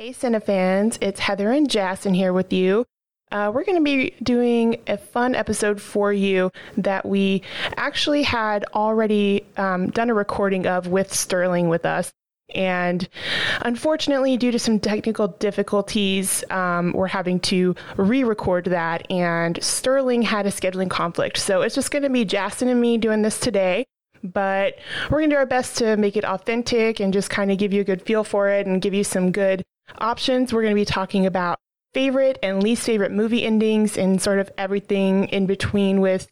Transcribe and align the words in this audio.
Hey, 0.00 0.14
Cinefans, 0.14 0.96
it's 1.02 1.20
Heather 1.20 1.52
and 1.52 1.68
Jason 1.68 2.14
here 2.14 2.32
with 2.32 2.54
you. 2.54 2.86
Uh, 3.30 3.52
we're 3.54 3.64
going 3.64 3.76
to 3.76 3.84
be 3.84 4.14
doing 4.22 4.80
a 4.86 4.96
fun 4.96 5.34
episode 5.34 5.78
for 5.78 6.10
you 6.10 6.50
that 6.78 7.04
we 7.04 7.42
actually 7.76 8.22
had 8.22 8.64
already 8.72 9.44
um, 9.58 9.90
done 9.90 10.08
a 10.08 10.14
recording 10.14 10.66
of 10.66 10.86
with 10.86 11.12
Sterling 11.12 11.68
with 11.68 11.84
us. 11.84 12.10
And 12.54 13.06
unfortunately, 13.60 14.38
due 14.38 14.50
to 14.52 14.58
some 14.58 14.80
technical 14.80 15.28
difficulties, 15.28 16.44
um, 16.48 16.92
we're 16.92 17.06
having 17.06 17.38
to 17.40 17.74
re 17.98 18.24
record 18.24 18.64
that. 18.64 19.06
And 19.10 19.62
Sterling 19.62 20.22
had 20.22 20.46
a 20.46 20.50
scheduling 20.50 20.88
conflict. 20.88 21.36
So 21.36 21.60
it's 21.60 21.74
just 21.74 21.90
going 21.90 22.04
to 22.04 22.08
be 22.08 22.24
Jason 22.24 22.68
and 22.68 22.80
me 22.80 22.96
doing 22.96 23.20
this 23.20 23.38
today 23.38 23.84
but 24.22 24.74
we're 25.10 25.18
going 25.18 25.30
to 25.30 25.36
do 25.36 25.38
our 25.38 25.46
best 25.46 25.78
to 25.78 25.96
make 25.96 26.14
it 26.14 26.26
authentic 26.26 27.00
and 27.00 27.10
just 27.10 27.30
kind 27.30 27.50
of 27.50 27.56
give 27.56 27.72
you 27.72 27.80
a 27.80 27.84
good 27.84 28.02
feel 28.02 28.22
for 28.22 28.50
it 28.50 28.66
and 28.66 28.82
give 28.82 28.92
you 28.92 29.02
some 29.02 29.32
good 29.32 29.64
options. 29.98 30.52
We're 30.52 30.62
going 30.62 30.74
to 30.74 30.80
be 30.80 30.84
talking 30.84 31.26
about 31.26 31.58
favorite 31.92 32.38
and 32.42 32.62
least 32.62 32.84
favorite 32.84 33.10
movie 33.10 33.44
endings 33.44 33.98
and 33.98 34.22
sort 34.22 34.38
of 34.38 34.50
everything 34.56 35.24
in 35.28 35.46
between 35.46 36.00
with, 36.00 36.28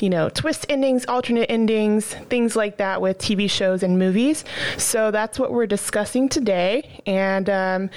you 0.00 0.10
know, 0.10 0.28
twist 0.28 0.66
endings, 0.68 1.04
alternate 1.06 1.50
endings, 1.50 2.06
things 2.28 2.56
like 2.56 2.78
that 2.78 3.00
with 3.00 3.18
TV 3.18 3.48
shows 3.48 3.82
and 3.82 3.98
movies. 3.98 4.44
So 4.76 5.10
that's 5.10 5.38
what 5.38 5.52
we're 5.52 5.66
discussing 5.66 6.28
today. 6.28 7.02
And 7.06 7.48
um, 7.48 7.90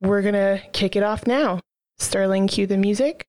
we're 0.00 0.22
going 0.22 0.34
to 0.34 0.62
kick 0.72 0.96
it 0.96 1.02
off 1.02 1.26
now. 1.26 1.60
Sterling, 1.98 2.46
cue 2.46 2.66
the 2.66 2.76
music. 2.76 3.26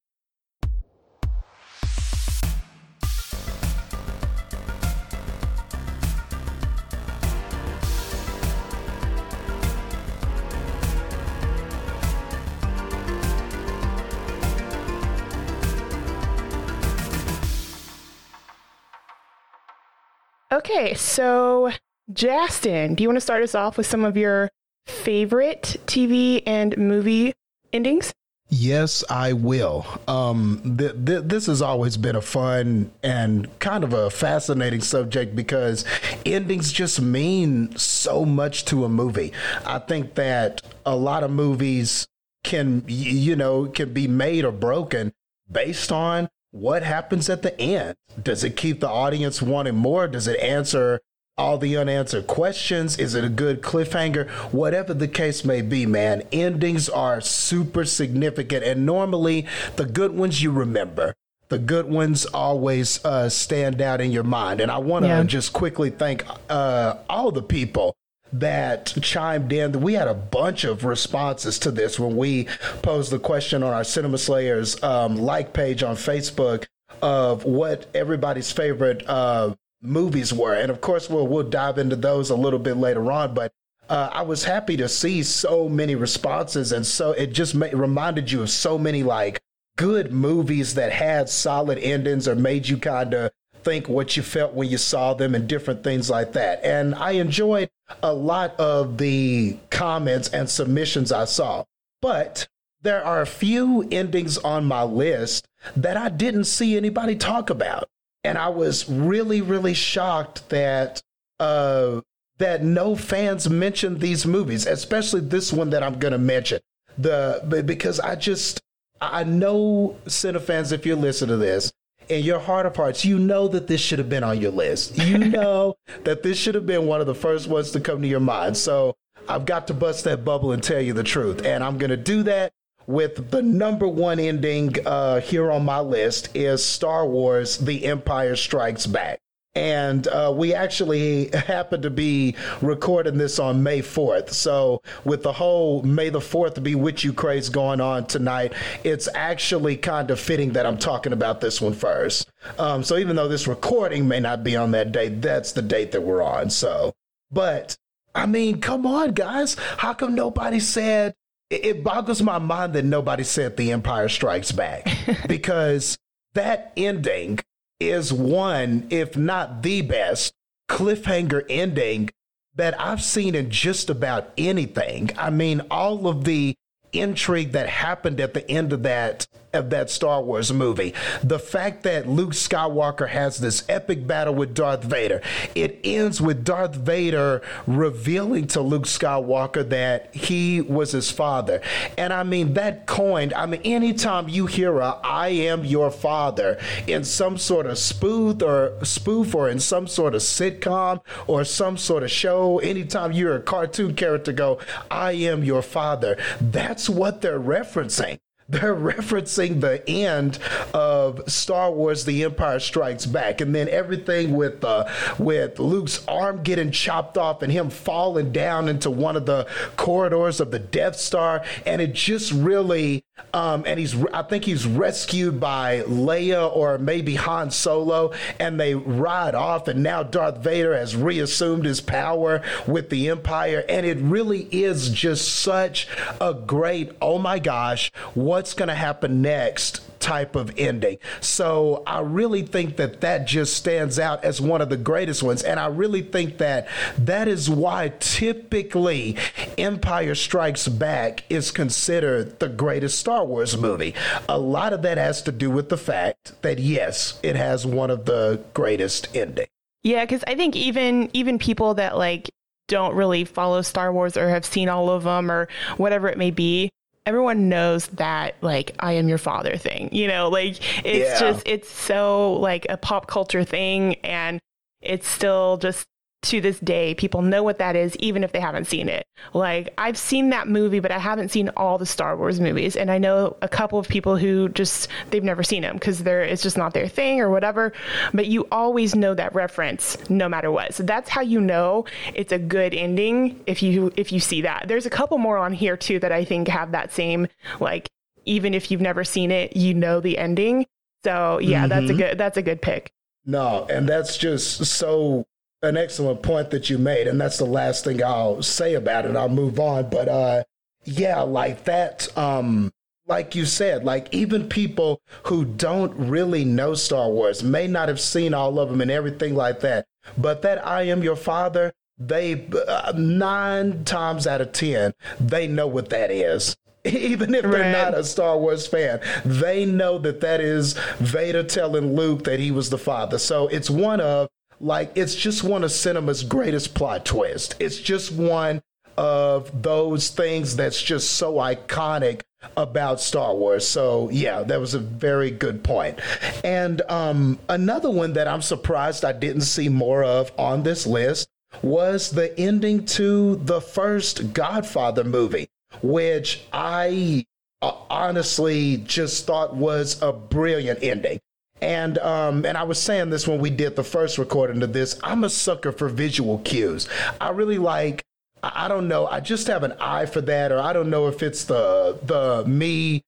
Okay, 20.55 20.93
so 20.93 21.69
Justin, 22.13 22.95
do 22.95 23.03
you 23.03 23.09
want 23.09 23.17
to 23.17 23.21
start 23.21 23.43
us 23.43 23.55
off 23.55 23.75
with 23.75 23.87
some 23.87 24.05
of 24.05 24.15
your 24.15 24.49
favorite 24.87 25.75
TV 25.85 26.41
and 26.45 26.77
movie 26.77 27.33
endings? 27.73 28.13
Yes, 28.47 29.03
I 29.09 29.33
will. 29.33 29.85
Um, 30.07 30.77
th- 30.77 30.93
th- 31.05 31.23
this 31.25 31.47
has 31.47 31.61
always 31.61 31.97
been 31.97 32.15
a 32.15 32.21
fun 32.21 32.89
and 33.03 33.59
kind 33.59 33.83
of 33.83 33.91
a 33.91 34.09
fascinating 34.09 34.79
subject 34.79 35.35
because 35.35 35.83
endings 36.25 36.71
just 36.71 37.01
mean 37.01 37.75
so 37.75 38.23
much 38.23 38.63
to 38.65 38.85
a 38.85 38.89
movie. 38.89 39.33
I 39.65 39.79
think 39.79 40.13
that 40.15 40.61
a 40.85 40.95
lot 40.95 41.23
of 41.23 41.31
movies 41.31 42.07
can, 42.45 42.85
you 42.87 43.35
know, 43.35 43.65
can 43.65 43.91
be 43.91 44.07
made 44.07 44.45
or 44.45 44.53
broken 44.53 45.11
based 45.51 45.91
on 45.91 46.29
what 46.55 46.83
happens 46.83 47.29
at 47.29 47.41
the 47.41 47.59
end? 47.59 47.95
Does 48.21 48.45
it 48.45 48.55
keep 48.55 48.79
the 48.79 48.87
audience 48.87 49.41
wanting 49.41 49.75
more? 49.75 50.07
Does 50.07 50.25
it 50.25 50.39
answer 50.39 51.01
all 51.37 51.57
the 51.57 51.75
unanswered 51.75 52.27
questions? 52.27 52.97
Is 52.97 53.13
it 53.13 53.25
a 53.25 53.29
good 53.29 53.61
cliffhanger? 53.61 54.29
Whatever 54.53 54.93
the 54.93 55.09
case 55.09 55.43
may 55.43 55.61
be, 55.61 55.85
man, 55.85 56.23
endings 56.31 56.87
are 56.87 57.19
super 57.19 57.83
significant. 57.83 58.63
And 58.63 58.85
normally, 58.85 59.45
the 59.75 59.85
good 59.85 60.15
ones 60.15 60.41
you 60.41 60.49
remember. 60.49 61.13
The 61.49 61.59
good 61.59 61.89
ones 61.89 62.25
always 62.25 63.03
uh, 63.03 63.27
stand 63.27 63.81
out 63.81 63.99
in 63.99 64.13
your 64.13 64.23
mind. 64.23 64.61
And 64.61 64.71
I 64.71 64.77
want 64.77 65.03
to 65.03 65.09
yeah. 65.09 65.23
just 65.23 65.51
quickly 65.51 65.89
thank 65.89 66.25
uh, 66.49 66.95
all 67.09 67.33
the 67.33 67.43
people 67.43 67.97
that 68.33 68.93
chimed 69.01 69.51
in. 69.53 69.81
We 69.81 69.93
had 69.93 70.07
a 70.07 70.13
bunch 70.13 70.63
of 70.63 70.83
responses 70.83 71.59
to 71.59 71.71
this 71.71 71.99
when 71.99 72.17
we 72.17 72.47
posed 72.81 73.11
the 73.11 73.19
question 73.19 73.63
on 73.63 73.73
our 73.73 73.83
Cinema 73.83 74.17
Slayers 74.17 74.81
um, 74.83 75.15
like 75.15 75.53
page 75.53 75.83
on 75.83 75.95
Facebook 75.95 76.65
of 77.01 77.45
what 77.45 77.87
everybody's 77.93 78.51
favorite 78.51 79.07
uh, 79.07 79.55
movies 79.81 80.33
were. 80.33 80.53
And 80.53 80.69
of 80.71 80.81
course, 80.81 81.09
we'll, 81.09 81.27
we'll 81.27 81.43
dive 81.49 81.77
into 81.77 81.95
those 81.95 82.29
a 82.29 82.35
little 82.35 82.59
bit 82.59 82.77
later 82.77 83.11
on. 83.11 83.33
But 83.33 83.51
uh, 83.89 84.09
I 84.11 84.23
was 84.23 84.43
happy 84.43 84.77
to 84.77 84.89
see 84.89 85.23
so 85.23 85.69
many 85.69 85.95
responses. 85.95 86.71
And 86.71 86.85
so 86.85 87.11
it 87.11 87.27
just 87.27 87.55
ma- 87.55 87.67
reminded 87.73 88.31
you 88.31 88.41
of 88.41 88.49
so 88.49 88.77
many 88.77 89.03
like 89.03 89.39
good 89.77 90.11
movies 90.11 90.75
that 90.75 90.91
had 90.91 91.29
solid 91.29 91.77
endings 91.77 92.27
or 92.27 92.35
made 92.35 92.67
you 92.67 92.77
kind 92.77 93.13
of 93.13 93.31
think 93.65 93.89
what 93.89 94.15
you 94.15 94.23
felt 94.23 94.53
when 94.53 94.69
you 94.69 94.77
saw 94.77 95.15
them 95.15 95.35
and 95.35 95.47
different 95.47 95.83
things 95.83 96.09
like 96.09 96.33
that. 96.33 96.63
And 96.63 96.95
I 96.95 97.11
enjoyed 97.13 97.69
a 98.01 98.13
lot 98.13 98.57
of 98.59 98.99
the 98.99 99.57
comments 99.71 100.29
and 100.29 100.49
submissions 100.49 101.11
I 101.11 101.25
saw. 101.25 101.65
But 102.01 102.47
there 102.83 103.03
are 103.03 103.21
a 103.21 103.27
few 103.27 103.87
endings 103.91 104.37
on 104.37 104.65
my 104.65 104.83
list 104.83 105.47
that 105.75 105.97
I 105.97 106.09
didn't 106.09 106.45
see 106.45 106.77
anybody 106.77 107.15
talk 107.15 107.49
about. 107.49 107.89
And 108.23 108.37
I 108.37 108.49
was 108.49 108.87
really, 108.87 109.41
really 109.41 109.73
shocked 109.73 110.49
that 110.49 111.01
uh, 111.39 112.01
that 112.37 112.63
no 112.63 112.95
fans 112.95 113.49
mentioned 113.49 113.99
these 113.99 114.25
movies, 114.25 114.65
especially 114.65 115.21
this 115.21 115.51
one 115.51 115.71
that 115.71 115.83
I'm 115.83 115.99
going 115.99 116.11
to 116.11 116.17
mention. 116.17 116.59
The 116.97 117.63
because 117.65 117.99
I 117.99 118.15
just 118.15 118.61
I 119.01 119.23
know 119.23 119.97
Cinefans, 120.05 120.71
if 120.71 120.85
you 120.85 120.95
listen 120.95 121.27
to 121.29 121.37
this, 121.37 121.73
in 122.09 122.23
your 122.23 122.39
heart 122.39 122.65
of 122.65 122.75
hearts, 122.75 123.05
you 123.05 123.19
know 123.19 123.47
that 123.47 123.67
this 123.67 123.81
should 123.81 123.99
have 123.99 124.09
been 124.09 124.23
on 124.23 124.41
your 124.41 124.51
list. 124.51 124.97
You 124.97 125.17
know 125.29 125.75
that 126.03 126.23
this 126.23 126.37
should 126.37 126.55
have 126.55 126.65
been 126.65 126.85
one 126.85 127.01
of 127.01 127.07
the 127.07 127.15
first 127.15 127.47
ones 127.47 127.71
to 127.71 127.79
come 127.79 128.01
to 128.01 128.07
your 128.07 128.19
mind. 128.19 128.57
So 128.57 128.95
I've 129.27 129.45
got 129.45 129.67
to 129.67 129.73
bust 129.73 130.03
that 130.05 130.23
bubble 130.23 130.51
and 130.51 130.61
tell 130.63 130.81
you 130.81 130.93
the 130.93 131.03
truth. 131.03 131.45
And 131.45 131.63
I'm 131.63 131.77
going 131.77 131.89
to 131.89 131.97
do 131.97 132.23
that 132.23 132.53
with 132.87 133.31
the 133.31 133.41
number 133.41 133.87
one 133.87 134.19
ending 134.19 134.75
uh, 134.85 135.19
here 135.19 135.51
on 135.51 135.65
my 135.65 135.79
list 135.79 136.29
is 136.35 136.63
Star 136.63 137.05
Wars 137.05 137.57
The 137.57 137.85
Empire 137.85 138.35
Strikes 138.35 138.85
Back 138.85 139.19
and 139.55 140.07
uh, 140.07 140.33
we 140.35 140.53
actually 140.53 141.29
happen 141.33 141.81
to 141.81 141.89
be 141.89 142.35
recording 142.61 143.17
this 143.17 143.39
on 143.39 143.63
May 143.63 143.81
4th. 143.81 144.31
So, 144.31 144.81
with 145.05 145.23
the 145.23 145.31
whole 145.31 145.81
May 145.83 146.09
the 146.09 146.19
4th 146.19 146.61
be 146.61 146.75
with 146.75 147.03
you 147.03 147.13
craze 147.13 147.47
going 147.47 147.79
on 147.79 148.05
tonight, 148.05 148.53
it's 148.83 149.07
actually 149.15 149.77
kind 149.77 150.11
of 150.11 150.19
fitting 150.19 150.53
that 150.53 150.65
I'm 150.65 150.77
talking 150.77 151.13
about 151.13 151.39
this 151.39 151.61
one 151.61 151.73
first. 151.73 152.29
Um, 152.59 152.83
so, 152.83 152.97
even 152.97 153.15
though 153.15 153.29
this 153.29 153.47
recording 153.47 154.07
may 154.07 154.19
not 154.19 154.43
be 154.43 154.57
on 154.57 154.71
that 154.71 154.91
date, 154.91 155.21
that's 155.21 155.53
the 155.53 155.61
date 155.61 155.93
that 155.93 156.01
we're 156.01 156.21
on. 156.21 156.49
So, 156.49 156.93
but 157.31 157.77
I 158.13 158.25
mean, 158.25 158.59
come 158.59 158.85
on, 158.85 159.13
guys. 159.13 159.55
How 159.77 159.93
come 159.93 160.15
nobody 160.15 160.59
said? 160.59 161.15
It 161.49 161.83
boggles 161.83 162.21
my 162.21 162.39
mind 162.39 162.73
that 162.73 162.85
nobody 162.85 163.23
said 163.23 163.55
The 163.55 163.71
Empire 163.71 164.09
Strikes 164.09 164.51
Back 164.51 164.87
because 165.27 165.97
that 166.33 166.73
ending 166.75 167.39
is 167.79 168.13
one, 168.13 168.87
if 168.89 169.17
not 169.17 169.63
the 169.63 169.81
best, 169.81 170.33
cliffhanger 170.69 171.45
ending 171.49 172.09
that 172.55 172.79
I've 172.79 173.01
seen 173.01 173.35
in 173.35 173.49
just 173.49 173.89
about 173.89 174.31
anything. 174.37 175.11
I 175.17 175.29
mean, 175.29 175.61
all 175.69 176.07
of 176.07 176.23
the 176.23 176.55
intrigue 176.93 177.51
that 177.51 177.67
happened 177.67 178.19
at 178.21 178.33
the 178.33 178.49
end 178.49 178.71
of 178.71 178.83
that 178.83 179.27
of 179.55 179.69
that 179.71 179.89
Star 179.89 180.21
Wars 180.21 180.51
movie. 180.51 180.93
The 181.23 181.39
fact 181.39 181.83
that 181.83 182.07
Luke 182.07 182.31
Skywalker 182.33 183.09
has 183.09 183.37
this 183.37 183.63
epic 183.69 184.05
battle 184.05 184.35
with 184.35 184.53
Darth 184.53 184.83
Vader. 184.83 185.21
It 185.53 185.79
ends 185.83 186.21
with 186.21 186.43
Darth 186.43 186.75
Vader 186.75 187.41
revealing 187.67 188.47
to 188.47 188.61
Luke 188.61 188.83
Skywalker 188.85 189.67
that 189.69 190.13
he 190.15 190.61
was 190.61 190.91
his 190.91 191.11
father. 191.11 191.61
And 191.97 192.11
I 192.13 192.23
mean 192.23 192.53
that 192.53 192.85
coined, 192.85 193.33
I 193.33 193.45
mean 193.45 193.61
anytime 193.63 194.29
you 194.29 194.45
hear 194.45 194.79
a 194.79 194.99
I 195.03 195.29
am 195.29 195.65
your 195.65 195.91
father 195.91 196.59
in 196.87 197.03
some 197.03 197.37
sort 197.37 197.65
of 197.65 197.77
spoof 197.77 198.41
or 198.41 198.73
spoof 198.83 199.35
or 199.35 199.49
in 199.49 199.59
some 199.59 199.87
sort 199.87 200.15
of 200.15 200.21
sitcom 200.21 201.01
or 201.27 201.43
some 201.43 201.77
sort 201.77 202.03
of 202.03 202.11
show, 202.11 202.59
anytime 202.59 203.11
you're 203.11 203.35
a 203.35 203.41
cartoon 203.41 203.95
character 203.95 204.31
go, 204.31 204.59
I 204.89 205.13
am 205.13 205.43
your 205.43 205.61
father, 205.61 206.17
that's 206.39 206.89
what 206.89 207.21
they're 207.21 207.39
referencing. 207.39 208.19
They're 208.47 208.75
referencing 208.75 209.61
the 209.61 209.87
end 209.89 210.37
of 210.73 211.21
Star 211.31 211.71
Wars: 211.71 212.05
The 212.05 212.23
Empire 212.23 212.59
Strikes 212.59 213.07
Back, 213.07 213.41
and 213.41 213.55
then 213.55 213.67
everything 213.69 214.33
with 214.35 214.63
uh, 214.63 214.87
with 215.17 215.57
Luke's 215.57 216.05
arm 216.07 216.43
getting 216.43 216.69
chopped 216.71 217.17
off 217.17 217.41
and 217.41 217.51
him 217.51 217.71
falling 217.71 218.31
down 218.31 218.69
into 218.69 218.91
one 218.91 219.15
of 219.15 219.25
the 219.25 219.47
corridors 219.77 220.39
of 220.39 220.51
the 220.51 220.59
Death 220.59 220.95
Star, 220.95 221.43
and 221.65 221.81
it 221.81 221.93
just 221.93 222.31
really 222.31 223.03
um, 223.33 223.63
and 223.65 223.79
he's 223.79 223.95
I 224.13 224.23
think 224.23 224.45
he's 224.45 224.65
rescued 224.65 225.39
by 225.39 225.81
Leia 225.81 226.53
or 226.53 226.77
maybe 226.77 227.15
Han 227.15 227.51
Solo, 227.51 228.13
and 228.39 228.59
they 228.59 228.75
ride 228.75 229.35
off, 229.35 229.67
and 229.67 229.83
now 229.83 230.03
Darth 230.03 230.37
Vader 230.39 230.75
has 230.75 230.95
reassumed 230.95 231.65
his 231.65 231.81
power 231.81 232.41
with 232.67 232.89
the 232.89 233.09
Empire, 233.09 233.63
and 233.67 233.85
it 233.85 233.97
really 233.97 234.47
is 234.51 234.89
just 234.89 235.33
such 235.33 235.87
a 236.19 236.33
great 236.33 236.91
oh 237.01 237.17
my 237.17 237.39
gosh, 237.39 237.91
what's 238.13 238.53
going 238.53 238.69
to 238.69 238.75
happen 238.75 239.21
next 239.21 239.81
type 240.05 240.35
of 240.35 240.53
ending. 240.55 240.99
So 241.19 241.81
I 241.87 242.01
really 242.01 242.43
think 242.43 242.77
that 242.77 243.01
that 243.01 243.25
just 243.25 243.55
stands 243.55 243.97
out 243.97 244.23
as 244.23 244.39
one 244.39 244.61
of 244.61 244.69
the 244.69 244.77
greatest 244.77 245.23
ones. 245.23 245.41
And 245.41 245.59
I 245.59 245.65
really 245.65 246.03
think 246.03 246.37
that 246.37 246.67
that 246.99 247.27
is 247.27 247.49
why 247.49 247.91
typically 247.99 249.17
Empire 249.57 250.13
Strikes 250.13 250.67
Back 250.67 251.23
is 251.27 251.49
considered 251.49 252.39
the 252.39 252.49
greatest 252.49 252.99
Star 252.99 253.25
Wars 253.25 253.57
movie. 253.57 253.95
A 254.29 254.37
lot 254.37 254.73
of 254.73 254.83
that 254.83 254.99
has 254.99 255.23
to 255.23 255.31
do 255.31 255.49
with 255.49 255.69
the 255.69 255.77
fact 255.77 256.39
that, 256.43 256.59
yes, 256.59 257.19
it 257.23 257.35
has 257.35 257.65
one 257.65 257.89
of 257.89 258.05
the 258.05 258.43
greatest 258.53 259.07
endings. 259.15 259.49
Yeah, 259.81 260.05
because 260.05 260.23
I 260.27 260.35
think 260.35 260.55
even 260.55 261.09
even 261.13 261.39
people 261.39 261.75
that 261.75 261.97
like 261.97 262.29
don't 262.67 262.95
really 262.95 263.23
follow 263.23 263.61
Star 263.63 263.91
Wars 263.91 264.17
or 264.17 264.29
have 264.29 264.45
seen 264.45 264.69
all 264.69 264.89
of 264.89 265.03
them 265.03 265.31
or 265.31 265.47
whatever 265.77 266.07
it 266.07 266.17
may 266.17 266.31
be, 266.31 266.71
everyone 267.05 267.49
knows 267.49 267.87
that 267.87 268.35
like 268.41 268.75
I 268.79 268.93
am 268.93 269.07
your 269.07 269.17
father 269.17 269.57
thing. 269.57 269.89
You 269.91 270.07
know, 270.07 270.29
like 270.29 270.57
it's 270.85 271.09
yeah. 271.09 271.19
just 271.19 271.47
it's 271.47 271.69
so 271.69 272.33
like 272.33 272.65
a 272.69 272.77
pop 272.77 273.07
culture 273.07 273.43
thing 273.43 273.95
and 273.95 274.39
it's 274.81 275.07
still 275.07 275.57
just 275.57 275.85
to 276.23 276.41
this 276.41 276.59
day, 276.59 276.95
people 276.95 277.21
know 277.21 277.43
what 277.43 277.59
that 277.59 277.75
is, 277.75 277.95
even 277.97 278.23
if 278.23 278.31
they 278.31 278.39
haven't 278.39 278.65
seen 278.65 278.89
it. 278.89 279.05
Like, 279.33 279.73
I've 279.77 279.97
seen 279.97 280.29
that 280.31 280.47
movie, 280.47 280.79
but 280.79 280.91
I 280.91 280.97
haven't 280.97 281.29
seen 281.29 281.49
all 281.49 281.77
the 281.77 281.85
Star 281.85 282.17
Wars 282.17 282.39
movies. 282.39 282.75
And 282.75 282.89
I 282.89 282.97
know 282.97 283.37
a 283.41 283.47
couple 283.47 283.77
of 283.77 283.87
people 283.87 284.17
who 284.17 284.49
just, 284.49 284.87
they've 285.11 285.23
never 285.23 285.43
seen 285.43 285.61
them 285.61 285.75
because 285.75 286.03
they're, 286.03 286.23
it's 286.23 286.41
just 286.41 286.57
not 286.57 286.73
their 286.73 286.87
thing 286.87 287.21
or 287.21 287.29
whatever. 287.29 287.73
But 288.13 288.25
you 288.25 288.47
always 288.51 288.95
know 288.95 289.13
that 289.13 289.35
reference 289.35 289.97
no 290.09 290.27
matter 290.27 290.49
what. 290.49 290.73
So 290.73 290.83
that's 290.83 291.09
how 291.09 291.21
you 291.21 291.39
know 291.39 291.85
it's 292.15 292.31
a 292.31 292.39
good 292.39 292.73
ending 292.73 293.39
if 293.45 293.61
you, 293.61 293.93
if 293.95 294.11
you 294.11 294.19
see 294.19 294.41
that. 294.41 294.67
There's 294.67 294.87
a 294.87 294.91
couple 294.91 295.19
more 295.19 295.37
on 295.37 295.53
here 295.53 295.77
too 295.77 295.99
that 295.99 296.11
I 296.11 296.25
think 296.25 296.47
have 296.47 296.71
that 296.71 296.91
same, 296.91 297.27
like, 297.59 297.87
even 298.25 298.55
if 298.55 298.71
you've 298.71 298.81
never 298.81 299.03
seen 299.03 299.29
it, 299.29 299.55
you 299.55 299.75
know 299.75 299.99
the 299.99 300.17
ending. 300.17 300.65
So 301.03 301.37
yeah, 301.37 301.67
mm-hmm. 301.67 301.69
that's 301.69 301.89
a 301.91 301.93
good, 301.93 302.17
that's 302.17 302.37
a 302.37 302.41
good 302.41 302.63
pick. 302.63 302.91
No, 303.27 303.67
and 303.69 303.87
that's 303.87 304.17
just 304.17 304.65
so 304.65 305.25
an 305.65 305.77
excellent 305.77 306.21
point 306.21 306.51
that 306.51 306.69
you 306.69 306.77
made, 306.77 307.07
and 307.07 307.19
that's 307.19 307.37
the 307.37 307.45
last 307.45 307.83
thing 307.83 308.03
I'll 308.03 308.41
say 308.41 308.75
about 308.75 309.05
it. 309.05 309.15
I'll 309.15 309.29
move 309.29 309.59
on, 309.59 309.89
but 309.89 310.07
uh, 310.07 310.43
yeah, 310.83 311.21
like 311.21 311.65
that. 311.65 312.15
Um, 312.17 312.71
like 313.07 313.35
you 313.35 313.45
said, 313.45 313.83
like 313.83 314.11
even 314.13 314.49
people 314.49 314.99
who 315.25 315.45
don't 315.45 315.93
really 315.95 316.43
know 316.43 316.73
Star 316.73 317.09
Wars 317.09 317.43
may 317.43 317.67
not 317.67 317.87
have 317.87 317.99
seen 317.99 318.33
all 318.33 318.59
of 318.59 318.69
them 318.69 318.81
and 318.81 318.89
everything 318.89 319.35
like 319.35 319.59
that, 319.59 319.85
but 320.17 320.41
that 320.41 320.65
I 320.65 320.83
am 320.83 321.03
your 321.03 321.15
father, 321.15 321.71
they 321.99 322.47
uh, 322.67 322.93
nine 322.97 323.85
times 323.85 324.27
out 324.27 324.41
of 324.41 324.51
ten 324.51 324.93
they 325.19 325.47
know 325.47 325.67
what 325.67 325.89
that 325.91 326.11
is 326.11 326.57
even 326.85 327.33
if 327.33 327.41
they're 327.41 327.61
right. 327.61 327.71
not 327.71 327.97
a 327.97 328.03
Star 328.03 328.37
Wars 328.37 328.67
fan, 328.67 328.99
they 329.25 329.65
know 329.65 329.97
that 329.97 330.21
that 330.21 330.39
is 330.39 330.73
Vader 330.99 331.43
telling 331.43 331.95
Luke 331.95 332.25
that 332.25 332.39
he 332.39 332.51
was 332.51 332.69
the 332.69 332.77
father. 332.77 333.17
So 333.17 333.47
it's 333.47 333.71
one 333.71 333.99
of 333.99 334.29
like 334.59 334.91
it's 334.95 335.15
just 335.15 335.43
one 335.43 335.63
of 335.63 335.71
cinema's 335.71 336.23
greatest 336.23 336.73
plot 336.73 337.05
twists. 337.05 337.55
It's 337.59 337.77
just 337.77 338.11
one 338.11 338.61
of 338.97 339.61
those 339.61 340.09
things 340.09 340.55
that's 340.55 340.81
just 340.81 341.11
so 341.13 341.35
iconic 341.35 342.21
about 342.55 343.01
Star 343.01 343.35
Wars. 343.35 343.67
So 343.67 344.09
yeah, 344.11 344.43
that 344.43 344.59
was 344.59 344.73
a 344.73 344.79
very 344.79 345.31
good 345.31 345.63
point. 345.63 345.99
And 346.43 346.81
um, 346.89 347.39
another 347.49 347.89
one 347.89 348.13
that 348.13 348.27
I'm 348.27 348.41
surprised 348.41 349.03
I 349.03 349.11
didn't 349.11 349.41
see 349.41 349.69
more 349.69 350.03
of 350.03 350.31
on 350.37 350.63
this 350.63 350.85
list 350.85 351.27
was 351.61 352.11
the 352.11 352.37
ending 352.39 352.85
to 352.85 353.37
the 353.37 353.61
first 353.61 354.33
Godfather 354.33 355.03
movie, 355.03 355.47
which 355.81 356.43
I 356.51 357.25
uh, 357.61 357.73
honestly 357.89 358.77
just 358.77 359.25
thought 359.25 359.55
was 359.55 360.01
a 360.01 360.11
brilliant 360.11 360.83
ending. 360.83 361.19
And 361.65 361.97
um, 361.97 362.45
and 362.45 362.55
I 362.57 362.63
was 362.63 362.79
saying 362.79 363.09
this 363.09 363.27
when 363.27 363.39
we 363.39 363.49
did 363.49 363.75
the 363.75 363.83
first 363.83 364.19
recording 364.19 364.61
of 364.61 364.71
this. 364.71 364.99
I'm 365.01 365.23
a 365.23 365.29
sucker 365.31 365.71
for 365.71 365.89
visual 365.89 366.37
cues. 366.39 366.87
I 367.19 367.29
really 367.29 367.57
like. 367.57 368.03
I 368.43 368.67
don't 368.67 368.87
know. 368.87 369.07
I 369.07 369.19
just 369.19 369.47
have 369.47 369.63
an 369.63 369.73
eye 369.79 370.05
for 370.05 370.21
that, 370.21 370.51
or 370.51 370.59
I 370.59 370.73
don't 370.73 370.91
know 370.91 371.07
if 371.07 371.23
it's 371.23 371.43
the 371.45 371.97
the 372.03 372.47
me 372.47 373.01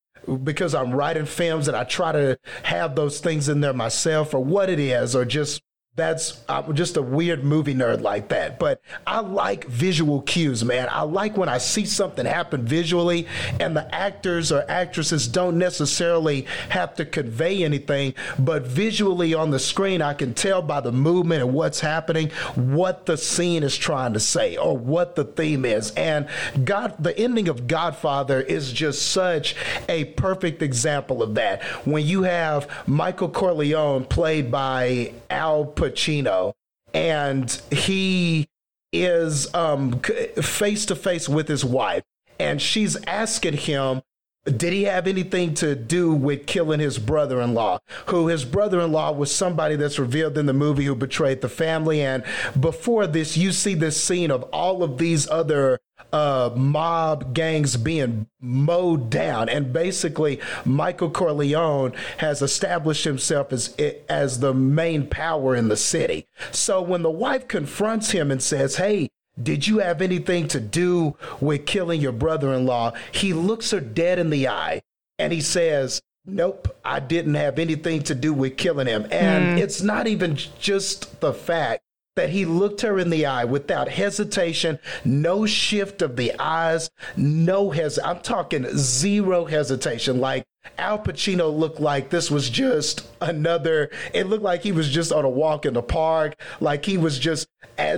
because 0.43 0.73
I'm 0.73 0.91
writing 0.91 1.25
films 1.25 1.67
and 1.67 1.77
I 1.77 1.83
try 1.83 2.11
to 2.11 2.39
have 2.63 2.95
those 2.95 3.19
things 3.19 3.47
in 3.47 3.61
there 3.61 3.73
myself, 3.73 4.33
or 4.33 4.43
what 4.43 4.71
it 4.71 4.79
is, 4.79 5.15
or 5.15 5.23
just 5.23 5.61
that's 5.97 6.43
I'm 6.47 6.75
just 6.75 6.95
a 6.95 7.01
weird 7.01 7.43
movie 7.43 7.73
nerd 7.73 8.01
like 8.01 8.29
that. 8.29 8.59
But 8.59 8.79
I 9.07 9.19
like 9.19 9.65
visual 9.65 10.21
cues, 10.21 10.63
man. 10.63 10.87
I 10.91 11.01
like 11.01 11.35
when 11.35 11.49
I 11.49 11.57
see 11.57 11.85
something 11.85 12.23
happen 12.23 12.65
visually 12.65 13.27
and 13.59 13.75
the 13.75 13.93
actors 13.93 14.51
or 14.51 14.63
actresses 14.69 15.27
don't 15.27 15.57
necessarily 15.57 16.45
have 16.69 16.93
to 16.95 17.05
convey 17.05 17.63
anything, 17.63 18.13
but 18.37 18.67
visually 18.67 19.33
on 19.33 19.49
the 19.49 19.57
screen, 19.57 20.03
I 20.03 20.13
can 20.13 20.35
tell 20.35 20.61
by 20.61 20.81
the 20.81 20.91
movement 20.91 21.41
and 21.41 21.53
what's 21.53 21.79
happening 21.79 22.29
what 22.53 23.07
the 23.07 23.17
scene 23.17 23.63
is 23.63 23.75
trying 23.75 24.13
to 24.13 24.19
say 24.19 24.55
or 24.55 24.77
what 24.77 25.15
the 25.15 25.25
theme 25.25 25.65
is. 25.65 25.91
And 25.95 26.27
God, 26.63 26.95
the 26.99 27.17
ending 27.17 27.49
of 27.49 27.65
Godfather 27.65 28.39
is 28.39 28.71
just 28.71 29.11
such 29.11 29.55
a 29.89 30.05
perfect 30.05 30.61
example 30.61 31.23
of 31.23 31.33
that. 31.35 31.63
When 31.85 32.05
you 32.05 32.21
have 32.21 32.69
Michael 32.85 33.29
Corleone 33.29 34.05
played 34.05 34.51
by 34.51 35.13
Al 35.31 35.65
Pacino 35.65 35.86
Pacino, 35.89 36.53
and 36.93 37.61
he 37.71 38.47
is 38.93 39.53
um, 39.53 39.99
face 39.99 40.85
to 40.85 40.95
face 40.95 41.27
with 41.27 41.47
his 41.47 41.65
wife, 41.65 42.03
and 42.39 42.61
she's 42.61 42.95
asking 43.05 43.53
him 43.53 44.01
did 44.47 44.73
he 44.73 44.83
have 44.83 45.07
anything 45.07 45.53
to 45.55 45.75
do 45.75 46.13
with 46.13 46.45
killing 46.45 46.79
his 46.79 46.97
brother 46.97 47.41
in 47.41 47.53
law? 47.53 47.79
Who 48.07 48.27
his 48.27 48.45
brother 48.45 48.79
in 48.81 48.91
law 48.91 49.11
was 49.11 49.33
somebody 49.33 49.75
that's 49.75 49.99
revealed 49.99 50.37
in 50.37 50.45
the 50.45 50.53
movie 50.53 50.85
who 50.85 50.95
betrayed 50.95 51.41
the 51.41 51.49
family. 51.49 52.01
And 52.01 52.23
before 52.59 53.07
this, 53.07 53.35
you 53.35 53.51
see 53.51 53.73
this 53.73 54.01
scene 54.01 54.31
of 54.31 54.43
all 54.43 54.83
of 54.83 54.97
these 54.97 55.29
other 55.29 55.79
uh, 56.13 56.51
mob 56.55 57.33
gangs 57.33 57.75
being 57.75 58.27
mowed 58.39 59.09
down. 59.09 59.49
And 59.49 59.73
basically, 59.73 60.39
Michael 60.63 61.09
Corleone 61.09 61.93
has 62.17 62.41
established 62.41 63.03
himself 63.03 63.51
as, 63.51 63.75
as 64.07 64.39
the 64.39 64.53
main 64.53 65.07
power 65.07 65.55
in 65.55 65.67
the 65.67 65.77
city. 65.77 66.27
So 66.51 66.81
when 66.81 67.01
the 67.01 67.11
wife 67.11 67.47
confronts 67.47 68.11
him 68.11 68.31
and 68.31 68.41
says, 68.41 68.77
Hey, 68.77 69.09
did 69.41 69.67
you 69.67 69.79
have 69.79 70.01
anything 70.01 70.47
to 70.49 70.59
do 70.59 71.15
with 71.39 71.65
killing 71.65 72.01
your 72.01 72.11
brother 72.11 72.53
in 72.53 72.65
law? 72.65 72.93
He 73.11 73.33
looks 73.33 73.71
her 73.71 73.79
dead 73.79 74.19
in 74.19 74.29
the 74.29 74.47
eye 74.47 74.81
and 75.19 75.31
he 75.33 75.41
says, 75.41 76.01
Nope, 76.29 76.75
I 76.83 76.99
didn't 76.99 77.35
have 77.35 77.57
anything 77.57 78.03
to 78.03 78.15
do 78.15 78.33
with 78.33 78.57
killing 78.57 78.87
him. 78.87 79.07
And 79.11 79.57
mm. 79.57 79.61
it's 79.61 79.81
not 79.81 80.07
even 80.07 80.35
just 80.35 81.21
the 81.21 81.33
fact 81.33 81.83
that 82.17 82.31
he 82.31 82.43
looked 82.43 82.81
her 82.81 82.99
in 82.99 83.09
the 83.09 83.25
eye 83.25 83.45
without 83.45 83.87
hesitation, 83.87 84.77
no 85.05 85.45
shift 85.45 86.01
of 86.01 86.17
the 86.17 86.33
eyes, 86.37 86.89
no 87.15 87.71
hes. 87.71 87.97
I'm 88.03 88.19
talking 88.19 88.65
zero 88.75 89.45
hesitation. 89.45 90.19
Like 90.19 90.43
Al 90.77 90.99
Pacino 90.99 91.55
looked 91.55 91.79
like 91.79 92.09
this 92.09 92.29
was 92.29 92.49
just 92.49 93.07
another. 93.21 93.89
It 94.13 94.27
looked 94.27 94.43
like 94.43 94.63
he 94.63 94.71
was 94.71 94.89
just 94.89 95.11
on 95.11 95.25
a 95.25 95.29
walk 95.29 95.65
in 95.65 95.73
the 95.73 95.81
park, 95.81 96.39
like 96.59 96.85
he 96.85 96.97
was 96.97 97.19
just 97.19 97.47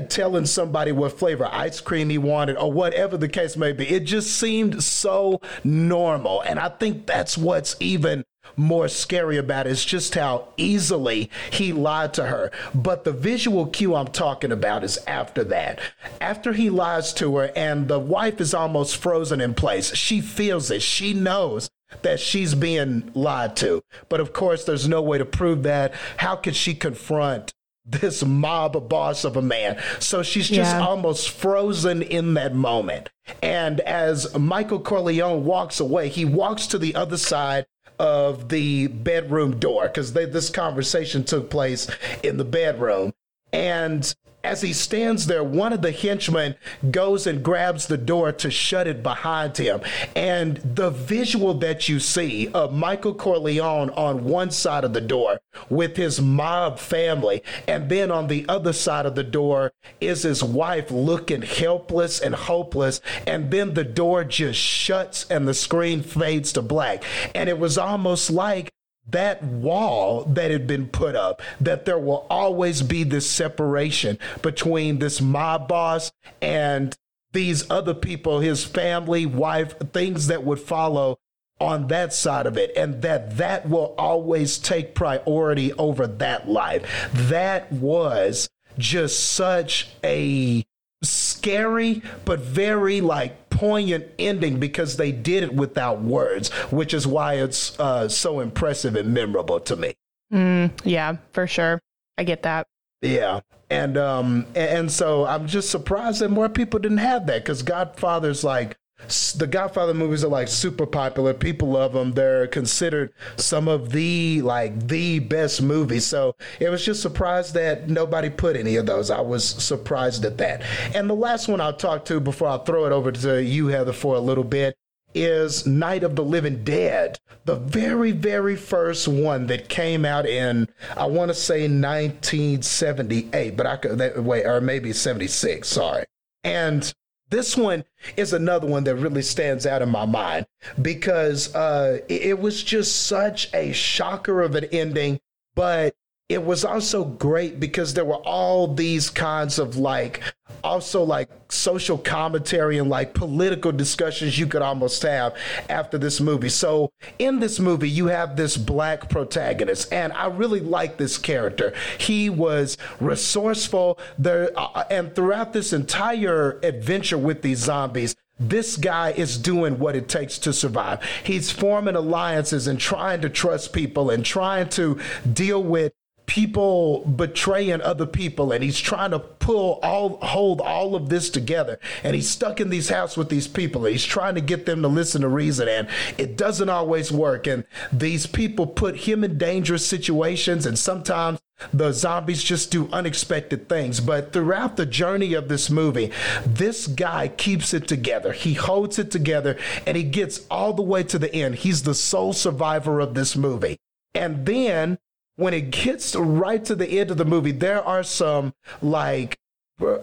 telling 0.09 0.45
somebody 0.45 0.91
what 0.91 1.17
flavor 1.17 1.47
ice 1.51 1.79
cream 1.79 2.09
he 2.09 2.17
wanted 2.17 2.57
or 2.57 2.71
whatever 2.71 3.17
the 3.17 3.29
case 3.29 3.55
may 3.55 3.71
be. 3.71 3.88
It 3.88 4.01
just 4.01 4.38
seemed 4.38 4.83
so 4.83 5.41
normal, 5.63 6.41
and 6.41 6.59
I 6.59 6.69
think 6.69 7.05
that's 7.05 7.38
what's 7.38 7.75
even 7.79 8.25
more 8.55 8.88
scary 8.89 9.38
about 9.38 9.67
is 9.67 9.85
just 9.85 10.15
how 10.15 10.47
easily 10.57 11.29
he 11.51 11.71
lied 11.71 12.13
to 12.15 12.25
her. 12.25 12.51
But 12.73 13.05
the 13.05 13.13
visual 13.13 13.67
cue 13.67 13.95
I'm 13.95 14.07
talking 14.07 14.51
about 14.51 14.83
is 14.83 14.97
after 15.07 15.43
that. 15.45 15.79
After 16.19 16.51
he 16.51 16.69
lies 16.69 17.13
to 17.13 17.38
her 17.38 17.51
and 17.55 17.88
the 17.88 17.99
wife 17.99 18.41
is 18.41 18.53
almost 18.53 18.97
frozen 18.97 19.39
in 19.39 19.53
place, 19.53 19.95
she 19.95 20.19
feels 20.19 20.71
it. 20.71 20.81
She 20.81 21.13
knows 21.13 21.69
that 22.01 22.19
she's 22.19 22.55
being 22.55 23.12
lied 23.13 23.55
to. 23.58 23.84
But 24.08 24.19
of 24.19 24.34
course, 24.34 24.63
there's 24.63 24.88
no 24.88 25.01
way 25.01 25.17
to 25.17 25.25
prove 25.25 25.63
that. 25.63 25.93
How 26.17 26.36
could 26.36 26.55
she 26.55 26.74
confront 26.74 27.53
this 27.89 28.24
mob 28.24 28.88
boss 28.88 29.24
of 29.24 29.36
a 29.36 29.41
man. 29.41 29.81
So 30.00 30.24
she's 30.24 30.48
just 30.48 30.75
yeah. 30.75 30.86
almost 30.86 31.29
frozen 31.29 32.01
in 32.01 32.36
that 32.36 32.55
moment. 32.55 33.10
And 33.41 33.79
as 33.81 34.38
Michael 34.38 34.79
Corleone 34.79 35.43
walks 35.43 35.79
away, 35.79 36.10
he 36.10 36.25
walks 36.25 36.67
to 36.67 36.77
the 36.77 36.96
other 36.96 37.17
side 37.17 37.65
of 37.98 38.50
the 38.50 38.88
bedroom 38.88 39.60
door 39.60 39.88
because 39.88 40.13
this 40.13 40.50
conversation 40.50 41.24
took 41.24 41.50
place 41.50 41.88
in 42.24 42.38
the 42.38 42.46
bedroom. 42.46 43.13
And 43.51 44.13
as 44.43 44.62
he 44.62 44.74
stands 44.74 45.27
there, 45.27 45.43
one 45.43 45.74
of 45.74 45.81
the 45.81 45.91
henchmen 45.91 46.55
goes 46.91 47.27
and 47.27 47.43
grabs 47.43 47.88
the 47.88 47.98
door 47.98 48.31
to 48.31 48.50
shut 48.50 48.88
it 48.88 49.03
behind 49.03 49.58
him. 49.58 49.81
And 50.15 50.58
the 50.58 50.89
visual 50.89 51.53
that 51.55 51.89
you 51.89 52.00
see 52.00 52.48
of 52.50 52.74
Michael 52.74 53.13
Corleone 53.13 53.89
on 53.91 54.24
one 54.24 54.51
side 54.51 54.84
of 54.84 54.93
the 54.93 55.01
door 55.01 55.39
with 55.69 55.98
his 55.98 56.22
mob 56.22 56.79
family, 56.79 57.43
and 57.67 57.89
then 57.89 58.12
on 58.12 58.27
the 58.27 58.46
other 58.48 58.74
side 58.74 59.05
of 59.05 59.15
the 59.15 59.24
door 59.24 59.74
is 60.00 60.24
his 60.24 60.43
wife 60.43 60.89
looking 60.89 61.41
helpless 61.41 62.19
and 62.19 62.34
hopeless. 62.34 63.01
And 63.27 63.51
then 63.51 63.74
the 63.74 63.84
door 63.84 64.24
just 64.24 64.60
shuts 64.60 65.25
and 65.29 65.48
the 65.48 65.53
screen 65.53 66.01
fades 66.01 66.53
to 66.53 66.62
black. 66.62 67.03
And 67.36 67.50
it 67.50 67.60
was 67.60 67.77
almost 67.77 68.29
like 68.29 68.72
that 69.12 69.44
wall 69.44 70.24
that 70.25 70.51
had 70.51 70.68
been 70.68 70.88
put 70.88 71.16
up, 71.16 71.42
that 71.60 71.86
there 71.86 72.00
will 72.00 72.25
always 72.30 72.82
be 72.82 73.04
this 73.04 73.30
separation 73.30 74.18
between 74.42 75.00
this 75.00 75.22
mob 75.22 75.68
boss 75.68 76.12
and 76.42 76.96
these 77.32 77.70
other 77.70 77.94
people, 77.94 78.39
his 78.39 78.63
family, 78.63 79.25
wife, 79.25 79.75
things 79.94 80.28
that 80.28 80.44
would 80.44 80.60
follow 80.60 81.20
on 81.60 81.88
that 81.88 82.13
side 82.13 82.46
of 82.46 82.58
it 82.58 82.72
and 82.75 83.01
that 83.01 83.38
that 83.38 83.68
will 83.70 83.94
always 83.98 84.58
take 84.58 84.96
priority 84.96 85.74
over 85.74 86.08
that 86.08 86.48
life. 86.48 87.10
That 87.13 87.72
was 87.72 88.50
just 88.78 89.20
such 89.20 89.89
a 90.04 90.66
scary 91.01 92.01
but 92.25 92.39
very 92.39 93.01
like 93.01 93.49
poignant 93.60 94.06
ending 94.18 94.58
because 94.58 94.96
they 94.96 95.12
did 95.12 95.44
it 95.44 95.54
without 95.54 96.01
words 96.01 96.50
which 96.72 96.94
is 96.94 97.06
why 97.06 97.34
it's 97.34 97.78
uh, 97.80 98.08
so 98.08 98.39
impressive 98.39 98.96
and 98.96 99.13
memorable 99.13 99.60
to 99.60 99.75
me. 99.75 99.94
Mm, 100.34 100.72
yeah 100.86 101.18
for 101.34 101.46
sure. 101.46 101.82
I 102.18 102.24
get 102.24 102.44
that. 102.44 102.68
Yeah 103.01 103.42
and 103.70 103.98
um 103.98 104.48
and 104.56 104.92
so 104.92 105.25
i'm 105.25 105.46
just 105.46 105.70
surprised 105.70 106.22
that 106.22 106.30
more 106.30 106.50
people 106.50 106.80
didn't 106.80 106.98
have 106.98 107.28
that 107.28 107.44
because 107.44 107.62
godfather's 107.62 108.44
like 108.44 108.75
the 109.08 109.48
Godfather 109.48 109.94
movies 109.94 110.24
are 110.24 110.29
like 110.29 110.48
super 110.48 110.86
popular. 110.86 111.34
People 111.34 111.70
love 111.70 111.94
them. 111.94 112.12
They're 112.12 112.48
considered 112.48 113.13
some 113.38 113.68
of 113.68 113.91
the 113.91 114.41
like 114.41 114.88
the 114.88 115.20
best 115.20 115.62
movies. 115.62 116.06
So 116.06 116.36
it 116.60 116.70
was 116.70 116.86
just 116.86 117.01
surprised 117.01 117.53
that 117.53 117.89
nobody 117.89 118.29
put 118.29 118.56
any 118.56 118.75
of 118.75 118.86
those. 118.86 119.10
I 119.10 119.22
was 119.22 119.46
surprised 119.46 120.25
at 120.25 120.38
that. 120.38 120.63
And 120.94 121.10
the 121.10 121.15
last 121.15 121.48
one 121.48 121.62
I'll 121.62 121.74
talk 121.74 122.06
to 122.06 122.20
before 122.20 122.50
I 122.50 122.58
throw 122.60 122.86
it 122.86 122.91
over 122.91 123.12
to 123.12 123.41
you, 123.44 123.68
Heather, 123.68 123.94
for 123.94 124.15
a 124.15 124.20
little 124.20 124.44
bit 124.44 124.75
is 125.15 125.65
Night 125.65 126.03
of 126.03 126.15
the 126.15 126.24
Living 126.24 126.63
Dead, 126.63 127.18
the 127.46 127.56
very, 127.56 128.12
very 128.12 128.56
first 128.56 129.08
one 129.08 129.48
that 129.48 129.68
came 129.70 130.06
out 130.06 130.27
in, 130.27 130.68
I 130.96 131.08
want 131.08 131.29
to 131.29 131.34
say 131.34 131.62
1978, 131.62 133.58
but 133.58 133.65
I 133.65 133.77
could, 133.77 133.98
that, 133.98 134.24
wait, 134.24 134.46
or 134.46 134.62
maybe 134.62 134.94
76, 134.94 135.68
sorry. 135.68 136.06
And 136.44 136.94
this 137.29 137.55
one 137.55 137.86
is 138.17 138.33
another 138.33 138.67
one 138.67 138.83
that 138.86 138.95
really 138.95 139.21
stands 139.21 139.65
out 139.65 139.81
in 139.81 139.89
my 139.89 140.05
mind 140.05 140.48
because 140.81 141.53
uh, 141.55 142.00
it, 142.07 142.21
it 142.21 142.39
was 142.39 142.63
just 142.63 143.07
such 143.07 143.53
a 143.53 143.71
shocker 143.71 144.41
of 144.41 144.55
an 144.55 144.65
ending, 144.65 145.19
but 145.55 145.95
it 146.29 146.45
was 146.45 146.63
also 146.63 147.03
great 147.03 147.59
because 147.59 147.95
there 147.95 148.05
were 148.05 148.24
all 148.24 148.71
these 148.74 149.09
kinds 149.09 149.57
of 149.57 149.77
like 149.77 150.21
also 150.63 151.03
like 151.03 151.29
social 151.50 151.98
commentary 151.98 152.77
and 152.77 152.89
like 152.89 153.13
political 153.15 153.71
discussions 153.71 154.38
you 154.38 154.45
could 154.45 154.62
almost 154.62 155.01
have 155.01 155.36
after 155.69 155.98
this 155.98 156.21
movie. 156.21 156.50
So 156.50 156.91
in 157.17 157.39
this 157.39 157.59
movie, 157.59 157.89
you 157.89 158.07
have 158.07 158.36
this 158.36 158.57
black 158.57 159.09
protagonist, 159.09 159.91
and 159.91 160.13
I 160.13 160.27
really 160.27 160.59
like 160.59 160.98
this 160.98 161.17
character. 161.17 161.74
He 161.98 162.29
was 162.29 162.77
resourceful 163.00 163.98
there, 164.19 164.51
uh, 164.55 164.83
and 164.91 165.15
throughout 165.15 165.53
this 165.53 165.74
entire 165.74 166.59
adventure 166.62 167.17
with 167.17 167.41
these 167.41 167.59
zombies, 167.59 168.15
this 168.39 168.77
guy 168.77 169.12
is 169.12 169.38
doing 169.38 169.79
what 169.79 169.95
it 169.95 170.07
takes 170.07 170.38
to 170.39 170.53
survive. 170.53 171.03
He's 171.24 171.51
forming 171.51 171.95
alliances 171.95 172.67
and 172.67 172.79
trying 172.79 173.21
to 173.21 173.29
trust 173.29 173.74
people 173.74 174.09
and 174.09 174.24
trying 174.24 174.69
to 174.69 175.00
deal 175.33 175.62
with 175.62 175.91
people 176.29 177.03
betraying 177.05 177.81
other 177.81 178.05
people 178.05 178.51
and 178.51 178.63
he's 178.63 178.79
trying 178.79 179.09
to 179.09 179.17
pull 179.17 179.79
all 179.81 180.17
hold 180.17 180.62
all 180.62 180.93
of 180.93 181.09
this 181.09 181.27
together 181.27 181.79
and 182.03 182.15
he's 182.15 182.29
stuck 182.29 182.62
in 182.62 182.69
these 182.69 182.89
house 182.89 183.17
with 183.17 183.29
these 183.29 183.48
people 183.48 183.83
and 183.83 183.91
he's 183.93 184.05
trying 184.05 184.36
to 184.36 184.41
get 184.41 184.67
them 184.67 184.83
to 184.83 184.88
listen 184.88 185.24
to 185.24 185.27
reason 185.27 185.67
and 185.67 185.88
it 186.19 186.38
doesn't 186.38 186.69
always 186.69 187.12
work 187.12 187.48
and 187.48 187.65
these 187.91 188.27
people 188.27 188.67
put 188.67 188.95
him 188.95 189.24
in 189.24 189.39
dangerous 189.39 189.83
situations 189.83 190.67
and 190.67 190.77
sometimes 190.77 191.39
the 191.74 191.91
zombies 191.91 192.43
just 192.43 192.71
do 192.71 192.88
unexpected 192.93 193.67
things. 193.67 194.00
But 194.00 194.31
throughout 194.31 194.77
the 194.77 194.86
journey 194.86 195.33
of 195.33 195.50
this 195.50 195.69
movie, 195.69 196.09
this 196.45 196.88
guy 196.88 197.27
keeps 197.27 197.74
it 197.74 197.86
together. 197.86 198.31
He 198.31 198.53
holds 198.53 198.98
it 198.98 199.12
together 199.12 199.57
and 199.86 199.98
he 199.98 200.03
gets 200.03 200.48
all 200.50 200.71
the 200.71 200.83
way 200.83 201.03
to 201.03 201.19
the 201.19 201.33
end. 201.36 201.55
He's 201.55 201.83
the 201.83 201.93
sole 201.93 202.31
survivor 202.31 203.01
of 203.01 203.13
this 203.13 203.36
movie. 203.36 203.77
And 204.15 204.45
then 204.45 205.00
when 205.39 205.53
it 205.53 205.72
gets 205.72 206.15
right 206.15 206.63
to 206.65 206.75
the 206.75 207.00
end 207.00 207.12
of 207.12 207.17
the 207.17 207.25
movie, 207.25 207.51
there 207.51 207.81
are 207.84 208.03
some 208.03 208.53
like 208.81 209.39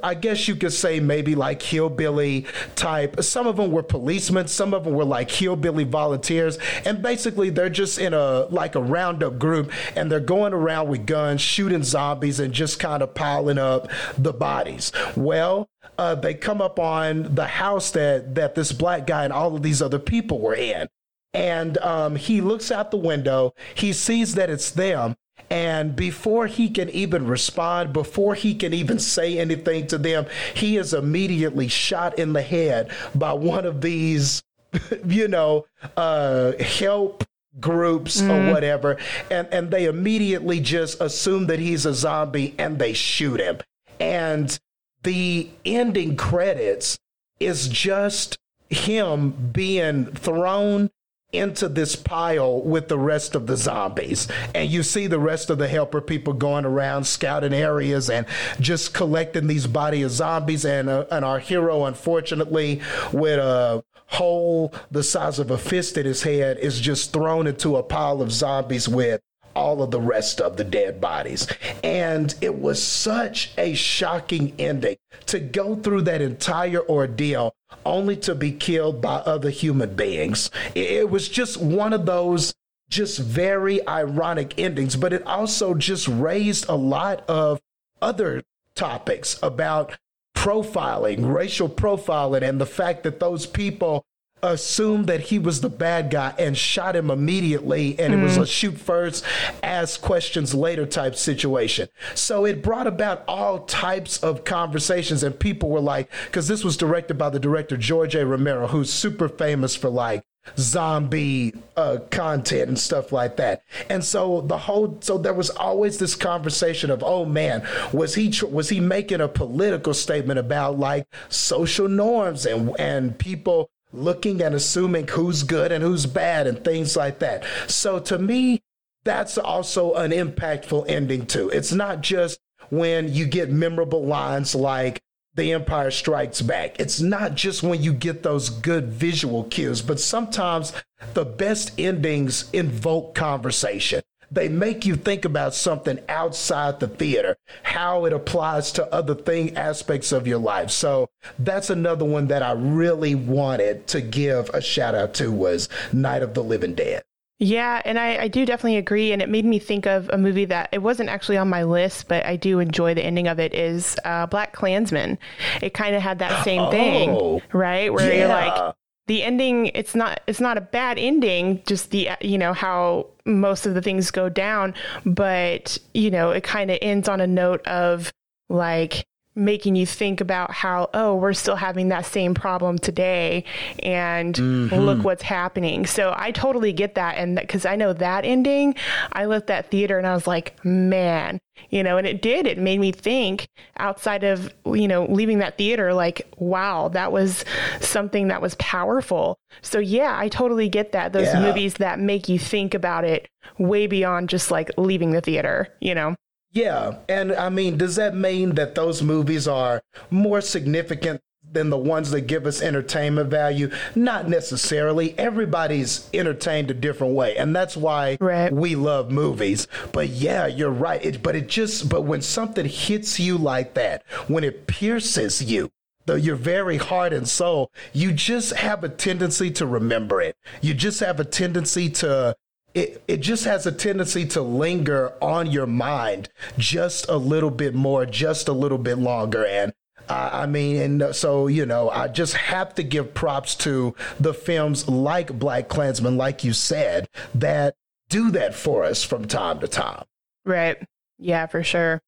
I 0.02 0.14
guess 0.14 0.49
you 0.49 0.57
could 0.57 0.73
say 0.73 1.00
maybe 1.00 1.35
like 1.35 1.61
hillbilly 1.61 2.47
type. 2.76 3.23
Some 3.23 3.47
of 3.47 3.57
them 3.57 3.71
were 3.71 3.83
policemen, 3.83 4.49
some 4.49 4.73
of 4.73 4.85
them 4.85 4.95
were 4.95 5.05
like 5.05 5.31
hillbilly 5.31 5.85
volunteers, 5.85 6.59
and 6.87 7.02
basically 7.02 7.50
they're 7.50 7.69
just 7.69 7.99
in 7.99 8.14
a 8.14 8.47
like 8.47 8.75
a 8.75 8.81
roundup 8.81 9.38
group 9.38 9.71
and 9.95 10.11
they're 10.11 10.21
going 10.21 10.55
around 10.55 10.88
with 10.88 11.07
guns, 11.07 11.43
shooting 11.43 11.83
zombies, 11.83 12.40
and 12.40 12.55
just 12.55 12.78
kind 12.78 13.02
of 13.02 13.14
piling 13.14 13.59
up 13.59 13.90
the 14.16 14.33
bodies. 14.33 14.93
Well, 15.14 15.69
uh, 15.99 16.14
they 16.14 16.33
come 16.33 16.62
up 16.62 16.78
on 16.78 17.35
the 17.35 17.47
house 17.47 17.90
that 17.90 18.35
that 18.35 18.55
this 18.55 18.73
black 18.73 19.07
guy 19.07 19.25
and 19.25 19.33
all 19.33 19.55
of 19.55 19.62
these 19.62 19.83
other 19.83 19.99
people 19.99 20.40
were 20.40 20.55
in. 20.55 20.88
And 21.35 21.76
um, 21.78 22.16
he 22.16 22.40
looks 22.40 22.71
out 22.71 22.90
the 22.90 22.97
window. 22.97 23.52
He 23.75 23.93
sees 23.93 24.37
that 24.37 24.49
it's 24.49 24.71
them, 24.71 25.16
and 25.50 25.95
before 25.95 26.47
he 26.47 26.69
can 26.69 26.91
even 26.91 27.26
respond, 27.26 27.93
before 27.93 28.35
he 28.35 28.55
can 28.55 28.73
even 28.73 28.99
say 28.99 29.38
anything 29.38 29.87
to 29.88 29.99
them, 29.99 30.26
he 30.55 30.76
is 30.76 30.93
immediately 30.93 31.69
shot 31.69 32.19
in 32.19 32.33
the 32.33 32.43
head 32.43 32.91
by 33.15 33.33
one 33.33 33.65
of 33.65 33.81
these, 33.81 34.43
you 35.07 35.29
know, 35.29 35.67
uh, 35.97 36.53
help 36.59 37.25
groups 37.61 38.21
mm. 38.21 38.31
or 38.31 38.53
whatever. 38.53 38.97
And, 39.31 39.49
and 39.53 39.71
they 39.71 39.87
immediately 39.87 40.61
just 40.61 41.00
assume 41.00 41.47
that 41.47 41.59
he's 41.59 41.87
a 41.87 41.95
zombie 41.95 42.55
and 42.59 42.79
they 42.79 42.93
shoot 42.93 43.41
him. 43.41 43.59
And 44.00 44.59
the 45.05 45.49
ending 45.65 46.17
credits 46.17 46.99
is 47.38 47.69
just 47.69 48.38
him 48.69 49.50
being 49.53 50.07
thrown 50.07 50.91
into 51.33 51.68
this 51.68 51.97
pile 51.97 52.62
with 52.62 52.88
the 52.88 52.99
rest 52.99 53.35
of 53.35 53.47
the 53.47 53.56
zombies. 53.56 54.28
And 54.54 54.71
you 54.71 54.83
see 54.83 55.06
the 55.06 55.18
rest 55.18 55.50
of 55.50 55.59
the 55.59 55.68
helper 55.68 56.00
people 56.00 56.33
going 56.33 56.64
around 56.64 57.04
scouting 57.04 57.52
areas 57.52 58.09
and 58.09 58.26
just 58.61 58.95
collecting 58.95 59.47
these 59.47 59.66
body 59.66 60.02
of 60.02 60.12
zombies. 60.12 60.64
And, 60.64 60.88
uh, 60.88 61.06
and 61.11 61.25
our 61.25 61.38
hero, 61.38 61.85
unfortunately, 61.85 62.80
with 63.12 63.38
a 63.38 63.85
hole 64.09 64.73
the 64.90 65.02
size 65.02 65.38
of 65.38 65.50
a 65.50 65.59
fist 65.59 65.99
in 65.99 66.06
his 66.06 66.23
head, 66.23 66.59
is 66.59 66.80
just 66.80 67.12
thrown 67.12 67.47
into 67.47 67.76
a 67.76 67.83
pile 67.83 68.23
of 68.23 68.30
zombies 68.30 68.88
with 68.88 69.21
all 69.57 69.83
of 69.83 69.91
the 69.91 70.01
rest 70.01 70.41
of 70.41 70.57
the 70.57 70.65
dead 70.65 71.01
bodies. 71.01 71.49
And 71.83 72.35
it 72.41 72.61
was 72.61 72.81
such 72.81 73.53
a 73.57 73.75
shocking 73.75 74.55
ending 74.59 74.97
to 75.27 75.41
go 75.41 75.75
through 75.75 76.03
that 76.03 76.21
entire 76.21 76.87
ordeal 76.89 77.55
only 77.85 78.17
to 78.17 78.35
be 78.35 78.53
killed 78.53 79.01
by 79.01 79.17
other 79.17 79.51
human 79.51 79.95
beings. 79.95 80.51
It 80.75 81.11
was 81.11 81.29
just 81.29 81.57
one 81.57 81.93
of 81.93 82.07
those 82.07 82.55
just 82.89 83.19
very 83.19 83.87
ironic 83.89 84.59
endings, 84.59 84.95
but 84.95 85.13
it 85.13 85.27
also 85.27 85.75
just 85.75 86.07
raised 86.07 86.69
a 86.69 86.77
lot 86.77 87.25
of 87.29 87.61
other 88.01 88.43
topics 88.75 89.39
about 89.43 89.97
profiling, 90.37 91.35
racial 91.35 91.69
profiling, 91.69 92.43
and 92.43 92.61
the 92.61 92.67
fact 92.67 93.03
that 93.03 93.19
those 93.19 93.47
people 93.47 94.05
assumed 94.43 95.07
that 95.07 95.21
he 95.21 95.38
was 95.38 95.61
the 95.61 95.69
bad 95.69 96.11
guy 96.11 96.35
and 96.38 96.57
shot 96.57 96.95
him 96.95 97.11
immediately 97.11 97.99
and 97.99 98.12
mm. 98.12 98.19
it 98.19 98.23
was 98.23 98.37
a 98.37 98.40
mm. 98.40 98.47
shoot 98.47 98.78
first 98.78 99.25
ask 99.62 100.00
questions 100.02 100.55
later 100.55 100.85
type 100.85 101.16
situation 101.16 101.88
so 102.14 102.45
it 102.45 102.62
brought 102.62 102.87
about 102.87 103.25
all 103.26 103.61
types 103.61 104.19
of 104.23 104.45
conversations 104.45 105.23
and 105.23 105.40
people 105.40 105.71
were 105.71 105.81
like 105.81 106.11
because 106.26 106.49
this 106.49 106.62
was 106.62 106.76
directed 106.76 107.16
by 107.16 107.31
the 107.31 107.40
director 107.40 107.76
george 107.78 108.14
a 108.14 108.26
romero 108.26 108.66
who's 108.66 108.93
super 108.93 109.28
famous 109.28 109.75
for 109.75 109.88
like 109.88 110.23
zombie 110.59 111.55
uh, 111.76 111.99
content 112.11 112.69
and 112.69 112.78
stuff 112.78 113.12
like 113.12 113.37
that. 113.37 113.62
And 113.90 114.05
so 114.05 114.43
the 114.43 114.59
whole 114.59 114.99
so 115.00 115.19
there 115.19 115.35
was 115.35 115.50
always 115.50 115.99
this 115.99 116.14
conversation 116.14 116.90
of 116.90 117.02
oh 117.02 117.25
man 117.25 117.66
was 117.93 118.14
he 118.14 118.31
tr- 118.31 118.47
was 118.47 118.69
he 118.69 118.81
making 118.81 119.21
a 119.21 119.28
political 119.28 119.95
statement 119.95 120.38
about 120.38 120.78
like 120.78 121.07
social 121.28 121.88
norms 121.88 122.47
and 122.47 122.78
and 122.78 123.19
people 123.19 123.71
looking 123.93 124.43
and 124.43 124.55
assuming 124.55 125.09
who's 125.09 125.43
good 125.43 125.73
and 125.73 125.83
who's 125.83 126.07
bad 126.07 126.47
and 126.47 126.62
things 126.64 126.97
like 126.97 127.19
that. 127.21 127.45
So 127.66 127.99
to 128.00 128.19
me, 128.19 128.62
that's 129.05 129.38
also 129.38 129.95
an 129.95 130.11
impactful 130.11 130.88
ending 130.88 131.26
too. 131.26 131.49
It's 131.50 131.73
not 131.73 132.00
just 132.00 132.38
when 132.71 133.12
you 133.12 133.26
get 133.26 133.50
memorable 133.50 134.05
lines 134.05 134.55
like 134.55 135.00
The 135.35 135.52
Empire 135.52 135.90
Strikes 135.90 136.43
Back. 136.43 136.81
It's 136.81 137.00
not 137.00 137.35
just 137.35 137.62
when 137.62 137.83
you 137.83 137.93
get 137.93 138.23
those 138.23 138.50
good 138.50 138.88
visual 138.88 139.45
cues, 139.45 139.81
but 139.83 140.00
sometimes 140.00 140.73
the 141.14 141.25
best 141.25 141.73
endings 141.78 142.50
invoke 142.52 143.14
conversation. 143.14 144.02
They 144.30 144.49
make 144.49 144.85
you 144.85 144.97
think 144.97 145.25
about 145.25 145.54
something 145.54 145.99
outside 146.09 146.80
the 146.80 146.88
theater, 146.88 147.37
how 147.62 148.04
it 148.06 148.12
applies 148.12 148.73
to 148.73 148.92
other 148.92 149.14
thing 149.14 149.56
aspects 149.56 150.12
of 150.12 150.26
your 150.26 150.38
life. 150.38 150.71
So 150.71 151.09
that's 151.38 151.71
another 151.71 152.04
one 152.04 152.26
that 152.28 152.42
I 152.42 152.52
really 152.52 153.14
wanted 153.14 153.87
to 153.88 154.00
give 154.00 154.49
a 154.50 154.61
shout 154.61 154.95
out 154.95 155.14
to 155.14 155.30
was 155.30 155.68
Night 155.92 156.23
of 156.23 156.35
the 156.35 156.42
Living 156.42 156.75
Dead. 156.75 157.02
Yeah, 157.38 157.83
and 157.85 157.99
I, 157.99 158.23
I 158.23 158.28
do 158.28 158.47
definitely 158.47 158.78
agree. 158.78 159.12
And 159.12 159.21
it 159.21 159.28
made 159.28 159.45
me 159.45 159.59
think 159.59 159.87
of 159.87 160.09
a 160.09 160.16
movie 160.16 160.47
that 160.47 160.71
it 160.73 160.78
wasn't 160.78 161.11
actually 161.11 161.37
on 161.37 161.49
my 161.50 161.64
list, 161.64 162.09
but 162.09 162.25
I 162.25 162.37
do 162.37 162.61
enjoy 162.61 162.95
the 162.95 163.04
ending 163.04 163.28
of 163.28 163.38
it 163.38 163.54
is 163.54 163.95
uh, 164.06 164.25
Black 164.26 164.54
Klansman. 164.54 165.18
It 165.61 165.75
kind 165.75 165.95
of 165.95 166.00
had 166.00 166.18
that 166.21 166.45
same 166.45 166.62
Oh, 166.62 166.71
thing, 166.71 167.42
right? 167.52 167.92
Where 167.92 168.12
you're 168.12 168.28
like, 168.28 168.75
the 169.07 169.23
ending 169.23 169.67
it's 169.67 169.95
not 169.95 170.21
it's 170.27 170.41
not 170.41 170.59
a 170.59 170.61
bad 170.61 170.99
ending 170.99 171.63
just 171.67 171.91
the 171.91 172.11
you 172.21 172.39
know 172.39 172.53
how 172.53 173.07
most 173.25 173.67
of 173.67 173.75
the 173.75 173.83
things 173.83 174.11
go 174.11 174.29
down 174.29 174.75
but 175.05 175.79
you 175.95 176.11
know 176.11 176.31
it 176.31 176.43
kind 176.43 176.71
of 176.71 176.79
ends 176.83 177.09
on 177.09 177.21
a 177.21 177.27
note 177.27 177.67
of 177.67 178.13
like 178.49 179.07
making 179.37 179.76
you 179.76 179.87
think 179.87 180.21
about 180.21 180.50
how 180.50 180.88
oh 180.95 181.14
we're 181.14 181.35
still 181.35 181.57
having 181.57 181.88
that 181.88 182.07
same 182.07 182.35
problem 182.35 182.78
today 182.78 183.45
and 183.83 184.35
mm-hmm. 184.35 184.75
look 184.75 185.05
what's 185.05 185.23
happening. 185.23 185.87
So 185.87 186.14
i 186.16 186.31
totally 186.33 186.73
get 186.73 186.95
that. 186.97 187.16
And 187.16 187.37
because 187.37 187.66
i 187.66 187.76
know 187.76 187.93
that 187.93 188.25
ending 188.25 188.75
i 189.12 189.26
left 189.26 189.47
that 189.49 189.71
theater 189.71 189.99
and 189.99 190.07
i 190.07 190.14
was 190.14 190.26
like 190.26 190.64
man 190.64 191.38
you 191.71 191.83
know 191.83 191.97
and 191.99 192.07
it 192.07 192.23
did. 192.23 192.47
It 192.47 192.59
made 192.59 192.81
me 192.81 192.93
think 192.93 193.49
outside 193.78 194.25
of 194.25 194.52
you 194.66 194.88
know 194.88 195.05
leaving 195.07 195.38
that 195.38 195.59
theater 195.59 195.93
like 195.95 196.26
wow 196.38 196.88
that 196.88 197.12
was 197.12 197.45
something 197.81 198.28
that 198.28 198.43
was 198.43 198.55
powerful. 198.57 199.38
So 199.62 199.78
yeah 199.78 200.19
i 200.19 200.28
totally 200.28 200.69
get 200.69 200.93
that. 200.93 201.12
Those 201.12 201.26
Yeah. 201.28 201.40
movies 201.43 201.75
that 201.75 201.99
make 202.00 202.28
you 202.28 202.38
think 202.38 202.75
about 202.75 203.05
it 203.05 203.28
way 203.59 203.87
beyond 203.87 204.28
just 204.28 204.50
like 204.50 204.71
leaving 204.76 205.11
the 205.12 205.21
theater 205.21 205.69
you 205.81 205.95
know 205.95 206.14
Yeah, 206.57 206.97
and 207.07 207.33
I 207.35 207.51
mean, 207.51 207.77
does 207.77 207.97
that 207.97 208.17
mean 208.17 208.55
that 208.55 208.75
those 208.75 209.03
movies 209.03 209.47
are 209.47 209.83
more 210.11 210.41
significant 210.41 211.21
than 211.53 211.69
the 211.69 211.77
ones 211.77 212.11
that 212.13 212.23
give 212.23 212.47
us 212.47 212.63
entertainment 212.63 213.29
value? 213.31 213.71
Not 213.95 214.31
necessarily. 214.31 215.17
Everybody's 215.19 216.09
entertained 216.15 216.71
a 216.71 216.75
different 216.75 217.13
way, 217.13 217.37
and 217.37 217.55
that's 217.55 217.77
why 217.77 218.17
Right. 218.23 218.51
we 218.51 218.75
love 218.75 219.11
movies. 219.11 219.69
But 219.93 220.09
yeah, 220.09 220.47
you're 220.47 220.71
right. 220.71 221.05
It, 221.05 221.23
but 221.23 221.37
it 221.37 221.47
just 221.49 221.91
but 221.91 222.03
when 222.05 222.23
something 222.23 222.65
hits 222.65 223.21
you 223.21 223.37
like 223.37 223.75
that, 223.75 224.03
when 224.27 224.43
it 224.43 224.67
pierces 224.67 225.43
you, 225.45 225.71
the, 226.07 226.19
your 226.19 226.37
very 226.37 226.79
heart 226.79 227.13
and 227.13 227.29
soul, 227.29 227.71
you 227.93 228.13
just 228.13 228.55
have 228.55 228.83
a 228.83 228.89
tendency 228.89 229.51
to 229.51 229.67
remember 229.67 230.23
it. 230.23 230.37
You 230.63 230.73
just 230.73 231.01
have 231.01 231.21
a 231.21 231.25
tendency 231.25 231.91
to 231.91 232.35
it, 232.76 233.02
it 233.09 233.16
just 233.23 233.47
has 233.47 233.66
a 233.66 233.73
tendency 233.73 234.26
to 234.26 234.42
linger 234.42 235.14
on 235.23 235.50
your 235.50 235.66
mind 235.66 236.28
just 236.59 237.09
a 237.09 237.16
little 237.16 237.50
bit 237.50 237.75
more, 237.75 238.04
just 238.04 238.49
a 238.49 238.52
little 238.52 238.76
bit 238.76 238.99
longer. 238.99 239.47
And 239.47 239.73
uh, 240.11 240.28
I 240.30 240.47
mean, 240.47 240.76
and 240.76 241.16
so, 241.16 241.47
you 241.47 241.64
know, 241.64 241.88
I 241.88 242.09
just 242.09 242.35
have 242.35 242.75
to 242.75 242.83
give 242.83 243.14
props 243.14 243.54
to 243.56 243.95
the 244.21 244.35
films 244.35 244.87
like 244.88 245.38
Black 245.38 245.68
Klansman, 245.68 246.18
like 246.18 246.45
you 246.45 246.52
said, 246.52 247.09
that 247.35 247.76
do 248.11 248.30
that 248.33 248.54
for 248.54 248.85
us 248.85 249.02
from 249.02 249.25
time 249.25 249.59
to 249.61 249.68
time. 249.68 250.04
Right. 250.45 250.76
Yeah, 251.18 251.47
for 251.47 251.64
sure. 251.64 252.02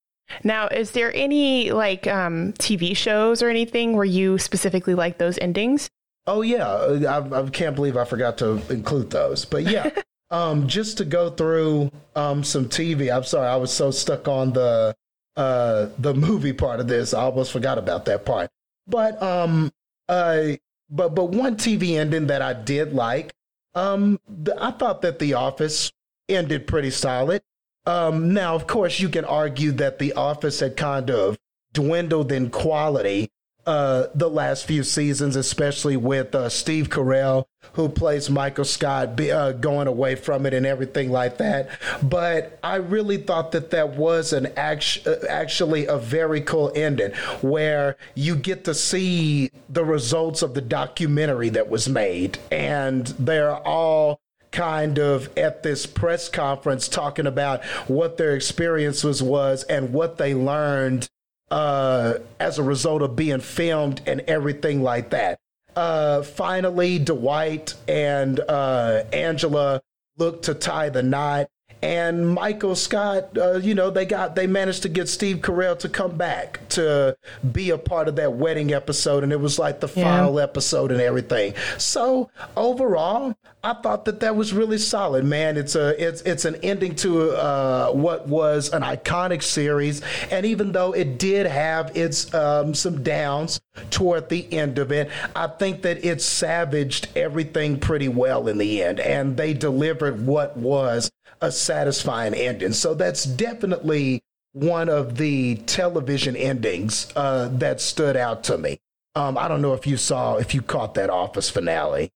Now, 0.45 0.69
is 0.69 0.91
there 0.91 1.11
any 1.15 1.73
like 1.73 2.07
um, 2.07 2.53
TV 2.53 2.95
shows 2.95 3.43
or 3.43 3.49
anything 3.49 3.97
where 3.97 4.05
you 4.05 4.37
specifically 4.37 4.95
like 4.95 5.17
those 5.17 5.39
endings? 5.39 5.89
Oh 6.27 6.43
yeah, 6.43 6.69
I, 6.69 7.41
I 7.41 7.49
can't 7.49 7.75
believe 7.75 7.97
I 7.97 8.05
forgot 8.05 8.37
to 8.39 8.61
include 8.69 9.09
those. 9.09 9.47
But 9.47 9.63
yeah, 9.63 9.89
um, 10.31 10.69
just 10.69 10.99
to 10.99 11.05
go 11.05 11.31
through 11.31 11.91
um, 12.15 12.45
some 12.45 12.69
TV. 12.69 13.15
I'm 13.15 13.25
sorry, 13.25 13.49
I 13.49 13.57
was 13.57 13.73
so 13.73 13.91
stuck 13.91 14.29
on 14.29 14.53
the 14.53 14.95
uh, 15.39 15.91
the 15.99 16.15
movie 16.15 16.53
part 16.53 16.81
of 16.81 16.89
this, 16.89 17.15
I 17.15 17.23
almost 17.23 17.53
forgot 17.53 17.79
about 17.79 18.07
that 18.07 18.27
part. 18.27 18.51
But 18.89 19.23
um, 19.23 19.71
uh, 20.09 20.57
but 20.91 21.15
but 21.15 21.27
one 21.27 21.57
TV 21.57 21.97
ending 21.97 22.27
that 22.27 22.43
I 22.43 22.55
did 22.55 22.93
like. 22.93 23.33
Um, 23.75 24.19
the, 24.27 24.61
I 24.61 24.73
thought 24.73 25.03
that 25.03 25.21
The 25.21 25.35
Office 25.35 25.93
ended 26.29 26.67
pretty 26.67 26.91
solid. 26.91 27.43
Um, 27.87 28.35
now, 28.35 28.57
of 28.57 28.67
course, 28.67 28.99
you 28.99 29.09
can 29.09 29.25
argue 29.25 29.71
that 29.73 30.01
The 30.01 30.15
Office 30.15 30.59
had 30.59 30.77
kind 30.77 31.09
of 31.11 31.39
dwindled 31.73 32.33
in 32.33 32.51
quality 32.51 33.31
uh, 33.69 34.09
the 34.15 34.31
last 34.31 34.65
few 34.65 34.83
seasons, 34.83 35.37
especially 35.37 35.95
with 35.99 36.35
uh, 36.35 36.49
Steve 36.49 36.89
Carell, 36.89 37.45
who 37.75 37.91
plays 37.91 38.31
Michael 38.31 38.65
Scott, 38.65 39.15
be, 39.15 39.31
uh, 39.31 39.53
going 39.53 39.87
away 39.87 40.15
from 40.15 40.47
it 40.47 40.55
and 40.55 40.65
everything 40.65 41.11
like 41.11 41.37
that. 41.37 41.69
But 42.03 42.59
I 42.65 42.77
really 42.77 43.19
thought 43.19 43.53
that 43.53 43.71
that 43.73 43.91
was 43.91 44.33
an 44.33 44.47
act- 44.57 45.07
uh, 45.07 45.17
actually 45.29 45.85
a 45.85 45.99
very 45.99 46.41
cool 46.41 46.73
ending 46.75 47.13
where 47.43 47.99
you 48.15 48.37
get 48.37 48.65
to 48.65 48.75
see 48.75 49.51
the 49.69 49.85
results 49.85 50.41
of 50.41 50.55
the 50.55 50.63
documentary 50.63 51.51
that 51.51 51.69
was 51.69 51.91
made, 51.91 52.39
and 52.51 53.09
they're 53.19 53.55
all 53.55 54.23
kind 54.51 54.99
of 54.99 55.29
at 55.37 55.63
this 55.63 55.85
press 55.85 56.31
conference 56.31 56.89
talking 56.89 57.27
about 57.27 57.63
what 57.87 58.17
their 58.17 58.35
experiences 58.35 59.23
was 59.23 59.63
and 59.65 59.93
what 59.93 60.17
they 60.17 60.35
learned 60.35 61.11
uh, 61.51 62.15
as 62.39 62.59
a 62.59 62.63
result 62.63 63.03
of 63.03 63.17
being 63.17 63.41
filmed 63.41 64.01
and 64.07 64.21
everything 64.23 64.83
like 64.83 65.11
that. 65.11 65.39
Uh, 65.77 66.23
finally, 66.23 66.99
Dwight 66.99 67.75
and 67.87 68.41
uh, 68.41 69.05
Angela 69.13 69.81
look 70.17 70.43
to 70.43 70.55
tie 70.55 70.89
the 70.89 71.03
knot. 71.03 71.49
And 71.83 72.29
Michael 72.29 72.75
Scott, 72.75 73.37
uh, 73.39 73.59
you 73.59 73.75
know, 73.75 73.91
they 73.91 74.05
got 74.05 74.35
they 74.35 74.47
managed 74.47 74.83
to 74.83 74.89
get 74.89 75.09
Steve 75.09 75.39
Carell 75.39 75.79
to 75.79 75.89
come 75.89 76.17
back 76.17 76.61
to 76.71 77.17
be 77.53 77.71
a 77.71 77.79
part 77.79 78.09
of 78.09 78.17
that 78.17 78.33
wedding 78.35 78.73
episode, 78.73 79.23
and 79.23 79.33
it 79.33 79.41
was 79.41 79.59
like 79.59 79.81
the 79.81 79.89
Yeah. 79.95 80.03
final 80.03 80.41
episode 80.41 80.91
and 80.91 81.01
everything. 81.01 81.55
So 81.79 82.31
overall, 82.57 83.35
I 83.63 83.75
thought 83.75 84.05
that 84.07 84.21
that 84.21 84.35
was 84.37 84.53
really 84.53 84.79
solid, 84.79 85.25
man. 85.25 85.57
It's 85.57 85.75
a 85.77 85.95
it's 86.05 86.23
it's 86.23 86.45
an 86.45 86.57
ending 86.57 86.95
to 86.97 87.31
uh, 87.33 87.91
what 87.93 88.29
was 88.29 88.71
an 88.73 88.83
iconic 88.83 89.43
series, 89.43 90.03
and 90.31 90.45
even 90.47 90.73
though 90.73 90.93
it 90.93 91.19
did 91.19 91.47
have 91.47 91.97
its 91.97 92.33
um, 92.35 92.75
some 92.75 93.03
downs 93.03 93.61
toward 93.91 94.29
the 94.29 94.53
end 94.53 94.79
of 94.79 94.91
it, 94.91 95.11
I 95.37 95.47
think 95.47 95.83
that 95.83 96.05
it 96.05 96.21
savaged 96.23 97.09
everything 97.17 97.79
pretty 97.79 98.09
well 98.09 98.49
in 98.49 98.59
the 98.59 98.83
end, 98.83 98.99
and 99.01 99.37
they 99.37 99.55
delivered 99.55 100.27
what 100.27 100.57
was 100.57 101.11
a 101.41 101.53
satisfying 101.53 102.35
ending. 102.35 102.73
So 102.73 102.95
that's 102.95 103.25
definitely 103.25 104.23
one 104.53 104.89
of 104.89 105.17
the 105.17 105.57
television 105.67 106.37
endings 106.37 107.13
uh, 107.17 107.49
that 107.55 107.81
stood 107.81 108.17
out 108.17 108.45
to 108.45 108.59
me. 108.59 108.79
Um, 109.15 109.37
I 109.37 109.49
don't 109.49 109.63
know 109.63 109.75
if 109.75 109.87
you 109.87 109.97
saw, 109.97 110.37
if 110.37 110.55
you 110.55 110.63
caught 110.63 110.95
that 110.95 111.11
Office 111.11 111.51
finale. 111.51 112.11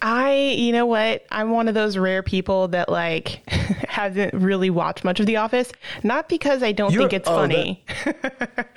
I, 0.00 0.54
you 0.56 0.72
know 0.72 0.86
what? 0.86 1.24
I'm 1.30 1.50
one 1.50 1.68
of 1.68 1.74
those 1.74 1.96
rare 1.96 2.22
people 2.22 2.68
that 2.68 2.88
like 2.88 3.42
hasn't 3.88 4.34
really 4.34 4.70
watched 4.70 5.04
much 5.04 5.20
of 5.20 5.26
The 5.26 5.36
Office. 5.36 5.72
Not 6.02 6.28
because 6.28 6.62
I 6.62 6.72
don't 6.72 6.92
You're- 6.92 7.04
think 7.04 7.12
it's 7.14 7.28
oh, 7.28 7.36
funny. 7.36 7.84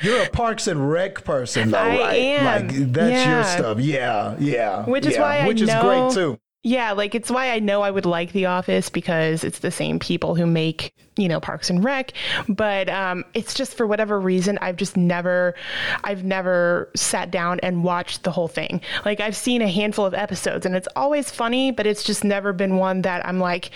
You're 0.01 0.23
a 0.23 0.29
Parks 0.29 0.67
and 0.67 0.89
Rec 0.89 1.23
person, 1.23 1.71
though, 1.71 1.77
I 1.77 1.97
right? 1.97 2.13
am. 2.15 2.67
Like 2.67 2.93
that's 2.93 3.27
your 3.27 3.43
stuff. 3.43 3.79
Yeah, 3.79 4.35
yeah. 4.39 4.85
Which 4.85 5.05
is 5.05 5.13
yeah. 5.13 5.21
why 5.21 5.37
I 5.39 5.47
which 5.47 5.61
is 5.61 5.67
know- 5.69 5.81
great 5.81 6.13
too. 6.13 6.39
Yeah, 6.67 6.91
like 6.91 7.15
it's 7.15 7.31
why 7.31 7.51
I 7.51 7.59
know 7.59 7.81
I 7.81 7.89
would 7.89 8.05
like 8.05 8.33
The 8.33 8.47
Office 8.47 8.89
because 8.89 9.45
it's 9.45 9.59
the 9.59 9.71
same 9.71 9.99
people 9.99 10.35
who 10.35 10.45
make, 10.45 10.91
you 11.17 11.27
know, 11.27 11.39
Parks 11.39 11.69
and 11.69 11.83
Rec. 11.83 12.13
But 12.47 12.89
um, 12.89 13.25
it's 13.33 13.53
just 13.53 13.75
for 13.75 13.85
whatever 13.87 14.19
reason, 14.19 14.57
I've 14.61 14.75
just 14.75 14.97
never, 14.97 15.55
I've 16.03 16.23
never 16.23 16.89
sat 16.95 17.31
down 17.31 17.59
and 17.61 17.83
watched 17.83 18.23
the 18.23 18.31
whole 18.31 18.47
thing. 18.47 18.81
Like 19.05 19.19
I've 19.19 19.35
seen 19.35 19.61
a 19.61 19.67
handful 19.67 20.05
of 20.05 20.13
episodes 20.13 20.65
and 20.65 20.75
it's 20.75 20.87
always 20.95 21.31
funny, 21.31 21.71
but 21.71 21.85
it's 21.85 22.03
just 22.03 22.23
never 22.23 22.53
been 22.53 22.77
one 22.77 23.01
that 23.01 23.25
I'm 23.25 23.39
like, 23.39 23.71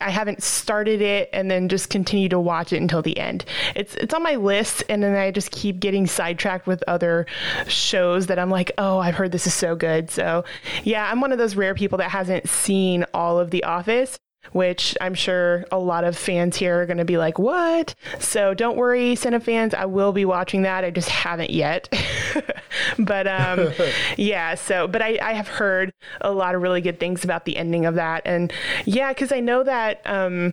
I 0.00 0.10
haven't 0.10 0.42
started 0.42 1.00
it 1.00 1.30
and 1.32 1.50
then 1.50 1.68
just 1.68 1.90
continue 1.90 2.28
to 2.28 2.40
watch 2.40 2.72
it 2.72 2.80
until 2.80 3.02
the 3.02 3.18
end. 3.18 3.44
It's 3.74 3.94
it's 3.96 4.14
on 4.14 4.22
my 4.22 4.36
list 4.36 4.84
and 4.88 5.02
then 5.02 5.14
I 5.14 5.30
just 5.30 5.50
keep 5.50 5.80
getting 5.80 6.06
sidetracked 6.06 6.66
with 6.66 6.82
other 6.86 7.26
shows 7.68 8.26
that 8.26 8.38
I'm 8.38 8.50
like, 8.50 8.72
oh, 8.78 8.98
I've 8.98 9.14
heard 9.14 9.32
this 9.32 9.46
is 9.46 9.54
so 9.54 9.76
good. 9.76 10.10
So 10.10 10.44
yeah, 10.84 11.08
I'm 11.10 11.20
one 11.20 11.32
of 11.32 11.38
those 11.38 11.56
rare 11.56 11.74
people 11.74 11.98
that 11.98 12.10
hasn't 12.10 12.48
seen 12.48 13.04
all 13.14 13.38
of 13.38 13.50
The 13.50 13.64
Office. 13.64 14.18
Which 14.50 14.96
I'm 15.00 15.14
sure 15.14 15.64
a 15.70 15.78
lot 15.78 16.04
of 16.04 16.16
fans 16.16 16.56
here 16.56 16.82
are 16.82 16.86
going 16.86 16.98
to 16.98 17.04
be 17.04 17.16
like, 17.16 17.38
what? 17.38 17.94
So 18.18 18.54
don't 18.54 18.76
worry, 18.76 19.14
Cine 19.14 19.40
fans. 19.42 19.72
I 19.72 19.86
will 19.86 20.12
be 20.12 20.24
watching 20.24 20.62
that. 20.62 20.84
I 20.84 20.90
just 20.90 21.08
haven't 21.08 21.50
yet. 21.50 21.88
but 22.98 23.26
um, 23.26 23.72
yeah, 24.16 24.54
so, 24.54 24.86
but 24.88 25.00
I, 25.00 25.18
I 25.22 25.32
have 25.32 25.48
heard 25.48 25.92
a 26.20 26.32
lot 26.32 26.54
of 26.54 26.62
really 26.62 26.80
good 26.80 27.00
things 27.00 27.24
about 27.24 27.44
the 27.44 27.56
ending 27.56 27.86
of 27.86 27.94
that. 27.94 28.22
And 28.26 28.52
yeah, 28.84 29.12
because 29.12 29.32
I 29.32 29.40
know 29.40 29.62
that, 29.62 30.02
um, 30.04 30.52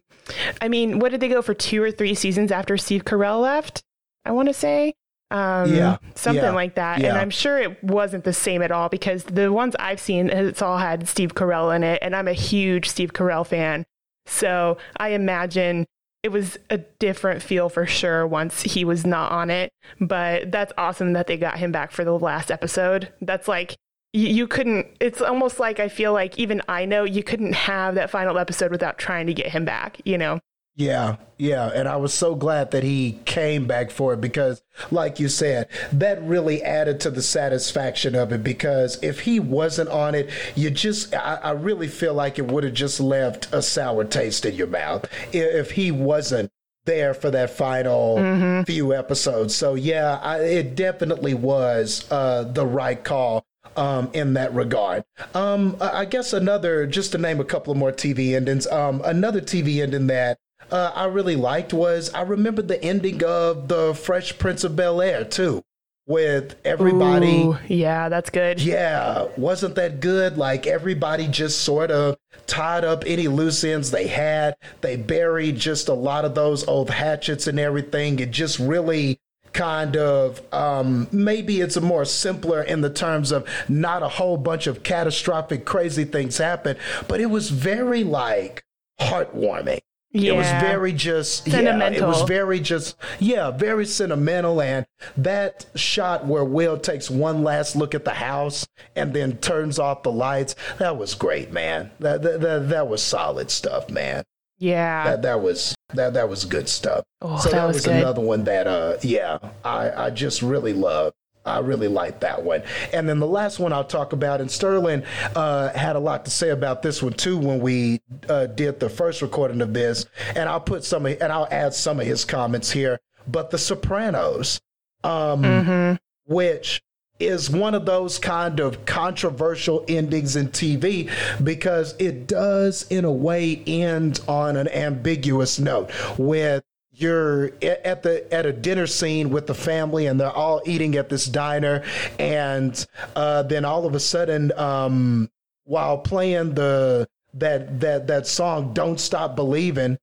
I 0.62 0.68
mean, 0.70 1.00
what 1.00 1.12
did 1.12 1.20
they 1.20 1.30
go 1.30 1.42
for 1.42 1.54
two 1.54 1.82
or 1.84 1.92
three 1.92 2.14
seasons 2.14 2.52
after 2.52 2.78
Steve 2.78 3.04
Carell 3.04 3.42
left? 3.42 3.84
I 4.24 4.32
want 4.32 4.48
to 4.48 4.54
say. 4.54 4.94
Um, 5.32 5.74
Yeah, 5.74 5.98
something 6.16 6.44
yeah, 6.44 6.52
like 6.52 6.76
that. 6.76 7.00
yeah. 7.00 7.10
And 7.10 7.18
I'm 7.18 7.30
sure 7.30 7.58
it 7.58 7.84
wasn't 7.84 8.24
the 8.24 8.34
same 8.34 8.62
at 8.62 8.72
all 8.72 8.90
because 8.90 9.24
the 9.24 9.52
ones 9.54 9.76
I've 9.80 10.00
seen, 10.00 10.30
it's 10.30 10.62
all 10.62 10.78
had 10.78 11.08
Steve 11.08 11.36
Carell 11.36 11.76
in 11.76 11.84
it. 11.84 12.00
And 12.02 12.16
I'm 12.16 12.28
a 12.28 12.34
huge 12.34 12.90
Steve 12.90 13.14
Carell 13.14 13.46
fan. 13.46 13.86
So 14.26 14.78
I 14.98 15.10
imagine 15.10 15.86
it 16.24 16.30
was 16.30 16.58
a 16.70 16.78
different 16.78 17.42
feel 17.42 17.70
for 17.70 17.86
sure 17.86 18.28
once 18.28 18.62
he 18.62 18.84
was 18.84 19.06
not 19.06 19.32
on 19.32 19.50
it. 19.50 19.72
But 20.00 20.52
that's 20.52 20.74
awesome 20.78 21.14
that 21.14 21.28
they 21.28 21.38
got 21.38 21.58
him 21.60 21.72
back 21.72 21.92
for 21.92 22.04
the 22.04 22.18
last 22.18 22.52
episode. 22.52 23.12
That's 23.22 23.48
like 23.48 23.76
you, 24.14 24.28
you 24.28 24.48
couldn't. 24.48 24.88
It's 25.00 25.22
almost 25.22 25.60
like 25.60 25.80
I 25.80 25.88
feel 25.88 26.12
like 26.14 26.38
even 26.40 26.62
I 26.68 26.86
know 26.86 27.04
you 27.04 27.24
couldn't 27.24 27.54
have 27.54 27.96
that 27.96 28.10
final 28.10 28.38
episode 28.38 28.72
without 28.72 28.98
trying 28.98 29.28
to 29.28 29.34
get 29.34 29.48
him 29.48 29.66
back. 29.66 30.00
You 30.06 30.18
know. 30.18 30.40
Yeah, 30.80 31.18
yeah. 31.38 31.70
And 31.76 31.90
I 31.90 31.98
was 31.98 32.14
so 32.14 32.36
glad 32.36 32.72
that 32.72 32.84
he 32.84 33.20
came 33.26 33.68
back 33.68 33.92
for 33.92 34.14
it 34.14 34.22
because, 34.22 34.62
like 34.92 35.20
you 35.20 35.28
said, 35.28 35.68
that 35.92 36.24
really 36.24 36.64
added 36.64 37.02
to 37.02 37.12
the 37.12 37.22
satisfaction 37.22 38.16
of 38.16 38.32
it. 38.32 38.46
Because 38.46 38.98
if 39.04 39.20
he 39.20 39.42
wasn't 39.42 39.90
on 39.90 40.16
it, 40.16 40.30
you 40.56 40.70
just, 40.70 41.14
I, 41.14 41.36
I 41.44 41.52
really 41.52 41.90
feel 41.90 42.14
like 42.14 42.40
it 42.40 42.50
would 42.50 42.64
have 42.64 42.74
just 42.74 43.02
left 43.02 43.54
a 43.54 43.62
sour 43.62 44.06
taste 44.06 44.46
in 44.46 44.56
your 44.56 44.68
mouth 44.68 45.06
if 45.34 45.72
he 45.72 45.92
wasn't 45.92 46.50
there 46.86 47.14
for 47.14 47.30
that 47.30 47.50
final 47.50 48.16
mm-hmm. 48.16 48.64
few 48.64 48.94
episodes. 48.94 49.54
So, 49.54 49.74
yeah, 49.74 50.18
I, 50.24 50.38
it 50.44 50.76
definitely 50.76 51.34
was 51.34 52.10
uh, 52.10 52.44
the 52.44 52.66
right 52.66 53.04
call 53.04 53.46
um, 53.76 54.10
in 54.14 54.36
that 54.36 54.54
regard. 54.54 55.04
Um, 55.34 55.76
I 55.82 56.06
guess 56.06 56.32
another, 56.32 56.88
just 56.88 57.12
to 57.12 57.18
name 57.18 57.42
a 57.42 57.46
couple 57.46 57.72
of 57.72 57.78
more 57.78 57.92
TV 57.92 58.34
endings, 58.34 58.66
um, 58.68 59.02
another 59.04 59.42
TV 59.42 59.84
ending 59.84 60.08
that 60.08 60.40
uh, 60.72 60.92
I 60.96 61.06
really 61.06 61.36
liked 61.36 61.74
was 61.74 62.14
I 62.14 62.22
remember 62.22 62.62
the 62.62 62.82
ending 62.84 63.24
of 63.24 63.68
the 63.68 63.94
Fresh 63.94 64.38
Prince 64.38 64.64
of 64.64 64.76
Bel 64.76 65.02
Air 65.02 65.24
too, 65.24 65.64
with 66.08 66.56
everybody. 66.66 67.44
Ooh, 67.44 67.58
yeah, 67.68 68.10
that's 68.10 68.30
good. 68.30 68.60
Yeah, 68.62 69.28
wasn't 69.38 69.76
that 69.76 70.00
good? 70.00 70.38
Like 70.38 70.68
everybody 70.68 71.28
just 71.28 71.62
sort 71.62 71.92
of 71.92 72.18
tied 72.48 72.84
up 72.84 73.04
any 73.06 73.28
loose 73.28 73.64
ends 73.64 73.92
they 73.92 74.08
had. 74.08 74.56
They 74.82 74.98
buried 74.98 75.58
just 75.58 75.88
a 75.88 75.94
lot 75.94 76.26
of 76.26 76.36
those 76.36 76.68
old 76.68 76.90
hatchets 76.90 77.48
and 77.48 77.60
everything. 77.60 78.20
It 78.20 78.32
just 78.32 78.60
really 78.60 79.20
kind 79.54 79.98
of 79.98 80.42
um, 80.54 81.08
maybe 81.12 81.62
it's 81.62 81.76
a 81.76 81.82
more 81.82 82.06
simpler 82.06 82.62
in 82.62 82.82
the 82.82 82.90
terms 82.90 83.32
of 83.32 83.48
not 83.68 84.04
a 84.04 84.08
whole 84.08 84.38
bunch 84.38 84.68
of 84.68 84.84
catastrophic 84.84 85.66
crazy 85.66 86.06
things 86.06 86.38
happen 86.38 86.78
but 87.08 87.20
it 87.20 87.26
was 87.28 87.50
very 87.50 88.04
like 88.04 88.64
heartwarming 89.00 89.80
yeah. 90.12 90.34
It 90.34 90.36
was 90.36 90.48
very 90.48 90.92
just 90.92 91.46
sentimental. 91.46 92.00
Yeah, 92.00 92.06
it 92.06 92.08
was 92.08 92.24
very 92.24 92.60
just 92.60 92.96
yeah, 93.20 93.52
very 93.52 93.86
sentimental 93.86 94.62
and 94.62 94.86
that 95.18 95.68
shot 95.76 96.26
where 96.26 96.44
Will 96.44 96.80
takes 96.80 97.10
one 97.10 97.44
last 97.44 97.76
look 97.76 97.94
at 97.94 98.06
the 98.06 98.14
house 98.16 98.68
and 98.96 99.14
then 99.14 99.38
turns 99.38 99.78
off 99.78 100.04
the 100.04 100.12
lights, 100.12 100.56
that 100.80 100.98
was 100.98 101.14
great, 101.14 101.52
man. 101.52 101.92
That 102.00 102.24
that 102.24 102.42
that, 102.42 102.70
that 102.70 102.88
was 102.88 103.04
solid 103.04 103.52
stuff, 103.52 103.90
man. 103.90 104.24
Yeah. 104.58 105.04
That 105.06 105.22
that 105.22 105.42
was 105.42 105.76
that 105.94 106.14
that 106.16 106.28
was 106.28 106.46
good 106.46 106.68
stuff. 106.70 107.04
Oh, 107.22 107.38
so 107.38 107.50
that, 107.50 107.56
that 107.56 107.68
was, 107.68 107.76
was 107.76 107.88
another 107.88 108.22
one 108.22 108.46
that 108.46 108.68
uh 108.68 108.98
yeah, 109.02 109.38
I 109.64 109.92
I 110.06 110.10
just 110.10 110.42
really 110.42 110.74
loved. 110.74 111.16
I 111.46 111.60
really 111.60 111.88
like 111.88 112.20
that 112.20 112.44
one. 112.44 112.64
And 112.94 113.08
then 113.08 113.20
the 113.20 113.28
last 113.28 113.60
one 113.60 113.74
I'll 113.74 113.84
talk 113.84 114.14
about, 114.14 114.42
and 114.42 114.52
Sterling 114.52 115.04
uh, 115.36 115.70
had 115.70 115.96
a 115.96 116.00
lot 116.00 116.26
to 116.26 116.32
say 116.32 116.50
about 116.50 116.82
this 116.82 117.02
one 117.02 117.14
too 117.14 117.38
when 117.38 117.60
we 117.60 118.02
uh, 118.28 118.48
did 118.48 118.80
the 118.80 118.90
first 118.90 119.22
recording 119.22 119.62
of 119.62 119.74
this. 119.74 120.06
And 120.36 120.50
I'll 120.50 120.60
put 120.60 120.84
some, 120.84 121.06
of, 121.06 121.22
and 121.22 121.32
I'll 121.32 121.48
add 121.50 121.74
some 121.74 122.00
of 122.00 122.06
his 122.06 122.26
comments 122.26 122.72
here. 122.72 123.00
But 123.28 123.52
The 123.52 123.58
Sopranos, 123.58 124.60
um, 125.04 125.44
mm-hmm. 125.44 126.34
which 126.34 126.82
is 127.20 127.50
one 127.50 127.76
of 127.76 127.86
those 127.86 128.18
kind 128.18 128.60
of 128.60 128.86
controversial 128.86 129.84
endings 129.88 130.36
in 130.36 130.48
TV 130.50 131.10
because 131.44 131.96
it 132.00 132.28
does, 132.28 132.88
in 132.90 133.06
a 133.06 133.12
way, 133.12 133.62
end 133.68 134.22
on 134.28 134.56
an 134.56 134.70
ambiguous 134.70 135.60
note 135.60 135.92
with 136.18 136.64
you're 137.02 137.52
at 137.62 138.04
the 138.04 138.32
at 138.34 138.46
a 138.46 138.54
dinner 138.54 138.88
scene 138.88 139.30
with 139.30 139.48
the 139.48 139.54
family 139.54 140.08
and 140.08 140.20
they're 140.20 140.32
all 140.32 140.62
eating 140.66 140.96
at 140.96 141.10
this 141.10 141.26
diner 141.26 141.84
and 142.18 142.86
uh, 143.16 143.44
then 143.44 143.66
all 143.66 143.86
of 143.86 143.96
a 143.96 144.00
sudden 144.00 144.52
um, 144.58 145.30
while 145.64 145.98
playing 145.98 146.54
the 146.54 147.08
that 147.34 147.80
that 147.80 148.08
that 148.08 148.28
song 148.28 148.74
don't 148.74 149.00
stop 149.00 149.36
believing 149.36 149.98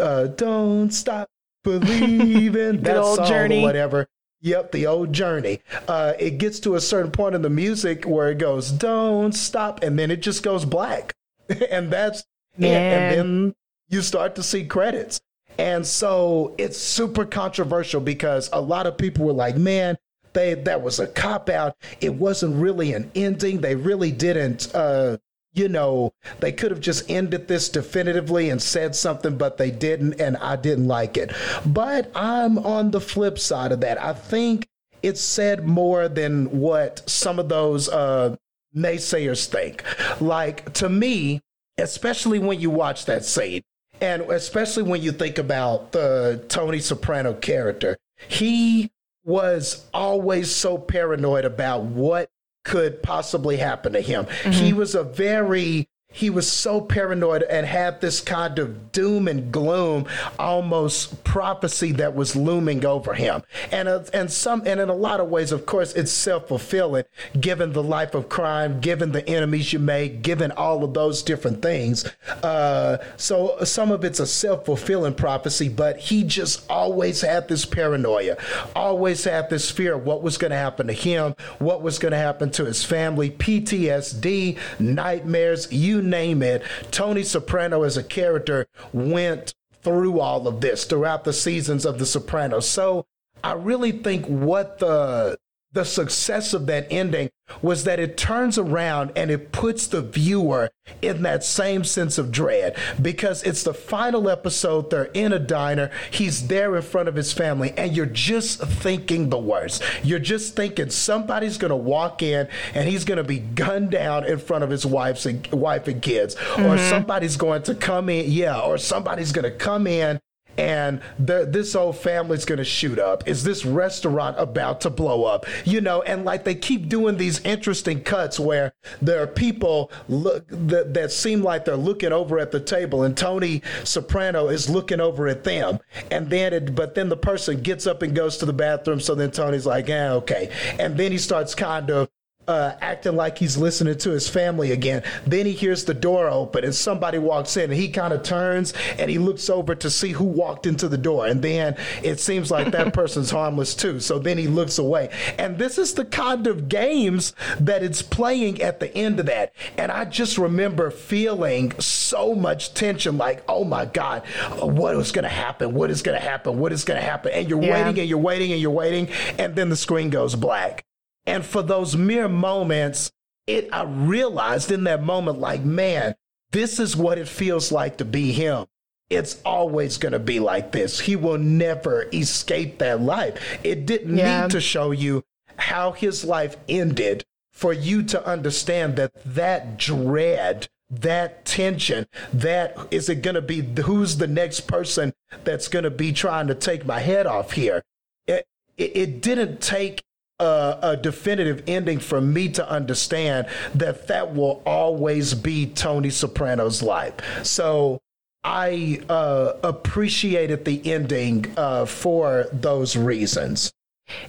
uh, 0.00 0.26
don't 0.26 0.90
stop 0.90 1.28
believing 1.64 2.80
that 2.82 2.96
old 2.96 3.16
song 3.16 3.28
journey. 3.28 3.60
or 3.60 3.62
whatever 3.62 4.06
Yep, 4.40 4.70
the 4.70 4.86
old 4.86 5.12
journey. 5.12 5.60
Uh, 5.88 6.12
it 6.18 6.38
gets 6.38 6.60
to 6.60 6.76
a 6.76 6.80
certain 6.80 7.10
point 7.10 7.34
in 7.34 7.42
the 7.42 7.50
music 7.50 8.04
where 8.04 8.30
it 8.30 8.38
goes, 8.38 8.70
"Don't 8.70 9.32
stop," 9.32 9.82
and 9.82 9.98
then 9.98 10.12
it 10.12 10.22
just 10.22 10.44
goes 10.44 10.64
black, 10.64 11.14
and 11.70 11.90
that's 11.90 12.20
it. 12.56 12.66
And 12.66 13.18
then 13.18 13.54
you 13.88 14.00
start 14.00 14.36
to 14.36 14.42
see 14.42 14.64
credits. 14.64 15.20
And 15.58 15.86
so 15.86 16.54
it's 16.56 16.78
super 16.78 17.24
controversial 17.24 18.00
because 18.00 18.48
a 18.52 18.60
lot 18.60 18.86
of 18.86 18.96
people 18.96 19.26
were 19.26 19.32
like, 19.32 19.56
man, 19.56 19.98
they 20.32 20.54
that 20.54 20.82
was 20.82 21.00
a 21.00 21.06
cop 21.06 21.48
out. 21.48 21.76
It 22.00 22.14
wasn't 22.14 22.56
really 22.56 22.92
an 22.92 23.10
ending. 23.14 23.60
They 23.60 23.74
really 23.74 24.12
didn't 24.12 24.74
uh 24.74 25.18
you 25.54 25.68
know, 25.68 26.12
they 26.40 26.52
could 26.52 26.70
have 26.70 26.80
just 26.80 27.10
ended 27.10 27.48
this 27.48 27.68
definitively 27.68 28.50
and 28.50 28.62
said 28.62 28.94
something, 28.94 29.36
but 29.36 29.56
they 29.56 29.70
didn't, 29.70 30.20
and 30.20 30.36
I 30.36 30.56
didn't 30.56 30.86
like 30.86 31.16
it. 31.16 31.32
But 31.66 32.12
I'm 32.14 32.58
on 32.58 32.90
the 32.90 33.00
flip 33.00 33.38
side 33.38 33.72
of 33.72 33.80
that. 33.80 34.00
I 34.00 34.12
think 34.12 34.68
it 35.02 35.18
said 35.18 35.66
more 35.66 36.08
than 36.08 36.60
what 36.60 37.08
some 37.08 37.38
of 37.38 37.48
those 37.48 37.88
uh, 37.88 38.36
naysayers 38.76 39.46
think. 39.46 39.82
Like, 40.20 40.72
to 40.74 40.88
me, 40.88 41.40
especially 41.78 42.38
when 42.38 42.60
you 42.60 42.70
watch 42.70 43.06
that 43.06 43.24
scene, 43.24 43.62
and 44.00 44.22
especially 44.22 44.84
when 44.84 45.02
you 45.02 45.12
think 45.12 45.38
about 45.38 45.92
the 45.92 46.44
Tony 46.48 46.80
Soprano 46.80 47.34
character, 47.34 47.96
he 48.28 48.90
was 49.24 49.86
always 49.92 50.54
so 50.54 50.78
paranoid 50.78 51.44
about 51.44 51.84
what 51.84 52.30
could 52.64 53.02
possibly 53.02 53.56
happen 53.56 53.92
to 53.92 54.00
him. 54.00 54.24
Mm-hmm. 54.24 54.50
He 54.52 54.72
was 54.72 54.94
a 54.94 55.02
very 55.02 55.88
he 56.10 56.30
was 56.30 56.50
so 56.50 56.80
paranoid 56.80 57.42
and 57.42 57.66
had 57.66 58.00
this 58.00 58.22
kind 58.22 58.58
of 58.58 58.92
doom 58.92 59.28
and 59.28 59.52
gloom 59.52 60.06
almost 60.38 61.22
prophecy 61.22 61.92
that 61.92 62.14
was 62.14 62.34
looming 62.34 62.84
over 62.86 63.12
him. 63.12 63.42
And 63.70 63.88
uh, 63.88 64.04
and 64.14 64.32
some 64.32 64.62
and 64.66 64.80
in 64.80 64.88
a 64.88 64.94
lot 64.94 65.20
of 65.20 65.28
ways 65.28 65.52
of 65.52 65.66
course 65.66 65.92
it's 65.92 66.10
self-fulfilling 66.10 67.04
given 67.38 67.74
the 67.74 67.82
life 67.82 68.14
of 68.14 68.30
crime 68.30 68.80
given 68.80 69.12
the 69.12 69.28
enemies 69.28 69.72
you 69.74 69.78
make 69.78 70.22
given 70.22 70.50
all 70.52 70.82
of 70.82 70.94
those 70.94 71.22
different 71.22 71.60
things. 71.60 72.10
Uh, 72.42 72.96
so 73.18 73.62
some 73.64 73.92
of 73.92 74.02
it's 74.02 74.18
a 74.18 74.26
self-fulfilling 74.26 75.14
prophecy 75.14 75.68
but 75.68 75.98
he 75.98 76.24
just 76.24 76.68
always 76.70 77.20
had 77.20 77.48
this 77.48 77.66
paranoia 77.66 78.38
always 78.74 79.24
had 79.24 79.50
this 79.50 79.70
fear 79.70 79.96
of 79.96 80.06
what 80.06 80.22
was 80.22 80.38
going 80.38 80.50
to 80.50 80.56
happen 80.56 80.86
to 80.86 80.92
him 80.94 81.34
what 81.58 81.82
was 81.82 81.98
going 81.98 82.12
to 82.12 82.18
happen 82.18 82.50
to 82.50 82.64
his 82.64 82.82
family 82.82 83.30
PTSD 83.30 84.58
nightmares 84.80 85.70
you 85.70 85.97
you 85.98 86.08
name 86.08 86.42
it. 86.42 86.62
Tony 86.90 87.22
Soprano 87.22 87.82
as 87.82 87.96
a 87.96 88.02
character 88.02 88.66
went 88.92 89.54
through 89.82 90.20
all 90.20 90.46
of 90.46 90.60
this 90.60 90.84
throughout 90.84 91.24
the 91.24 91.32
seasons 91.32 91.84
of 91.84 91.98
The 91.98 92.06
Sopranos. 92.06 92.68
So 92.68 93.06
I 93.42 93.52
really 93.52 93.92
think 93.92 94.26
what 94.26 94.78
the 94.78 95.38
the 95.78 95.84
success 95.84 96.54
of 96.54 96.66
that 96.66 96.88
ending 96.90 97.30
was 97.62 97.84
that 97.84 98.00
it 98.00 98.16
turns 98.16 98.58
around 98.58 99.12
and 99.14 99.30
it 99.30 99.52
puts 99.52 99.86
the 99.86 100.02
viewer 100.02 100.68
in 101.00 101.22
that 101.22 101.44
same 101.44 101.84
sense 101.84 102.18
of 102.18 102.32
dread 102.32 102.76
because 103.00 103.44
it's 103.44 103.62
the 103.62 103.72
final 103.72 104.28
episode. 104.28 104.90
They're 104.90 105.04
in 105.04 105.32
a 105.32 105.38
diner. 105.38 105.92
He's 106.10 106.48
there 106.48 106.74
in 106.74 106.82
front 106.82 107.08
of 107.08 107.14
his 107.14 107.32
family, 107.32 107.74
and 107.76 107.96
you're 107.96 108.06
just 108.06 108.60
thinking 108.60 109.30
the 109.30 109.38
worst. 109.38 109.80
You're 110.02 110.18
just 110.18 110.56
thinking 110.56 110.90
somebody's 110.90 111.58
going 111.58 111.70
to 111.70 111.76
walk 111.76 112.24
in 112.24 112.48
and 112.74 112.88
he's 112.88 113.04
going 113.04 113.18
to 113.18 113.24
be 113.24 113.38
gunned 113.38 113.92
down 113.92 114.24
in 114.24 114.38
front 114.38 114.64
of 114.64 114.70
his 114.70 114.84
wife's 114.84 115.26
and, 115.26 115.46
wife 115.52 115.86
and 115.86 116.02
kids, 116.02 116.34
mm-hmm. 116.34 116.66
or 116.66 116.76
somebody's 116.76 117.36
going 117.36 117.62
to 117.62 117.76
come 117.76 118.08
in, 118.08 118.28
yeah, 118.28 118.58
or 118.58 118.78
somebody's 118.78 119.30
going 119.30 119.44
to 119.44 119.56
come 119.56 119.86
in 119.86 120.18
and 120.58 121.00
this 121.18 121.74
old 121.74 121.96
family's 121.96 122.44
gonna 122.44 122.64
shoot 122.64 122.98
up. 122.98 123.26
Is 123.26 123.44
this 123.44 123.64
restaurant 123.64 124.36
about 124.38 124.80
to 124.82 124.90
blow 124.90 125.24
up? 125.24 125.46
You 125.64 125.80
know, 125.80 126.02
and 126.02 126.24
like 126.24 126.44
they 126.44 126.56
keep 126.56 126.88
doing 126.88 127.16
these 127.16 127.40
interesting 127.44 128.02
cuts 128.02 128.38
where 128.38 128.74
there 129.00 129.22
are 129.22 129.26
people 129.26 129.90
look 130.08 130.46
that, 130.50 130.92
that 130.94 131.12
seem 131.12 131.42
like 131.42 131.64
they're 131.64 131.76
looking 131.76 132.12
over 132.12 132.38
at 132.38 132.50
the 132.50 132.60
table, 132.60 133.04
and 133.04 133.16
Tony 133.16 133.62
Soprano 133.84 134.48
is 134.48 134.68
looking 134.68 135.00
over 135.00 135.28
at 135.28 135.44
them, 135.44 135.78
and 136.10 136.28
then 136.28 136.52
it, 136.52 136.74
but 136.74 136.94
then 136.94 137.08
the 137.08 137.16
person 137.16 137.60
gets 137.62 137.86
up 137.86 138.02
and 138.02 138.14
goes 138.14 138.36
to 138.38 138.46
the 138.46 138.52
bathroom. 138.52 139.00
So 139.00 139.14
then 139.14 139.30
Tony's 139.30 139.66
like, 139.66 139.88
yeah, 139.88 140.12
okay, 140.14 140.50
and 140.78 140.96
then 140.96 141.12
he 141.12 141.18
starts 141.18 141.54
kind 141.54 141.90
of 141.90 142.08
uh, 142.48 142.74
acting 142.80 143.14
like 143.14 143.38
he's 143.38 143.56
listening 143.56 143.96
to 143.98 144.10
his 144.10 144.28
family 144.28 144.72
again. 144.72 145.02
Then 145.26 145.46
he 145.46 145.52
hears 145.52 145.84
the 145.84 145.94
door 145.94 146.28
open 146.28 146.64
and 146.64 146.74
somebody 146.74 147.18
walks 147.18 147.56
in 147.56 147.64
and 147.70 147.74
he 147.74 147.90
kind 147.90 148.12
of 148.12 148.22
turns 148.22 148.72
and 148.98 149.10
he 149.10 149.18
looks 149.18 149.50
over 149.50 149.74
to 149.74 149.90
see 149.90 150.12
who 150.12 150.24
walked 150.24 150.66
into 150.66 150.88
the 150.88 150.98
door. 150.98 151.26
And 151.26 151.42
then 151.42 151.76
it 152.02 152.18
seems 152.18 152.50
like 152.50 152.72
that 152.72 152.94
person's 152.94 153.30
harmless 153.30 153.74
too. 153.74 154.00
So 154.00 154.18
then 154.18 154.38
he 154.38 154.48
looks 154.48 154.78
away. 154.78 155.10
And 155.38 155.58
this 155.58 155.76
is 155.76 155.94
the 155.94 156.06
kind 156.06 156.46
of 156.46 156.68
games 156.68 157.34
that 157.60 157.82
it's 157.82 158.00
playing 158.00 158.62
at 158.62 158.80
the 158.80 158.96
end 158.96 159.20
of 159.20 159.26
that. 159.26 159.52
And 159.76 159.92
I 159.92 160.06
just 160.06 160.38
remember 160.38 160.90
feeling 160.90 161.78
so 161.78 162.34
much 162.34 162.72
tension 162.72 163.18
like, 163.18 163.44
oh 163.46 163.64
my 163.64 163.84
God, 163.84 164.26
what 164.58 164.96
is 164.96 165.12
going 165.12 165.24
to 165.24 165.28
happen? 165.28 165.74
What 165.74 165.90
is 165.90 166.00
going 166.00 166.18
to 166.18 166.26
happen? 166.26 166.58
What 166.58 166.72
is 166.72 166.84
going 166.84 166.98
to 166.98 167.06
happen? 167.06 167.32
And 167.32 167.48
you're 167.50 167.62
yeah. 167.62 167.84
waiting 167.84 168.00
and 168.00 168.08
you're 168.08 168.18
waiting 168.18 168.52
and 168.52 168.60
you're 168.60 168.70
waiting. 168.70 169.08
And 169.38 169.54
then 169.54 169.68
the 169.68 169.76
screen 169.76 170.08
goes 170.08 170.34
black. 170.34 170.87
And 171.28 171.44
for 171.44 171.62
those 171.62 171.94
mere 171.94 172.26
moments, 172.26 173.12
it 173.46 173.68
I 173.70 173.84
realized 173.84 174.72
in 174.72 174.84
that 174.84 175.02
moment, 175.02 175.38
like, 175.38 175.62
man, 175.62 176.14
this 176.52 176.80
is 176.80 176.96
what 176.96 177.18
it 177.18 177.28
feels 177.28 177.70
like 177.70 177.98
to 177.98 178.06
be 178.06 178.32
him. 178.32 178.64
It's 179.10 179.40
always 179.44 179.98
going 179.98 180.12
to 180.12 180.18
be 180.18 180.40
like 180.40 180.72
this. 180.72 181.00
He 181.00 181.16
will 181.16 181.36
never 181.36 182.08
escape 182.14 182.78
that 182.78 183.02
life. 183.02 183.58
It 183.62 183.84
didn't 183.84 184.16
yeah. 184.16 184.42
need 184.42 184.52
to 184.52 184.60
show 184.62 184.90
you 184.90 185.22
how 185.56 185.92
his 185.92 186.24
life 186.24 186.56
ended 186.66 187.26
for 187.52 187.74
you 187.74 188.02
to 188.04 188.26
understand 188.26 188.96
that 188.96 189.12
that 189.26 189.76
dread 189.76 190.68
that 190.90 191.44
tension 191.44 192.06
that 192.32 192.74
is 192.90 193.10
it 193.10 193.16
going 193.16 193.34
to 193.34 193.42
be 193.42 193.60
who's 193.82 194.16
the 194.16 194.26
next 194.26 194.60
person 194.60 195.12
that's 195.44 195.68
going 195.68 195.82
to 195.82 195.90
be 195.90 196.12
trying 196.12 196.46
to 196.46 196.54
take 196.54 196.86
my 196.86 197.00
head 197.00 197.26
off 197.26 197.52
here 197.52 197.82
it, 198.26 198.46
it, 198.78 198.96
it 198.96 199.20
didn't 199.20 199.60
take 199.60 200.02
a, 200.38 200.78
a, 200.82 200.96
definitive 200.96 201.62
ending 201.66 201.98
for 201.98 202.20
me 202.20 202.48
to 202.48 202.68
understand 202.68 203.46
that 203.74 204.06
that 204.08 204.34
will 204.34 204.62
always 204.64 205.34
be 205.34 205.66
tony 205.66 206.10
soprano's 206.10 206.82
life 206.82 207.14
so 207.44 207.98
i 208.44 209.00
uh, 209.08 209.52
appreciated 209.62 210.64
the 210.64 210.92
ending 210.92 211.52
uh, 211.56 211.84
for 211.84 212.46
those 212.52 212.96
reasons 212.96 213.72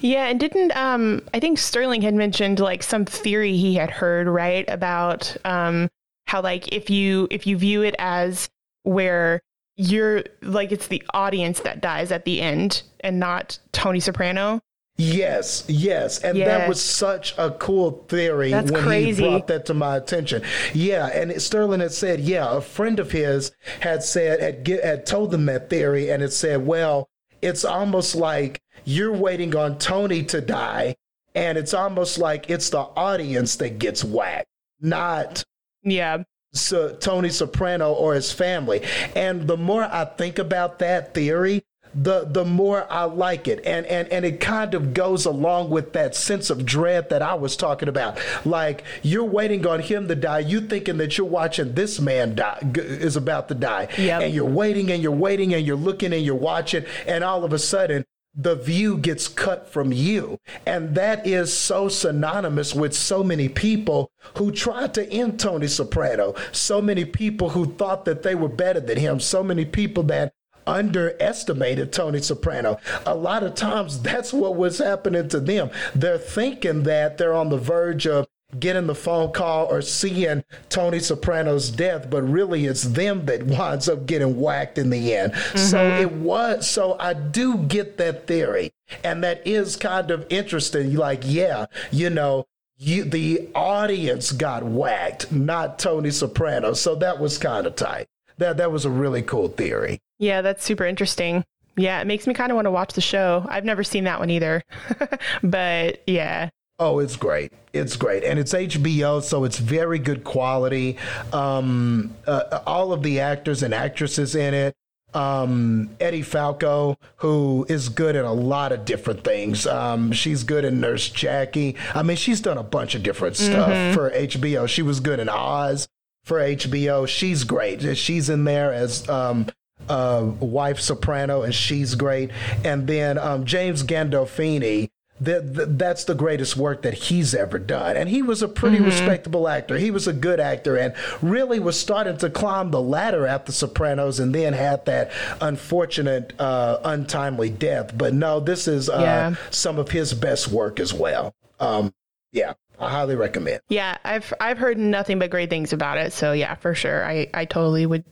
yeah, 0.01 0.27
and 0.27 0.39
didn't 0.39 0.75
um 0.75 1.21
I 1.33 1.39
think 1.39 1.57
Sterling 1.57 2.01
had 2.01 2.13
mentioned 2.13 2.59
like 2.59 2.83
some 2.83 3.05
theory 3.05 3.55
he 3.55 3.75
had 3.75 3.89
heard, 3.89 4.27
right, 4.27 4.65
about 4.69 5.35
um 5.45 5.89
how 6.27 6.41
like 6.41 6.73
if 6.73 6.89
you 6.89 7.27
if 7.31 7.47
you 7.47 7.57
view 7.57 7.81
it 7.83 7.95
as 7.97 8.49
where 8.83 9.41
you're 9.77 10.23
like 10.41 10.71
it's 10.71 10.87
the 10.87 11.03
audience 11.13 11.61
that 11.61 11.81
dies 11.81 12.11
at 12.11 12.25
the 12.25 12.41
end 12.41 12.83
and 12.99 13.19
not 13.19 13.59
Tony 13.71 13.99
Soprano. 13.99 14.61
Yes, 14.99 15.63
yes. 15.69 16.19
And 16.19 16.37
yes. 16.37 16.47
that 16.47 16.67
was 16.67 16.81
such 16.81 17.33
a 17.37 17.51
cool 17.51 18.03
theory 18.09 18.51
That's 18.51 18.69
when 18.69 18.83
crazy. 18.83 19.23
he 19.23 19.29
brought 19.29 19.47
that 19.47 19.65
to 19.67 19.73
my 19.73 19.95
attention. 19.95 20.41
Yeah, 20.73 21.07
and 21.07 21.41
Sterling 21.41 21.79
had 21.79 21.93
said, 21.93 22.19
yeah, 22.19 22.57
a 22.57 22.59
friend 22.59 22.99
of 22.99 23.11
his 23.11 23.53
had 23.79 24.03
said 24.03 24.41
had 24.41 24.67
had 24.67 25.05
told 25.05 25.31
them 25.31 25.45
that 25.45 25.69
theory 25.69 26.11
and 26.11 26.21
it 26.21 26.33
said, 26.33 26.65
well, 26.65 27.09
it's 27.41 27.63
almost 27.63 28.13
like 28.13 28.61
you're 28.83 29.15
waiting 29.15 29.55
on 29.55 29.77
Tony 29.77 30.23
to 30.23 30.41
die 30.41 30.95
and 31.33 31.57
it's 31.57 31.73
almost 31.73 32.17
like 32.17 32.49
it's 32.49 32.69
the 32.69 32.79
audience 32.79 33.55
that 33.57 33.79
gets 33.79 34.03
whacked, 34.03 34.49
not 34.81 35.45
yeah. 35.83 36.23
So, 36.51 36.95
Tony 36.95 37.29
Soprano 37.29 37.93
or 37.93 38.15
his 38.15 38.31
family. 38.31 38.81
And 39.15 39.47
the 39.47 39.57
more 39.57 39.83
I 39.83 40.05
think 40.05 40.39
about 40.39 40.79
that 40.79 41.13
theory, 41.13 41.63
the 41.93 42.25
the 42.25 42.45
more 42.45 42.85
I 42.91 43.03
like 43.03 43.47
it. 43.47 43.61
And 43.65 43.85
and 43.85 44.07
and 44.09 44.25
it 44.25 44.39
kind 44.39 44.73
of 44.73 44.93
goes 44.93 45.25
along 45.25 45.69
with 45.69 45.93
that 45.93 46.15
sense 46.15 46.49
of 46.49 46.65
dread 46.65 47.09
that 47.09 47.21
I 47.21 47.33
was 47.33 47.55
talking 47.55 47.89
about. 47.89 48.19
Like 48.45 48.83
you're 49.01 49.23
waiting 49.23 49.65
on 49.65 49.79
him 49.81 50.07
to 50.07 50.15
die, 50.15 50.39
you 50.39 50.61
thinking 50.61 50.97
that 50.97 51.17
you're 51.17 51.27
watching 51.27 51.73
this 51.73 51.99
man 51.99 52.35
die 52.35 52.59
is 52.75 53.15
about 53.15 53.47
to 53.49 53.55
die. 53.55 53.87
Yep. 53.97 54.21
And 54.21 54.33
you're 54.33 54.45
waiting 54.45 54.91
and 54.91 55.01
you're 55.01 55.11
waiting 55.11 55.53
and 55.53 55.65
you're 55.65 55.75
looking 55.75 56.13
and 56.13 56.23
you're 56.23 56.35
watching 56.35 56.85
and 57.07 57.23
all 57.23 57.43
of 57.43 57.53
a 57.53 57.59
sudden 57.59 58.05
the 58.35 58.55
view 58.55 58.97
gets 58.97 59.27
cut 59.27 59.67
from 59.67 59.91
you. 59.91 60.39
And 60.65 60.95
that 60.95 61.25
is 61.25 61.55
so 61.55 61.89
synonymous 61.89 62.73
with 62.73 62.95
so 62.95 63.23
many 63.23 63.49
people 63.49 64.11
who 64.37 64.51
tried 64.51 64.93
to 64.93 65.11
end 65.11 65.39
Tony 65.39 65.67
Soprano, 65.67 66.35
so 66.51 66.81
many 66.81 67.05
people 67.05 67.49
who 67.49 67.65
thought 67.73 68.05
that 68.05 68.23
they 68.23 68.35
were 68.35 68.49
better 68.49 68.79
than 68.79 68.97
him, 68.97 69.19
so 69.19 69.43
many 69.43 69.65
people 69.65 70.03
that 70.03 70.33
underestimated 70.69 71.91
Tony 71.91 72.21
Soprano. 72.21 72.77
A 73.05 73.15
lot 73.15 73.43
of 73.43 73.55
times 73.55 74.01
that's 74.03 74.31
what 74.31 74.55
was 74.55 74.77
happening 74.77 75.27
to 75.29 75.39
them. 75.39 75.69
They're 75.95 76.17
thinking 76.17 76.83
that 76.83 77.17
they're 77.17 77.33
on 77.33 77.49
the 77.49 77.57
verge 77.57 78.07
of 78.07 78.27
getting 78.57 78.87
the 78.87 78.95
phone 78.95 79.31
call 79.31 79.67
or 79.67 79.81
seeing 79.81 80.43
Tony 80.69 80.99
Soprano's 80.99 81.69
death, 81.69 82.09
but 82.09 82.23
really 82.23 82.65
it's 82.65 82.83
them 82.83 83.25
that 83.25 83.43
winds 83.45 83.87
up 83.87 84.05
getting 84.05 84.39
whacked 84.39 84.77
in 84.77 84.89
the 84.89 85.13
end. 85.13 85.33
Mm-hmm. 85.33 85.57
So 85.57 85.85
it 85.99 86.11
was, 86.11 86.67
so 86.67 86.97
I 86.99 87.13
do 87.13 87.57
get 87.57 87.97
that 87.97 88.25
theory. 88.27 88.71
And 89.03 89.23
that 89.23 89.45
is 89.45 89.75
kind 89.75 90.09
of 90.09 90.25
interesting. 90.29 90.95
Like, 90.95 91.21
yeah, 91.25 91.67
you 91.91 92.09
know, 92.09 92.47
you, 92.77 93.03
the 93.03 93.49
audience 93.53 94.31
got 94.31 94.63
whacked, 94.63 95.31
not 95.31 95.77
Tony 95.77 96.11
Soprano. 96.11 96.73
So 96.73 96.95
that 96.95 97.19
was 97.19 97.37
kind 97.37 97.67
of 97.67 97.75
tight. 97.75 98.07
That, 98.37 98.57
that 98.57 98.71
was 98.71 98.85
a 98.85 98.89
really 98.89 99.21
cool 99.21 99.49
theory. 99.49 100.01
Yeah, 100.19 100.41
that's 100.41 100.63
super 100.63 100.85
interesting. 100.85 101.43
Yeah, 101.75 102.01
it 102.01 102.07
makes 102.07 102.27
me 102.27 102.33
kind 102.33 102.51
of 102.51 102.55
want 102.55 102.65
to 102.65 102.71
watch 102.71 102.93
the 102.93 103.01
show. 103.01 103.45
I've 103.49 103.65
never 103.65 103.83
seen 103.83 104.03
that 104.03 104.19
one 104.19 104.29
either. 104.29 104.63
but 105.43 106.03
yeah, 106.05 106.49
Oh, 106.79 106.99
it's 106.99 107.17
great. 107.17 107.51
It's 107.73 107.97
great. 107.97 108.23
And 108.23 108.39
it's 108.39 108.53
HBO, 108.53 109.21
so 109.21 109.43
it's 109.43 109.59
very 109.59 109.99
good 109.99 110.23
quality. 110.23 110.97
Um, 111.33 112.15
uh, 112.25 112.61
all 112.65 112.93
of 112.93 113.03
the 113.03 113.19
actors 113.19 113.63
and 113.63 113.73
actresses 113.73 114.33
in 114.33 114.53
it. 114.53 114.75
Um, 115.13 115.89
Edie 115.99 116.21
Falco, 116.21 116.97
who 117.17 117.65
is 117.67 117.89
good 117.89 118.15
at 118.15 118.23
a 118.23 118.31
lot 118.31 118.71
of 118.71 118.85
different 118.85 119.23
things. 119.25 119.67
Um, 119.67 120.13
she's 120.13 120.43
good 120.43 120.63
in 120.63 120.79
Nurse 120.79 121.09
Jackie. 121.09 121.75
I 121.93 122.03
mean, 122.03 122.15
she's 122.15 122.39
done 122.39 122.57
a 122.57 122.63
bunch 122.63 122.95
of 122.95 123.03
different 123.03 123.35
stuff 123.35 123.71
mm-hmm. 123.71 123.93
for 123.93 124.11
HBO. 124.11 124.67
She 124.69 124.81
was 124.81 124.99
good 125.01 125.19
in 125.19 125.27
Oz 125.27 125.87
for 126.23 126.39
HBO. 126.39 127.07
She's 127.07 127.43
great. 127.43 127.97
She's 127.97 128.29
in 128.29 128.45
there 128.45 128.71
as 128.71 129.09
um, 129.09 129.47
uh, 129.89 130.23
wife 130.39 130.79
soprano, 130.79 131.41
and 131.41 131.53
she's 131.53 131.95
great. 131.95 132.31
And 132.63 132.87
then 132.87 133.17
um, 133.17 133.45
James 133.45 133.83
Gandolfini 133.83 134.89
that 135.21 135.77
that's 135.77 136.05
the 136.05 136.15
greatest 136.15 136.55
work 136.55 136.83
that 136.83 136.93
he's 136.93 137.35
ever 137.35 137.59
done. 137.59 137.97
And 137.97 138.09
he 138.09 138.21
was 138.21 138.41
a 138.41 138.47
pretty 138.47 138.77
mm-hmm. 138.77 138.85
respectable 138.85 139.47
actor. 139.47 139.77
He 139.77 139.91
was 139.91 140.07
a 140.07 140.13
good 140.13 140.39
actor 140.39 140.77
and 140.77 140.93
really 141.21 141.59
was 141.59 141.79
starting 141.79 142.17
to 142.17 142.29
climb 142.29 142.71
the 142.71 142.81
ladder 142.81 143.27
after 143.27 143.51
Sopranos 143.51 144.19
and 144.19 144.33
then 144.33 144.53
had 144.53 144.85
that 144.85 145.11
unfortunate, 145.41 146.33
uh, 146.39 146.79
untimely 146.83 147.49
death. 147.49 147.97
But 147.97 148.13
no, 148.13 148.39
this 148.39 148.67
is 148.67 148.89
uh, 148.89 148.99
yeah. 149.01 149.35
some 149.49 149.77
of 149.77 149.91
his 149.91 150.13
best 150.13 150.47
work 150.47 150.79
as 150.79 150.93
well. 150.93 151.35
Um, 151.59 151.93
yeah. 152.31 152.53
I 152.79 152.89
highly 152.89 153.17
recommend. 153.17 153.59
Yeah, 153.67 153.97
I've 154.05 154.33
I've 154.39 154.57
heard 154.57 154.77
nothing 154.77 155.19
but 155.19 155.29
great 155.29 155.49
things 155.49 155.73
about 155.73 155.97
it. 155.97 156.13
So 156.13 156.31
yeah, 156.31 156.55
for 156.55 156.73
sure, 156.73 157.03
I 157.03 157.27
I 157.33 157.43
totally 157.43 157.85
would 157.85 158.05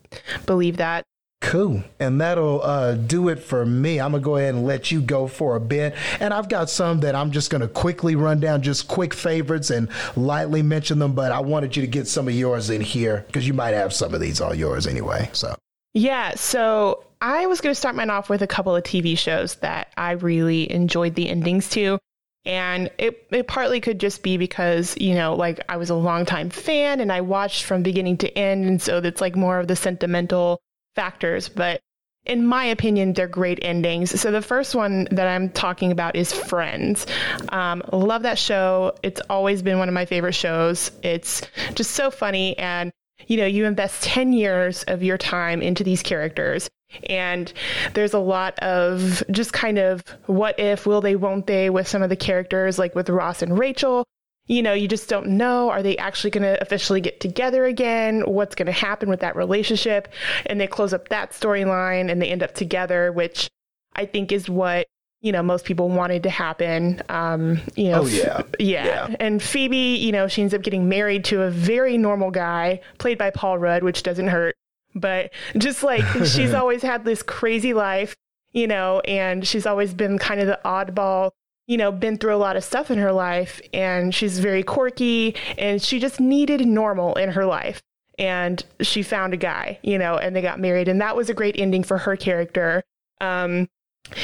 believe 0.45 0.75
that. 0.77 1.05
Cool. 1.39 1.83
And 1.99 2.19
that'll 2.19 2.61
uh, 2.63 2.95
do 2.95 3.29
it 3.29 3.39
for 3.39 3.65
me. 3.65 3.99
I'm 3.99 4.11
going 4.11 4.21
to 4.21 4.25
go 4.25 4.35
ahead 4.37 4.55
and 4.55 4.65
let 4.65 4.91
you 4.91 5.01
go 5.01 5.27
for 5.27 5.55
a 5.55 5.59
bit. 5.59 5.95
And 6.19 6.33
I've 6.33 6.49
got 6.49 6.69
some 6.69 7.01
that 7.01 7.15
I'm 7.15 7.31
just 7.31 7.51
going 7.51 7.61
to 7.61 7.67
quickly 7.67 8.15
run 8.15 8.39
down, 8.39 8.63
just 8.63 8.87
quick 8.87 9.13
favorites 9.13 9.69
and 9.69 9.87
lightly 10.15 10.63
mention 10.63 10.99
them. 10.99 11.13
But 11.13 11.31
I 11.31 11.39
wanted 11.39 11.75
you 11.75 11.81
to 11.81 11.87
get 11.87 12.07
some 12.07 12.27
of 12.27 12.33
yours 12.33 12.69
in 12.69 12.81
here 12.81 13.23
because 13.27 13.47
you 13.47 13.53
might 13.53 13.75
have 13.75 13.93
some 13.93 14.13
of 14.13 14.19
these 14.19 14.41
all 14.41 14.53
yours 14.53 14.87
anyway. 14.87 15.29
So, 15.33 15.55
yeah. 15.93 16.33
So 16.35 17.03
I 17.21 17.45
was 17.45 17.61
going 17.61 17.71
to 17.71 17.79
start 17.79 17.95
mine 17.95 18.09
off 18.09 18.29
with 18.29 18.41
a 18.41 18.47
couple 18.47 18.75
of 18.75 18.83
TV 18.83 19.17
shows 19.17 19.55
that 19.55 19.93
I 19.95 20.11
really 20.11 20.71
enjoyed 20.71 21.13
the 21.13 21.29
endings 21.29 21.69
to. 21.69 21.99
And 22.45 22.89
it, 22.97 23.27
it 23.29 23.47
partly 23.47 23.79
could 23.79 23.99
just 23.99 24.23
be 24.23 24.37
because, 24.37 24.97
you 24.97 25.13
know, 25.13 25.35
like 25.35 25.59
I 25.69 25.77
was 25.77 25.89
a 25.89 25.95
longtime 25.95 26.49
fan 26.49 26.99
and 26.99 27.11
I 27.11 27.21
watched 27.21 27.63
from 27.63 27.83
beginning 27.83 28.17
to 28.17 28.37
end. 28.37 28.65
And 28.65 28.81
so 28.81 28.97
it's 28.97 29.21
like 29.21 29.35
more 29.35 29.59
of 29.59 29.67
the 29.67 29.75
sentimental 29.75 30.61
factors, 30.97 31.47
but 31.47 31.79
in 32.25 32.45
my 32.45 32.65
opinion, 32.65 33.13
they're 33.13 33.27
great 33.27 33.59
endings. 33.61 34.19
So 34.19 34.31
the 34.31 34.41
first 34.41 34.75
one 34.75 35.07
that 35.11 35.27
I'm 35.27 35.49
talking 35.49 35.93
about 35.93 36.17
is 36.17 36.33
Friends. 36.33 37.07
Um, 37.49 37.81
love 37.93 38.23
that 38.23 38.37
show. 38.37 38.95
It's 39.03 39.21
always 39.29 39.61
been 39.61 39.79
one 39.79 39.87
of 39.87 39.93
my 39.93 40.05
favorite 40.05 40.33
shows. 40.33 40.91
It's 41.03 41.41
just 41.75 41.91
so 41.91 42.11
funny, 42.11 42.57
and 42.57 42.91
you 43.27 43.37
know, 43.37 43.45
you 43.45 43.65
invest 43.65 44.03
10 44.03 44.33
years 44.33 44.83
of 44.83 45.03
your 45.03 45.17
time 45.17 45.61
into 45.61 45.83
these 45.83 46.03
characters. 46.03 46.69
And 47.09 47.51
there's 47.93 48.13
a 48.13 48.19
lot 48.19 48.57
of 48.59 49.23
just 49.31 49.53
kind 49.53 49.77
of 49.77 50.01
what 50.25 50.59
if, 50.59 50.85
will 50.85 51.01
they, 51.01 51.15
won't 51.15 51.45
they, 51.47 51.69
with 51.69 51.87
some 51.87 52.01
of 52.01 52.09
the 52.09 52.15
characters, 52.15 52.79
like 52.79 52.95
with 52.95 53.09
Ross 53.09 53.41
and 53.41 53.57
Rachel 53.57 54.05
you 54.47 54.63
know, 54.63 54.73
you 54.73 54.87
just 54.87 55.09
don't 55.09 55.27
know. 55.27 55.69
Are 55.69 55.83
they 55.83 55.97
actually 55.97 56.31
going 56.31 56.43
to 56.43 56.61
officially 56.61 57.01
get 57.01 57.19
together 57.19 57.65
again? 57.65 58.21
What's 58.21 58.55
going 58.55 58.67
to 58.67 58.71
happen 58.71 59.09
with 59.09 59.19
that 59.19 59.35
relationship? 59.35 60.07
And 60.45 60.59
they 60.59 60.67
close 60.67 60.93
up 60.93 61.09
that 61.09 61.31
storyline 61.31 62.09
and 62.09 62.21
they 62.21 62.29
end 62.29 62.41
up 62.41 62.53
together, 62.53 63.11
which 63.11 63.49
I 63.95 64.05
think 64.05 64.31
is 64.31 64.49
what, 64.49 64.87
you 65.21 65.31
know, 65.31 65.43
most 65.43 65.65
people 65.65 65.89
wanted 65.89 66.23
to 66.23 66.29
happen. 66.29 67.01
Um, 67.09 67.59
you 67.75 67.89
know, 67.89 68.03
oh, 68.03 68.07
yeah. 68.07 68.43
yeah. 68.59 68.85
yeah. 68.85 69.15
And 69.19 69.43
Phoebe, 69.43 69.95
you 69.95 70.13
know, 70.13 70.27
she 70.27 70.41
ends 70.41 70.53
up 70.53 70.61
getting 70.61 70.87
married 70.87 71.25
to 71.25 71.43
a 71.43 71.51
very 71.51 71.97
normal 71.97 72.31
guy 72.31 72.79
played 72.99 73.17
by 73.17 73.31
Paul 73.31 73.57
Rudd, 73.57 73.83
which 73.83 74.03
doesn't 74.03 74.27
hurt. 74.27 74.55
But 74.95 75.31
just 75.57 75.83
like 75.83 76.05
she's 76.25 76.53
always 76.53 76.81
had 76.81 77.03
this 77.03 77.21
crazy 77.21 77.73
life, 77.73 78.15
you 78.53 78.67
know, 78.67 79.01
and 79.01 79.45
she's 79.45 79.65
always 79.65 79.93
been 79.93 80.17
kind 80.17 80.39
of 80.39 80.47
the 80.47 80.59
oddball 80.63 81.31
you 81.67 81.77
know, 81.77 81.91
been 81.91 82.17
through 82.17 82.33
a 82.33 82.37
lot 82.37 82.55
of 82.55 82.63
stuff 82.63 82.89
in 82.89 82.97
her 82.97 83.11
life 83.11 83.61
and 83.73 84.15
she's 84.15 84.39
very 84.39 84.63
quirky 84.63 85.35
and 85.57 85.81
she 85.81 85.99
just 85.99 86.19
needed 86.19 86.65
normal 86.65 87.13
in 87.15 87.29
her 87.31 87.45
life. 87.45 87.81
And 88.17 88.63
she 88.81 89.03
found 89.03 89.35
a 89.35 89.37
guy, 89.37 89.77
you 89.83 89.99
know, 89.99 90.17
and 90.17 90.35
they 90.35 90.41
got 90.41 90.59
married. 90.59 90.87
And 90.87 90.99
that 91.01 91.15
was 91.15 91.29
a 91.29 91.35
great 91.35 91.59
ending 91.59 91.83
for 91.83 91.99
her 91.99 92.15
character. 92.15 92.83
Um, 93.21 93.67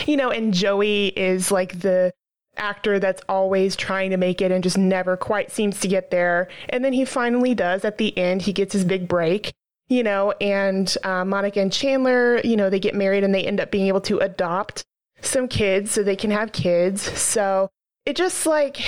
you 0.08 0.18
know, 0.18 0.32
and 0.32 0.54
Joey 0.54 1.08
is 1.08 1.52
like 1.52 1.82
the 1.82 2.12
actor 2.58 3.00
that's 3.00 3.22
always 3.28 3.76
trying 3.76 4.10
to 4.12 4.18
make 4.18 4.42
it 4.42 4.52
and 4.52 4.64
just 4.64 4.78
never 4.78 5.18
quite 5.18 5.52
seems 5.52 5.80
to 5.82 5.88
get 5.88 6.12
there. 6.12 6.48
And 6.70 6.84
then 6.84 6.94
he 6.94 7.06
finally 7.06 7.54
does 7.54 7.84
at 7.86 7.98
the 7.98 8.18
end. 8.18 8.44
He 8.44 8.54
gets 8.54 8.74
his 8.74 8.86
big 8.86 9.08
break, 9.08 9.54
you 9.90 10.02
know, 10.02 10.32
and 10.40 10.96
uh, 11.04 11.26
Monica 11.26 11.60
and 11.60 11.72
Chandler, 11.74 12.40
you 12.44 12.56
know, 12.56 12.70
they 12.70 12.80
get 12.80 12.96
married 12.96 13.24
and 13.24 13.36
they 13.36 13.46
end 13.46 13.60
up 13.60 13.70
being 13.70 13.88
able 13.88 14.02
to 14.02 14.20
adopt 14.20 14.86
some 15.26 15.48
kids 15.48 15.92
so 15.92 16.04
they 16.04 16.16
can 16.16 16.32
have 16.32 16.52
kids. 16.52 17.02
So 17.20 17.70
it 18.06 18.16
just 18.16 18.46
like, 18.46 18.82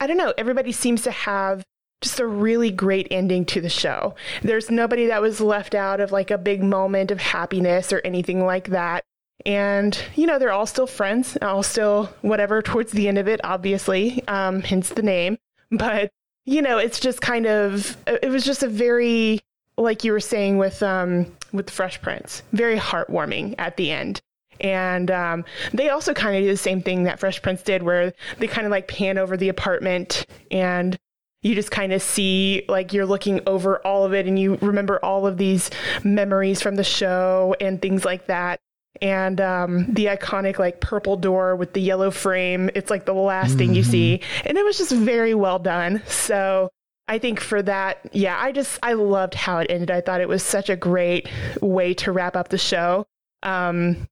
I 0.00 0.06
don't 0.06 0.16
know, 0.16 0.32
everybody 0.38 0.72
seems 0.72 1.02
to 1.02 1.10
have 1.10 1.64
just 2.00 2.20
a 2.20 2.26
really 2.26 2.70
great 2.70 3.06
ending 3.10 3.44
to 3.46 3.60
the 3.60 3.68
show. 3.68 4.14
There's 4.42 4.70
nobody 4.70 5.06
that 5.06 5.22
was 5.22 5.40
left 5.40 5.74
out 5.74 6.00
of 6.00 6.10
like 6.10 6.30
a 6.30 6.38
big 6.38 6.62
moment 6.62 7.10
of 7.10 7.20
happiness 7.20 7.92
or 7.92 8.00
anything 8.04 8.44
like 8.44 8.68
that. 8.68 9.04
And, 9.46 9.98
you 10.14 10.26
know, 10.26 10.38
they're 10.38 10.52
all 10.52 10.66
still 10.66 10.86
friends, 10.86 11.36
all 11.42 11.62
still 11.62 12.06
whatever 12.22 12.62
towards 12.62 12.92
the 12.92 13.08
end 13.08 13.18
of 13.18 13.28
it, 13.28 13.40
obviously, 13.44 14.22
um, 14.28 14.62
hence 14.62 14.90
the 14.90 15.02
name. 15.02 15.38
But, 15.70 16.10
you 16.44 16.62
know, 16.62 16.78
it's 16.78 17.00
just 17.00 17.20
kind 17.20 17.46
of, 17.46 17.96
it 18.06 18.30
was 18.30 18.44
just 18.44 18.62
a 18.62 18.68
very, 18.68 19.40
like 19.76 20.04
you 20.04 20.12
were 20.12 20.20
saying 20.20 20.58
with, 20.58 20.82
um, 20.82 21.26
with 21.52 21.66
the 21.66 21.72
Fresh 21.72 22.02
Prince, 22.02 22.42
very 22.52 22.78
heartwarming 22.78 23.54
at 23.58 23.76
the 23.76 23.90
end. 23.90 24.20
And 24.62 25.10
um, 25.10 25.44
they 25.72 25.90
also 25.90 26.14
kind 26.14 26.36
of 26.36 26.42
do 26.42 26.48
the 26.48 26.56
same 26.56 26.82
thing 26.82 27.04
that 27.04 27.18
Fresh 27.18 27.42
Prince 27.42 27.62
did, 27.62 27.82
where 27.82 28.12
they 28.38 28.46
kind 28.46 28.66
of 28.66 28.70
like 28.70 28.88
pan 28.88 29.18
over 29.18 29.36
the 29.36 29.48
apartment 29.48 30.26
and 30.50 30.98
you 31.42 31.54
just 31.56 31.70
kind 31.70 31.92
of 31.92 32.00
see 32.00 32.64
like 32.68 32.92
you're 32.92 33.06
looking 33.06 33.40
over 33.46 33.84
all 33.86 34.04
of 34.04 34.14
it 34.14 34.26
and 34.26 34.38
you 34.38 34.56
remember 34.56 35.04
all 35.04 35.26
of 35.26 35.36
these 35.36 35.70
memories 36.04 36.62
from 36.62 36.76
the 36.76 36.84
show 36.84 37.54
and 37.60 37.82
things 37.82 38.04
like 38.04 38.26
that 38.26 38.60
and 39.00 39.40
um, 39.40 39.86
the 39.92 40.06
iconic 40.06 40.58
like 40.58 40.80
purple 40.80 41.16
door 41.16 41.56
with 41.56 41.72
the 41.72 41.80
yellow 41.80 42.10
frame 42.10 42.70
it's 42.74 42.90
like 42.90 43.06
the 43.06 43.14
last 43.14 43.50
mm-hmm. 43.50 43.58
thing 43.58 43.74
you 43.74 43.82
see 43.82 44.18
mm-hmm. 44.18 44.48
and 44.48 44.58
it 44.58 44.64
was 44.64 44.78
just 44.78 44.92
very 44.92 45.34
well 45.34 45.58
done 45.58 46.02
so 46.06 46.70
i 47.08 47.18
think 47.18 47.40
for 47.40 47.62
that 47.62 47.98
yeah 48.12 48.38
i 48.40 48.52
just 48.52 48.78
i 48.82 48.92
loved 48.92 49.34
how 49.34 49.58
it 49.58 49.66
ended 49.70 49.90
i 49.90 50.00
thought 50.00 50.20
it 50.20 50.28
was 50.28 50.42
such 50.42 50.70
a 50.70 50.76
great 50.76 51.28
way 51.60 51.94
to 51.94 52.12
wrap 52.12 52.36
up 52.36 52.48
the 52.48 52.58
show 52.58 53.06
um, 53.42 54.06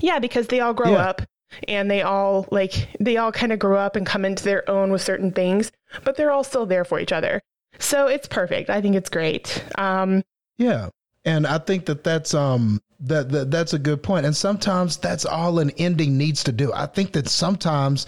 yeah 0.00 0.18
because 0.18 0.46
they 0.48 0.60
all 0.60 0.74
grow 0.74 0.92
yeah. 0.92 1.08
up 1.08 1.22
and 1.68 1.90
they 1.90 2.02
all 2.02 2.48
like 2.50 2.88
they 3.00 3.16
all 3.16 3.30
kind 3.30 3.52
of 3.52 3.58
grow 3.58 3.78
up 3.78 3.96
and 3.96 4.06
come 4.06 4.24
into 4.24 4.44
their 4.44 4.68
own 4.68 4.90
with 4.90 5.02
certain 5.02 5.30
things 5.30 5.70
but 6.04 6.16
they're 6.16 6.32
all 6.32 6.44
still 6.44 6.66
there 6.66 6.84
for 6.84 6.98
each 6.98 7.12
other 7.12 7.40
so 7.78 8.06
it's 8.06 8.26
perfect 8.26 8.70
i 8.70 8.80
think 8.80 8.96
it's 8.96 9.10
great 9.10 9.62
um, 9.78 10.22
yeah 10.58 10.88
and 11.24 11.46
I 11.46 11.58
think 11.58 11.86
that 11.86 12.04
that's 12.04 12.34
um 12.34 12.80
that, 13.00 13.30
that 13.30 13.50
that's 13.50 13.72
a 13.72 13.78
good 13.78 14.02
point. 14.02 14.26
And 14.26 14.36
sometimes 14.36 14.96
that's 14.96 15.24
all 15.24 15.58
an 15.58 15.70
ending 15.78 16.16
needs 16.16 16.44
to 16.44 16.52
do. 16.52 16.72
I 16.72 16.86
think 16.86 17.12
that 17.12 17.28
sometimes 17.28 18.06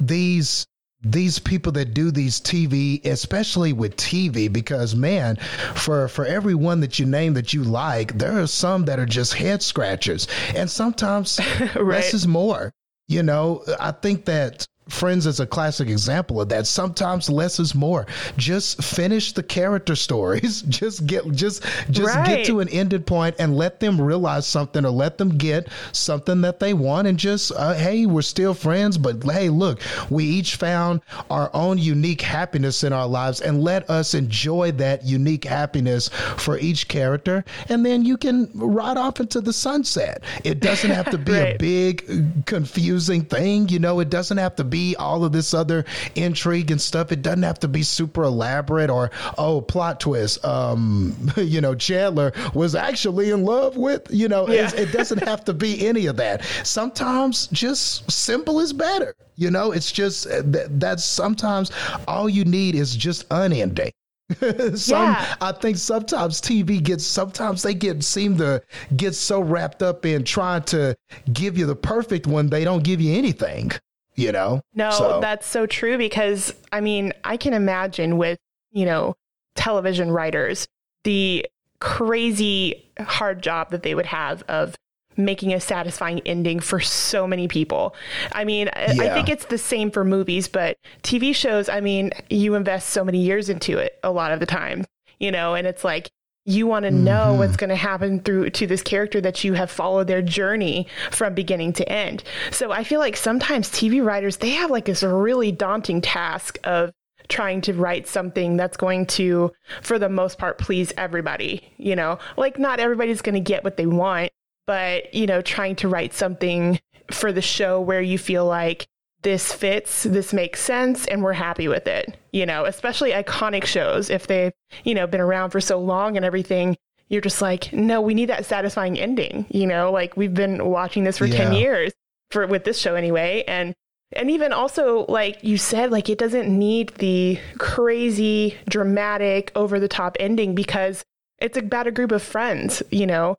these 0.00 0.66
these 1.12 1.38
people 1.38 1.72
that 1.72 1.94
do 1.94 2.10
these 2.10 2.40
TV, 2.40 3.04
especially 3.04 3.72
with 3.72 3.96
TV, 3.96 4.52
because 4.52 4.94
man, 4.94 5.36
for 5.74 6.08
for 6.08 6.24
everyone 6.24 6.80
that 6.80 6.98
you 6.98 7.06
name 7.06 7.34
that 7.34 7.52
you 7.52 7.62
like, 7.62 8.16
there 8.18 8.40
are 8.40 8.46
some 8.46 8.84
that 8.86 8.98
are 8.98 9.06
just 9.06 9.34
head 9.34 9.62
scratchers, 9.62 10.26
and 10.54 10.70
sometimes 10.70 11.40
right. 11.74 11.82
less 11.84 12.14
is 12.14 12.26
more. 12.26 12.72
You 13.08 13.22
know, 13.22 13.62
I 13.78 13.92
think 13.92 14.24
that 14.24 14.66
Friends 14.88 15.26
is 15.26 15.40
a 15.40 15.46
classic 15.46 15.88
example 15.88 16.40
of 16.40 16.48
that. 16.50 16.64
Sometimes 16.66 17.28
less 17.28 17.58
is 17.58 17.74
more. 17.74 18.06
Just 18.36 18.84
finish 18.84 19.32
the 19.32 19.42
character 19.42 19.96
stories. 19.96 20.62
Just 20.76 21.06
get 21.06 21.24
just 21.32 21.64
just 21.90 22.14
right. 22.14 22.26
get 22.26 22.46
to 22.46 22.60
an 22.60 22.68
ended 22.68 23.06
point 23.06 23.34
and 23.38 23.56
let 23.56 23.80
them 23.80 24.00
realize 24.00 24.46
something 24.46 24.84
or 24.84 24.90
let 24.90 25.16
them 25.16 25.38
get 25.38 25.68
something 25.92 26.42
that 26.42 26.60
they 26.60 26.74
want 26.74 27.08
and 27.08 27.18
just 27.18 27.50
uh, 27.52 27.74
hey, 27.74 28.04
we're 28.06 28.22
still 28.22 28.52
friends, 28.52 28.98
but 28.98 29.22
hey, 29.24 29.48
look, 29.48 29.80
we 30.10 30.24
each 30.24 30.56
found 30.56 31.00
our 31.30 31.50
own 31.54 31.78
unique 31.78 32.20
happiness 32.20 32.84
in 32.84 32.92
our 32.92 33.06
lives 33.06 33.40
and 33.40 33.62
let 33.62 33.88
us 33.88 34.14
enjoy 34.14 34.72
that 34.72 35.04
unique 35.04 35.44
happiness 35.44 36.08
for 36.08 36.58
each 36.58 36.88
character 36.88 37.44
and 37.68 37.84
then 37.84 38.04
you 38.04 38.16
can 38.16 38.50
ride 38.54 38.96
off 38.96 39.18
into 39.18 39.40
the 39.40 39.52
sunset. 39.52 40.22
It 40.44 40.60
doesn't 40.60 40.90
have 40.90 41.10
to 41.10 41.18
be 41.18 41.32
right. 41.38 41.54
a 41.54 41.58
big 41.58 42.46
confusing 42.46 43.22
thing, 43.22 43.68
you 43.68 43.78
know, 43.78 44.00
it 44.00 44.10
doesn't 44.10 44.36
have 44.36 44.56
to 44.56 44.64
be 44.64 44.75
be 44.76 44.94
all 44.96 45.24
of 45.24 45.32
this 45.32 45.54
other 45.54 45.86
intrigue 46.16 46.70
and 46.70 46.78
stuff. 46.80 47.10
It 47.10 47.22
doesn't 47.22 47.44
have 47.44 47.58
to 47.60 47.68
be 47.68 47.82
super 47.82 48.24
elaborate 48.24 48.90
or 48.90 49.10
oh 49.38 49.62
plot 49.62 50.00
twist. 50.00 50.44
Um, 50.44 51.16
you 51.38 51.62
know, 51.62 51.74
Chandler 51.74 52.32
was 52.52 52.74
actually 52.74 53.30
in 53.30 53.44
love 53.44 53.78
with. 53.78 54.06
You 54.10 54.28
know, 54.28 54.46
yeah. 54.48 54.70
it 54.74 54.92
doesn't 54.92 55.24
have 55.24 55.46
to 55.46 55.54
be 55.54 55.86
any 55.86 56.06
of 56.06 56.16
that. 56.16 56.44
Sometimes 56.62 57.46
just 57.46 58.10
simple 58.10 58.60
is 58.60 58.74
better. 58.74 59.14
You 59.36 59.50
know, 59.50 59.72
it's 59.72 59.90
just 59.90 60.24
that 60.28 60.78
that's 60.78 61.04
sometimes 61.04 61.70
all 62.06 62.28
you 62.28 62.44
need 62.44 62.74
is 62.74 62.94
just 62.94 63.24
unending. 63.30 63.92
Some, 64.74 65.12
yeah. 65.12 65.36
I 65.40 65.52
think 65.52 65.76
sometimes 65.76 66.40
TV 66.40 66.82
gets 66.82 67.06
sometimes 67.06 67.62
they 67.62 67.74
get 67.74 68.02
seem 68.02 68.36
to 68.38 68.60
get 68.96 69.14
so 69.14 69.40
wrapped 69.40 69.82
up 69.82 70.04
in 70.04 70.24
trying 70.24 70.64
to 70.64 70.96
give 71.32 71.56
you 71.56 71.64
the 71.64 71.76
perfect 71.76 72.26
one 72.26 72.48
they 72.48 72.64
don't 72.64 72.82
give 72.82 73.00
you 73.00 73.14
anything 73.14 73.70
you 74.16 74.32
know? 74.32 74.62
No, 74.74 74.90
so. 74.90 75.20
that's 75.20 75.46
so 75.46 75.66
true 75.66 75.98
because 75.98 76.54
I 76.72 76.80
mean, 76.80 77.12
I 77.24 77.36
can 77.36 77.54
imagine 77.54 78.18
with, 78.18 78.38
you 78.72 78.84
know, 78.84 79.14
television 79.54 80.10
writers, 80.10 80.66
the 81.04 81.46
crazy 81.80 82.90
hard 82.98 83.42
job 83.42 83.70
that 83.70 83.82
they 83.82 83.94
would 83.94 84.06
have 84.06 84.42
of 84.44 84.74
making 85.16 85.52
a 85.52 85.60
satisfying 85.60 86.20
ending 86.26 86.60
for 86.60 86.80
so 86.80 87.26
many 87.26 87.48
people. 87.48 87.94
I 88.32 88.44
mean, 88.44 88.68
yeah. 88.76 88.94
I 89.00 89.14
think 89.14 89.28
it's 89.28 89.46
the 89.46 89.58
same 89.58 89.90
for 89.90 90.04
movies, 90.04 90.48
but 90.48 90.76
TV 91.02 91.34
shows, 91.34 91.68
I 91.68 91.80
mean, 91.80 92.10
you 92.28 92.54
invest 92.54 92.90
so 92.90 93.04
many 93.04 93.22
years 93.22 93.48
into 93.48 93.78
it 93.78 93.98
a 94.02 94.10
lot 94.10 94.32
of 94.32 94.40
the 94.40 94.46
time, 94.46 94.84
you 95.18 95.30
know, 95.30 95.54
and 95.54 95.66
it's 95.66 95.84
like 95.84 96.10
you 96.46 96.66
want 96.66 96.84
to 96.84 96.90
mm-hmm. 96.90 97.04
know 97.04 97.34
what's 97.34 97.56
going 97.56 97.70
to 97.70 97.76
happen 97.76 98.20
through 98.20 98.50
to 98.50 98.66
this 98.66 98.82
character 98.82 99.20
that 99.20 99.44
you 99.44 99.52
have 99.54 99.70
followed 99.70 100.06
their 100.06 100.22
journey 100.22 100.86
from 101.10 101.34
beginning 101.34 101.72
to 101.74 101.88
end. 101.88 102.22
So 102.52 102.70
I 102.70 102.84
feel 102.84 103.00
like 103.00 103.16
sometimes 103.16 103.68
TV 103.68 104.02
writers 104.02 104.38
they 104.38 104.50
have 104.50 104.70
like 104.70 104.86
this 104.86 105.02
really 105.02 105.52
daunting 105.52 106.00
task 106.00 106.58
of 106.64 106.92
trying 107.28 107.60
to 107.60 107.74
write 107.74 108.06
something 108.06 108.56
that's 108.56 108.76
going 108.76 109.04
to 109.04 109.50
for 109.82 109.98
the 109.98 110.08
most 110.08 110.38
part 110.38 110.58
please 110.58 110.92
everybody, 110.96 111.74
you 111.76 111.96
know. 111.96 112.18
Like 112.36 112.58
not 112.58 112.78
everybody's 112.78 113.22
going 113.22 113.34
to 113.34 113.40
get 113.40 113.64
what 113.64 113.76
they 113.76 113.86
want, 113.86 114.30
but 114.66 115.12
you 115.12 115.26
know, 115.26 115.42
trying 115.42 115.74
to 115.76 115.88
write 115.88 116.14
something 116.14 116.80
for 117.10 117.32
the 117.32 117.42
show 117.42 117.80
where 117.80 118.00
you 118.00 118.18
feel 118.18 118.46
like 118.46 118.86
this 119.22 119.52
fits, 119.52 120.04
this 120.04 120.32
makes 120.32 120.60
sense, 120.60 121.06
and 121.06 121.22
we're 121.22 121.32
happy 121.32 121.68
with 121.68 121.86
it. 121.86 122.16
You 122.32 122.46
know, 122.46 122.64
especially 122.64 123.12
iconic 123.12 123.64
shows, 123.64 124.10
if 124.10 124.26
they've, 124.26 124.52
you 124.84 124.94
know, 124.94 125.06
been 125.06 125.20
around 125.20 125.50
for 125.50 125.60
so 125.60 125.78
long 125.78 126.16
and 126.16 126.24
everything, 126.24 126.76
you're 127.08 127.20
just 127.20 127.42
like, 127.42 127.72
no, 127.72 128.00
we 128.00 128.14
need 128.14 128.28
that 128.28 128.46
satisfying 128.46 128.98
ending. 128.98 129.46
You 129.50 129.66
know, 129.66 129.90
like 129.90 130.16
we've 130.16 130.34
been 130.34 130.64
watching 130.64 131.04
this 131.04 131.18
for 131.18 131.26
yeah. 131.26 131.36
10 131.36 131.52
years 131.54 131.92
for 132.30 132.46
with 132.46 132.64
this 132.64 132.78
show 132.78 132.94
anyway. 132.94 133.44
And 133.46 133.74
and 134.12 134.30
even 134.30 134.52
also, 134.52 135.04
like 135.08 135.42
you 135.42 135.58
said, 135.58 135.90
like 135.90 136.08
it 136.08 136.18
doesn't 136.18 136.48
need 136.48 136.90
the 136.98 137.40
crazy, 137.58 138.56
dramatic, 138.68 139.50
over 139.56 139.80
the 139.80 139.88
top 139.88 140.16
ending 140.20 140.54
because 140.54 141.04
it's 141.38 141.58
about 141.58 141.86
a 141.86 141.90
group 141.90 142.12
of 142.12 142.22
friends, 142.22 142.82
you 142.90 143.06
know, 143.06 143.36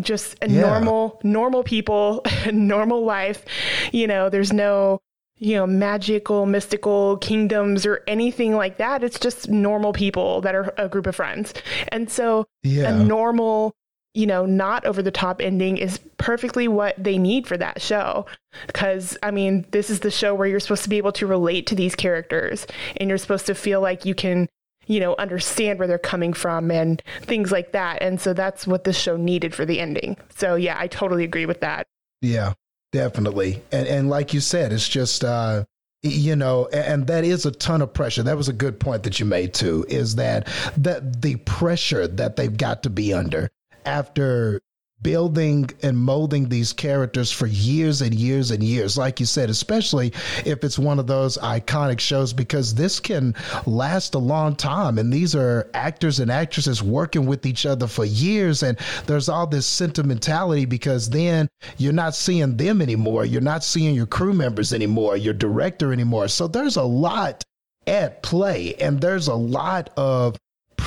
just 0.00 0.36
a 0.42 0.48
yeah. 0.48 0.60
normal, 0.60 1.18
normal 1.24 1.64
people, 1.64 2.22
normal 2.52 3.04
life. 3.04 3.44
You 3.92 4.06
know, 4.06 4.28
there's 4.28 4.52
no 4.52 5.00
you 5.40 5.56
know, 5.56 5.66
magical, 5.66 6.44
mystical 6.44 7.16
kingdoms 7.16 7.86
or 7.86 8.04
anything 8.06 8.54
like 8.54 8.76
that. 8.76 9.02
It's 9.02 9.18
just 9.18 9.48
normal 9.48 9.94
people 9.94 10.42
that 10.42 10.54
are 10.54 10.72
a 10.76 10.88
group 10.88 11.06
of 11.06 11.16
friends. 11.16 11.54
And 11.88 12.10
so 12.10 12.44
yeah. 12.62 12.90
a 12.90 13.04
normal, 13.04 13.72
you 14.12 14.26
know, 14.26 14.44
not 14.44 14.84
over 14.84 15.00
the 15.00 15.10
top 15.10 15.40
ending 15.40 15.78
is 15.78 15.98
perfectly 16.18 16.68
what 16.68 16.94
they 17.02 17.16
need 17.16 17.46
for 17.46 17.56
that 17.56 17.80
show. 17.80 18.26
Because, 18.66 19.16
I 19.22 19.30
mean, 19.30 19.64
this 19.70 19.88
is 19.88 20.00
the 20.00 20.10
show 20.10 20.34
where 20.34 20.46
you're 20.46 20.60
supposed 20.60 20.82
to 20.82 20.90
be 20.90 20.98
able 20.98 21.12
to 21.12 21.26
relate 21.26 21.66
to 21.68 21.74
these 21.74 21.94
characters 21.94 22.66
and 22.98 23.08
you're 23.08 23.18
supposed 23.18 23.46
to 23.46 23.54
feel 23.54 23.80
like 23.80 24.04
you 24.04 24.14
can, 24.14 24.46
you 24.86 25.00
know, 25.00 25.14
understand 25.18 25.78
where 25.78 25.88
they're 25.88 25.98
coming 25.98 26.34
from 26.34 26.70
and 26.70 27.02
things 27.22 27.50
like 27.50 27.72
that. 27.72 28.02
And 28.02 28.20
so 28.20 28.34
that's 28.34 28.66
what 28.66 28.84
this 28.84 28.98
show 28.98 29.16
needed 29.16 29.54
for 29.54 29.64
the 29.64 29.80
ending. 29.80 30.18
So, 30.36 30.54
yeah, 30.56 30.76
I 30.78 30.86
totally 30.86 31.24
agree 31.24 31.46
with 31.46 31.60
that. 31.60 31.86
Yeah. 32.20 32.52
Definitely. 32.92 33.62
And 33.72 33.86
and 33.86 34.10
like 34.10 34.34
you 34.34 34.40
said, 34.40 34.72
it's 34.72 34.88
just 34.88 35.24
uh 35.24 35.64
you 36.02 36.34
know 36.34 36.66
and 36.72 37.06
that 37.06 37.24
is 37.24 37.44
a 37.44 37.50
ton 37.50 37.82
of 37.82 37.92
pressure 37.92 38.22
that 38.22 38.36
was 38.36 38.48
a 38.48 38.54
good 38.54 38.80
point 38.80 39.02
that 39.02 39.20
you 39.20 39.26
made 39.26 39.52
too 39.52 39.84
is 39.86 40.14
that 40.14 40.48
that 40.78 41.20
the 41.20 41.36
pressure 41.36 42.08
that 42.08 42.36
they've 42.36 42.56
got 42.56 42.82
to 42.82 42.88
be 42.88 43.12
under 43.12 43.50
after 43.84 44.62
building 45.02 45.70
and 45.82 45.96
molding 45.96 46.48
these 46.48 46.72
characters 46.72 47.30
for 47.32 47.46
years 47.46 48.02
and 48.02 48.14
years 48.14 48.50
and 48.50 48.62
years. 48.62 48.98
Like 48.98 49.20
you 49.20 49.26
said, 49.26 49.50
especially 49.50 50.12
if 50.44 50.64
it's 50.64 50.78
one 50.78 50.98
of 50.98 51.06
those 51.06 51.38
iconic 51.38 52.00
shows, 52.00 52.32
because 52.32 52.74
this 52.74 53.00
can 53.00 53.34
last 53.66 54.14
a 54.14 54.18
long 54.18 54.54
time. 54.56 54.98
And 54.98 55.12
these 55.12 55.34
are 55.34 55.70
actors 55.74 56.20
and 56.20 56.30
actresses 56.30 56.82
working 56.82 57.26
with 57.26 57.46
each 57.46 57.66
other 57.66 57.86
for 57.86 58.04
years. 58.04 58.62
And 58.62 58.78
there's 59.06 59.28
all 59.28 59.46
this 59.46 59.66
sentimentality 59.66 60.64
because 60.64 61.10
then 61.10 61.48
you're 61.78 61.92
not 61.92 62.14
seeing 62.14 62.56
them 62.56 62.82
anymore. 62.82 63.24
You're 63.24 63.40
not 63.40 63.64
seeing 63.64 63.94
your 63.94 64.06
crew 64.06 64.34
members 64.34 64.72
anymore, 64.72 65.16
your 65.16 65.34
director 65.34 65.92
anymore. 65.92 66.28
So 66.28 66.46
there's 66.46 66.76
a 66.76 66.82
lot 66.82 67.42
at 67.86 68.22
play 68.22 68.74
and 68.74 69.00
there's 69.00 69.28
a 69.28 69.34
lot 69.34 69.90
of 69.96 70.36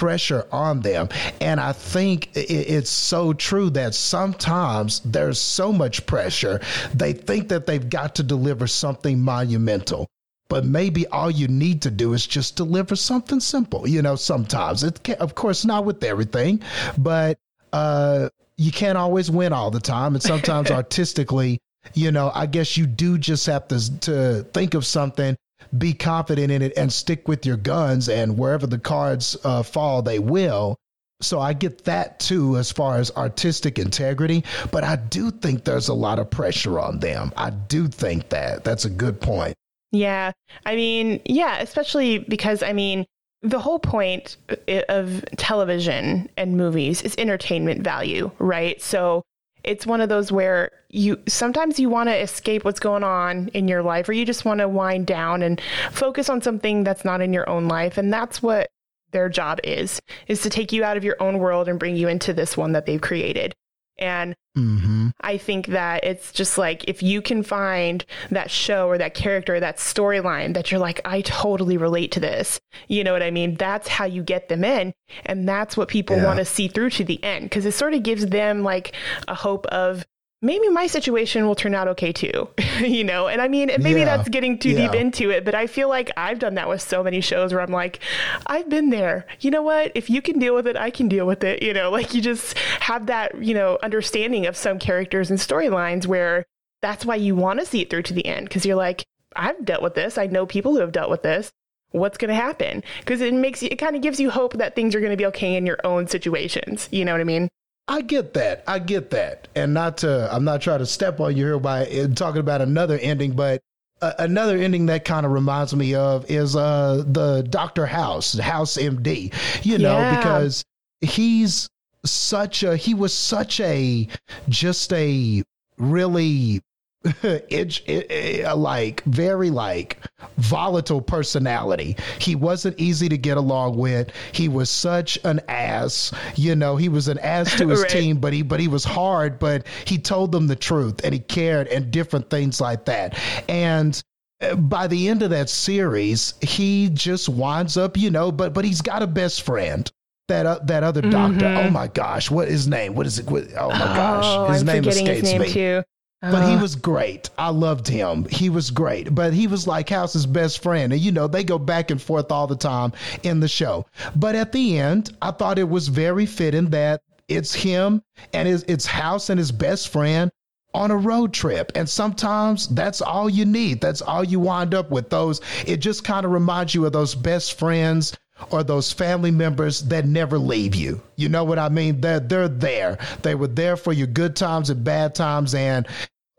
pressure 0.04 0.46
on 0.52 0.82
them. 0.82 1.08
And 1.40 1.62
I 1.62 1.72
think 1.72 2.28
it's 2.36 2.90
so 2.90 3.32
true 3.32 3.70
that 3.70 3.96
sometimes 3.96 5.00
there's 5.06 5.40
so 5.40 5.72
much 5.72 6.06
pressure, 6.06 6.60
they 6.94 7.14
think 7.14 7.48
that 7.48 7.68
they've 7.68 7.90
got 7.90 8.16
to 8.16 8.24
deliver 8.24 8.68
something 8.68 9.22
monumental. 9.22 10.10
But 10.50 10.66
maybe 10.66 11.08
all 11.08 11.32
you 11.32 11.48
need 11.48 11.84
to 11.84 11.90
do 11.90 12.12
is 12.12 12.28
just 12.28 12.58
deliver 12.58 12.98
something 12.98 13.40
simple. 13.40 13.88
You 13.88 14.02
know, 14.02 14.18
sometimes 14.18 14.84
it 14.84 15.02
can, 15.04 15.16
of 15.20 15.36
course, 15.36 15.64
not 15.64 15.86
with 15.86 16.04
everything, 16.04 16.62
but 16.98 17.38
uh, 17.72 18.28
you 18.58 18.74
can't 18.74 18.98
always 18.98 19.32
win 19.32 19.54
all 19.54 19.72
the 19.72 19.80
time. 19.80 20.16
And 20.16 20.22
sometimes 20.22 20.70
artistically, 20.82 21.62
you 21.94 22.12
know, 22.12 22.30
I 22.36 22.46
guess 22.48 22.76
you 22.76 22.88
do 22.88 23.18
just 23.18 23.46
have 23.46 23.70
to 23.70 24.00
to 24.02 24.44
think 24.54 24.74
of 24.74 24.86
something 24.86 25.38
be 25.78 25.94
confident 25.94 26.52
in 26.52 26.62
it 26.62 26.74
and 26.78 26.92
stick 26.92 27.28
with 27.28 27.46
your 27.46 27.58
guns 27.58 28.10
and 28.10 28.38
wherever 28.38 28.68
the 28.68 28.80
cards 28.80 29.38
uh, 29.44 29.64
fall 29.64 30.02
they 30.02 30.20
will. 30.20 30.78
So 31.22 31.40
i 31.40 31.54
get 31.54 31.86
that 31.86 32.20
too 32.20 32.58
as 32.58 32.72
far 32.72 32.98
as 32.98 33.10
artistic 33.12 33.80
integrity 33.80 34.44
but 34.72 34.84
i 34.84 34.98
do 34.98 35.32
think 35.32 35.64
there's 35.64 35.88
a 35.88 35.94
lot 35.94 36.20
of 36.20 36.30
pressure 36.30 36.80
on 36.80 37.00
them. 37.00 37.32
I 37.38 37.52
do 37.52 37.88
think 37.88 38.30
that. 38.30 38.64
That's 38.64 38.86
a 38.86 38.90
good 38.90 39.22
point. 39.22 39.56
Yeah. 39.92 40.32
I 40.66 40.76
mean 40.76 41.22
yeah 41.26 41.60
especially 41.60 42.20
because 42.20 42.62
i 42.64 42.74
mean 42.74 43.06
the 43.42 43.60
whole 43.60 43.80
point 43.80 44.38
uh, 44.50 44.82
of 44.90 45.24
television 45.38 46.30
and 46.38 46.58
movies 46.58 47.02
is 47.02 47.16
entertainment 47.18 47.84
value 47.84 48.32
right? 48.40 48.82
So 48.82 49.24
it's 49.64 49.86
one 49.86 50.02
of 50.02 50.10
those 50.10 50.32
where 50.32 50.72
you 50.90 51.18
sometimes 51.28 51.80
you 51.80 51.90
want 51.90 52.10
to 52.10 52.16
escape 52.16 52.66
what's 52.66 52.80
going 52.80 53.04
on 53.04 53.48
in 53.50 53.68
your 53.68 53.82
life 53.82 54.08
or 54.08 54.14
you 54.14 54.26
just 54.26 54.46
want 54.46 54.60
to 54.60 54.68
wind 54.68 55.08
down 55.08 55.42
and 55.42 55.62
focus 55.92 56.30
on 56.30 56.42
something 56.42 56.84
that's 56.84 57.06
not 57.06 57.22
in 57.22 57.34
your 57.34 57.50
own 57.50 57.68
life 57.68 57.98
and 57.98 58.12
that's 58.14 58.42
what 58.42 58.70
their 59.12 59.30
job 59.30 59.60
is 59.64 60.02
is 60.28 60.42
to 60.42 60.50
take 60.50 60.72
you 60.72 60.84
out 60.84 60.98
of 60.98 61.04
your 61.04 61.16
own 61.22 61.40
world 61.40 61.68
and 61.68 61.80
bring 61.80 61.96
you 61.96 62.08
into 62.08 62.34
this 62.34 62.58
one 62.58 62.74
that 62.74 62.86
they've 62.86 63.02
created 63.02 63.54
and 63.98 64.36
mm-hmm. 64.58 65.10
I 65.22 65.38
think 65.38 65.68
that 65.68 66.04
it's 66.04 66.32
just 66.32 66.58
like 66.58 66.84
if 66.88 67.04
you 67.04 67.22
can 67.22 67.44
find 67.44 68.04
that 68.32 68.50
show 68.50 68.88
or 68.88 68.98
that 68.98 69.14
character, 69.14 69.56
or 69.56 69.60
that 69.60 69.78
storyline 69.78 70.54
that 70.54 70.72
you're 70.72 70.80
like, 70.80 71.02
I 71.06 71.22
totally 71.22 71.78
relate 71.78 72.12
to 72.14 72.20
this. 72.20 72.60
You 72.88 73.04
know 73.04 73.14
what 73.14 73.24
I 73.24 73.32
mean? 73.32 73.56
That's 73.56 73.88
how 73.88 74.06
you 74.06 74.24
get 74.24 74.50
them 74.50 74.64
in. 74.64 74.94
And 75.26 75.48
that's 75.48 75.78
what 75.78 75.88
people 75.88 76.18
yeah. 76.18 76.26
want 76.26 76.40
to 76.40 76.46
see 76.46 76.68
through 76.68 76.92
to 76.92 77.04
the 77.04 77.24
end 77.24 77.46
because 77.46 77.66
it 77.66 77.74
sort 77.74 77.94
of 77.94 78.04
gives 78.04 78.26
them 78.28 78.64
like 78.64 78.94
a 79.28 79.36
hope 79.36 79.66
of 79.68 80.06
maybe 80.44 80.68
my 80.68 80.86
situation 80.86 81.48
will 81.48 81.56
turn 81.56 81.74
out 81.74 81.88
okay 81.88 82.12
too, 82.12 82.50
you 82.80 83.04
know? 83.04 83.28
And 83.28 83.42
I 83.42 83.48
mean, 83.48 83.72
maybe 83.80 84.02
yeah, 84.02 84.18
that's 84.18 84.30
getting 84.30 84.60
too 84.60 84.72
yeah. 84.72 84.92
deep 84.92 85.00
into 85.00 85.32
it, 85.32 85.46
but 85.46 85.56
I 85.56 85.66
feel 85.66 85.88
like 85.88 86.12
I've 86.18 86.38
done 86.38 86.56
that 86.56 86.68
with 86.68 86.82
so 86.82 87.02
many 87.02 87.22
shows 87.22 87.54
where 87.54 87.62
I'm 87.62 87.72
like, 87.72 88.00
I've 88.46 88.70
been 88.70 88.90
there. 88.90 89.26
You 89.40 89.50
know 89.50 89.62
what? 89.62 89.94
If 89.96 90.10
you 90.10 90.22
can 90.22 90.38
deal 90.38 90.54
with 90.54 90.68
it, 90.68 90.76
I 90.76 90.92
can 90.92 91.08
deal 91.08 91.26
with 91.26 91.44
it. 91.44 91.64
You 91.64 91.74
know, 91.74 91.90
like 91.90 92.14
you 92.14 92.22
just 92.22 92.58
have 92.82 93.08
that, 93.08 93.42
you 93.42 93.54
know, 93.54 93.80
understanding 93.82 94.46
of 94.46 94.58
some 94.58 94.78
characters 94.78 95.32
and 95.32 95.40
storylines 95.40 96.06
where 96.06 96.46
that's 96.82 97.06
why 97.06 97.16
you 97.16 97.36
want 97.36 97.62
to 97.62 97.66
see 97.66 97.82
it 97.82 97.90
through 97.90 98.04
to 98.04 98.14
the 98.14 98.26
end 98.26 98.50
because 98.50 98.66
you're 98.66 98.76
like, 98.76 99.06
I've 99.36 99.64
dealt 99.64 99.82
with 99.82 99.96
this. 99.96 100.18
I 100.18 100.28
know 100.28 100.46
people 100.46 100.74
who 100.74 100.80
have 100.80 100.92
dealt 100.92 101.10
with 101.10 101.24
this. 101.24 101.52
What's 101.92 102.18
going 102.18 102.30
to 102.30 102.36
happen? 102.36 102.84
Because 103.00 103.22
it 103.22 103.34
makes 103.34 103.64
you, 103.64 103.70
it 103.72 103.78
kind 103.78 103.96
of 103.96 104.02
gives 104.02 104.20
you 104.20 104.30
hope 104.30 104.54
that 104.54 104.76
things 104.76 104.94
are 104.94 105.00
going 105.00 105.12
to 105.12 105.18
be 105.18 105.28
okay 105.28 105.56
in 105.56 105.66
your 105.66 105.78
own 105.84 106.08
situations. 106.08 106.90
You 106.92 107.06
know 107.06 107.12
what 107.14 107.22
I 107.22 107.26
mean? 107.26 107.50
I 107.88 108.02
get 108.02 108.34
that. 108.36 108.64
I 108.68 108.80
get 108.80 109.10
that. 109.12 109.48
And 109.56 109.74
not 109.74 109.98
to, 109.98 110.30
I'm 110.34 110.44
not 110.44 110.62
trying 110.62 110.80
to 110.80 110.86
step 110.86 111.20
on 111.20 111.36
you 111.36 111.46
here 111.46 111.60
by 111.60 111.86
talking 112.16 112.40
about 112.40 112.62
another 112.62 112.98
ending, 112.98 113.34
but 113.34 113.62
uh, 114.02 114.14
another 114.20 114.58
ending 114.58 114.88
that 114.88 115.06
kind 115.06 115.26
of 115.26 115.32
reminds 115.32 115.76
me 115.76 115.96
of 115.96 116.30
is 116.30 116.56
uh, 116.56 117.04
the 117.08 117.42
Dr. 117.50 117.86
House, 117.86 118.38
House 118.38 118.78
MD, 118.78 119.34
you 119.66 119.78
know, 119.78 119.98
yeah. 119.98 120.18
because 120.18 120.64
he's 121.02 121.70
such 122.06 122.64
a, 122.64 122.76
he 122.78 122.94
was 122.94 123.14
such 123.14 123.60
a, 123.60 124.08
just 124.50 124.92
a 124.94 125.44
really 125.78 126.62
it's 127.24 127.82
it, 127.86 128.10
it, 128.12 128.56
like 128.56 129.04
very 129.04 129.50
like 129.50 130.00
volatile 130.38 131.02
personality. 131.02 131.98
He 132.20 132.36
wasn't 132.36 132.80
easy 132.80 133.10
to 133.10 133.18
get 133.18 133.36
along 133.36 133.78
with. 133.78 134.12
He 134.32 134.48
was 134.48 134.70
such 134.70 135.20
an 135.26 135.42
ass. 135.50 136.14
You 136.36 136.56
know, 136.56 136.78
he 136.78 136.88
was 136.88 137.10
an 137.10 137.20
ass 137.20 137.58
to 137.58 137.68
his 137.70 137.82
right. 137.82 137.90
team, 137.90 138.20
but 138.20 138.32
he 138.32 138.42
but 138.42 138.62
he 138.62 138.70
was 138.70 138.86
hard. 138.86 139.38
But 139.38 139.68
he 139.86 139.98
told 139.98 140.32
them 140.32 140.48
the 140.48 140.56
truth 140.56 141.02
and 141.04 141.14
he 141.14 141.20
cared 141.20 141.68
and 141.68 141.92
different 141.92 142.30
things 142.30 142.62
like 142.62 142.86
that. 142.86 143.20
And 143.50 144.02
uh, 144.40 144.56
by 144.56 144.88
the 144.88 145.10
end 145.10 145.24
of 145.24 145.32
that 145.32 145.50
series, 145.50 146.36
he 146.42 146.90
just 146.90 147.28
winds 147.28 147.76
up, 147.76 147.98
you 147.98 148.12
know, 148.12 148.32
but 148.32 148.54
but 148.54 148.64
he's 148.64 148.82
got 148.82 149.04
a 149.04 149.08
best 149.08 149.42
friend 149.42 149.92
that 150.30 150.46
uh, 150.46 150.60
that 150.64 150.84
other 150.84 151.02
doctor. 151.02 151.46
Mm-hmm. 151.46 151.68
Oh 151.68 151.70
my 151.70 151.88
gosh, 151.88 152.32
what 152.32 152.48
is 152.48 152.54
his 152.54 152.68
name? 152.70 152.96
What 152.96 153.08
is 153.08 153.20
it? 153.20 153.26
What, 153.30 153.48
oh 153.58 153.70
my 153.72 153.78
gosh, 153.78 154.24
oh, 154.26 154.46
his 154.46 154.62
I'm 154.62 154.68
name 154.68 154.88
escapes 154.88 155.22
his 155.22 155.32
name 155.34 155.42
me. 155.42 155.52
Too. 155.52 155.84
But 156.32 156.48
he 156.48 156.54
uh-huh. 156.54 156.62
was 156.62 156.76
great. 156.78 157.30
I 157.38 157.50
loved 157.50 157.86
him. 157.86 158.26
He 158.30 158.50
was 158.50 158.72
great. 158.72 159.14
But 159.14 159.34
he 159.34 159.46
was 159.46 159.68
like 159.68 159.90
House's 159.90 160.26
best 160.26 160.64
friend. 160.64 160.94
And, 160.94 161.02
you 161.02 161.12
know, 161.12 161.28
they 161.28 161.44
go 161.44 161.60
back 161.60 161.92
and 161.92 162.02
forth 162.02 162.32
all 162.32 162.48
the 162.48 162.56
time 162.56 162.94
in 163.24 163.42
the 163.42 163.48
show. 163.50 163.86
But 164.16 164.34
at 164.36 164.54
the 164.54 164.80
end, 164.80 165.18
I 165.22 165.32
thought 165.32 165.60
it 165.60 165.68
was 165.68 165.90
very 165.90 166.26
fitting 166.26 166.70
that 166.70 167.02
it's 167.28 167.54
him 167.54 168.02
and 168.32 168.48
his, 168.48 168.64
it's 168.70 168.86
House 168.86 169.30
and 169.30 169.38
his 169.38 169.52
best 169.52 169.90
friend 169.90 170.32
on 170.74 170.92
a 170.92 170.98
road 170.98 171.34
trip. 171.34 171.74
And 171.76 171.90
sometimes 171.90 172.70
that's 172.70 173.02
all 173.02 173.30
you 173.30 173.44
need. 173.44 173.82
That's 173.82 174.02
all 174.02 174.24
you 174.24 174.40
wind 174.40 174.74
up 174.74 174.92
with. 174.92 175.10
Those, 175.10 175.42
it 175.68 175.78
just 175.78 176.06
kind 176.06 176.26
of 176.26 176.32
reminds 176.32 176.74
you 176.74 176.86
of 176.86 176.94
those 176.94 177.16
best 177.16 177.60
friends 177.60 178.18
or 178.50 178.64
those 178.64 178.94
family 178.94 179.32
members 179.32 179.82
that 179.82 180.06
never 180.06 180.40
leave 180.40 180.74
you. 180.74 181.02
You 181.18 181.28
know 181.28 181.44
what 181.44 181.60
I 181.60 181.68
mean? 181.68 182.00
They're, 182.00 182.22
they're 182.22 182.48
there. 182.48 182.98
They 183.22 183.36
were 183.36 183.48
there 183.48 183.76
for 183.76 183.92
your 183.92 184.08
good 184.08 184.38
times 184.38 184.70
and 184.70 184.84
bad 184.84 185.16
times. 185.16 185.54
And 185.54 185.86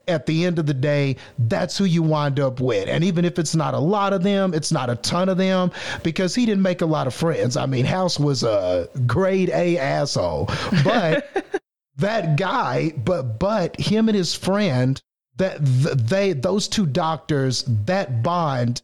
at 0.09 0.27
the 0.27 0.45
end 0.45 0.59
of 0.59 0.67
the 0.67 0.75
day, 0.75 1.17
that's 1.39 1.77
who 1.79 1.85
you 1.85 2.03
wind 2.03 2.41
up 2.41 2.61
with. 2.61 2.89
And 2.89 3.05
even 3.05 3.25
if 3.25 3.39
it's 3.39 3.55
not 3.55 3.75
a 3.75 3.79
lot 3.79 4.13
of 4.13 4.23
them, 4.23 4.55
it's 4.55 4.73
not 4.73 4.91
a 4.91 4.97
ton 4.97 5.29
of 5.29 5.39
them 5.39 5.71
because 6.03 6.35
he 6.35 6.47
didn't 6.47 6.63
make 6.63 6.81
a 6.81 6.87
lot 6.87 7.07
of 7.07 7.15
friends. 7.15 7.57
I 7.57 7.67
mean, 7.67 7.85
House 7.85 8.19
was 8.19 8.43
a 8.43 8.89
grade 9.07 9.51
A 9.51 9.79
asshole, 9.79 10.51
but 10.85 11.63
that 11.97 12.37
guy, 12.37 12.93
but 13.05 13.39
but 13.39 13.79
him 13.81 14.09
and 14.09 14.17
his 14.17 14.35
friend, 14.35 15.01
that 15.37 15.59
they 15.65 16.33
those 16.33 16.69
two 16.69 16.87
doctors, 16.87 17.65
that 17.87 18.23
bond, 18.23 18.83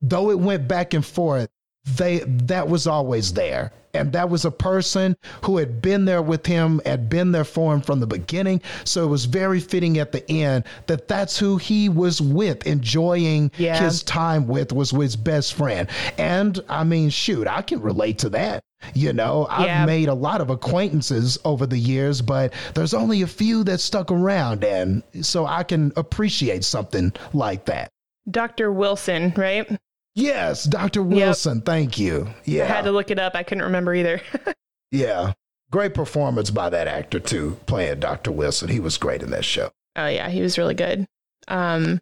though 0.00 0.30
it 0.30 0.38
went 0.38 0.68
back 0.68 0.94
and 0.94 1.04
forth, 1.04 1.48
they 1.96 2.18
that 2.20 2.68
was 2.68 2.86
always 2.86 3.32
there 3.32 3.72
and 3.94 4.12
that 4.12 4.28
was 4.28 4.44
a 4.44 4.50
person 4.50 5.16
who 5.44 5.58
had 5.58 5.82
been 5.82 6.04
there 6.04 6.22
with 6.22 6.46
him 6.46 6.80
had 6.84 7.08
been 7.08 7.32
there 7.32 7.44
for 7.44 7.74
him 7.74 7.80
from 7.80 8.00
the 8.00 8.06
beginning 8.06 8.60
so 8.84 9.04
it 9.04 9.08
was 9.08 9.24
very 9.24 9.60
fitting 9.60 9.98
at 9.98 10.12
the 10.12 10.28
end 10.30 10.64
that 10.86 11.08
that's 11.08 11.38
who 11.38 11.56
he 11.56 11.88
was 11.88 12.20
with 12.20 12.66
enjoying 12.66 13.50
yeah. 13.58 13.78
his 13.82 14.02
time 14.02 14.46
with 14.46 14.72
was 14.72 14.92
with 14.92 15.06
his 15.06 15.16
best 15.16 15.54
friend 15.54 15.88
and 16.18 16.60
i 16.68 16.84
mean 16.84 17.10
shoot 17.10 17.46
i 17.46 17.62
can 17.62 17.80
relate 17.80 18.18
to 18.18 18.28
that 18.28 18.62
you 18.94 19.12
know, 19.12 19.46
I've 19.48 19.86
made 19.86 20.08
a 20.08 20.14
lot 20.14 20.40
of 20.40 20.50
acquaintances 20.50 21.38
over 21.44 21.66
the 21.66 21.78
years, 21.78 22.20
but 22.20 22.52
there's 22.74 22.94
only 22.94 23.22
a 23.22 23.26
few 23.26 23.64
that 23.64 23.78
stuck 23.78 24.10
around. 24.10 24.64
And 24.64 25.02
so 25.20 25.46
I 25.46 25.62
can 25.62 25.92
appreciate 25.96 26.64
something 26.64 27.12
like 27.32 27.64
that. 27.66 27.90
Dr. 28.30 28.72
Wilson, 28.72 29.32
right? 29.36 29.78
Yes, 30.14 30.64
Dr. 30.64 31.02
Wilson. 31.02 31.58
Yep. 31.58 31.64
Thank 31.64 31.98
you. 31.98 32.28
Yeah. 32.44 32.64
I 32.64 32.66
had 32.66 32.84
to 32.84 32.92
look 32.92 33.10
it 33.10 33.18
up. 33.18 33.34
I 33.34 33.42
couldn't 33.42 33.64
remember 33.64 33.94
either. 33.94 34.20
yeah. 34.90 35.32
Great 35.70 35.94
performance 35.94 36.50
by 36.50 36.68
that 36.68 36.86
actor, 36.86 37.18
too, 37.18 37.58
playing 37.66 38.00
Dr. 38.00 38.30
Wilson. 38.30 38.68
He 38.68 38.80
was 38.80 38.98
great 38.98 39.22
in 39.22 39.30
that 39.30 39.44
show. 39.44 39.70
Oh, 39.96 40.06
yeah. 40.06 40.28
He 40.28 40.42
was 40.42 40.58
really 40.58 40.74
good. 40.74 41.06
Um, 41.48 42.00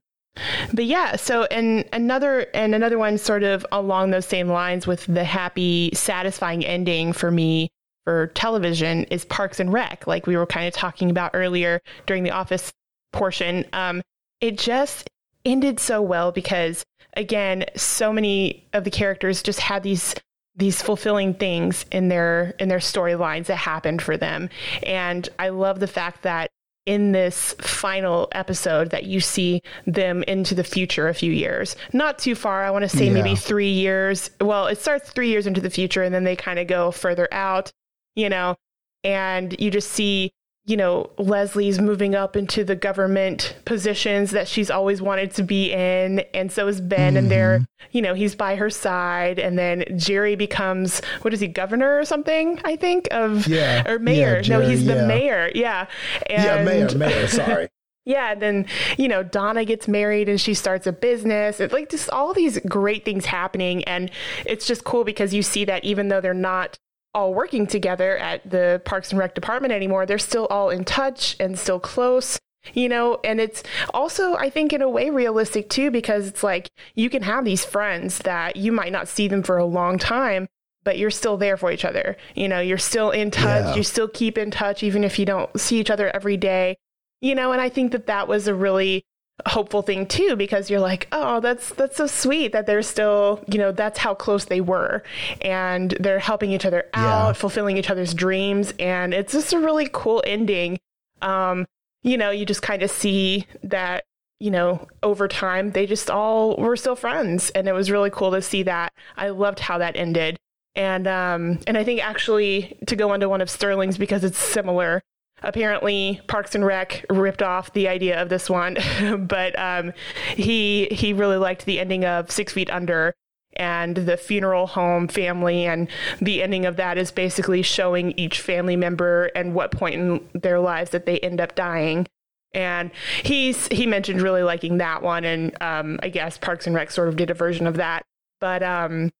but 0.72 0.84
yeah, 0.84 1.16
so 1.16 1.44
and 1.44 1.84
another 1.92 2.46
and 2.54 2.74
another 2.74 2.98
one 2.98 3.18
sort 3.18 3.42
of 3.42 3.66
along 3.72 4.10
those 4.10 4.26
same 4.26 4.48
lines 4.48 4.86
with 4.86 5.04
the 5.06 5.24
happy, 5.24 5.90
satisfying 5.92 6.64
ending 6.64 7.12
for 7.12 7.30
me 7.30 7.70
for 8.04 8.28
television 8.28 9.04
is 9.04 9.24
Parks 9.24 9.60
and 9.60 9.72
Rec, 9.72 10.06
like 10.06 10.26
we 10.26 10.36
were 10.36 10.46
kind 10.46 10.66
of 10.66 10.72
talking 10.72 11.10
about 11.10 11.32
earlier 11.34 11.80
during 12.06 12.22
the 12.22 12.30
office 12.30 12.72
portion. 13.12 13.66
Um, 13.72 14.02
it 14.40 14.56
just 14.56 15.10
ended 15.44 15.80
so 15.80 16.00
well 16.00 16.32
because 16.32 16.84
again, 17.14 17.64
so 17.76 18.12
many 18.12 18.66
of 18.72 18.84
the 18.84 18.90
characters 18.90 19.42
just 19.42 19.60
had 19.60 19.82
these 19.82 20.14
these 20.56 20.82
fulfilling 20.82 21.32
things 21.32 21.86
in 21.90 22.08
their 22.08 22.54
in 22.58 22.68
their 22.68 22.78
storylines 22.78 23.46
that 23.46 23.56
happened 23.56 24.02
for 24.02 24.16
them. 24.16 24.50
And 24.82 25.28
I 25.38 25.50
love 25.50 25.80
the 25.80 25.86
fact 25.86 26.22
that 26.22 26.50
in 26.86 27.12
this 27.12 27.54
final 27.60 28.28
episode 28.32 28.90
that 28.90 29.04
you 29.04 29.20
see 29.20 29.62
them 29.86 30.22
into 30.24 30.54
the 30.54 30.64
future 30.64 31.08
a 31.08 31.14
few 31.14 31.32
years. 31.32 31.76
Not 31.92 32.18
too 32.18 32.34
far. 32.34 32.64
I 32.64 32.70
want 32.70 32.82
to 32.82 32.88
say 32.88 33.06
yeah. 33.06 33.12
maybe 33.12 33.36
3 33.36 33.70
years. 33.70 34.30
Well, 34.40 34.66
it 34.66 34.78
starts 34.78 35.10
3 35.10 35.28
years 35.28 35.46
into 35.46 35.60
the 35.60 35.70
future 35.70 36.02
and 36.02 36.14
then 36.14 36.24
they 36.24 36.36
kind 36.36 36.58
of 36.58 36.66
go 36.66 36.90
further 36.90 37.28
out, 37.32 37.70
you 38.16 38.28
know. 38.28 38.56
And 39.04 39.54
you 39.60 39.70
just 39.70 39.92
see 39.92 40.32
you 40.70 40.76
know, 40.76 41.10
Leslie's 41.18 41.80
moving 41.80 42.14
up 42.14 42.36
into 42.36 42.62
the 42.62 42.76
government 42.76 43.56
positions 43.64 44.30
that 44.30 44.46
she's 44.46 44.70
always 44.70 45.02
wanted 45.02 45.32
to 45.32 45.42
be 45.42 45.72
in. 45.72 46.20
And 46.32 46.52
so 46.52 46.68
is 46.68 46.80
Ben, 46.80 47.08
mm-hmm. 47.08 47.16
and 47.16 47.30
they're, 47.30 47.58
mm-hmm. 47.58 47.86
you 47.90 48.00
know, 48.02 48.14
he's 48.14 48.36
by 48.36 48.54
her 48.54 48.70
side. 48.70 49.40
And 49.40 49.58
then 49.58 49.84
Jerry 49.96 50.36
becomes, 50.36 51.02
what 51.22 51.34
is 51.34 51.40
he, 51.40 51.48
governor 51.48 51.98
or 51.98 52.04
something, 52.04 52.60
I 52.64 52.76
think, 52.76 53.08
of, 53.10 53.48
yeah. 53.48 53.82
or 53.90 53.98
mayor. 53.98 54.36
Yeah, 54.36 54.42
Jerry, 54.42 54.62
no, 54.62 54.70
he's 54.70 54.84
yeah. 54.84 54.94
the 54.94 55.06
mayor. 55.08 55.50
Yeah. 55.56 55.86
And, 56.28 56.44
yeah, 56.44 56.62
mayor, 56.62 56.96
mayor, 56.96 57.26
sorry. 57.26 57.68
yeah, 58.04 58.36
then 58.36 58.66
you 58.96 59.08
know 59.08 59.22
Donna 59.22 59.64
gets 59.64 59.86
married 59.88 60.28
and 60.28 60.40
she 60.40 60.54
starts 60.54 60.86
a 60.86 60.92
business. 60.92 61.58
It's 61.58 61.72
like 61.72 61.90
just 61.90 62.08
all 62.10 62.32
these 62.32 62.58
great 62.60 63.04
things 63.04 63.26
happening, 63.26 63.84
and 63.84 64.10
it's 64.46 64.66
just 64.66 64.84
cool 64.84 65.04
because 65.04 65.34
you 65.34 65.42
see 65.42 65.66
that 65.66 65.84
even 65.84 66.08
though 66.08 66.20
they're 66.20 66.32
not 66.32 66.78
all 67.14 67.34
working 67.34 67.66
together 67.66 68.16
at 68.18 68.48
the 68.48 68.80
Parks 68.84 69.10
and 69.10 69.18
Rec 69.18 69.34
department 69.34 69.72
anymore. 69.72 70.06
They're 70.06 70.18
still 70.18 70.46
all 70.46 70.70
in 70.70 70.84
touch 70.84 71.36
and 71.40 71.58
still 71.58 71.80
close, 71.80 72.38
you 72.72 72.88
know, 72.88 73.18
and 73.24 73.40
it's 73.40 73.62
also, 73.92 74.34
I 74.34 74.50
think, 74.50 74.72
in 74.72 74.82
a 74.82 74.88
way 74.88 75.10
realistic 75.10 75.68
too, 75.68 75.90
because 75.90 76.28
it's 76.28 76.42
like 76.42 76.70
you 76.94 77.10
can 77.10 77.22
have 77.22 77.44
these 77.44 77.64
friends 77.64 78.18
that 78.18 78.56
you 78.56 78.72
might 78.72 78.92
not 78.92 79.08
see 79.08 79.28
them 79.28 79.42
for 79.42 79.58
a 79.58 79.64
long 79.64 79.98
time. 79.98 80.48
But 80.82 80.96
you're 80.96 81.10
still 81.10 81.36
there 81.36 81.58
for 81.58 81.70
each 81.70 81.84
other. 81.84 82.16
You 82.34 82.48
know, 82.48 82.60
you're 82.60 82.78
still 82.78 83.10
in 83.10 83.30
touch. 83.30 83.66
Yeah. 83.66 83.74
You 83.74 83.82
still 83.82 84.08
keep 84.08 84.38
in 84.38 84.50
touch, 84.50 84.82
even 84.82 85.04
if 85.04 85.18
you 85.18 85.26
don't 85.26 85.60
see 85.60 85.78
each 85.78 85.90
other 85.90 86.08
every 86.08 86.38
day. 86.38 86.78
You 87.20 87.34
know, 87.34 87.52
and 87.52 87.60
I 87.60 87.68
think 87.68 87.92
that 87.92 88.06
that 88.06 88.28
was 88.28 88.48
a 88.48 88.54
really 88.54 89.04
hopeful 89.46 89.82
thing 89.82 90.06
too 90.06 90.36
because 90.36 90.70
you're 90.70 90.80
like 90.80 91.08
oh 91.12 91.40
that's 91.40 91.70
that's 91.70 91.96
so 91.96 92.06
sweet 92.06 92.52
that 92.52 92.66
they're 92.66 92.82
still 92.82 93.42
you 93.46 93.58
know 93.58 93.72
that's 93.72 93.98
how 93.98 94.14
close 94.14 94.46
they 94.46 94.60
were. 94.60 95.02
And 95.40 95.96
they're 96.00 96.18
helping 96.18 96.52
each 96.52 96.64
other 96.64 96.86
out 96.94 97.28
yeah. 97.28 97.32
fulfilling 97.32 97.76
each 97.76 97.90
other's 97.90 98.14
dreams 98.14 98.72
and 98.78 99.14
it's 99.14 99.32
just 99.32 99.52
a 99.52 99.58
really 99.58 99.88
cool 99.92 100.22
ending. 100.26 100.78
Um 101.22 101.66
you 102.02 102.16
know 102.16 102.30
you 102.30 102.46
just 102.46 102.62
kind 102.62 102.82
of 102.82 102.90
see 102.90 103.46
that 103.62 104.04
you 104.38 104.50
know 104.50 104.86
over 105.02 105.28
time 105.28 105.72
they 105.72 105.86
just 105.86 106.10
all 106.10 106.56
were 106.56 106.76
still 106.76 106.96
friends 106.96 107.50
and 107.50 107.68
it 107.68 107.72
was 107.72 107.90
really 107.90 108.10
cool 108.10 108.30
to 108.32 108.42
see 108.42 108.62
that. 108.64 108.92
I 109.16 109.28
loved 109.30 109.60
how 109.60 109.78
that 109.78 109.96
ended. 109.96 110.38
And 110.76 111.08
um 111.08 111.58
and 111.66 111.76
i 111.76 111.82
think 111.82 112.02
actually 112.02 112.78
to 112.86 112.94
go 112.94 113.12
into 113.12 113.28
one 113.28 113.40
of 113.40 113.50
sterling's 113.50 113.98
because 113.98 114.22
it's 114.22 114.38
similar 114.38 115.02
apparently 115.42 116.20
Parks 116.26 116.54
and 116.54 116.64
Rec 116.64 117.04
ripped 117.10 117.42
off 117.42 117.72
the 117.72 117.88
idea 117.88 118.20
of 118.20 118.28
this 118.28 118.50
one, 118.50 118.76
but 119.18 119.58
um, 119.58 119.92
he 120.34 120.86
he 120.90 121.12
really 121.12 121.36
liked 121.36 121.64
the 121.64 121.80
ending 121.80 122.04
of 122.04 122.30
Six 122.30 122.52
Feet 122.52 122.70
Under 122.70 123.14
and 123.54 123.96
the 123.96 124.16
funeral 124.16 124.66
home 124.66 125.08
family 125.08 125.66
and 125.66 125.88
the 126.20 126.42
ending 126.42 126.66
of 126.66 126.76
that 126.76 126.96
is 126.96 127.10
basically 127.10 127.62
showing 127.62 128.12
each 128.12 128.40
family 128.40 128.76
member 128.76 129.26
and 129.34 129.54
what 129.54 129.72
point 129.72 129.94
in 129.96 130.28
their 130.40 130.60
lives 130.60 130.90
that 130.90 131.06
they 131.06 131.18
end 131.18 131.40
up 131.40 131.54
dying. 131.54 132.06
And 132.52 132.90
he's 133.22 133.66
he 133.68 133.86
mentioned 133.86 134.22
really 134.22 134.42
liking 134.42 134.78
that 134.78 135.02
one 135.02 135.24
and 135.24 135.56
um, 135.62 136.00
i 136.02 136.08
guess 136.08 136.36
parks 136.36 136.66
and 136.66 136.74
rec 136.74 136.90
sort 136.90 137.08
of 137.08 137.16
did 137.16 137.30
a 137.30 137.34
version 137.34 137.66
of 137.66 137.76
that. 137.76 138.04
But 138.40 138.62
um 138.62 139.10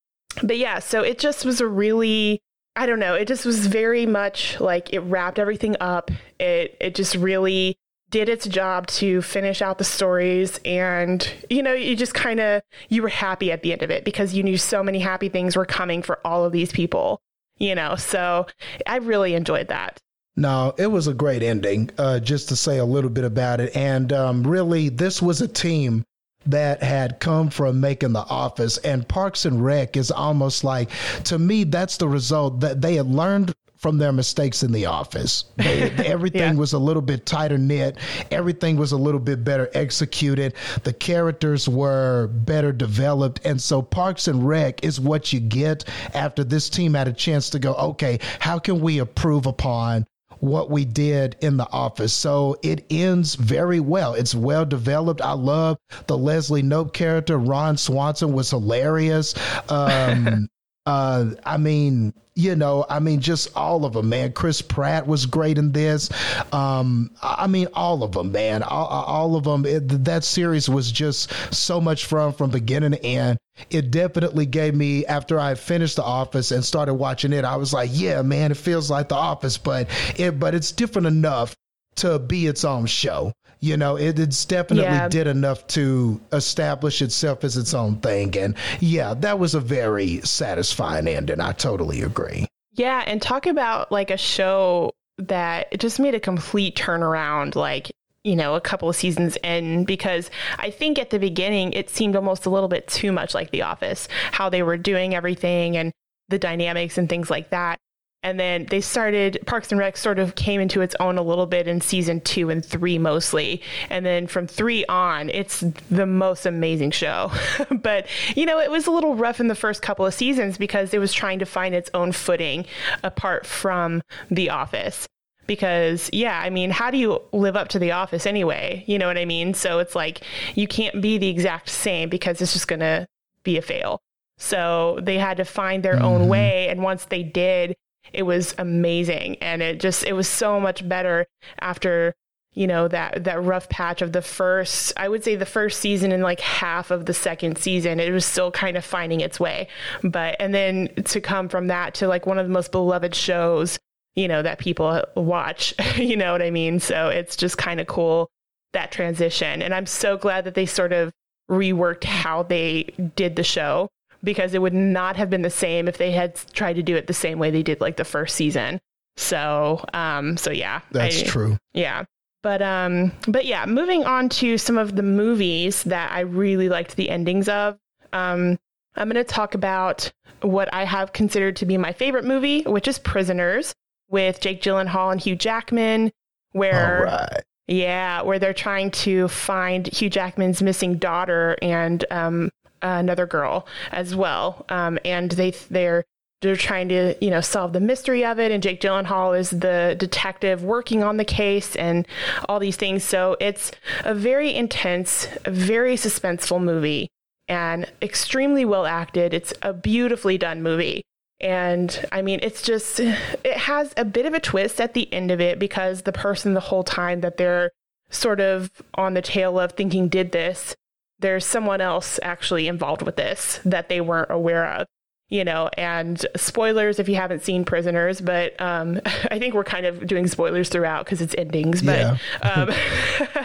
but 0.43 0.57
yeah 0.57 0.79
so 0.79 1.01
it 1.01 1.19
just 1.19 1.45
was 1.45 1.61
a 1.61 1.67
really 1.67 2.41
I 2.75 2.85
don't 2.85 2.99
know. 2.99 3.15
It 3.15 3.27
just 3.27 3.45
was 3.45 3.67
very 3.67 4.05
much 4.05 4.59
like 4.59 4.93
it 4.93 4.99
wrapped 4.99 5.39
everything 5.39 5.75
up. 5.79 6.09
It 6.39 6.77
it 6.79 6.95
just 6.95 7.15
really 7.15 7.77
did 8.09 8.27
its 8.27 8.45
job 8.45 8.87
to 8.87 9.21
finish 9.21 9.61
out 9.61 9.77
the 9.77 9.83
stories 9.85 10.59
and 10.65 11.33
you 11.49 11.63
know 11.63 11.73
you 11.73 11.95
just 11.95 12.13
kind 12.13 12.41
of 12.41 12.61
you 12.89 13.01
were 13.01 13.07
happy 13.07 13.53
at 13.53 13.63
the 13.63 13.71
end 13.71 13.81
of 13.81 13.89
it 13.89 14.03
because 14.03 14.33
you 14.33 14.43
knew 14.43 14.57
so 14.57 14.83
many 14.83 14.99
happy 14.99 15.29
things 15.29 15.55
were 15.55 15.65
coming 15.65 16.01
for 16.01 16.19
all 16.27 16.43
of 16.43 16.51
these 16.51 16.73
people 16.73 17.21
you 17.57 17.73
know 17.73 17.95
so 17.95 18.45
i 18.85 18.97
really 18.97 19.33
enjoyed 19.33 19.69
that 19.69 19.97
no, 20.35 20.73
it 20.77 20.87
was 20.87 21.07
a 21.07 21.13
great 21.13 21.43
ending. 21.43 21.89
Uh, 21.97 22.19
just 22.19 22.49
to 22.49 22.55
say 22.55 22.77
a 22.77 22.85
little 22.85 23.09
bit 23.09 23.25
about 23.25 23.59
it, 23.59 23.75
and 23.75 24.13
um, 24.13 24.43
really, 24.47 24.87
this 24.89 25.21
was 25.21 25.41
a 25.41 25.47
team 25.47 26.05
that 26.45 26.81
had 26.81 27.19
come 27.19 27.49
from 27.49 27.79
making 27.79 28.13
The 28.13 28.25
Office. 28.25 28.77
And 28.79 29.07
Parks 29.07 29.45
and 29.45 29.63
Rec 29.63 29.97
is 29.97 30.11
almost 30.11 30.63
like, 30.63 30.89
to 31.25 31.37
me, 31.37 31.63
that's 31.63 31.97
the 31.97 32.07
result 32.07 32.59
that 32.61 32.81
they 32.81 32.95
had 32.95 33.07
learned 33.07 33.53
from 33.81 33.97
their 33.97 34.11
mistakes 34.11 34.61
in 34.61 34.71
the 34.71 34.85
office. 34.85 35.45
They, 35.55 35.81
everything 36.05 36.53
yeah. 36.53 36.53
was 36.53 36.73
a 36.73 36.77
little 36.77 37.01
bit 37.01 37.25
tighter 37.25 37.57
knit. 37.57 37.97
Everything 38.29 38.77
was 38.77 38.91
a 38.91 38.97
little 38.97 39.19
bit 39.19 39.43
better 39.43 39.71
executed. 39.73 40.53
The 40.83 40.93
characters 40.93 41.67
were 41.67 42.27
better 42.27 42.71
developed. 42.71 43.43
And 43.43 43.59
so 43.59 43.81
Parks 43.81 44.27
and 44.27 44.47
Rec 44.47 44.83
is 44.85 44.99
what 44.99 45.33
you 45.33 45.39
get 45.39 45.85
after 46.13 46.43
this 46.43 46.69
team 46.69 46.93
had 46.93 47.07
a 47.07 47.13
chance 47.13 47.49
to 47.49 47.59
go, 47.59 47.73
okay, 47.73 48.19
how 48.39 48.59
can 48.59 48.81
we 48.81 48.99
improve 48.99 49.47
upon 49.47 50.05
what 50.41 50.69
we 50.69 50.83
did 50.83 51.37
in 51.41 51.55
the 51.57 51.69
office. 51.71 52.13
So 52.13 52.57
it 52.61 52.85
ends 52.89 53.35
very 53.35 53.79
well. 53.79 54.13
It's 54.15 54.35
well 54.35 54.65
developed. 54.65 55.21
I 55.21 55.33
love 55.33 55.77
the 56.07 56.17
Leslie 56.17 56.63
Knope 56.63 56.93
character. 56.93 57.37
Ron 57.37 57.77
Swanson 57.77 58.33
was 58.33 58.49
hilarious. 58.49 59.33
Um, 59.69 60.49
uh, 60.85 61.25
I 61.45 61.57
mean, 61.57 62.13
you 62.33 62.55
know, 62.55 62.85
I 62.89 62.99
mean, 62.99 63.19
just 63.19 63.55
all 63.55 63.85
of 63.85 63.93
them, 63.93 64.09
man. 64.09 64.31
Chris 64.31 64.61
Pratt 64.61 65.05
was 65.05 65.25
great 65.25 65.57
in 65.57 65.71
this. 65.73 66.09
Um, 66.53 67.11
I 67.21 67.47
mean, 67.47 67.67
all 67.73 68.03
of 68.03 68.13
them, 68.13 68.31
man. 68.31 68.63
All, 68.63 68.87
all 68.87 69.35
of 69.35 69.43
them. 69.43 69.65
It, 69.65 70.05
that 70.05 70.23
series 70.23 70.69
was 70.69 70.91
just 70.91 71.31
so 71.53 71.81
much 71.81 72.05
fun 72.05 72.33
from 72.33 72.49
beginning 72.49 72.91
to 72.91 73.05
end. 73.05 73.37
It 73.69 73.91
definitely 73.91 74.45
gave 74.45 74.73
me, 74.73 75.05
after 75.05 75.39
I 75.39 75.55
finished 75.55 75.97
The 75.97 76.03
Office 76.03 76.51
and 76.51 76.63
started 76.63 76.95
watching 76.95 77.33
it, 77.33 77.45
I 77.45 77.57
was 77.57 77.73
like, 77.73 77.89
yeah, 77.93 78.21
man, 78.21 78.51
it 78.51 78.57
feels 78.57 78.89
like 78.89 79.09
The 79.09 79.15
Office, 79.15 79.57
but 79.57 79.87
it, 80.17 80.39
but 80.39 80.55
it's 80.55 80.71
different 80.71 81.07
enough 81.07 81.53
to 81.97 82.17
be 82.17 82.47
its 82.47 82.63
own 82.63 82.85
show 82.85 83.33
you 83.61 83.77
know, 83.77 83.95
it, 83.95 84.19
it's 84.19 84.43
definitely 84.43 84.85
yeah. 84.85 85.07
did 85.07 85.27
enough 85.27 85.65
to 85.67 86.19
establish 86.33 87.01
itself 87.01 87.43
as 87.43 87.55
its 87.55 87.73
own 87.73 87.97
thing. 87.97 88.35
And 88.35 88.55
yeah, 88.79 89.13
that 89.13 89.37
was 89.37 89.53
a 89.53 89.59
very 89.59 90.19
satisfying 90.21 91.07
ending. 91.07 91.39
I 91.39 91.51
totally 91.53 92.01
agree. 92.01 92.47
Yeah. 92.73 93.03
And 93.05 93.21
talk 93.21 93.45
about 93.45 93.91
like 93.91 94.09
a 94.09 94.17
show 94.17 94.91
that 95.19 95.77
just 95.79 95.99
made 95.99 96.15
a 96.15 96.19
complete 96.19 96.75
turnaround, 96.75 97.55
like, 97.55 97.91
you 98.23 98.35
know, 98.35 98.55
a 98.55 98.61
couple 98.61 98.89
of 98.89 98.95
seasons 98.95 99.37
in, 99.43 99.85
because 99.85 100.31
I 100.57 100.71
think 100.71 100.97
at 100.97 101.11
the 101.11 101.19
beginning 101.19 101.73
it 101.73 101.89
seemed 101.89 102.15
almost 102.15 102.47
a 102.47 102.49
little 102.49 102.69
bit 102.69 102.87
too 102.87 103.11
much 103.11 103.35
like 103.35 103.51
The 103.51 103.61
Office, 103.61 104.07
how 104.31 104.49
they 104.49 104.63
were 104.63 104.77
doing 104.77 105.13
everything 105.13 105.77
and 105.77 105.91
the 106.29 106.39
dynamics 106.39 106.97
and 106.97 107.07
things 107.07 107.29
like 107.29 107.51
that. 107.51 107.77
And 108.23 108.39
then 108.39 108.67
they 108.69 108.81
started, 108.81 109.39
Parks 109.47 109.71
and 109.71 109.79
Rec 109.79 109.97
sort 109.97 110.19
of 110.19 110.35
came 110.35 110.61
into 110.61 110.81
its 110.81 110.95
own 110.99 111.17
a 111.17 111.23
little 111.23 111.47
bit 111.47 111.67
in 111.67 111.81
season 111.81 112.21
two 112.21 112.51
and 112.51 112.63
three 112.63 112.99
mostly. 112.99 113.63
And 113.89 114.05
then 114.05 114.27
from 114.27 114.45
three 114.45 114.85
on, 114.85 115.29
it's 115.31 115.61
the 115.89 116.05
most 116.05 116.45
amazing 116.45 116.91
show. 116.91 117.31
but, 117.81 118.05
you 118.35 118.45
know, 118.45 118.59
it 118.59 118.69
was 118.69 118.85
a 118.85 118.91
little 118.91 119.15
rough 119.15 119.39
in 119.39 119.47
the 119.47 119.55
first 119.55 119.81
couple 119.81 120.05
of 120.05 120.13
seasons 120.13 120.59
because 120.59 120.93
it 120.93 120.99
was 120.99 121.13
trying 121.13 121.39
to 121.39 121.45
find 121.45 121.73
its 121.73 121.89
own 121.95 122.11
footing 122.11 122.65
apart 123.03 123.47
from 123.47 124.03
The 124.29 124.51
Office. 124.51 125.07
Because, 125.47 126.07
yeah, 126.13 126.39
I 126.39 126.51
mean, 126.51 126.69
how 126.69 126.91
do 126.91 126.97
you 126.97 127.19
live 127.31 127.57
up 127.57 127.69
to 127.69 127.79
The 127.79 127.91
Office 127.91 128.27
anyway? 128.27 128.83
You 128.85 128.99
know 128.99 129.07
what 129.07 129.17
I 129.17 129.25
mean? 129.25 129.55
So 129.55 129.79
it's 129.79 129.95
like 129.95 130.21
you 130.53 130.67
can't 130.67 131.01
be 131.01 131.17
the 131.17 131.27
exact 131.27 131.69
same 131.69 132.07
because 132.07 132.39
it's 132.39 132.53
just 132.53 132.67
going 132.67 132.81
to 132.81 133.07
be 133.43 133.57
a 133.57 133.63
fail. 133.63 133.99
So 134.37 134.99
they 135.01 135.17
had 135.17 135.37
to 135.37 135.45
find 135.45 135.83
their 135.83 135.95
mm-hmm. 135.95 136.05
own 136.05 136.27
way. 136.27 136.69
And 136.69 136.83
once 136.83 137.05
they 137.05 137.23
did, 137.23 137.75
it 138.13 138.23
was 138.23 138.53
amazing 138.57 139.37
and 139.41 139.61
it 139.61 139.79
just 139.79 140.03
it 140.05 140.13
was 140.13 140.27
so 140.27 140.59
much 140.59 140.87
better 140.87 141.25
after 141.59 142.13
you 142.53 142.67
know 142.67 142.87
that 142.87 143.23
that 143.23 143.41
rough 143.43 143.69
patch 143.69 144.01
of 144.01 144.11
the 144.11 144.21
first 144.21 144.91
i 144.97 145.07
would 145.07 145.23
say 145.23 145.35
the 145.35 145.45
first 145.45 145.79
season 145.79 146.11
and 146.11 146.21
like 146.23 146.41
half 146.61 146.91
of 146.91 147.05
the 147.05 147.13
second 147.13 147.57
season. 147.57 147.99
It 147.99 148.11
was 148.11 148.25
still 148.25 148.51
kind 148.51 148.77
of 148.77 148.85
finding 148.85 149.21
its 149.21 149.39
way. 149.39 149.67
But 150.03 150.35
and 150.39 150.53
then 150.53 150.89
to 151.05 151.19
come 151.19 151.49
from 151.49 151.67
that 151.67 151.95
to 151.95 152.07
like 152.07 152.25
one 152.27 152.37
of 152.37 152.45
the 152.45 152.53
most 152.53 152.71
beloved 152.71 153.15
shows 153.15 153.79
you 154.15 154.27
know 154.27 154.41
that 154.43 154.59
people 154.59 155.01
watch 155.15 155.73
you 155.97 156.15
know 156.15 156.31
what 156.33 156.41
i 156.41 156.51
mean? 156.51 156.79
So 156.79 157.07
it's 157.07 157.35
just 157.35 157.57
kind 157.57 157.79
of 157.79 157.87
cool 157.87 158.29
that 158.73 158.91
transition. 158.91 159.61
And 159.61 159.73
i'm 159.73 159.87
so 159.87 160.17
glad 160.17 160.43
that 160.45 160.53
they 160.53 160.65
sort 160.65 160.93
of 160.93 161.11
reworked 161.49 162.03
how 162.03 162.43
they 162.43 162.83
did 163.15 163.35
the 163.35 163.43
show 163.43 163.89
because 164.23 164.53
it 164.53 164.61
would 164.61 164.73
not 164.73 165.15
have 165.15 165.29
been 165.29 165.41
the 165.41 165.49
same 165.49 165.87
if 165.87 165.97
they 165.97 166.11
had 166.11 166.35
tried 166.53 166.73
to 166.73 166.83
do 166.83 166.95
it 166.95 167.07
the 167.07 167.13
same 167.13 167.39
way 167.39 167.51
they 167.51 167.63
did 167.63 167.81
like 167.81 167.97
the 167.97 168.05
first 168.05 168.35
season. 168.35 168.79
So, 169.17 169.83
um, 169.93 170.37
so 170.37 170.51
yeah, 170.51 170.81
that's 170.91 171.21
I, 171.21 171.25
true. 171.25 171.57
Yeah. 171.73 172.05
But 172.43 172.61
um, 172.61 173.11
but 173.27 173.45
yeah, 173.45 173.65
moving 173.65 174.03
on 174.03 174.29
to 174.29 174.57
some 174.57 174.77
of 174.77 174.95
the 174.95 175.03
movies 175.03 175.83
that 175.83 176.11
I 176.11 176.21
really 176.21 176.69
liked 176.69 176.95
the 176.95 177.09
endings 177.09 177.47
of. 177.47 177.77
Um, 178.13 178.57
I'm 178.95 179.09
going 179.09 179.23
to 179.23 179.23
talk 179.23 179.53
about 179.53 180.11
what 180.41 180.73
I 180.73 180.85
have 180.85 181.13
considered 181.13 181.55
to 181.57 181.65
be 181.65 181.77
my 181.77 181.93
favorite 181.93 182.25
movie, 182.25 182.63
which 182.63 182.87
is 182.87 182.97
Prisoners 182.99 183.75
with 184.09 184.41
Jake 184.41 184.61
Gyllenhaal 184.61 185.11
and 185.11 185.21
Hugh 185.21 185.35
Jackman, 185.35 186.11
where 186.51 187.03
right. 187.05 187.43
yeah, 187.67 188.23
where 188.23 188.39
they're 188.39 188.53
trying 188.53 188.89
to 188.91 189.27
find 189.27 189.87
Hugh 189.87 190.09
Jackman's 190.09 190.63
missing 190.63 190.97
daughter 190.97 191.57
and 191.61 192.03
um, 192.09 192.49
another 192.81 193.25
girl 193.25 193.67
as 193.91 194.15
well, 194.15 194.65
um, 194.69 194.99
and 195.05 195.31
they 195.31 195.51
they're 195.69 196.03
they're 196.41 196.55
trying 196.55 196.89
to 196.89 197.15
you 197.21 197.29
know 197.29 197.41
solve 197.41 197.73
the 197.73 197.79
mystery 197.79 198.25
of 198.25 198.39
it. 198.39 198.51
And 198.51 198.63
jake 198.63 198.81
gyllenhaal 198.81 199.37
is 199.37 199.51
the 199.51 199.95
detective 199.97 200.63
working 200.63 201.03
on 201.03 201.17
the 201.17 201.25
case 201.25 201.75
and 201.75 202.07
all 202.49 202.59
these 202.59 202.77
things. 202.77 203.03
So 203.03 203.37
it's 203.39 203.71
a 204.03 204.13
very 204.13 204.53
intense 204.53 205.27
very 205.45 205.95
suspenseful 205.95 206.61
movie 206.61 207.09
and 207.47 207.85
extremely 208.01 208.65
well 208.65 208.85
acted. 208.85 209.33
It's 209.33 209.53
a 209.61 209.73
beautifully 209.73 210.37
done 210.37 210.63
movie. 210.63 211.03
And 211.41 212.07
I 212.11 212.21
mean, 212.21 212.39
it's 212.43 212.61
just, 212.61 212.99
it 212.99 213.57
has 213.57 213.93
a 213.97 214.05
bit 214.05 214.25
of 214.25 214.33
a 214.33 214.39
twist 214.39 214.79
at 214.79 214.93
the 214.93 215.11
end 215.11 215.31
of 215.31 215.41
it 215.41 215.57
because 215.59 216.03
the 216.03 216.11
person 216.11 216.53
the 216.53 216.59
whole 216.59 216.83
time 216.83 217.21
that 217.21 217.37
they're 217.37 217.71
sort 218.11 218.39
of 218.39 218.69
on 218.93 219.15
the 219.15 219.21
tail 219.21 219.59
of 219.59 219.71
thinking 219.71 220.07
did 220.07 220.31
this, 220.31 220.75
there's 221.21 221.45
someone 221.45 221.81
else 221.81 222.19
actually 222.21 222.67
involved 222.67 223.01
with 223.01 223.15
this 223.15 223.59
that 223.65 223.89
they 223.89 224.01
weren't 224.01 224.29
aware 224.29 224.65
of 224.65 224.87
you 225.31 225.45
know, 225.45 225.69
and 225.77 226.23
spoilers 226.35 226.99
if 226.99 227.07
you 227.07 227.15
haven't 227.15 227.41
seen 227.41 227.63
Prisoners, 227.63 228.19
but 228.21 228.59
um, 228.61 228.99
I 229.31 229.39
think 229.39 229.55
we're 229.55 229.63
kind 229.63 229.87
of 229.87 230.05
doing 230.05 230.27
spoilers 230.27 230.69
throughout 230.69 231.05
because 231.05 231.21
it's 231.21 231.33
endings. 231.37 231.81
But, 231.81 232.19
yeah. 232.43 232.67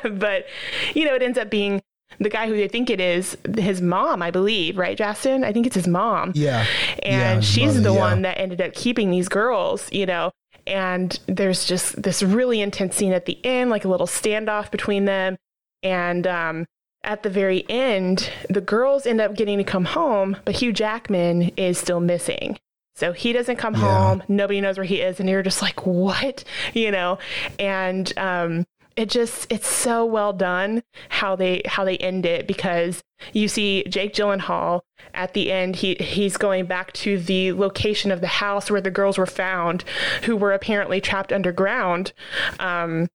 um, 0.02 0.18
but 0.18 0.46
you 0.94 1.06
know, 1.06 1.14
it 1.14 1.22
ends 1.22 1.38
up 1.38 1.48
being 1.48 1.80
the 2.18 2.28
guy 2.28 2.48
who 2.48 2.56
they 2.56 2.68
think 2.68 2.90
it 2.90 3.00
is 3.00 3.36
his 3.56 3.80
mom, 3.80 4.22
I 4.22 4.30
believe, 4.30 4.78
right, 4.78 4.98
Justin? 4.98 5.44
I 5.44 5.52
think 5.52 5.66
it's 5.66 5.76
his 5.76 5.86
mom. 5.86 6.32
Yeah, 6.34 6.66
and 7.02 7.36
yeah, 7.36 7.40
she's 7.40 7.74
mother, 7.74 7.80
the 7.80 7.94
yeah. 7.94 8.00
one 8.00 8.22
that 8.22 8.38
ended 8.38 8.60
up 8.60 8.74
keeping 8.74 9.10
these 9.10 9.28
girls, 9.28 9.90
you 9.92 10.06
know. 10.06 10.32
And 10.66 11.18
there's 11.26 11.64
just 11.64 12.02
this 12.02 12.24
really 12.24 12.60
intense 12.60 12.96
scene 12.96 13.12
at 13.12 13.26
the 13.26 13.38
end, 13.46 13.70
like 13.70 13.84
a 13.84 13.88
little 13.88 14.08
standoff 14.08 14.72
between 14.72 15.04
them, 15.04 15.36
and 15.84 16.26
um, 16.26 16.66
at 17.06 17.22
the 17.22 17.30
very 17.30 17.64
end, 17.70 18.30
the 18.50 18.60
girls 18.60 19.06
end 19.06 19.20
up 19.20 19.34
getting 19.34 19.58
to 19.58 19.64
come 19.64 19.86
home, 19.86 20.36
but 20.44 20.56
Hugh 20.56 20.72
Jackman 20.72 21.52
is 21.56 21.78
still 21.78 22.00
missing. 22.00 22.58
So 22.96 23.12
he 23.12 23.32
doesn't 23.32 23.56
come 23.56 23.74
yeah. 23.74 23.80
home. 23.80 24.22
Nobody 24.26 24.60
knows 24.60 24.76
where 24.76 24.84
he 24.84 25.00
is. 25.00 25.20
And 25.20 25.28
you're 25.28 25.42
just 25.42 25.62
like, 25.62 25.86
what? 25.86 26.44
You 26.74 26.90
know? 26.90 27.18
And 27.58 28.12
um, 28.18 28.66
it 28.96 29.08
just, 29.08 29.50
it's 29.50 29.68
so 29.68 30.04
well 30.04 30.32
done 30.32 30.82
how 31.08 31.36
they, 31.36 31.62
how 31.64 31.84
they 31.84 31.96
end 31.98 32.26
it 32.26 32.46
because 32.46 33.02
you 33.32 33.48
see 33.48 33.84
Jake 33.84 34.14
Gyllenhaal 34.14 34.80
at 35.14 35.32
the 35.32 35.52
end. 35.52 35.76
He, 35.76 35.94
he's 35.94 36.36
going 36.36 36.66
back 36.66 36.92
to 36.94 37.18
the 37.18 37.52
location 37.52 38.10
of 38.10 38.20
the 38.20 38.26
house 38.26 38.70
where 38.70 38.80
the 38.80 38.90
girls 38.90 39.16
were 39.16 39.26
found 39.26 39.84
who 40.24 40.36
were 40.36 40.52
apparently 40.52 41.00
trapped 41.00 41.32
underground. 41.32 42.12
Um, 42.58 43.08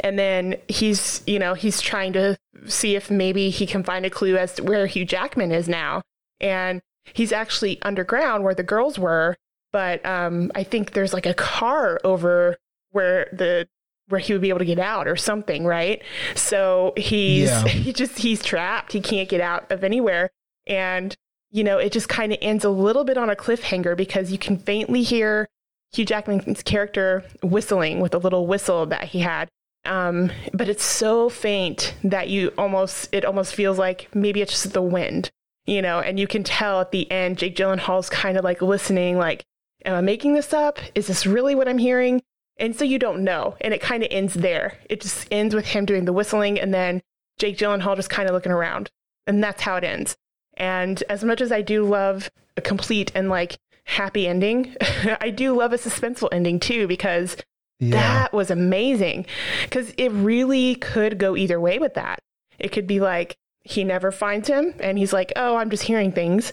and 0.00 0.18
then 0.18 0.56
he's 0.68 1.22
you 1.26 1.38
know 1.38 1.54
he's 1.54 1.80
trying 1.80 2.12
to 2.14 2.36
see 2.66 2.96
if 2.96 3.10
maybe 3.10 3.50
he 3.50 3.66
can 3.66 3.82
find 3.82 4.06
a 4.06 4.10
clue 4.10 4.36
as 4.36 4.54
to 4.54 4.62
where 4.62 4.86
Hugh 4.86 5.04
Jackman 5.04 5.52
is 5.52 5.68
now. 5.68 6.02
And 6.40 6.80
he's 7.12 7.32
actually 7.32 7.80
underground 7.82 8.44
where 8.44 8.54
the 8.54 8.62
girls 8.62 8.98
were 8.98 9.36
but 9.74 10.06
um, 10.06 10.52
I 10.54 10.62
think 10.62 10.92
there's 10.92 11.12
like 11.12 11.26
a 11.26 11.34
car 11.34 11.98
over 12.04 12.56
where 12.92 13.26
the 13.32 13.66
where 14.06 14.20
he 14.20 14.32
would 14.32 14.40
be 14.40 14.50
able 14.50 14.60
to 14.60 14.64
get 14.64 14.78
out 14.78 15.08
or 15.08 15.16
something 15.16 15.64
right? 15.64 16.00
So 16.36 16.92
he's 16.96 17.48
yeah. 17.48 17.64
he 17.66 17.92
just 17.92 18.16
he's 18.16 18.40
trapped. 18.40 18.92
He 18.92 19.00
can't 19.00 19.28
get 19.28 19.40
out 19.40 19.72
of 19.72 19.82
anywhere. 19.82 20.30
And 20.68 21.12
you 21.50 21.64
know 21.64 21.78
it 21.78 21.90
just 21.90 22.08
kind 22.08 22.32
of 22.32 22.38
ends 22.40 22.64
a 22.64 22.70
little 22.70 23.02
bit 23.02 23.18
on 23.18 23.30
a 23.30 23.34
cliffhanger 23.34 23.96
because 23.96 24.30
you 24.30 24.38
can 24.38 24.58
faintly 24.58 25.02
hear 25.02 25.48
Hugh 25.92 26.04
Jackman's 26.04 26.62
character 26.62 27.24
whistling 27.42 27.98
with 27.98 28.14
a 28.14 28.18
little 28.18 28.46
whistle 28.46 28.86
that 28.86 29.08
he 29.08 29.18
had 29.18 29.48
um, 29.86 30.30
but 30.52 30.68
it's 30.68 30.84
so 30.84 31.28
faint 31.28 31.94
that 32.04 32.28
you 32.28 32.52
almost 32.56 33.08
it 33.12 33.24
almost 33.24 33.54
feels 33.54 33.78
like 33.78 34.08
maybe 34.14 34.40
it's 34.40 34.52
just 34.52 34.72
the 34.72 34.82
wind, 34.82 35.30
you 35.66 35.82
know. 35.82 36.00
And 36.00 36.18
you 36.18 36.26
can 36.26 36.42
tell 36.42 36.80
at 36.80 36.90
the 36.90 37.10
end, 37.10 37.38
Jake 37.38 37.56
Gyllenhaal's 37.56 38.08
kind 38.08 38.38
of 38.38 38.44
like 38.44 38.62
listening, 38.62 39.18
like, 39.18 39.44
"Am 39.84 39.94
I 39.94 40.00
making 40.00 40.34
this 40.34 40.52
up? 40.52 40.78
Is 40.94 41.06
this 41.06 41.26
really 41.26 41.54
what 41.54 41.68
I'm 41.68 41.78
hearing?" 41.78 42.22
And 42.56 42.74
so 42.74 42.84
you 42.84 42.98
don't 42.98 43.24
know, 43.24 43.56
and 43.60 43.74
it 43.74 43.80
kind 43.80 44.02
of 44.02 44.08
ends 44.10 44.34
there. 44.34 44.78
It 44.88 45.00
just 45.00 45.26
ends 45.30 45.54
with 45.54 45.66
him 45.66 45.84
doing 45.84 46.04
the 46.04 46.12
whistling, 46.12 46.58
and 46.58 46.72
then 46.72 47.02
Jake 47.38 47.58
Gyllenhaal 47.58 47.96
just 47.96 48.10
kind 48.10 48.28
of 48.28 48.34
looking 48.34 48.52
around, 48.52 48.90
and 49.26 49.42
that's 49.42 49.62
how 49.62 49.76
it 49.76 49.84
ends. 49.84 50.16
And 50.56 51.02
as 51.08 51.24
much 51.24 51.40
as 51.40 51.50
I 51.52 51.62
do 51.62 51.84
love 51.84 52.30
a 52.56 52.60
complete 52.60 53.10
and 53.14 53.28
like 53.28 53.58
happy 53.84 54.26
ending, 54.26 54.76
I 55.20 55.30
do 55.30 55.54
love 55.54 55.72
a 55.72 55.78
suspenseful 55.78 56.28
ending 56.32 56.60
too 56.60 56.86
because 56.86 57.36
That 57.80 58.32
was 58.32 58.50
amazing 58.50 59.26
because 59.64 59.92
it 59.96 60.10
really 60.12 60.76
could 60.76 61.18
go 61.18 61.36
either 61.36 61.60
way 61.60 61.78
with 61.78 61.94
that. 61.94 62.20
It 62.58 62.72
could 62.72 62.86
be 62.86 63.00
like 63.00 63.36
he 63.62 63.82
never 63.82 64.12
finds 64.12 64.48
him 64.48 64.74
and 64.78 64.98
he's 64.98 65.12
like, 65.12 65.32
oh, 65.36 65.56
I'm 65.56 65.70
just 65.70 65.82
hearing 65.82 66.12
things 66.12 66.52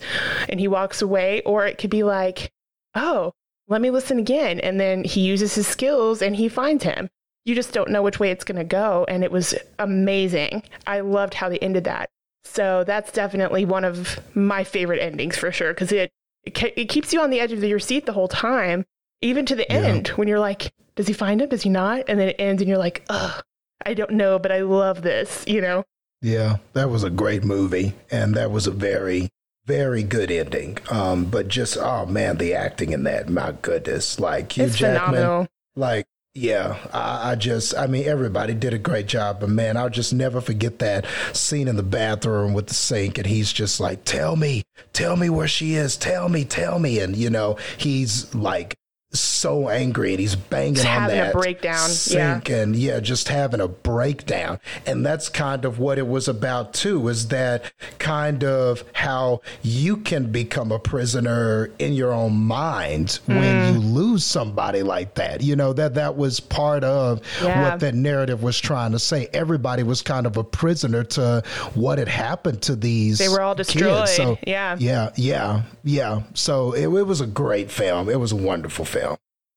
and 0.50 0.60
he 0.60 0.68
walks 0.68 1.02
away. 1.02 1.42
Or 1.42 1.66
it 1.66 1.78
could 1.78 1.90
be 1.90 2.04
like, 2.04 2.52
oh, 2.96 3.34
let 3.68 3.82
me 3.82 3.92
listen 3.92 4.18
again. 4.18 4.60
And 4.60 4.80
then 4.80 5.04
he 5.04 5.22
uses 5.22 5.56
his 5.56 5.68
skills 5.68 6.22
and 6.22 6.36
he 6.36 6.50
finds 6.50 6.84
him. 6.84 7.10
You 7.46 7.56
just 7.56 7.74
don't 7.74 7.90
know 7.90 8.02
which 8.02 8.20
way 8.20 8.32
it's 8.32 8.44
going 8.44 8.58
to 8.58 8.64
go. 8.64 9.06
And 9.08 9.24
it 9.24 9.32
was 9.32 9.56
amazing. 9.80 10.64
I 10.88 11.02
loved 11.02 11.34
how 11.34 11.50
they 11.50 11.60
ended 11.60 11.84
that. 11.84 12.10
So 12.44 12.84
that's 12.84 13.12
definitely 13.12 13.66
one 13.66 13.86
of 13.86 14.20
my 14.36 14.64
favorite 14.64 15.02
endings 15.02 15.38
for 15.38 15.52
sure 15.52 15.74
because 15.74 15.92
it, 15.92 16.12
it, 16.44 16.58
it 16.76 16.90
keeps 16.90 17.14
you 17.14 17.22
on 17.22 17.30
the 17.30 17.40
edge 17.40 17.52
of 17.52 17.64
your 17.64 17.80
seat 17.80 18.06
the 18.06 18.14
whole 18.14 18.28
time 18.28 18.86
even 19.22 19.46
to 19.46 19.56
the 19.56 19.66
yeah. 19.70 19.78
end 19.78 20.08
when 20.10 20.28
you're 20.28 20.40
like, 20.40 20.74
does 20.96 21.08
he 21.08 21.14
find 21.14 21.42
him? 21.42 21.50
Does 21.50 21.62
he 21.62 21.70
not? 21.70 22.06
And 22.08 22.20
then 22.20 22.30
it 22.30 22.36
ends 22.40 22.62
and 22.62 22.70
you're 22.70 22.78
like, 22.78 23.04
ugh, 23.10 23.44
I 23.86 23.94
don't 23.94 24.12
know, 24.12 24.40
but 24.40 24.52
I 24.52 24.62
love 24.62 25.02
this, 25.02 25.44
you 25.48 25.62
know? 25.62 25.84
Yeah, 26.22 26.58
that 26.74 26.90
was 26.90 27.04
a 27.04 27.10
great 27.10 27.44
movie. 27.44 27.94
And 28.12 28.36
that 28.36 28.52
was 28.52 28.68
a 28.68 28.72
very, 28.72 29.30
very 29.66 30.04
good 30.04 30.32
ending. 30.32 30.78
Um, 30.90 31.26
but 31.26 31.48
just, 31.48 31.78
oh 31.78 32.06
man, 32.06 32.38
the 32.38 32.54
acting 32.54 32.92
in 32.92 33.04
that, 33.04 33.30
my 33.30 33.54
goodness. 33.62 34.20
Like 34.20 34.52
Hugh 34.54 34.66
it's 34.66 34.78
Jackman. 34.78 35.14
Phenomenal. 35.14 35.48
Like, 35.76 36.06
yeah, 36.34 36.78
I, 36.94 37.32
I, 37.32 37.36
just, 37.36 37.76
I 37.76 37.88
mean, 37.88 38.08
everybody 38.08 38.54
did 38.54 38.74
a 38.74 38.78
great 38.78 39.08
job, 39.08 39.42
but 39.42 39.50
man, 39.50 39.76
I'll 39.76 39.90
just 39.90 40.14
never 40.14 40.40
forget 40.40 40.80
that 40.80 41.06
scene 41.34 41.68
in 41.68 41.76
the 41.76 41.84
bathroom 41.84 42.54
with 42.54 42.68
the 42.68 42.74
sink, 42.74 43.18
and 43.18 43.28
he's 43.28 43.52
just 43.52 43.82
like, 43.82 44.06
"Tell 44.06 44.38
me, 44.38 44.64
tell 44.94 45.18
me 45.18 45.30
where 45.30 45.50
she 45.50 45.76
is, 45.76 45.98
tell 45.98 46.30
me, 46.30 46.46
tell 46.46 46.80
me," 46.80 47.00
and 47.00 47.18
you 47.18 47.30
know, 47.30 47.58
he's 47.78 48.34
like 48.34 48.78
so 49.14 49.68
angry 49.68 50.12
and 50.12 50.22
he's 50.22 50.36
banging 50.36 50.76
just 50.76 50.88
on 50.88 51.01
having 51.01 51.18
that 51.18 51.36
a 51.36 51.38
breakdown 51.38 51.89
sink 51.89 52.47
yeah. 52.47 52.55
and 52.55 52.76
yeah 52.78 52.99
just 52.99 53.28
having 53.28 53.59
a 53.59 53.68
breakdown 53.68 54.57
and 54.86 55.05
that's 55.05 55.28
kind 55.28 55.66
of 55.66 55.80
what 55.80 55.97
it 55.97 56.07
was 56.07 56.30
about 56.30 56.74
too 56.74 57.09
is 57.09 57.28
that 57.28 57.74
kind 57.99 58.43
of 58.45 58.86
how 58.93 59.41
you 59.64 59.97
can 59.97 60.32
become 60.32 60.72
a 60.72 60.80
prisoner 60.80 61.70
in 61.78 61.91
your 61.91 62.14
own 62.14 62.34
mind 62.34 63.20
mm. 63.28 63.38
when 63.38 63.74
you 63.74 63.80
lose 63.82 64.24
somebody 64.24 64.82
like 64.82 65.16
that 65.16 65.41
you 65.41 65.57
know 65.57 65.74
that 65.74 65.93
that 65.95 66.16
was 66.16 66.39
part 66.39 66.84
of 66.86 67.22
yeah. 67.43 67.70
what 67.70 67.82
that 67.82 67.93
narrative 67.93 68.41
was 68.41 68.57
trying 68.57 68.93
to 68.93 68.99
say 68.99 69.28
everybody 69.34 69.84
was 69.84 70.01
kind 70.01 70.26
of 70.26 70.38
a 70.38 70.43
prisoner 70.43 71.03
to 71.03 71.43
what 71.74 71.97
had 71.97 72.07
happened 72.07 72.62
to 72.62 72.78
these 72.78 73.18
they 73.18 73.28
were 73.28 73.41
all 73.41 73.55
destroyed 73.55 74.05
kids. 74.05 74.16
so 74.16 74.38
yeah 74.47 74.78
yeah 74.80 75.09
yeah 75.18 75.64
yeah 75.84 76.22
so 76.34 76.72
it, 76.72 76.84
it 76.84 77.05
was 77.05 77.20
a 77.20 77.28
great 77.28 77.70
film 77.70 78.07
it 78.07 78.20
was 78.20 78.32
a 78.32 78.38
wonderful 78.38 78.86
film 78.86 79.01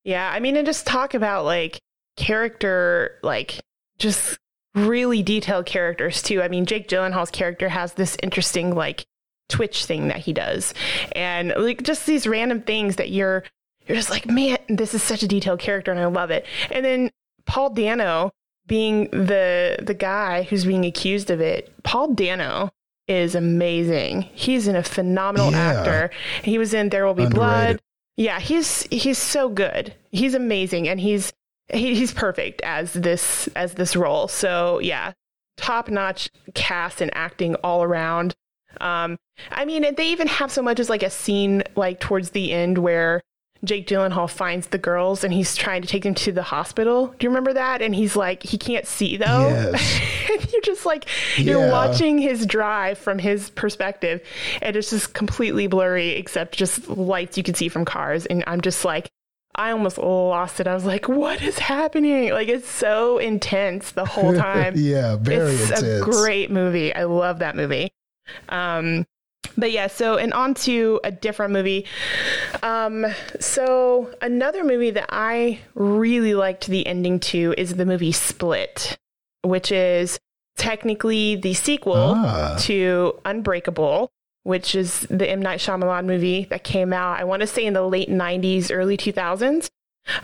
yeah, 0.04 0.30
I 0.30 0.40
mean, 0.40 0.56
and 0.56 0.66
just 0.66 0.86
talk 0.86 1.14
about 1.14 1.44
like 1.44 1.80
character, 2.16 3.18
like 3.22 3.60
just 3.98 4.38
really 4.74 5.22
detailed 5.22 5.66
characters 5.66 6.22
too. 6.22 6.42
I 6.42 6.48
mean, 6.48 6.66
Jake 6.66 6.88
Gyllenhaal's 6.88 7.30
character 7.30 7.68
has 7.68 7.94
this 7.94 8.16
interesting 8.22 8.74
like 8.74 9.06
twitch 9.48 9.86
thing 9.86 10.08
that 10.08 10.18
he 10.18 10.32
does, 10.32 10.74
and 11.12 11.52
like 11.56 11.82
just 11.82 12.06
these 12.06 12.26
random 12.26 12.62
things 12.62 12.96
that 12.96 13.10
you're 13.10 13.44
you're 13.86 13.96
just 13.96 14.10
like, 14.10 14.26
man, 14.26 14.58
this 14.68 14.94
is 14.94 15.02
such 15.02 15.22
a 15.22 15.28
detailed 15.28 15.60
character, 15.60 15.90
and 15.90 16.00
I 16.00 16.06
love 16.06 16.30
it. 16.30 16.46
And 16.70 16.84
then 16.84 17.10
Paul 17.46 17.70
Dano 17.70 18.30
being 18.66 19.10
the 19.10 19.78
the 19.82 19.94
guy 19.94 20.42
who's 20.42 20.64
being 20.64 20.84
accused 20.84 21.30
of 21.30 21.40
it, 21.40 21.72
Paul 21.82 22.14
Dano 22.14 22.70
is 23.06 23.34
amazing. 23.34 24.22
He's 24.22 24.66
in 24.66 24.76
a 24.76 24.82
phenomenal 24.82 25.50
yeah. 25.50 25.58
actor. 25.58 26.10
He 26.42 26.58
was 26.58 26.72
in 26.72 26.88
There 26.88 27.06
Will 27.06 27.14
Be 27.14 27.24
Underrated. 27.24 27.36
Blood. 27.36 27.80
Yeah, 28.16 28.38
he's 28.40 28.82
he's 28.90 29.18
so 29.18 29.48
good. 29.48 29.94
He's 30.12 30.34
amazing, 30.34 30.88
and 30.88 31.00
he's 31.00 31.32
he, 31.72 31.94
he's 31.94 32.12
perfect 32.12 32.60
as 32.62 32.92
this 32.92 33.48
as 33.56 33.74
this 33.74 33.96
role. 33.96 34.28
So 34.28 34.78
yeah, 34.78 35.12
top 35.56 35.88
notch 35.88 36.30
cast 36.54 37.00
and 37.00 37.10
acting 37.16 37.54
all 37.56 37.82
around. 37.82 38.34
Um, 38.80 39.18
I 39.50 39.64
mean, 39.64 39.94
they 39.94 40.08
even 40.08 40.26
have 40.26 40.50
so 40.50 40.62
much 40.62 40.80
as 40.80 40.90
like 40.90 41.02
a 41.02 41.10
scene 41.10 41.62
like 41.76 42.00
towards 42.00 42.30
the 42.30 42.52
end 42.52 42.78
where 42.78 43.20
Jake 43.64 43.86
Gyllenhaal 43.86 44.28
finds 44.30 44.68
the 44.68 44.78
girls 44.78 45.24
and 45.24 45.32
he's 45.32 45.56
trying 45.56 45.82
to 45.82 45.88
take 45.88 46.02
them 46.02 46.14
to 46.16 46.32
the 46.32 46.42
hospital. 46.42 47.08
Do 47.18 47.24
you 47.24 47.30
remember 47.30 47.52
that? 47.54 47.82
And 47.82 47.94
he's 47.94 48.16
like, 48.16 48.42
he 48.42 48.58
can't 48.58 48.86
see 48.86 49.16
though. 49.16 49.48
Yes. 49.48 50.00
and 50.30 50.52
you're 50.52 50.62
just 50.62 50.84
like, 50.86 51.06
you're 51.36 51.60
Yeah. 51.66 51.70
watching 51.72 52.18
his 52.18 52.46
drive 52.46 52.98
from 52.98 53.18
his 53.18 53.50
perspective, 53.50 54.20
and 54.62 54.76
it's 54.76 54.90
just 54.90 55.14
completely 55.14 55.66
blurry, 55.66 56.10
except 56.10 56.56
just 56.56 56.88
lights 56.88 57.36
you 57.36 57.42
can 57.42 57.54
see 57.54 57.68
from 57.68 57.84
cars. 57.84 58.26
And 58.26 58.44
I'm 58.46 58.60
just 58.60 58.84
like, 58.84 59.08
I 59.56 59.70
almost 59.70 59.98
lost 59.98 60.58
it. 60.58 60.66
I 60.66 60.74
was 60.74 60.84
like, 60.84 61.08
what 61.08 61.40
is 61.40 61.58
happening? 61.60 62.30
Like, 62.32 62.48
it's 62.48 62.68
so 62.68 63.18
intense 63.18 63.92
the 63.92 64.04
whole 64.04 64.34
time. 64.36 64.74
yeah, 64.76 65.16
very 65.16 65.52
it's 65.54 65.70
intense. 65.70 65.82
a 65.82 66.00
great 66.02 66.50
movie. 66.50 66.92
I 66.94 67.04
love 67.04 67.38
that 67.38 67.54
movie. 67.54 67.92
Um, 68.48 69.06
but 69.56 69.70
yeah, 69.72 69.86
so 69.86 70.16
and 70.16 70.32
on 70.32 70.54
to 70.54 71.00
a 71.04 71.10
different 71.10 71.52
movie. 71.52 71.86
Um, 72.62 73.06
so 73.40 74.10
another 74.22 74.64
movie 74.64 74.90
that 74.90 75.06
I 75.10 75.60
really 75.74 76.34
liked 76.34 76.66
the 76.66 76.86
ending 76.86 77.20
to 77.20 77.54
is 77.58 77.74
the 77.74 77.86
movie 77.86 78.12
Split, 78.12 78.96
which 79.42 79.70
is 79.72 80.18
technically 80.56 81.36
the 81.36 81.54
sequel 81.54 82.14
Ah. 82.16 82.56
to 82.60 83.18
Unbreakable, 83.24 84.10
which 84.44 84.74
is 84.74 85.00
the 85.10 85.28
M 85.28 85.40
Night 85.42 85.60
Shyamalan 85.60 86.06
movie 86.06 86.44
that 86.50 86.64
came 86.64 86.92
out. 86.92 87.18
I 87.18 87.24
want 87.24 87.40
to 87.40 87.46
say 87.46 87.64
in 87.64 87.74
the 87.74 87.82
late 87.82 88.08
'90s, 88.10 88.70
early 88.72 88.96
2000s. 88.96 89.70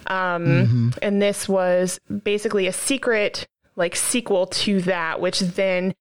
Um, 0.09 0.93
Mhm. 0.93 0.99
and 1.01 1.23
this 1.23 1.49
was 1.49 1.99
basically 2.25 2.67
a 2.67 2.73
secret 2.73 3.47
like 3.77 3.97
sequel 3.97 4.47
to 4.47 4.83
that 4.83 5.21
which 5.23 5.41
then 5.41 5.95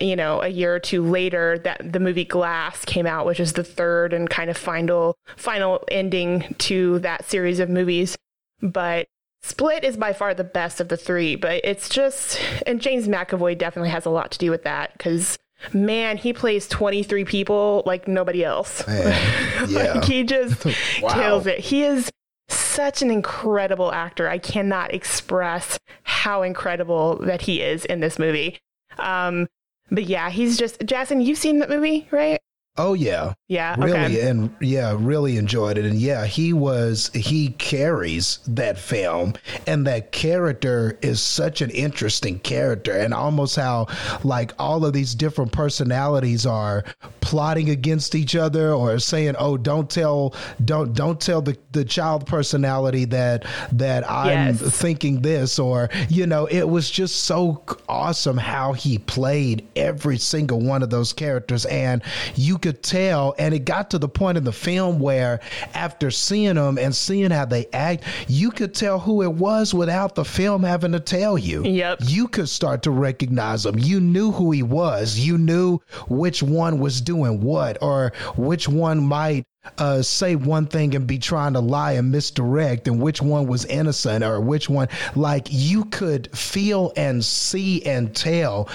you 0.00 0.16
know 0.16 0.40
a 0.42 0.48
year 0.48 0.74
or 0.74 0.78
two 0.80 1.02
later 1.02 1.58
that 1.58 1.92
the 1.92 2.00
movie 2.00 2.24
glass 2.24 2.84
came 2.84 3.06
out 3.06 3.26
which 3.26 3.38
is 3.40 3.52
the 3.52 3.64
third 3.64 4.12
and 4.12 4.30
kind 4.30 4.48
of 4.50 4.56
final 4.56 5.14
final 5.36 5.84
ending 5.90 6.54
to 6.58 6.98
that 7.00 7.24
series 7.24 7.60
of 7.60 7.68
movies 7.68 8.16
but 8.62 9.06
split 9.42 9.84
is 9.84 9.96
by 9.96 10.12
far 10.12 10.32
the 10.34 10.42
best 10.42 10.80
of 10.80 10.88
the 10.88 10.96
three 10.96 11.36
but 11.36 11.60
it's 11.64 11.88
just 11.88 12.40
and 12.66 12.80
james 12.80 13.06
mcavoy 13.08 13.56
definitely 13.56 13.90
has 13.90 14.06
a 14.06 14.10
lot 14.10 14.30
to 14.30 14.38
do 14.38 14.50
with 14.50 14.62
that 14.64 14.92
because 14.96 15.38
man 15.74 16.16
he 16.16 16.32
plays 16.32 16.66
23 16.68 17.24
people 17.26 17.82
like 17.84 18.08
nobody 18.08 18.42
else 18.42 18.86
Man, 18.86 19.68
yeah. 19.68 19.92
like 19.94 20.04
he 20.04 20.24
just 20.24 20.64
Wow. 21.02 21.14
kills 21.14 21.46
it. 21.46 21.58
He 21.58 21.84
is 21.84 22.10
such 22.48 23.02
an 23.02 23.10
incredible 23.10 23.92
actor. 23.92 24.28
I 24.28 24.38
cannot 24.38 24.92
express 24.92 25.78
how 26.02 26.42
incredible 26.42 27.16
that 27.24 27.42
he 27.42 27.62
is 27.62 27.84
in 27.84 28.00
this 28.00 28.18
movie. 28.18 28.58
Um, 28.98 29.46
but 29.90 30.04
yeah, 30.04 30.30
he's 30.30 30.56
just 30.56 30.80
Jackson. 30.84 31.20
You've 31.20 31.38
seen 31.38 31.58
that 31.58 31.70
movie, 31.70 32.08
right? 32.10 32.40
Oh 32.76 32.94
yeah, 32.94 33.34
Yeah. 33.46 33.76
really, 33.78 33.92
okay. 34.18 34.28
and 34.28 34.50
yeah, 34.60 34.96
really 34.98 35.36
enjoyed 35.36 35.78
it. 35.78 35.84
And 35.84 35.96
yeah, 35.96 36.24
he 36.26 36.52
was 36.52 37.08
he 37.14 37.50
carries 37.50 38.40
that 38.48 38.78
film, 38.78 39.34
and 39.64 39.86
that 39.86 40.10
character 40.10 40.98
is 41.00 41.20
such 41.20 41.60
an 41.62 41.70
interesting 41.70 42.40
character, 42.40 42.90
and 42.90 43.14
almost 43.14 43.54
how 43.54 43.86
like 44.24 44.52
all 44.58 44.84
of 44.84 44.92
these 44.92 45.14
different 45.14 45.52
personalities 45.52 46.46
are 46.46 46.84
plotting 47.20 47.70
against 47.70 48.16
each 48.16 48.34
other, 48.34 48.72
or 48.72 48.98
saying, 48.98 49.36
"Oh, 49.38 49.56
don't 49.56 49.88
tell, 49.88 50.34
don't 50.64 50.92
don't 50.94 51.20
tell 51.20 51.42
the 51.42 51.56
the 51.70 51.84
child 51.84 52.26
personality 52.26 53.04
that 53.06 53.44
that 53.70 54.08
I'm 54.10 54.48
Yes. 54.56 54.60
thinking 54.62 55.22
this," 55.22 55.60
or 55.60 55.90
you 56.08 56.26
know, 56.26 56.46
it 56.46 56.68
was 56.68 56.90
just 56.90 57.22
so 57.22 57.62
awesome 57.88 58.36
how 58.36 58.72
he 58.72 58.98
played 58.98 59.64
every 59.76 60.18
single 60.18 60.58
one 60.60 60.82
of 60.82 60.90
those 60.90 61.12
characters, 61.12 61.66
and 61.66 62.02
you 62.34 62.58
could 62.64 62.82
tell. 62.82 63.34
And 63.38 63.52
it 63.52 63.66
got 63.66 63.90
to 63.90 63.98
the 63.98 64.08
point 64.08 64.38
in 64.38 64.44
the 64.44 64.52
film 64.52 64.98
where, 64.98 65.40
after 65.74 66.10
seeing 66.10 66.54
them 66.54 66.78
and 66.78 66.96
seeing 66.96 67.30
how 67.30 67.44
they 67.44 67.66
act, 67.74 68.04
you 68.26 68.50
could 68.50 68.72
tell 68.72 68.98
who 68.98 69.20
it 69.20 69.32
was 69.32 69.74
without 69.74 70.14
the 70.14 70.24
film 70.24 70.62
having 70.62 70.92
to 70.92 71.00
tell 71.00 71.36
you. 71.36 71.62
Yep. 71.62 71.98
You 72.06 72.26
could 72.26 72.48
start 72.48 72.82
to 72.84 72.90
recognize 72.90 73.66
him. 73.66 73.78
You 73.78 74.00
knew 74.00 74.32
who 74.32 74.50
he 74.50 74.62
was. 74.62 75.18
You 75.18 75.36
knew 75.36 75.80
which 76.08 76.42
one 76.42 76.78
was 76.78 77.02
doing 77.02 77.42
what, 77.42 77.76
or 77.82 78.14
which 78.36 78.66
one 78.66 79.06
might 79.06 79.44
uh, 79.76 80.00
say 80.00 80.34
one 80.34 80.66
thing 80.66 80.94
and 80.94 81.06
be 81.06 81.18
trying 81.18 81.52
to 81.52 81.60
lie 81.60 81.92
and 81.92 82.10
misdirect, 82.10 82.88
and 82.88 82.98
which 82.98 83.20
one 83.20 83.46
was 83.46 83.66
innocent, 83.66 84.24
or 84.24 84.40
which 84.40 84.70
one, 84.70 84.88
like, 85.14 85.48
you 85.50 85.84
could 85.86 86.34
feel 86.34 86.94
and 86.96 87.22
see 87.22 87.84
and 87.84 88.16
tell 88.16 88.70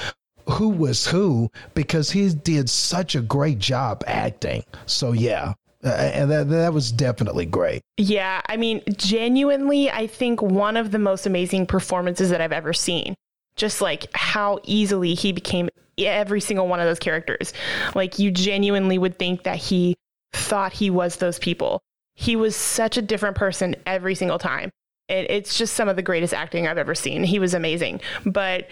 who 0.49 0.69
was 0.69 1.07
who 1.07 1.49
because 1.73 2.11
he 2.11 2.29
did 2.29 2.69
such 2.69 3.15
a 3.15 3.21
great 3.21 3.59
job 3.59 4.03
acting. 4.07 4.63
So, 4.85 5.11
yeah. 5.11 5.53
Uh, 5.83 5.89
and 5.89 6.29
that, 6.29 6.49
that 6.49 6.73
was 6.73 6.91
definitely 6.91 7.45
great. 7.45 7.81
Yeah, 7.97 8.41
I 8.47 8.57
mean, 8.57 8.81
genuinely, 8.97 9.89
I 9.89 10.07
think 10.07 10.41
one 10.41 10.75
of 10.75 10.91
the 10.91 10.99
most 10.99 11.25
amazing 11.25 11.67
performances 11.67 12.29
that 12.31 12.41
I've 12.41 12.51
ever 12.51 12.73
seen. 12.73 13.15
Just 13.55 13.81
like 13.81 14.07
how 14.13 14.59
easily 14.63 15.13
he 15.13 15.31
became 15.31 15.69
every 15.97 16.41
single 16.41 16.67
one 16.67 16.79
of 16.79 16.85
those 16.85 16.99
characters. 16.99 17.53
Like, 17.95 18.19
you 18.19 18.31
genuinely 18.31 18.97
would 18.97 19.19
think 19.19 19.43
that 19.43 19.57
he 19.57 19.95
thought 20.33 20.73
he 20.73 20.89
was 20.89 21.17
those 21.17 21.39
people. 21.39 21.81
He 22.15 22.35
was 22.35 22.55
such 22.55 22.97
a 22.97 23.01
different 23.01 23.37
person 23.37 23.75
every 23.85 24.15
single 24.15 24.39
time. 24.39 24.71
And 25.09 25.25
it's 25.29 25.57
just 25.57 25.73
some 25.73 25.89
of 25.89 25.95
the 25.95 26.01
greatest 26.01 26.33
acting 26.33 26.67
I've 26.67 26.77
ever 26.77 26.95
seen. 26.95 27.23
He 27.23 27.39
was 27.39 27.53
amazing. 27.53 27.99
But 28.25 28.67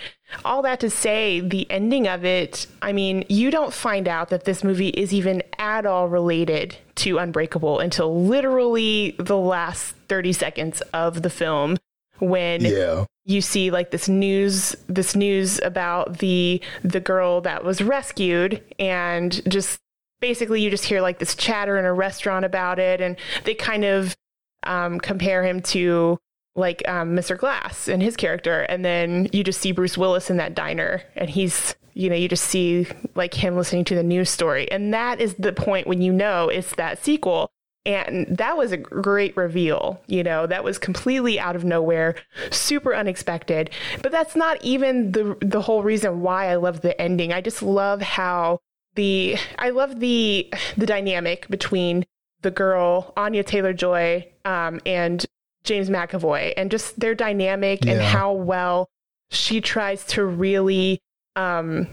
all 0.45 0.61
that 0.61 0.79
to 0.81 0.89
say, 0.89 1.39
the 1.39 1.69
ending 1.71 2.07
of 2.07 2.23
it, 2.23 2.67
I 2.81 2.93
mean, 2.93 3.25
you 3.27 3.49
don't 3.51 3.73
find 3.73 4.07
out 4.07 4.29
that 4.29 4.45
this 4.45 4.63
movie 4.63 4.89
is 4.89 5.13
even 5.13 5.41
at 5.57 5.85
all 5.85 6.07
related 6.09 6.77
to 6.95 7.17
Unbreakable 7.17 7.79
until 7.79 8.23
literally 8.23 9.15
the 9.19 9.38
last 9.38 9.95
30 10.09 10.33
seconds 10.33 10.81
of 10.93 11.21
the 11.23 11.29
film 11.29 11.77
when 12.19 12.61
Yeah. 12.61 13.05
you 13.25 13.41
see 13.41 13.69
like 13.69 13.91
this 13.91 14.09
news 14.09 14.75
this 14.88 15.15
news 15.15 15.59
about 15.61 16.17
the 16.17 16.59
the 16.83 16.99
girl 16.99 17.41
that 17.41 17.63
was 17.63 17.79
rescued 17.81 18.63
and 18.79 19.39
just 19.51 19.77
basically 20.19 20.61
you 20.61 20.71
just 20.71 20.85
hear 20.85 20.99
like 21.01 21.19
this 21.19 21.35
chatter 21.35 21.77
in 21.77 21.85
a 21.85 21.93
restaurant 21.93 22.43
about 22.43 22.79
it 22.79 23.01
and 23.01 23.17
they 23.43 23.53
kind 23.53 23.85
of 23.85 24.15
um, 24.63 24.99
compare 24.99 25.43
him 25.45 25.61
to 25.61 26.17
like 26.58 26.86
um, 26.88 27.16
Mr. 27.16 27.38
Glass 27.38 27.88
and 27.88 28.01
his 28.01 28.18
character 28.18 28.64
and 28.64 28.84
then 28.84 29.30
you 29.32 29.43
just 29.43 29.62
see 29.62 29.72
Bruce 29.72 29.97
Willis 29.97 30.30
in 30.30 30.38
that 30.38 30.55
diner 30.55 31.01
and 31.16 31.30
he's 31.30 31.76
you 31.93 32.10
know 32.10 32.16
you 32.16 32.28
just 32.28 32.45
see 32.45 32.88
like 33.16 33.34
him 33.34 33.55
listening 33.55 33.86
to 33.86 33.95
the 33.95 34.03
news 34.03 34.30
story. 34.30 34.70
And 34.72 34.93
that 34.93 35.22
is 35.22 35.36
the 35.36 35.53
point 35.53 35.88
when 35.88 36.01
you 36.01 36.12
know 36.12 36.49
it's 36.49 36.76
that 36.76 37.03
sequel. 37.03 37.49
And 37.86 38.28
that 38.38 38.58
was 38.58 38.74
a 38.74 38.78
great 38.78 39.38
reveal 39.38 40.01
you 40.08 40.24
know 40.24 40.45
that 40.47 40.64
was 40.64 40.78
completely 40.78 41.39
out 41.39 41.55
of 41.55 41.64
nowhere 41.64 42.16
super 42.49 42.93
unexpected. 42.93 43.70
But 44.01 44.12
that's 44.12 44.36
not 44.36 44.62
even 44.64 45.12
the 45.12 45.38
the 45.41 45.62
whole 45.62 45.84
reason 45.84 46.22
why 46.22 46.49
I 46.49 46.55
love 46.55 46.82
the 46.82 46.99
ending. 46.99 47.32
I 47.32 47.41
just 47.41 47.62
love 47.62 48.01
how 48.01 48.60
the 48.95 49.38
I 49.60 49.70
love 49.70 49.99
the 49.99 50.51
the 50.76 50.86
dynamic 50.86 51.47
between 51.49 52.05
the 52.41 52.51
girl 52.51 53.14
Anya 53.16 53.43
Taylor 53.43 53.74
Joy 53.74 54.28
um, 54.43 54.80
and 54.86 55.26
James 55.68 55.89
McAvoy 55.89 56.53
and 56.57 56.72
just 56.72 56.99
their 56.99 57.13
dynamic 57.13 57.86
and 57.86 58.01
how 58.01 58.32
well 58.32 58.89
she 59.30 59.61
tries 59.61 60.05
to 60.05 60.26
really 60.26 60.99
um, 61.36 61.88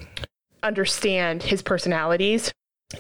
understand 0.63 1.43
his 1.43 1.63
personalities. 1.63 2.53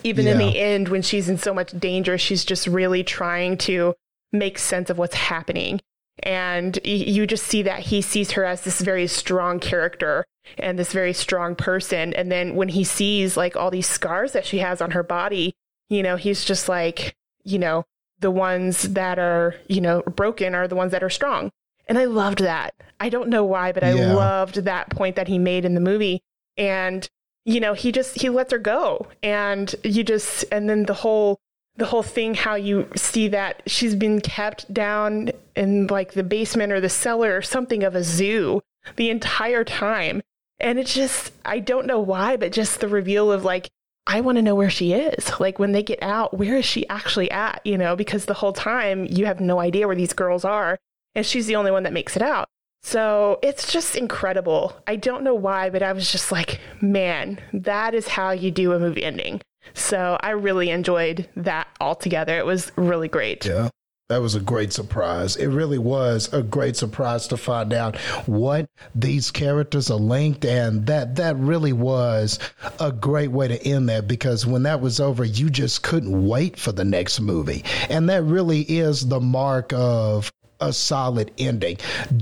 Even 0.02 0.26
in 0.26 0.38
the 0.38 0.58
end, 0.58 0.88
when 0.88 1.02
she's 1.02 1.28
in 1.28 1.38
so 1.38 1.54
much 1.54 1.70
danger, 1.78 2.18
she's 2.18 2.44
just 2.44 2.66
really 2.66 3.04
trying 3.04 3.56
to 3.58 3.94
make 4.32 4.58
sense 4.58 4.90
of 4.90 4.98
what's 4.98 5.14
happening. 5.14 5.80
And 6.22 6.78
you 6.84 7.26
just 7.26 7.46
see 7.46 7.62
that 7.62 7.80
he 7.80 8.02
sees 8.02 8.32
her 8.32 8.44
as 8.44 8.62
this 8.62 8.80
very 8.80 9.06
strong 9.06 9.60
character 9.60 10.24
and 10.58 10.78
this 10.78 10.92
very 10.92 11.12
strong 11.12 11.54
person. 11.54 12.12
And 12.14 12.30
then 12.30 12.54
when 12.54 12.68
he 12.68 12.84
sees 12.84 13.36
like 13.36 13.56
all 13.56 13.70
these 13.70 13.88
scars 13.88 14.32
that 14.32 14.44
she 14.44 14.58
has 14.58 14.80
on 14.80 14.92
her 14.92 15.02
body, 15.02 15.54
you 15.88 16.02
know, 16.02 16.16
he's 16.16 16.44
just 16.44 16.68
like, 16.68 17.14
you 17.44 17.58
know, 17.58 17.84
the 18.20 18.30
ones 18.30 18.82
that 18.82 19.18
are, 19.18 19.54
you 19.68 19.80
know, 19.80 20.02
broken 20.02 20.54
are 20.54 20.68
the 20.68 20.76
ones 20.76 20.92
that 20.92 21.02
are 21.02 21.10
strong. 21.10 21.50
And 21.86 21.98
I 21.98 22.04
loved 22.06 22.38
that. 22.38 22.74
I 23.00 23.08
don't 23.08 23.28
know 23.28 23.44
why, 23.44 23.72
but 23.72 23.84
I 23.84 23.92
Yeah. 23.92 24.14
loved 24.14 24.56
that 24.64 24.90
point 24.90 25.16
that 25.16 25.28
he 25.28 25.38
made 25.38 25.64
in 25.64 25.74
the 25.74 25.80
movie. 25.80 26.22
And, 26.56 27.06
you 27.44 27.60
know, 27.60 27.74
he 27.74 27.92
just 27.92 28.20
he 28.20 28.28
lets 28.30 28.52
her 28.52 28.58
go. 28.58 29.08
And 29.22 29.74
you 29.82 30.02
just 30.04 30.44
and 30.50 30.68
then 30.70 30.84
the 30.84 30.94
whole 30.94 31.38
the 31.76 31.86
whole 31.86 32.04
thing 32.04 32.34
how 32.34 32.54
you 32.54 32.88
see 32.96 33.26
that 33.28 33.60
she's 33.66 33.96
been 33.96 34.20
kept 34.20 34.72
down 34.72 35.30
in 35.56 35.88
like 35.88 36.12
the 36.12 36.22
basement 36.22 36.72
or 36.72 36.80
the 36.80 36.88
cellar 36.88 37.36
or 37.36 37.42
something 37.42 37.82
of 37.82 37.94
a 37.96 38.04
zoo 38.04 38.60
the 38.96 39.10
entire 39.10 39.64
time. 39.64 40.22
And 40.60 40.78
it's 40.78 40.94
just 40.94 41.32
I 41.44 41.58
don't 41.58 41.86
know 41.86 42.00
why, 42.00 42.36
but 42.36 42.52
just 42.52 42.80
the 42.80 42.88
reveal 42.88 43.30
of 43.32 43.44
like 43.44 43.68
I 44.06 44.20
want 44.20 44.36
to 44.36 44.42
know 44.42 44.54
where 44.54 44.70
she 44.70 44.92
is. 44.92 45.30
Like 45.40 45.58
when 45.58 45.72
they 45.72 45.82
get 45.82 46.02
out, 46.02 46.36
where 46.36 46.56
is 46.56 46.64
she 46.64 46.88
actually 46.88 47.30
at? 47.30 47.60
You 47.64 47.76
know, 47.76 47.96
because 47.96 48.24
the 48.24 48.34
whole 48.34 48.52
time 48.52 49.06
you 49.10 49.26
have 49.26 49.40
no 49.40 49.58
idea 49.60 49.86
where 49.86 49.96
these 49.96 50.12
girls 50.12 50.44
are, 50.44 50.78
and 51.14 51.26
she's 51.26 51.46
the 51.46 51.56
only 51.56 51.70
one 51.70 51.82
that 51.82 51.92
makes 51.92 52.16
it 52.16 52.22
out. 52.22 52.48
So 52.82 53.38
it's 53.42 53.72
just 53.72 53.96
incredible. 53.96 54.76
I 54.86 54.96
don't 54.96 55.24
know 55.24 55.34
why, 55.34 55.70
but 55.70 55.82
I 55.82 55.92
was 55.92 56.10
just 56.10 56.30
like, 56.30 56.60
man, 56.80 57.40
that 57.52 57.94
is 57.94 58.08
how 58.08 58.30
you 58.30 58.50
do 58.50 58.72
a 58.72 58.78
movie 58.78 59.04
ending. 59.04 59.40
So 59.72 60.18
I 60.20 60.30
really 60.30 60.70
enjoyed 60.70 61.28
that 61.36 61.66
altogether. 61.80 62.38
It 62.38 62.46
was 62.46 62.70
really 62.76 63.08
great. 63.08 63.46
Yeah. 63.46 63.70
That 64.10 64.20
was 64.20 64.34
a 64.34 64.40
great 64.40 64.70
surprise. 64.70 65.34
It 65.36 65.46
really 65.46 65.78
was 65.78 66.30
a 66.30 66.42
great 66.42 66.76
surprise 66.76 67.26
to 67.28 67.38
find 67.38 67.72
out 67.72 67.96
what 68.26 68.68
these 68.94 69.30
characters 69.30 69.90
are 69.90 69.98
linked, 69.98 70.44
and 70.44 70.84
that 70.84 71.16
that 71.16 71.36
really 71.36 71.72
was 71.72 72.38
a 72.78 72.92
great 72.92 73.30
way 73.30 73.48
to 73.48 73.66
end 73.66 73.88
that 73.88 74.06
because 74.06 74.44
when 74.44 74.64
that 74.64 74.82
was 74.82 75.00
over, 75.00 75.24
you 75.24 75.48
just 75.48 75.82
couldn't 75.82 76.28
wait 76.28 76.58
for 76.58 76.70
the 76.70 76.84
next 76.84 77.18
movie, 77.18 77.64
and 77.88 78.10
that 78.10 78.24
really 78.24 78.60
is 78.60 79.08
the 79.08 79.20
mark 79.20 79.72
of 79.72 80.30
a 80.60 80.70
solid 80.70 81.32
ending. 81.38 81.78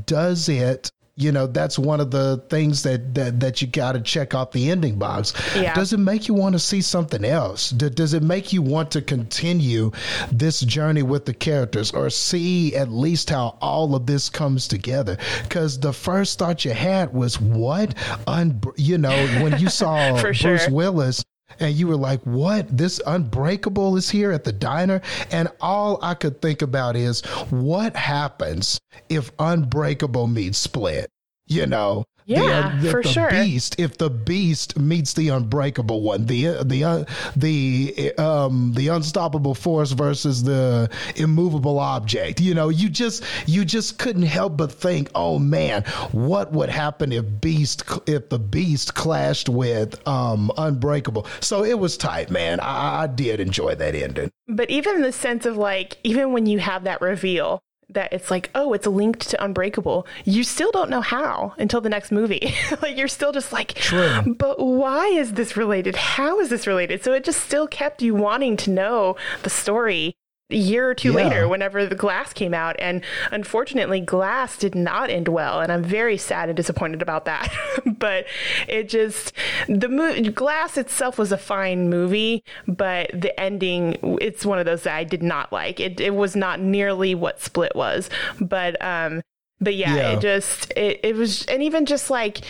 Does 0.07 0.49
it 0.49 0.93
you 1.17 1.31
know 1.31 1.47
that's 1.47 1.79
one 1.79 2.01
of 2.01 2.11
the 2.11 2.43
things 2.49 2.83
that 2.83 3.15
that, 3.15 3.39
that 3.41 3.61
you 3.61 3.69
got 3.69 3.93
to 3.93 4.01
check 4.01 4.35
off 4.35 4.51
the 4.53 4.71
ending 4.71 4.99
box 4.99 5.35
yeah. 5.55 5.75
does 5.75 5.93
it 5.93 5.99
make 5.99 6.27
you 6.27 6.35
want 6.35 6.55
to 6.55 6.59
see 6.59 6.81
something 6.81 7.25
else 7.25 7.71
does 7.71 8.15
it 8.15 8.23
make 8.23 8.53
you 8.53 8.63
want 8.63 8.91
to 8.91 9.03
continue 9.03 9.91
this 10.31 10.61
journey 10.61 11.03
with 11.03 11.27
the 11.27 11.35
characters 11.35 11.91
or 11.93 12.09
see 12.09 12.75
at 12.75 12.91
least 12.91 13.29
how 13.29 13.59
all 13.61 13.95
of 13.95 14.07
this 14.07 14.31
comes 14.31 14.67
together 14.67 15.19
because 15.43 15.79
the 15.81 15.93
first 15.93 16.39
thought 16.39 16.65
you 16.65 16.73
had 16.73 17.13
was 17.13 17.39
what 17.39 17.95
Un- 18.27 18.63
you 18.77 18.97
know 18.97 19.27
when 19.43 19.59
you 19.59 19.69
saw 19.69 20.19
bruce 20.21 20.39
sure. 20.39 20.59
willis 20.71 21.23
and 21.61 21.75
you 21.75 21.87
were 21.87 21.97
like, 21.97 22.21
"What? 22.23 22.77
This 22.77 23.01
Unbreakable 23.07 23.97
is 23.97 24.11
here 24.11 24.33
at 24.33 24.45
the 24.45 24.53
diner?" 24.53 25.03
And 25.31 25.49
all 25.61 25.99
I 26.03 26.15
could 26.15 26.41
think 26.43 26.63
about 26.63 26.97
is, 26.97 27.21
what 27.51 27.97
happens 27.97 28.81
if 29.09 29.31
Unbreakable 29.39 30.27
meets 30.27 30.59
Split? 30.59 31.12
You 31.53 31.67
know, 31.67 32.07
yeah, 32.25 32.77
the, 32.77 32.83
the, 32.83 32.91
for 32.91 33.03
the 33.03 33.09
sure. 33.09 33.31
Beast, 33.31 33.77
if 33.79 33.99
the 33.99 34.11
Beast 34.11 34.79
meets 34.79 35.13
the 35.15 35.29
Unbreakable 35.31 36.03
one, 36.03 36.27
the 36.27 36.63
the 36.65 36.85
uh, 36.85 37.05
the 37.37 38.13
um 38.19 38.73
the 38.75 38.89
unstoppable 38.89 39.55
force 39.55 39.93
versus 39.93 40.43
the 40.43 40.91
immovable 41.17 41.79
object. 41.79 42.41
You 42.41 42.55
know, 42.55 42.69
you 42.69 42.89
just 42.89 43.25
you 43.47 43.65
just 43.65 43.99
couldn't 43.99 44.23
help 44.23 44.57
but 44.57 44.73
think, 44.73 45.11
oh 45.15 45.39
man, 45.39 45.83
what 46.13 46.53
would 46.53 46.69
happen 46.69 47.13
if 47.13 47.25
Beast 47.41 47.85
if 48.07 48.29
the 48.29 48.39
Beast 48.39 48.95
clashed 48.95 49.49
with 49.49 50.07
um 50.07 50.51
Unbreakable? 50.57 51.27
So 51.41 51.65
it 51.65 51.79
was 51.79 51.97
tight, 51.97 52.31
man. 52.31 52.61
I, 52.61 53.03
I 53.03 53.07
did 53.09 53.41
enjoy 53.41 53.75
that 53.77 53.95
ending. 53.95 54.31
But 54.49 54.71
even 54.71 55.03
the 55.03 55.13
sense 55.13 55.47
of 55.47 55.57
like, 55.57 55.99
even 56.05 56.33
when 56.33 56.47
you 56.47 56.59
have 56.59 56.85
that 56.85 57.01
reveal, 57.01 57.63
that 57.95 58.13
it's 58.13 58.31
like, 58.31 58.51
oh, 58.55 58.73
it's 58.73 58.87
linked 58.87 59.29
to 59.31 59.45
Unbreakable. 59.45 60.07
You 60.25 60.45
still 60.45 60.71
don't 60.71 60.91
know 60.91 61.01
how 61.01 61.55
until 61.59 61.81
the 61.81 61.89
next 61.89 62.11
movie. 62.11 62.55
like 62.83 62.97
you're 62.97 63.09
still 63.09 63.33
just 63.33 63.53
like, 63.53 63.75
True. 63.75 64.35
but 64.39 64.59
why 64.59 65.07
is 65.07 65.35
this 65.35 65.57
related? 65.57 65.97
How 65.97 66.41
is 66.41 66.49
this 66.49 66.67
related? 66.67 67.03
So 67.05 67.13
it 67.13 67.25
just 67.25 67.41
still 67.41 67.67
kept 67.67 68.03
you 68.03 68.15
wanting 68.15 68.57
to 68.59 68.71
know 68.71 69.17
the 69.43 69.51
story 69.51 70.17
year 70.57 70.89
or 70.89 70.95
two 70.95 71.11
yeah. 71.13 71.29
later 71.29 71.49
whenever 71.49 71.87
the 71.87 71.95
glass 71.95 72.33
came 72.33 72.55
out 72.55 72.77
and 72.79 73.03
unfortunately 73.31 74.01
glass 74.01 74.57
did 74.57 74.75
not 74.75 75.11
end 75.11 75.29
well 75.29 75.61
and 75.61 75.73
i'm 75.73 75.83
very 75.83 76.17
sad 76.17 76.49
and 76.49 76.57
disappointed 76.57 77.03
about 77.03 77.25
that. 77.25 77.53
But 78.03 78.27
it 78.67 78.89
just 78.89 79.33
the 79.69 79.89
movie 79.89 80.29
glass 80.31 80.77
itself 80.77 81.19
was 81.19 81.31
a 81.31 81.39
fine 81.39 81.89
movie 81.89 82.43
but 82.67 83.11
the 83.13 83.39
ending 83.39 83.97
it's 84.21 84.45
one 84.45 84.59
of 84.59 84.67
those 84.67 84.83
that 84.83 84.97
i 84.97 85.05
did 85.05 85.23
not 85.23 85.53
like. 85.53 85.79
It, 85.79 86.01
it 86.01 86.15
was 86.15 86.35
not 86.35 86.61
nearly 86.61 87.15
what 87.15 87.41
split 87.41 87.77
was 87.77 88.11
but 88.41 88.83
um 88.85 89.23
but 89.63 89.77
yeah, 89.77 89.95
yeah, 89.95 90.13
it 90.13 90.21
just 90.21 90.73
it, 90.77 91.01
it 91.05 91.15
was 91.15 91.47
and 91.47 91.63
even 91.63 91.87
just 91.87 92.11
like 92.11 92.41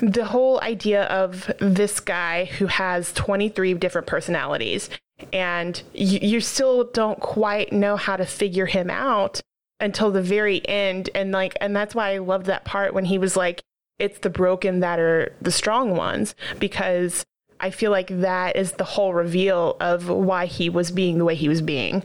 the 0.00 0.26
whole 0.26 0.60
idea 0.60 1.04
of 1.04 1.50
this 1.58 1.98
guy 1.98 2.44
who 2.44 2.66
has 2.66 3.12
23 3.14 3.74
different 3.74 4.06
personalities 4.06 4.90
and 5.32 5.82
you, 5.94 6.18
you 6.22 6.40
still 6.40 6.84
don't 6.84 7.20
quite 7.20 7.72
know 7.72 7.96
how 7.96 8.16
to 8.16 8.26
figure 8.26 8.66
him 8.66 8.90
out 8.90 9.40
until 9.80 10.10
the 10.10 10.22
very 10.22 10.66
end 10.68 11.08
and 11.14 11.32
like 11.32 11.56
and 11.60 11.74
that's 11.74 11.94
why 11.94 12.14
I 12.14 12.18
loved 12.18 12.46
that 12.46 12.64
part 12.64 12.94
when 12.94 13.04
he 13.04 13.18
was 13.18 13.36
like 13.36 13.62
it's 13.98 14.18
the 14.20 14.30
broken 14.30 14.80
that 14.80 14.98
are 14.98 15.34
the 15.40 15.50
strong 15.50 15.96
ones 15.96 16.34
because 16.58 17.24
I 17.60 17.70
feel 17.70 17.90
like 17.90 18.20
that 18.20 18.56
is 18.56 18.72
the 18.72 18.84
whole 18.84 19.12
reveal 19.12 19.76
of 19.80 20.08
why 20.08 20.46
he 20.46 20.70
was 20.70 20.90
being 20.90 21.18
the 21.18 21.24
way 21.24 21.34
he 21.34 21.48
was 21.48 21.60
being, 21.60 22.04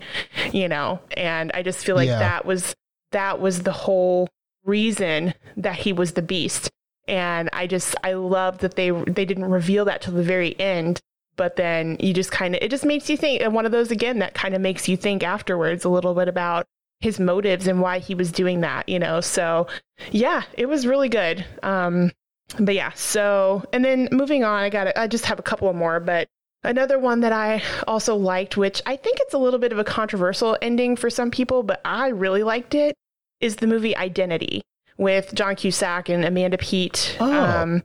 you 0.51 0.67
know. 0.67 0.99
And 1.15 1.51
I 1.53 1.61
just 1.61 1.85
feel 1.85 1.95
like 1.95 2.07
yeah. 2.07 2.19
that 2.19 2.45
was 2.45 2.75
that 3.11 3.39
was 3.39 3.63
the 3.63 3.71
whole 3.71 4.29
reason 4.65 5.33
that 5.57 5.75
he 5.75 5.93
was 5.93 6.13
the 6.13 6.21
beast. 6.21 6.71
And 7.07 7.49
I 7.53 7.67
just 7.67 7.95
I 8.03 8.13
love 8.13 8.59
that 8.59 8.75
they 8.75 8.89
they 8.89 9.25
didn't 9.25 9.45
reveal 9.45 9.85
that 9.85 10.01
till 10.01 10.13
the 10.13 10.23
very 10.23 10.59
end 10.59 11.01
but 11.35 11.55
then 11.55 11.97
you 11.99 12.13
just 12.13 12.31
kind 12.31 12.55
of 12.55 12.61
it 12.61 12.69
just 12.69 12.85
makes 12.85 13.09
you 13.09 13.17
think 13.17 13.41
and 13.41 13.53
one 13.53 13.65
of 13.65 13.71
those 13.71 13.91
again 13.91 14.19
that 14.19 14.33
kind 14.33 14.53
of 14.53 14.61
makes 14.61 14.87
you 14.87 14.97
think 14.97 15.23
afterwards 15.23 15.85
a 15.85 15.89
little 15.89 16.13
bit 16.13 16.27
about 16.27 16.65
his 16.99 17.19
motives 17.19 17.67
and 17.67 17.81
why 17.81 17.99
he 17.99 18.15
was 18.15 18.31
doing 18.31 18.61
that 18.61 18.87
you 18.87 18.99
know? 18.99 19.21
So 19.21 19.67
yeah 20.11 20.43
it 20.53 20.67
was 20.67 20.87
really 20.87 21.09
good. 21.09 21.45
Um 21.63 22.11
but 22.59 22.75
yeah 22.75 22.91
so 22.93 23.63
and 23.73 23.83
then 23.83 24.07
moving 24.11 24.43
on 24.43 24.63
i 24.63 24.69
got 24.69 24.95
i 24.97 25.07
just 25.07 25.25
have 25.25 25.39
a 25.39 25.43
couple 25.43 25.71
more 25.73 25.99
but 25.99 26.27
another 26.63 26.99
one 26.99 27.21
that 27.21 27.31
i 27.31 27.61
also 27.87 28.15
liked 28.15 28.57
which 28.57 28.81
i 28.85 28.95
think 28.95 29.17
it's 29.21 29.33
a 29.33 29.37
little 29.37 29.59
bit 29.59 29.71
of 29.71 29.79
a 29.79 29.83
controversial 29.83 30.57
ending 30.61 30.95
for 30.95 31.09
some 31.09 31.31
people 31.31 31.63
but 31.63 31.81
i 31.85 32.09
really 32.09 32.43
liked 32.43 32.75
it 32.75 32.95
is 33.39 33.57
the 33.57 33.67
movie 33.67 33.95
identity 33.95 34.61
with 34.97 35.33
John 35.33 35.55
Cusack 35.55 36.09
and 36.09 36.23
Amanda 36.23 36.57
Peet. 36.57 37.17
Oh. 37.19 37.31
Um, 37.31 37.83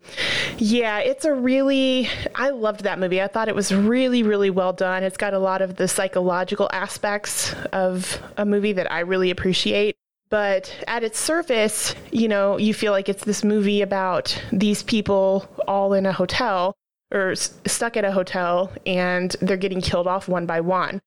yeah, 0.59 0.99
it's 0.99 1.25
a 1.25 1.33
really, 1.33 2.09
I 2.35 2.51
loved 2.51 2.85
that 2.85 2.99
movie. 2.99 3.23
I 3.23 3.29
thought 3.29 3.49
it 3.49 3.55
was 3.55 3.75
really, 3.75 4.23
really 4.23 4.51
well 4.51 4.73
done. 4.73 5.03
It's 5.03 5.17
got 5.17 5.35
a 5.35 5.39
lot 5.39 5.63
of 5.63 5.77
the 5.77 5.89
psychological 5.89 6.69
aspects 6.73 7.55
of 7.73 8.21
a 8.37 8.45
movie 8.45 8.73
that 8.73 8.91
I 8.93 9.01
really 9.01 9.31
appreciate. 9.31 9.97
But 10.31 10.75
at 10.87 11.03
its 11.03 11.19
surface, 11.19 11.95
you 12.13 12.29
know, 12.29 12.59
you 12.59 12.75
feel 12.75 12.93
like 12.93 13.09
it's 13.09 13.25
this 13.25 13.43
movie 13.43 13.81
about 13.81 14.39
these 14.53 14.83
people 14.83 15.49
all 15.67 15.95
in 15.95 16.05
a 16.05 16.13
hotel 16.13 16.75
or 17.11 17.31
s- 17.31 17.55
stuck 17.67 17.97
at 17.97 18.05
a 18.05 18.13
hotel 18.13 18.71
and 18.85 19.35
they're 19.41 19.57
getting 19.57 19.81
killed 19.81 20.07
off 20.07 20.29
one 20.29 20.45
by 20.45 20.61
one. 20.61 21.01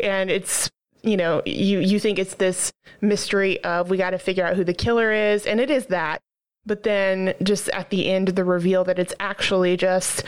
And 0.00 0.30
it's 0.30 0.70
you 1.02 1.16
know, 1.16 1.42
you 1.44 1.78
you 1.80 2.00
think 2.00 2.18
it's 2.18 2.34
this 2.34 2.72
mystery 3.00 3.62
of 3.64 3.90
we 3.90 3.96
got 3.96 4.10
to 4.10 4.18
figure 4.18 4.44
out 4.44 4.56
who 4.56 4.64
the 4.64 4.74
killer 4.74 5.12
is, 5.12 5.46
and 5.46 5.60
it 5.60 5.70
is 5.70 5.86
that. 5.86 6.20
But 6.66 6.82
then 6.82 7.34
just 7.42 7.68
at 7.70 7.90
the 7.90 8.08
end, 8.08 8.28
the 8.28 8.44
reveal 8.44 8.84
that 8.84 8.98
it's 8.98 9.14
actually 9.20 9.76
just 9.76 10.22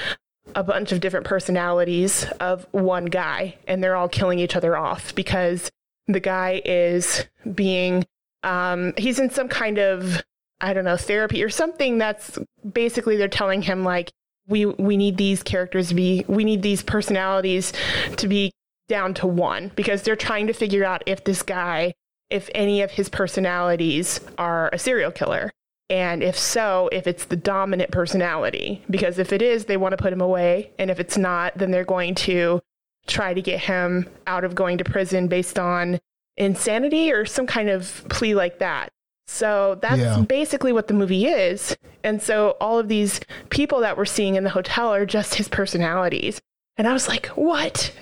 a 0.55 0.65
bunch 0.65 0.91
of 0.91 1.01
different 1.01 1.27
personalities 1.27 2.25
of 2.41 2.67
one 2.73 3.07
guy, 3.07 3.57
and 3.67 3.83
they're 3.83 3.97
all 3.97 4.09
killing 4.09 4.39
each 4.39 4.57
other 4.57 4.77
off 4.77 5.15
because 5.15 5.71
the 6.07 6.21
guy 6.21 6.63
is 6.65 7.27
being 7.55 8.05
um, 8.43 8.93
he's 8.97 9.19
in 9.19 9.31
some 9.31 9.49
kind 9.49 9.79
of 9.79 10.23
I 10.61 10.73
don't 10.73 10.85
know 10.85 10.97
therapy 10.97 11.43
or 11.43 11.51
something 11.51 11.99
that's 11.99 12.39
basically 12.71 13.17
they're 13.17 13.29
telling 13.29 13.63
him 13.63 13.85
like 13.85 14.13
we 14.47 14.67
we 14.67 14.97
need 14.97 15.17
these 15.17 15.43
characters 15.43 15.89
to 15.89 15.95
be 15.95 16.25
we 16.29 16.45
need 16.45 16.63
these 16.63 16.83
personalities 16.83 17.73
to 18.17 18.29
be 18.29 18.53
down 18.91 19.15
to 19.15 19.27
one 19.27 19.71
because 19.77 20.03
they're 20.03 20.17
trying 20.17 20.49
to 20.49 20.53
figure 20.53 20.85
out 20.85 21.03
if 21.07 21.23
this 21.23 21.43
guy, 21.43 21.95
if 22.29 22.51
any 22.57 22.83
of 22.83 22.91
his 22.91 23.09
personalities 23.09 24.21
are 24.37 24.69
a 24.73 24.79
serial 24.79 25.13
killer. 25.13 25.53
And 25.89 26.23
if 26.23 26.37
so, 26.37 26.89
if 26.93 27.07
it's 27.07 27.25
the 27.25 27.37
dominant 27.37 27.93
personality. 27.93 28.85
Because 28.91 29.19
if 29.19 29.33
it 29.33 29.43
is, 29.43 29.65
they 29.65 29.77
want 29.77 29.93
to 29.93 29.97
put 29.97 30.13
him 30.13 30.21
away. 30.21 30.73
And 30.79 30.91
if 30.91 30.99
it's 30.99 31.17
not, 31.17 31.57
then 31.57 31.71
they're 31.71 31.85
going 31.85 32.17
to 32.17 32.61
try 33.07 33.33
to 33.33 33.41
get 33.41 33.61
him 33.61 34.09
out 34.27 34.45
of 34.45 34.55
going 34.55 34.77
to 34.79 34.85
prison 34.85 35.29
based 35.29 35.59
on 35.59 36.01
insanity 36.37 37.13
or 37.13 37.25
some 37.25 37.47
kind 37.47 37.69
of 37.69 38.05
plea 38.09 38.35
like 38.35 38.59
that. 38.59 38.91
So 39.29 39.79
that's 39.81 40.01
yeah. 40.01 40.21
basically 40.23 40.73
what 40.73 40.89
the 40.89 40.95
movie 40.95 41.27
is. 41.27 41.77
And 42.03 42.21
so 42.21 42.57
all 42.61 42.81
of 42.81 42.89
these 42.89 43.21
people 43.51 43.81
that 43.81 43.97
we're 43.97 44.05
seeing 44.05 44.35
in 44.35 44.43
the 44.43 44.51
hotel 44.51 44.93
are 44.93 45.07
just 45.07 45.37
his 45.37 45.49
personalities. 45.49 46.41
And 46.81 46.89
I 46.89 46.95
was 46.95 47.09
like, 47.09 47.27
what? 47.27 47.93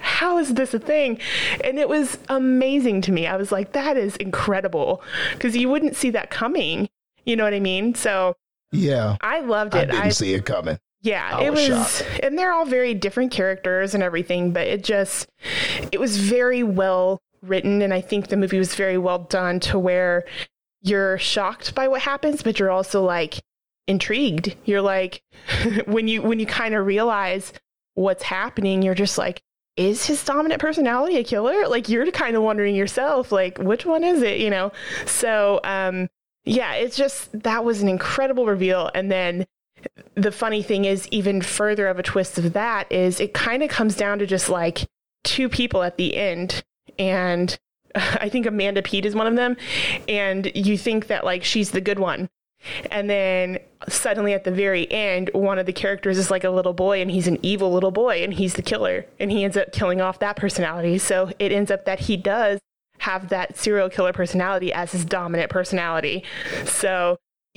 How 0.00 0.38
is 0.38 0.54
this 0.54 0.74
a 0.74 0.80
thing? 0.80 1.20
And 1.62 1.78
it 1.78 1.88
was 1.88 2.18
amazing 2.28 3.00
to 3.02 3.12
me. 3.12 3.28
I 3.28 3.36
was 3.36 3.52
like, 3.52 3.74
that 3.74 3.96
is 3.96 4.16
incredible 4.16 5.04
because 5.34 5.56
you 5.56 5.68
wouldn't 5.68 5.94
see 5.94 6.10
that 6.10 6.28
coming. 6.28 6.88
You 7.24 7.36
know 7.36 7.44
what 7.44 7.54
I 7.54 7.60
mean? 7.60 7.94
So, 7.94 8.34
yeah, 8.72 9.18
I 9.20 9.38
loved 9.38 9.76
it. 9.76 9.78
I 9.78 9.84
didn't 9.84 10.00
I, 10.00 10.08
see 10.08 10.34
it 10.34 10.44
coming. 10.44 10.80
Yeah, 11.00 11.30
I 11.32 11.44
it 11.44 11.50
was, 11.50 11.68
was 11.68 12.02
and 12.20 12.36
they're 12.36 12.52
all 12.52 12.64
very 12.64 12.92
different 12.92 13.30
characters 13.30 13.94
and 13.94 14.02
everything, 14.02 14.52
but 14.52 14.66
it 14.66 14.82
just, 14.82 15.28
it 15.92 16.00
was 16.00 16.16
very 16.16 16.64
well 16.64 17.20
written. 17.42 17.82
And 17.82 17.94
I 17.94 18.00
think 18.00 18.30
the 18.30 18.36
movie 18.36 18.58
was 18.58 18.74
very 18.74 18.98
well 18.98 19.20
done 19.20 19.60
to 19.60 19.78
where 19.78 20.24
you're 20.82 21.18
shocked 21.18 21.72
by 21.76 21.86
what 21.86 22.00
happens, 22.00 22.42
but 22.42 22.58
you're 22.58 22.72
also 22.72 23.00
like, 23.04 23.38
intrigued. 23.86 24.56
You're 24.64 24.82
like 24.82 25.22
when 25.86 26.08
you 26.08 26.20
when 26.20 26.40
you 26.40 26.46
kind 26.46 26.74
of 26.74 26.84
realize 26.84 27.52
what's 27.98 28.22
happening, 28.22 28.82
you're 28.82 28.94
just 28.94 29.18
like, 29.18 29.42
is 29.76 30.06
his 30.06 30.24
dominant 30.24 30.60
personality 30.60 31.16
a 31.18 31.24
killer? 31.24 31.68
Like 31.68 31.88
you're 31.88 32.10
kind 32.12 32.36
of 32.36 32.42
wondering 32.42 32.74
yourself, 32.74 33.32
like, 33.32 33.58
which 33.58 33.84
one 33.84 34.04
is 34.04 34.22
it, 34.22 34.38
you 34.38 34.50
know? 34.50 34.72
So, 35.06 35.60
um, 35.64 36.08
yeah, 36.44 36.74
it's 36.74 36.96
just 36.96 37.30
that 37.42 37.64
was 37.64 37.82
an 37.82 37.88
incredible 37.88 38.46
reveal. 38.46 38.90
And 38.94 39.10
then 39.10 39.46
the 40.14 40.32
funny 40.32 40.62
thing 40.62 40.84
is, 40.84 41.08
even 41.08 41.42
further 41.42 41.88
of 41.88 41.98
a 41.98 42.02
twist 42.02 42.38
of 42.38 42.52
that 42.52 42.90
is 42.90 43.20
it 43.20 43.34
kind 43.34 43.62
of 43.62 43.68
comes 43.68 43.96
down 43.96 44.20
to 44.20 44.26
just 44.26 44.48
like 44.48 44.86
two 45.24 45.48
people 45.48 45.82
at 45.82 45.96
the 45.96 46.16
end. 46.16 46.62
And 46.98 47.58
I 47.94 48.28
think 48.28 48.46
Amanda 48.46 48.82
Peet 48.82 49.06
is 49.06 49.14
one 49.14 49.26
of 49.26 49.36
them, 49.36 49.56
and 50.08 50.50
you 50.54 50.78
think 50.78 51.08
that 51.08 51.24
like 51.24 51.44
she's 51.44 51.72
the 51.72 51.80
good 51.80 51.98
one. 51.98 52.28
And 52.90 53.08
then 53.08 53.58
suddenly 53.88 54.32
at 54.32 54.44
the 54.44 54.50
very 54.50 54.90
end, 54.90 55.30
one 55.32 55.58
of 55.58 55.66
the 55.66 55.72
characters 55.72 56.18
is 56.18 56.30
like 56.30 56.44
a 56.44 56.50
little 56.50 56.72
boy 56.72 57.00
and 57.00 57.10
he's 57.10 57.26
an 57.26 57.38
evil 57.42 57.72
little 57.72 57.90
boy 57.90 58.22
and 58.22 58.34
he's 58.34 58.54
the 58.54 58.62
killer 58.62 59.06
and 59.20 59.30
he 59.30 59.44
ends 59.44 59.56
up 59.56 59.72
killing 59.72 60.00
off 60.00 60.18
that 60.18 60.36
personality. 60.36 60.98
So 60.98 61.30
it 61.38 61.52
ends 61.52 61.70
up 61.70 61.84
that 61.84 62.00
he 62.00 62.16
does 62.16 62.58
have 62.98 63.28
that 63.28 63.56
serial 63.56 63.88
killer 63.88 64.12
personality 64.12 64.72
as 64.72 64.92
his 64.92 65.04
dominant 65.04 65.50
personality. 65.50 66.24
So 66.64 67.16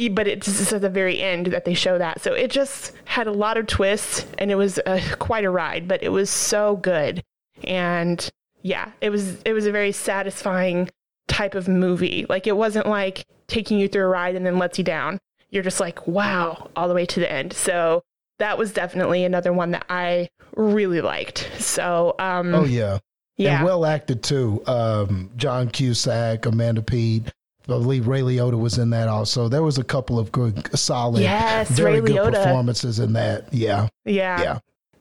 but 0.10 0.28
it's 0.28 0.48
just 0.48 0.74
at 0.74 0.82
the 0.82 0.90
very 0.90 1.22
end 1.22 1.48
that 1.48 1.66
they 1.66 1.74
show 1.74 1.98
that. 1.98 2.22
So 2.22 2.34
it 2.34 2.50
just 2.50 2.94
had 3.06 3.28
a 3.28 3.32
lot 3.32 3.58
of 3.58 3.68
twists 3.68 4.26
and 4.40 4.50
it 4.50 4.56
was 4.56 4.80
a, 4.86 5.00
quite 5.20 5.44
a 5.44 5.50
ride, 5.50 5.88
but 5.88 6.02
it 6.02 6.10
was 6.10 6.30
so 6.30 6.78
good. 6.78 7.22
And 7.64 8.28
yeah, 8.64 8.92
it 9.02 9.10
was 9.10 9.42
it 9.44 9.54
was 9.54 9.66
a 9.66 9.72
very 9.72 9.92
satisfying 9.92 10.90
type 11.28 11.56
of 11.56 11.68
movie. 11.68 12.26
Like 12.28 12.48
it 12.48 12.56
wasn't 12.56 12.88
like 12.88 13.26
taking 13.52 13.78
you 13.80 13.88
through 13.88 14.04
a 14.04 14.08
ride 14.08 14.36
and 14.36 14.46
then 14.46 14.58
lets 14.58 14.78
you 14.78 14.84
down. 14.84 15.20
You're 15.50 15.64
just 15.64 15.80
like, 15.80 16.08
wow, 16.08 16.70
all 16.76 16.88
the 16.88 16.94
way 16.94 17.06
to 17.06 17.20
the 17.20 17.32
end. 17.32 17.54
So 17.54 18.02
that 18.40 18.58
was 18.58 18.74
definitely 18.74 19.24
another 19.24 19.54
one 19.54 19.72
that 19.72 19.86
I 19.90 20.30
really 20.56 21.02
liked. 21.02 21.50
So 21.60 22.16
um 22.18 22.56
Oh 22.56 22.64
yeah. 22.66 23.00
Yeah. 23.38 23.58
And 23.58 23.66
well 23.66 23.86
acted 23.86 24.24
too. 24.24 24.62
Um, 24.68 25.30
John 25.36 25.70
Cusack, 25.70 26.46
Amanda 26.46 26.82
Peet, 26.82 27.28
I 27.28 27.32
believe 27.68 28.08
Ray 28.08 28.22
Liotta 28.22 28.60
was 28.60 28.78
in 28.78 28.90
that 28.92 29.08
also. 29.08 29.48
There 29.48 29.64
was 29.64 29.78
a 29.78 29.84
couple 29.84 30.20
of 30.20 30.32
good, 30.32 30.78
solid, 30.78 31.22
yes, 31.22 31.70
very 31.70 32.02
Ray 32.02 32.08
good 32.14 32.34
Liotta. 32.34 32.44
performances 32.44 33.00
in 33.00 33.14
that. 33.14 33.52
Yeah. 33.54 33.88
Yeah. 34.06 34.42
Yeah. 34.42 34.60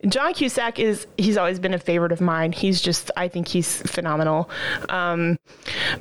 John 0.08 0.32
Cusack 0.32 0.78
is 0.78 1.06
he's 1.18 1.36
always 1.36 1.58
been 1.58 1.74
a 1.74 1.78
favorite 1.78 2.12
of 2.12 2.20
mine. 2.20 2.52
He's 2.52 2.80
just 2.80 3.10
I 3.16 3.28
think 3.28 3.48
he's 3.48 3.82
phenomenal. 3.82 4.50
Um, 4.88 5.38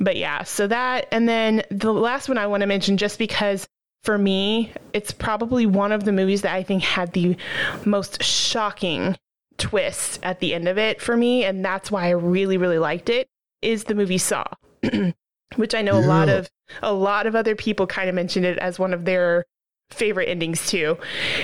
but 0.00 0.16
yeah, 0.16 0.42
so 0.44 0.66
that 0.66 1.06
and 1.12 1.28
then 1.28 1.62
the 1.70 1.92
last 1.92 2.28
one 2.28 2.38
I 2.38 2.46
want 2.46 2.62
to 2.62 2.66
mention 2.66 2.96
just 2.96 3.18
because 3.18 3.68
for 4.02 4.16
me 4.16 4.72
it's 4.94 5.12
probably 5.12 5.66
one 5.66 5.92
of 5.92 6.04
the 6.04 6.12
movies 6.12 6.42
that 6.42 6.54
I 6.54 6.62
think 6.62 6.82
had 6.82 7.12
the 7.12 7.36
most 7.84 8.22
shocking 8.22 9.16
twist 9.58 10.18
at 10.22 10.40
the 10.40 10.54
end 10.54 10.68
of 10.68 10.78
it 10.78 11.02
for 11.02 11.14
me 11.14 11.44
and 11.44 11.62
that's 11.62 11.90
why 11.90 12.06
I 12.06 12.10
really 12.10 12.56
really 12.56 12.78
liked 12.78 13.10
it 13.10 13.28
is 13.60 13.84
the 13.84 13.94
movie 13.94 14.16
Saw. 14.16 14.44
which 15.56 15.74
I 15.74 15.82
know 15.82 15.98
yeah. 15.98 16.06
a 16.06 16.08
lot 16.08 16.28
of 16.28 16.50
a 16.82 16.92
lot 16.92 17.26
of 17.26 17.34
other 17.34 17.56
people 17.56 17.86
kind 17.86 18.08
of 18.08 18.14
mentioned 18.14 18.46
it 18.46 18.58
as 18.58 18.78
one 18.78 18.94
of 18.94 19.04
their 19.04 19.44
favorite 19.90 20.28
endings 20.28 20.66
too. 20.66 20.98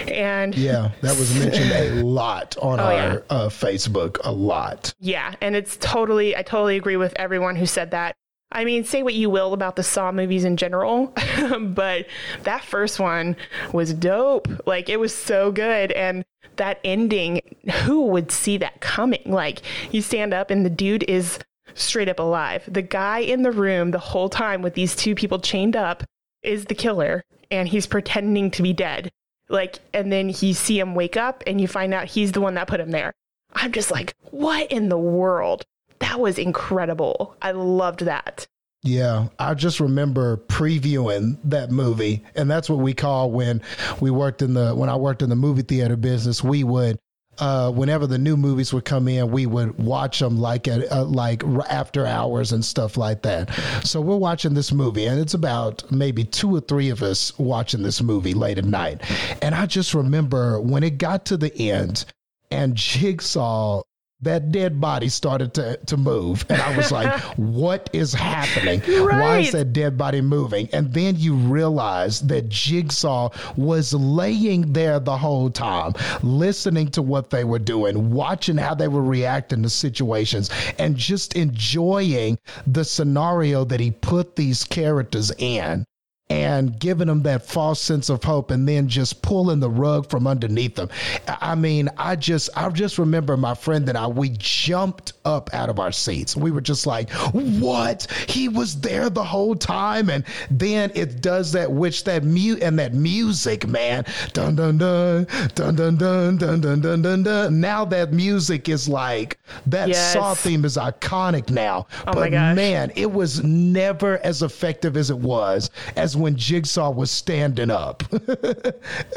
And 0.09 0.55
yeah, 0.55 0.91
that 1.03 1.17
was 1.19 1.37
mentioned 1.39 1.71
a 1.73 2.03
lot 2.05 2.57
on 2.59 2.81
oh, 2.81 2.85
our 2.85 2.93
yeah. 2.93 3.19
uh, 3.31 3.49
Facebook, 3.49 4.19
a 4.25 4.33
lot. 4.33 4.95
Yeah, 4.99 5.35
and 5.41 5.55
it's 5.57 5.77
totally 5.79 6.37
I 6.37 6.43
totally 6.43 6.77
agree 6.77 6.97
with 6.97 7.13
everyone 7.17 7.57
who 7.57 7.67
said 7.67 7.91
that. 7.91 8.17
I 8.53 8.65
mean, 8.65 8.85
say 8.85 9.03
what 9.03 9.15
you 9.15 9.29
will 9.29 9.53
about 9.53 9.75
the 9.75 9.83
Saw 9.83 10.13
movies 10.13 10.45
in 10.45 10.57
general, 10.57 11.13
but 11.61 12.07
that 12.45 12.65
first 12.65 13.01
one 13.01 13.37
was 13.73 13.93
dope. 13.93 14.49
Like 14.67 14.89
it 14.89 15.01
was 15.01 15.15
so 15.15 15.51
good 15.51 15.93
and 15.93 16.25
that 16.57 16.81
ending, 16.85 17.41
who 17.83 18.07
would 18.07 18.31
see 18.31 18.57
that 18.59 18.81
coming? 18.81 19.23
Like 19.27 19.63
you 19.91 20.01
stand 20.01 20.33
up 20.33 20.51
and 20.51 20.65
the 20.65 20.71
dude 20.71 21.03
is 21.09 21.39
straight 21.75 22.09
up 22.09 22.19
alive. 22.19 22.65
The 22.67 22.83
guy 22.83 23.19
in 23.19 23.43
the 23.43 23.51
room 23.51 23.91
the 23.91 23.99
whole 23.99 24.29
time 24.29 24.63
with 24.63 24.75
these 24.75 24.97
two 24.97 25.15
people 25.15 25.39
chained 25.39 25.77
up 25.77 26.05
is 26.43 26.67
the 26.67 26.75
killer 26.75 27.25
and 27.51 27.69
he's 27.69 27.87
pretending 27.87 28.51
to 28.53 28.63
be 28.63 28.73
dead. 28.73 29.11
Like, 29.49 29.79
and 29.93 30.13
then 30.13 30.29
you 30.29 30.55
see 30.55 30.79
him 30.79 30.95
wake 30.95 31.17
up 31.17 31.43
and 31.47 31.61
you 31.61 31.69
find 31.69 31.95
out 31.95 32.07
he's 32.07 32.33
the 32.33 32.41
one 32.41 32.55
that 32.55 32.67
put 32.67 32.81
him 32.81 32.91
there. 32.91 33.13
I'm 33.55 33.73
just 33.73 33.91
like, 33.91 34.15
what 34.31 34.71
in 34.73 34.89
the 34.89 34.99
world? 34.99 35.65
That 36.01 36.21
was 36.21 36.39
incredible. 36.39 37.37
I 37.41 37.53
loved 37.53 38.01
that. 38.01 38.47
Yeah, 38.83 39.29
I 39.39 39.55
just 39.55 39.81
remember 39.81 40.37
previewing 40.37 41.39
that 41.45 41.73
movie, 41.73 42.23
and 42.37 42.49
that's 42.49 42.71
what 42.71 42.79
we 42.79 42.95
call 42.95 43.33
when 43.33 43.63
we 44.01 44.11
worked 44.11 44.43
in 44.43 44.55
the 44.55 44.75
when 44.75 44.89
I 44.89 44.95
worked 44.95 45.23
in 45.23 45.29
the 45.29 45.35
movie 45.35 45.63
theater 45.63 45.97
business. 45.97 46.45
We 46.45 46.63
would 46.63 46.99
uh, 47.39 47.71
whenever 47.71 48.07
the 48.07 48.19
new 48.19 48.37
movies 48.37 48.73
would 48.73 48.85
come 48.85 49.09
in, 49.09 49.31
we 49.31 49.47
would 49.47 49.79
watch 49.79 50.19
them 50.21 50.39
like 50.39 50.69
at 50.69 50.91
uh, 50.91 51.05
like 51.05 51.43
after 51.69 52.07
hours 52.07 52.53
and 52.53 52.65
stuff 52.65 52.97
like 52.97 53.23
that. 53.23 53.51
So 53.85 54.01
we're 54.01 54.17
watching 54.17 54.55
this 54.55 54.73
movie, 54.73 55.07
and 55.07 55.21
it's 55.21 55.35
about 55.35 55.91
maybe 55.91 56.25
two 56.25 56.55
or 56.55 56.61
three 56.61 56.91
of 56.91 57.03
us 57.03 57.37
watching 57.39 57.83
this 57.83 58.03
movie 58.03 58.35
late 58.35 58.59
at 58.59 58.65
night. 58.65 59.03
And 59.43 59.55
I 59.55 59.67
just 59.67 59.95
remember 59.95 60.61
when 60.61 60.83
it 60.83 60.99
got 60.99 61.27
to 61.27 61.37
the 61.37 61.55
end, 61.57 62.05
and 62.51 62.75
Jigsaw 62.75 63.83
that 64.21 64.51
dead 64.51 64.81
body 64.81 65.09
started 65.09 65.53
to, 65.55 65.77
to 65.87 65.97
move. 65.97 66.45
And 66.49 66.61
I 66.61 66.77
was 66.77 66.91
like, 66.91 67.21
what 67.37 67.91
is 67.93 68.15
happening? 68.15 68.81
Right. 68.81 69.21
Why 69.21 69.39
is 69.39 69.53
that 69.53 69.73
dead 69.73 69.99
body 69.99 70.21
moving? 70.21 70.69
And 70.73 70.93
then 70.93 71.17
you 71.17 71.35
realize 71.35 72.21
that 72.23 72.49
Jigsaw 72.49 73.31
was 73.57 73.93
laying 73.93 74.73
there 74.73 74.99
the 75.01 75.17
whole 75.17 75.51
time, 75.51 75.93
listening 76.23 76.89
to 76.93 77.03
what 77.03 77.31
they 77.31 77.45
were 77.45 77.59
doing, 77.59 78.11
watching 78.11 78.57
how 78.57 78.75
they 78.75 78.89
were 78.89 79.03
reacting 79.03 79.63
to 79.63 79.71
situations, 79.71 80.51
and 80.79 80.97
just 80.97 81.35
enjoying 81.35 82.39
the 82.67 82.85
scenario 82.85 83.65
that 83.65 83.81
he 83.81 83.91
put 83.91 84.35
these 84.37 84.65
characters 84.65 85.31
in 85.39 85.85
and 86.29 86.79
giving 86.81 87.07
them 87.07 87.23
that 87.23 87.47
false 87.47 87.81
sense 87.81 88.09
of 88.09 88.23
hope 88.25 88.51
and 88.51 88.69
then 88.69 88.89
just 88.89 89.23
pulling 89.23 89.61
the 89.61 89.71
rug 89.71 90.11
from 90.11 90.27
underneath 90.27 90.75
them. 90.75 90.89
I 91.29 91.55
mean, 91.55 91.89
I 91.97 92.17
just 92.17 92.51
I 92.57 92.69
just 92.71 92.99
remember 92.99 93.37
my 93.37 93.55
friend 93.55 93.89
and 93.89 93.97
I 93.97 94.09
we 94.09 94.31
jumped 94.31 95.13
up 95.25 95.51
out 95.55 95.69
of 95.69 95.79
our 95.79 95.93
seats. 95.93 96.37
We 96.37 96.51
were 96.51 96.61
just 96.61 96.87
like, 96.87 97.11
"What? 97.33 98.11
He 98.29 98.49
was 98.49 98.81
there 98.81 99.09
the 99.09 99.23
whole 99.23 99.55
time?" 99.55 100.11
And 100.11 100.25
then 100.51 100.91
it 100.95 101.21
does 101.21 101.53
that 101.53 101.71
which 101.71 102.03
that 102.05 102.25
mute 102.25 102.61
and 102.61 102.79
that 102.79 102.93
music, 102.93 103.67
man. 103.69 104.05
Dun 104.33 104.57
dun 104.57 104.79
dun 104.79 105.27
dun 105.55 105.77
dun 105.77 105.97
dun 105.97 106.39
dun 106.39 106.61
dun 106.61 106.81
dun 106.81 107.03
dun 107.03 107.23
dun. 107.23 107.61
Now 107.61 107.85
that 107.85 108.13
music 108.13 108.69
is 108.69 108.89
like 108.89 109.39
that 109.67 109.89
yes. 109.89 110.13
Saw 110.13 110.35
theme 110.35 110.65
is 110.65 110.77
iconic 110.77 111.51
now. 111.51 111.87
Oh 112.07 112.13
but 112.13 112.33
man, 112.33 112.91
it 112.97 113.13
was 113.13 113.45
never 113.45 114.19
as 114.25 114.43
effective 114.43 114.97
as 114.97 115.11
it 115.11 115.19
was 115.19 115.71
as 115.95 116.16
when 116.17 116.37
Jigsaw 116.37 116.91
was 116.91 117.11
standing 117.11 117.71
up, 117.71 118.03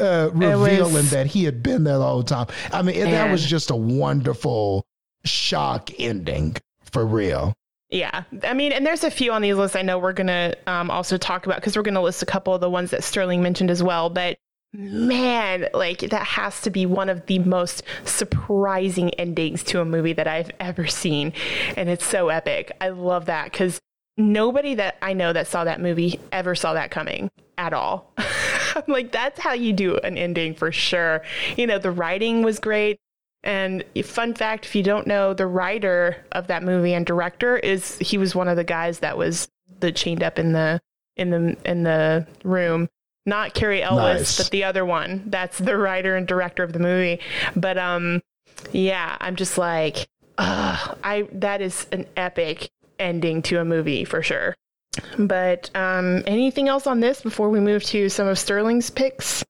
uh, 0.00 0.30
revealing 0.32 0.94
was, 0.94 1.10
that 1.10 1.26
he 1.26 1.44
had 1.44 1.62
been 1.62 1.84
there 1.84 1.98
the 1.98 2.04
whole 2.04 2.22
time. 2.22 2.46
I 2.72 2.82
mean, 2.82 3.02
and, 3.02 3.12
that 3.12 3.30
was 3.30 3.44
just 3.44 3.70
a 3.70 3.76
wonderful 3.76 4.84
shock 5.24 5.90
ending 5.98 6.56
for 6.82 7.06
real. 7.06 7.54
Yeah. 7.90 8.22
I 8.44 8.54
mean, 8.54 8.72
and 8.72 8.86
there's 8.86 9.04
a 9.04 9.10
few 9.10 9.32
on 9.32 9.42
these 9.42 9.56
lists 9.56 9.76
I 9.76 9.82
know 9.82 9.98
we're 9.98 10.12
going 10.12 10.28
to 10.28 10.56
um, 10.66 10.90
also 10.90 11.16
talk 11.16 11.46
about 11.46 11.56
because 11.56 11.76
we're 11.76 11.82
going 11.82 11.94
to 11.94 12.00
list 12.00 12.22
a 12.22 12.26
couple 12.26 12.54
of 12.54 12.60
the 12.60 12.70
ones 12.70 12.90
that 12.92 13.02
Sterling 13.02 13.42
mentioned 13.42 13.70
as 13.70 13.82
well. 13.82 14.08
But 14.08 14.38
man, 14.72 15.68
like 15.74 15.98
that 15.98 16.24
has 16.24 16.60
to 16.62 16.70
be 16.70 16.86
one 16.86 17.08
of 17.08 17.26
the 17.26 17.40
most 17.40 17.82
surprising 18.04 19.10
endings 19.14 19.64
to 19.64 19.80
a 19.80 19.84
movie 19.84 20.12
that 20.12 20.28
I've 20.28 20.50
ever 20.60 20.86
seen. 20.86 21.32
And 21.76 21.88
it's 21.88 22.06
so 22.06 22.28
epic. 22.28 22.70
I 22.80 22.90
love 22.90 23.26
that 23.26 23.50
because 23.50 23.80
nobody 24.16 24.74
that 24.74 24.96
I 25.02 25.12
know 25.12 25.32
that 25.32 25.46
saw 25.46 25.64
that 25.64 25.80
movie 25.80 26.20
ever 26.32 26.54
saw 26.54 26.74
that 26.74 26.90
coming 26.90 27.30
at 27.58 27.72
all. 27.72 28.12
I'm 28.18 28.84
like, 28.86 29.12
that's 29.12 29.40
how 29.40 29.52
you 29.52 29.72
do 29.72 29.96
an 29.98 30.16
ending 30.16 30.54
for 30.54 30.72
sure. 30.72 31.22
You 31.56 31.66
know, 31.66 31.78
the 31.78 31.90
writing 31.90 32.42
was 32.42 32.58
great. 32.58 32.98
And 33.42 33.84
fun 34.04 34.34
fact, 34.34 34.66
if 34.66 34.74
you 34.74 34.82
don't 34.82 35.06
know, 35.06 35.32
the 35.32 35.46
writer 35.46 36.24
of 36.32 36.48
that 36.48 36.62
movie 36.62 36.92
and 36.92 37.06
director 37.06 37.56
is 37.56 37.98
he 37.98 38.18
was 38.18 38.34
one 38.34 38.48
of 38.48 38.56
the 38.56 38.64
guys 38.64 38.98
that 38.98 39.16
was 39.16 39.48
the 39.80 39.92
chained 39.92 40.22
up 40.22 40.38
in 40.38 40.52
the 40.52 40.80
in 41.16 41.30
the 41.30 41.56
in 41.64 41.82
the 41.82 42.26
room. 42.44 42.88
Not 43.26 43.54
Cary 43.54 43.82
Elwes, 43.82 44.20
nice. 44.20 44.38
but 44.38 44.50
the 44.50 44.64
other 44.64 44.84
one. 44.84 45.24
That's 45.26 45.58
the 45.58 45.76
writer 45.76 46.16
and 46.16 46.26
director 46.26 46.62
of 46.62 46.72
the 46.72 46.78
movie. 46.78 47.20
But 47.56 47.78
um 47.78 48.22
yeah, 48.72 49.16
I'm 49.20 49.36
just 49.36 49.56
like, 49.56 50.08
uh, 50.36 50.94
I 51.02 51.26
that 51.32 51.62
is 51.62 51.86
an 51.92 52.06
epic 52.16 52.70
ending 53.00 53.42
to 53.42 53.60
a 53.60 53.64
movie 53.64 54.04
for 54.04 54.22
sure. 54.22 54.54
But 55.18 55.70
um, 55.74 56.22
anything 56.26 56.68
else 56.68 56.86
on 56.86 57.00
this 57.00 57.22
before 57.22 57.48
we 57.48 57.60
move 57.60 57.82
to 57.84 58.08
some 58.08 58.26
of 58.26 58.38
Sterling's 58.38 58.90
picks? 58.90 59.44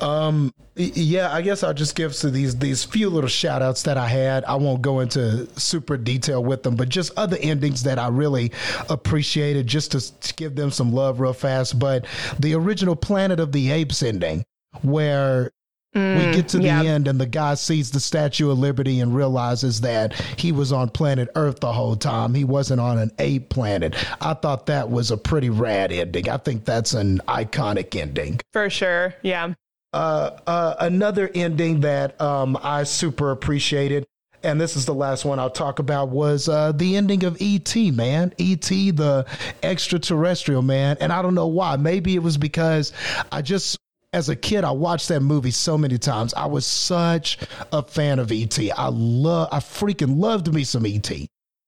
Um, 0.00 0.54
yeah, 0.74 1.32
I 1.32 1.42
guess 1.42 1.62
I'll 1.62 1.74
just 1.74 1.96
give 1.96 2.14
to 2.14 2.30
these 2.30 2.56
these 2.56 2.82
few 2.82 3.10
little 3.10 3.28
shout 3.28 3.60
outs 3.60 3.82
that 3.82 3.98
I 3.98 4.08
had. 4.08 4.44
I 4.44 4.54
won't 4.54 4.80
go 4.80 5.00
into 5.00 5.46
super 5.60 5.98
detail 5.98 6.42
with 6.42 6.62
them, 6.62 6.76
but 6.76 6.88
just 6.88 7.12
other 7.16 7.36
endings 7.40 7.82
that 7.82 7.98
I 7.98 8.08
really 8.08 8.52
appreciated 8.88 9.66
just 9.66 9.92
to, 9.92 10.20
to 10.20 10.34
give 10.34 10.54
them 10.54 10.70
some 10.70 10.92
love 10.92 11.20
real 11.20 11.34
fast. 11.34 11.78
But 11.78 12.06
the 12.40 12.54
original 12.54 12.96
Planet 12.96 13.38
of 13.38 13.52
the 13.52 13.70
Apes 13.70 14.02
ending, 14.02 14.44
where 14.80 15.50
Mm, 15.96 16.26
we 16.26 16.32
get 16.34 16.48
to 16.50 16.58
the 16.58 16.68
end, 16.68 17.08
and 17.08 17.18
the 17.18 17.26
guy 17.26 17.54
sees 17.54 17.90
the 17.90 18.00
Statue 18.00 18.50
of 18.50 18.58
Liberty 18.58 19.00
and 19.00 19.14
realizes 19.14 19.80
that 19.80 20.12
he 20.38 20.52
was 20.52 20.70
on 20.70 20.90
planet 20.90 21.30
Earth 21.34 21.60
the 21.60 21.72
whole 21.72 21.96
time. 21.96 22.34
He 22.34 22.44
wasn't 22.44 22.80
on 22.80 22.98
an 22.98 23.10
ape 23.18 23.48
planet. 23.48 23.96
I 24.20 24.34
thought 24.34 24.66
that 24.66 24.90
was 24.90 25.10
a 25.10 25.16
pretty 25.16 25.48
rad 25.48 25.92
ending. 25.92 26.28
I 26.28 26.36
think 26.36 26.66
that's 26.66 26.92
an 26.92 27.22
iconic 27.26 27.98
ending. 27.98 28.40
For 28.52 28.68
sure. 28.68 29.14
Yeah. 29.22 29.54
Uh, 29.94 30.38
uh, 30.46 30.74
another 30.80 31.30
ending 31.34 31.80
that 31.80 32.20
um, 32.20 32.58
I 32.62 32.82
super 32.82 33.30
appreciated 33.30 34.06
and 34.42 34.60
this 34.60 34.76
is 34.76 34.84
the 34.86 34.94
last 34.94 35.24
one 35.24 35.38
I'll 35.38 35.50
talk 35.50 35.78
about 35.80 36.10
was 36.10 36.48
uh, 36.48 36.70
the 36.70 36.96
ending 36.96 37.24
of 37.24 37.40
E.T. 37.40 37.90
Man, 37.90 38.32
E.T. 38.38 38.92
the 38.92 39.26
extraterrestrial 39.62 40.62
man, 40.62 40.98
and 41.00 41.12
I 41.12 41.20
don't 41.22 41.34
know 41.34 41.48
why. 41.48 41.76
Maybe 41.76 42.14
it 42.14 42.22
was 42.22 42.36
because 42.36 42.92
I 43.32 43.42
just 43.42 43.78
as 44.16 44.30
a 44.30 44.34
kid, 44.34 44.64
I 44.64 44.70
watched 44.70 45.08
that 45.08 45.20
movie 45.20 45.50
so 45.50 45.76
many 45.76 45.98
times. 45.98 46.32
I 46.32 46.46
was 46.46 46.64
such 46.64 47.36
a 47.70 47.82
fan 47.82 48.18
of 48.18 48.32
ET. 48.32 48.58
I 48.58 48.88
love, 48.88 49.48
I 49.52 49.58
freaking 49.58 50.18
loved 50.18 50.52
me 50.54 50.64
some 50.64 50.86
ET. 50.86 51.10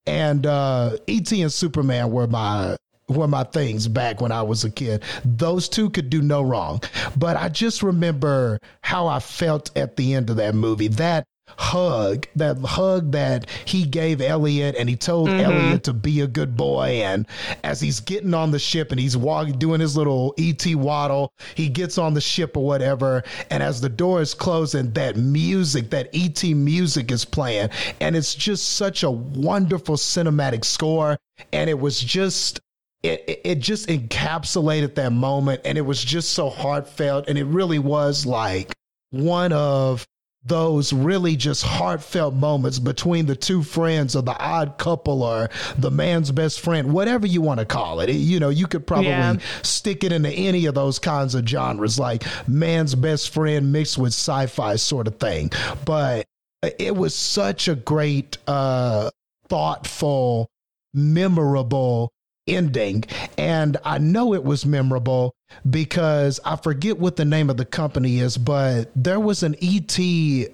And 0.07 0.46
uh, 0.46 0.96
ET 1.07 1.30
and 1.30 1.53
Superman 1.53 2.11
were 2.11 2.26
my 2.26 2.76
were 3.07 3.28
my 3.28 3.44
things 3.44 3.86
back 3.86 4.22
when 4.22 4.32
I 4.32 4.42
was 4.42 4.64
a 4.64 4.70
kid. 4.70 5.03
Those 5.24 5.68
two 5.68 5.90
could 5.90 6.09
do 6.09 6.22
no 6.22 6.40
wrong. 6.40 6.80
But 7.16 7.36
I 7.36 7.51
just 7.51 7.82
remember 7.82 8.59
how 8.82 9.07
I 9.07 9.18
felt 9.18 9.70
at 9.76 9.96
the 9.96 10.14
end 10.14 10.30
of 10.30 10.36
that 10.36 10.55
movie. 10.55 10.88
That 10.88 11.24
hug, 11.57 12.26
that 12.36 12.59
hug 12.59 13.12
that 13.12 13.49
he 13.64 13.84
gave 13.84 14.20
Elliot, 14.20 14.74
and 14.78 14.88
he 14.88 14.96
told 14.96 15.28
mm-hmm. 15.28 15.40
Elliot 15.40 15.84
to 15.84 15.92
be 15.92 16.20
a 16.20 16.26
good 16.26 16.57
boy. 16.57 17.01
And 17.03 17.26
as 17.64 17.80
he's 17.80 18.01
getting 18.01 18.34
on 18.34 18.51
the 18.51 18.59
ship 18.59 18.90
and 18.90 19.01
he's 19.01 19.16
walking, 19.16 19.59
doing 19.59 19.80
his 19.80 19.96
little 19.96 20.34
ET 20.38 20.64
waddle, 20.74 21.32
he 21.55 21.68
gets 21.68 21.99
on 21.99 22.14
the 22.14 22.20
ship 22.20 22.57
or 22.57 22.64
whatever. 22.64 23.22
And 23.51 23.62
as 23.62 23.80
the 23.80 23.88
door 23.88 24.20
is 24.20 24.34
closing, 24.34 24.92
that 24.92 25.16
music, 25.16 25.90
that 25.90 26.11
ET 26.14 26.42
music 26.44 27.11
is 27.11 27.24
playing. 27.24 27.70
And 28.01 28.16
it's 28.16 28.34
just 28.34 28.76
such 28.76 29.03
a 29.03 29.11
wonderful 29.11 29.96
cinematic 29.96 30.64
score. 30.64 31.18
And 31.53 31.70
it 31.70 31.78
was 31.78 32.01
just 32.01 32.61
it, 33.03 33.40
it 33.44 33.59
just 33.61 33.88
encapsulated 33.88 34.96
that 34.96 35.12
moment 35.12 35.61
and 35.64 35.78
it 35.78 35.82
was 35.82 36.03
just 36.03 36.30
so 36.30 36.51
heartfelt 36.51 37.28
and 37.28 37.38
it 37.38 37.44
really 37.44 37.78
was 37.78 38.26
like 38.26 38.74
one 39.11 39.53
of 39.53 40.07
those 40.45 40.93
really 40.93 41.36
just 41.36 41.62
heartfelt 41.64 42.34
moments 42.34 42.78
between 42.78 43.26
the 43.26 43.36
two 43.36 43.62
friends 43.62 44.16
or 44.16 44.22
the 44.22 44.36
odd 44.39 44.78
couple 44.78 45.22
or 45.22 45.51
the 45.76 45.91
man's 45.91 46.30
best 46.30 46.61
friend, 46.61 46.93
whatever 46.93 47.26
you 47.26 47.41
want 47.41 47.61
to 47.61 47.66
call 47.66 48.01
it. 48.01 48.11
You 48.11 48.41
know, 48.41 48.49
you 48.49 48.66
could 48.66 48.86
probably 48.86 49.09
yeah. 49.09 49.36
stick 49.62 50.05
it 50.05 50.12
into 50.12 50.30
any 50.30 50.66
of 50.66 50.74
those 50.74 50.99
kinds 50.99 51.34
of 51.34 51.47
genres, 51.47 51.99
like 51.99 52.24
man's 52.49 52.95
best 52.95 53.30
friend 53.30 53.72
mixed 53.72 53.99
with 53.99 54.12
sci 54.12 54.47
fi 54.47 54.76
sort 54.76 55.07
of 55.07 55.16
thing. 55.16 55.51
But 55.84 56.26
it 56.62 56.97
was 56.97 57.14
such 57.14 57.68
a 57.68 57.74
great, 57.74 58.39
uh, 58.47 59.11
thoughtful, 59.49 60.51
memorable 60.95 62.12
ending. 62.49 63.05
And 63.36 63.76
I 63.84 63.99
know 63.99 64.34
it 64.34 64.44
was 64.44 64.66
memorable 64.66 65.34
because 65.68 66.40
I 66.44 66.57
forget 66.57 66.99
what 66.99 67.16
the 67.16 67.24
name 67.24 67.51
of 67.51 67.57
the 67.57 67.64
company 67.64 68.18
is, 68.18 68.36
but 68.36 68.90
there 68.94 69.20
was 69.20 69.42
an 69.42 69.57
ET 69.62 69.99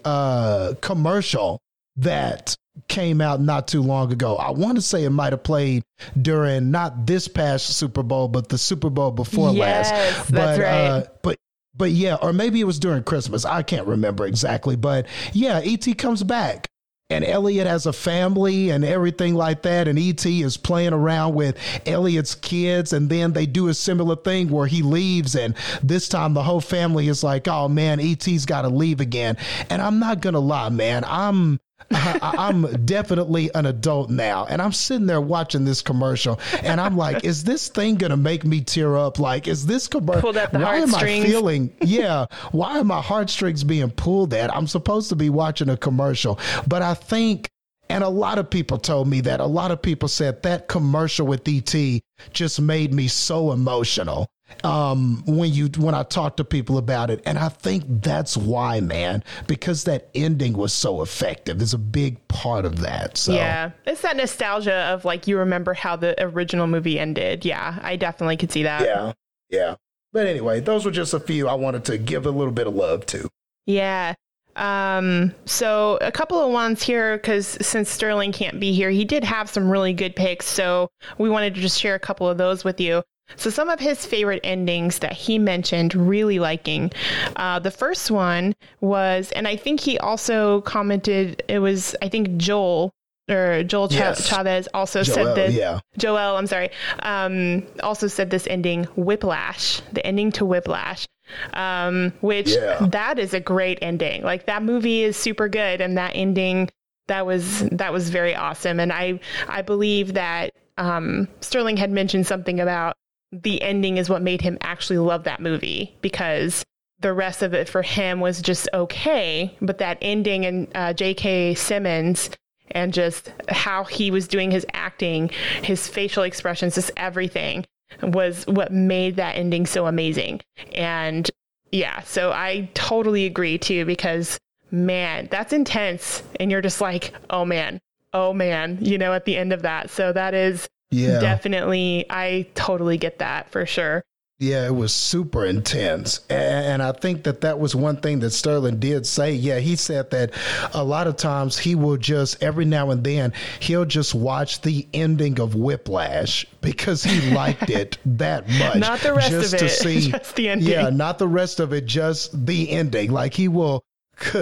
uh, 0.04 0.74
commercial 0.80 1.60
that 1.96 2.56
came 2.88 3.20
out 3.20 3.40
not 3.40 3.68
too 3.68 3.82
long 3.82 4.12
ago. 4.12 4.36
I 4.36 4.50
want 4.50 4.76
to 4.76 4.82
say 4.82 5.04
it 5.04 5.10
might 5.10 5.32
have 5.32 5.42
played 5.42 5.84
during 6.20 6.70
not 6.70 7.06
this 7.06 7.28
past 7.28 7.66
Super 7.76 8.02
Bowl, 8.02 8.28
but 8.28 8.48
the 8.48 8.58
Super 8.58 8.90
Bowl 8.90 9.10
before 9.10 9.52
yes, 9.52 9.90
last. 9.90 10.32
But, 10.32 10.58
right. 10.58 10.64
uh, 10.64 11.04
but 11.22 11.38
but 11.76 11.90
yeah, 11.90 12.16
or 12.16 12.32
maybe 12.32 12.60
it 12.60 12.64
was 12.64 12.78
during 12.78 13.02
Christmas. 13.02 13.44
I 13.44 13.62
can't 13.62 13.86
remember 13.86 14.26
exactly, 14.26 14.76
but 14.76 15.06
yeah, 15.32 15.60
ET 15.64 15.98
comes 15.98 16.22
back 16.22 16.68
and 17.10 17.22
Elliot 17.22 17.66
has 17.66 17.84
a 17.84 17.92
family 17.92 18.70
and 18.70 18.82
everything 18.82 19.34
like 19.34 19.62
that. 19.62 19.88
And 19.88 19.98
ET 19.98 20.24
is 20.24 20.56
playing 20.56 20.94
around 20.94 21.34
with 21.34 21.58
Elliot's 21.86 22.34
kids. 22.34 22.94
And 22.94 23.10
then 23.10 23.32
they 23.32 23.44
do 23.44 23.68
a 23.68 23.74
similar 23.74 24.16
thing 24.16 24.48
where 24.48 24.66
he 24.66 24.80
leaves. 24.80 25.36
And 25.36 25.54
this 25.82 26.08
time 26.08 26.32
the 26.32 26.42
whole 26.42 26.62
family 26.62 27.08
is 27.08 27.22
like, 27.22 27.46
oh 27.46 27.68
man, 27.68 28.00
ET's 28.00 28.46
got 28.46 28.62
to 28.62 28.68
leave 28.68 29.00
again. 29.00 29.36
And 29.68 29.82
I'm 29.82 29.98
not 29.98 30.22
going 30.22 30.32
to 30.32 30.40
lie, 30.40 30.70
man. 30.70 31.04
I'm 31.06 31.60
I, 31.90 32.48
am 32.48 32.62
definitely 32.84 33.50
an 33.54 33.66
adult 33.66 34.10
now, 34.10 34.46
and 34.46 34.60
I'm 34.60 34.72
sitting 34.72 35.06
there 35.06 35.20
watching 35.20 35.64
this 35.64 35.82
commercial, 35.82 36.40
and 36.62 36.80
I'm 36.80 36.96
like, 36.96 37.24
"Is 37.24 37.44
this 37.44 37.68
thing 37.68 37.96
gonna 37.96 38.16
make 38.16 38.44
me 38.44 38.60
tear 38.60 38.96
up? 38.96 39.18
Like, 39.18 39.48
is 39.48 39.66
this 39.66 39.88
commercial? 39.88 40.32
Why 40.32 40.76
am 40.76 40.94
I 40.94 41.00
feeling? 41.00 41.72
Yeah, 41.80 42.26
why 42.52 42.78
are 42.78 42.84
my 42.84 43.00
heartstrings 43.00 43.64
being 43.64 43.90
pulled 43.90 44.34
at? 44.34 44.54
I'm 44.54 44.66
supposed 44.66 45.08
to 45.10 45.16
be 45.16 45.30
watching 45.30 45.68
a 45.68 45.76
commercial, 45.76 46.38
but 46.66 46.82
I 46.82 46.94
think." 46.94 47.48
And 47.90 48.02
a 48.02 48.08
lot 48.08 48.38
of 48.38 48.48
people 48.48 48.78
told 48.78 49.08
me 49.08 49.20
that. 49.22 49.40
A 49.40 49.46
lot 49.46 49.70
of 49.70 49.82
people 49.82 50.08
said 50.08 50.42
that 50.42 50.68
commercial 50.68 51.26
with 51.26 51.46
ET 51.46 52.00
just 52.32 52.58
made 52.58 52.94
me 52.94 53.08
so 53.08 53.52
emotional 53.52 54.26
um, 54.62 55.22
when 55.26 55.52
you 55.52 55.68
when 55.78 55.94
I 55.94 56.02
talk 56.02 56.36
to 56.36 56.44
people 56.44 56.78
about 56.78 57.10
it, 57.10 57.22
and 57.26 57.38
I 57.38 57.48
think 57.48 57.84
that's 57.86 58.36
why, 58.36 58.80
man, 58.80 59.24
because 59.46 59.84
that 59.84 60.08
ending 60.14 60.54
was 60.54 60.72
so 60.72 61.02
effective. 61.02 61.60
Is 61.60 61.74
a 61.74 61.78
big 61.78 62.26
part 62.28 62.64
of 62.64 62.80
that. 62.80 63.16
So 63.16 63.32
yeah, 63.32 63.70
it's 63.86 64.02
that 64.02 64.16
nostalgia 64.16 64.74
of 64.92 65.04
like 65.04 65.26
you 65.26 65.38
remember 65.38 65.74
how 65.74 65.96
the 65.96 66.20
original 66.22 66.66
movie 66.66 66.98
ended. 66.98 67.44
Yeah, 67.44 67.78
I 67.82 67.96
definitely 67.96 68.36
could 68.36 68.52
see 68.52 68.62
that. 68.62 68.82
Yeah, 68.82 69.12
yeah. 69.50 69.76
But 70.12 70.26
anyway, 70.26 70.60
those 70.60 70.84
were 70.84 70.92
just 70.92 71.12
a 71.12 71.20
few 71.20 71.48
I 71.48 71.54
wanted 71.54 71.84
to 71.86 71.98
give 71.98 72.24
a 72.24 72.30
little 72.30 72.52
bit 72.52 72.66
of 72.66 72.74
love 72.74 73.04
to. 73.06 73.28
Yeah. 73.66 74.14
Um, 74.56 75.34
so 75.46 75.98
a 76.00 76.12
couple 76.12 76.38
of 76.38 76.52
ones 76.52 76.82
here 76.82 77.16
because 77.16 77.58
since 77.60 77.90
Sterling 77.90 78.30
can't 78.30 78.60
be 78.60 78.72
here, 78.72 78.90
he 78.90 79.04
did 79.04 79.24
have 79.24 79.50
some 79.50 79.68
really 79.68 79.92
good 79.92 80.14
picks. 80.14 80.46
So 80.46 80.88
we 81.18 81.28
wanted 81.28 81.56
to 81.56 81.60
just 81.60 81.80
share 81.80 81.96
a 81.96 82.00
couple 82.00 82.28
of 82.28 82.38
those 82.38 82.62
with 82.62 82.80
you. 82.80 83.02
So, 83.36 83.50
some 83.50 83.68
of 83.68 83.80
his 83.80 84.04
favorite 84.04 84.40
endings 84.44 84.98
that 85.00 85.12
he 85.12 85.38
mentioned 85.38 85.94
really 85.94 86.38
liking. 86.38 86.92
Uh, 87.36 87.58
the 87.58 87.70
first 87.70 88.10
one 88.10 88.54
was, 88.80 89.32
and 89.32 89.48
I 89.48 89.56
think 89.56 89.80
he 89.80 89.98
also 89.98 90.60
commented, 90.62 91.42
it 91.48 91.58
was, 91.58 91.96
I 92.02 92.08
think 92.08 92.36
Joel 92.36 92.92
or 93.30 93.62
Joel 93.62 93.88
yes. 93.90 94.28
Chavez 94.28 94.68
also 94.74 95.02
Joel, 95.02 95.14
said 95.14 95.34
this. 95.34 95.54
Yeah. 95.54 95.80
Joel, 95.96 96.36
I'm 96.36 96.46
sorry, 96.46 96.70
um, 97.00 97.66
also 97.82 98.06
said 98.06 98.30
this 98.30 98.46
ending, 98.46 98.84
Whiplash, 98.96 99.80
the 99.92 100.06
ending 100.06 100.30
to 100.32 100.44
Whiplash, 100.44 101.06
um, 101.54 102.12
which 102.20 102.50
yeah. 102.50 102.86
that 102.90 103.18
is 103.18 103.32
a 103.34 103.40
great 103.40 103.78
ending. 103.80 104.22
Like 104.22 104.46
that 104.46 104.62
movie 104.62 105.02
is 105.02 105.16
super 105.16 105.48
good, 105.48 105.80
and 105.80 105.96
that 105.96 106.12
ending 106.14 106.68
that 107.06 107.26
was 107.26 107.60
that 107.70 107.92
was 107.92 108.10
very 108.10 108.34
awesome. 108.34 108.80
And 108.80 108.92
I 108.92 109.20
I 109.48 109.62
believe 109.62 110.14
that 110.14 110.52
um, 110.76 111.28
Sterling 111.40 111.76
had 111.76 111.90
mentioned 111.90 112.26
something 112.26 112.60
about 112.60 112.96
the 113.42 113.62
ending 113.62 113.96
is 113.96 114.08
what 114.08 114.22
made 114.22 114.40
him 114.40 114.58
actually 114.60 114.98
love 114.98 115.24
that 115.24 115.40
movie 115.40 115.94
because 116.00 116.64
the 117.00 117.12
rest 117.12 117.42
of 117.42 117.54
it 117.54 117.68
for 117.68 117.82
him 117.82 118.20
was 118.20 118.40
just 118.40 118.68
okay. 118.72 119.56
But 119.60 119.78
that 119.78 119.98
ending 120.00 120.46
and 120.46 120.68
uh, 120.74 120.92
J.K. 120.92 121.54
Simmons 121.54 122.30
and 122.70 122.92
just 122.92 123.32
how 123.48 123.84
he 123.84 124.10
was 124.10 124.28
doing 124.28 124.50
his 124.50 124.66
acting, 124.72 125.30
his 125.62 125.86
facial 125.86 126.22
expressions, 126.22 126.76
just 126.76 126.90
everything 126.96 127.64
was 128.02 128.46
what 128.46 128.72
made 128.72 129.16
that 129.16 129.36
ending 129.36 129.66
so 129.66 129.86
amazing. 129.86 130.40
And 130.74 131.30
yeah, 131.70 132.00
so 132.02 132.32
I 132.32 132.70
totally 132.74 133.26
agree 133.26 133.58
too 133.58 133.84
because 133.84 134.38
man, 134.70 135.28
that's 135.30 135.52
intense. 135.52 136.22
And 136.40 136.50
you're 136.50 136.62
just 136.62 136.80
like, 136.80 137.12
oh 137.30 137.44
man, 137.44 137.80
oh 138.12 138.32
man, 138.32 138.78
you 138.80 138.98
know, 138.98 139.12
at 139.12 139.24
the 139.24 139.36
end 139.36 139.52
of 139.52 139.62
that. 139.62 139.90
So 139.90 140.12
that 140.12 140.34
is 140.34 140.68
yeah. 140.90 141.20
Definitely. 141.20 142.06
I 142.10 142.46
totally 142.54 142.98
get 142.98 143.18
that 143.18 143.50
for 143.50 143.66
sure. 143.66 144.02
Yeah, 144.40 144.66
it 144.66 144.74
was 144.74 144.92
super 144.92 145.44
intense. 145.44 146.20
And 146.28 146.82
I 146.82 146.90
think 146.90 147.22
that 147.22 147.42
that 147.42 147.60
was 147.60 147.76
one 147.76 147.98
thing 147.98 148.18
that 148.20 148.30
Sterling 148.30 148.80
did 148.80 149.06
say. 149.06 149.32
Yeah, 149.32 149.60
he 149.60 149.76
said 149.76 150.10
that 150.10 150.32
a 150.74 150.82
lot 150.82 151.06
of 151.06 151.16
times 151.16 151.56
he 151.56 151.76
will 151.76 151.96
just, 151.96 152.42
every 152.42 152.64
now 152.64 152.90
and 152.90 153.04
then, 153.04 153.32
he'll 153.60 153.84
just 153.84 154.12
watch 154.12 154.60
the 154.62 154.88
ending 154.92 155.38
of 155.38 155.54
Whiplash 155.54 156.46
because 156.60 157.04
he 157.04 157.32
liked 157.32 157.70
it 157.70 157.96
that 158.06 158.48
much. 158.48 158.76
Not 158.76 159.00
the 159.00 159.14
rest 159.14 159.30
just 159.30 159.54
of 159.54 159.62
it, 159.62 159.62
to 159.62 159.68
see, 159.68 160.10
just 160.10 160.34
the 160.34 160.48
ending. 160.48 160.68
Yeah, 160.68 160.90
not 160.90 161.18
the 161.20 161.28
rest 161.28 161.60
of 161.60 161.72
it, 161.72 161.86
just 161.86 162.44
the 162.44 162.70
ending. 162.70 163.12
Like 163.12 163.34
he 163.34 163.46
will 163.46 163.84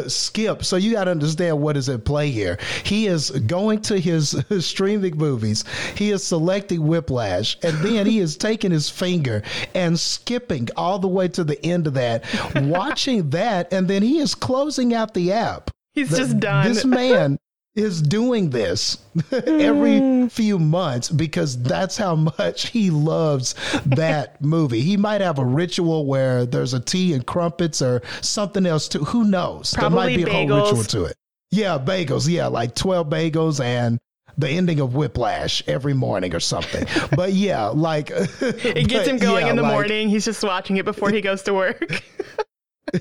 skip. 0.09 0.65
So 0.65 0.77
you 0.77 0.93
got 0.93 1.05
to 1.05 1.11
understand 1.11 1.61
what 1.61 1.77
is 1.77 1.89
at 1.89 2.05
play 2.05 2.31
here. 2.31 2.59
He 2.85 3.07
is 3.07 3.31
going 3.31 3.83
to 3.83 3.99
his, 3.99 4.37
streaming 4.61 5.17
movies. 5.17 5.65
He 5.97 6.11
is 6.11 6.25
selecting 6.25 6.87
Whiplash, 6.87 7.59
and 7.63 7.77
then 7.79 8.07
he 8.07 8.19
is 8.19 8.37
taking 8.37 8.71
his 8.71 8.89
finger 8.89 9.43
and 9.75 9.99
skipping 9.99 10.69
all 10.77 10.99
the 10.99 11.09
way 11.09 11.29
to 11.29 11.45
the 11.45 11.65
end 11.65 11.87
of 11.87 11.95
that, 11.95 12.25
watching 12.57 13.31
that, 13.31 13.73
and 13.73 13.89
then 13.89 14.03
he 14.03 14.19
is 14.19 14.35
closing 14.35 14.95
out 14.95 15.15
the 15.15 15.33
app. 15.33 15.71
He's 15.93 16.11
the, 16.11 16.17
just 16.17 16.41
done. 16.41 16.67
This 16.67 16.85
man 16.85 17.39
is 17.75 18.03
doing 18.03 18.51
this 18.51 18.99
every 19.33 19.93
mm. 19.93 20.31
few 20.31 20.59
months 20.59 21.09
because 21.09 21.61
that's 21.63 21.97
how 21.97 22.15
much 22.15 22.69
he 22.69 22.91
loves 22.91 23.55
that 23.87 24.41
movie. 24.43 24.83
He 24.83 24.97
might 24.97 25.21
have 25.21 25.39
a 25.39 25.45
ritual 25.45 26.07
where 26.07 26.45
there's 26.45 26.75
a 26.75 26.81
tea 26.81 27.15
and 27.15 27.27
crumpets 27.27 27.81
or 27.81 28.03
something 28.21 28.67
else 28.67 28.89
too. 28.89 29.05
Who 29.05 29.25
knows? 29.25 29.73
Probably 29.75 30.17
there 30.17 30.27
might 30.27 30.31
be 30.31 30.33
bagels. 30.33 30.51
a 30.51 30.61
whole 30.61 30.71
ritual 30.71 30.85
to 30.85 31.05
it. 31.07 31.17
Yeah, 31.51 31.79
bagels. 31.79 32.29
Yeah, 32.29 32.49
like 32.49 32.75
12 32.75 33.09
bagels 33.09 33.63
and 33.63 33.99
the 34.39 34.49
ending 34.49 34.81
of 34.81 34.95
Whiplash 34.95 35.63
every 35.67 35.95
morning 35.95 36.35
or 36.35 36.41
something. 36.41 36.87
but 37.17 37.33
yeah, 37.33 37.67
like 37.67 38.11
it 38.11 38.89
gets 38.89 39.09
him 39.09 39.19
going 39.19 39.47
yeah, 39.47 39.51
in 39.51 39.57
the 39.57 39.63
like, 39.63 39.73
morning. 39.73 40.09
He's 40.09 40.25
just 40.25 40.43
watching 40.43 40.77
it 40.77 40.85
before 40.85 41.11
he 41.11 41.21
goes 41.21 41.43
to 41.45 41.55
work. 41.55 42.03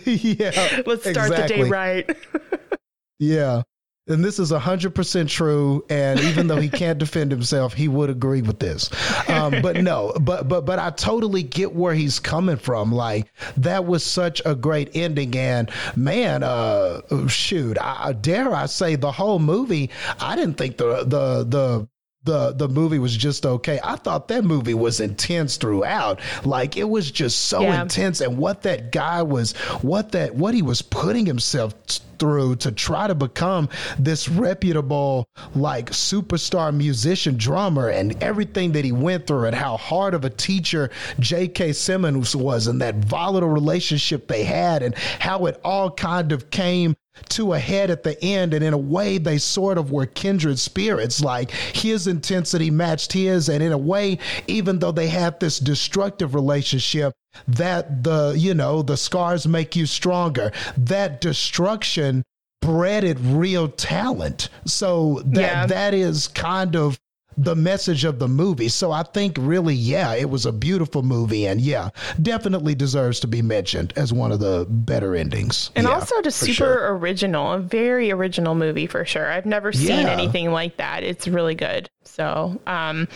yeah. 0.05 0.81
Let's 0.85 1.01
start 1.09 1.31
exactly. 1.31 1.57
the 1.57 1.63
day 1.63 1.69
right. 1.69 2.17
yeah. 3.19 3.63
And 4.07 4.23
this 4.23 4.39
is 4.39 4.51
100% 4.51 5.29
true. 5.29 5.85
And 5.89 6.19
even 6.19 6.47
though 6.47 6.59
he 6.59 6.69
can't 6.81 6.99
defend 6.99 7.31
himself 7.31 7.73
he 7.73 7.87
would 7.87 8.09
agree 8.09 8.41
with 8.41 8.59
this. 8.59 8.89
Um, 9.29 9.61
but 9.61 9.77
no 9.77 10.13
but 10.19 10.47
but 10.47 10.65
but 10.65 10.79
i 10.79 10.89
totally 10.91 11.43
get 11.43 11.73
where 11.73 11.93
he's 11.93 12.19
coming 12.19 12.57
from. 12.57 12.91
Like 12.91 13.31
that 13.57 13.85
was 13.85 14.03
such 14.03 14.41
a 14.45 14.55
great 14.55 14.95
ending. 14.95 15.35
And 15.35 15.69
man 15.95 16.43
uh 16.43 17.01
shoot 17.27 17.77
I, 17.79 18.13
dare 18.13 18.53
i 18.53 18.65
say 18.65 18.95
the 18.95 19.11
whole 19.11 19.39
movie 19.39 19.89
i 20.19 20.35
didn't 20.35 20.55
think 20.55 20.77
the 20.77 21.03
the 21.03 21.43
the 21.43 21.87
the 22.23 22.53
the 22.53 22.67
movie 22.67 22.99
was 22.99 23.15
just 23.15 23.45
okay. 23.45 23.79
I 23.83 23.95
thought 23.95 24.27
that 24.27 24.43
movie 24.43 24.73
was 24.73 24.99
intense 24.99 25.57
throughout. 25.57 26.19
Like 26.45 26.77
it 26.77 26.87
was 26.87 27.09
just 27.09 27.45
so 27.45 27.61
yeah. 27.61 27.81
intense 27.81 28.21
and 28.21 28.37
what 28.37 28.61
that 28.63 28.91
guy 28.91 29.23
was 29.23 29.53
what 29.81 30.11
that 30.11 30.35
what 30.35 30.53
he 30.53 30.61
was 30.61 30.81
putting 30.81 31.25
himself 31.25 31.73
through 32.19 32.55
to 32.55 32.71
try 32.71 33.07
to 33.07 33.15
become 33.15 33.67
this 33.97 34.29
reputable 34.29 35.27
like 35.55 35.89
superstar 35.89 36.71
musician 36.71 37.35
drummer 37.35 37.89
and 37.89 38.21
everything 38.21 38.71
that 38.73 38.85
he 38.85 38.91
went 38.91 39.25
through 39.25 39.45
and 39.45 39.55
how 39.55 39.75
hard 39.75 40.13
of 40.13 40.23
a 40.23 40.29
teacher 40.29 40.91
J.K. 41.19 41.73
Simmons 41.73 42.35
was 42.35 42.67
and 42.67 42.79
that 42.81 42.95
volatile 42.97 43.49
relationship 43.49 44.27
they 44.27 44.43
had 44.43 44.83
and 44.83 44.93
how 44.95 45.47
it 45.47 45.59
all 45.63 45.89
kind 45.89 46.31
of 46.31 46.51
came 46.51 46.95
to 47.29 47.53
a 47.53 47.59
head 47.59 47.89
at 47.89 48.03
the 48.03 48.21
end 48.23 48.53
and 48.53 48.63
in 48.63 48.73
a 48.73 48.77
way 48.77 49.17
they 49.17 49.37
sort 49.37 49.77
of 49.77 49.91
were 49.91 50.05
kindred 50.05 50.59
spirits. 50.59 51.21
Like 51.21 51.51
his 51.51 52.07
intensity 52.07 52.71
matched 52.71 53.13
his 53.13 53.49
and 53.49 53.63
in 53.63 53.71
a 53.71 53.77
way 53.77 54.19
even 54.47 54.79
though 54.79 54.91
they 54.91 55.07
had 55.07 55.39
this 55.39 55.59
destructive 55.59 56.35
relationship 56.35 57.13
that 57.47 58.03
the 58.03 58.33
you 58.37 58.53
know 58.53 58.81
the 58.81 58.97
scars 58.97 59.47
make 59.47 59.75
you 59.75 59.85
stronger. 59.85 60.51
That 60.77 61.21
destruction 61.21 62.23
bred 62.61 63.03
it 63.03 63.17
real 63.19 63.67
talent. 63.67 64.49
So 64.65 65.21
that 65.25 65.41
yeah. 65.41 65.65
that 65.67 65.93
is 65.93 66.27
kind 66.27 66.75
of 66.75 66.99
the 67.37 67.55
message 67.55 68.03
of 68.03 68.19
the 68.19 68.27
movie. 68.27 68.67
So 68.67 68.91
I 68.91 69.03
think 69.03 69.35
really, 69.39 69.75
yeah, 69.75 70.13
it 70.13 70.29
was 70.29 70.45
a 70.45 70.51
beautiful 70.51 71.03
movie 71.03 71.47
and 71.47 71.61
yeah, 71.61 71.89
definitely 72.21 72.75
deserves 72.75 73.19
to 73.21 73.27
be 73.27 73.41
mentioned 73.41 73.93
as 73.95 74.11
one 74.13 74.31
of 74.31 74.39
the 74.39 74.65
better 74.69 75.15
endings. 75.15 75.71
And 75.75 75.87
yeah, 75.87 75.93
also 75.93 76.21
just 76.21 76.39
super 76.39 76.53
sure. 76.53 76.97
original, 76.97 77.53
a 77.53 77.59
very 77.59 78.11
original 78.11 78.55
movie 78.55 78.87
for 78.87 79.05
sure. 79.05 79.31
I've 79.31 79.45
never 79.45 79.71
seen 79.71 80.05
yeah. 80.05 80.11
anything 80.11 80.51
like 80.51 80.77
that. 80.77 81.03
It's 81.03 81.27
really 81.27 81.55
good. 81.55 81.89
So, 82.03 82.59
um, 82.67 83.07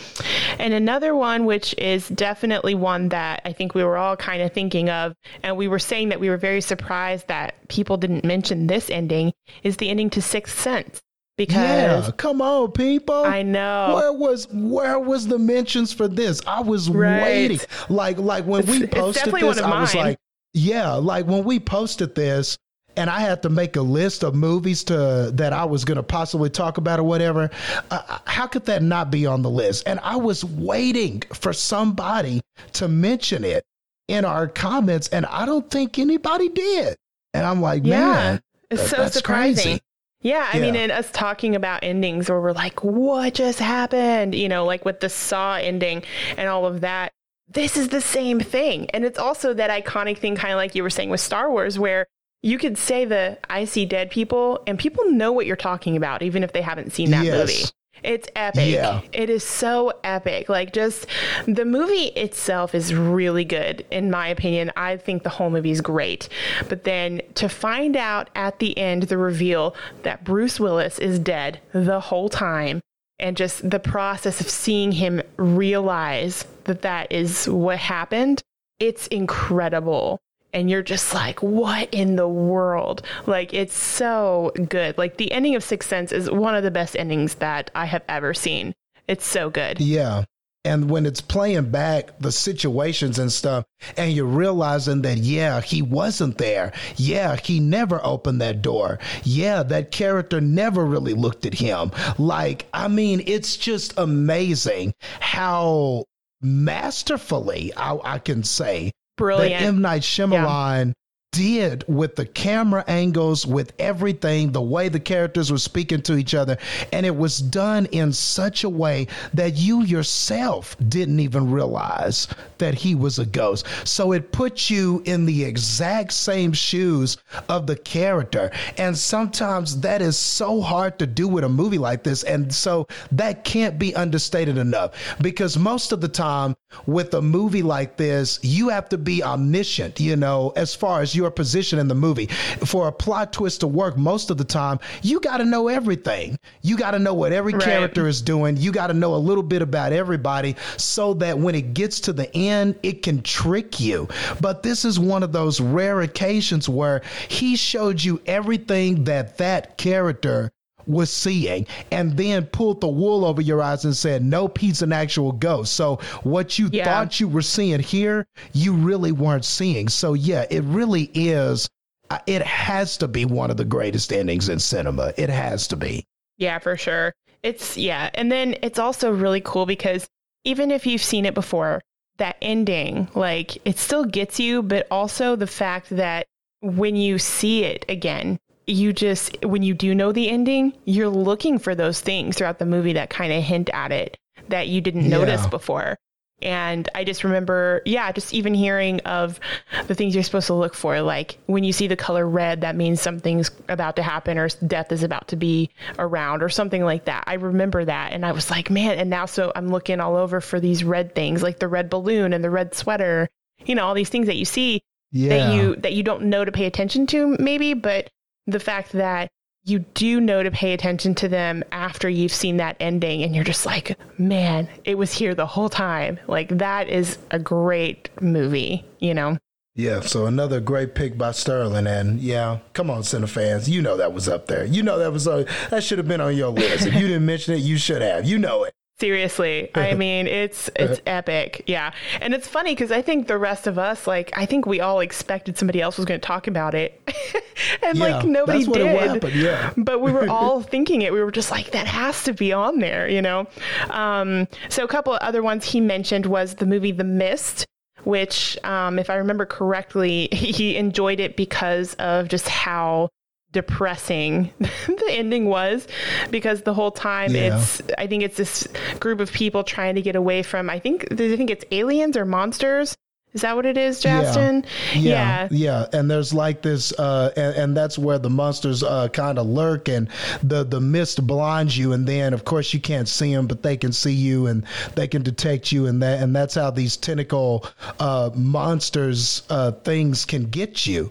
and 0.58 0.72
another 0.72 1.14
one, 1.14 1.44
which 1.44 1.74
is 1.76 2.08
definitely 2.08 2.74
one 2.74 3.10
that 3.10 3.42
I 3.44 3.52
think 3.52 3.74
we 3.74 3.84
were 3.84 3.98
all 3.98 4.16
kind 4.16 4.40
of 4.40 4.52
thinking 4.52 4.88
of, 4.88 5.14
and 5.42 5.56
we 5.56 5.68
were 5.68 5.78
saying 5.78 6.08
that 6.10 6.20
we 6.20 6.30
were 6.30 6.36
very 6.36 6.60
surprised 6.60 7.28
that 7.28 7.68
people 7.68 7.96
didn't 7.96 8.24
mention 8.24 8.66
this 8.66 8.88
ending, 8.88 9.32
is 9.62 9.76
the 9.76 9.90
ending 9.90 10.08
to 10.10 10.22
Sixth 10.22 10.58
Sense 10.58 11.02
because 11.36 12.06
yeah, 12.06 12.12
come 12.16 12.40
on 12.40 12.70
people 12.72 13.24
i 13.24 13.42
know 13.42 13.92
where 13.94 14.12
was 14.12 14.48
where 14.52 14.98
was 14.98 15.26
the 15.26 15.38
mentions 15.38 15.92
for 15.92 16.08
this 16.08 16.40
i 16.46 16.60
was 16.60 16.88
right. 16.88 17.22
waiting 17.22 17.60
like 17.88 18.18
like 18.18 18.44
when 18.46 18.62
it's, 18.62 18.70
we 18.70 18.86
posted 18.86 19.34
this 19.34 19.58
i 19.58 19.80
was 19.80 19.94
like 19.94 20.18
yeah 20.54 20.92
like 20.92 21.26
when 21.26 21.44
we 21.44 21.60
posted 21.60 22.14
this 22.14 22.58
and 22.96 23.10
I 23.10 23.20
had 23.20 23.42
to 23.42 23.50
make 23.50 23.76
a 23.76 23.82
list 23.82 24.24
of 24.24 24.34
movies 24.34 24.82
to 24.84 25.30
that 25.34 25.52
I 25.52 25.64
was 25.64 25.84
going 25.84 25.96
to 25.96 26.02
possibly 26.02 26.50
talk 26.50 26.78
about 26.78 26.98
or 26.98 27.02
whatever. 27.02 27.50
Uh, 27.90 28.02
uh, 28.08 28.18
how 28.24 28.46
could 28.46 28.64
that 28.66 28.82
not 28.82 29.10
be 29.10 29.26
on 29.26 29.42
the 29.42 29.50
list? 29.50 29.86
And 29.86 30.00
I 30.02 30.16
was 30.16 30.44
waiting 30.44 31.22
for 31.32 31.52
somebody 31.52 32.40
to 32.74 32.88
mention 32.88 33.44
it 33.44 33.64
in 34.08 34.24
our 34.24 34.48
comments, 34.48 35.08
and 35.08 35.26
I 35.26 35.46
don't 35.46 35.70
think 35.70 35.98
anybody 35.98 36.48
did. 36.48 36.96
And 37.34 37.44
I'm 37.44 37.60
like, 37.60 37.84
yeah, 37.84 38.12
man, 38.12 38.42
it's 38.70 38.88
so 38.88 39.08
surprising. 39.08 39.64
Crazy. 39.64 39.80
Yeah, 40.26 40.50
I 40.52 40.56
yeah. 40.56 40.62
mean, 40.62 40.74
and 40.74 40.90
us 40.90 41.08
talking 41.12 41.54
about 41.54 41.84
endings 41.84 42.28
where 42.28 42.40
we're 42.40 42.50
like, 42.50 42.82
what 42.82 43.34
just 43.34 43.60
happened? 43.60 44.34
You 44.34 44.48
know, 44.48 44.64
like 44.64 44.84
with 44.84 44.98
the 44.98 45.08
Saw 45.08 45.54
ending 45.54 46.02
and 46.36 46.48
all 46.48 46.66
of 46.66 46.80
that. 46.80 47.12
This 47.48 47.76
is 47.76 47.90
the 47.90 48.00
same 48.00 48.40
thing. 48.40 48.90
And 48.90 49.04
it's 49.04 49.20
also 49.20 49.54
that 49.54 49.70
iconic 49.70 50.18
thing, 50.18 50.34
kind 50.34 50.52
of 50.52 50.56
like 50.56 50.74
you 50.74 50.82
were 50.82 50.90
saying 50.90 51.10
with 51.10 51.20
Star 51.20 51.48
Wars, 51.48 51.78
where 51.78 52.06
you 52.42 52.58
could 52.58 52.76
say 52.76 53.04
the 53.04 53.38
I 53.48 53.66
see 53.66 53.86
dead 53.86 54.10
people 54.10 54.64
and 54.66 54.76
people 54.76 55.08
know 55.12 55.30
what 55.30 55.46
you're 55.46 55.54
talking 55.54 55.96
about, 55.96 56.22
even 56.22 56.42
if 56.42 56.52
they 56.52 56.62
haven't 56.62 56.92
seen 56.92 57.12
that 57.12 57.24
yes. 57.24 57.38
movie. 57.38 57.70
It's 58.06 58.28
epic. 58.36 58.72
Yeah. 58.72 59.00
It 59.12 59.28
is 59.28 59.42
so 59.42 59.92
epic. 60.04 60.48
Like 60.48 60.72
just 60.72 61.06
the 61.46 61.64
movie 61.64 62.06
itself 62.14 62.74
is 62.74 62.94
really 62.94 63.44
good 63.44 63.84
in 63.90 64.10
my 64.10 64.28
opinion. 64.28 64.70
I 64.76 64.96
think 64.96 65.24
the 65.24 65.28
whole 65.28 65.50
movie 65.50 65.72
is 65.72 65.80
great. 65.80 66.28
But 66.68 66.84
then 66.84 67.20
to 67.34 67.48
find 67.48 67.96
out 67.96 68.30
at 68.36 68.60
the 68.60 68.78
end 68.78 69.04
the 69.04 69.18
reveal 69.18 69.74
that 70.04 70.24
Bruce 70.24 70.60
Willis 70.60 70.98
is 71.00 71.18
dead 71.18 71.60
the 71.72 72.00
whole 72.00 72.28
time 72.28 72.80
and 73.18 73.36
just 73.36 73.68
the 73.68 73.80
process 73.80 74.40
of 74.40 74.48
seeing 74.48 74.92
him 74.92 75.20
realize 75.36 76.44
that 76.64 76.82
that 76.82 77.10
is 77.10 77.48
what 77.48 77.78
happened, 77.78 78.42
it's 78.78 79.06
incredible 79.08 80.20
and 80.56 80.70
you're 80.70 80.82
just 80.82 81.12
like, 81.12 81.42
what 81.42 81.92
in 81.92 82.16
the 82.16 82.26
world? 82.26 83.02
Like, 83.26 83.52
it's 83.52 83.76
so 83.76 84.52
good. 84.70 84.96
Like, 84.96 85.18
the 85.18 85.30
ending 85.30 85.54
of 85.54 85.62
Sixth 85.62 85.86
Sense 85.86 86.12
is 86.12 86.30
one 86.30 86.54
of 86.54 86.64
the 86.64 86.70
best 86.70 86.96
endings 86.96 87.34
that 87.36 87.70
I 87.74 87.84
have 87.84 88.02
ever 88.08 88.32
seen. 88.32 88.74
It's 89.06 89.26
so 89.26 89.50
good. 89.50 89.78
Yeah. 89.80 90.24
And 90.64 90.88
when 90.88 91.04
it's 91.04 91.20
playing 91.20 91.70
back 91.70 92.18
the 92.20 92.32
situations 92.32 93.18
and 93.18 93.30
stuff, 93.30 93.66
and 93.98 94.14
you're 94.14 94.24
realizing 94.24 95.02
that, 95.02 95.18
yeah, 95.18 95.60
he 95.60 95.82
wasn't 95.82 96.38
there. 96.38 96.72
Yeah, 96.96 97.36
he 97.36 97.60
never 97.60 98.00
opened 98.02 98.40
that 98.40 98.62
door. 98.62 98.98
Yeah, 99.24 99.62
that 99.64 99.90
character 99.90 100.40
never 100.40 100.86
really 100.86 101.12
looked 101.12 101.44
at 101.44 101.52
him. 101.52 101.92
Like, 102.16 102.64
I 102.72 102.88
mean, 102.88 103.22
it's 103.26 103.58
just 103.58 103.92
amazing 103.98 104.94
how 105.20 106.06
masterfully 106.40 107.74
I, 107.76 107.98
I 108.02 108.18
can 108.20 108.42
say 108.42 108.92
Brilliant. 109.16 109.60
That 109.60 109.66
M. 109.66 109.80
Night 109.80 110.02
Shyamalan 110.02 110.88
yeah 110.88 110.92
did 111.36 111.84
with 111.86 112.16
the 112.16 112.24
camera 112.24 112.82
angles, 112.88 113.46
with 113.46 113.74
everything, 113.78 114.52
the 114.52 114.62
way 114.62 114.88
the 114.88 114.98
characters 114.98 115.52
were 115.52 115.58
speaking 115.58 116.00
to 116.00 116.16
each 116.16 116.34
other. 116.34 116.56
And 116.92 117.04
it 117.04 117.14
was 117.14 117.38
done 117.38 117.84
in 117.86 118.12
such 118.14 118.64
a 118.64 118.70
way 118.70 119.06
that 119.34 119.56
you 119.56 119.82
yourself 119.82 120.76
didn't 120.88 121.20
even 121.20 121.50
realize 121.50 122.26
that 122.56 122.74
he 122.74 122.94
was 122.94 123.18
a 123.18 123.26
ghost. 123.26 123.66
So 123.84 124.12
it 124.12 124.32
puts 124.32 124.70
you 124.70 125.02
in 125.04 125.26
the 125.26 125.44
exact 125.44 126.14
same 126.14 126.54
shoes 126.54 127.18
of 127.50 127.66
the 127.66 127.76
character. 127.76 128.50
And 128.78 128.96
sometimes 128.96 129.80
that 129.80 130.00
is 130.00 130.16
so 130.16 130.62
hard 130.62 130.98
to 131.00 131.06
do 131.06 131.28
with 131.28 131.44
a 131.44 131.50
movie 131.50 131.76
like 131.76 132.02
this. 132.02 132.22
And 132.22 132.54
so 132.54 132.86
that 133.12 133.44
can't 133.44 133.78
be 133.78 133.94
understated 133.94 134.56
enough 134.56 134.92
because 135.20 135.58
most 135.58 135.92
of 135.92 136.00
the 136.00 136.08
time 136.08 136.56
with 136.86 137.14
a 137.14 137.22
movie 137.22 137.62
like 137.62 137.96
this, 137.96 138.38
you 138.42 138.68
have 138.68 138.88
to 138.90 138.98
be 138.98 139.22
omniscient, 139.22 140.00
you 140.00 140.16
know, 140.16 140.52
as 140.56 140.74
far 140.74 141.00
as 141.00 141.14
your 141.14 141.30
position 141.30 141.78
in 141.78 141.88
the 141.88 141.94
movie. 141.94 142.26
For 142.26 142.88
a 142.88 142.92
plot 142.92 143.32
twist 143.32 143.60
to 143.60 143.66
work, 143.66 143.96
most 143.96 144.30
of 144.30 144.38
the 144.38 144.44
time, 144.44 144.78
you 145.02 145.20
got 145.20 145.38
to 145.38 145.44
know 145.44 145.68
everything. 145.68 146.38
You 146.62 146.76
got 146.76 146.92
to 146.92 146.98
know 146.98 147.14
what 147.14 147.32
every 147.32 147.52
right. 147.52 147.62
character 147.62 148.06
is 148.06 148.22
doing. 148.22 148.56
You 148.56 148.72
got 148.72 148.88
to 148.88 148.94
know 148.94 149.14
a 149.14 149.16
little 149.16 149.42
bit 149.42 149.62
about 149.62 149.92
everybody 149.92 150.56
so 150.76 151.14
that 151.14 151.38
when 151.38 151.54
it 151.54 151.74
gets 151.74 152.00
to 152.00 152.12
the 152.12 152.34
end, 152.36 152.78
it 152.82 153.02
can 153.02 153.22
trick 153.22 153.80
you. 153.80 154.08
But 154.40 154.62
this 154.62 154.84
is 154.84 154.98
one 154.98 155.22
of 155.22 155.32
those 155.32 155.60
rare 155.60 156.02
occasions 156.02 156.68
where 156.68 157.02
he 157.28 157.56
showed 157.56 158.02
you 158.02 158.20
everything 158.26 159.04
that 159.04 159.38
that 159.38 159.78
character 159.78 160.50
was 160.86 161.10
seeing 161.10 161.66
and 161.90 162.16
then 162.16 162.46
pulled 162.46 162.80
the 162.80 162.88
wool 162.88 163.24
over 163.24 163.40
your 163.40 163.62
eyes 163.62 163.84
and 163.84 163.96
said, 163.96 164.22
Nope, 164.24 164.58
he's 164.58 164.82
an 164.82 164.92
actual 164.92 165.32
ghost. 165.32 165.74
So 165.74 165.96
what 166.22 166.58
you 166.58 166.68
yeah. 166.72 166.84
thought 166.84 167.20
you 167.20 167.28
were 167.28 167.42
seeing 167.42 167.80
here, 167.80 168.26
you 168.52 168.72
really 168.72 169.12
weren't 169.12 169.44
seeing. 169.44 169.88
So 169.88 170.14
yeah, 170.14 170.46
it 170.50 170.64
really 170.64 171.10
is. 171.14 171.68
Uh, 172.10 172.18
it 172.26 172.42
has 172.42 172.96
to 172.98 173.08
be 173.08 173.24
one 173.24 173.50
of 173.50 173.56
the 173.56 173.64
greatest 173.64 174.12
endings 174.12 174.48
in 174.48 174.58
cinema. 174.58 175.12
It 175.16 175.28
has 175.28 175.66
to 175.68 175.76
be. 175.76 176.04
Yeah, 176.38 176.58
for 176.58 176.76
sure. 176.76 177.12
It's, 177.42 177.76
yeah. 177.76 178.10
And 178.14 178.30
then 178.30 178.56
it's 178.62 178.78
also 178.78 179.10
really 179.12 179.40
cool 179.40 179.66
because 179.66 180.06
even 180.44 180.70
if 180.70 180.86
you've 180.86 181.02
seen 181.02 181.24
it 181.24 181.34
before, 181.34 181.82
that 182.18 182.36
ending, 182.40 183.08
like 183.14 183.58
it 183.66 183.78
still 183.78 184.04
gets 184.04 184.40
you, 184.40 184.62
but 184.62 184.86
also 184.90 185.36
the 185.36 185.46
fact 185.46 185.90
that 185.90 186.26
when 186.60 186.96
you 186.96 187.18
see 187.18 187.64
it 187.64 187.84
again, 187.88 188.38
you 188.66 188.92
just 188.92 189.44
when 189.44 189.62
you 189.62 189.74
do 189.74 189.94
know 189.94 190.12
the 190.12 190.28
ending, 190.28 190.72
you're 190.84 191.08
looking 191.08 191.58
for 191.58 191.74
those 191.74 192.00
things 192.00 192.36
throughout 192.36 192.58
the 192.58 192.66
movie 192.66 192.94
that 192.94 193.10
kind 193.10 193.32
of 193.32 193.42
hint 193.42 193.70
at 193.72 193.92
it 193.92 194.16
that 194.48 194.68
you 194.68 194.80
didn't 194.80 195.04
yeah. 195.04 195.18
notice 195.18 195.46
before. 195.46 195.96
And 196.42 196.86
I 196.94 197.04
just 197.04 197.24
remember, 197.24 197.80
yeah, 197.86 198.12
just 198.12 198.34
even 198.34 198.52
hearing 198.52 199.00
of 199.00 199.40
the 199.86 199.94
things 199.94 200.14
you're 200.14 200.22
supposed 200.22 200.48
to 200.48 200.54
look 200.54 200.74
for. 200.74 201.00
Like 201.00 201.38
when 201.46 201.64
you 201.64 201.72
see 201.72 201.86
the 201.86 201.96
color 201.96 202.28
red, 202.28 202.60
that 202.60 202.76
means 202.76 203.00
something's 203.00 203.50
about 203.70 203.96
to 203.96 204.02
happen 204.02 204.36
or 204.36 204.48
death 204.66 204.92
is 204.92 205.02
about 205.02 205.28
to 205.28 205.36
be 205.36 205.70
around 205.98 206.42
or 206.42 206.50
something 206.50 206.84
like 206.84 207.06
that. 207.06 207.24
I 207.26 207.34
remember 207.34 207.86
that. 207.86 208.12
And 208.12 208.26
I 208.26 208.32
was 208.32 208.50
like, 208.50 208.68
man, 208.68 208.98
and 208.98 209.08
now 209.08 209.24
so 209.24 209.50
I'm 209.56 209.68
looking 209.68 209.98
all 209.98 210.16
over 210.16 210.42
for 210.42 210.60
these 210.60 210.84
red 210.84 211.14
things, 211.14 211.42
like 211.42 211.58
the 211.58 211.68
red 211.68 211.88
balloon 211.88 212.34
and 212.34 212.44
the 212.44 212.50
red 212.50 212.74
sweater, 212.74 213.28
you 213.64 213.74
know, 213.74 213.86
all 213.86 213.94
these 213.94 214.10
things 214.10 214.26
that 214.26 214.36
you 214.36 214.44
see 214.44 214.82
yeah. 215.12 215.28
that 215.30 215.54
you, 215.54 215.76
that 215.76 215.94
you 215.94 216.02
don't 216.02 216.24
know 216.24 216.44
to 216.44 216.52
pay 216.52 216.66
attention 216.66 217.06
to 217.06 217.34
maybe, 217.38 217.72
but 217.72 218.10
the 218.46 218.60
fact 218.60 218.92
that 218.92 219.30
you 219.64 219.80
do 219.94 220.20
know 220.20 220.42
to 220.44 220.50
pay 220.50 220.72
attention 220.72 221.14
to 221.16 221.28
them 221.28 221.64
after 221.72 222.08
you've 222.08 222.32
seen 222.32 222.58
that 222.58 222.76
ending 222.78 223.24
and 223.24 223.34
you're 223.34 223.44
just 223.44 223.66
like, 223.66 223.98
man, 224.16 224.68
it 224.84 224.96
was 224.96 225.12
here 225.12 225.34
the 225.34 225.46
whole 225.46 225.68
time. 225.68 226.20
Like 226.28 226.48
that 226.58 226.88
is 226.88 227.18
a 227.32 227.38
great 227.38 228.08
movie, 228.20 228.84
you 229.00 229.12
know? 229.12 229.38
Yeah, 229.74 230.00
so 230.00 230.24
another 230.24 230.58
great 230.60 230.94
pick 230.94 231.18
by 231.18 231.32
Sterling, 231.32 231.86
and 231.86 232.18
yeah, 232.18 232.60
come 232.72 232.88
on, 232.88 233.02
Cine 233.02 233.28
fans, 233.28 233.68
you 233.68 233.82
know 233.82 233.98
that 233.98 234.14
was 234.14 234.26
up 234.26 234.46
there. 234.46 234.64
You 234.64 234.82
know 234.82 234.98
that 234.98 235.12
was 235.12 235.28
uh, 235.28 235.44
that 235.68 235.84
should 235.84 235.98
have 235.98 236.08
been 236.08 236.22
on 236.22 236.34
your 236.34 236.48
list. 236.48 236.86
If 236.86 236.94
you 236.94 237.06
didn't 237.06 237.26
mention 237.26 237.52
it, 237.52 237.58
you 237.58 237.76
should 237.76 238.00
have. 238.00 238.24
You 238.24 238.38
know 238.38 238.64
it. 238.64 238.72
Seriously, 238.98 239.70
I 239.74 239.92
mean 240.04 240.26
it's 240.26 240.70
it's 240.74 241.02
epic, 241.06 241.62
yeah. 241.66 241.92
And 242.20 242.32
it's 242.32 242.48
funny 242.48 242.72
because 242.72 242.90
I 242.90 243.02
think 243.02 243.28
the 243.28 243.36
rest 243.36 243.66
of 243.66 243.78
us, 243.78 244.06
like, 244.06 244.32
I 244.36 244.46
think 244.46 244.64
we 244.64 244.80
all 244.80 245.00
expected 245.00 245.58
somebody 245.58 245.82
else 245.82 245.98
was 245.98 246.06
going 246.06 246.18
to 246.18 246.26
talk 246.26 246.46
about 246.46 246.74
it, 246.74 246.98
and 247.82 247.98
yeah, 247.98 248.04
like 248.04 248.24
nobody 248.24 248.64
did. 248.64 249.34
yeah. 249.34 249.72
but 249.76 250.00
we 250.00 250.12
were 250.12 250.28
all 250.30 250.62
thinking 250.62 251.02
it. 251.02 251.12
We 251.12 251.22
were 251.22 251.30
just 251.30 251.50
like, 251.50 251.72
that 251.72 251.86
has 251.86 252.24
to 252.24 252.32
be 252.32 252.54
on 252.54 252.78
there, 252.78 253.06
you 253.06 253.20
know. 253.20 253.46
Um, 253.90 254.48
so 254.70 254.82
a 254.82 254.88
couple 254.88 255.12
of 255.12 255.20
other 255.20 255.42
ones 255.42 255.66
he 255.66 255.80
mentioned 255.80 256.24
was 256.24 256.54
the 256.54 256.66
movie 256.66 256.92
The 256.92 257.04
Mist 257.04 257.66
which, 258.04 258.56
um, 258.62 259.00
if 259.00 259.10
I 259.10 259.16
remember 259.16 259.44
correctly, 259.44 260.28
he 260.30 260.76
enjoyed 260.76 261.18
it 261.18 261.36
because 261.36 261.94
of 261.94 262.28
just 262.28 262.48
how 262.48 263.08
depressing 263.56 264.52
the 264.58 265.06
ending 265.08 265.46
was 265.46 265.88
because 266.30 266.60
the 266.60 266.74
whole 266.74 266.90
time 266.90 267.34
yeah. 267.34 267.56
it's 267.56 267.80
I 267.96 268.06
think 268.06 268.22
it's 268.22 268.36
this 268.36 268.68
group 269.00 269.18
of 269.18 269.32
people 269.32 269.64
trying 269.64 269.94
to 269.94 270.02
get 270.02 270.14
away 270.14 270.42
from 270.42 270.68
I 270.68 270.78
think 270.78 271.10
I 271.10 271.16
think 271.16 271.48
it's 271.48 271.64
aliens 271.70 272.18
or 272.18 272.26
monsters 272.26 272.94
is 273.32 273.42
that 273.42 273.54
what 273.54 273.66
it 273.66 273.76
is, 273.76 274.00
Justin? 274.00 274.64
Yeah, 274.94 275.00
yeah, 275.00 275.48
yeah. 275.50 275.86
And 275.92 276.10
there's 276.10 276.32
like 276.32 276.62
this, 276.62 276.98
uh, 276.98 277.32
and, 277.36 277.54
and, 277.54 277.76
that's 277.76 277.98
where 277.98 278.18
the 278.18 278.30
monsters 278.30 278.82
uh, 278.82 279.08
kind 279.08 279.38
of 279.38 279.46
lurk, 279.46 279.90
and 279.90 280.08
the 280.42 280.64
the 280.64 280.80
mist 280.80 281.26
blinds 281.26 281.76
you, 281.76 281.92
and 281.92 282.06
then 282.06 282.32
of 282.32 282.46
course 282.46 282.72
you 282.72 282.80
can't 282.80 283.06
see 283.06 283.34
them, 283.34 283.46
but 283.46 283.62
they 283.62 283.76
can 283.76 283.92
see 283.92 284.14
you, 284.14 284.46
and 284.46 284.64
they 284.94 285.06
can 285.06 285.22
detect 285.22 285.70
you, 285.70 285.84
and 285.84 286.02
that 286.02 286.22
and 286.22 286.34
that's 286.34 286.54
how 286.54 286.70
these 286.70 286.96
tentacle 286.96 287.66
uh, 288.00 288.30
monsters 288.34 289.42
uh, 289.50 289.72
things 289.72 290.24
can 290.24 290.44
get 290.44 290.86
you, 290.86 291.10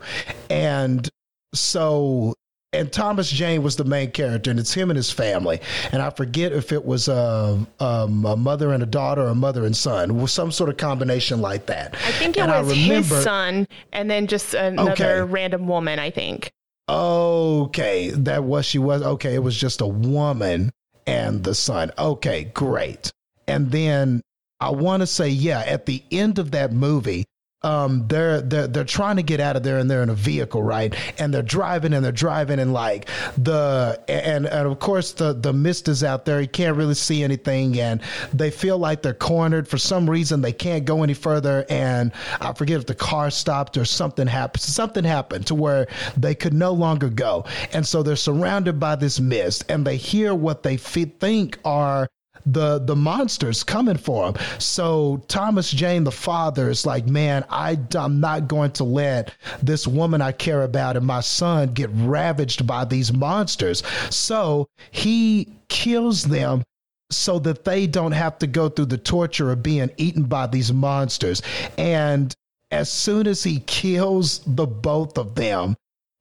and 0.49 1.07
so 1.55 2.33
and 2.75 2.91
Thomas 2.91 3.31
Jane 3.31 3.63
was 3.63 3.75
the 3.75 3.83
main 3.83 4.11
character, 4.11 4.51
and 4.51 4.59
it's 4.59 4.73
him 4.73 4.89
and 4.89 4.97
his 4.97 5.11
family. 5.11 5.61
And 5.91 6.01
I 6.01 6.09
forget 6.09 6.51
if 6.51 6.71
it 6.71 6.85
was 6.85 7.07
a, 7.07 7.65
um, 7.79 8.25
a 8.25 8.35
mother 8.35 8.73
and 8.73 8.83
a 8.83 8.85
daughter, 8.85 9.21
or 9.23 9.29
a 9.29 9.35
mother 9.35 9.65
and 9.65 9.75
son, 9.75 10.19
was 10.19 10.31
some 10.31 10.51
sort 10.51 10.69
of 10.69 10.77
combination 10.77 11.41
like 11.41 11.67
that. 11.67 11.95
I 11.95 12.11
think 12.11 12.37
it 12.37 12.41
and 12.41 12.67
was 12.67 12.77
remember, 12.77 13.15
his 13.15 13.23
son, 13.23 13.67
and 13.93 14.09
then 14.09 14.27
just 14.27 14.53
another 14.53 14.91
okay. 14.91 15.21
random 15.21 15.67
woman. 15.67 15.99
I 15.99 16.11
think. 16.11 16.51
Okay, 16.87 18.11
that 18.11 18.43
was 18.43 18.65
she 18.65 18.77
was 18.77 19.01
okay. 19.01 19.35
It 19.35 19.43
was 19.43 19.57
just 19.57 19.81
a 19.81 19.87
woman 19.87 20.71
and 21.07 21.43
the 21.43 21.55
son. 21.55 21.91
Okay, 21.97 22.45
great. 22.53 23.11
And 23.47 23.71
then 23.71 24.21
I 24.59 24.71
want 24.71 25.01
to 25.01 25.07
say, 25.07 25.29
yeah, 25.29 25.61
at 25.61 25.85
the 25.85 26.03
end 26.11 26.39
of 26.39 26.51
that 26.51 26.73
movie, 26.73 27.25
um, 27.65 28.07
they're 28.07 28.41
they're 28.41 28.67
they're 28.67 28.83
trying 28.83 29.15
to 29.15 29.23
get 29.23 29.39
out 29.39 29.55
of 29.55 29.63
there 29.63 29.79
and 29.79 29.89
they're 29.89 30.03
in 30.03 30.09
a 30.09 30.15
vehicle, 30.15 30.61
right? 30.61 30.93
And 31.19 31.33
they're 31.33 31.41
driving 31.41 31.93
and 31.93 32.05
they're 32.05 32.11
driving 32.11 32.59
and 32.59 32.73
like 32.73 33.09
the 33.37 33.99
and 34.07 34.45
and 34.45 34.67
of 34.67 34.79
course 34.79 35.13
the 35.13 35.33
the 35.33 35.51
mist 35.51 35.87
is 35.87 36.03
out 36.03 36.25
there. 36.25 36.39
You 36.39 36.47
can't 36.47 36.77
really 36.77 36.93
see 36.93 37.23
anything, 37.23 37.79
and 37.79 38.01
they 38.31 38.51
feel 38.51 38.77
like 38.77 39.01
they're 39.01 39.15
cornered 39.15 39.67
for 39.67 39.79
some 39.79 40.07
reason. 40.07 40.41
They 40.41 40.53
can't 40.53 40.85
go 40.85 41.01
any 41.01 41.15
further, 41.15 41.65
and 41.67 42.11
I 42.39 42.53
forget 42.53 42.79
if 42.79 42.85
the 42.85 42.95
car 42.95 43.31
stopped 43.31 43.77
or 43.77 43.85
something 43.85 44.27
happened. 44.27 44.61
Something 44.61 45.03
happened 45.03 45.47
to 45.47 45.55
where 45.55 45.87
they 46.15 46.35
could 46.35 46.53
no 46.53 46.71
longer 46.71 47.09
go, 47.09 47.45
and 47.73 47.85
so 47.85 48.03
they're 48.03 48.15
surrounded 48.15 48.79
by 48.79 48.95
this 48.95 49.19
mist, 49.19 49.65
and 49.69 49.85
they 49.85 49.97
hear 49.97 50.35
what 50.35 50.61
they 50.61 50.77
think 50.77 51.57
are 51.65 52.07
the 52.45 52.79
the 52.79 52.95
monsters 52.95 53.63
coming 53.63 53.97
for 53.97 54.27
him. 54.27 54.35
So 54.59 55.23
Thomas 55.27 55.71
Jane, 55.71 56.03
the 56.03 56.11
father, 56.11 56.69
is 56.69 56.85
like, 56.85 57.07
man, 57.07 57.45
I, 57.49 57.79
I'm 57.95 58.19
not 58.19 58.47
going 58.47 58.71
to 58.71 58.83
let 58.83 59.33
this 59.61 59.87
woman 59.87 60.21
I 60.21 60.31
care 60.31 60.63
about 60.63 60.97
and 60.97 61.05
my 61.05 61.21
son 61.21 61.73
get 61.73 61.89
ravaged 61.93 62.65
by 62.67 62.85
these 62.85 63.11
monsters. 63.11 63.83
So 64.09 64.67
he 64.91 65.49
kills 65.67 66.23
them 66.23 66.63
so 67.11 67.39
that 67.39 67.65
they 67.65 67.87
don't 67.87 68.11
have 68.11 68.39
to 68.39 68.47
go 68.47 68.69
through 68.69 68.85
the 68.85 68.97
torture 68.97 69.51
of 69.51 69.63
being 69.63 69.91
eaten 69.97 70.23
by 70.23 70.47
these 70.47 70.73
monsters. 70.73 71.41
And 71.77 72.33
as 72.71 72.91
soon 72.91 73.27
as 73.27 73.43
he 73.43 73.59
kills 73.61 74.39
the 74.45 74.65
both 74.65 75.17
of 75.17 75.35
them, 75.35 75.75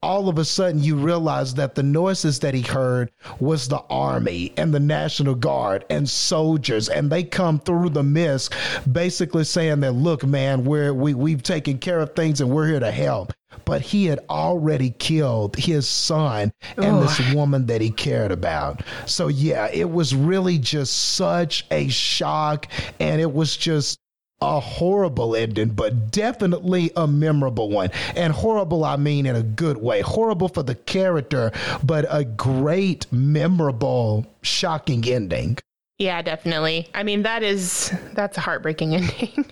all 0.04 0.28
of 0.28 0.36
a 0.36 0.44
sudden 0.44 0.84
you 0.84 0.96
realize 0.96 1.54
that 1.54 1.74
the 1.74 1.82
noises 1.82 2.38
that 2.40 2.52
he 2.52 2.60
heard 2.60 3.10
was 3.40 3.68
the 3.68 3.82
army 3.88 4.52
and 4.58 4.72
the 4.74 4.78
national 4.78 5.34
guard 5.34 5.82
and 5.88 6.06
soldiers. 6.06 6.90
And 6.90 7.10
they 7.10 7.24
come 7.24 7.58
through 7.58 7.88
the 7.88 8.02
mist 8.02 8.52
basically 8.92 9.44
saying 9.44 9.80
that 9.80 9.92
look 9.92 10.22
man 10.22 10.66
we're 10.66 10.92
we, 10.92 11.14
we've 11.14 11.42
taken 11.42 11.78
care 11.78 12.00
of 12.00 12.14
things 12.14 12.42
and 12.42 12.50
we're 12.50 12.68
here 12.68 12.80
to 12.80 12.90
help. 12.90 13.32
But 13.64 13.80
he 13.80 14.04
had 14.04 14.20
already 14.28 14.90
killed 14.90 15.56
his 15.56 15.88
son 15.88 16.52
and 16.76 17.02
this 17.02 17.32
woman 17.32 17.64
that 17.66 17.80
he 17.80 17.90
cared 17.90 18.30
about. 18.30 18.82
So 19.06 19.28
yeah, 19.28 19.70
it 19.72 19.90
was 19.90 20.14
really 20.14 20.58
just 20.58 21.14
such 21.14 21.64
a 21.70 21.88
shock. 21.88 22.68
And 23.00 23.22
it 23.22 23.32
was 23.32 23.56
just 23.56 24.00
a 24.44 24.60
horrible 24.60 25.34
ending, 25.34 25.70
but 25.70 26.10
definitely 26.10 26.90
a 26.96 27.06
memorable 27.06 27.70
one. 27.70 27.90
And 28.14 28.32
horrible, 28.32 28.84
I 28.84 28.96
mean 28.96 29.24
in 29.24 29.34
a 29.34 29.42
good 29.42 29.78
way. 29.78 30.02
Horrible 30.02 30.48
for 30.48 30.62
the 30.62 30.74
character, 30.74 31.50
but 31.82 32.04
a 32.10 32.24
great, 32.24 33.10
memorable, 33.10 34.26
shocking 34.42 35.08
ending. 35.08 35.56
Yeah, 35.98 36.20
definitely. 36.22 36.88
I 36.92 37.04
mean, 37.04 37.22
that 37.22 37.42
is 37.42 37.92
that's 38.12 38.36
a 38.36 38.40
heartbreaking 38.40 38.94
ending, 38.96 39.46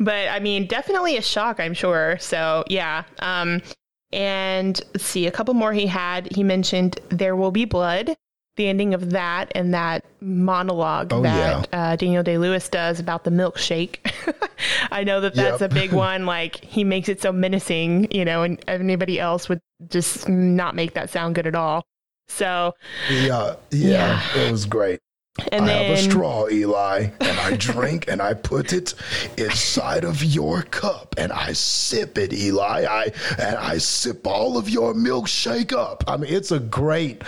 but 0.00 0.28
I 0.28 0.40
mean, 0.40 0.66
definitely 0.66 1.16
a 1.16 1.22
shock. 1.22 1.60
I'm 1.60 1.74
sure. 1.74 2.16
So 2.18 2.64
yeah. 2.68 3.04
Um, 3.20 3.62
and 4.12 4.80
see, 4.96 5.26
a 5.26 5.30
couple 5.30 5.54
more 5.54 5.72
he 5.72 5.86
had. 5.86 6.30
He 6.32 6.42
mentioned 6.42 6.98
there 7.08 7.36
will 7.36 7.50
be 7.50 7.64
blood 7.64 8.16
the 8.56 8.68
ending 8.68 8.92
of 8.94 9.10
that 9.10 9.50
and 9.54 9.72
that 9.72 10.04
monologue 10.20 11.12
oh, 11.12 11.22
that 11.22 11.68
yeah. 11.72 11.92
uh, 11.92 11.96
Daniel 11.96 12.22
Day 12.22 12.38
Lewis 12.38 12.68
does 12.68 13.00
about 13.00 13.24
the 13.24 13.30
milkshake. 13.30 14.12
I 14.90 15.04
know 15.04 15.20
that 15.20 15.34
that's 15.34 15.60
yep. 15.60 15.70
a 15.70 15.74
big 15.74 15.92
one. 15.92 16.26
Like 16.26 16.62
he 16.62 16.84
makes 16.84 17.08
it 17.08 17.20
so 17.20 17.32
menacing, 17.32 18.12
you 18.12 18.24
know, 18.24 18.42
and 18.42 18.62
anybody 18.68 19.18
else 19.18 19.48
would 19.48 19.60
just 19.88 20.28
not 20.28 20.74
make 20.74 20.94
that 20.94 21.10
sound 21.10 21.34
good 21.34 21.46
at 21.46 21.54
all. 21.54 21.84
So 22.28 22.74
yeah, 23.10 23.56
yeah, 23.70 24.20
yeah. 24.34 24.42
it 24.42 24.50
was 24.50 24.66
great. 24.66 25.00
And 25.50 25.64
I 25.64 25.66
then, 25.66 25.84
have 25.86 25.98
a 25.98 26.02
straw, 26.02 26.46
Eli, 26.50 27.08
and 27.20 27.40
I 27.40 27.56
drink 27.56 28.06
and 28.06 28.20
I 28.20 28.34
put 28.34 28.74
it 28.74 28.92
inside 29.38 30.04
of 30.04 30.22
your 30.22 30.60
cup 30.62 31.14
and 31.16 31.32
I 31.32 31.54
sip 31.54 32.18
it, 32.18 32.34
Eli. 32.34 32.84
I 32.84 33.12
and 33.38 33.56
I 33.56 33.78
sip 33.78 34.26
all 34.26 34.58
of 34.58 34.68
your 34.68 34.92
milkshake 34.92 35.72
up. 35.72 36.04
I 36.06 36.18
mean, 36.18 36.30
it's 36.30 36.52
a 36.52 36.60
great 36.60 37.22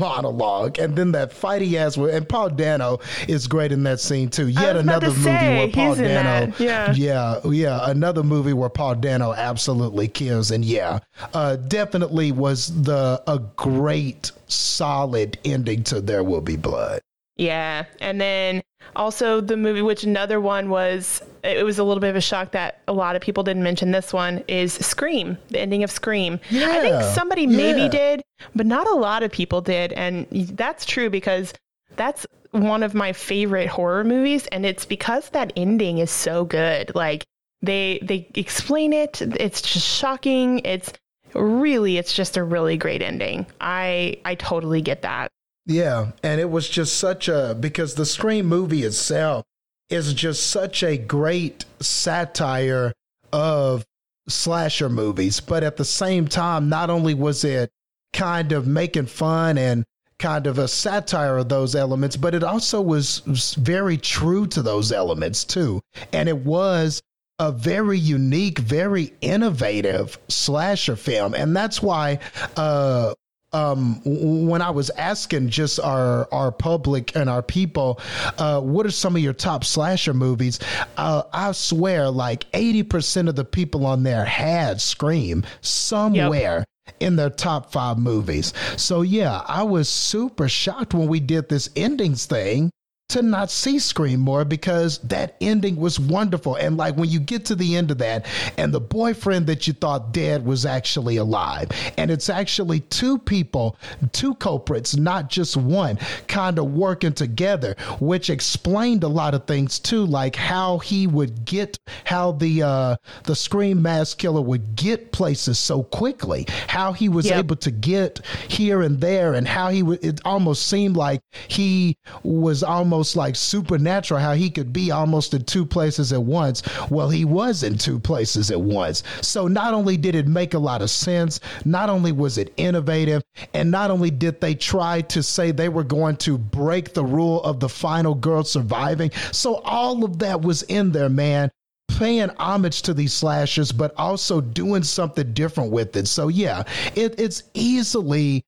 monologue. 0.00 0.80
And 0.80 0.96
then 0.96 1.12
that 1.12 1.32
fight 1.32 1.62
he 1.62 1.74
has 1.74 1.96
with 1.96 2.12
and 2.12 2.28
Paul 2.28 2.50
Dano 2.50 2.98
is 3.28 3.46
great 3.46 3.70
in 3.70 3.84
that 3.84 4.00
scene 4.00 4.30
too. 4.30 4.48
Yet 4.48 4.74
another 4.74 5.08
movie 5.08 5.22
say, 5.22 5.58
where 5.58 5.68
Paul 5.68 5.94
Dano, 5.94 6.52
yeah, 6.58 6.92
yeah, 6.92 7.40
yeah, 7.44 7.88
another 7.88 8.24
movie 8.24 8.52
where 8.52 8.68
Paul 8.68 8.96
Dano 8.96 9.32
absolutely 9.32 10.08
kills. 10.08 10.50
And 10.50 10.64
yeah, 10.64 10.98
uh, 11.32 11.54
definitely 11.54 12.32
was 12.32 12.82
the 12.82 13.22
a 13.28 13.38
great 13.38 14.32
solid 14.48 15.38
ending 15.44 15.84
to 15.84 16.00
There 16.00 16.24
Will 16.24 16.40
Be 16.40 16.56
Blood. 16.56 17.00
Yeah. 17.36 17.86
And 18.00 18.20
then 18.20 18.62
also 18.94 19.40
the 19.40 19.56
movie, 19.56 19.82
which 19.82 20.04
another 20.04 20.40
one 20.40 20.68
was, 20.68 21.22
it 21.42 21.64
was 21.64 21.78
a 21.78 21.84
little 21.84 22.00
bit 22.00 22.10
of 22.10 22.16
a 22.16 22.20
shock 22.20 22.52
that 22.52 22.80
a 22.86 22.92
lot 22.92 23.16
of 23.16 23.22
people 23.22 23.42
didn't 23.42 23.62
mention 23.62 23.90
this 23.90 24.12
one, 24.12 24.44
is 24.46 24.72
Scream, 24.74 25.36
the 25.48 25.60
ending 25.60 25.82
of 25.82 25.90
Scream. 25.90 26.38
Yeah. 26.50 26.70
I 26.70 26.80
think 26.80 27.02
somebody 27.14 27.42
yeah. 27.42 27.56
maybe 27.56 27.88
did, 27.88 28.22
but 28.54 28.66
not 28.66 28.86
a 28.86 28.94
lot 28.94 29.22
of 29.22 29.32
people 29.32 29.60
did. 29.60 29.92
And 29.92 30.26
that's 30.30 30.84
true 30.84 31.10
because 31.10 31.52
that's 31.96 32.26
one 32.52 32.82
of 32.82 32.94
my 32.94 33.12
favorite 33.12 33.68
horror 33.68 34.04
movies. 34.04 34.46
And 34.48 34.64
it's 34.64 34.84
because 34.84 35.30
that 35.30 35.52
ending 35.56 35.98
is 35.98 36.10
so 36.10 36.44
good. 36.44 36.94
Like, 36.94 37.24
they 37.62 37.98
they 38.02 38.28
explain 38.34 38.92
it. 38.92 39.22
It's 39.22 39.62
just 39.62 39.86
shocking. 39.86 40.60
It's 40.60 40.92
really 41.32 41.96
it's 41.96 42.12
just 42.12 42.36
a 42.36 42.44
really 42.44 42.76
great 42.76 43.02
ending. 43.02 43.46
I 43.60 44.18
I 44.24 44.34
totally 44.34 44.82
get 44.82 45.02
that. 45.02 45.30
Yeah, 45.66 46.12
and 46.22 46.40
it 46.40 46.50
was 46.50 46.68
just 46.68 46.98
such 46.98 47.28
a 47.28 47.56
because 47.58 47.94
the 47.94 48.04
Scream 48.04 48.46
movie 48.46 48.82
itself 48.82 49.44
is 49.88 50.12
just 50.12 50.48
such 50.48 50.82
a 50.82 50.98
great 50.98 51.64
satire 51.80 52.92
of 53.32 53.84
slasher 54.28 54.88
movies, 54.88 55.40
but 55.40 55.62
at 55.62 55.76
the 55.76 55.84
same 55.84 56.28
time, 56.28 56.68
not 56.68 56.90
only 56.90 57.14
was 57.14 57.44
it 57.44 57.70
kind 58.12 58.52
of 58.52 58.66
making 58.66 59.06
fun 59.06 59.58
and 59.58 59.84
kind 60.18 60.46
of 60.46 60.58
a 60.58 60.68
satire 60.68 61.36
of 61.38 61.48
those 61.48 61.74
elements, 61.74 62.16
but 62.16 62.34
it 62.34 62.44
also 62.44 62.80
was, 62.80 63.20
very 63.58 63.96
true 63.96 64.46
to 64.46 64.62
those 64.62 64.92
elements 64.92 65.44
too. 65.44 65.80
And 66.12 66.28
it 66.28 66.38
was 66.38 67.02
a 67.38 67.50
very 67.50 67.98
unique, 67.98 68.58
very 68.58 69.12
innovative 69.20 70.18
slasher 70.28 70.96
film. 70.96 71.34
And 71.34 71.54
that's 71.56 71.82
why 71.82 72.20
uh, 72.56 73.14
um, 73.54 74.00
when 74.04 74.60
I 74.60 74.70
was 74.70 74.90
asking 74.90 75.48
just 75.48 75.80
our 75.80 76.28
our 76.32 76.52
public 76.52 77.14
and 77.16 77.30
our 77.30 77.42
people, 77.42 78.00
uh, 78.38 78.60
what 78.60 78.84
are 78.84 78.90
some 78.90 79.16
of 79.16 79.22
your 79.22 79.32
top 79.32 79.64
slasher 79.64 80.12
movies? 80.12 80.58
Uh, 80.96 81.22
I 81.32 81.52
swear, 81.52 82.10
like 82.10 82.46
eighty 82.52 82.82
percent 82.82 83.28
of 83.28 83.36
the 83.36 83.44
people 83.44 83.86
on 83.86 84.02
there 84.02 84.24
had 84.24 84.80
Scream 84.80 85.44
somewhere. 85.60 86.58
Yep 86.58 86.68
in 87.00 87.16
their 87.16 87.30
top 87.30 87.72
five 87.72 87.96
movies. 87.96 88.52
So 88.76 89.00
yeah, 89.00 89.42
I 89.46 89.62
was 89.62 89.88
super 89.88 90.50
shocked 90.50 90.92
when 90.92 91.08
we 91.08 91.18
did 91.18 91.48
this 91.48 91.70
endings 91.74 92.26
thing 92.26 92.70
to 93.10 93.22
not 93.22 93.50
see 93.50 93.78
Scream 93.78 94.20
more 94.20 94.44
because 94.44 94.98
that 94.98 95.36
ending 95.40 95.76
was 95.76 96.00
wonderful. 96.00 96.56
And 96.56 96.76
like 96.76 96.96
when 96.96 97.10
you 97.10 97.20
get 97.20 97.44
to 97.46 97.54
the 97.54 97.76
end 97.76 97.90
of 97.90 97.98
that, 97.98 98.26
and 98.56 98.72
the 98.72 98.80
boyfriend 98.80 99.46
that 99.46 99.66
you 99.66 99.74
thought 99.74 100.12
dead 100.12 100.44
was 100.44 100.64
actually 100.64 101.18
alive, 101.18 101.68
and 101.98 102.10
it's 102.10 102.30
actually 102.30 102.80
two 102.80 103.18
people, 103.18 103.76
two 104.12 104.34
culprits, 104.36 104.96
not 104.96 105.28
just 105.28 105.56
one, 105.56 105.98
kind 106.28 106.58
of 106.58 106.72
working 106.72 107.12
together, 107.12 107.76
which 108.00 108.30
explained 108.30 109.04
a 109.04 109.08
lot 109.08 109.34
of 109.34 109.46
things 109.46 109.78
too, 109.78 110.04
like 110.06 110.34
how 110.34 110.78
he 110.78 111.06
would 111.06 111.44
get, 111.44 111.78
how 112.04 112.32
the 112.32 112.62
uh, 112.62 112.96
the 113.24 113.36
Scream 113.36 113.82
mass 113.82 114.14
killer 114.14 114.40
would 114.40 114.74
get 114.76 115.12
places 115.12 115.58
so 115.58 115.82
quickly, 115.82 116.46
how 116.68 116.92
he 116.92 117.08
was 117.08 117.26
yep. 117.26 117.40
able 117.40 117.56
to 117.56 117.70
get 117.70 118.20
here 118.48 118.80
and 118.80 119.00
there, 119.00 119.34
and 119.34 119.46
how 119.46 119.68
he 119.68 119.82
would. 119.82 120.02
It 120.02 120.20
almost 120.24 120.66
seemed 120.66 120.96
like 120.96 121.20
he 121.48 121.96
was 122.22 122.62
almost 122.62 123.03
almost 123.04 123.16
like 123.16 123.36
supernatural 123.36 124.18
how 124.18 124.32
he 124.32 124.48
could 124.48 124.72
be 124.72 124.90
almost 124.90 125.34
in 125.34 125.44
two 125.44 125.66
places 125.66 126.10
at 126.10 126.22
once. 126.22 126.62
Well, 126.88 127.10
he 127.10 127.26
was 127.26 127.62
in 127.62 127.76
two 127.76 127.98
places 127.98 128.50
at 128.50 128.58
once. 128.58 129.02
So 129.20 129.46
not 129.46 129.74
only 129.74 129.98
did 129.98 130.14
it 130.14 130.26
make 130.26 130.54
a 130.54 130.58
lot 130.58 130.80
of 130.80 130.88
sense, 130.88 131.40
not 131.66 131.90
only 131.90 132.12
was 132.12 132.38
it 132.38 132.54
innovative, 132.56 133.22
and 133.52 133.70
not 133.70 133.90
only 133.90 134.10
did 134.10 134.40
they 134.40 134.54
try 134.54 135.02
to 135.02 135.22
say 135.22 135.50
they 135.50 135.68
were 135.68 135.84
going 135.84 136.16
to 136.18 136.38
break 136.38 136.94
the 136.94 137.04
rule 137.04 137.42
of 137.42 137.60
the 137.60 137.68
final 137.68 138.14
girl 138.14 138.42
surviving. 138.42 139.10
So 139.32 139.56
all 139.56 140.02
of 140.02 140.18
that 140.20 140.40
was 140.40 140.62
in 140.62 140.92
there, 140.92 141.10
man 141.10 141.50
paying 141.98 142.30
homage 142.38 142.80
to 142.82 142.94
these 142.94 143.12
slashers, 143.12 143.70
but 143.70 143.92
also 143.98 144.40
doing 144.40 144.82
something 144.82 145.32
different 145.34 145.70
with 145.70 145.94
it. 145.94 146.08
So 146.08 146.28
yeah, 146.28 146.62
it, 146.96 147.20
it's 147.20 147.42
easily 147.52 148.42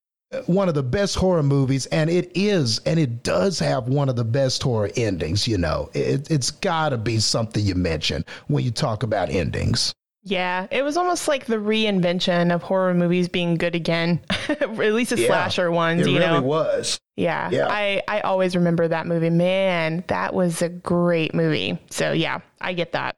one 0.47 0.69
of 0.69 0.74
the 0.74 0.82
best 0.82 1.15
horror 1.16 1.43
movies, 1.43 1.86
and 1.86 2.11
it 2.11 2.32
is, 2.35 2.81
and 2.81 2.98
it 2.98 3.23
does 3.23 3.59
have 3.59 3.89
one 3.89 4.09
of 4.09 4.16
the 4.16 4.24
best 4.24 4.62
horror 4.62 4.90
endings. 4.97 5.47
You 5.47 5.59
know, 5.59 5.90
it, 5.94 6.31
it's 6.31 6.51
got 6.51 6.90
to 6.90 6.98
be 6.98 7.19
something 7.19 7.65
you 7.65 7.74
mention 7.74 8.24
when 8.48 8.65
you 8.65 8.70
talk 8.70 9.03
about 9.03 9.31
endings. 9.31 9.94
Yeah, 10.28 10.66
it 10.73 10.82
was 10.82 10.97
almost 10.97 11.28
like 11.28 11.47
the 11.47 11.55
reinvention 11.55 12.53
of 12.53 12.61
horror 12.61 12.94
movies 12.94 13.28
being 13.28 13.55
good 13.55 13.77
again. 13.77 14.20
At 14.48 14.77
least 14.77 15.11
the 15.11 15.20
yeah, 15.20 15.28
slasher 15.28 15.70
ones, 15.70 16.01
you 16.01 16.07
know. 16.07 16.11
it 16.11 16.15
you 16.15 16.19
really 16.19 16.40
know. 16.40 16.47
was. 16.47 17.01
Yeah, 17.15 17.48
yeah. 17.51 17.69
I 17.70 18.03
I 18.09 18.20
always 18.23 18.57
remember 18.57 18.89
that 18.89 19.07
movie. 19.07 19.31
Man, 19.31 20.03
that 20.09 20.35
was 20.35 20.62
a 20.62 20.69
great 20.69 21.32
movie. 21.32 21.78
So 21.90 22.11
yeah, 22.11 22.40
I 22.61 22.73
get 22.73 22.90
that. 22.93 23.16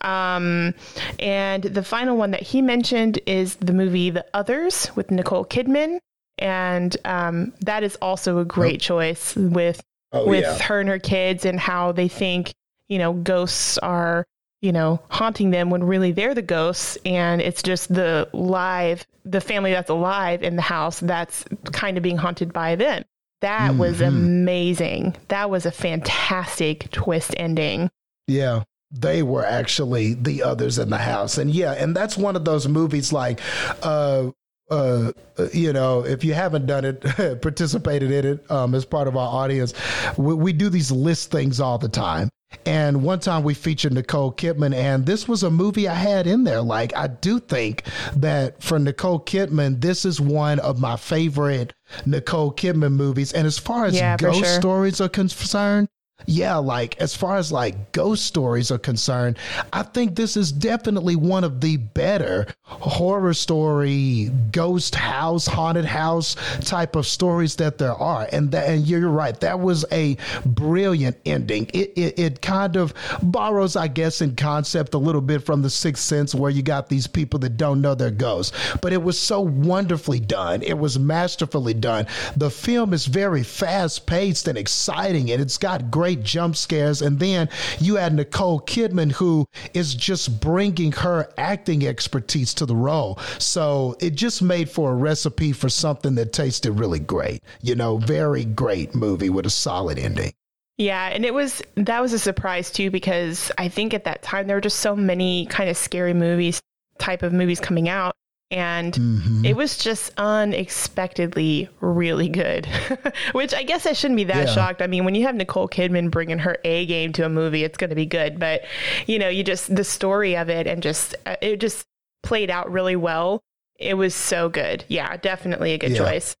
Um, 0.00 0.72
and 1.18 1.62
the 1.62 1.84
final 1.84 2.16
one 2.16 2.30
that 2.30 2.42
he 2.42 2.62
mentioned 2.62 3.20
is 3.26 3.56
the 3.56 3.74
movie 3.74 4.08
The 4.08 4.24
Others 4.32 4.92
with 4.96 5.10
Nicole 5.10 5.44
Kidman 5.44 5.98
and 6.38 6.96
um, 7.04 7.52
that 7.60 7.82
is 7.82 7.96
also 7.96 8.38
a 8.38 8.44
great 8.44 8.76
oh. 8.76 8.78
choice 8.78 9.36
with 9.36 9.82
oh, 10.12 10.26
with 10.26 10.44
yeah. 10.44 10.58
her 10.58 10.80
and 10.80 10.88
her 10.88 10.98
kids 10.98 11.44
and 11.44 11.58
how 11.58 11.92
they 11.92 12.08
think 12.08 12.52
you 12.88 12.98
know 12.98 13.12
ghosts 13.12 13.78
are 13.78 14.26
you 14.62 14.72
know 14.72 15.00
haunting 15.08 15.50
them 15.50 15.70
when 15.70 15.84
really 15.84 16.12
they're 16.12 16.34
the 16.34 16.42
ghosts 16.42 16.98
and 17.04 17.40
it's 17.40 17.62
just 17.62 17.92
the 17.92 18.28
live 18.32 19.06
the 19.24 19.40
family 19.40 19.70
that's 19.70 19.90
alive 19.90 20.42
in 20.42 20.56
the 20.56 20.62
house 20.62 21.00
that's 21.00 21.44
kind 21.72 21.96
of 21.96 22.02
being 22.02 22.16
haunted 22.16 22.52
by 22.52 22.74
them 22.74 23.04
that 23.42 23.70
mm-hmm. 23.70 23.80
was 23.80 24.00
amazing 24.00 25.14
that 25.28 25.50
was 25.50 25.66
a 25.66 25.70
fantastic 25.70 26.90
twist 26.90 27.34
ending 27.36 27.90
yeah 28.26 28.62
they 28.92 29.22
were 29.22 29.44
actually 29.44 30.14
the 30.14 30.42
others 30.42 30.78
in 30.78 30.90
the 30.90 30.98
house 30.98 31.38
and 31.38 31.50
yeah 31.50 31.72
and 31.72 31.94
that's 31.94 32.16
one 32.16 32.36
of 32.36 32.44
those 32.44 32.66
movies 32.66 33.12
like 33.12 33.40
uh 33.82 34.30
uh, 34.70 35.12
you 35.52 35.72
know, 35.72 36.04
if 36.04 36.24
you 36.24 36.34
haven't 36.34 36.66
done 36.66 36.84
it, 36.84 37.00
participated 37.42 38.10
in 38.10 38.26
it 38.26 38.50
um, 38.50 38.74
as 38.74 38.84
part 38.84 39.08
of 39.08 39.16
our 39.16 39.28
audience, 39.28 39.72
we, 40.16 40.34
we, 40.34 40.52
do 40.52 40.68
these 40.68 40.90
list 40.90 41.30
things 41.30 41.60
all 41.60 41.78
the 41.78 41.88
time. 41.88 42.28
And 42.64 43.02
one 43.02 43.20
time 43.20 43.42
we 43.42 43.54
featured 43.54 43.92
Nicole 43.92 44.32
Kidman, 44.32 44.74
and 44.74 45.04
this 45.04 45.28
was 45.28 45.42
a 45.42 45.50
movie 45.50 45.88
I 45.88 45.94
had 45.94 46.26
in 46.26 46.44
there. 46.44 46.62
Like, 46.62 46.96
I 46.96 47.08
do 47.08 47.38
think 47.38 47.84
that 48.16 48.62
for 48.62 48.78
Nicole 48.78 49.20
Kidman, 49.20 49.80
this 49.80 50.04
is 50.04 50.20
one 50.20 50.58
of 50.60 50.80
my 50.80 50.96
favorite 50.96 51.72
Nicole 52.06 52.52
Kidman 52.52 52.92
movies. 52.92 53.32
And 53.32 53.46
as 53.46 53.58
far 53.58 53.84
as 53.84 53.94
yeah, 53.94 54.16
ghost 54.16 54.38
sure. 54.38 54.60
stories 54.60 55.00
are 55.00 55.08
concerned, 55.08 55.88
yeah, 56.24 56.56
like 56.56 56.98
as 56.98 57.14
far 57.14 57.36
as 57.36 57.52
like 57.52 57.92
ghost 57.92 58.24
stories 58.24 58.70
are 58.70 58.78
concerned, 58.78 59.38
I 59.72 59.82
think 59.82 60.16
this 60.16 60.36
is 60.36 60.50
definitely 60.50 61.14
one 61.14 61.44
of 61.44 61.60
the 61.60 61.76
better 61.76 62.46
horror 62.62 63.34
story, 63.34 64.30
ghost 64.50 64.94
house, 64.94 65.46
haunted 65.46 65.84
house 65.84 66.36
type 66.62 66.96
of 66.96 67.06
stories 67.06 67.56
that 67.56 67.78
there 67.78 67.94
are. 67.94 68.26
And 68.32 68.50
that, 68.52 68.68
and 68.68 68.86
you're 68.86 69.08
right, 69.08 69.38
that 69.40 69.60
was 69.60 69.84
a 69.92 70.16
brilliant 70.44 71.18
ending. 71.26 71.70
It, 71.74 71.92
it, 71.96 72.18
it 72.18 72.42
kind 72.42 72.76
of 72.76 72.94
borrows, 73.22 73.76
I 73.76 73.88
guess, 73.88 74.22
in 74.22 74.36
concept 74.36 74.94
a 74.94 74.98
little 74.98 75.20
bit 75.20 75.44
from 75.44 75.62
The 75.62 75.70
Sixth 75.70 76.02
Sense, 76.02 76.34
where 76.34 76.50
you 76.50 76.62
got 76.62 76.88
these 76.88 77.06
people 77.06 77.38
that 77.40 77.56
don't 77.56 77.82
know 77.82 77.94
they're 77.94 78.10
ghosts. 78.10 78.56
But 78.80 78.92
it 78.92 79.02
was 79.02 79.18
so 79.18 79.42
wonderfully 79.42 80.20
done. 80.20 80.62
It 80.62 80.78
was 80.78 80.98
masterfully 80.98 81.74
done. 81.74 82.06
The 82.36 82.50
film 82.50 82.94
is 82.94 83.06
very 83.06 83.42
fast 83.42 84.06
paced 84.06 84.48
and 84.48 84.56
exciting, 84.58 85.30
and 85.30 85.42
it's 85.42 85.58
got 85.58 85.90
great 85.90 86.05
great 86.06 86.22
jump 86.22 86.54
scares. 86.54 87.02
And 87.02 87.18
then 87.18 87.48
you 87.80 87.96
had 87.96 88.14
Nicole 88.14 88.60
Kidman, 88.60 89.10
who 89.10 89.44
is 89.74 89.92
just 89.92 90.40
bringing 90.40 90.92
her 90.92 91.28
acting 91.36 91.84
expertise 91.84 92.54
to 92.54 92.66
the 92.66 92.76
role. 92.76 93.18
So 93.38 93.96
it 93.98 94.14
just 94.14 94.40
made 94.40 94.70
for 94.70 94.92
a 94.92 94.94
recipe 94.94 95.50
for 95.50 95.68
something 95.68 96.14
that 96.14 96.32
tasted 96.32 96.70
really 96.74 97.00
great. 97.00 97.42
You 97.60 97.74
know, 97.74 97.96
very 97.96 98.44
great 98.44 98.94
movie 98.94 99.30
with 99.30 99.46
a 99.46 99.50
solid 99.50 99.98
ending. 99.98 100.32
Yeah, 100.78 101.08
and 101.08 101.24
it 101.24 101.34
was 101.34 101.60
that 101.74 102.00
was 102.00 102.12
a 102.12 102.20
surprise 102.20 102.70
too 102.70 102.92
because 102.92 103.50
I 103.58 103.68
think 103.68 103.92
at 103.92 104.04
that 104.04 104.22
time 104.22 104.46
there 104.46 104.56
were 104.56 104.60
just 104.60 104.78
so 104.78 104.94
many 104.94 105.46
kind 105.46 105.68
of 105.68 105.76
scary 105.76 106.14
movies 106.14 106.60
type 106.98 107.24
of 107.24 107.32
movies 107.32 107.58
coming 107.58 107.88
out 107.88 108.14
and 108.50 108.94
mm-hmm. 108.94 109.44
it 109.44 109.56
was 109.56 109.76
just 109.76 110.12
unexpectedly 110.18 111.68
really 111.80 112.28
good 112.28 112.66
which 113.32 113.52
i 113.52 113.64
guess 113.64 113.86
i 113.86 113.92
shouldn't 113.92 114.16
be 114.16 114.24
that 114.24 114.46
yeah. 114.46 114.54
shocked 114.54 114.80
i 114.80 114.86
mean 114.86 115.04
when 115.04 115.16
you 115.16 115.24
have 115.24 115.34
nicole 115.34 115.68
kidman 115.68 116.10
bringing 116.10 116.38
her 116.38 116.56
a 116.64 116.86
game 116.86 117.12
to 117.12 117.24
a 117.24 117.28
movie 117.28 117.64
it's 117.64 117.76
going 117.76 117.90
to 117.90 117.96
be 117.96 118.06
good 118.06 118.38
but 118.38 118.62
you 119.06 119.18
know 119.18 119.28
you 119.28 119.42
just 119.42 119.74
the 119.74 119.82
story 119.82 120.36
of 120.36 120.48
it 120.48 120.66
and 120.68 120.80
just 120.80 121.16
uh, 121.26 121.34
it 121.42 121.58
just 121.58 121.86
played 122.22 122.48
out 122.48 122.70
really 122.70 122.96
well 122.96 123.42
it 123.80 123.94
was 123.94 124.14
so 124.14 124.48
good 124.48 124.84
yeah 124.86 125.16
definitely 125.16 125.72
a 125.72 125.78
good 125.78 125.92
yeah. 125.92 125.98
choice 125.98 126.36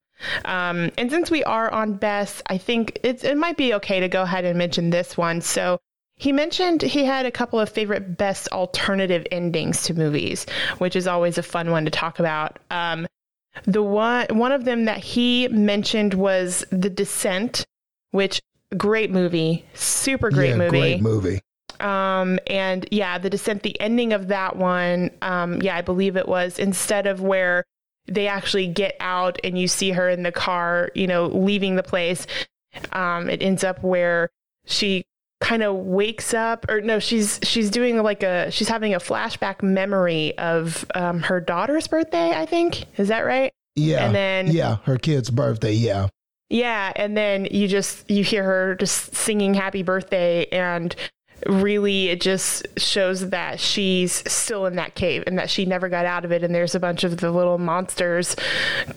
um, 0.46 0.90
and 0.96 1.10
since 1.10 1.30
we 1.30 1.42
are 1.44 1.70
on 1.72 1.94
best 1.94 2.40
i 2.46 2.56
think 2.56 3.00
it's, 3.02 3.24
it 3.24 3.36
might 3.36 3.56
be 3.56 3.74
okay 3.74 3.98
to 3.98 4.08
go 4.08 4.22
ahead 4.22 4.44
and 4.44 4.56
mention 4.56 4.90
this 4.90 5.16
one 5.16 5.40
so 5.40 5.78
he 6.16 6.32
mentioned 6.32 6.82
he 6.82 7.04
had 7.04 7.26
a 7.26 7.30
couple 7.30 7.60
of 7.60 7.68
favorite 7.68 8.16
best 8.16 8.48
alternative 8.48 9.26
endings 9.30 9.82
to 9.84 9.94
movies, 9.94 10.46
which 10.78 10.96
is 10.96 11.06
always 11.06 11.36
a 11.36 11.42
fun 11.42 11.70
one 11.70 11.84
to 11.84 11.90
talk 11.90 12.18
about. 12.18 12.58
Um, 12.70 13.06
the 13.64 13.82
one 13.82 14.26
one 14.30 14.52
of 14.52 14.64
them 14.64 14.86
that 14.86 14.98
he 14.98 15.48
mentioned 15.48 16.14
was 16.14 16.64
The 16.70 16.90
Descent, 16.90 17.66
which 18.10 18.40
great 18.76 19.10
movie, 19.10 19.64
super 19.74 20.30
great 20.30 20.50
yeah, 20.50 20.56
movie, 20.56 20.80
great 20.80 21.02
movie. 21.02 21.40
Um, 21.80 22.38
and 22.46 22.88
yeah, 22.90 23.18
The 23.18 23.30
Descent, 23.30 23.62
the 23.62 23.78
ending 23.80 24.14
of 24.14 24.28
that 24.28 24.56
one, 24.56 25.10
um, 25.20 25.60
yeah, 25.60 25.76
I 25.76 25.82
believe 25.82 26.16
it 26.16 26.28
was 26.28 26.58
instead 26.58 27.06
of 27.06 27.20
where 27.20 27.64
they 28.06 28.28
actually 28.28 28.68
get 28.68 28.96
out 29.00 29.38
and 29.44 29.58
you 29.58 29.68
see 29.68 29.90
her 29.90 30.08
in 30.08 30.22
the 30.22 30.32
car, 30.32 30.90
you 30.94 31.06
know, 31.06 31.26
leaving 31.26 31.76
the 31.76 31.82
place. 31.82 32.26
Um, 32.92 33.28
it 33.28 33.42
ends 33.42 33.64
up 33.64 33.82
where 33.82 34.30
she 34.64 35.04
kind 35.40 35.62
of 35.62 35.76
wakes 35.76 36.32
up 36.32 36.64
or 36.68 36.80
no 36.80 36.98
she's 36.98 37.38
she's 37.42 37.70
doing 37.70 38.02
like 38.02 38.22
a 38.22 38.50
she's 38.50 38.68
having 38.68 38.94
a 38.94 38.98
flashback 38.98 39.62
memory 39.62 40.36
of 40.38 40.86
um, 40.94 41.20
her 41.20 41.40
daughter's 41.40 41.86
birthday 41.86 42.30
i 42.30 42.46
think. 42.46 42.84
Is 42.96 43.08
that 43.08 43.20
right? 43.20 43.52
Yeah. 43.74 44.06
And 44.06 44.14
then 44.14 44.46
yeah 44.48 44.76
her 44.84 44.96
kid's 44.96 45.30
birthday 45.30 45.72
yeah. 45.72 46.08
Yeah 46.48 46.92
and 46.96 47.16
then 47.16 47.46
you 47.50 47.68
just 47.68 48.10
you 48.10 48.24
hear 48.24 48.44
her 48.44 48.74
just 48.76 49.14
singing 49.14 49.52
happy 49.52 49.82
birthday 49.82 50.46
and 50.46 50.96
really 51.46 52.08
it 52.08 52.20
just 52.20 52.66
shows 52.78 53.28
that 53.28 53.60
she's 53.60 54.24
still 54.30 54.64
in 54.64 54.76
that 54.76 54.94
cave 54.94 55.22
and 55.26 55.38
that 55.38 55.50
she 55.50 55.66
never 55.66 55.88
got 55.88 56.06
out 56.06 56.24
of 56.24 56.32
it 56.32 56.42
and 56.42 56.54
there's 56.54 56.74
a 56.74 56.80
bunch 56.80 57.04
of 57.04 57.18
the 57.18 57.30
little 57.30 57.58
monsters 57.58 58.36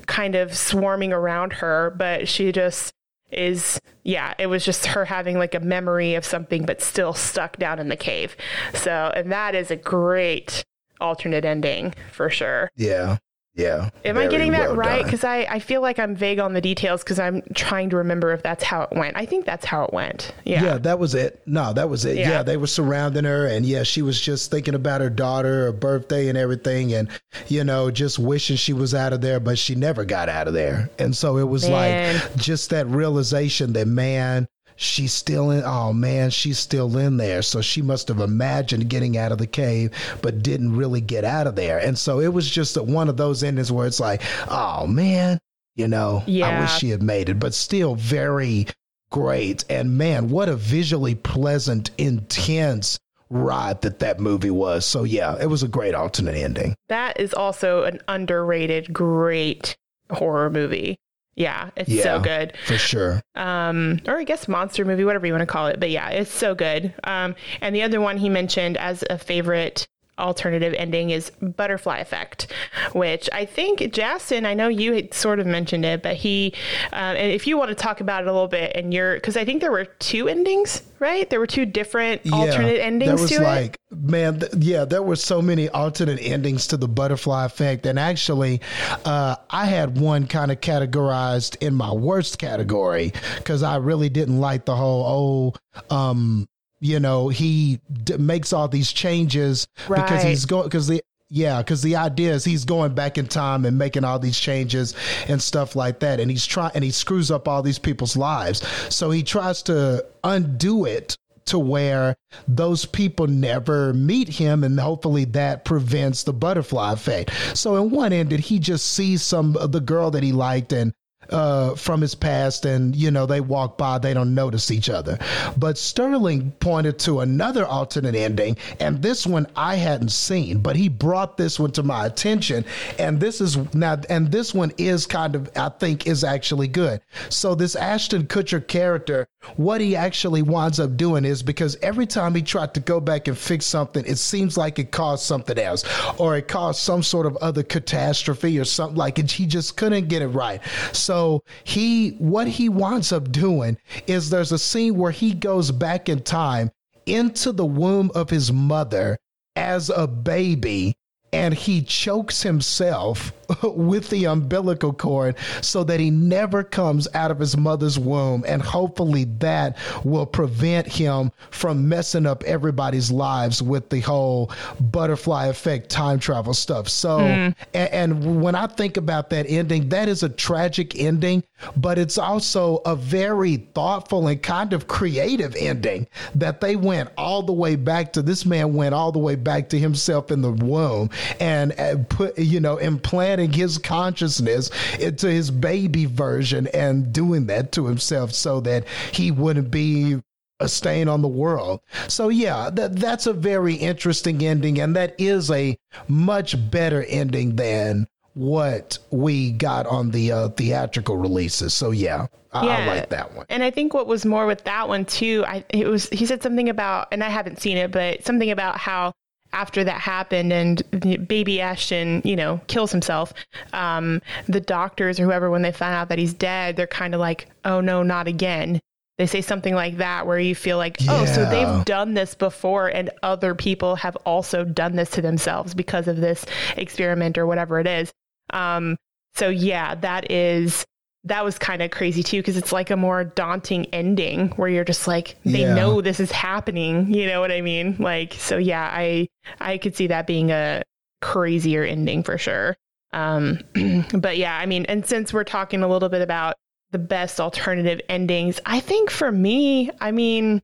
kind 0.08 0.36
of 0.36 0.56
swarming 0.56 1.12
around 1.12 1.52
her 1.52 1.94
but 1.98 2.30
she 2.30 2.52
just 2.52 2.94
is 3.32 3.80
yeah 4.04 4.34
it 4.40 4.48
was 4.48 4.66
just 4.66 4.88
her 4.88 5.06
having 5.06 5.38
like 5.38 5.54
a 5.54 5.60
memory 5.60 6.16
of 6.16 6.26
something 6.26 6.66
but 6.66 6.82
still 6.82 7.14
stuck 7.14 7.58
down 7.58 7.80
in 7.80 7.90
the 7.90 7.98
cave. 7.98 8.36
So 8.74 9.12
and 9.16 9.32
that 9.32 9.56
is 9.56 9.72
a 9.72 9.76
great 9.76 10.64
alternate 11.00 11.46
ending 11.46 11.94
for 12.12 12.30
sure. 12.30 12.70
Yeah 12.76 13.18
Yeah. 13.60 13.90
Am 14.06 14.18
I 14.18 14.28
getting 14.28 14.52
that 14.54 14.70
well 14.70 14.76
right? 14.76 15.04
Because 15.04 15.24
I, 15.24 15.40
I 15.50 15.60
feel 15.60 15.82
like 15.82 16.00
I'm 16.00 16.16
vague 16.16 16.40
on 16.40 16.54
the 16.54 16.62
details 16.62 17.04
because 17.04 17.20
I'm 17.20 17.42
trying 17.54 17.90
to 17.90 17.98
remember 17.98 18.32
if 18.32 18.42
that's 18.42 18.64
how 18.64 18.84
it 18.84 18.92
went. 18.92 19.18
I 19.18 19.26
think 19.26 19.46
that's 19.46 19.66
how 19.66 19.84
it 19.84 19.94
went. 19.94 20.34
Yeah. 20.46 20.64
Yeah, 20.64 20.78
that 20.80 21.00
was 21.00 21.14
it. 21.14 21.42
No, 21.46 21.74
that 21.74 21.90
was 21.90 22.06
it. 22.06 22.18
Yeah. 22.18 22.30
yeah, 22.30 22.44
they 22.44 22.58
were 22.58 22.68
surrounding 22.68 23.26
her. 23.26 23.48
And 23.48 23.66
yeah, 23.66 23.84
she 23.84 24.02
was 24.02 24.20
just 24.20 24.50
thinking 24.50 24.76
about 24.76 25.02
her 25.02 25.10
daughter, 25.10 25.66
her 25.66 25.74
birthday, 25.74 26.30
and 26.30 26.38
everything. 26.38 26.94
And, 26.94 27.10
you 27.48 27.64
know, 27.64 27.92
just 27.92 28.18
wishing 28.18 28.56
she 28.56 28.74
was 28.74 28.96
out 28.96 29.12
of 29.12 29.22
there, 29.22 29.40
but 29.40 29.60
she 29.60 29.76
never 29.76 30.06
got 30.06 30.30
out 30.30 30.48
of 30.48 30.54
there. 30.54 30.90
And 30.98 31.16
so 31.16 31.38
it 31.38 31.48
was 31.48 31.68
man. 31.68 32.16
like 32.16 32.36
just 32.38 32.70
that 32.70 32.88
realization 32.88 33.74
that, 33.74 33.88
man, 33.88 34.48
she's 34.80 35.12
still 35.12 35.52
in 35.52 35.62
oh 35.66 35.92
man 35.92 36.30
she's 36.30 36.58
still 36.58 36.98
in 36.98 37.18
there. 37.18 37.42
So 37.42 37.62
she 37.62 37.82
must 37.82 38.08
have 38.08 38.22
imagined 38.22 38.90
getting 38.90 39.18
out 39.18 39.34
of 39.34 39.38
the 39.38 39.46
cave 39.46 39.92
but 40.22 40.42
didn't 40.42 40.76
really 40.76 41.02
get 41.02 41.26
out 41.26 41.48
of 41.48 41.56
there. 41.56 41.80
And 41.80 41.98
so 41.98 42.22
it 42.22 42.30
was 42.30 42.50
just 42.50 42.82
one 42.82 43.10
of 43.10 43.18
those 43.18 43.44
endings 43.44 43.72
where 43.72 43.86
it's 43.86 44.00
like 44.00 44.22
oh 44.50 44.88
man 44.88 45.38
you 45.76 45.88
know 45.88 46.24
yeah. 46.26 46.48
i 46.48 46.62
wish 46.62 46.72
she 46.78 46.90
had 46.90 47.02
made 47.02 47.30
it 47.30 47.40
but 47.40 47.54
still 47.54 47.96
very 47.96 48.66
great. 49.12 49.66
And 49.70 49.98
man 49.98 50.30
what 50.30 50.48
a 50.48 50.56
visually 50.56 51.16
pleasant 51.16 51.92
intense 51.98 53.00
ride 53.30 53.82
that 53.82 54.00
that 54.00 54.22
movie 54.22 54.50
was. 54.50 54.86
So 54.86 55.04
yeah 55.04 55.36
it 55.42 55.48
was 55.48 55.62
a 55.62 55.68
great 55.68 55.94
alternate 55.94 56.38
ending. 56.38 56.74
That 56.88 57.20
is 57.20 57.34
also 57.34 57.84
an 57.84 58.00
underrated 58.08 58.94
great 58.94 59.76
horror 60.10 60.50
movie 60.50 60.98
yeah, 61.36 61.70
it's 61.76 61.90
yeah, 61.90 62.04
so 62.04 62.20
good. 62.20 62.54
For 62.66 62.78
sure. 62.78 63.22
Um, 63.36 64.00
or 64.08 64.18
I 64.18 64.24
guess 64.24 64.48
monster 64.48 64.84
movie, 64.84 65.06
whatever 65.06 65.26
you 65.26 65.34
want 65.34 65.42
to 65.42 65.48
call 65.48 65.68
it. 65.68 65.80
But 65.80 65.90
yeah, 65.90 66.10
it's 66.10 66.32
so 66.32 66.54
good. 66.54 66.94
Um, 67.06 67.36
and 67.62 67.76
the 67.76 67.84
other 67.84 68.02
one 68.02 68.18
he 68.18 68.30
mentioned 68.30 68.78
as 68.78 69.04
a 69.10 69.18
favorite 69.18 69.88
alternative 70.20 70.74
ending 70.78 71.10
is 71.10 71.32
butterfly 71.42 71.98
effect 71.98 72.52
which 72.94 73.30
i 73.34 73.46
think 73.46 73.92
Jason, 73.92 74.46
i 74.46 74.54
know 74.54 74.68
you 74.68 74.94
had 74.94 75.14
sort 75.14 75.40
of 75.40 75.48
mentioned 75.48 75.86
it 75.86 76.04
but 76.04 76.16
he 76.16 76.54
uh, 76.94 76.96
and 76.96 77.32
if 77.32 77.48
you 77.48 77.58
want 77.58 77.70
to 77.70 77.76
talk 77.76 78.02
about 78.02 78.24
it 78.24 78.28
a 78.28 78.32
little 78.32 78.48
bit 78.48 78.72
and 78.76 78.94
you're 78.94 79.16
because 79.16 79.38
i 79.38 79.46
think 79.46 79.62
there 79.62 79.72
were 79.72 79.86
two 79.86 80.28
endings 80.28 80.84
right? 81.00 81.30
There 81.30 81.40
were 81.40 81.48
two 81.48 81.66
different 81.66 82.26
yeah, 82.26 82.36
alternate 82.36 82.80
endings 82.80 83.08
There 83.08 83.22
was 83.22 83.32
to 83.32 83.42
like 83.42 83.74
it 83.74 83.98
man 83.98 84.40
th- 84.40 84.54
yeah 84.60 84.86
there 84.86 85.02
were 85.02 85.16
so 85.16 85.42
many 85.42 85.68
alternate 85.70 86.20
endings 86.22 86.68
to 86.68 86.78
the 86.78 86.88
butterfly 86.88 87.46
effect. 87.46 87.86
And 87.86 87.98
actually 87.98 88.62
uh, 89.06 89.36
i 89.50 89.66
had 89.66 89.98
one 89.98 90.28
kind 90.28 90.52
of 90.52 90.62
categorized 90.62 91.58
in 91.62 91.74
my 91.74 91.92
worst 91.92 92.38
category 92.38 93.14
because 93.38 93.64
i 93.64 93.78
really 93.78 94.10
didn't 94.10 94.40
like 94.40 94.66
the 94.66 94.76
whole 94.76 95.54
oh 95.90 95.96
um 95.96 96.48
you 96.80 97.00
know 97.00 97.30
he 97.30 97.80
d- 98.04 98.18
makes 98.18 98.54
all 98.54 98.68
these 98.68 98.92
changes 98.92 99.68
right. 99.88 100.02
because 100.02 100.24
he's 100.24 100.46
going 100.46 100.64
because 100.64 100.88
the 100.88 101.02
yeah, 101.32 101.62
because 101.62 101.84
the 101.84 101.96
idea 101.96 102.34
is 102.34 102.44
he's 102.44 102.66
going 102.66 102.96
back 102.96 103.20
in 103.20 103.28
time 103.28 103.66
and 103.66 103.78
making 103.78 104.04
all 104.04 104.18
these 104.18 104.40
changes 104.40 104.96
and 105.28 105.42
stuff 105.42 105.76
like 105.76 106.00
that, 106.00 106.20
and 106.20 106.32
he's 106.32 106.46
trying 106.46 106.72
and 106.74 106.84
he 106.84 106.92
screws 106.92 107.30
up 107.30 107.48
all 107.48 107.62
these 107.62 107.80
people's 107.80 108.18
lives. 108.18 108.66
So 108.94 109.12
he 109.12 109.22
tries 109.22 109.62
to 109.64 110.06
undo 110.24 110.86
it 110.86 111.16
to 111.46 111.60
where 111.60 112.16
those 112.48 112.86
people 112.86 113.28
never 113.28 113.94
meet 113.94 114.28
him, 114.28 114.64
and 114.64 114.80
hopefully 114.80 115.26
that 115.26 115.66
prevents 115.66 116.24
the 116.24 116.34
butterfly 116.34 116.94
effect. 116.94 117.32
So 117.56 117.76
in 117.76 117.92
one 117.92 118.12
end, 118.12 118.30
did 118.30 118.40
he 118.40 118.58
just 118.58 118.92
see 118.92 119.18
some 119.18 119.56
of 119.58 119.72
the 119.72 119.82
girl 119.82 120.12
that 120.12 120.24
he 120.24 120.32
liked 120.32 120.74
and 120.74 120.94
uh, 121.32 121.76
from 121.76 122.02
his 122.02 122.16
past, 122.16 122.66
and 122.66 122.96
you 122.96 123.12
know 123.12 123.26
they 123.26 123.42
walk 123.42 123.78
by, 123.78 123.98
they 123.98 124.14
don't 124.14 124.34
notice 124.36 124.72
each 124.72 124.90
other. 124.90 125.18
But 125.58 125.78
Sterling 125.78 126.52
pointed 126.60 127.00
to 127.00 127.22
another 127.22 127.66
alternate 127.66 128.16
ending, 128.16 128.58
and 128.80 129.02
this 129.02 129.26
one 129.26 129.48
I 129.56 129.76
hadn't 129.76 130.12
seen, 130.12 130.60
but 130.60 130.76
he 130.76 130.90
brought 130.90 131.38
this 131.38 131.60
one 131.60 131.72
to 131.74 131.84
my 131.84 132.06
attention, 132.06 132.66
and 132.98 133.20
this 133.20 133.42
is 133.42 133.58
now, 133.74 134.02
and 134.10 134.32
this 134.32 134.54
one 134.54 134.72
is 134.78 135.06
kind 135.06 135.36
of, 135.36 135.50
I 135.56 135.70
think, 135.70 136.08
is 136.08 136.24
actually 136.24 136.68
good. 136.68 137.02
So 137.30 137.56
this 137.56 137.76
Ashton 137.76 138.28
Kutcher 138.28 138.66
character, 138.66 139.28
what 139.56 139.82
he 139.82 139.96
actually 139.96 140.42
winds 140.42 140.80
up 140.80 140.98
doing 140.98 141.26
is 141.26 141.44
because 141.44 141.78
every 141.82 142.06
time 142.06 142.36
he 142.36 142.42
tried 142.42 142.74
to 142.74 142.80
go 142.80 143.00
back 143.00 143.28
and 143.28 143.38
fix 143.38 143.66
something, 143.66 144.06
it 144.06 144.18
seems 144.18 144.58
like 144.58 144.80
it 144.80 144.92
caused 144.92 145.24
something 145.24 145.58
else, 145.58 145.84
or 146.18 146.38
it 146.38 146.48
caused 146.48 146.80
some 146.80 147.04
sort 147.04 147.26
of 147.26 147.38
other 147.38 147.64
catastrophe 147.64 148.60
or 148.60 148.66
something 148.66 148.98
like 148.98 149.20
it. 149.20 149.32
He 149.32 149.46
just 149.46 149.78
couldn't 149.78 150.08
get 150.08 150.22
it 150.22 150.28
right. 150.28 150.62
So 150.92 151.44
he, 151.64 152.12
what 152.12 152.48
he 152.48 152.70
winds 152.70 153.12
up 153.12 153.32
doing 153.32 153.78
is 154.08 154.30
there's 154.30 154.52
a 154.52 154.60
scene 154.60 154.98
where 154.98 155.12
he 155.12 155.34
goes 155.34 155.72
back 155.72 156.10
in 156.10 156.22
time 156.22 156.72
into 157.06 157.52
the 157.52 157.66
womb 157.66 158.12
of 158.16 158.30
his 158.30 158.52
mother 158.52 159.18
as 159.56 159.90
a 159.90 160.08
baby 160.08 160.96
and 161.34 161.54
he 161.54 161.82
chokes 161.82 162.44
himself 162.44 163.34
with 163.64 164.10
the 164.10 164.26
umbilical 164.26 164.94
cord 164.94 165.36
so 165.62 165.84
that 165.84 166.00
he 166.00 166.10
never 166.10 166.64
comes 166.64 167.08
out 167.14 167.32
of 167.32 167.40
his 167.40 167.58
mother's 167.58 167.98
womb. 167.98 168.44
And 168.48 168.62
hopefully 168.62 169.26
that 169.40 169.78
will 170.04 170.26
prevent 170.26 170.88
him 170.88 171.32
from 171.52 171.88
messing 171.88 172.26
up 172.26 172.44
everybody's 172.44 173.12
lives 173.12 173.62
with 173.62 173.90
the 173.90 174.00
whole 174.02 174.52
butterfly 174.80 175.48
effect 175.48 175.90
time 175.90 176.20
travel 176.20 176.54
stuff. 176.54 176.88
So, 176.90 177.20
mm. 177.20 177.56
and, 177.74 177.94
and 177.94 178.42
when 178.42 178.56
I 178.56 178.68
think 178.68 178.98
about 178.98 179.30
that 179.32 179.46
ending, 179.50 179.90
that 179.90 180.08
is 180.08 180.24
a 180.24 180.30
tragic 180.30 181.00
ending, 181.00 181.44
but 181.76 181.98
it's 181.98 182.18
also 182.18 182.78
a 182.86 182.96
very 182.96 183.58
thoughtful 183.58 184.28
and 184.28 184.42
kind 184.42 184.74
of 184.74 184.88
creative 184.88 185.56
ending 185.56 186.08
that 186.36 186.62
they 186.62 186.76
went 186.76 187.10
all 187.18 187.42
the 187.44 187.54
way 187.54 187.76
back 187.76 188.14
to 188.14 188.22
this 188.22 188.46
man 188.46 188.74
went 188.74 188.94
all 188.94 189.12
the 189.12 189.20
way 189.20 189.36
back 189.36 189.70
to 189.70 189.80
himself 189.80 190.32
in 190.32 190.42
the 190.42 190.52
womb 190.52 191.10
and 191.40 191.78
uh, 191.80 191.96
put, 192.10 192.38
you 192.38 192.60
know, 192.60 192.78
implanted 192.78 193.39
adding 193.40 193.54
his 193.54 193.78
consciousness 193.78 194.70
into 195.00 195.32
his 195.32 195.50
baby 195.50 196.06
version 196.06 196.68
and 196.68 197.14
doing 197.14 197.48
that 197.48 197.72
to 197.72 197.86
himself 197.86 198.34
so 198.34 198.60
that 198.60 198.86
he 199.14 199.32
wouldn't 199.32 199.72
be 199.72 200.20
a 200.60 200.68
stain 200.68 201.08
on 201.08 201.22
the 201.22 201.28
world. 201.28 201.80
So 202.10 202.28
yeah, 202.28 202.70
that 202.72 202.98
that's 202.98 203.28
a 203.28 203.34
very 203.34 203.76
interesting 203.76 204.44
ending 204.44 204.80
and 204.80 204.96
that 204.96 205.16
is 205.18 205.50
a 205.52 205.78
much 206.10 206.56
better 206.70 207.04
ending 207.04 207.56
than 207.56 208.08
what 208.34 209.00
we 209.10 209.52
got 209.52 209.86
on 209.88 210.12
the 210.12 210.32
uh, 210.32 210.50
theatrical 210.50 211.16
releases. 211.16 211.74
So 211.74 211.92
yeah, 211.92 212.28
I, 212.52 212.66
yeah. 212.66 212.78
I, 212.78 212.86
like 212.88 213.10
that 213.10 213.34
one. 213.34 213.46
And 213.50 213.64
I 213.64 213.72
think 213.72 213.94
what 213.94 214.06
was 214.06 214.26
more 214.26 214.46
with 214.46 214.66
that 214.66 214.90
one 214.90 215.06
too, 215.06 215.46
I 215.48 215.64
it 215.70 215.88
was 215.88 216.10
he 216.10 216.26
said 216.26 216.44
something 216.44 216.68
about 216.68 217.08
and 217.14 217.24
I 217.24 217.30
haven't 217.30 217.62
seen 217.62 217.78
it, 217.78 217.92
but 217.92 218.26
something 218.26 218.52
about 218.52 218.78
how 218.78 219.14
after 219.54 219.84
that 219.84 220.00
happened 220.00 220.54
and 220.54 221.28
baby 221.28 221.62
Ashton, 221.62 222.22
you 222.24 222.36
know, 222.36 222.62
kills 222.68 222.92
himself, 222.92 223.34
um, 223.74 224.22
the 224.48 224.60
doctors 224.60 225.20
or 225.20 225.24
whoever, 225.24 225.50
when 225.50 225.62
they 225.62 225.72
find 225.72 225.94
out 225.94 226.10
that 226.10 226.20
he's 226.20 226.34
dead, 226.34 226.76
they're 226.76 226.88
kind 226.88 227.14
of 227.14 227.20
like, 227.20 227.48
oh 227.66 227.82
no, 227.82 228.04
not 228.04 228.28
again. 228.28 228.80
They 229.18 229.26
say 229.26 229.42
something 229.42 229.76
like 229.76 229.98
that 229.98 230.26
where 230.26 230.40
you 230.40 230.56
feel 230.56 230.78
like, 230.78 231.02
yeah. 231.02 231.20
oh, 231.20 231.26
so 231.26 231.50
they've 231.50 231.84
done 231.84 232.14
this 232.14 232.36
before 232.36 232.88
and 232.88 233.10
other 233.22 233.54
people 233.54 233.96
have 233.98 234.16
also 234.18 234.64
done 234.64 234.96
this 234.96 235.10
to 235.12 235.22
themselves 235.22 235.74
because 235.74 236.08
of 236.08 236.18
this 236.18 236.46
experiment 236.78 237.38
or 237.38 237.46
whatever 237.46 237.80
it 237.80 237.88
is. 237.88 238.12
Um, 238.52 238.96
so 239.36 239.50
yeah, 239.50 239.96
that 239.96 240.32
is 240.32 240.86
that 241.26 241.44
was 241.44 241.58
kind 241.58 241.82
of 241.82 241.92
crazy 241.92 242.24
too 242.24 242.40
because 242.40 242.58
it's 242.58 242.72
like 242.72 242.90
a 242.90 242.98
more 242.98 243.24
daunting 243.24 243.86
ending 243.88 244.50
where 244.52 244.70
you're 244.70 244.86
just 244.86 245.08
like 245.08 245.36
they 245.44 245.62
yeah. 245.62 245.74
know 245.76 246.02
this 246.02 246.20
is 246.20 246.32
happening 246.32 247.14
you 247.14 247.26
know 247.26 247.42
what 247.42 247.52
i 247.52 247.62
mean 247.62 247.96
like 248.00 248.34
so 248.34 248.58
yeah 248.58 248.90
i 248.94 249.28
i 249.60 249.78
could 249.78 249.96
see 249.96 250.08
that 250.08 250.26
being 250.26 250.52
a 250.52 250.82
crazier 251.22 251.84
ending 251.84 252.24
for 252.24 252.38
sure 252.38 252.78
um 253.12 253.60
but 254.14 254.38
yeah 254.38 254.58
i 254.58 254.66
mean 254.66 254.86
and 254.86 255.06
since 255.06 255.34
we're 255.34 255.44
talking 255.44 255.84
a 255.84 255.88
little 255.88 256.10
bit 256.10 256.22
about 256.22 256.56
the 256.92 257.00
best 257.00 257.40
alternative 257.42 258.00
endings 258.08 258.60
i 258.66 258.80
think 258.80 259.10
for 259.10 259.32
me 259.32 259.92
i 260.00 260.12
mean 260.12 260.62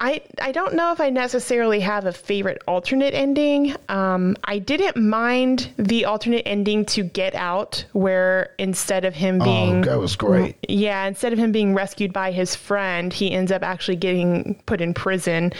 I 0.00 0.22
I 0.40 0.50
don't 0.50 0.74
know 0.74 0.92
if 0.92 1.00
I 1.00 1.10
necessarily 1.10 1.80
have 1.80 2.06
a 2.06 2.12
favorite 2.12 2.62
alternate 2.66 3.12
ending. 3.12 3.76
Um, 3.90 4.34
I 4.44 4.58
didn't 4.58 4.96
mind 4.96 5.70
the 5.76 6.06
alternate 6.06 6.42
ending 6.46 6.86
to 6.86 7.02
Get 7.02 7.34
Out, 7.34 7.84
where 7.92 8.54
instead 8.58 9.04
of 9.04 9.14
him 9.14 9.42
oh, 9.42 9.44
being 9.44 9.82
oh, 9.82 9.90
that 9.90 9.98
was 9.98 10.16
great. 10.16 10.56
Yeah, 10.68 11.06
instead 11.06 11.34
of 11.34 11.38
him 11.38 11.52
being 11.52 11.74
rescued 11.74 12.14
by 12.14 12.32
his 12.32 12.56
friend, 12.56 13.12
he 13.12 13.30
ends 13.30 13.52
up 13.52 13.62
actually 13.62 13.96
getting 13.96 14.60
put 14.64 14.80
in 14.80 14.94
prison. 14.94 15.52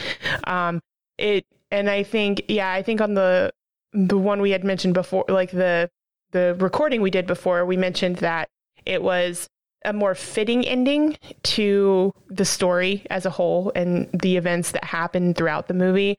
Um, 0.45 0.81
it 1.19 1.45
and 1.71 1.91
I 1.91 2.03
think 2.03 2.45
yeah, 2.49 2.73
I 2.73 2.83
think 2.83 3.03
on 3.03 3.13
the 3.13 3.53
the 3.93 4.19
one 4.19 4.41
we 4.41 4.53
had 4.53 4.65
mentioned 4.65 4.95
before, 4.95 5.27
like 5.29 5.51
the 5.51 5.91
the 6.31 6.57
recording 6.61 7.03
we 7.03 7.11
did 7.11 7.27
before, 7.27 7.67
we 7.67 7.77
mentioned 7.77 8.17
that 8.17 8.49
it 8.87 9.03
was 9.03 9.49
a 9.85 9.93
more 9.93 10.15
fitting 10.15 10.67
ending 10.67 11.17
to 11.43 12.13
the 12.29 12.45
story 12.45 13.07
as 13.11 13.27
a 13.27 13.31
whole 13.31 13.73
and 13.75 14.09
the 14.13 14.37
events 14.37 14.73
that 14.73 14.85
happened 14.85 15.37
throughout 15.37 15.69
the 15.69 15.75
movie 15.75 16.17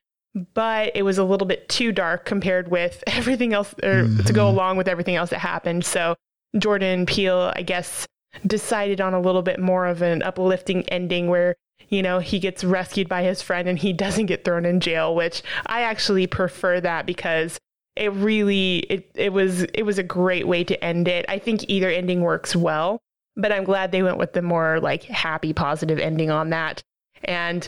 but 0.53 0.95
it 0.95 1.03
was 1.03 1.17
a 1.17 1.23
little 1.23 1.45
bit 1.45 1.67
too 1.67 1.91
dark 1.91 2.25
compared 2.25 2.69
with 2.69 3.03
everything 3.07 3.53
else 3.53 3.73
or 3.83 4.03
mm-hmm. 4.03 4.23
to 4.23 4.33
go 4.33 4.47
along 4.47 4.77
with 4.77 4.88
everything 4.88 5.15
else 5.15 5.29
that 5.29 5.39
happened 5.39 5.85
so 5.85 6.15
jordan 6.57 7.05
peele 7.05 7.51
i 7.55 7.61
guess 7.61 8.07
decided 8.47 9.01
on 9.01 9.13
a 9.13 9.19
little 9.19 9.41
bit 9.41 9.59
more 9.59 9.88
of 9.88 10.01
an 10.01 10.23
uplifting 10.23 10.88
ending 10.89 11.27
where 11.27 11.55
you 11.89 12.01
know 12.01 12.19
he 12.19 12.39
gets 12.39 12.63
rescued 12.63 13.09
by 13.09 13.23
his 13.23 13.41
friend 13.41 13.67
and 13.67 13.79
he 13.79 13.93
doesn't 14.05 14.25
get 14.25 14.43
thrown 14.43 14.65
in 14.65 14.79
jail 14.79 15.13
which 15.15 15.43
i 15.67 15.81
actually 15.81 16.27
prefer 16.27 16.79
that 16.79 17.05
because 17.05 17.59
it 17.95 18.11
really 18.13 18.77
it 18.89 19.11
it 19.15 19.33
was 19.33 19.63
it 19.63 19.83
was 19.83 19.97
a 19.97 20.03
great 20.03 20.47
way 20.47 20.63
to 20.63 20.81
end 20.83 21.07
it. 21.07 21.25
I 21.27 21.39
think 21.39 21.65
either 21.67 21.89
ending 21.89 22.21
works 22.21 22.55
well, 22.55 23.01
but 23.35 23.51
I'm 23.51 23.63
glad 23.63 23.91
they 23.91 24.03
went 24.03 24.17
with 24.17 24.33
the 24.33 24.41
more 24.41 24.79
like 24.79 25.03
happy 25.03 25.53
positive 25.53 25.99
ending 25.99 26.31
on 26.31 26.49
that. 26.49 26.83
And 27.23 27.67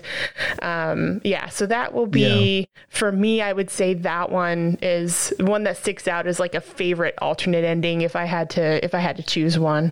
um, 0.61 1.21
yeah, 1.23 1.49
so 1.49 1.65
that 1.67 1.93
will 1.93 2.07
be 2.07 2.59
yeah. 2.59 2.65
for 2.89 3.11
me. 3.11 3.41
I 3.41 3.53
would 3.53 3.69
say 3.69 3.93
that 3.93 4.31
one 4.31 4.79
is 4.81 5.33
one 5.39 5.63
that 5.65 5.77
sticks 5.77 6.07
out 6.07 6.25
as 6.25 6.39
like 6.39 6.55
a 6.55 6.61
favorite 6.61 7.15
alternate 7.21 7.63
ending 7.63 8.01
if 8.01 8.15
I 8.15 8.25
had 8.25 8.49
to 8.51 8.83
if 8.83 8.95
I 8.95 8.99
had 8.99 9.17
to 9.17 9.23
choose 9.23 9.59
one. 9.59 9.91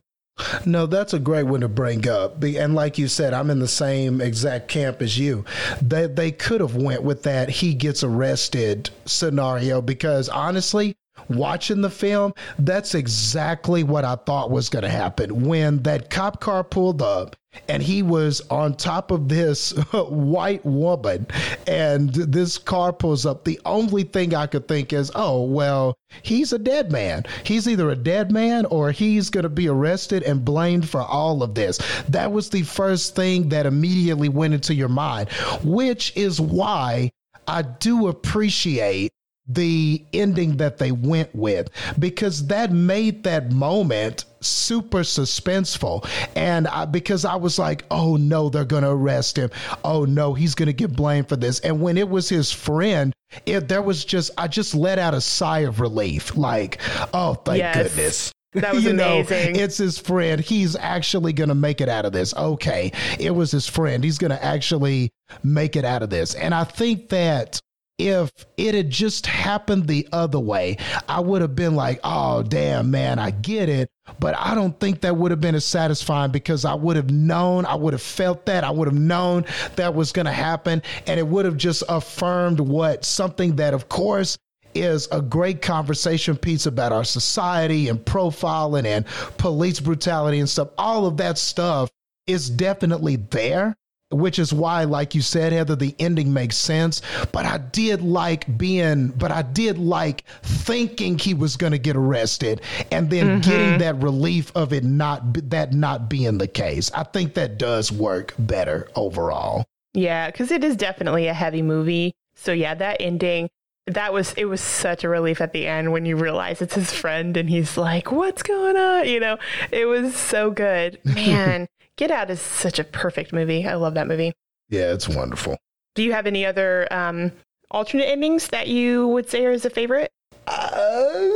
No, 0.65 0.85
that's 0.85 1.13
a 1.13 1.19
great 1.19 1.43
one 1.43 1.61
to 1.61 1.67
bring 1.67 2.07
up. 2.07 2.43
And 2.43 2.73
like 2.73 2.97
you 2.97 3.07
said, 3.07 3.33
I'm 3.33 3.49
in 3.49 3.59
the 3.59 3.67
same 3.67 4.21
exact 4.21 4.67
camp 4.67 5.01
as 5.01 5.19
you. 5.19 5.45
They 5.81 6.07
they 6.07 6.31
could 6.31 6.61
have 6.61 6.75
went 6.75 7.03
with 7.03 7.23
that 7.23 7.49
he 7.49 7.73
gets 7.73 8.03
arrested 8.03 8.89
scenario 9.05 9.81
because 9.81 10.29
honestly, 10.29 10.95
watching 11.29 11.81
the 11.81 11.89
film, 11.89 12.33
that's 12.59 12.95
exactly 12.95 13.83
what 13.83 14.05
I 14.05 14.15
thought 14.15 14.51
was 14.51 14.69
going 14.69 14.83
to 14.83 14.89
happen. 14.89 15.45
When 15.45 15.83
that 15.83 16.09
cop 16.09 16.39
car 16.39 16.63
pulled 16.63 17.01
up 17.01 17.35
and 17.67 17.83
he 17.83 18.01
was 18.01 18.41
on 18.49 18.75
top 18.75 19.11
of 19.11 19.27
this 19.27 19.71
white 19.93 20.65
woman 20.65 21.27
and 21.67 22.09
this 22.13 22.57
car 22.57 22.93
pulls 22.93 23.25
up, 23.25 23.43
the 23.43 23.59
only 23.65 24.03
thing 24.03 24.33
I 24.33 24.47
could 24.47 24.67
think 24.67 24.93
is, 24.93 25.11
oh, 25.15 25.43
well, 25.43 25.95
he's 26.23 26.53
a 26.53 26.59
dead 26.59 26.91
man. 26.91 27.25
He's 27.43 27.67
either 27.67 27.89
a 27.89 27.95
dead 27.95 28.31
man 28.31 28.65
or 28.65 28.91
he's 28.91 29.29
going 29.29 29.43
to 29.43 29.49
be 29.49 29.67
arrested 29.67 30.23
and 30.23 30.45
blamed 30.45 30.87
for 30.87 31.01
all 31.01 31.43
of 31.43 31.55
this. 31.55 31.79
That 32.07 32.31
was 32.31 32.49
the 32.49 32.63
first 32.63 33.15
thing 33.15 33.49
that 33.49 33.65
immediately 33.65 34.29
went 34.29 34.53
into 34.53 34.73
your 34.73 34.89
mind, 34.89 35.29
which 35.63 36.15
is 36.15 36.39
why 36.39 37.11
I 37.47 37.63
do 37.63 38.07
appreciate 38.07 39.11
the 39.53 40.03
ending 40.13 40.57
that 40.57 40.77
they 40.77 40.91
went 40.91 41.33
with 41.35 41.69
because 41.99 42.47
that 42.47 42.71
made 42.71 43.23
that 43.23 43.51
moment 43.51 44.25
super 44.39 44.99
suspenseful 44.99 46.07
and 46.35 46.67
I, 46.67 46.85
because 46.85 47.25
i 47.25 47.35
was 47.35 47.59
like 47.59 47.83
oh 47.91 48.15
no 48.17 48.49
they're 48.49 48.65
going 48.65 48.83
to 48.83 48.89
arrest 48.89 49.37
him 49.37 49.49
oh 49.83 50.05
no 50.05 50.33
he's 50.33 50.55
going 50.55 50.67
to 50.67 50.73
get 50.73 50.95
blamed 50.95 51.29
for 51.29 51.35
this 51.35 51.59
and 51.59 51.81
when 51.81 51.97
it 51.97 52.09
was 52.09 52.29
his 52.29 52.51
friend 52.51 53.13
it 53.45 53.67
there 53.67 53.81
was 53.81 54.05
just 54.05 54.31
i 54.37 54.47
just 54.47 54.73
let 54.73 54.99
out 54.99 55.13
a 55.13 55.21
sigh 55.21 55.59
of 55.59 55.79
relief 55.79 56.35
like 56.35 56.79
oh 57.13 57.33
thank 57.33 57.59
yes. 57.59 57.75
goodness 57.75 58.31
that 58.53 58.73
was 58.73 58.83
you 58.83 58.91
amazing. 58.91 59.53
Know, 59.53 59.59
it's 59.59 59.77
his 59.77 59.97
friend. 59.97 60.41
He's 60.41 60.75
actually 60.75 61.31
going 61.33 61.47
to 61.49 61.55
make 61.55 61.79
it 61.79 61.87
out 61.87 62.05
of 62.05 62.11
this. 62.11 62.35
Okay. 62.35 62.91
It 63.17 63.31
was 63.31 63.51
his 63.51 63.65
friend. 63.65 64.03
He's 64.03 64.17
going 64.17 64.31
to 64.31 64.43
actually 64.43 65.09
make 65.41 65.77
it 65.77 65.85
out 65.85 66.03
of 66.03 66.09
this. 66.09 66.35
And 66.35 66.53
I 66.53 66.65
think 66.65 67.09
that 67.09 67.61
if 67.97 68.31
it 68.57 68.73
had 68.73 68.89
just 68.89 69.25
happened 69.27 69.87
the 69.87 70.07
other 70.11 70.39
way, 70.39 70.77
I 71.07 71.19
would 71.19 71.41
have 71.41 71.55
been 71.55 71.75
like, 71.75 71.99
oh, 72.03 72.43
damn, 72.43 72.91
man, 72.91 73.19
I 73.19 73.31
get 73.31 73.69
it. 73.69 73.89
But 74.19 74.35
I 74.37 74.55
don't 74.55 74.77
think 74.79 75.01
that 75.01 75.15
would 75.15 75.31
have 75.31 75.39
been 75.39 75.55
as 75.55 75.65
satisfying 75.65 76.31
because 76.31 76.65
I 76.65 76.73
would 76.73 76.95
have 76.95 77.11
known, 77.11 77.65
I 77.65 77.75
would 77.75 77.93
have 77.93 78.01
felt 78.01 78.45
that, 78.47 78.63
I 78.63 78.71
would 78.71 78.87
have 78.87 78.97
known 78.97 79.45
that 79.75 79.93
was 79.93 80.11
going 80.11 80.25
to 80.25 80.31
happen. 80.31 80.81
And 81.07 81.19
it 81.19 81.27
would 81.27 81.45
have 81.45 81.57
just 81.57 81.83
affirmed 81.87 82.59
what 82.59 83.05
something 83.05 83.55
that, 83.57 83.73
of 83.73 83.87
course, 83.87 84.37
is 84.73 85.07
a 85.11 85.21
great 85.21 85.61
conversation 85.61 86.37
piece 86.37 86.65
about 86.65 86.91
our 86.91 87.03
society 87.03 87.89
and 87.89 87.99
profiling 87.99 88.85
and 88.85 89.05
police 89.37 89.79
brutality 89.79 90.39
and 90.39 90.49
stuff. 90.49 90.69
All 90.77 91.05
of 91.05 91.17
that 91.17 91.37
stuff 91.37 91.89
is 92.27 92.49
definitely 92.49 93.17
there 93.17 93.75
which 94.11 94.39
is 94.39 94.53
why, 94.53 94.83
like 94.83 95.15
you 95.15 95.21
said, 95.21 95.53
Heather, 95.53 95.75
the 95.75 95.95
ending 95.99 96.33
makes 96.33 96.57
sense. 96.57 97.01
But 97.31 97.45
I 97.45 97.57
did 97.57 98.01
like 98.01 98.57
being, 98.57 99.07
but 99.09 99.31
I 99.31 99.41
did 99.41 99.77
like 99.77 100.25
thinking 100.43 101.17
he 101.17 101.33
was 101.33 101.57
going 101.57 101.71
to 101.71 101.79
get 101.79 101.95
arrested 101.95 102.61
and 102.91 103.09
then 103.09 103.41
mm-hmm. 103.41 103.49
getting 103.49 103.79
that 103.79 103.95
relief 104.01 104.51
of 104.55 104.73
it 104.73 104.83
not, 104.83 105.49
that 105.49 105.73
not 105.73 106.09
being 106.09 106.37
the 106.37 106.47
case. 106.47 106.91
I 106.93 107.03
think 107.03 107.33
that 107.35 107.57
does 107.57 107.91
work 107.91 108.33
better 108.37 108.89
overall. 108.95 109.65
Yeah, 109.93 110.31
because 110.31 110.51
it 110.51 110.63
is 110.63 110.75
definitely 110.75 111.27
a 111.27 111.33
heavy 111.33 111.61
movie. 111.61 112.13
So, 112.35 112.53
yeah, 112.53 112.73
that 112.75 112.97
ending, 112.99 113.49
that 113.87 114.13
was 114.13 114.33
it 114.33 114.45
was 114.45 114.61
such 114.61 115.03
a 115.03 115.09
relief 115.09 115.41
at 115.41 115.53
the 115.53 115.67
end 115.67 115.91
when 115.91 116.05
you 116.05 116.15
realize 116.15 116.61
it's 116.61 116.75
his 116.75 116.93
friend 116.93 117.35
and 117.35 117.49
he's 117.49 117.77
like 117.77 118.11
what's 118.11 118.43
going 118.43 118.77
on 118.77 119.07
you 119.07 119.19
know 119.19 119.37
it 119.71 119.85
was 119.85 120.15
so 120.15 120.51
good 120.51 120.99
man 121.05 121.67
Get 122.01 122.09
Out 122.09 122.31
is 122.31 122.41
such 122.41 122.79
a 122.79 122.83
perfect 122.83 123.31
movie. 123.31 123.67
I 123.67 123.75
love 123.75 123.93
that 123.93 124.07
movie. 124.07 124.33
Yeah, 124.69 124.91
it's 124.91 125.07
wonderful. 125.07 125.59
Do 125.93 126.01
you 126.01 126.13
have 126.13 126.25
any 126.25 126.47
other 126.47 126.91
um, 126.91 127.31
alternate 127.69 128.05
endings 128.05 128.47
that 128.47 128.67
you 128.67 129.07
would 129.09 129.29
say 129.29 129.45
are 129.45 129.51
a 129.51 129.69
favorite? 129.69 130.09
Uh, 130.47 131.29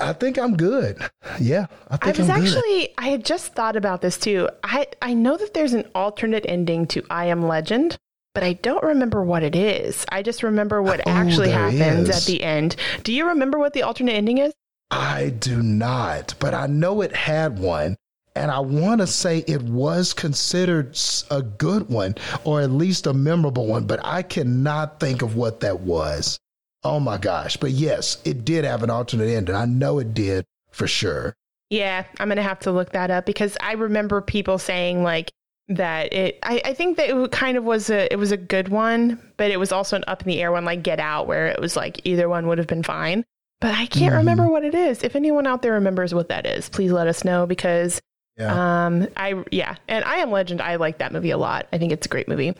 I 0.00 0.16
think 0.18 0.38
I'm 0.38 0.56
good. 0.56 0.96
Yeah, 1.38 1.66
I 1.88 1.98
think 1.98 2.18
I 2.18 2.22
was 2.22 2.30
I'm 2.30 2.42
actually. 2.42 2.80
Good. 2.80 2.94
I 2.96 3.08
had 3.10 3.26
just 3.26 3.52
thought 3.52 3.76
about 3.76 4.00
this 4.00 4.16
too. 4.16 4.48
I 4.64 4.86
I 5.02 5.12
know 5.12 5.36
that 5.36 5.52
there's 5.52 5.74
an 5.74 5.86
alternate 5.94 6.46
ending 6.48 6.86
to 6.86 7.04
I 7.10 7.26
Am 7.26 7.46
Legend, 7.46 7.98
but 8.34 8.42
I 8.42 8.54
don't 8.54 8.82
remember 8.82 9.22
what 9.22 9.42
it 9.42 9.54
is. 9.54 10.06
I 10.08 10.22
just 10.22 10.42
remember 10.42 10.80
what 10.80 11.00
oh, 11.00 11.10
actually 11.10 11.50
happens 11.50 12.08
is. 12.08 12.16
at 12.16 12.22
the 12.24 12.42
end. 12.42 12.76
Do 13.02 13.12
you 13.12 13.28
remember 13.28 13.58
what 13.58 13.74
the 13.74 13.82
alternate 13.82 14.14
ending 14.14 14.38
is? 14.38 14.54
I 14.90 15.28
do 15.28 15.62
not, 15.62 16.32
but 16.38 16.54
I 16.54 16.68
know 16.68 17.02
it 17.02 17.14
had 17.14 17.58
one 17.58 17.98
and 18.40 18.50
I 18.50 18.58
want 18.60 19.02
to 19.02 19.06
say 19.06 19.44
it 19.46 19.60
was 19.60 20.14
considered 20.14 20.98
a 21.30 21.42
good 21.42 21.90
one 21.90 22.14
or 22.44 22.62
at 22.62 22.70
least 22.70 23.06
a 23.06 23.12
memorable 23.12 23.66
one, 23.66 23.84
but 23.84 24.00
I 24.02 24.22
cannot 24.22 24.98
think 24.98 25.20
of 25.20 25.36
what 25.36 25.60
that 25.60 25.80
was. 25.80 26.38
Oh 26.82 27.00
my 27.00 27.18
gosh. 27.18 27.58
But 27.58 27.72
yes, 27.72 28.16
it 28.24 28.46
did 28.46 28.64
have 28.64 28.82
an 28.82 28.88
alternate 28.88 29.28
ending. 29.28 29.54
I 29.54 29.66
know 29.66 29.98
it 29.98 30.14
did 30.14 30.46
for 30.70 30.86
sure. 30.86 31.34
Yeah, 31.68 32.04
I'm 32.18 32.28
going 32.28 32.36
to 32.36 32.42
have 32.42 32.60
to 32.60 32.72
look 32.72 32.92
that 32.92 33.10
up 33.10 33.26
because 33.26 33.58
I 33.60 33.72
remember 33.72 34.22
people 34.22 34.56
saying 34.56 35.02
like 35.02 35.30
that 35.68 36.12
it 36.12 36.38
I, 36.42 36.62
I 36.64 36.74
think 36.74 36.96
that 36.96 37.10
it 37.10 37.30
kind 37.30 37.58
of 37.58 37.64
was 37.64 37.90
a 37.90 38.10
it 38.10 38.16
was 38.16 38.32
a 38.32 38.38
good 38.38 38.68
one, 38.68 39.20
but 39.36 39.50
it 39.50 39.58
was 39.58 39.70
also 39.70 39.96
an 39.96 40.04
up 40.08 40.22
in 40.22 40.28
the 40.28 40.40
air 40.40 40.50
one 40.50 40.64
like 40.64 40.82
Get 40.82 40.98
Out 40.98 41.26
where 41.26 41.48
it 41.48 41.60
was 41.60 41.76
like 41.76 42.00
either 42.04 42.26
one 42.26 42.46
would 42.46 42.56
have 42.56 42.66
been 42.66 42.82
fine. 42.82 43.22
But 43.60 43.74
I 43.74 43.84
can't 43.84 44.12
mm-hmm. 44.12 44.16
remember 44.16 44.48
what 44.48 44.64
it 44.64 44.74
is. 44.74 45.02
If 45.02 45.14
anyone 45.14 45.46
out 45.46 45.60
there 45.60 45.74
remembers 45.74 46.14
what 46.14 46.30
that 46.30 46.46
is, 46.46 46.70
please 46.70 46.90
let 46.90 47.06
us 47.06 47.24
know 47.24 47.46
because 47.46 48.00
yeah. 48.40 48.86
Um, 48.86 49.08
I 49.16 49.44
yeah, 49.50 49.76
and 49.86 50.04
I 50.04 50.16
Am 50.16 50.30
Legend. 50.30 50.60
I 50.60 50.76
like 50.76 50.98
that 50.98 51.12
movie 51.12 51.30
a 51.30 51.38
lot. 51.38 51.66
I 51.72 51.78
think 51.78 51.92
it's 51.92 52.06
a 52.06 52.08
great 52.08 52.28
movie. 52.28 52.54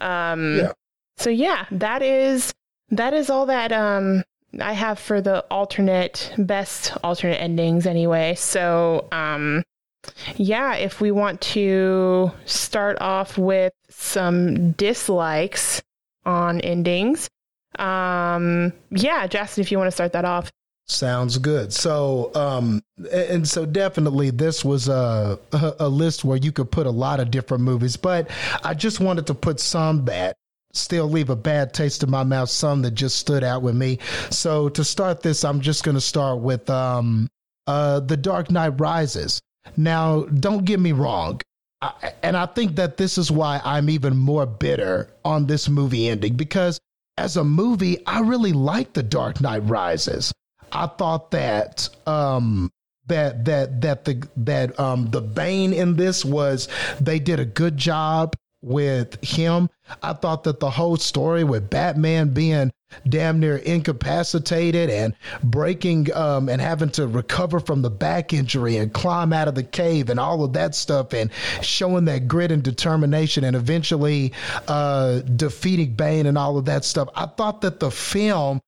Um, 0.00 0.58
yeah. 0.58 0.72
So 1.16 1.30
yeah, 1.30 1.66
that 1.70 2.02
is 2.02 2.52
that 2.90 3.14
is 3.14 3.30
all 3.30 3.46
that 3.46 3.72
um 3.72 4.24
I 4.60 4.72
have 4.72 4.98
for 4.98 5.20
the 5.20 5.44
alternate 5.50 6.32
best 6.38 6.96
alternate 7.02 7.40
endings 7.40 7.86
anyway. 7.86 8.34
So 8.34 9.08
um 9.12 9.62
yeah, 10.36 10.74
if 10.74 11.00
we 11.00 11.10
want 11.10 11.40
to 11.40 12.30
start 12.44 12.98
off 13.00 13.38
with 13.38 13.72
some 13.88 14.72
dislikes 14.72 15.82
on 16.26 16.60
endings, 16.60 17.28
um 17.78 18.72
yeah, 18.90 19.26
Justin, 19.26 19.62
if 19.62 19.70
you 19.70 19.78
want 19.78 19.88
to 19.88 19.92
start 19.92 20.12
that 20.12 20.24
off. 20.24 20.50
Sounds 20.86 21.38
good. 21.38 21.72
So, 21.72 22.30
um, 22.34 22.82
and 23.10 23.48
so 23.48 23.64
definitely 23.64 24.30
this 24.30 24.64
was 24.64 24.88
a, 24.88 25.38
a 25.80 25.88
list 25.88 26.24
where 26.24 26.36
you 26.36 26.52
could 26.52 26.70
put 26.70 26.86
a 26.86 26.90
lot 26.90 27.20
of 27.20 27.30
different 27.30 27.64
movies, 27.64 27.96
but 27.96 28.30
I 28.62 28.74
just 28.74 29.00
wanted 29.00 29.26
to 29.28 29.34
put 29.34 29.60
some 29.60 30.04
that 30.04 30.36
still 30.74 31.08
leave 31.08 31.30
a 31.30 31.36
bad 31.36 31.72
taste 31.72 32.02
in 32.02 32.10
my 32.10 32.22
mouth, 32.22 32.50
some 32.50 32.82
that 32.82 32.90
just 32.90 33.16
stood 33.16 33.42
out 33.42 33.62
with 33.62 33.74
me. 33.74 33.98
So 34.30 34.68
to 34.70 34.84
start 34.84 35.22
this, 35.22 35.42
I'm 35.44 35.60
just 35.60 35.84
going 35.84 35.94
to 35.94 36.00
start 36.00 36.40
with, 36.40 36.68
um, 36.68 37.28
uh, 37.66 38.00
The 38.00 38.16
Dark 38.16 38.50
Knight 38.50 38.78
Rises. 38.78 39.40
Now, 39.78 40.24
don't 40.24 40.66
get 40.66 40.80
me 40.80 40.92
wrong. 40.92 41.40
And 42.22 42.36
I 42.36 42.46
think 42.46 42.76
that 42.76 42.96
this 42.96 43.18
is 43.18 43.30
why 43.30 43.60
I'm 43.64 43.88
even 43.88 44.16
more 44.16 44.46
bitter 44.46 45.10
on 45.24 45.46
this 45.46 45.68
movie 45.68 46.08
ending 46.08 46.34
because 46.34 46.78
as 47.16 47.36
a 47.36 47.44
movie, 47.44 48.04
I 48.06 48.20
really 48.20 48.52
like 48.52 48.92
The 48.92 49.02
Dark 49.02 49.40
Knight 49.40 49.62
Rises. 49.64 50.32
I 50.72 50.86
thought 50.86 51.30
that 51.32 51.88
um, 52.06 52.70
that 53.06 53.44
that 53.44 53.80
that 53.82 54.04
the 54.04 54.26
that 54.36 54.78
um, 54.78 55.10
the 55.10 55.20
Bane 55.20 55.72
in 55.72 55.96
this 55.96 56.24
was 56.24 56.68
they 57.00 57.18
did 57.18 57.40
a 57.40 57.44
good 57.44 57.76
job 57.76 58.34
with 58.62 59.22
him. 59.22 59.68
I 60.02 60.14
thought 60.14 60.44
that 60.44 60.60
the 60.60 60.70
whole 60.70 60.96
story 60.96 61.44
with 61.44 61.68
Batman 61.68 62.32
being 62.32 62.72
damn 63.08 63.40
near 63.40 63.56
incapacitated 63.58 64.88
and 64.88 65.14
breaking 65.42 66.12
um, 66.14 66.48
and 66.48 66.60
having 66.60 66.90
to 66.90 67.06
recover 67.06 67.60
from 67.60 67.82
the 67.82 67.90
back 67.90 68.32
injury 68.32 68.76
and 68.76 68.92
climb 68.92 69.32
out 69.32 69.48
of 69.48 69.54
the 69.54 69.62
cave 69.62 70.08
and 70.08 70.18
all 70.18 70.44
of 70.44 70.52
that 70.54 70.74
stuff 70.74 71.12
and 71.12 71.30
showing 71.60 72.04
that 72.06 72.28
grit 72.28 72.52
and 72.52 72.62
determination 72.62 73.44
and 73.44 73.56
eventually 73.56 74.32
uh, 74.68 75.18
defeating 75.20 75.94
Bane 75.94 76.26
and 76.26 76.38
all 76.38 76.56
of 76.56 76.64
that 76.64 76.84
stuff. 76.84 77.08
I 77.14 77.26
thought 77.26 77.60
that 77.62 77.80
the 77.80 77.90
film 77.90 78.60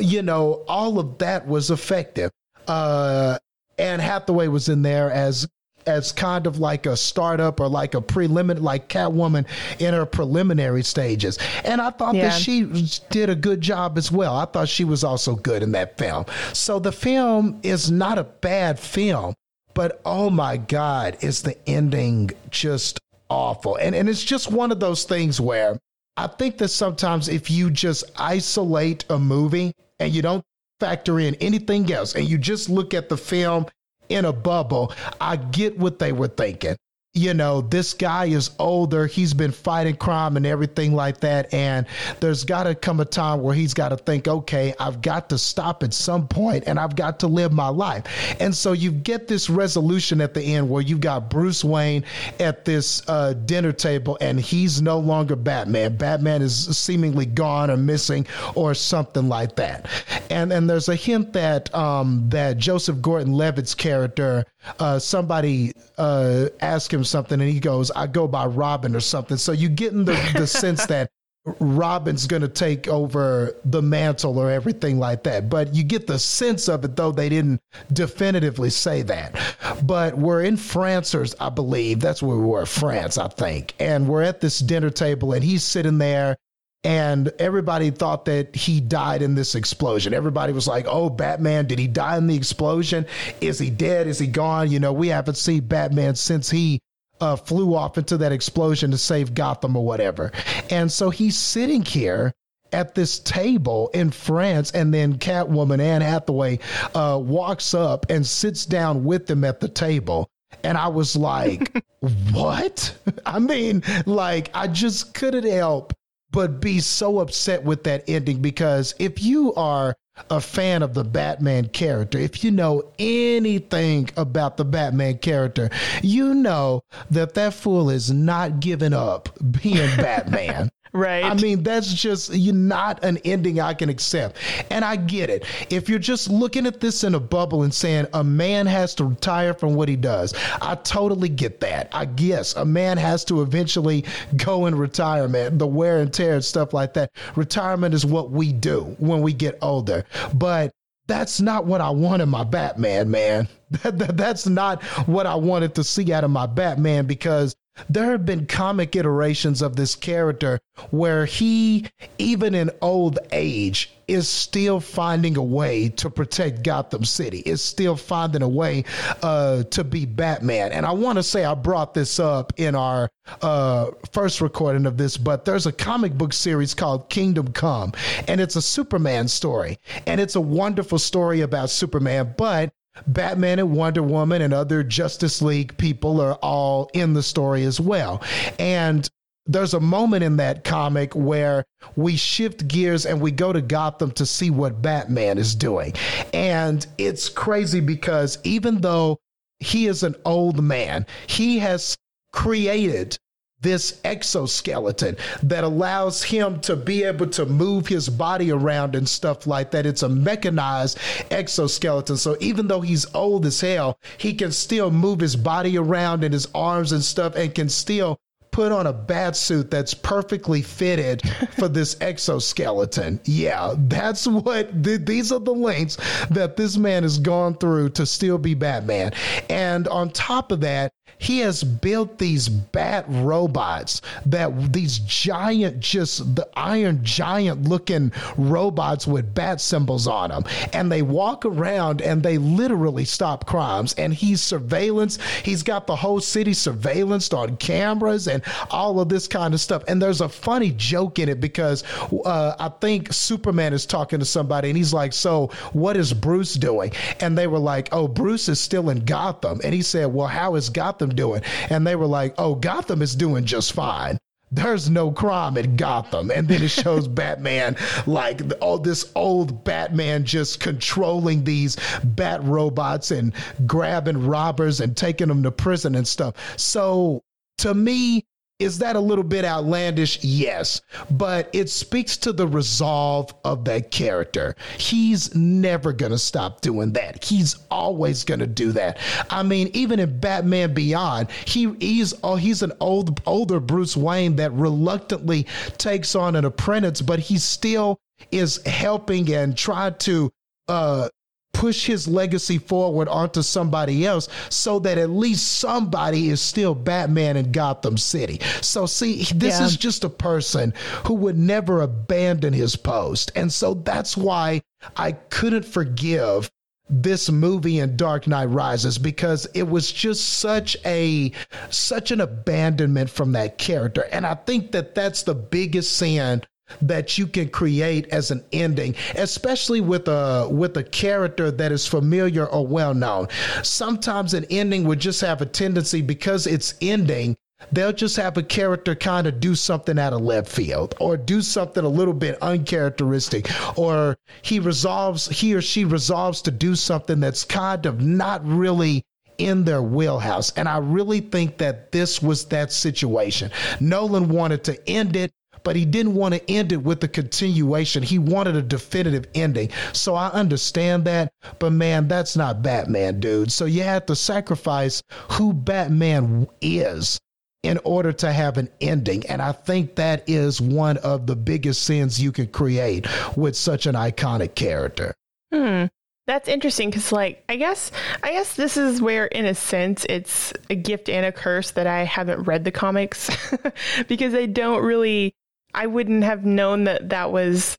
you 0.00 0.22
know, 0.22 0.64
all 0.68 0.98
of 0.98 1.18
that 1.18 1.46
was 1.46 1.70
effective. 1.70 2.30
Uh, 2.66 3.38
Anne 3.78 4.00
Hathaway 4.00 4.48
was 4.48 4.68
in 4.68 4.82
there 4.82 5.10
as 5.10 5.48
as 5.86 6.12
kind 6.12 6.46
of 6.46 6.58
like 6.58 6.86
a 6.86 6.96
startup 6.96 7.58
or 7.60 7.68
like 7.68 7.94
a 7.94 8.00
preliminary, 8.00 8.62
like 8.62 8.88
Catwoman 8.88 9.46
in 9.80 9.94
her 9.94 10.06
preliminary 10.06 10.84
stages. 10.84 11.38
And 11.64 11.80
I 11.80 11.90
thought 11.90 12.14
yeah. 12.14 12.28
that 12.28 12.40
she 12.40 12.86
did 13.10 13.30
a 13.30 13.34
good 13.34 13.60
job 13.60 13.98
as 13.98 14.12
well. 14.12 14.36
I 14.36 14.44
thought 14.44 14.68
she 14.68 14.84
was 14.84 15.02
also 15.04 15.34
good 15.34 15.62
in 15.62 15.72
that 15.72 15.98
film. 15.98 16.26
So 16.52 16.78
the 16.78 16.92
film 16.92 17.58
is 17.64 17.90
not 17.90 18.18
a 18.18 18.24
bad 18.24 18.78
film, 18.78 19.34
but 19.74 20.00
oh 20.04 20.30
my 20.30 20.56
God, 20.56 21.16
is 21.20 21.42
the 21.42 21.56
ending 21.68 22.30
just 22.50 23.00
awful. 23.28 23.76
And, 23.76 23.94
and 23.94 24.08
it's 24.08 24.22
just 24.22 24.50
one 24.52 24.70
of 24.70 24.80
those 24.80 25.04
things 25.04 25.40
where 25.40 25.78
I 26.16 26.26
think 26.26 26.58
that 26.58 26.68
sometimes 26.68 27.28
if 27.28 27.50
you 27.50 27.70
just 27.70 28.04
isolate 28.16 29.04
a 29.08 29.18
movie 29.18 29.72
and 29.98 30.12
you 30.12 30.22
don't 30.22 30.44
factor 30.78 31.18
in 31.18 31.34
anything 31.36 31.90
else 31.92 32.14
and 32.14 32.28
you 32.28 32.38
just 32.38 32.68
look 32.68 32.92
at 32.92 33.08
the 33.08 33.16
film 33.16 33.66
in 34.08 34.24
a 34.24 34.32
bubble, 34.32 34.92
I 35.20 35.36
get 35.36 35.78
what 35.78 35.98
they 35.98 36.12
were 36.12 36.28
thinking 36.28 36.76
you 37.14 37.34
know, 37.34 37.60
this 37.60 37.92
guy 37.92 38.24
is 38.24 38.52
older. 38.58 39.06
He's 39.06 39.34
been 39.34 39.52
fighting 39.52 39.96
crime 39.96 40.38
and 40.38 40.46
everything 40.46 40.94
like 40.94 41.20
that. 41.20 41.52
And 41.52 41.86
there's 42.20 42.42
got 42.42 42.62
to 42.64 42.74
come 42.74 43.00
a 43.00 43.04
time 43.04 43.42
where 43.42 43.54
he's 43.54 43.74
got 43.74 43.90
to 43.90 43.98
think, 43.98 44.28
okay, 44.28 44.72
I've 44.80 45.02
got 45.02 45.28
to 45.28 45.36
stop 45.36 45.82
at 45.82 45.92
some 45.92 46.26
point 46.26 46.64
and 46.66 46.80
I've 46.80 46.96
got 46.96 47.20
to 47.20 47.26
live 47.26 47.52
my 47.52 47.68
life. 47.68 48.04
And 48.40 48.54
so 48.54 48.72
you 48.72 48.90
get 48.90 49.28
this 49.28 49.50
resolution 49.50 50.22
at 50.22 50.32
the 50.32 50.40
end 50.42 50.70
where 50.70 50.80
you've 50.80 51.02
got 51.02 51.28
Bruce 51.28 51.62
Wayne 51.62 52.02
at 52.40 52.64
this 52.64 53.06
uh, 53.08 53.34
dinner 53.34 53.72
table 53.72 54.16
and 54.22 54.40
he's 54.40 54.80
no 54.80 54.98
longer 54.98 55.36
Batman. 55.36 55.96
Batman 55.98 56.40
is 56.40 56.78
seemingly 56.78 57.26
gone 57.26 57.70
or 57.70 57.76
missing 57.76 58.26
or 58.54 58.72
something 58.72 59.28
like 59.28 59.54
that. 59.56 59.86
And 60.30 60.50
and 60.50 60.68
there's 60.68 60.88
a 60.88 60.96
hint 60.96 61.34
that 61.34 61.72
um, 61.74 62.24
that 62.30 62.56
Joseph 62.56 63.02
Gordon-Levitt's 63.02 63.74
character, 63.74 64.46
uh, 64.78 64.98
somebody 64.98 65.72
uh, 65.98 66.48
asked 66.60 66.92
him 66.92 67.01
him 67.02 67.04
something 67.04 67.40
and 67.40 67.50
he 67.50 67.60
goes, 67.60 67.90
I 67.90 68.06
go 68.06 68.26
by 68.26 68.46
Robin 68.46 68.96
or 68.96 69.00
something. 69.00 69.36
So 69.36 69.52
you 69.52 69.68
get 69.68 69.92
in 69.92 70.04
the, 70.04 70.14
the 70.36 70.46
sense 70.46 70.86
that 70.86 71.10
Robin's 71.58 72.28
going 72.28 72.42
to 72.42 72.48
take 72.48 72.86
over 72.86 73.56
the 73.64 73.82
mantle 73.82 74.38
or 74.38 74.50
everything 74.50 74.98
like 75.00 75.24
that. 75.24 75.50
But 75.50 75.74
you 75.74 75.82
get 75.82 76.06
the 76.06 76.18
sense 76.18 76.68
of 76.68 76.84
it, 76.84 76.94
though 76.94 77.10
they 77.10 77.28
didn't 77.28 77.60
definitively 77.92 78.70
say 78.70 79.02
that. 79.02 79.34
But 79.82 80.16
we're 80.16 80.42
in 80.42 80.56
France, 80.56 81.14
or 81.14 81.26
I 81.40 81.48
believe 81.48 81.98
that's 81.98 82.22
where 82.22 82.36
we 82.36 82.44
were, 82.44 82.64
France, 82.64 83.18
I 83.18 83.26
think. 83.26 83.74
And 83.80 84.06
we're 84.06 84.22
at 84.22 84.40
this 84.40 84.60
dinner 84.60 84.90
table, 84.90 85.32
and 85.32 85.42
he's 85.42 85.64
sitting 85.64 85.98
there. 85.98 86.36
And 86.84 87.32
everybody 87.38 87.90
thought 87.90 88.24
that 88.24 88.56
he 88.56 88.80
died 88.80 89.22
in 89.22 89.36
this 89.36 89.54
explosion. 89.54 90.14
Everybody 90.14 90.52
was 90.52 90.66
like, 90.66 90.86
oh, 90.88 91.10
Batman, 91.10 91.66
did 91.66 91.78
he 91.78 91.86
die 91.86 92.16
in 92.16 92.26
the 92.26 92.34
explosion? 92.34 93.06
Is 93.40 93.60
he 93.60 93.70
dead? 93.70 94.08
Is 94.08 94.18
he 94.18 94.26
gone? 94.26 94.70
You 94.70 94.80
know, 94.80 94.92
we 94.92 95.08
haven't 95.08 95.36
seen 95.36 95.66
Batman 95.66 96.16
since 96.16 96.50
he 96.50 96.80
uh, 97.22 97.36
flew 97.36 97.74
off 97.74 97.96
into 97.96 98.18
that 98.18 98.32
explosion 98.32 98.90
to 98.90 98.98
save 98.98 99.32
Gotham 99.32 99.76
or 99.76 99.84
whatever. 99.84 100.32
And 100.70 100.90
so 100.90 101.08
he's 101.08 101.36
sitting 101.36 101.82
here 101.82 102.34
at 102.72 102.94
this 102.94 103.20
table 103.20 103.90
in 103.94 104.10
France, 104.10 104.72
and 104.72 104.92
then 104.92 105.18
Catwoman 105.18 105.80
Anne 105.80 106.00
Hathaway 106.00 106.58
uh, 106.94 107.20
walks 107.22 107.74
up 107.74 108.06
and 108.10 108.26
sits 108.26 108.66
down 108.66 109.04
with 109.04 109.30
him 109.30 109.44
at 109.44 109.60
the 109.60 109.68
table. 109.68 110.28
And 110.64 110.76
I 110.76 110.88
was 110.88 111.14
like, 111.14 111.84
what? 112.32 112.94
I 113.26 113.38
mean, 113.38 113.84
like, 114.04 114.50
I 114.52 114.66
just 114.66 115.14
couldn't 115.14 115.48
help 115.48 115.94
but 116.32 116.60
be 116.60 116.80
so 116.80 117.20
upset 117.20 117.62
with 117.62 117.84
that 117.84 118.04
ending 118.08 118.40
because 118.40 118.94
if 118.98 119.22
you 119.22 119.54
are 119.54 119.94
a 120.30 120.40
fan 120.40 120.82
of 120.82 120.94
the 120.94 121.04
Batman 121.04 121.68
character, 121.68 122.18
if 122.18 122.44
you 122.44 122.50
know 122.50 122.82
anything 122.98 124.10
about 124.16 124.56
the 124.56 124.64
Batman 124.64 125.18
character, 125.18 125.70
you 126.02 126.34
know 126.34 126.82
that 127.10 127.34
that 127.34 127.54
fool 127.54 127.90
is 127.90 128.10
not 128.10 128.60
giving 128.60 128.92
up 128.92 129.28
being 129.62 129.74
Batman. 129.96 130.70
Right. 130.92 131.24
I 131.24 131.34
mean, 131.34 131.62
that's 131.62 131.92
just 131.92 132.34
you 132.34 132.52
not 132.52 133.02
an 133.02 133.16
ending 133.18 133.60
I 133.60 133.72
can 133.72 133.88
accept. 133.88 134.36
And 134.70 134.84
I 134.84 134.96
get 134.96 135.30
it. 135.30 135.46
If 135.70 135.88
you're 135.88 135.98
just 135.98 136.28
looking 136.28 136.66
at 136.66 136.80
this 136.80 137.02
in 137.02 137.14
a 137.14 137.20
bubble 137.20 137.62
and 137.62 137.72
saying 137.72 138.06
a 138.12 138.22
man 138.22 138.66
has 138.66 138.94
to 138.96 139.04
retire 139.04 139.54
from 139.54 139.74
what 139.74 139.88
he 139.88 139.96
does, 139.96 140.34
I 140.60 140.74
totally 140.76 141.30
get 141.30 141.60
that. 141.60 141.88
I 141.92 142.04
guess 142.04 142.54
a 142.56 142.64
man 142.64 142.98
has 142.98 143.24
to 143.26 143.40
eventually 143.40 144.04
go 144.36 144.66
in 144.66 144.74
retirement, 144.74 145.58
the 145.58 145.66
wear 145.66 146.00
and 146.00 146.12
tear 146.12 146.34
and 146.34 146.44
stuff 146.44 146.74
like 146.74 146.92
that. 146.94 147.10
Retirement 147.36 147.94
is 147.94 148.04
what 148.04 148.30
we 148.30 148.52
do 148.52 148.94
when 148.98 149.22
we 149.22 149.32
get 149.32 149.58
older. 149.62 150.04
But 150.34 150.72
that's 151.06 151.40
not 151.40 151.64
what 151.64 151.80
I 151.80 151.90
want 151.90 152.22
in 152.22 152.28
my 152.28 152.44
Batman, 152.44 153.10
man. 153.10 153.48
That, 153.82 153.98
that, 154.00 154.18
that's 154.18 154.46
not 154.46 154.82
what 155.08 155.24
I 155.24 155.34
wanted 155.34 155.74
to 155.76 155.82
see 155.82 156.12
out 156.12 156.24
of 156.24 156.30
my 156.30 156.44
Batman 156.44 157.06
because 157.06 157.56
there 157.88 158.10
have 158.12 158.26
been 158.26 158.46
comic 158.46 158.96
iterations 158.96 159.62
of 159.62 159.76
this 159.76 159.94
character 159.94 160.60
where 160.90 161.24
he, 161.24 161.86
even 162.18 162.54
in 162.54 162.70
old 162.80 163.18
age, 163.32 163.92
is 164.08 164.28
still 164.28 164.80
finding 164.80 165.36
a 165.36 165.42
way 165.42 165.88
to 165.88 166.10
protect 166.10 166.62
Gotham 166.62 167.04
City, 167.04 167.38
is 167.38 167.62
still 167.62 167.96
finding 167.96 168.42
a 168.42 168.48
way 168.48 168.84
uh, 169.22 169.62
to 169.64 169.84
be 169.84 170.04
Batman. 170.04 170.72
And 170.72 170.84
I 170.84 170.92
want 170.92 171.16
to 171.16 171.22
say 171.22 171.44
I 171.44 171.54
brought 171.54 171.94
this 171.94 172.18
up 172.18 172.52
in 172.56 172.74
our 172.74 173.10
uh, 173.40 173.90
first 174.12 174.40
recording 174.40 174.86
of 174.86 174.96
this, 174.96 175.16
but 175.16 175.44
there's 175.44 175.66
a 175.66 175.72
comic 175.72 176.12
book 176.12 176.32
series 176.32 176.74
called 176.74 177.08
Kingdom 177.08 177.52
Come, 177.52 177.92
and 178.28 178.40
it's 178.40 178.56
a 178.56 178.62
Superman 178.62 179.28
story. 179.28 179.78
And 180.06 180.20
it's 180.20 180.36
a 180.36 180.40
wonderful 180.40 180.98
story 180.98 181.40
about 181.40 181.70
Superman, 181.70 182.34
but 182.36 182.72
Batman 183.06 183.58
and 183.58 183.72
Wonder 183.72 184.02
Woman 184.02 184.42
and 184.42 184.52
other 184.52 184.82
Justice 184.82 185.42
League 185.42 185.76
people 185.78 186.20
are 186.20 186.34
all 186.36 186.90
in 186.92 187.14
the 187.14 187.22
story 187.22 187.64
as 187.64 187.80
well. 187.80 188.22
And 188.58 189.08
there's 189.46 189.74
a 189.74 189.80
moment 189.80 190.22
in 190.22 190.36
that 190.36 190.64
comic 190.64 191.14
where 191.14 191.64
we 191.96 192.16
shift 192.16 192.68
gears 192.68 193.06
and 193.06 193.20
we 193.20 193.32
go 193.32 193.52
to 193.52 193.60
Gotham 193.60 194.12
to 194.12 194.26
see 194.26 194.50
what 194.50 194.82
Batman 194.82 195.38
is 195.38 195.54
doing. 195.54 195.94
And 196.32 196.86
it's 196.98 197.28
crazy 197.28 197.80
because 197.80 198.38
even 198.44 198.80
though 198.80 199.18
he 199.58 199.86
is 199.86 200.02
an 200.02 200.14
old 200.24 200.62
man, 200.62 201.06
he 201.26 201.58
has 201.58 201.96
created 202.32 203.18
this 203.62 204.00
exoskeleton 204.04 205.16
that 205.42 205.64
allows 205.64 206.22
him 206.22 206.60
to 206.60 206.76
be 206.76 207.04
able 207.04 207.28
to 207.28 207.46
move 207.46 207.86
his 207.86 208.08
body 208.08 208.50
around 208.50 208.94
and 208.94 209.08
stuff 209.08 209.46
like 209.46 209.70
that. 209.70 209.86
It's 209.86 210.02
a 210.02 210.08
mechanized 210.08 210.98
exoskeleton. 211.30 212.16
So 212.16 212.36
even 212.40 212.68
though 212.68 212.80
he's 212.80 213.06
old 213.14 213.46
as 213.46 213.60
hell, 213.60 213.98
he 214.18 214.34
can 214.34 214.52
still 214.52 214.90
move 214.90 215.20
his 215.20 215.36
body 215.36 215.78
around 215.78 216.24
and 216.24 216.32
his 216.34 216.48
arms 216.54 216.92
and 216.92 217.02
stuff 217.02 217.34
and 217.36 217.54
can 217.54 217.68
still 217.68 218.18
put 218.52 218.70
on 218.70 218.86
a 218.86 218.92
bat 218.92 219.34
suit 219.34 219.70
that's 219.70 219.94
perfectly 219.94 220.62
fitted 220.62 221.22
for 221.58 221.68
this 221.68 221.96
exoskeleton. 222.00 223.18
Yeah, 223.24 223.74
that's 223.76 224.26
what 224.26 224.84
th- 224.84 225.00
these 225.04 225.32
are 225.32 225.40
the 225.40 225.54
lengths 225.54 225.96
that 226.28 226.56
this 226.56 226.76
man 226.76 227.02
has 227.02 227.18
gone 227.18 227.54
through 227.54 227.90
to 227.90 228.06
still 228.06 228.38
be 228.38 228.54
Batman. 228.54 229.12
And 229.48 229.88
on 229.88 230.10
top 230.10 230.52
of 230.52 230.60
that, 230.60 230.92
he 231.22 231.38
has 231.38 231.62
built 231.62 232.18
these 232.18 232.48
bat 232.48 233.04
robots 233.06 234.02
that 234.26 234.72
these 234.72 234.98
giant, 234.98 235.78
just 235.78 236.34
the 236.34 236.48
iron 236.54 236.98
giant 237.04 237.62
looking 237.62 238.10
robots 238.36 239.06
with 239.06 239.32
bat 239.32 239.60
symbols 239.60 240.08
on 240.08 240.30
them. 240.30 240.44
And 240.72 240.90
they 240.90 241.02
walk 241.02 241.44
around 241.44 242.02
and 242.02 242.24
they 242.24 242.38
literally 242.38 243.04
stop 243.04 243.46
crimes. 243.46 243.94
And 243.94 244.12
he's 244.12 244.42
surveillance. 244.42 245.20
He's 245.44 245.62
got 245.62 245.86
the 245.86 245.94
whole 245.94 246.20
city 246.20 246.50
surveillanced 246.50 247.38
on 247.38 247.56
cameras 247.56 248.26
and 248.26 248.42
all 248.72 248.98
of 248.98 249.08
this 249.08 249.28
kind 249.28 249.54
of 249.54 249.60
stuff. 249.60 249.84
And 249.86 250.02
there's 250.02 250.22
a 250.22 250.28
funny 250.28 250.72
joke 250.72 251.20
in 251.20 251.28
it 251.28 251.40
because 251.40 251.84
uh, 252.24 252.56
I 252.58 252.68
think 252.80 253.12
Superman 253.12 253.72
is 253.72 253.86
talking 253.86 254.18
to 254.18 254.24
somebody 254.24 254.70
and 254.70 254.76
he's 254.76 254.92
like, 254.92 255.12
So 255.12 255.52
what 255.72 255.96
is 255.96 256.12
Bruce 256.12 256.54
doing? 256.54 256.90
And 257.20 257.38
they 257.38 257.46
were 257.46 257.60
like, 257.60 257.90
Oh, 257.92 258.08
Bruce 258.08 258.48
is 258.48 258.58
still 258.58 258.90
in 258.90 259.04
Gotham. 259.04 259.60
And 259.62 259.72
he 259.72 259.82
said, 259.82 260.12
Well, 260.12 260.26
how 260.26 260.56
is 260.56 260.68
Gotham 260.68 261.11
doing? 261.12 261.42
And 261.70 261.86
they 261.86 261.96
were 261.96 262.06
like, 262.06 262.34
oh, 262.38 262.54
Gotham 262.54 263.02
is 263.02 263.14
doing 263.14 263.44
just 263.44 263.72
fine 263.72 264.18
there's 264.52 264.90
no 264.90 265.10
crime 265.10 265.56
in 265.56 265.76
Gotham. 265.76 266.30
And 266.30 266.46
then 266.46 266.62
it 266.62 266.68
shows 266.68 267.08
Batman, 267.22 267.76
like 268.06 268.42
all 268.60 268.78
this 268.78 269.10
old 269.16 269.64
Batman 269.64 270.24
just 270.24 270.60
controlling 270.60 271.42
these 271.42 271.76
bat 272.04 272.44
robots 272.44 273.10
and 273.10 273.32
grabbing 273.66 274.26
robbers 274.26 274.80
and 274.80 274.96
taking 274.96 275.28
them 275.28 275.42
to 275.42 275.50
prison 275.50 275.94
and 275.94 276.06
stuff. 276.06 276.34
So 276.58 277.22
to 277.58 277.72
me, 277.74 278.26
is 278.62 278.78
that 278.78 278.96
a 278.96 279.00
little 279.00 279.24
bit 279.24 279.44
outlandish? 279.44 280.22
Yes, 280.22 280.80
but 281.10 281.50
it 281.52 281.68
speaks 281.68 282.16
to 282.18 282.32
the 282.32 282.46
resolve 282.46 283.34
of 283.44 283.64
that 283.64 283.90
character. 283.90 284.54
He's 284.78 285.34
never 285.34 285.92
going 285.92 286.12
to 286.12 286.18
stop 286.18 286.60
doing 286.60 286.92
that. 286.92 287.24
He's 287.24 287.56
always 287.70 288.24
going 288.24 288.40
to 288.40 288.46
do 288.46 288.72
that. 288.72 288.98
I 289.30 289.42
mean, 289.42 289.70
even 289.74 289.98
in 289.98 290.20
Batman 290.20 290.74
Beyond, 290.74 291.30
he 291.30 291.74
he's 291.80 292.14
oh, 292.22 292.36
he's 292.36 292.62
an 292.62 292.72
old 292.80 293.20
older 293.26 293.60
Bruce 293.60 293.96
Wayne 293.96 294.36
that 294.36 294.52
reluctantly 294.52 295.46
takes 295.78 296.14
on 296.14 296.36
an 296.36 296.44
apprentice, 296.44 297.02
but 297.02 297.18
he 297.18 297.38
still 297.38 297.98
is 298.30 298.64
helping 298.66 299.32
and 299.32 299.56
trying 299.56 299.96
to 299.98 300.30
uh 300.68 301.08
push 301.52 301.86
his 301.86 302.08
legacy 302.08 302.58
forward 302.58 303.08
onto 303.08 303.42
somebody 303.42 304.06
else 304.06 304.28
so 304.48 304.78
that 304.80 304.98
at 304.98 305.10
least 305.10 305.58
somebody 305.58 306.28
is 306.28 306.40
still 306.40 306.74
Batman 306.74 307.36
in 307.36 307.52
Gotham 307.52 307.96
City. 307.96 308.40
So, 308.60 308.86
see, 308.86 309.24
this 309.34 309.60
yeah. 309.60 309.66
is 309.66 309.76
just 309.76 310.04
a 310.04 310.08
person 310.08 310.74
who 311.06 311.14
would 311.14 311.38
never 311.38 311.82
abandon 311.82 312.52
his 312.52 312.76
post. 312.76 313.32
And 313.36 313.52
so 313.52 313.74
that's 313.74 314.16
why 314.16 314.62
I 314.96 315.12
couldn't 315.12 315.64
forgive 315.64 316.50
this 316.92 317.30
movie 317.30 317.78
and 317.78 317.96
Dark 317.96 318.26
Knight 318.26 318.46
Rises 318.46 318.98
because 318.98 319.46
it 319.54 319.66
was 319.68 319.90
just 319.90 320.28
such 320.40 320.76
a 320.84 321.32
such 321.70 322.10
an 322.10 322.20
abandonment 322.20 323.08
from 323.08 323.32
that 323.32 323.56
character 323.56 324.06
and 324.12 324.26
I 324.26 324.34
think 324.34 324.72
that 324.72 324.94
that's 324.94 325.22
the 325.22 325.34
biggest 325.34 325.96
sin 325.96 326.42
that 326.80 327.18
you 327.18 327.26
can 327.26 327.48
create 327.48 328.06
as 328.08 328.30
an 328.30 328.44
ending 328.52 328.94
especially 329.16 329.80
with 329.80 330.08
a 330.08 330.48
with 330.50 330.76
a 330.76 330.84
character 330.84 331.50
that 331.50 331.72
is 331.72 331.86
familiar 331.86 332.46
or 332.46 332.66
well 332.66 332.94
known. 332.94 333.28
Sometimes 333.62 334.34
an 334.34 334.44
ending 334.50 334.84
would 334.84 335.00
just 335.00 335.20
have 335.20 335.40
a 335.42 335.46
tendency 335.46 336.02
because 336.02 336.46
it's 336.46 336.74
ending 336.80 337.36
they'll 337.70 337.92
just 337.92 338.16
have 338.16 338.36
a 338.36 338.42
character 338.42 338.94
kind 338.94 339.26
of 339.26 339.38
do 339.38 339.54
something 339.54 339.96
out 339.98 340.12
of 340.12 340.20
left 340.20 340.50
field 340.50 340.96
or 340.98 341.16
do 341.16 341.40
something 341.40 341.84
a 341.84 341.88
little 341.88 342.14
bit 342.14 342.36
uncharacteristic 342.42 343.48
or 343.78 344.16
he 344.42 344.58
resolves 344.58 345.28
he 345.28 345.54
or 345.54 345.62
she 345.62 345.84
resolves 345.84 346.42
to 346.42 346.50
do 346.50 346.74
something 346.74 347.20
that's 347.20 347.44
kind 347.44 347.86
of 347.86 348.00
not 348.00 348.44
really 348.44 349.04
in 349.38 349.64
their 349.64 349.82
wheelhouse. 349.82 350.52
And 350.52 350.68
i 350.68 350.78
really 350.78 351.20
think 351.20 351.58
that 351.58 351.92
this 351.92 352.20
was 352.22 352.44
that 352.46 352.72
situation. 352.72 353.50
Nolan 353.80 354.28
wanted 354.28 354.64
to 354.64 354.88
end 354.88 355.16
it 355.16 355.32
but 355.64 355.76
he 355.76 355.84
didn't 355.84 356.14
want 356.14 356.34
to 356.34 356.50
end 356.50 356.72
it 356.72 356.82
with 356.82 357.02
a 357.04 357.08
continuation. 357.08 358.02
He 358.02 358.18
wanted 358.18 358.56
a 358.56 358.62
definitive 358.62 359.26
ending. 359.34 359.70
So 359.92 360.14
I 360.14 360.28
understand 360.28 361.04
that, 361.04 361.32
but 361.58 361.72
man, 361.72 362.08
that's 362.08 362.36
not 362.36 362.62
Batman, 362.62 363.20
dude. 363.20 363.52
So 363.52 363.64
you 363.64 363.82
have 363.82 364.06
to 364.06 364.16
sacrifice 364.16 365.02
who 365.30 365.52
Batman 365.52 366.48
is 366.60 367.18
in 367.62 367.78
order 367.84 368.12
to 368.12 368.32
have 368.32 368.58
an 368.58 368.68
ending. 368.80 369.24
And 369.26 369.40
I 369.40 369.52
think 369.52 369.96
that 369.96 370.24
is 370.28 370.60
one 370.60 370.96
of 370.98 371.26
the 371.26 371.36
biggest 371.36 371.82
sins 371.82 372.20
you 372.20 372.32
can 372.32 372.48
create 372.48 373.06
with 373.36 373.56
such 373.56 373.86
an 373.86 373.94
iconic 373.94 374.54
character. 374.54 375.14
Hmm. 375.52 375.86
That's 376.26 376.48
interesting 376.48 376.90
because, 376.90 377.10
like, 377.10 377.42
I 377.48 377.56
guess, 377.56 377.90
I 378.22 378.32
guess 378.32 378.54
this 378.54 378.76
is 378.76 379.02
where, 379.02 379.26
in 379.26 379.44
a 379.44 379.56
sense, 379.56 380.06
it's 380.08 380.52
a 380.70 380.76
gift 380.76 381.08
and 381.08 381.26
a 381.26 381.32
curse 381.32 381.72
that 381.72 381.88
I 381.88 382.04
haven't 382.04 382.44
read 382.44 382.64
the 382.64 382.70
comics 382.70 383.28
because 384.08 384.32
they 384.32 384.46
don't 384.46 384.84
really, 384.84 385.34
I 385.74 385.86
wouldn't 385.86 386.24
have 386.24 386.44
known 386.44 386.84
that 386.84 387.10
that 387.10 387.32
was 387.32 387.76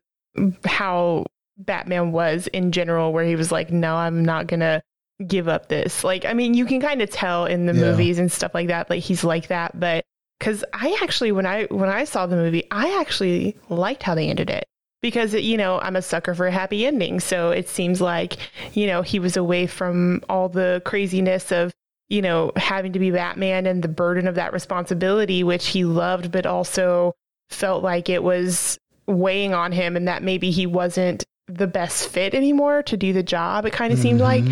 how 0.66 1.26
Batman 1.58 2.12
was 2.12 2.48
in 2.48 2.72
general, 2.72 3.14
where 3.14 3.26
he 3.26 3.36
was 3.36 3.52
like, 3.52 3.72
no, 3.72 3.96
I'm 3.96 4.26
not 4.26 4.48
gonna 4.48 4.82
give 5.26 5.48
up 5.48 5.70
this. 5.70 6.04
Like, 6.04 6.26
I 6.26 6.34
mean, 6.34 6.54
you 6.54 6.66
can 6.66 6.82
kind 6.82 7.02
of 7.02 7.10
tell 7.10 7.46
in 7.46 7.66
the 7.66 7.74
yeah. 7.74 7.82
movies 7.82 8.20
and 8.20 8.32
stuff 8.32 8.54
like 8.54 8.68
that, 8.68 8.90
like 8.90 9.04
he's 9.04 9.24
like 9.24 9.48
that. 9.48 9.80
But 9.80 10.06
because 10.40 10.64
I 10.74 10.98
actually, 11.02 11.32
when 11.32 11.46
I 11.46 11.66
when 11.66 11.90
I 11.90 12.04
saw 12.04 12.26
the 12.26 12.36
movie, 12.36 12.66
I 12.72 13.00
actually 13.00 13.56
liked 13.70 14.04
how 14.04 14.16
they 14.16 14.30
ended 14.30 14.50
it 14.50 14.66
because 15.02 15.34
you 15.34 15.58
know 15.58 15.80
I'm 15.80 15.96
a 15.96 16.02
sucker 16.02 16.34
for 16.34 16.48
a 16.48 16.52
happy 16.52 16.88
ending. 16.88 17.20
So 17.20 17.52
it 17.52 17.70
seems 17.70 18.02
like 18.02 18.38
you 18.74 18.88
know 18.88 19.04
he 19.04 19.20
was 19.20 19.38
away 19.38 19.68
from 19.68 20.22
all 20.30 20.50
the 20.50 20.82
craziness 20.86 21.52
of 21.52 21.72
you 22.10 22.22
know 22.24 22.52
having 22.56 22.94
to 22.94 23.00
be 23.00 23.12
Batman 23.12 23.68
and 23.68 23.84
the 23.84 23.88
burden 23.88 24.28
of 24.28 24.36
that 24.36 24.54
responsibility, 24.54 25.44
which 25.44 25.68
he 25.68 25.86
loved, 25.86 26.32
but 26.32 26.48
also 26.48 27.14
felt 27.50 27.84
like 27.84 28.10
it 28.10 28.24
was 28.24 28.78
weighing 29.08 29.54
on 29.54 29.72
him, 29.72 29.96
and 29.96 30.08
that 30.08 30.24
maybe 30.24 30.52
he 30.52 30.66
wasn't 30.66 31.24
the 31.48 31.68
best 31.68 32.08
fit 32.08 32.34
anymore 32.34 32.84
to 32.84 32.98
do 32.98 33.14
the 33.14 33.24
job. 33.24 33.66
It 33.66 33.74
kind 33.74 33.92
of 33.92 34.00
mm-hmm. 34.00 34.04
seemed 34.04 34.22
like 34.22 34.46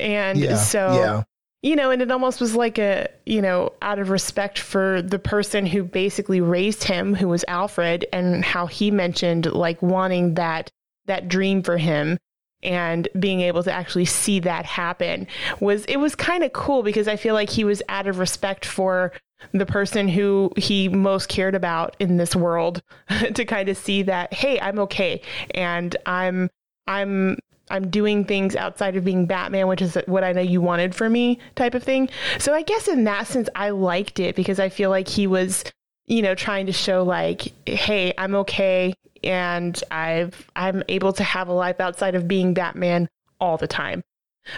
and 0.00 0.38
yeah, 0.38 0.56
so, 0.56 0.94
yeah. 0.94 1.22
you 1.62 1.76
know, 1.76 1.90
and 1.90 2.02
it 2.02 2.10
almost 2.10 2.40
was 2.40 2.56
like 2.56 2.78
a, 2.78 3.08
you 3.26 3.42
know, 3.42 3.72
out 3.82 3.98
of 3.98 4.10
respect 4.10 4.58
for 4.58 5.02
the 5.02 5.18
person 5.18 5.66
who 5.66 5.84
basically 5.84 6.40
raised 6.40 6.84
him, 6.84 7.14
who 7.14 7.28
was 7.28 7.44
Alfred, 7.46 8.06
and 8.12 8.44
how 8.44 8.66
he 8.66 8.90
mentioned 8.90 9.46
like 9.52 9.80
wanting 9.82 10.34
that 10.34 10.70
that 11.06 11.28
dream 11.28 11.62
for 11.62 11.76
him 11.76 12.18
and 12.62 13.08
being 13.18 13.40
able 13.40 13.62
to 13.62 13.72
actually 13.72 14.04
see 14.04 14.38
that 14.38 14.66
happen 14.66 15.26
was 15.60 15.84
it 15.86 15.96
was 15.96 16.14
kind 16.14 16.44
of 16.44 16.52
cool 16.52 16.82
because 16.82 17.08
I 17.08 17.16
feel 17.16 17.34
like 17.34 17.48
he 17.48 17.64
was 17.64 17.82
out 17.88 18.06
of 18.06 18.18
respect 18.18 18.64
for 18.64 19.12
the 19.52 19.66
person 19.66 20.08
who 20.08 20.52
he 20.56 20.88
most 20.88 21.28
cared 21.28 21.54
about 21.54 21.96
in 21.98 22.16
this 22.16 22.36
world 22.36 22.82
to 23.34 23.44
kind 23.44 23.68
of 23.68 23.76
see 23.76 24.02
that 24.02 24.32
hey 24.32 24.60
I'm 24.60 24.78
okay 24.80 25.22
and 25.54 25.96
I'm 26.06 26.50
I'm 26.86 27.38
I'm 27.70 27.88
doing 27.88 28.24
things 28.24 28.56
outside 28.56 28.96
of 28.96 29.04
being 29.04 29.26
Batman, 29.26 29.68
which 29.68 29.80
is 29.80 29.96
what 30.06 30.24
I 30.24 30.32
know 30.32 30.40
you 30.40 30.60
wanted 30.60 30.94
for 30.94 31.08
me 31.08 31.38
type 31.54 31.74
of 31.74 31.82
thing. 31.82 32.10
So 32.38 32.52
I 32.52 32.62
guess 32.62 32.88
in 32.88 33.04
that 33.04 33.28
sense, 33.28 33.48
I 33.54 33.70
liked 33.70 34.18
it 34.18 34.34
because 34.34 34.58
I 34.58 34.68
feel 34.68 34.90
like 34.90 35.08
he 35.08 35.26
was, 35.26 35.64
you 36.06 36.20
know, 36.20 36.34
trying 36.34 36.66
to 36.66 36.72
show 36.72 37.04
like, 37.04 37.52
hey, 37.66 38.12
I'm 38.18 38.34
okay 38.34 38.92
and 39.22 39.80
I've 39.90 40.50
I'm 40.56 40.82
able 40.88 41.12
to 41.14 41.22
have 41.22 41.48
a 41.48 41.52
life 41.52 41.80
outside 41.80 42.14
of 42.14 42.26
being 42.26 42.54
Batman 42.54 43.08
all 43.40 43.56
the 43.56 43.68
time. 43.68 44.02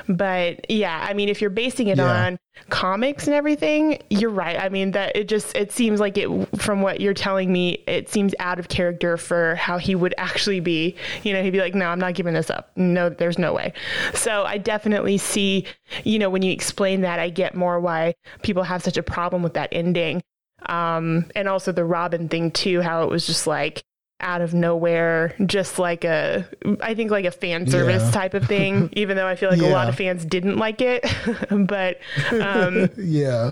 But 0.09 0.70
yeah, 0.70 1.06
I 1.09 1.14
mean, 1.14 1.28
if 1.28 1.40
you're 1.40 1.50
basing 1.50 1.88
it 1.88 1.98
yeah. 1.98 2.26
on 2.26 2.38
comics 2.70 3.26
and 3.26 3.34
everything, 3.34 4.02
you're 4.10 4.30
right. 4.30 4.59
I 4.59 4.68
mean, 4.68 4.92
that 4.92 5.16
it 5.16 5.28
just 5.28 5.54
it 5.56 5.72
seems 5.72 6.00
like 6.00 6.16
it 6.16 6.28
from 6.60 6.82
what 6.82 7.00
you're 7.00 7.14
telling 7.14 7.52
me, 7.52 7.82
it 7.86 8.09
seems 8.09 8.34
out 8.38 8.59
of 8.59 8.68
character 8.68 9.16
for 9.16 9.54
how 9.56 9.78
he 9.78 9.94
would 9.94 10.14
actually 10.18 10.60
be. 10.60 10.96
You 11.22 11.32
know, 11.32 11.42
he'd 11.42 11.50
be 11.50 11.60
like, 11.60 11.74
"No, 11.74 11.86
I'm 11.86 11.98
not 11.98 12.14
giving 12.14 12.34
this 12.34 12.50
up. 12.50 12.70
No, 12.76 13.09
there's 13.09 13.38
no 13.38 13.52
way." 13.52 13.72
So 14.14 14.44
I 14.44 14.59
definitely 14.59 15.18
see, 15.18 15.66
you 16.04 16.18
know, 16.18 16.30
when 16.30 16.42
you 16.42 16.52
explain 16.52 17.02
that, 17.02 17.18
I 17.18 17.30
get 17.30 17.54
more 17.54 17.80
why 17.80 18.14
people 18.42 18.62
have 18.62 18.82
such 18.82 18.96
a 18.96 19.02
problem 19.02 19.42
with 19.42 19.54
that 19.54 19.68
ending. 19.72 20.22
Um, 20.66 21.26
and 21.34 21.48
also 21.48 21.72
the 21.72 21.84
Robin 21.84 22.28
thing 22.28 22.50
too, 22.52 22.82
how 22.82 23.02
it 23.02 23.10
was 23.10 23.26
just 23.26 23.46
like 23.46 23.82
out 24.23 24.40
of 24.40 24.55
nowhere, 24.55 25.35
just 25.47 25.78
like 25.78 26.05
a, 26.05 26.49
I 26.81 26.94
think 26.94 27.11
like 27.11 27.24
a 27.24 27.31
fan 27.31 27.69
service 27.69 28.03
yeah. 28.05 28.11
type 28.11 28.35
of 28.35 28.47
thing, 28.47 28.89
even 28.97 29.16
though 29.16 29.27
I 29.27 29.36
feel 29.36 29.51
like 29.51 29.61
yeah. 29.61 29.69
a 29.69 29.73
lot 29.73 29.89
of 29.89 29.97
fans 29.97 30.24
didn't 30.24 30.57
like 30.57 30.81
it. 30.81 31.05
but 31.51 31.99
um, 32.40 32.89
yeah. 32.97 33.51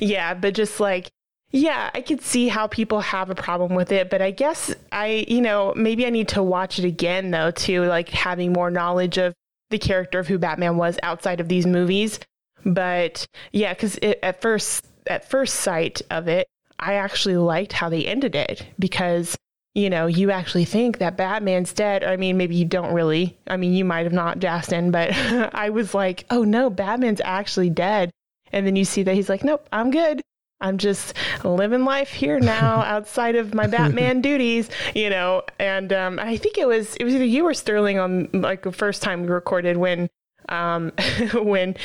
Yeah. 0.00 0.34
But 0.34 0.54
just 0.54 0.80
like, 0.80 1.10
yeah, 1.50 1.90
I 1.92 2.00
could 2.00 2.22
see 2.22 2.48
how 2.48 2.66
people 2.66 3.00
have 3.00 3.28
a 3.28 3.34
problem 3.34 3.74
with 3.74 3.92
it. 3.92 4.08
But 4.08 4.22
I 4.22 4.30
guess 4.30 4.74
I, 4.90 5.26
you 5.28 5.40
know, 5.40 5.74
maybe 5.76 6.06
I 6.06 6.10
need 6.10 6.28
to 6.28 6.42
watch 6.42 6.78
it 6.78 6.84
again 6.84 7.30
though, 7.30 7.50
too, 7.50 7.84
like 7.84 8.08
having 8.08 8.52
more 8.52 8.70
knowledge 8.70 9.18
of 9.18 9.34
the 9.70 9.78
character 9.78 10.18
of 10.18 10.28
who 10.28 10.38
Batman 10.38 10.76
was 10.76 10.98
outside 11.02 11.40
of 11.40 11.48
these 11.48 11.66
movies. 11.66 12.20
But 12.64 13.26
yeah, 13.52 13.74
because 13.74 13.98
at 14.22 14.40
first, 14.40 14.86
at 15.06 15.28
first 15.28 15.56
sight 15.56 16.00
of 16.10 16.28
it, 16.28 16.46
I 16.78 16.94
actually 16.94 17.36
liked 17.36 17.72
how 17.72 17.88
they 17.88 18.04
ended 18.06 18.34
it 18.34 18.66
because 18.78 19.36
you 19.74 19.88
know, 19.88 20.06
you 20.06 20.30
actually 20.30 20.66
think 20.66 20.98
that 20.98 21.16
Batman's 21.16 21.72
dead. 21.72 22.04
I 22.04 22.16
mean, 22.16 22.36
maybe 22.36 22.56
you 22.56 22.64
don't 22.64 22.92
really. 22.92 23.38
I 23.46 23.56
mean, 23.56 23.72
you 23.72 23.84
might 23.84 24.04
have 24.04 24.12
not, 24.12 24.38
Justin, 24.38 24.90
but 24.90 25.12
I 25.54 25.70
was 25.70 25.94
like, 25.94 26.26
oh 26.30 26.44
no, 26.44 26.68
Batman's 26.68 27.22
actually 27.24 27.70
dead. 27.70 28.10
And 28.52 28.66
then 28.66 28.76
you 28.76 28.84
see 28.84 29.02
that 29.04 29.14
he's 29.14 29.30
like, 29.30 29.44
nope, 29.44 29.66
I'm 29.72 29.90
good. 29.90 30.20
I'm 30.60 30.78
just 30.78 31.14
living 31.42 31.84
life 31.84 32.10
here 32.10 32.38
now 32.38 32.82
outside 32.82 33.34
of 33.34 33.52
my 33.54 33.66
Batman 33.66 34.20
duties, 34.22 34.70
you 34.94 35.10
know. 35.10 35.42
And 35.58 35.92
um, 35.92 36.18
I 36.18 36.36
think 36.36 36.58
it 36.58 36.68
was 36.68 36.94
it 36.96 37.04
was 37.04 37.14
either 37.14 37.24
you 37.24 37.46
or 37.46 37.54
Sterling 37.54 37.98
on 37.98 38.28
like 38.32 38.62
the 38.62 38.72
first 38.72 39.02
time 39.02 39.22
we 39.22 39.28
recorded 39.28 39.76
when 39.76 40.08
um, 40.48 40.92
when 41.34 41.76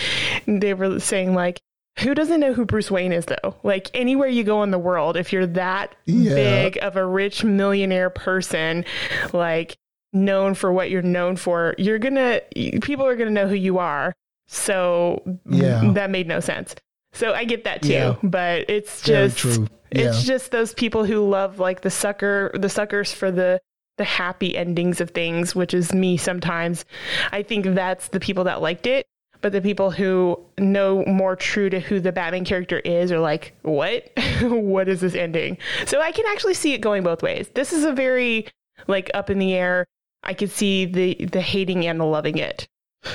they 0.46 0.74
were 0.74 1.00
saying 1.00 1.34
like 1.34 1.60
who 2.00 2.14
doesn't 2.14 2.40
know 2.40 2.54
who 2.54 2.66
Bruce 2.66 2.92
Wayne 2.92 3.12
is 3.12 3.26
though? 3.26 3.56
Like 3.64 3.90
anywhere 3.94 4.28
you 4.28 4.44
go 4.44 4.64
in 4.64 4.72
the 4.72 4.80
world, 4.80 5.18
if 5.18 5.34
you're 5.34 5.48
that 5.48 5.96
yeah. 6.06 6.36
big 6.36 6.78
of 6.82 6.96
a 6.96 7.06
rich 7.06 7.44
millionaire 7.44 8.10
person, 8.10 8.86
like 9.34 9.78
known 10.14 10.54
for 10.54 10.72
what 10.72 10.90
you're 10.90 11.02
known 11.02 11.36
for, 11.36 11.76
you're 11.78 12.00
gonna 12.00 12.42
people 12.82 13.06
are 13.06 13.16
gonna 13.16 13.32
know 13.32 13.48
who 13.48 13.56
you 13.56 13.80
are. 13.80 14.14
So 14.48 15.24
yeah. 15.50 15.92
that 15.94 16.10
made 16.10 16.28
no 16.28 16.40
sense. 16.40 16.76
So 17.14 17.34
I 17.34 17.46
get 17.46 17.64
that 17.64 17.82
too, 17.82 17.90
yeah. 17.90 18.16
but 18.22 18.70
it's 18.70 19.02
just 19.02 19.44
it's 19.90 20.24
just 20.24 20.52
those 20.52 20.74
people 20.74 21.04
who 21.06 21.28
love 21.28 21.60
like 21.60 21.82
the 21.82 21.90
sucker 21.90 22.52
the 22.54 22.70
suckers 22.70 23.12
for 23.12 23.32
the 23.32 23.60
the 23.98 24.04
happy 24.04 24.56
endings 24.56 25.02
of 25.02 25.10
things, 25.10 25.56
which 25.56 25.74
is 25.74 25.92
me 25.92 26.18
sometimes. 26.18 26.86
I 27.32 27.42
think 27.42 27.66
that's 27.66 28.10
the 28.10 28.20
people 28.20 28.44
that 28.44 28.62
liked 28.62 28.86
it 28.86 29.08
but 29.48 29.54
the 29.54 29.62
people 29.62 29.92
who 29.92 30.38
know 30.58 31.06
more 31.06 31.34
true 31.34 31.70
to 31.70 31.80
who 31.80 32.02
the 32.02 32.12
Batman 32.12 32.44
character 32.44 32.80
is 32.80 33.14
are 33.14 33.20
like, 33.22 33.54
what? 33.62 34.12
what 34.42 34.90
is 34.90 35.00
this 35.00 35.16
ending? 35.16 35.58
So 35.86 36.02
I 36.02 36.12
can 36.12 36.26
actually 36.28 36.54
see 36.54 36.74
it 36.74 36.80
going 36.80 37.02
both 37.02 37.24
ways. 37.24 37.50
This 37.54 37.72
is 37.72 37.86
a 37.86 37.94
very 37.94 38.48
like 38.88 39.10
up 39.14 39.30
in 39.30 39.40
the 39.40 39.54
air. 39.54 39.86
I 40.22 40.34
could 40.34 40.52
see 40.52 40.84
the 40.84 41.14
the 41.28 41.40
hating 41.40 41.88
and 41.88 41.98
the 41.98 42.04
loving 42.04 42.38
it. 42.38 42.68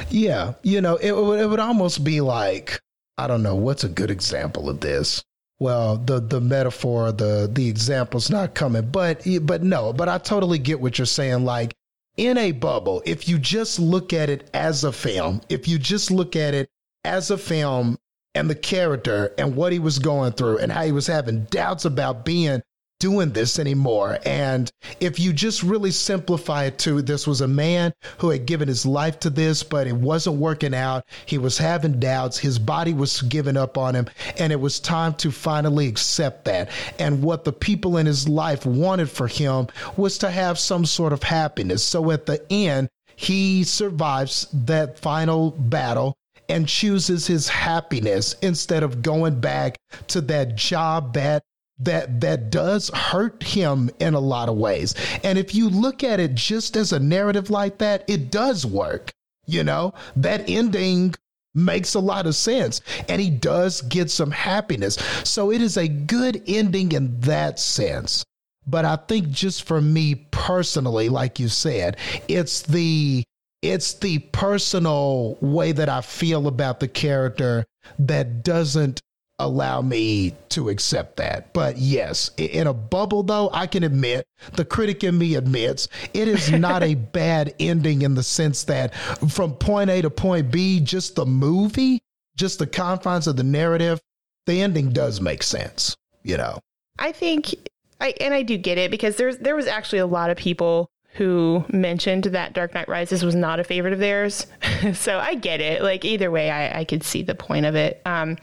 Yeah, 0.08 0.54
you 0.62 0.80
know, 0.80 0.96
it, 0.96 1.12
it 1.12 1.46
would 1.46 1.60
almost 1.60 2.02
be 2.02 2.22
like 2.22 2.80
I 3.18 3.26
don't 3.26 3.42
know 3.42 3.56
what's 3.56 3.84
a 3.84 3.90
good 3.90 4.10
example 4.10 4.70
of 4.70 4.80
this. 4.80 5.22
Well, 5.58 5.98
the 5.98 6.18
the 6.18 6.40
metaphor, 6.40 7.12
the 7.12 7.46
the 7.52 7.68
example's 7.68 8.30
not 8.30 8.54
coming, 8.54 8.88
but 8.88 9.20
but 9.42 9.62
no, 9.62 9.92
but 9.92 10.08
I 10.08 10.16
totally 10.16 10.58
get 10.58 10.80
what 10.80 10.96
you're 10.96 11.04
saying. 11.04 11.44
Like 11.44 11.74
in 12.16 12.36
a 12.38 12.52
bubble, 12.52 13.02
if 13.06 13.28
you 13.28 13.38
just 13.38 13.78
look 13.78 14.12
at 14.12 14.28
it 14.28 14.48
as 14.54 14.84
a 14.84 14.92
film, 14.92 15.40
if 15.48 15.66
you 15.66 15.78
just 15.78 16.10
look 16.10 16.36
at 16.36 16.54
it 16.54 16.68
as 17.04 17.30
a 17.30 17.38
film 17.38 17.98
and 18.34 18.48
the 18.48 18.54
character 18.54 19.34
and 19.38 19.56
what 19.56 19.72
he 19.72 19.78
was 19.78 19.98
going 19.98 20.32
through 20.32 20.58
and 20.58 20.72
how 20.72 20.84
he 20.84 20.92
was 20.92 21.06
having 21.06 21.44
doubts 21.44 21.84
about 21.84 22.24
being 22.24 22.62
doing 23.02 23.30
this 23.32 23.58
anymore. 23.58 24.16
And 24.24 24.70
if 25.00 25.18
you 25.18 25.32
just 25.32 25.64
really 25.64 25.90
simplify 25.90 26.66
it 26.66 26.78
to 26.78 27.02
this 27.02 27.26
was 27.26 27.40
a 27.40 27.48
man 27.48 27.92
who 28.18 28.30
had 28.30 28.46
given 28.46 28.68
his 28.68 28.86
life 28.86 29.18
to 29.20 29.30
this, 29.30 29.64
but 29.64 29.88
it 29.88 29.96
wasn't 29.96 30.36
working 30.36 30.72
out. 30.72 31.04
He 31.26 31.36
was 31.36 31.58
having 31.58 31.98
doubts. 31.98 32.38
His 32.38 32.60
body 32.60 32.94
was 32.94 33.20
giving 33.22 33.56
up 33.56 33.76
on 33.76 33.96
him. 33.96 34.06
And 34.38 34.52
it 34.52 34.60
was 34.60 34.78
time 34.78 35.14
to 35.14 35.32
finally 35.32 35.88
accept 35.88 36.44
that. 36.44 36.70
And 37.00 37.24
what 37.24 37.42
the 37.42 37.52
people 37.52 37.96
in 37.96 38.06
his 38.06 38.28
life 38.28 38.64
wanted 38.64 39.10
for 39.10 39.26
him 39.26 39.66
was 39.96 40.16
to 40.18 40.30
have 40.30 40.56
some 40.56 40.86
sort 40.86 41.12
of 41.12 41.24
happiness. 41.24 41.82
So 41.82 42.12
at 42.12 42.26
the 42.26 42.40
end, 42.52 42.88
he 43.16 43.64
survives 43.64 44.46
that 44.52 45.00
final 45.00 45.50
battle 45.50 46.14
and 46.48 46.68
chooses 46.68 47.26
his 47.26 47.48
happiness 47.48 48.36
instead 48.42 48.84
of 48.84 49.02
going 49.02 49.40
back 49.40 49.76
to 50.06 50.20
that 50.20 50.54
job 50.54 51.14
that 51.14 51.42
that 51.84 52.20
that 52.20 52.50
does 52.50 52.88
hurt 52.90 53.42
him 53.42 53.90
in 53.98 54.14
a 54.14 54.20
lot 54.20 54.48
of 54.48 54.56
ways. 54.56 54.94
And 55.24 55.38
if 55.38 55.54
you 55.54 55.68
look 55.68 56.04
at 56.04 56.20
it 56.20 56.34
just 56.34 56.76
as 56.76 56.92
a 56.92 57.00
narrative 57.00 57.50
like 57.50 57.78
that, 57.78 58.04
it 58.08 58.30
does 58.30 58.64
work. 58.64 59.10
You 59.46 59.64
know, 59.64 59.94
that 60.16 60.48
ending 60.48 61.14
makes 61.54 61.94
a 61.94 62.00
lot 62.00 62.26
of 62.26 62.34
sense 62.34 62.80
and 63.08 63.20
he 63.20 63.28
does 63.30 63.82
get 63.82 64.10
some 64.10 64.30
happiness. 64.30 64.96
So 65.24 65.50
it 65.50 65.60
is 65.60 65.76
a 65.76 65.88
good 65.88 66.42
ending 66.46 66.92
in 66.92 67.20
that 67.20 67.58
sense. 67.58 68.24
But 68.66 68.84
I 68.84 68.96
think 68.96 69.30
just 69.30 69.64
for 69.64 69.80
me 69.80 70.14
personally, 70.30 71.08
like 71.08 71.40
you 71.40 71.48
said, 71.48 71.96
it's 72.28 72.62
the 72.62 73.24
it's 73.60 73.94
the 73.94 74.18
personal 74.18 75.38
way 75.40 75.72
that 75.72 75.88
I 75.88 76.00
feel 76.00 76.48
about 76.48 76.80
the 76.80 76.88
character 76.88 77.64
that 77.98 78.42
doesn't 78.42 79.00
allow 79.44 79.82
me 79.82 80.34
to 80.50 80.68
accept 80.68 81.16
that. 81.16 81.52
But 81.52 81.78
yes, 81.78 82.30
in 82.36 82.66
a 82.66 82.72
bubble, 82.72 83.22
though, 83.22 83.50
I 83.52 83.66
can 83.66 83.82
admit, 83.82 84.26
the 84.52 84.64
critic 84.64 85.04
in 85.04 85.18
me 85.18 85.34
admits, 85.34 85.88
it 86.14 86.28
is 86.28 86.50
not 86.52 86.82
a 86.82 86.94
bad 86.94 87.54
ending 87.60 88.02
in 88.02 88.14
the 88.14 88.22
sense 88.22 88.64
that 88.64 88.94
from 88.94 89.54
point 89.54 89.90
A 89.90 90.02
to 90.02 90.10
point 90.10 90.50
B, 90.50 90.80
just 90.80 91.16
the 91.16 91.26
movie, 91.26 92.00
just 92.36 92.58
the 92.58 92.66
confines 92.66 93.26
of 93.26 93.36
the 93.36 93.42
narrative, 93.42 94.00
the 94.46 94.60
ending 94.62 94.90
does 94.90 95.20
make 95.20 95.42
sense, 95.42 95.96
you 96.22 96.36
know. 96.36 96.58
I 96.98 97.12
think 97.12 97.54
I 98.00 98.14
and 98.20 98.34
I 98.34 98.42
do 98.42 98.56
get 98.58 98.78
it 98.78 98.90
because 98.90 99.16
there's 99.16 99.38
there 99.38 99.56
was 99.56 99.66
actually 99.66 100.00
a 100.00 100.06
lot 100.06 100.30
of 100.30 100.36
people 100.36 100.90
who 101.14 101.64
mentioned 101.68 102.24
that 102.24 102.54
Dark 102.54 102.74
Knight 102.74 102.88
Rises 102.88 103.24
was 103.24 103.34
not 103.34 103.60
a 103.60 103.64
favorite 103.64 103.92
of 103.92 103.98
theirs. 103.98 104.46
so 104.94 105.18
I 105.18 105.34
get 105.34 105.60
it. 105.60 105.82
Like 105.82 106.04
either 106.04 106.30
way, 106.30 106.50
I, 106.50 106.80
I 106.80 106.84
could 106.84 107.02
see 107.02 107.22
the 107.22 107.34
point 107.34 107.66
of 107.66 107.74
it. 107.74 108.00
Um, 108.06 108.38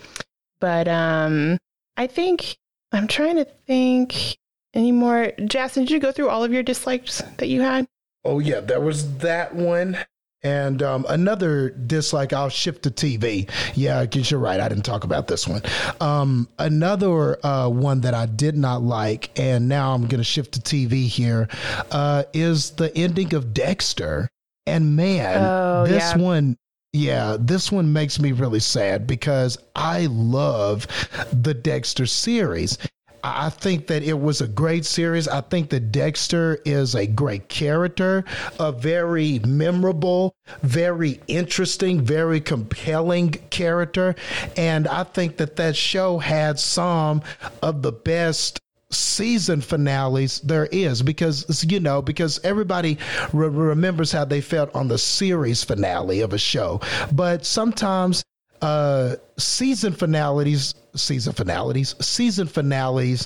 but 0.60 0.88
um, 0.88 1.58
I 1.98 2.08
think 2.08 2.58
I'm 2.92 3.08
trying 3.08 3.36
to 3.38 3.46
think 3.46 4.38
anymore. 4.74 5.32
Jason, 5.46 5.84
did 5.84 5.92
you 5.92 6.00
go 6.00 6.12
through 6.12 6.30
all 6.30 6.44
of 6.44 6.54
your 6.54 6.64
dislikes 6.64 7.22
that 7.38 7.48
you 7.48 7.62
had? 7.62 7.88
Oh 8.26 8.40
yeah, 8.40 8.60
there 8.60 8.82
was 8.82 9.18
that 9.20 9.56
one. 9.56 9.98
And 10.42 10.82
um, 10.82 11.06
another 11.10 11.70
dislike, 11.70 12.32
I'll 12.32 12.50
shift 12.50 12.84
to 12.84 12.92
TV. 12.92 13.50
Yeah, 13.76 14.04
because 14.04 14.32
you're 14.32 14.40
right. 14.40 14.60
I 14.60 14.70
didn't 14.70 14.86
talk 14.86 15.04
about 15.04 15.28
this 15.28 15.46
one. 15.46 15.62
Um, 16.00 16.48
another 16.58 17.46
uh, 17.46 17.68
one 17.68 18.02
that 18.02 18.14
I 18.14 18.26
did 18.26 18.56
not 18.56 18.82
like, 18.82 19.38
and 19.38 19.68
now 19.68 19.94
I'm 19.94 20.08
going 20.08 20.20
to 20.20 20.24
shift 20.24 20.54
to 20.54 20.62
TV 20.62 21.08
here, 21.08 21.50
uh, 21.92 22.24
is 22.32 22.72
the 22.72 22.96
ending 22.98 23.34
of 23.34 23.54
Dexter. 23.54 24.30
And 24.66 24.96
man, 24.96 25.44
oh, 25.44 25.86
this 25.86 26.14
yeah. 26.16 26.18
one 26.18 26.58
yeah, 26.94 27.38
this 27.40 27.72
one 27.72 27.94
makes 27.94 28.20
me 28.20 28.32
really 28.32 28.60
sad 28.60 29.06
because 29.06 29.58
I 29.76 30.08
love 30.08 30.88
the 31.32 31.54
Dexter 31.54 32.06
series. 32.06 32.78
I 33.24 33.50
think 33.50 33.88
that 33.88 34.02
it 34.02 34.20
was 34.20 34.42
a 34.42 34.48
great 34.48 34.86
series. 34.86 35.28
I 35.28 35.42
think 35.42 35.70
that 35.70 35.92
Dexter 35.92 36.60
is 36.66 36.96
a 36.96 37.06
great 37.06 37.50
character, 37.50 38.24
a 38.60 38.72
very 38.72 39.40
memorable, 39.40 40.34
very 40.62 41.20
interesting, 41.28 42.02
very 42.02 42.40
compelling 42.40 43.32
character. 43.50 44.16
And 44.56 44.88
I 44.88 45.04
think 45.04 45.38
that 45.38 45.58
that 45.58 45.76
show 45.76 46.20
had 46.20 46.60
some 46.60 47.22
of 47.62 47.82
the 47.82 47.92
best 47.92 48.60
season 48.92 49.62
finales 49.62 50.40
there 50.42 50.68
is 50.72 51.02
because 51.02 51.64
you 51.70 51.80
know 51.80 52.02
because 52.02 52.40
everybody 52.44 52.98
re- 53.34 53.48
remembers 53.48 54.12
how 54.12 54.26
they 54.26 54.42
felt 54.42 54.74
on 54.76 54.88
the 54.88 54.98
series 54.98 55.64
finale 55.64 56.22
of 56.22 56.34
a 56.34 56.38
show. 56.38 56.82
But 57.12 57.46
sometimes 57.46 58.24
uh 58.62 59.16
season 59.38 59.94
finales 59.94 60.76
season 60.94 61.32
finales 61.32 61.96
season 62.02 62.46
finales 62.46 63.26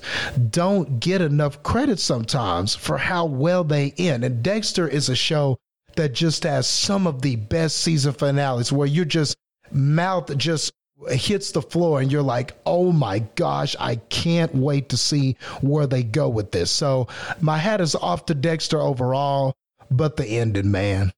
don't 0.52 1.00
get 1.00 1.22
enough 1.22 1.64
credit 1.64 2.00
sometimes 2.00 2.76
for 2.76 2.98
how 2.98 3.26
well 3.26 3.64
they 3.64 3.94
end. 3.98 4.24
And 4.24 4.44
Dexter 4.44 4.88
is 4.88 5.10
a 5.10 5.16
show 5.16 5.58
that 5.96 6.14
just 6.14 6.44
has 6.44 6.68
some 6.68 7.08
of 7.08 7.22
the 7.22 7.36
best 7.36 7.78
season 7.78 8.14
finales 8.14 8.72
where 8.72 8.88
you're 8.88 9.06
just 9.06 9.36
mouth 9.72 10.36
just 10.38 10.74
hits 11.10 11.52
the 11.52 11.62
floor 11.62 12.02
and 12.02 12.12
you're 12.12 12.22
like, 12.22 12.56
oh 12.66 12.92
my 12.92 13.20
gosh, 13.36 13.76
I 13.80 13.96
can't 13.96 14.54
wait 14.56 14.90
to 14.90 14.98
see 14.98 15.38
where 15.62 15.88
they 15.88 16.04
go 16.04 16.30
with 16.30 16.52
this. 16.52 16.72
So 16.72 17.08
my 17.42 17.58
hat 17.58 17.82
is 17.82 17.96
off 17.96 18.26
to 18.28 18.36
Dexter 18.36 18.80
overall, 18.80 19.54
but 19.92 20.18
the 20.18 20.26
ending, 20.26 20.72
man. 20.72 21.12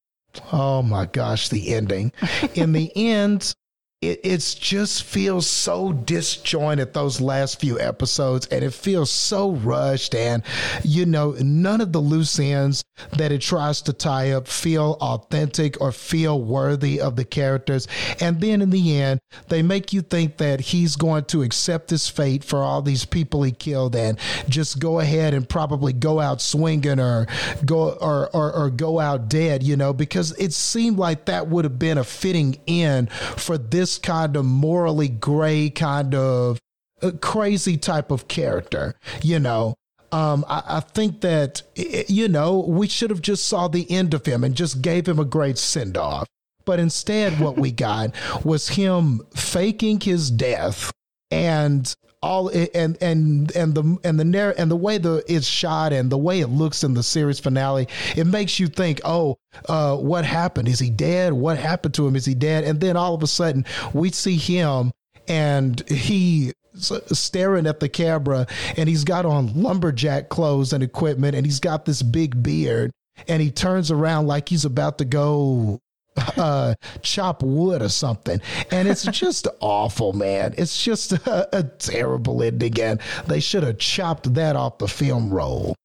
Oh 0.52 0.82
my 0.82 1.06
gosh, 1.06 1.50
the 1.50 1.74
ending. 1.74 2.12
In 2.56 2.74
the 2.74 2.92
end, 2.96 3.56
it 4.02 4.20
it's 4.24 4.56
just 4.56 5.04
feels 5.04 5.48
so 5.48 5.94
disjointed 5.94 6.94
those 6.94 7.22
last 7.22 7.60
few 7.60 7.80
episodes 7.80 8.46
and 8.48 8.64
it 8.64 8.74
feels 8.74 9.10
so 9.10 9.52
rushed 9.52 10.14
and 10.14 10.44
you 10.84 11.06
know 11.06 11.32
none 11.40 11.80
of 11.80 11.94
the 11.94 12.00
loose 12.00 12.40
ends 12.40 12.84
that 13.14 13.32
it 13.32 13.42
tries 13.42 13.82
to 13.82 13.94
tie 13.94 14.32
up 14.32 14.48
feel 14.48 14.98
authentic 15.02 15.80
or 15.80 15.92
feel 15.92 16.42
worthy 16.42 17.00
of 17.00 17.16
the 17.16 17.24
characters 17.24 17.88
and 18.20 18.42
then 18.42 18.62
in 18.62 18.70
the 18.70 19.00
end 19.00 19.20
they 19.48 19.62
make 19.62 19.94
you 19.94 20.02
think 20.02 20.38
that 20.38 20.60
he's 20.60 20.96
going 20.96 21.24
to 21.24 21.42
accept 21.42 21.90
his 21.90 22.10
fate 22.10 22.44
for 22.44 22.60
all 22.60 22.82
these 22.82 23.06
people 23.06 23.44
he 23.44 23.52
killed 23.52 23.96
and 23.96 24.20
just 24.50 24.80
go 24.80 25.00
ahead 25.00 25.34
and 25.34 25.48
probably 25.48 25.94
go 25.94 26.20
out 26.20 26.42
swinging 26.42 27.00
or 27.00 27.28
go 27.66 27.92
or 28.02 28.30
or, 28.36 28.54
or 28.54 28.70
go 28.70 29.00
out 29.00 29.30
dead 29.30 29.64
you 29.64 29.78
know 29.78 29.94
because 29.94 30.32
it 30.38 30.52
seemed 30.52 30.98
like 30.98 31.26
that 31.26 31.48
would 31.48 31.64
have 31.64 31.80
been 31.80 31.98
a 31.98 32.04
fitting 32.04 32.58
end 32.68 33.12
for 33.12 33.58
this 33.58 33.85
kind 33.98 34.36
of 34.36 34.46
morally 34.46 35.08
gray 35.08 35.70
kind 35.70 36.14
of 36.16 36.60
uh, 37.02 37.12
crazy 37.22 37.78
type 37.78 38.12
of 38.12 38.28
character, 38.28 38.96
you 39.22 39.40
know. 39.40 39.76
Um, 40.12 40.46
I, 40.48 40.64
I, 40.66 40.80
think 40.80 41.22
that 41.22 41.64
you 41.76 42.28
know 42.30 42.60
we 42.60 42.88
should 42.88 43.10
have 43.10 43.22
just 43.22 43.48
saw 43.48 43.68
the 43.68 43.90
end 43.92 44.14
of 44.14 44.26
him 44.26 44.44
and 44.44 44.56
just 44.56 44.82
gave 44.82 45.08
him 45.08 45.20
a 45.20 45.26
great 45.26 45.58
send 45.58 45.98
off. 45.98 46.28
But 46.64 46.80
instead, 46.80 47.40
what 47.40 47.58
we 47.58 47.72
got 47.88 48.12
was 48.46 48.70
him 48.70 49.22
faking 49.36 50.00
his 50.02 50.32
death 50.32 50.92
and 51.32 51.94
all 52.26 52.50
and 52.50 52.98
and 53.02 53.56
and 53.56 53.76
the 53.76 53.98
and 54.04 54.20
the 54.20 54.26
narr- 54.26 54.56
and 54.58 54.72
the 54.72 54.76
way 54.76 54.98
the 54.98 55.24
it's 55.28 55.46
shot 55.46 55.94
and 55.94 56.10
the 56.10 56.18
way 56.18 56.40
it 56.40 56.48
looks 56.48 56.84
in 56.84 56.96
the 56.96 57.04
series 57.04 57.40
finale, 57.40 57.88
it 58.16 58.26
makes 58.26 58.60
you 58.60 58.68
think, 58.68 59.00
oh, 59.06 59.38
uh, 59.70 59.96
what 59.96 60.26
happened? 60.26 60.68
Is 60.68 60.80
he 60.80 60.90
dead? 60.90 61.34
What 61.34 61.58
happened 61.60 61.94
to 61.94 62.08
him? 62.08 62.16
Is 62.16 62.26
he 62.26 62.34
dead? 62.34 62.64
And 62.64 62.82
then 62.82 62.98
all 62.98 63.14
of 63.14 63.22
a 63.22 63.28
sudden, 63.28 63.64
we 63.94 64.10
see 64.12 64.38
him 64.38 64.92
and 65.28 65.88
he 65.88 66.54
staring 66.76 67.68
at 67.68 67.80
the 67.80 67.88
camera 67.88 68.48
and 68.76 68.90
he's 68.90 69.04
got 69.06 69.26
on 69.26 69.62
lumberjack 69.62 70.28
clothes 70.28 70.74
and 70.74 70.84
equipment 70.84 71.36
and 71.36 71.46
he's 71.46 71.62
got 71.62 71.86
this 71.86 72.02
big 72.02 72.44
beard 72.44 72.92
and 73.30 73.42
he 73.42 73.50
turns 73.50 73.92
around 73.92 74.28
like 74.28 74.50
he's 74.50 74.66
about 74.66 74.98
to 74.98 75.06
go 75.06 75.80
uh, 76.38 76.76
chop 77.02 77.44
wood 77.44 77.82
or 77.82 77.90
something. 77.90 78.42
And 78.72 78.88
it's 78.88 79.04
just 79.12 79.48
awful, 79.60 80.14
man. 80.14 80.54
It's 80.58 80.84
just 80.84 81.12
a, 81.28 81.58
a 81.58 81.64
terrible 81.64 82.42
ending. 82.44 82.80
And 82.80 83.00
they 83.28 83.40
should 83.40 83.64
have 83.64 83.78
chopped 83.78 84.34
that 84.36 84.56
off 84.56 84.78
the 84.78 84.88
film 84.88 85.30
roll. 85.30 85.76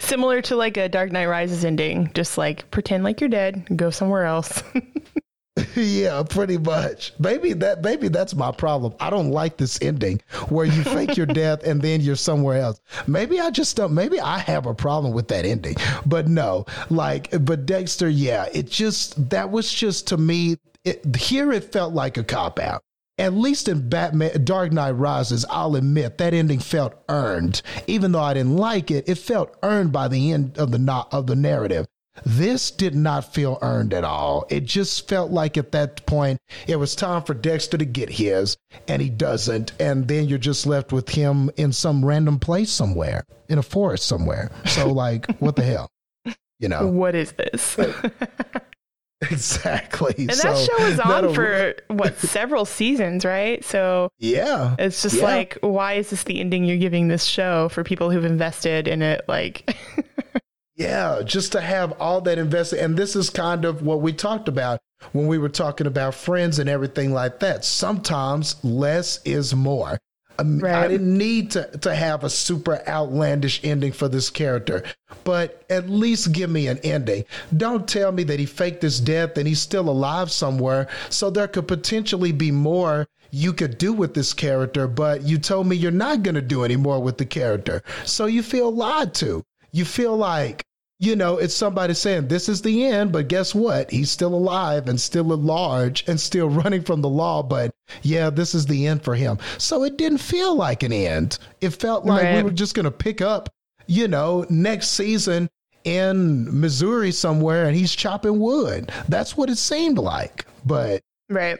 Similar 0.00 0.42
to 0.42 0.56
like 0.56 0.76
a 0.76 0.88
Dark 0.88 1.12
Knight 1.12 1.26
Rises 1.26 1.64
ending, 1.64 2.10
just 2.12 2.36
like 2.36 2.70
pretend 2.70 3.04
like 3.04 3.20
you're 3.20 3.30
dead, 3.30 3.66
go 3.74 3.90
somewhere 3.90 4.24
else. 4.24 4.62
yeah, 5.74 6.22
pretty 6.22 6.58
much. 6.58 7.12
Maybe 7.18 7.52
that 7.54 7.82
maybe 7.82 8.08
that's 8.08 8.34
my 8.34 8.52
problem. 8.52 8.94
I 9.00 9.10
don't 9.10 9.30
like 9.30 9.56
this 9.56 9.78
ending 9.82 10.20
where 10.48 10.66
you 10.66 10.84
fake 10.84 11.16
your 11.16 11.26
death 11.26 11.64
and 11.64 11.82
then 11.82 12.00
you're 12.00 12.16
somewhere 12.16 12.60
else. 12.60 12.80
Maybe 13.06 13.40
I 13.40 13.50
just 13.50 13.76
don't 13.76 13.92
maybe 13.92 14.20
I 14.20 14.38
have 14.38 14.66
a 14.66 14.74
problem 14.74 15.12
with 15.12 15.28
that 15.28 15.44
ending. 15.44 15.76
But 16.06 16.28
no, 16.28 16.66
like 16.88 17.30
but 17.44 17.66
Dexter, 17.66 18.08
yeah, 18.08 18.46
it 18.52 18.70
just 18.70 19.30
that 19.30 19.50
was 19.50 19.72
just 19.72 20.06
to 20.08 20.16
me 20.16 20.56
it, 20.84 21.16
here 21.16 21.52
it 21.52 21.72
felt 21.72 21.94
like 21.94 22.16
a 22.16 22.24
cop 22.24 22.58
out. 22.58 22.82
At 23.18 23.34
least 23.34 23.68
in 23.68 23.86
Batman 23.88 24.44
Dark 24.44 24.72
Knight 24.72 24.92
Rises, 24.92 25.44
I'll 25.50 25.76
admit 25.76 26.16
that 26.18 26.32
ending 26.32 26.58
felt 26.58 26.94
earned. 27.10 27.60
Even 27.86 28.12
though 28.12 28.22
I 28.22 28.32
didn't 28.32 28.56
like 28.56 28.90
it, 28.90 29.06
it 29.08 29.16
felt 29.16 29.56
earned 29.62 29.92
by 29.92 30.08
the 30.08 30.32
end 30.32 30.56
of 30.56 30.70
the 30.70 30.78
not 30.78 31.12
of 31.12 31.26
the 31.26 31.36
narrative. 31.36 31.86
This 32.24 32.70
did 32.70 32.94
not 32.94 33.32
feel 33.32 33.58
earned 33.62 33.94
at 33.94 34.04
all. 34.04 34.46
It 34.50 34.64
just 34.64 35.08
felt 35.08 35.30
like 35.30 35.56
at 35.56 35.72
that 35.72 36.04
point 36.06 36.40
it 36.66 36.76
was 36.76 36.94
time 36.94 37.22
for 37.22 37.34
Dexter 37.34 37.78
to 37.78 37.84
get 37.84 38.10
his, 38.10 38.56
and 38.88 39.00
he 39.00 39.08
doesn't. 39.08 39.72
And 39.80 40.06
then 40.08 40.28
you're 40.28 40.38
just 40.38 40.66
left 40.66 40.92
with 40.92 41.08
him 41.08 41.50
in 41.56 41.72
some 41.72 42.04
random 42.04 42.38
place 42.38 42.70
somewhere, 42.70 43.24
in 43.48 43.58
a 43.58 43.62
forest 43.62 44.06
somewhere. 44.06 44.50
So, 44.66 44.88
like, 44.92 45.26
what 45.38 45.56
the 45.56 45.62
hell? 45.62 45.88
You 46.58 46.68
know? 46.68 46.86
What 46.88 47.14
is 47.14 47.32
this? 47.32 47.78
exactly. 49.22 50.14
And 50.18 50.34
so, 50.34 50.52
that 50.52 50.66
show 50.66 50.84
was 50.88 51.00
on 51.00 51.34
for 51.34 51.74
what 51.88 52.18
several 52.18 52.64
seasons, 52.64 53.24
right? 53.24 53.64
So 53.64 54.10
yeah, 54.18 54.76
it's 54.78 55.02
just 55.02 55.16
yeah. 55.16 55.24
like, 55.24 55.58
why 55.60 55.94
is 55.94 56.10
this 56.10 56.24
the 56.24 56.40
ending 56.40 56.64
you're 56.64 56.78
giving 56.78 57.08
this 57.08 57.24
show 57.24 57.68
for 57.68 57.84
people 57.84 58.10
who've 58.10 58.24
invested 58.24 58.88
in 58.88 59.02
it? 59.02 59.24
Like, 59.28 59.76
yeah, 60.80 61.20
just 61.22 61.52
to 61.52 61.60
have 61.60 61.92
all 62.00 62.22
that 62.22 62.38
invested, 62.38 62.78
and 62.78 62.96
this 62.96 63.14
is 63.14 63.28
kind 63.28 63.66
of 63.66 63.82
what 63.82 64.00
we 64.00 64.14
talked 64.14 64.48
about 64.48 64.80
when 65.12 65.26
we 65.26 65.36
were 65.36 65.50
talking 65.50 65.86
about 65.86 66.14
friends 66.14 66.58
and 66.58 66.70
everything 66.70 67.12
like 67.12 67.40
that. 67.40 67.66
Sometimes 67.66 68.56
less 68.64 69.20
is 69.26 69.54
more. 69.54 69.98
Um, 70.38 70.58
right. 70.58 70.84
I 70.84 70.88
didn't 70.88 71.18
need 71.18 71.50
to, 71.50 71.66
to 71.82 71.94
have 71.94 72.24
a 72.24 72.30
super 72.30 72.82
outlandish 72.88 73.60
ending 73.62 73.92
for 73.92 74.08
this 74.08 74.30
character, 74.30 74.82
but 75.22 75.64
at 75.68 75.90
least 75.90 76.32
give 76.32 76.48
me 76.48 76.66
an 76.66 76.78
ending. 76.78 77.24
Don't 77.54 77.86
tell 77.86 78.10
me 78.10 78.22
that 78.22 78.40
he 78.40 78.46
faked 78.46 78.80
his 78.80 79.00
death 79.00 79.36
and 79.36 79.46
he's 79.46 79.60
still 79.60 79.90
alive 79.90 80.32
somewhere, 80.32 80.88
so 81.10 81.28
there 81.28 81.48
could 81.48 81.68
potentially 81.68 82.32
be 82.32 82.50
more 82.50 83.06
you 83.30 83.52
could 83.52 83.76
do 83.76 83.92
with 83.92 84.14
this 84.14 84.32
character, 84.32 84.88
but 84.88 85.24
you 85.24 85.36
told 85.36 85.66
me 85.66 85.76
you're 85.76 85.90
not 85.90 86.22
going 86.22 86.36
to 86.36 86.40
do 86.40 86.64
any 86.64 86.76
more 86.76 87.02
with 87.02 87.18
the 87.18 87.26
character. 87.26 87.82
So 88.06 88.24
you 88.24 88.42
feel 88.42 88.72
lied 88.72 89.12
to. 89.16 89.44
You 89.72 89.84
feel 89.84 90.16
like 90.16 90.64
you 91.00 91.16
know, 91.16 91.38
it's 91.38 91.54
somebody 91.54 91.94
saying 91.94 92.28
this 92.28 92.46
is 92.46 92.60
the 92.60 92.84
end, 92.84 93.10
but 93.10 93.26
guess 93.26 93.54
what? 93.54 93.90
He's 93.90 94.10
still 94.10 94.34
alive 94.34 94.86
and 94.86 95.00
still 95.00 95.32
at 95.32 95.38
large 95.38 96.06
and 96.06 96.20
still 96.20 96.48
running 96.50 96.82
from 96.82 97.00
the 97.00 97.08
law. 97.08 97.42
But 97.42 97.74
yeah, 98.02 98.28
this 98.28 98.54
is 98.54 98.66
the 98.66 98.86
end 98.86 99.02
for 99.02 99.14
him. 99.14 99.38
So 99.56 99.82
it 99.82 99.96
didn't 99.96 100.18
feel 100.18 100.54
like 100.54 100.82
an 100.82 100.92
end. 100.92 101.38
It 101.62 101.70
felt 101.70 102.04
like 102.04 102.22
right. 102.22 102.36
we 102.36 102.42
were 102.42 102.50
just 102.50 102.74
going 102.74 102.84
to 102.84 102.90
pick 102.90 103.22
up, 103.22 103.48
you 103.86 104.08
know, 104.08 104.44
next 104.50 104.88
season 104.88 105.48
in 105.84 106.60
Missouri 106.60 107.12
somewhere 107.12 107.64
and 107.64 107.74
he's 107.74 107.94
chopping 107.94 108.38
wood. 108.38 108.92
That's 109.08 109.38
what 109.38 109.48
it 109.48 109.56
seemed 109.56 109.96
like. 109.96 110.44
But 110.66 111.00
right. 111.30 111.58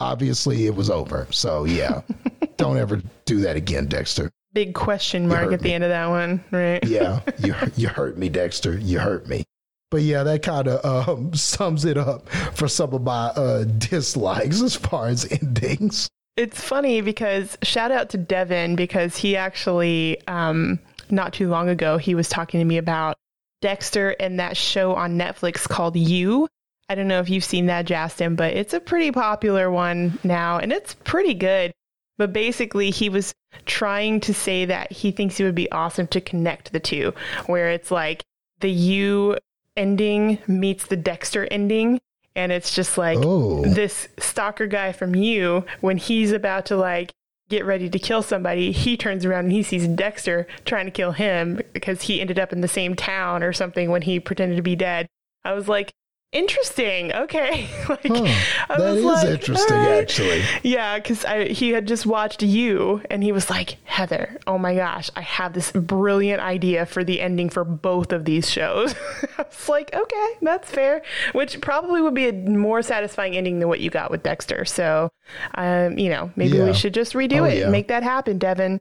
obviously 0.00 0.66
it 0.66 0.74
was 0.74 0.90
over. 0.90 1.28
So 1.30 1.62
yeah, 1.62 2.02
don't 2.56 2.76
ever 2.76 3.00
do 3.24 3.40
that 3.42 3.54
again, 3.54 3.86
Dexter 3.86 4.32
big 4.52 4.74
question 4.74 5.28
mark 5.28 5.52
at 5.52 5.60
the 5.60 5.68
me. 5.68 5.74
end 5.74 5.84
of 5.84 5.90
that 5.90 6.06
one, 6.06 6.44
right? 6.50 6.84
yeah, 6.86 7.20
you 7.38 7.54
you 7.76 7.88
hurt 7.88 8.18
me, 8.18 8.28
Dexter. 8.28 8.76
You 8.78 8.98
hurt 8.98 9.28
me. 9.28 9.44
But 9.90 10.02
yeah, 10.02 10.22
that 10.22 10.42
kind 10.42 10.68
of 10.68 11.08
um, 11.08 11.34
sums 11.34 11.84
it 11.84 11.96
up 11.96 12.28
for 12.28 12.68
some 12.68 12.92
of 12.92 13.02
my 13.02 13.26
uh, 13.28 13.64
dislikes 13.64 14.62
as 14.62 14.76
far 14.76 15.08
as 15.08 15.30
endings. 15.30 16.08
It's 16.36 16.60
funny 16.60 17.00
because 17.00 17.58
shout 17.62 17.90
out 17.90 18.10
to 18.10 18.18
Devin 18.18 18.76
because 18.76 19.16
he 19.16 19.36
actually 19.36 20.26
um, 20.26 20.78
not 21.10 21.32
too 21.32 21.48
long 21.48 21.68
ago 21.68 21.98
he 21.98 22.14
was 22.14 22.28
talking 22.28 22.60
to 22.60 22.64
me 22.64 22.78
about 22.78 23.16
Dexter 23.60 24.10
and 24.18 24.40
that 24.40 24.56
show 24.56 24.94
on 24.94 25.18
Netflix 25.18 25.68
called 25.68 25.96
You. 25.96 26.48
I 26.88 26.94
don't 26.94 27.08
know 27.08 27.20
if 27.20 27.28
you've 27.28 27.44
seen 27.44 27.66
that, 27.66 27.84
Justin, 27.84 28.36
but 28.36 28.54
it's 28.54 28.74
a 28.74 28.80
pretty 28.80 29.12
popular 29.12 29.70
one 29.70 30.18
now 30.24 30.58
and 30.58 30.72
it's 30.72 30.94
pretty 30.94 31.34
good. 31.34 31.72
But 32.20 32.34
basically, 32.34 32.90
he 32.90 33.08
was 33.08 33.32
trying 33.64 34.20
to 34.20 34.34
say 34.34 34.66
that 34.66 34.92
he 34.92 35.10
thinks 35.10 35.40
it 35.40 35.44
would 35.44 35.54
be 35.54 35.72
awesome 35.72 36.06
to 36.08 36.20
connect 36.20 36.70
the 36.70 36.78
two, 36.78 37.14
where 37.46 37.70
it's 37.70 37.90
like 37.90 38.22
the 38.60 38.70
you 38.70 39.38
ending 39.74 40.36
meets 40.46 40.84
the 40.84 40.98
Dexter 40.98 41.48
ending. 41.50 41.98
And 42.36 42.52
it's 42.52 42.74
just 42.74 42.98
like 42.98 43.16
oh. 43.22 43.62
this 43.64 44.06
stalker 44.18 44.66
guy 44.66 44.92
from 44.92 45.14
you, 45.14 45.64
when 45.80 45.96
he's 45.96 46.30
about 46.30 46.66
to 46.66 46.76
like 46.76 47.10
get 47.48 47.64
ready 47.64 47.88
to 47.88 47.98
kill 47.98 48.22
somebody, 48.22 48.70
he 48.70 48.98
turns 48.98 49.24
around 49.24 49.44
and 49.44 49.52
he 49.52 49.62
sees 49.62 49.88
Dexter 49.88 50.46
trying 50.66 50.84
to 50.84 50.90
kill 50.90 51.12
him 51.12 51.62
because 51.72 52.02
he 52.02 52.20
ended 52.20 52.38
up 52.38 52.52
in 52.52 52.60
the 52.60 52.68
same 52.68 52.94
town 52.96 53.42
or 53.42 53.54
something 53.54 53.90
when 53.90 54.02
he 54.02 54.20
pretended 54.20 54.56
to 54.56 54.62
be 54.62 54.76
dead. 54.76 55.06
I 55.42 55.54
was 55.54 55.68
like, 55.68 55.90
interesting. 56.32 57.12
Okay. 57.12 57.68
like, 57.88 58.06
huh, 58.06 58.76
that 58.76 58.96
is 58.96 59.04
like, 59.04 59.28
interesting, 59.28 59.76
right. 59.76 60.02
actually. 60.02 60.42
Yeah, 60.62 60.98
because 60.98 61.24
I 61.24 61.46
he 61.48 61.70
had 61.70 61.86
just 61.86 62.06
watched 62.06 62.42
you 62.42 63.02
and 63.10 63.22
he 63.22 63.32
was 63.32 63.50
like, 63.50 63.76
Heather, 63.84 64.38
oh 64.46 64.58
my 64.58 64.74
gosh, 64.74 65.10
I 65.16 65.22
have 65.22 65.52
this 65.52 65.72
brilliant 65.72 66.40
idea 66.40 66.86
for 66.86 67.04
the 67.04 67.20
ending 67.20 67.50
for 67.50 67.64
both 67.64 68.12
of 68.12 68.24
these 68.24 68.48
shows. 68.50 68.94
I 69.38 69.42
was 69.42 69.68
like, 69.68 69.94
okay, 69.94 70.28
that's 70.42 70.70
fair, 70.70 71.02
which 71.32 71.60
probably 71.60 72.00
would 72.00 72.14
be 72.14 72.28
a 72.28 72.32
more 72.32 72.82
satisfying 72.82 73.36
ending 73.36 73.58
than 73.58 73.68
what 73.68 73.80
you 73.80 73.90
got 73.90 74.10
with 74.10 74.22
Dexter. 74.22 74.64
So, 74.64 75.10
um, 75.54 75.98
you 75.98 76.10
know, 76.10 76.30
maybe 76.36 76.58
yeah. 76.58 76.64
we 76.64 76.74
should 76.74 76.94
just 76.94 77.14
redo 77.14 77.40
oh, 77.40 77.44
it 77.44 77.58
yeah. 77.58 77.62
and 77.64 77.72
make 77.72 77.88
that 77.88 78.02
happen, 78.02 78.38
Devin. 78.38 78.80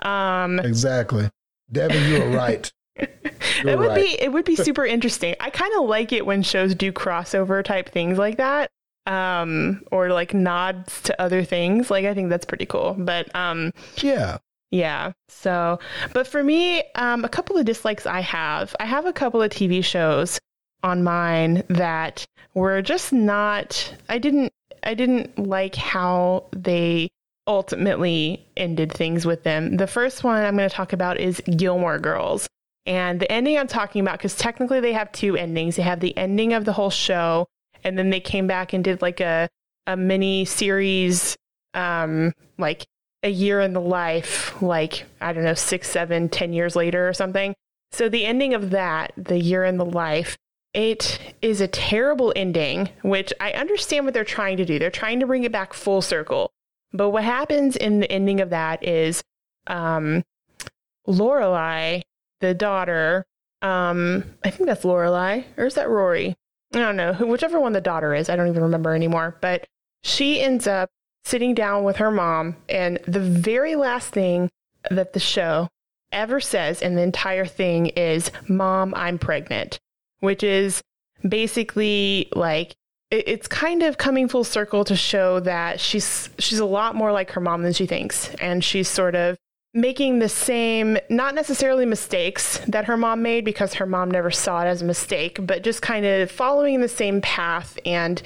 Um, 0.00 0.58
exactly. 0.60 1.30
Devin, 1.70 2.10
you 2.10 2.22
are 2.22 2.28
right. 2.36 2.70
It 2.96 3.78
would 3.78 3.88
right. 3.88 3.96
be 3.96 4.20
it 4.20 4.32
would 4.32 4.44
be 4.44 4.56
super 4.68 4.84
interesting. 4.84 5.34
I 5.40 5.50
kind 5.50 5.72
of 5.78 5.88
like 5.88 6.12
it 6.12 6.26
when 6.26 6.42
shows 6.42 6.74
do 6.74 6.92
crossover 6.92 7.64
type 7.64 7.88
things 7.88 8.18
like 8.18 8.36
that, 8.36 8.70
um, 9.06 9.82
or 9.90 10.10
like 10.10 10.34
nods 10.34 11.00
to 11.02 11.20
other 11.20 11.44
things. 11.44 11.90
Like 11.90 12.04
I 12.04 12.14
think 12.14 12.30
that's 12.30 12.46
pretty 12.46 12.66
cool. 12.66 12.94
But 12.98 13.34
um, 13.34 13.72
yeah, 13.96 14.38
yeah. 14.70 15.12
So, 15.28 15.78
but 16.12 16.26
for 16.26 16.42
me, 16.42 16.82
um, 16.94 17.24
a 17.24 17.28
couple 17.28 17.56
of 17.56 17.64
dislikes 17.64 18.06
I 18.06 18.20
have. 18.20 18.74
I 18.80 18.86
have 18.86 19.06
a 19.06 19.12
couple 19.12 19.42
of 19.42 19.50
TV 19.50 19.84
shows 19.84 20.38
on 20.82 21.02
mine 21.02 21.62
that 21.68 22.24
were 22.54 22.82
just 22.82 23.12
not. 23.12 23.94
I 24.08 24.18
didn't. 24.18 24.52
I 24.84 24.94
didn't 24.94 25.38
like 25.38 25.76
how 25.76 26.46
they 26.52 27.08
ultimately 27.46 28.44
ended 28.56 28.92
things 28.92 29.26
with 29.26 29.42
them. 29.42 29.76
The 29.76 29.86
first 29.86 30.24
one 30.24 30.42
I'm 30.42 30.56
going 30.56 30.68
to 30.68 30.74
talk 30.74 30.92
about 30.92 31.18
is 31.18 31.40
Gilmore 31.56 31.98
Girls. 31.98 32.48
And 32.86 33.20
the 33.20 33.30
ending 33.30 33.58
I'm 33.58 33.68
talking 33.68 34.00
about, 34.00 34.18
because 34.18 34.34
technically 34.34 34.80
they 34.80 34.92
have 34.92 35.12
two 35.12 35.36
endings. 35.36 35.76
They 35.76 35.82
have 35.82 36.00
the 36.00 36.16
ending 36.16 36.52
of 36.52 36.64
the 36.64 36.72
whole 36.72 36.90
show, 36.90 37.46
and 37.84 37.96
then 37.96 38.10
they 38.10 38.20
came 38.20 38.46
back 38.46 38.72
and 38.72 38.82
did 38.82 39.02
like 39.02 39.20
a, 39.20 39.48
a 39.86 39.96
mini 39.96 40.44
series, 40.44 41.36
um, 41.74 42.32
like 42.58 42.86
a 43.22 43.28
year 43.28 43.60
in 43.60 43.72
the 43.72 43.80
life, 43.80 44.60
like, 44.60 45.04
I 45.20 45.32
don't 45.32 45.44
know, 45.44 45.54
six, 45.54 45.88
seven, 45.88 46.28
ten 46.28 46.52
years 46.52 46.74
later 46.74 47.08
or 47.08 47.12
something. 47.12 47.54
So 47.92 48.08
the 48.08 48.24
ending 48.24 48.54
of 48.54 48.70
that, 48.70 49.12
the 49.16 49.38
year 49.38 49.64
in 49.64 49.76
the 49.76 49.84
life, 49.84 50.36
it 50.74 51.20
is 51.42 51.60
a 51.60 51.68
terrible 51.68 52.32
ending, 52.34 52.88
which 53.02 53.32
I 53.38 53.52
understand 53.52 54.06
what 54.06 54.14
they're 54.14 54.24
trying 54.24 54.56
to 54.56 54.64
do. 54.64 54.78
They're 54.78 54.90
trying 54.90 55.20
to 55.20 55.26
bring 55.26 55.44
it 55.44 55.52
back 55.52 55.74
full 55.74 56.02
circle. 56.02 56.50
But 56.92 57.10
what 57.10 57.24
happens 57.24 57.76
in 57.76 58.00
the 58.00 58.10
ending 58.10 58.40
of 58.40 58.50
that 58.50 58.82
is 58.86 59.22
um, 59.66 60.24
Lorelai 61.06 62.02
the 62.42 62.52
daughter, 62.52 63.24
um, 63.62 64.24
I 64.44 64.50
think 64.50 64.66
that's 64.66 64.84
Lorelai, 64.84 65.44
or 65.56 65.64
is 65.64 65.74
that 65.74 65.88
Rory? 65.88 66.36
I 66.74 66.78
don't 66.78 66.96
know. 66.96 67.14
Whichever 67.14 67.58
one 67.58 67.72
the 67.72 67.80
daughter 67.80 68.14
is, 68.14 68.28
I 68.28 68.36
don't 68.36 68.48
even 68.48 68.62
remember 68.62 68.94
anymore. 68.94 69.38
But 69.40 69.66
she 70.02 70.42
ends 70.42 70.66
up 70.66 70.90
sitting 71.24 71.54
down 71.54 71.84
with 71.84 71.96
her 71.96 72.10
mom, 72.10 72.56
and 72.68 72.98
the 73.06 73.20
very 73.20 73.76
last 73.76 74.10
thing 74.10 74.50
that 74.90 75.14
the 75.14 75.20
show 75.20 75.68
ever 76.10 76.40
says 76.40 76.82
in 76.82 76.96
the 76.96 77.02
entire 77.02 77.46
thing 77.46 77.86
is, 77.86 78.30
Mom, 78.48 78.92
I'm 78.94 79.18
pregnant, 79.18 79.78
which 80.20 80.42
is 80.42 80.82
basically 81.26 82.28
like 82.34 82.74
it's 83.10 83.46
kind 83.46 83.82
of 83.82 83.98
coming 83.98 84.26
full 84.26 84.42
circle 84.42 84.84
to 84.84 84.96
show 84.96 85.38
that 85.40 85.78
she's 85.78 86.30
she's 86.38 86.58
a 86.58 86.64
lot 86.64 86.96
more 86.96 87.12
like 87.12 87.30
her 87.30 87.40
mom 87.40 87.62
than 87.62 87.72
she 87.72 87.86
thinks 87.86 88.34
and 88.36 88.64
she's 88.64 88.88
sort 88.88 89.14
of 89.14 89.36
making 89.74 90.18
the 90.18 90.28
same, 90.28 90.98
not 91.08 91.34
necessarily 91.34 91.86
mistakes 91.86 92.58
that 92.68 92.84
her 92.84 92.96
mom 92.96 93.22
made 93.22 93.42
because 93.42 93.74
her 93.74 93.86
mom 93.86 94.10
never 94.10 94.30
saw 94.30 94.62
it 94.62 94.66
as 94.66 94.82
a 94.82 94.84
mistake, 94.84 95.38
but 95.46 95.62
just 95.62 95.80
kind 95.80 96.04
of 96.04 96.30
following 96.30 96.80
the 96.80 96.88
same 96.88 97.22
path 97.22 97.78
and 97.86 98.22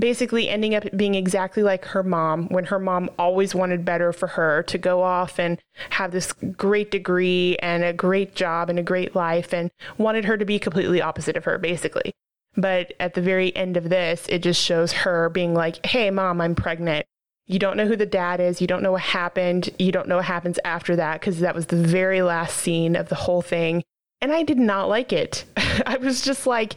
basically 0.00 0.48
ending 0.48 0.74
up 0.74 0.84
being 0.96 1.14
exactly 1.14 1.62
like 1.62 1.84
her 1.84 2.02
mom 2.02 2.48
when 2.48 2.64
her 2.64 2.80
mom 2.80 3.08
always 3.20 3.54
wanted 3.54 3.84
better 3.84 4.12
for 4.12 4.26
her 4.26 4.64
to 4.64 4.78
go 4.78 5.00
off 5.00 5.38
and 5.38 5.60
have 5.90 6.10
this 6.10 6.32
great 6.32 6.90
degree 6.90 7.56
and 7.62 7.84
a 7.84 7.92
great 7.92 8.34
job 8.34 8.68
and 8.68 8.78
a 8.78 8.82
great 8.82 9.14
life 9.14 9.54
and 9.54 9.70
wanted 9.96 10.24
her 10.24 10.36
to 10.36 10.44
be 10.44 10.58
completely 10.58 11.00
opposite 11.00 11.36
of 11.36 11.44
her, 11.44 11.56
basically. 11.56 12.12
But 12.56 12.94
at 12.98 13.14
the 13.14 13.22
very 13.22 13.54
end 13.54 13.76
of 13.76 13.90
this, 13.90 14.26
it 14.28 14.40
just 14.40 14.60
shows 14.60 14.90
her 14.92 15.28
being 15.28 15.54
like, 15.54 15.86
hey, 15.86 16.10
mom, 16.10 16.40
I'm 16.40 16.56
pregnant. 16.56 17.06
You 17.50 17.58
don't 17.58 17.76
know 17.76 17.86
who 17.86 17.96
the 17.96 18.06
dad 18.06 18.38
is. 18.38 18.60
You 18.60 18.68
don't 18.68 18.82
know 18.82 18.92
what 18.92 19.02
happened. 19.02 19.70
You 19.76 19.90
don't 19.90 20.06
know 20.06 20.16
what 20.16 20.24
happens 20.24 20.60
after 20.64 20.94
that 20.94 21.18
because 21.18 21.40
that 21.40 21.52
was 21.52 21.66
the 21.66 21.74
very 21.74 22.22
last 22.22 22.56
scene 22.56 22.94
of 22.94 23.08
the 23.08 23.16
whole 23.16 23.42
thing. 23.42 23.82
And 24.20 24.30
I 24.32 24.44
did 24.44 24.56
not 24.56 24.88
like 24.88 25.12
it. 25.12 25.44
I 25.84 25.96
was 25.96 26.22
just 26.22 26.46
like, 26.46 26.74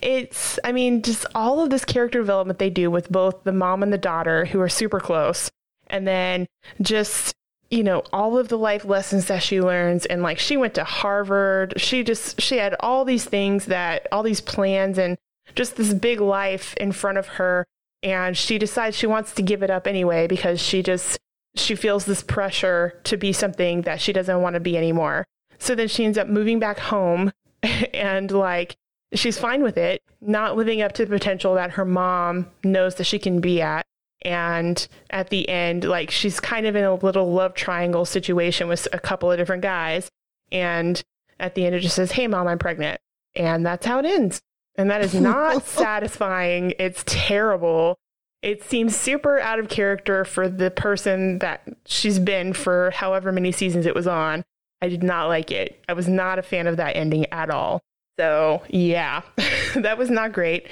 it's, 0.00 0.60
I 0.62 0.70
mean, 0.70 1.02
just 1.02 1.26
all 1.34 1.60
of 1.60 1.70
this 1.70 1.84
character 1.84 2.20
development 2.20 2.60
they 2.60 2.70
do 2.70 2.92
with 2.92 3.10
both 3.10 3.42
the 3.42 3.52
mom 3.52 3.82
and 3.82 3.92
the 3.92 3.98
daughter 3.98 4.44
who 4.44 4.60
are 4.60 4.68
super 4.68 5.00
close. 5.00 5.50
And 5.88 6.06
then 6.06 6.46
just, 6.80 7.34
you 7.70 7.82
know, 7.82 8.04
all 8.12 8.38
of 8.38 8.46
the 8.46 8.58
life 8.58 8.84
lessons 8.84 9.26
that 9.26 9.42
she 9.42 9.60
learns 9.60 10.06
and 10.06 10.22
like 10.22 10.38
she 10.38 10.56
went 10.56 10.74
to 10.74 10.84
Harvard. 10.84 11.74
She 11.76 12.04
just 12.04 12.40
she 12.40 12.58
had 12.58 12.76
all 12.78 13.04
these 13.04 13.24
things 13.24 13.64
that 13.64 14.06
all 14.12 14.22
these 14.22 14.40
plans 14.40 14.96
and 14.96 15.18
just 15.56 15.74
this 15.74 15.92
big 15.92 16.20
life 16.20 16.74
in 16.76 16.92
front 16.92 17.18
of 17.18 17.26
her 17.26 17.66
and 18.04 18.36
she 18.36 18.58
decides 18.58 18.96
she 18.96 19.06
wants 19.06 19.32
to 19.32 19.42
give 19.42 19.62
it 19.62 19.70
up 19.70 19.86
anyway 19.86 20.26
because 20.26 20.60
she 20.60 20.82
just 20.82 21.18
she 21.56 21.74
feels 21.74 22.04
this 22.04 22.22
pressure 22.22 23.00
to 23.04 23.16
be 23.16 23.32
something 23.32 23.82
that 23.82 24.00
she 24.00 24.12
doesn't 24.12 24.42
want 24.42 24.54
to 24.54 24.60
be 24.60 24.76
anymore. 24.76 25.24
So 25.58 25.74
then 25.74 25.88
she 25.88 26.04
ends 26.04 26.18
up 26.18 26.28
moving 26.28 26.58
back 26.58 26.78
home 26.78 27.32
and 27.62 28.30
like 28.30 28.76
she's 29.14 29.38
fine 29.38 29.62
with 29.62 29.78
it, 29.78 30.02
not 30.20 30.56
living 30.56 30.82
up 30.82 30.92
to 30.92 31.04
the 31.04 31.10
potential 31.10 31.54
that 31.54 31.72
her 31.72 31.84
mom 31.84 32.50
knows 32.62 32.96
that 32.96 33.04
she 33.04 33.18
can 33.18 33.40
be 33.40 33.62
at. 33.62 33.86
And 34.22 34.86
at 35.10 35.30
the 35.30 35.48
end, 35.48 35.84
like 35.84 36.10
she's 36.10 36.40
kind 36.40 36.66
of 36.66 36.76
in 36.76 36.84
a 36.84 36.94
little 36.94 37.32
love 37.32 37.54
triangle 37.54 38.04
situation 38.04 38.68
with 38.68 38.86
a 38.92 38.98
couple 38.98 39.30
of 39.30 39.38
different 39.38 39.62
guys. 39.62 40.08
And 40.52 41.00
at 41.40 41.54
the 41.54 41.64
end, 41.64 41.74
it 41.74 41.80
just 41.80 41.96
says, 41.96 42.12
Hey, 42.12 42.26
mom, 42.26 42.48
I'm 42.48 42.58
pregnant. 42.58 43.00
And 43.34 43.64
that's 43.64 43.86
how 43.86 43.98
it 43.98 44.06
ends. 44.06 44.40
And 44.76 44.90
that 44.90 45.02
is 45.02 45.14
not 45.20 45.64
satisfying. 45.66 46.74
It's 46.78 47.02
terrible. 47.06 47.96
It 48.42 48.62
seems 48.62 48.94
super 48.94 49.38
out 49.40 49.58
of 49.58 49.68
character 49.68 50.24
for 50.24 50.48
the 50.48 50.70
person 50.70 51.38
that 51.38 51.62
she's 51.86 52.18
been 52.18 52.52
for 52.52 52.90
however 52.90 53.32
many 53.32 53.52
seasons 53.52 53.86
it 53.86 53.94
was 53.94 54.06
on. 54.06 54.44
I 54.82 54.88
did 54.88 55.02
not 55.02 55.28
like 55.28 55.50
it. 55.50 55.82
I 55.88 55.94
was 55.94 56.08
not 56.08 56.38
a 56.38 56.42
fan 56.42 56.66
of 56.66 56.76
that 56.76 56.96
ending 56.96 57.26
at 57.32 57.48
all. 57.48 57.80
So, 58.18 58.62
yeah, 58.68 59.22
that 59.74 59.96
was 59.96 60.10
not 60.10 60.32
great. 60.32 60.68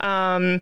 Um, 0.00 0.60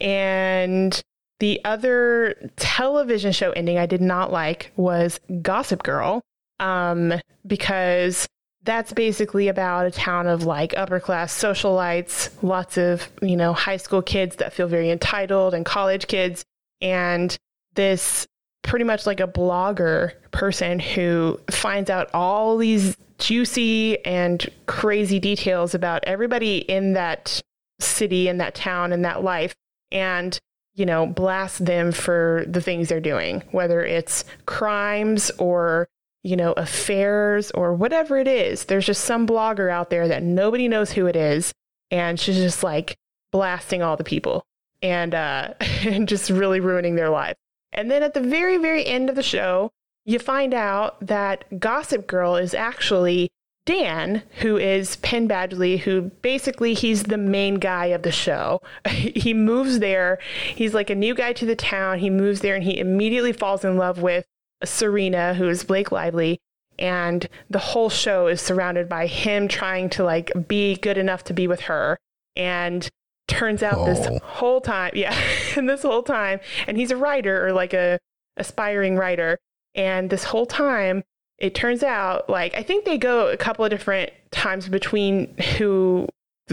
and 0.00 1.02
the 1.40 1.60
other 1.64 2.50
television 2.56 3.32
show 3.32 3.50
ending 3.52 3.78
I 3.78 3.86
did 3.86 4.02
not 4.02 4.30
like 4.30 4.72
was 4.76 5.18
Gossip 5.40 5.82
Girl 5.82 6.22
um, 6.60 7.14
because 7.46 8.28
that's 8.62 8.92
basically 8.92 9.48
about 9.48 9.86
a 9.86 9.90
town 9.90 10.26
of 10.26 10.44
like 10.44 10.76
upper 10.76 11.00
class 11.00 11.32
socialites, 11.36 12.30
lots 12.42 12.76
of, 12.76 13.08
you 13.22 13.36
know, 13.36 13.52
high 13.52 13.78
school 13.78 14.02
kids 14.02 14.36
that 14.36 14.52
feel 14.52 14.68
very 14.68 14.90
entitled 14.90 15.54
and 15.54 15.64
college 15.64 16.06
kids. 16.06 16.44
And 16.82 17.36
this 17.74 18.26
pretty 18.62 18.84
much 18.84 19.06
like 19.06 19.20
a 19.20 19.26
blogger 19.26 20.12
person 20.32 20.78
who 20.78 21.40
finds 21.50 21.88
out 21.88 22.10
all 22.12 22.58
these 22.58 22.96
juicy 23.18 24.04
and 24.04 24.48
crazy 24.66 25.18
details 25.18 25.74
about 25.74 26.04
everybody 26.06 26.58
in 26.58 26.92
that 26.94 27.40
city 27.80 28.28
and 28.28 28.40
that 28.40 28.54
town 28.54 28.92
and 28.92 29.04
that 29.04 29.22
life 29.22 29.54
and 29.90 30.38
you 30.74 30.86
know 30.86 31.06
blast 31.06 31.64
them 31.64 31.92
for 31.92 32.44
the 32.46 32.60
things 32.60 32.88
they're 32.88 33.00
doing 33.00 33.42
whether 33.50 33.82
it's 33.84 34.24
crimes 34.46 35.30
or 35.38 35.88
you 36.22 36.36
know, 36.36 36.52
affairs 36.52 37.50
or 37.52 37.74
whatever 37.74 38.18
it 38.18 38.28
is. 38.28 38.64
There's 38.64 38.86
just 38.86 39.04
some 39.04 39.26
blogger 39.26 39.70
out 39.70 39.90
there 39.90 40.08
that 40.08 40.22
nobody 40.22 40.68
knows 40.68 40.92
who 40.92 41.06
it 41.06 41.16
is. 41.16 41.52
And 41.90 42.20
she's 42.20 42.36
just 42.36 42.62
like 42.62 42.96
blasting 43.32 43.82
all 43.82 43.96
the 43.96 44.04
people 44.04 44.44
and, 44.82 45.14
uh, 45.14 45.54
and 45.60 46.08
just 46.08 46.30
really 46.30 46.60
ruining 46.60 46.94
their 46.94 47.10
life. 47.10 47.36
And 47.72 47.90
then 47.90 48.02
at 48.02 48.14
the 48.14 48.20
very, 48.20 48.58
very 48.58 48.84
end 48.84 49.08
of 49.08 49.16
the 49.16 49.22
show, 49.22 49.70
you 50.04 50.18
find 50.18 50.52
out 50.52 51.06
that 51.06 51.60
Gossip 51.60 52.06
Girl 52.06 52.36
is 52.36 52.54
actually 52.54 53.30
Dan, 53.66 54.22
who 54.40 54.56
is 54.56 54.96
Penn 54.96 55.28
Badgley, 55.28 55.78
who 55.78 56.02
basically 56.22 56.74
he's 56.74 57.04
the 57.04 57.18
main 57.18 57.56
guy 57.56 57.86
of 57.86 58.02
the 58.02 58.10
show. 58.10 58.60
he 58.88 59.32
moves 59.32 59.78
there. 59.78 60.18
He's 60.54 60.74
like 60.74 60.90
a 60.90 60.94
new 60.94 61.14
guy 61.14 61.32
to 61.34 61.46
the 61.46 61.54
town. 61.54 61.98
He 62.00 62.10
moves 62.10 62.40
there 62.40 62.54
and 62.54 62.64
he 62.64 62.78
immediately 62.78 63.32
falls 63.32 63.64
in 63.64 63.76
love 63.76 64.02
with 64.02 64.26
Serena, 64.64 65.34
who 65.34 65.48
is 65.48 65.64
Blake 65.64 65.92
Lively, 65.92 66.38
and 66.78 67.28
the 67.48 67.58
whole 67.58 67.90
show 67.90 68.26
is 68.26 68.40
surrounded 68.40 68.88
by 68.88 69.06
him 69.06 69.48
trying 69.48 69.90
to 69.90 70.04
like 70.04 70.32
be 70.48 70.76
good 70.76 70.98
enough 70.98 71.24
to 71.24 71.34
be 71.34 71.46
with 71.46 71.62
her. 71.62 71.98
And 72.36 72.88
turns 73.28 73.62
out 73.62 73.78
oh. 73.78 73.84
this 73.86 74.20
whole 74.22 74.60
time, 74.60 74.92
yeah, 74.94 75.16
and 75.56 75.68
this 75.68 75.82
whole 75.82 76.02
time, 76.02 76.40
and 76.66 76.76
he's 76.76 76.90
a 76.90 76.96
writer 76.96 77.46
or 77.46 77.52
like 77.52 77.74
a 77.74 77.98
aspiring 78.36 78.96
writer, 78.96 79.38
and 79.74 80.10
this 80.10 80.24
whole 80.24 80.46
time 80.46 81.02
it 81.38 81.54
turns 81.54 81.82
out 81.82 82.28
like 82.28 82.54
I 82.54 82.62
think 82.62 82.84
they 82.84 82.98
go 82.98 83.28
a 83.28 83.36
couple 83.36 83.64
of 83.64 83.70
different 83.70 84.10
times 84.30 84.68
between 84.68 85.34
who 85.56 86.06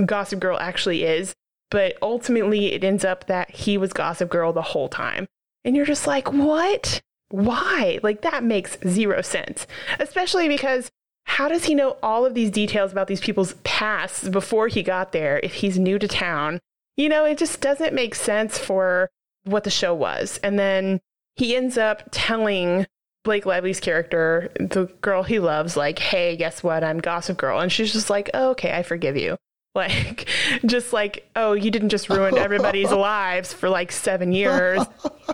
Gossip 0.05 0.39
Girl 0.39 0.57
actually 0.59 1.03
is, 1.03 1.34
but 1.69 1.97
ultimately 2.01 2.73
it 2.73 2.84
ends 2.84 3.03
up 3.03 3.27
that 3.27 3.51
he 3.51 3.77
was 3.77 3.93
Gossip 3.93 4.29
Girl 4.29 4.53
the 4.53 4.61
whole 4.61 4.88
time. 4.88 5.27
And 5.65 5.75
you're 5.75 5.85
just 5.85 6.07
like, 6.07 6.31
what? 6.31 7.01
Why? 7.30 7.99
Like 8.04 8.22
that 8.22 8.44
makes 8.44 8.78
zero 8.88 9.22
sense, 9.22 9.68
especially 9.99 10.48
because 10.48 10.90
how 11.26 11.49
does 11.49 11.66
he 11.66 11.76
know 11.76 11.98
all 12.02 12.26
of 12.26 12.34
these 12.34 12.49
details 12.49 12.91
about 12.91 13.08
these 13.08 13.20
people's 13.20 13.54
pasts 13.64 14.28
before 14.30 14.70
he 14.70 14.82
got 14.82 15.12
there 15.12 15.40
if 15.44 15.56
he's 15.56 15.78
new 15.78 15.99
to 15.99 16.08
town? 16.08 16.60
You 16.95 17.10
know, 17.10 17.26
it 17.26 17.38
just 17.38 17.62
doesn't 17.62 17.94
make 17.94 18.16
sense 18.16 18.58
for 18.58 19.10
what 19.44 19.64
the 19.64 19.70
show 19.70 19.94
was. 19.94 20.40
And 20.41 20.58
then 20.58 21.02
he 21.36 21.56
ends 21.56 21.78
up 21.78 22.04
telling 22.12 22.88
Blake 23.24 23.45
Lively's 23.45 23.82
character, 23.82 24.49
the 24.58 24.86
girl 25.02 25.24
he 25.24 25.40
loves, 25.40 25.76
like, 25.76 25.99
hey, 25.99 26.38
guess 26.38 26.64
what? 26.64 26.84
I'm 26.84 26.99
Gossip 26.99 27.38
Girl. 27.38 27.60
And 27.60 27.72
she's 27.72 27.91
just 27.91 28.10
like, 28.10 28.30
oh, 28.34 28.52
okay, 28.52 28.72
I 28.72 28.84
forgive 28.84 29.18
you. 29.18 29.38
Like, 29.78 30.28
just 30.66 30.91
like, 30.91 31.30
oh, 31.36 31.54
you 31.54 31.70
didn't 31.70 31.90
just 31.90 32.10
ruin 32.10 32.36
everybody's 32.36 32.91
lives 32.91 33.54
for 33.54 33.70
like 33.70 33.91
seven 33.91 34.32
years 34.32 34.82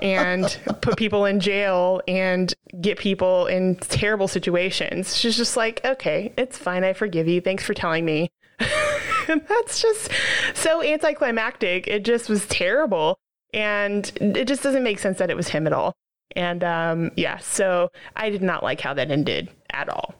and 0.01 0.59
put 0.81 0.97
people 0.97 1.23
in 1.23 1.39
jail 1.39 2.01
and 2.09 2.53
get 2.81 2.99
people 2.99 3.47
in 3.47 3.77
terrible 3.77 4.27
situations. 4.27 5.15
She's 5.15 5.37
just 5.37 5.55
like, 5.55 5.79
okay, 5.85 6.33
it's 6.37 6.57
fine. 6.57 6.83
I 6.83 6.91
forgive 6.91 7.27
you. 7.27 7.39
Thanks 7.39 7.63
for 7.63 7.73
telling 7.73 8.03
me. 8.03 8.31
that's 9.27 9.81
just 9.81 10.11
so 10.53 10.83
anticlimactic. 10.83 11.87
It 11.87 12.03
just 12.03 12.29
was 12.29 12.45
terrible. 12.47 13.17
And 13.53 14.11
it 14.19 14.45
just 14.45 14.61
doesn't 14.61 14.83
make 14.83 14.99
sense 14.99 15.19
that 15.19 15.29
it 15.29 15.37
was 15.37 15.47
him 15.47 15.67
at 15.67 15.73
all. 15.73 15.93
And 16.35 16.65
um, 16.65 17.11
yeah, 17.15 17.37
so 17.37 17.91
I 18.17 18.29
did 18.29 18.41
not 18.41 18.61
like 18.61 18.81
how 18.81 18.93
that 18.93 19.09
ended 19.09 19.49
at 19.69 19.87
all. 19.87 20.15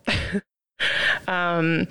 um, 1.28 1.88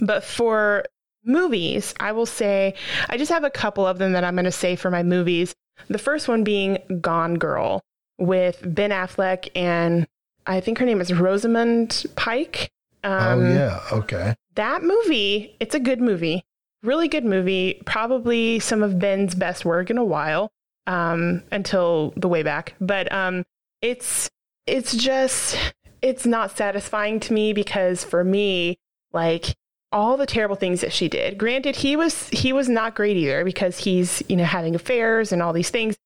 but 0.00 0.24
for 0.24 0.84
movies, 1.30 1.94
I 2.00 2.12
will 2.12 2.26
say 2.26 2.74
I 3.08 3.16
just 3.16 3.30
have 3.30 3.44
a 3.44 3.50
couple 3.50 3.86
of 3.86 3.98
them 3.98 4.12
that 4.12 4.24
I'm 4.24 4.34
going 4.34 4.44
to 4.44 4.52
say 4.52 4.76
for 4.76 4.90
my 4.90 5.02
movies. 5.02 5.54
The 5.88 5.98
first 5.98 6.28
one 6.28 6.44
being 6.44 6.78
Gone 7.00 7.34
Girl 7.34 7.82
with 8.18 8.62
Ben 8.62 8.90
Affleck 8.90 9.48
and 9.54 10.06
I 10.46 10.60
think 10.60 10.78
her 10.78 10.86
name 10.86 11.00
is 11.00 11.12
Rosamund 11.12 12.04
Pike. 12.16 12.70
Um, 13.04 13.40
oh 13.40 13.52
yeah, 13.52 13.80
okay. 13.92 14.34
That 14.56 14.82
movie, 14.82 15.56
it's 15.60 15.74
a 15.74 15.80
good 15.80 16.00
movie, 16.00 16.44
really 16.82 17.08
good 17.08 17.24
movie. 17.24 17.82
Probably 17.86 18.58
some 18.58 18.82
of 18.82 18.98
Ben's 18.98 19.34
best 19.34 19.64
work 19.64 19.90
in 19.90 19.98
a 19.98 20.04
while, 20.04 20.50
um, 20.86 21.42
until 21.52 22.12
the 22.16 22.28
way 22.28 22.42
back. 22.42 22.74
But 22.80 23.10
um, 23.12 23.44
it's 23.80 24.28
it's 24.66 24.94
just 24.94 25.56
it's 26.02 26.26
not 26.26 26.56
satisfying 26.56 27.20
to 27.20 27.32
me 27.32 27.52
because 27.52 28.04
for 28.04 28.24
me, 28.24 28.78
like 29.12 29.54
all 29.92 30.16
the 30.16 30.26
terrible 30.26 30.56
things 30.56 30.80
that 30.80 30.92
she 30.92 31.08
did. 31.08 31.38
Granted, 31.38 31.76
he 31.76 31.96
was 31.96 32.28
he 32.28 32.52
was 32.52 32.68
not 32.68 32.94
great 32.94 33.16
either 33.16 33.44
because 33.44 33.78
he's, 33.78 34.22
you 34.28 34.36
know, 34.36 34.44
having 34.44 34.74
affairs 34.74 35.32
and 35.32 35.42
all 35.42 35.52
these 35.52 35.70
things. 35.70 35.96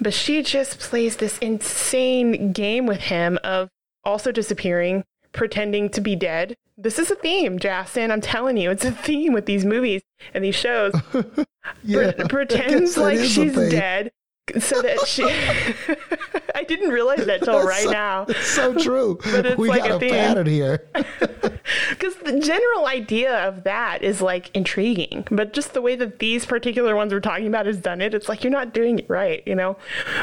But 0.00 0.14
she 0.14 0.42
just 0.42 0.78
plays 0.78 1.16
this 1.16 1.38
insane 1.38 2.52
game 2.52 2.86
with 2.86 3.00
him 3.00 3.38
of 3.44 3.68
also 4.04 4.32
disappearing, 4.32 5.04
pretending 5.32 5.90
to 5.90 6.00
be 6.00 6.16
dead. 6.16 6.56
This 6.78 6.98
is 6.98 7.10
a 7.10 7.14
theme, 7.14 7.58
Justin. 7.58 8.10
I'm 8.10 8.20
telling 8.20 8.56
you, 8.56 8.70
it's 8.70 8.84
a 8.84 8.92
theme 8.92 9.32
with 9.32 9.46
these 9.46 9.64
movies 9.64 10.02
and 10.34 10.44
these 10.44 10.54
shows. 10.54 10.94
yeah, 11.82 12.12
Pre- 12.12 12.24
pretends 12.26 12.96
like 12.98 13.18
she's 13.18 13.54
dead, 13.54 14.12
so 14.58 14.80
that 14.80 15.06
she 15.06 15.24
I 16.54 16.62
didn't 16.64 16.90
realize 16.90 17.26
that 17.26 17.42
till 17.42 17.66
right 17.66 17.84
so, 17.84 17.90
now. 17.90 18.26
It's 18.28 18.46
so 18.46 18.74
true. 18.74 19.18
but 19.24 19.46
it's 19.46 19.58
we 19.58 19.68
like 19.68 19.82
got 19.82 20.02
a, 20.02 20.06
a 20.06 20.10
pattern 20.10 20.46
here. 20.46 20.88
Because 21.90 22.14
the 22.16 22.38
general 22.38 22.86
idea 22.86 23.48
of 23.48 23.64
that 23.64 24.02
is 24.02 24.22
like 24.22 24.54
intriguing, 24.54 25.26
but 25.32 25.52
just 25.52 25.74
the 25.74 25.82
way 25.82 25.96
that 25.96 26.20
these 26.20 26.46
particular 26.46 26.94
ones 26.94 27.12
we're 27.12 27.18
talking 27.18 27.48
about 27.48 27.66
has 27.66 27.78
done 27.78 28.00
it, 28.00 28.14
it's 28.14 28.28
like 28.28 28.44
you're 28.44 28.52
not 28.52 28.72
doing 28.72 29.00
it 29.00 29.10
right, 29.10 29.42
you 29.46 29.54
know. 29.54 29.76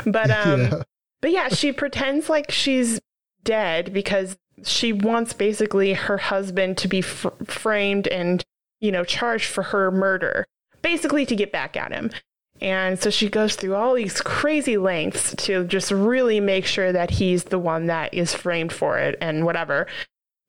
But 0.05 0.31
um, 0.31 0.61
yeah. 0.61 0.83
but 1.21 1.31
yeah, 1.31 1.49
she 1.49 1.73
pretends 1.73 2.29
like 2.29 2.49
she's 2.49 3.01
dead 3.43 3.93
because 3.93 4.37
she 4.63 4.93
wants 4.93 5.33
basically 5.33 5.93
her 5.93 6.17
husband 6.17 6.77
to 6.77 6.87
be 6.87 7.01
fr- 7.01 7.29
framed 7.43 8.07
and 8.07 8.45
you 8.79 8.91
know 8.91 9.03
charged 9.03 9.47
for 9.47 9.63
her 9.63 9.91
murder, 9.91 10.45
basically 10.81 11.25
to 11.25 11.35
get 11.35 11.51
back 11.51 11.75
at 11.75 11.91
him. 11.91 12.09
And 12.63 12.97
so 12.97 13.09
she 13.09 13.29
goes 13.29 13.57
through 13.57 13.75
all 13.75 13.93
these 13.93 14.21
crazy 14.21 14.77
lengths 14.77 15.35
to 15.45 15.65
just 15.65 15.91
really 15.91 16.39
make 16.39 16.65
sure 16.65 16.93
that 16.93 17.11
he's 17.11 17.43
the 17.43 17.59
one 17.59 17.87
that 17.87 18.13
is 18.13 18.33
framed 18.33 18.71
for 18.71 18.97
it 18.97 19.17
and 19.19 19.45
whatever. 19.45 19.85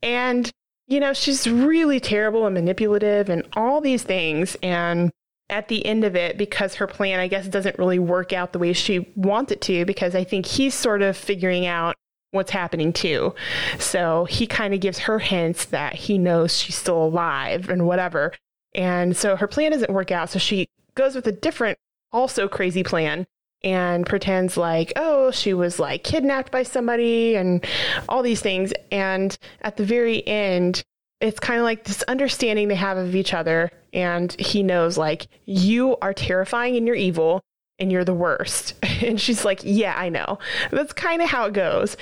And, 0.00 0.48
you 0.86 1.00
know, 1.00 1.12
she's 1.12 1.48
really 1.50 1.98
terrible 1.98 2.46
and 2.46 2.54
manipulative 2.54 3.28
and 3.28 3.46
all 3.54 3.80
these 3.80 4.04
things. 4.04 4.56
And 4.62 5.10
at 5.50 5.66
the 5.66 5.84
end 5.84 6.04
of 6.04 6.14
it, 6.14 6.38
because 6.38 6.76
her 6.76 6.86
plan, 6.86 7.18
I 7.18 7.26
guess, 7.26 7.48
doesn't 7.48 7.78
really 7.78 7.98
work 7.98 8.32
out 8.32 8.52
the 8.52 8.60
way 8.60 8.72
she 8.72 9.12
wants 9.16 9.50
it 9.50 9.60
to, 9.62 9.84
because 9.84 10.14
I 10.14 10.22
think 10.22 10.46
he's 10.46 10.72
sort 10.72 11.02
of 11.02 11.16
figuring 11.16 11.66
out 11.66 11.96
what's 12.30 12.52
happening 12.52 12.92
too. 12.92 13.34
So 13.78 14.24
he 14.26 14.46
kind 14.46 14.72
of 14.72 14.80
gives 14.80 15.00
her 15.00 15.18
hints 15.18 15.64
that 15.66 15.94
he 15.94 16.18
knows 16.18 16.56
she's 16.56 16.76
still 16.76 17.04
alive 17.04 17.68
and 17.68 17.86
whatever. 17.86 18.32
And 18.72 19.16
so 19.16 19.34
her 19.34 19.48
plan 19.48 19.72
doesn't 19.72 19.92
work 19.92 20.12
out. 20.12 20.30
So 20.30 20.38
she 20.38 20.68
goes 20.94 21.14
with 21.14 21.26
a 21.26 21.32
different, 21.32 21.76
also 22.14 22.48
crazy 22.48 22.82
plan 22.82 23.26
and 23.62 24.06
pretends 24.06 24.56
like, 24.56 24.92
oh, 24.96 25.30
she 25.30 25.52
was 25.52 25.78
like 25.78 26.04
kidnapped 26.04 26.52
by 26.52 26.62
somebody 26.62 27.34
and 27.34 27.64
all 28.08 28.22
these 28.22 28.40
things. 28.40 28.72
And 28.92 29.36
at 29.62 29.76
the 29.76 29.84
very 29.84 30.26
end, 30.26 30.82
it's 31.20 31.40
kind 31.40 31.58
of 31.58 31.64
like 31.64 31.84
this 31.84 32.02
understanding 32.04 32.68
they 32.68 32.74
have 32.74 32.98
of 32.98 33.16
each 33.16 33.34
other. 33.34 33.70
And 33.92 34.38
he 34.38 34.62
knows, 34.62 34.98
like, 34.98 35.28
you 35.46 35.96
are 36.02 36.12
terrifying 36.12 36.76
and 36.76 36.86
you're 36.86 36.96
evil 36.96 37.40
and 37.78 37.90
you're 37.90 38.04
the 38.04 38.14
worst. 38.14 38.74
And 39.02 39.20
she's 39.20 39.44
like, 39.44 39.60
yeah, 39.64 39.94
I 39.96 40.08
know. 40.08 40.38
That's 40.70 40.94
kind 40.94 41.20
of 41.20 41.28
how 41.28 41.44
it 41.46 41.52
goes. 41.52 41.96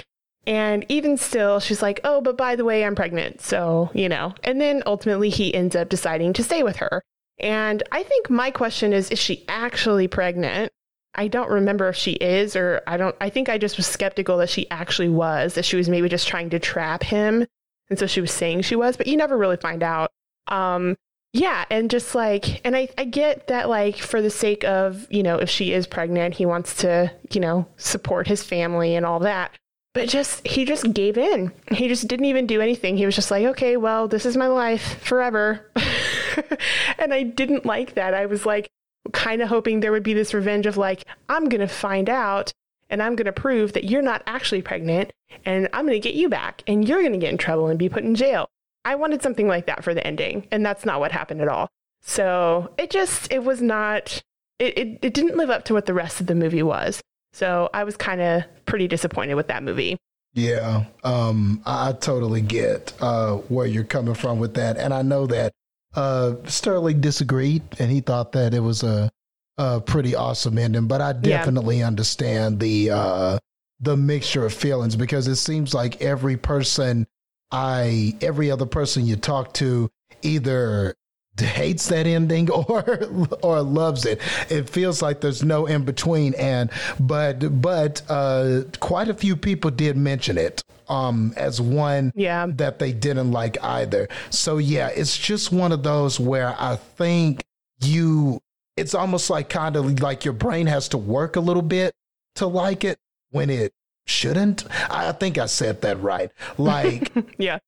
And 0.46 0.84
even 0.88 1.16
still, 1.16 1.58
she's 1.58 1.82
like, 1.82 2.00
oh, 2.04 2.20
but 2.20 2.36
by 2.36 2.54
the 2.54 2.64
way, 2.64 2.84
I'm 2.84 2.94
pregnant. 2.94 3.40
So, 3.40 3.90
you 3.92 4.08
know. 4.08 4.34
And 4.44 4.60
then 4.60 4.82
ultimately, 4.86 5.28
he 5.30 5.52
ends 5.52 5.74
up 5.74 5.88
deciding 5.88 6.32
to 6.34 6.44
stay 6.44 6.62
with 6.62 6.76
her. 6.76 7.02
And 7.38 7.82
I 7.90 8.02
think 8.02 8.30
my 8.30 8.50
question 8.50 8.92
is, 8.92 9.10
is 9.10 9.18
she 9.18 9.44
actually 9.48 10.08
pregnant? 10.08 10.72
I 11.14 11.28
don't 11.28 11.50
remember 11.50 11.88
if 11.88 11.96
she 11.96 12.12
is, 12.12 12.56
or 12.56 12.82
I 12.86 12.96
don't, 12.96 13.14
I 13.20 13.28
think 13.28 13.48
I 13.48 13.58
just 13.58 13.76
was 13.76 13.86
skeptical 13.86 14.38
that 14.38 14.48
she 14.48 14.70
actually 14.70 15.08
was, 15.08 15.54
that 15.54 15.64
she 15.64 15.76
was 15.76 15.88
maybe 15.88 16.08
just 16.08 16.28
trying 16.28 16.50
to 16.50 16.58
trap 16.58 17.02
him. 17.02 17.46
And 17.90 17.98
so 17.98 18.06
she 18.06 18.20
was 18.20 18.32
saying 18.32 18.62
she 18.62 18.76
was, 18.76 18.96
but 18.96 19.06
you 19.06 19.16
never 19.16 19.36
really 19.36 19.58
find 19.58 19.82
out. 19.82 20.10
Um, 20.48 20.96
yeah. 21.34 21.64
And 21.70 21.90
just 21.90 22.14
like, 22.14 22.64
and 22.64 22.76
I, 22.76 22.88
I 22.96 23.04
get 23.04 23.48
that, 23.48 23.68
like, 23.68 23.96
for 23.96 24.22
the 24.22 24.30
sake 24.30 24.64
of, 24.64 25.06
you 25.10 25.22
know, 25.22 25.36
if 25.36 25.50
she 25.50 25.72
is 25.72 25.86
pregnant, 25.86 26.34
he 26.34 26.46
wants 26.46 26.76
to, 26.76 27.12
you 27.30 27.40
know, 27.40 27.66
support 27.76 28.26
his 28.26 28.42
family 28.42 28.94
and 28.94 29.04
all 29.04 29.20
that 29.20 29.52
but 29.94 30.08
just 30.08 30.46
he 30.46 30.64
just 30.64 30.92
gave 30.92 31.18
in. 31.18 31.52
He 31.70 31.88
just 31.88 32.08
didn't 32.08 32.26
even 32.26 32.46
do 32.46 32.60
anything. 32.60 32.96
He 32.96 33.06
was 33.06 33.14
just 33.14 33.30
like, 33.30 33.44
"Okay, 33.44 33.76
well, 33.76 34.08
this 34.08 34.24
is 34.26 34.36
my 34.36 34.46
life 34.46 35.02
forever." 35.02 35.70
and 36.98 37.12
I 37.12 37.22
didn't 37.22 37.66
like 37.66 37.94
that. 37.94 38.14
I 38.14 38.26
was 38.26 38.46
like 38.46 38.70
kind 39.12 39.42
of 39.42 39.48
hoping 39.48 39.80
there 39.80 39.92
would 39.92 40.02
be 40.02 40.14
this 40.14 40.34
revenge 40.34 40.66
of 40.66 40.76
like, 40.76 41.04
"I'm 41.28 41.48
going 41.48 41.60
to 41.60 41.68
find 41.68 42.08
out 42.08 42.52
and 42.88 43.02
I'm 43.02 43.16
going 43.16 43.26
to 43.26 43.32
prove 43.32 43.72
that 43.74 43.84
you're 43.84 44.02
not 44.02 44.22
actually 44.26 44.62
pregnant 44.62 45.12
and 45.44 45.68
I'm 45.72 45.86
going 45.86 46.00
to 46.00 46.08
get 46.08 46.14
you 46.14 46.28
back 46.28 46.62
and 46.66 46.86
you're 46.86 47.00
going 47.00 47.12
to 47.12 47.18
get 47.18 47.32
in 47.32 47.38
trouble 47.38 47.68
and 47.68 47.78
be 47.78 47.88
put 47.88 48.04
in 48.04 48.14
jail." 48.14 48.48
I 48.84 48.96
wanted 48.96 49.22
something 49.22 49.46
like 49.46 49.66
that 49.66 49.84
for 49.84 49.94
the 49.94 50.04
ending, 50.04 50.48
and 50.50 50.66
that's 50.66 50.84
not 50.84 50.98
what 50.98 51.12
happened 51.12 51.40
at 51.40 51.48
all. 51.48 51.68
So, 52.00 52.72
it 52.78 52.90
just 52.90 53.30
it 53.32 53.44
was 53.44 53.62
not 53.62 54.22
it, 54.58 54.78
it, 54.78 54.98
it 55.02 55.14
didn't 55.14 55.36
live 55.36 55.50
up 55.50 55.64
to 55.66 55.74
what 55.74 55.86
the 55.86 55.94
rest 55.94 56.20
of 56.20 56.26
the 56.26 56.34
movie 56.34 56.62
was. 56.62 57.00
So 57.32 57.70
I 57.72 57.84
was 57.84 57.96
kind 57.96 58.20
of 58.20 58.44
pretty 58.66 58.88
disappointed 58.88 59.34
with 59.34 59.48
that 59.48 59.62
movie. 59.62 59.96
Yeah, 60.34 60.84
um, 61.04 61.62
I 61.66 61.92
totally 61.92 62.40
get 62.40 62.94
uh, 63.00 63.36
where 63.36 63.66
you're 63.66 63.84
coming 63.84 64.14
from 64.14 64.38
with 64.38 64.54
that, 64.54 64.78
and 64.78 64.94
I 64.94 65.02
know 65.02 65.26
that 65.26 65.52
uh, 65.94 66.36
Sterling 66.46 67.00
disagreed, 67.00 67.62
and 67.78 67.90
he 67.90 68.00
thought 68.00 68.32
that 68.32 68.54
it 68.54 68.60
was 68.60 68.82
a, 68.82 69.10
a 69.58 69.80
pretty 69.80 70.14
awesome 70.14 70.56
ending. 70.56 70.86
But 70.86 71.02
I 71.02 71.12
definitely 71.12 71.80
yeah. 71.80 71.86
understand 71.86 72.60
the 72.60 72.90
uh, 72.90 73.38
the 73.80 73.96
mixture 73.96 74.46
of 74.46 74.54
feelings 74.54 74.96
because 74.96 75.28
it 75.28 75.36
seems 75.36 75.74
like 75.74 76.00
every 76.00 76.38
person 76.38 77.06
I, 77.50 78.16
every 78.22 78.50
other 78.50 78.64
person 78.64 79.04
you 79.04 79.16
talk 79.16 79.52
to, 79.54 79.90
either 80.22 80.94
hates 81.40 81.88
that 81.88 82.06
ending 82.06 82.50
or 82.68 83.08
or 83.42 83.62
loves 83.62 84.04
it. 84.04 84.20
It 84.50 84.68
feels 84.68 85.02
like 85.02 85.20
there's 85.20 85.42
no 85.42 85.66
in 85.66 85.84
between. 85.84 86.34
And 86.34 86.70
but 87.00 87.60
but 87.60 88.02
uh, 88.08 88.62
quite 88.80 89.08
a 89.08 89.14
few 89.14 89.36
people 89.36 89.70
did 89.70 89.96
mention 89.96 90.38
it 90.38 90.62
um, 90.88 91.32
as 91.36 91.60
one 91.60 92.12
yeah. 92.14 92.46
that 92.48 92.78
they 92.78 92.92
didn't 92.92 93.30
like 93.32 93.62
either. 93.62 94.08
So 94.30 94.58
yeah, 94.58 94.88
it's 94.88 95.16
just 95.16 95.52
one 95.52 95.72
of 95.72 95.82
those 95.82 96.20
where 96.20 96.54
I 96.58 96.76
think 96.76 97.42
you. 97.80 98.40
It's 98.74 98.94
almost 98.94 99.28
like 99.28 99.50
kind 99.50 99.76
of 99.76 100.00
like 100.00 100.24
your 100.24 100.32
brain 100.32 100.66
has 100.66 100.88
to 100.88 100.98
work 100.98 101.36
a 101.36 101.40
little 101.40 101.62
bit 101.62 101.92
to 102.36 102.46
like 102.46 102.84
it 102.84 102.98
when 103.30 103.50
it 103.50 103.74
shouldn't. 104.06 104.64
I 104.90 105.12
think 105.12 105.36
I 105.36 105.44
said 105.44 105.82
that 105.82 106.00
right. 106.00 106.30
Like 106.56 107.12
yeah 107.38 107.58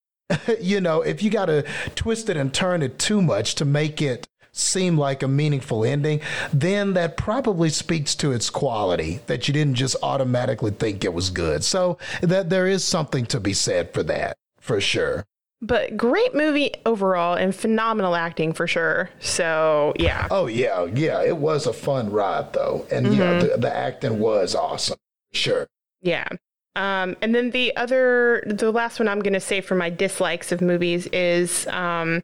you 0.60 0.80
know, 0.80 1.02
if 1.02 1.22
you 1.22 1.30
got 1.30 1.46
to 1.46 1.64
twist 1.94 2.28
it 2.28 2.36
and 2.36 2.52
turn 2.52 2.82
it 2.82 2.98
too 2.98 3.22
much 3.22 3.54
to 3.56 3.64
make 3.64 4.00
it 4.00 4.28
seem 4.52 4.96
like 4.96 5.22
a 5.22 5.28
meaningful 5.28 5.84
ending, 5.84 6.20
then 6.52 6.94
that 6.94 7.16
probably 7.16 7.68
speaks 7.68 8.14
to 8.14 8.32
its 8.32 8.48
quality 8.50 9.20
that 9.26 9.48
you 9.48 9.54
didn't 9.54 9.74
just 9.74 9.96
automatically 10.02 10.70
think 10.70 11.04
it 11.04 11.12
was 11.12 11.30
good. 11.30 11.64
So 11.64 11.98
that 12.22 12.50
there 12.50 12.66
is 12.66 12.84
something 12.84 13.26
to 13.26 13.40
be 13.40 13.52
said 13.52 13.92
for 13.92 14.02
that, 14.04 14.36
for 14.60 14.80
sure. 14.80 15.24
But 15.60 15.96
great 15.96 16.34
movie 16.34 16.72
overall 16.84 17.34
and 17.34 17.54
phenomenal 17.54 18.14
acting 18.14 18.52
for 18.52 18.66
sure. 18.66 19.10
So, 19.18 19.94
yeah. 19.98 20.28
Oh, 20.30 20.46
yeah. 20.46 20.84
Yeah. 20.84 21.22
It 21.22 21.36
was 21.36 21.66
a 21.66 21.72
fun 21.72 22.10
ride, 22.12 22.52
though. 22.52 22.86
And 22.90 23.06
mm-hmm. 23.06 23.18
yeah, 23.18 23.38
the, 23.38 23.56
the 23.56 23.74
acting 23.74 24.18
was 24.18 24.54
awesome. 24.54 24.98
Sure. 25.32 25.66
Yeah. 26.02 26.28
Um, 26.76 27.16
and 27.22 27.34
then 27.34 27.50
the 27.50 27.74
other, 27.76 28.42
the 28.46 28.72
last 28.72 28.98
one 28.98 29.08
I'm 29.08 29.20
going 29.20 29.34
to 29.34 29.40
say 29.40 29.60
for 29.60 29.74
my 29.74 29.90
dislikes 29.90 30.50
of 30.50 30.60
movies 30.60 31.06
is 31.08 31.66
um, 31.68 32.22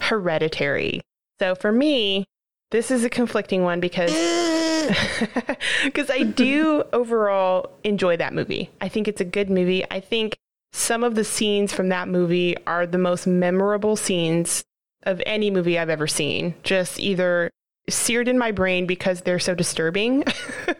Hereditary. 0.00 1.02
So 1.38 1.54
for 1.54 1.72
me, 1.72 2.24
this 2.70 2.90
is 2.90 3.04
a 3.04 3.10
conflicting 3.10 3.64
one 3.64 3.80
because 3.80 4.10
because 5.84 6.10
I 6.10 6.22
do 6.22 6.84
overall 6.92 7.70
enjoy 7.84 8.16
that 8.16 8.32
movie. 8.32 8.70
I 8.80 8.88
think 8.88 9.08
it's 9.08 9.20
a 9.20 9.26
good 9.26 9.50
movie. 9.50 9.84
I 9.90 10.00
think 10.00 10.36
some 10.72 11.04
of 11.04 11.14
the 11.14 11.24
scenes 11.24 11.72
from 11.72 11.90
that 11.90 12.08
movie 12.08 12.56
are 12.66 12.86
the 12.86 12.98
most 12.98 13.26
memorable 13.26 13.96
scenes 13.96 14.64
of 15.02 15.20
any 15.26 15.50
movie 15.50 15.78
I've 15.78 15.90
ever 15.90 16.06
seen. 16.06 16.54
Just 16.62 16.98
either 16.98 17.50
seared 17.92 18.28
in 18.28 18.38
my 18.38 18.50
brain 18.50 18.86
because 18.86 19.22
they're 19.22 19.38
so 19.38 19.54
disturbing 19.54 20.24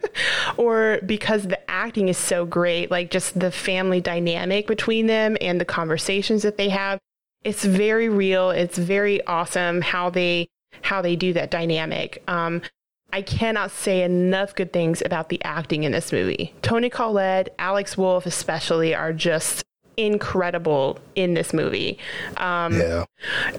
or 0.57 0.99
because 1.07 1.45
the 1.45 1.71
acting 1.71 2.09
is 2.09 2.19
so 2.19 2.45
great 2.45 2.91
like 2.91 3.11
just 3.11 3.39
the 3.39 3.51
family 3.51 4.01
dynamic 4.01 4.67
between 4.67 5.07
them 5.07 5.37
and 5.41 5.61
the 5.61 5.65
conversations 5.65 6.43
that 6.43 6.57
they 6.57 6.69
have. 6.69 6.99
It's 7.45 7.65
very 7.65 8.09
real. 8.09 8.51
It's 8.51 8.79
very 8.79 9.25
awesome 9.27 9.81
how 9.81 10.11
they 10.11 10.49
how 10.81 11.03
they 11.03 11.17
do 11.17 11.33
that 11.35 11.51
dynamic. 11.51 12.23
Um, 12.29 12.63
I 13.13 13.21
cannot 13.23 13.71
say 13.71 14.03
enough 14.03 14.55
good 14.55 14.73
things 14.73 15.03
about 15.05 15.29
the 15.29 15.43
acting 15.45 15.83
in 15.85 15.93
this 15.93 16.13
movie. 16.13 16.55
Toni 16.63 16.89
Collette, 16.89 17.55
Alex 17.59 17.99
Wolff, 17.99 18.25
especially, 18.25 18.95
are 18.95 19.13
just 19.13 19.65
incredible 19.97 20.99
in 21.15 21.35
this 21.35 21.53
movie. 21.53 21.99
Um, 22.37 22.79
yeah. 22.79 23.05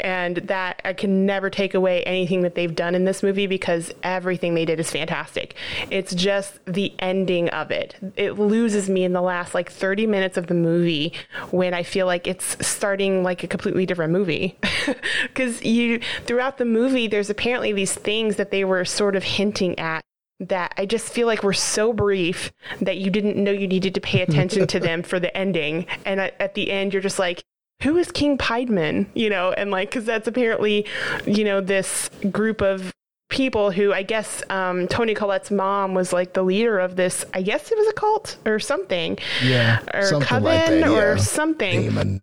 And 0.01 0.37
that 0.37 0.81
I 0.83 0.93
can 0.93 1.25
never 1.25 1.49
take 1.49 1.73
away 1.73 2.03
anything 2.03 2.41
that 2.41 2.55
they've 2.55 2.73
done 2.73 2.95
in 2.95 3.05
this 3.05 3.23
movie 3.23 3.47
because 3.47 3.93
everything 4.03 4.53
they 4.53 4.65
did 4.65 4.79
is 4.79 4.89
fantastic. 4.91 5.55
It's 5.89 6.13
just 6.13 6.59
the 6.65 6.93
ending 6.99 7.49
of 7.49 7.71
it. 7.71 7.95
It 8.15 8.33
loses 8.33 8.89
me 8.89 9.03
in 9.03 9.13
the 9.13 9.21
last 9.21 9.53
like 9.53 9.71
30 9.71 10.07
minutes 10.07 10.37
of 10.37 10.47
the 10.47 10.53
movie 10.53 11.13
when 11.51 11.73
I 11.73 11.83
feel 11.83 12.05
like 12.05 12.27
it's 12.27 12.65
starting 12.65 13.23
like 13.23 13.43
a 13.43 13.47
completely 13.47 13.85
different 13.85 14.13
movie. 14.13 14.57
Because 15.23 15.63
you, 15.63 15.99
throughout 16.25 16.57
the 16.57 16.65
movie, 16.65 17.07
there's 17.07 17.29
apparently 17.29 17.71
these 17.71 17.93
things 17.93 18.35
that 18.35 18.51
they 18.51 18.63
were 18.65 18.85
sort 18.85 19.15
of 19.15 19.23
hinting 19.23 19.79
at 19.79 20.03
that 20.49 20.73
I 20.77 20.85
just 20.85 21.11
feel 21.11 21.27
like 21.27 21.43
were 21.43 21.53
so 21.53 21.93
brief 21.93 22.51
that 22.81 22.97
you 22.97 23.09
didn't 23.09 23.37
know 23.37 23.51
you 23.51 23.67
needed 23.67 23.95
to 23.95 24.01
pay 24.01 24.21
attention 24.27 24.67
to 24.67 24.79
them 24.79 25.03
for 25.03 25.19
the 25.19 25.35
ending. 25.35 25.85
And 26.05 26.19
at, 26.19 26.35
at, 26.39 26.53
the 26.53 26.71
end, 26.71 26.93
you're 26.93 27.01
just 27.01 27.19
like, 27.19 27.43
who 27.81 27.97
is 27.97 28.11
King 28.11 28.37
Paimon? 28.37 29.07
You 29.13 29.29
know, 29.29 29.51
and 29.51 29.71
like, 29.71 29.89
because 29.89 30.05
that's 30.05 30.27
apparently, 30.27 30.85
you 31.25 31.43
know, 31.43 31.61
this 31.61 32.09
group 32.31 32.61
of 32.61 32.93
people 33.29 33.71
who 33.71 33.91
I 33.91 34.03
guess 34.03 34.43
um, 34.49 34.87
Toni 34.87 35.15
Collette's 35.15 35.51
mom 35.51 35.93
was 35.93 36.13
like 36.13 36.33
the 36.33 36.43
leader 36.43 36.79
of 36.79 36.95
this. 36.95 37.25
I 37.33 37.41
guess 37.41 37.71
it 37.71 37.77
was 37.77 37.87
a 37.87 37.93
cult 37.93 38.37
or 38.45 38.59
something. 38.59 39.17
Yeah. 39.43 39.79
Or 39.93 40.03
something 40.03 40.27
coven 40.27 40.43
like 40.43 40.65
that, 40.67 40.79
yeah. 40.79 40.89
or 40.89 41.17
something. 41.17 41.81
Demon. 41.81 42.21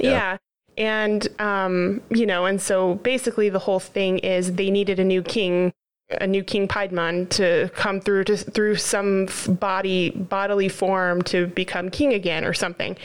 Yeah. 0.00 0.10
yeah. 0.10 0.36
And, 0.76 1.28
um, 1.40 2.02
you 2.10 2.26
know, 2.26 2.46
and 2.46 2.60
so 2.60 2.96
basically 2.96 3.48
the 3.48 3.58
whole 3.58 3.80
thing 3.80 4.18
is 4.18 4.54
they 4.54 4.70
needed 4.70 5.00
a 5.00 5.04
new 5.04 5.22
king 5.22 5.72
a 6.10 6.26
new 6.26 6.42
King 6.42 6.66
Paimon 6.68 7.28
to 7.30 7.70
come 7.74 8.00
through 8.00 8.24
to 8.24 8.36
through 8.36 8.76
some 8.76 9.28
body 9.48 10.10
bodily 10.10 10.68
form 10.68 11.22
to 11.22 11.46
become 11.48 11.90
king 11.90 12.12
again 12.12 12.44
or 12.44 12.54
something, 12.54 12.96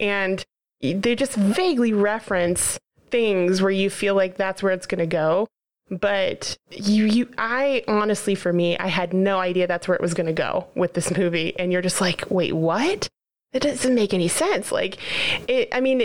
and 0.00 0.44
they 0.80 1.14
just 1.14 1.34
vaguely 1.34 1.92
reference 1.92 2.78
things 3.10 3.62
where 3.62 3.70
you 3.70 3.90
feel 3.90 4.14
like 4.14 4.36
that's 4.36 4.62
where 4.62 4.72
it's 4.72 4.86
going 4.86 4.98
to 4.98 5.06
go, 5.06 5.46
but 5.90 6.56
you 6.70 7.04
you 7.04 7.28
I 7.38 7.84
honestly 7.88 8.34
for 8.34 8.52
me 8.52 8.76
I 8.78 8.88
had 8.88 9.12
no 9.12 9.38
idea 9.38 9.66
that's 9.66 9.86
where 9.86 9.94
it 9.94 10.02
was 10.02 10.14
going 10.14 10.26
to 10.26 10.32
go 10.32 10.66
with 10.74 10.94
this 10.94 11.16
movie, 11.16 11.58
and 11.58 11.72
you're 11.72 11.82
just 11.82 12.00
like, 12.00 12.24
wait, 12.30 12.54
what? 12.54 13.08
It 13.52 13.60
doesn't 13.60 13.94
make 13.94 14.12
any 14.12 14.28
sense. 14.28 14.70
Like, 14.70 14.98
it, 15.48 15.68
I 15.72 15.80
mean, 15.80 16.00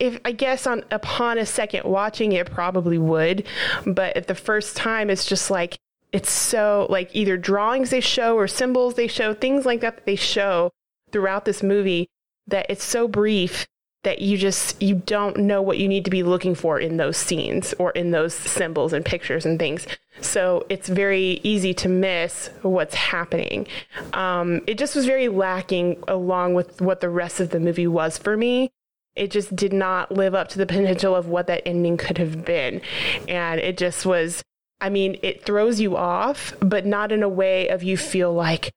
if 0.00 0.20
I 0.24 0.32
guess 0.32 0.66
on 0.66 0.84
upon 0.90 1.38
a 1.38 1.46
second 1.46 1.84
watching 1.84 2.32
it 2.32 2.50
probably 2.50 2.98
would, 2.98 3.46
but 3.86 4.16
at 4.16 4.26
the 4.26 4.34
first 4.34 4.76
time, 4.76 5.08
it's 5.10 5.26
just 5.26 5.50
like 5.50 5.78
it's 6.12 6.30
so 6.30 6.86
like 6.90 7.10
either 7.14 7.36
drawings 7.36 7.90
they 7.90 8.00
show 8.00 8.36
or 8.36 8.46
symbols 8.46 8.94
they 8.94 9.06
show, 9.06 9.34
things 9.34 9.66
like 9.66 9.80
that 9.80 9.96
that 9.96 10.06
they 10.06 10.16
show 10.16 10.70
throughout 11.12 11.44
this 11.44 11.62
movie 11.62 12.08
that 12.46 12.66
it's 12.68 12.84
so 12.84 13.08
brief 13.08 13.66
that 14.06 14.20
you 14.20 14.38
just 14.38 14.80
you 14.80 14.94
don't 14.94 15.36
know 15.36 15.60
what 15.60 15.78
you 15.78 15.88
need 15.88 16.04
to 16.04 16.12
be 16.12 16.22
looking 16.22 16.54
for 16.54 16.78
in 16.78 16.96
those 16.96 17.16
scenes 17.16 17.74
or 17.80 17.90
in 17.90 18.12
those 18.12 18.32
symbols 18.32 18.92
and 18.92 19.04
pictures 19.04 19.44
and 19.44 19.58
things. 19.58 19.84
So 20.20 20.64
it's 20.68 20.88
very 20.88 21.40
easy 21.42 21.74
to 21.74 21.88
miss 21.88 22.48
what's 22.62 22.94
happening. 22.94 23.66
Um, 24.12 24.60
it 24.68 24.78
just 24.78 24.94
was 24.94 25.06
very 25.06 25.26
lacking 25.26 26.04
along 26.06 26.54
with 26.54 26.80
what 26.80 27.00
the 27.00 27.10
rest 27.10 27.40
of 27.40 27.50
the 27.50 27.58
movie 27.58 27.88
was 27.88 28.16
for 28.16 28.36
me. 28.36 28.70
It 29.16 29.32
just 29.32 29.56
did 29.56 29.72
not 29.72 30.12
live 30.12 30.36
up 30.36 30.50
to 30.50 30.58
the 30.58 30.66
potential 30.66 31.16
of 31.16 31.26
what 31.26 31.48
that 31.48 31.66
ending 31.66 31.96
could 31.96 32.18
have 32.18 32.44
been. 32.44 32.82
And 33.26 33.60
it 33.60 33.76
just 33.76 34.06
was 34.06 34.44
i 34.78 34.90
mean 34.90 35.18
it 35.22 35.42
throws 35.42 35.80
you 35.80 35.96
off 35.96 36.52
but 36.60 36.84
not 36.84 37.10
in 37.10 37.22
a 37.22 37.28
way 37.28 37.66
of 37.68 37.82
you 37.82 37.96
feel 37.96 38.30
like 38.30 38.70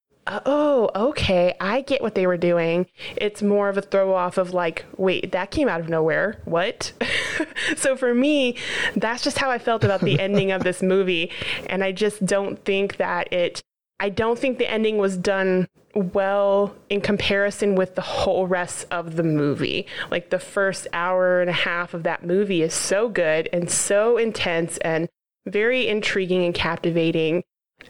oh, 0.46 0.90
okay, 0.96 1.56
I 1.60 1.82
get 1.82 2.02
what 2.02 2.16
they 2.16 2.28
were 2.28 2.38
doing. 2.38 2.88
It's 3.16 3.42
more 3.42 3.70
of 3.70 3.78
a 3.78 3.82
throw 3.82 4.14
off 4.14 4.38
of 4.38 4.54
like, 4.54 4.86
wait, 4.98 5.32
that 5.32 5.52
came 5.52 5.68
out 5.68 5.80
of 5.80 5.90
nowhere. 5.90 6.42
What? 6.46 6.94
so 7.78 7.96
for 7.96 8.14
me, 8.14 8.56
that's 8.96 9.24
just 9.24 9.38
how 9.38 9.50
I 9.50 9.58
felt 9.58 9.84
about 9.84 10.02
the 10.02 10.20
ending 10.20 10.52
of 10.52 10.64
this 10.64 10.82
movie. 10.82 11.32
And 11.68 11.84
I 11.84 11.92
just 11.92 12.26
don't 12.26 12.64
think 12.66 12.98
that 12.98 13.32
it, 13.34 13.62
I 14.00 14.10
don't 14.10 14.40
think 14.40 14.58
the 14.58 14.70
ending 14.70 14.98
was 14.98 15.18
done 15.18 15.68
well 15.96 16.76
in 16.90 17.02
comparison 17.02 17.76
with 17.76 17.96
the 17.96 18.02
whole 18.02 18.48
rest 18.48 18.86
of 18.92 19.16
the 19.16 19.24
movie. 19.24 19.88
Like 20.12 20.30
the 20.30 20.40
first 20.40 20.88
hour 20.94 21.42
and 21.42 21.50
a 21.50 21.54
half 21.54 21.94
of 21.94 22.04
that 22.04 22.26
movie 22.26 22.62
is 22.62 22.74
so 22.74 23.10
good 23.10 23.50
and 23.52 23.70
so 23.70 24.18
intense 24.18 24.78
and 24.80 25.10
very 25.48 25.88
intriguing 25.88 26.46
and 26.46 26.54
captivating 26.54 27.44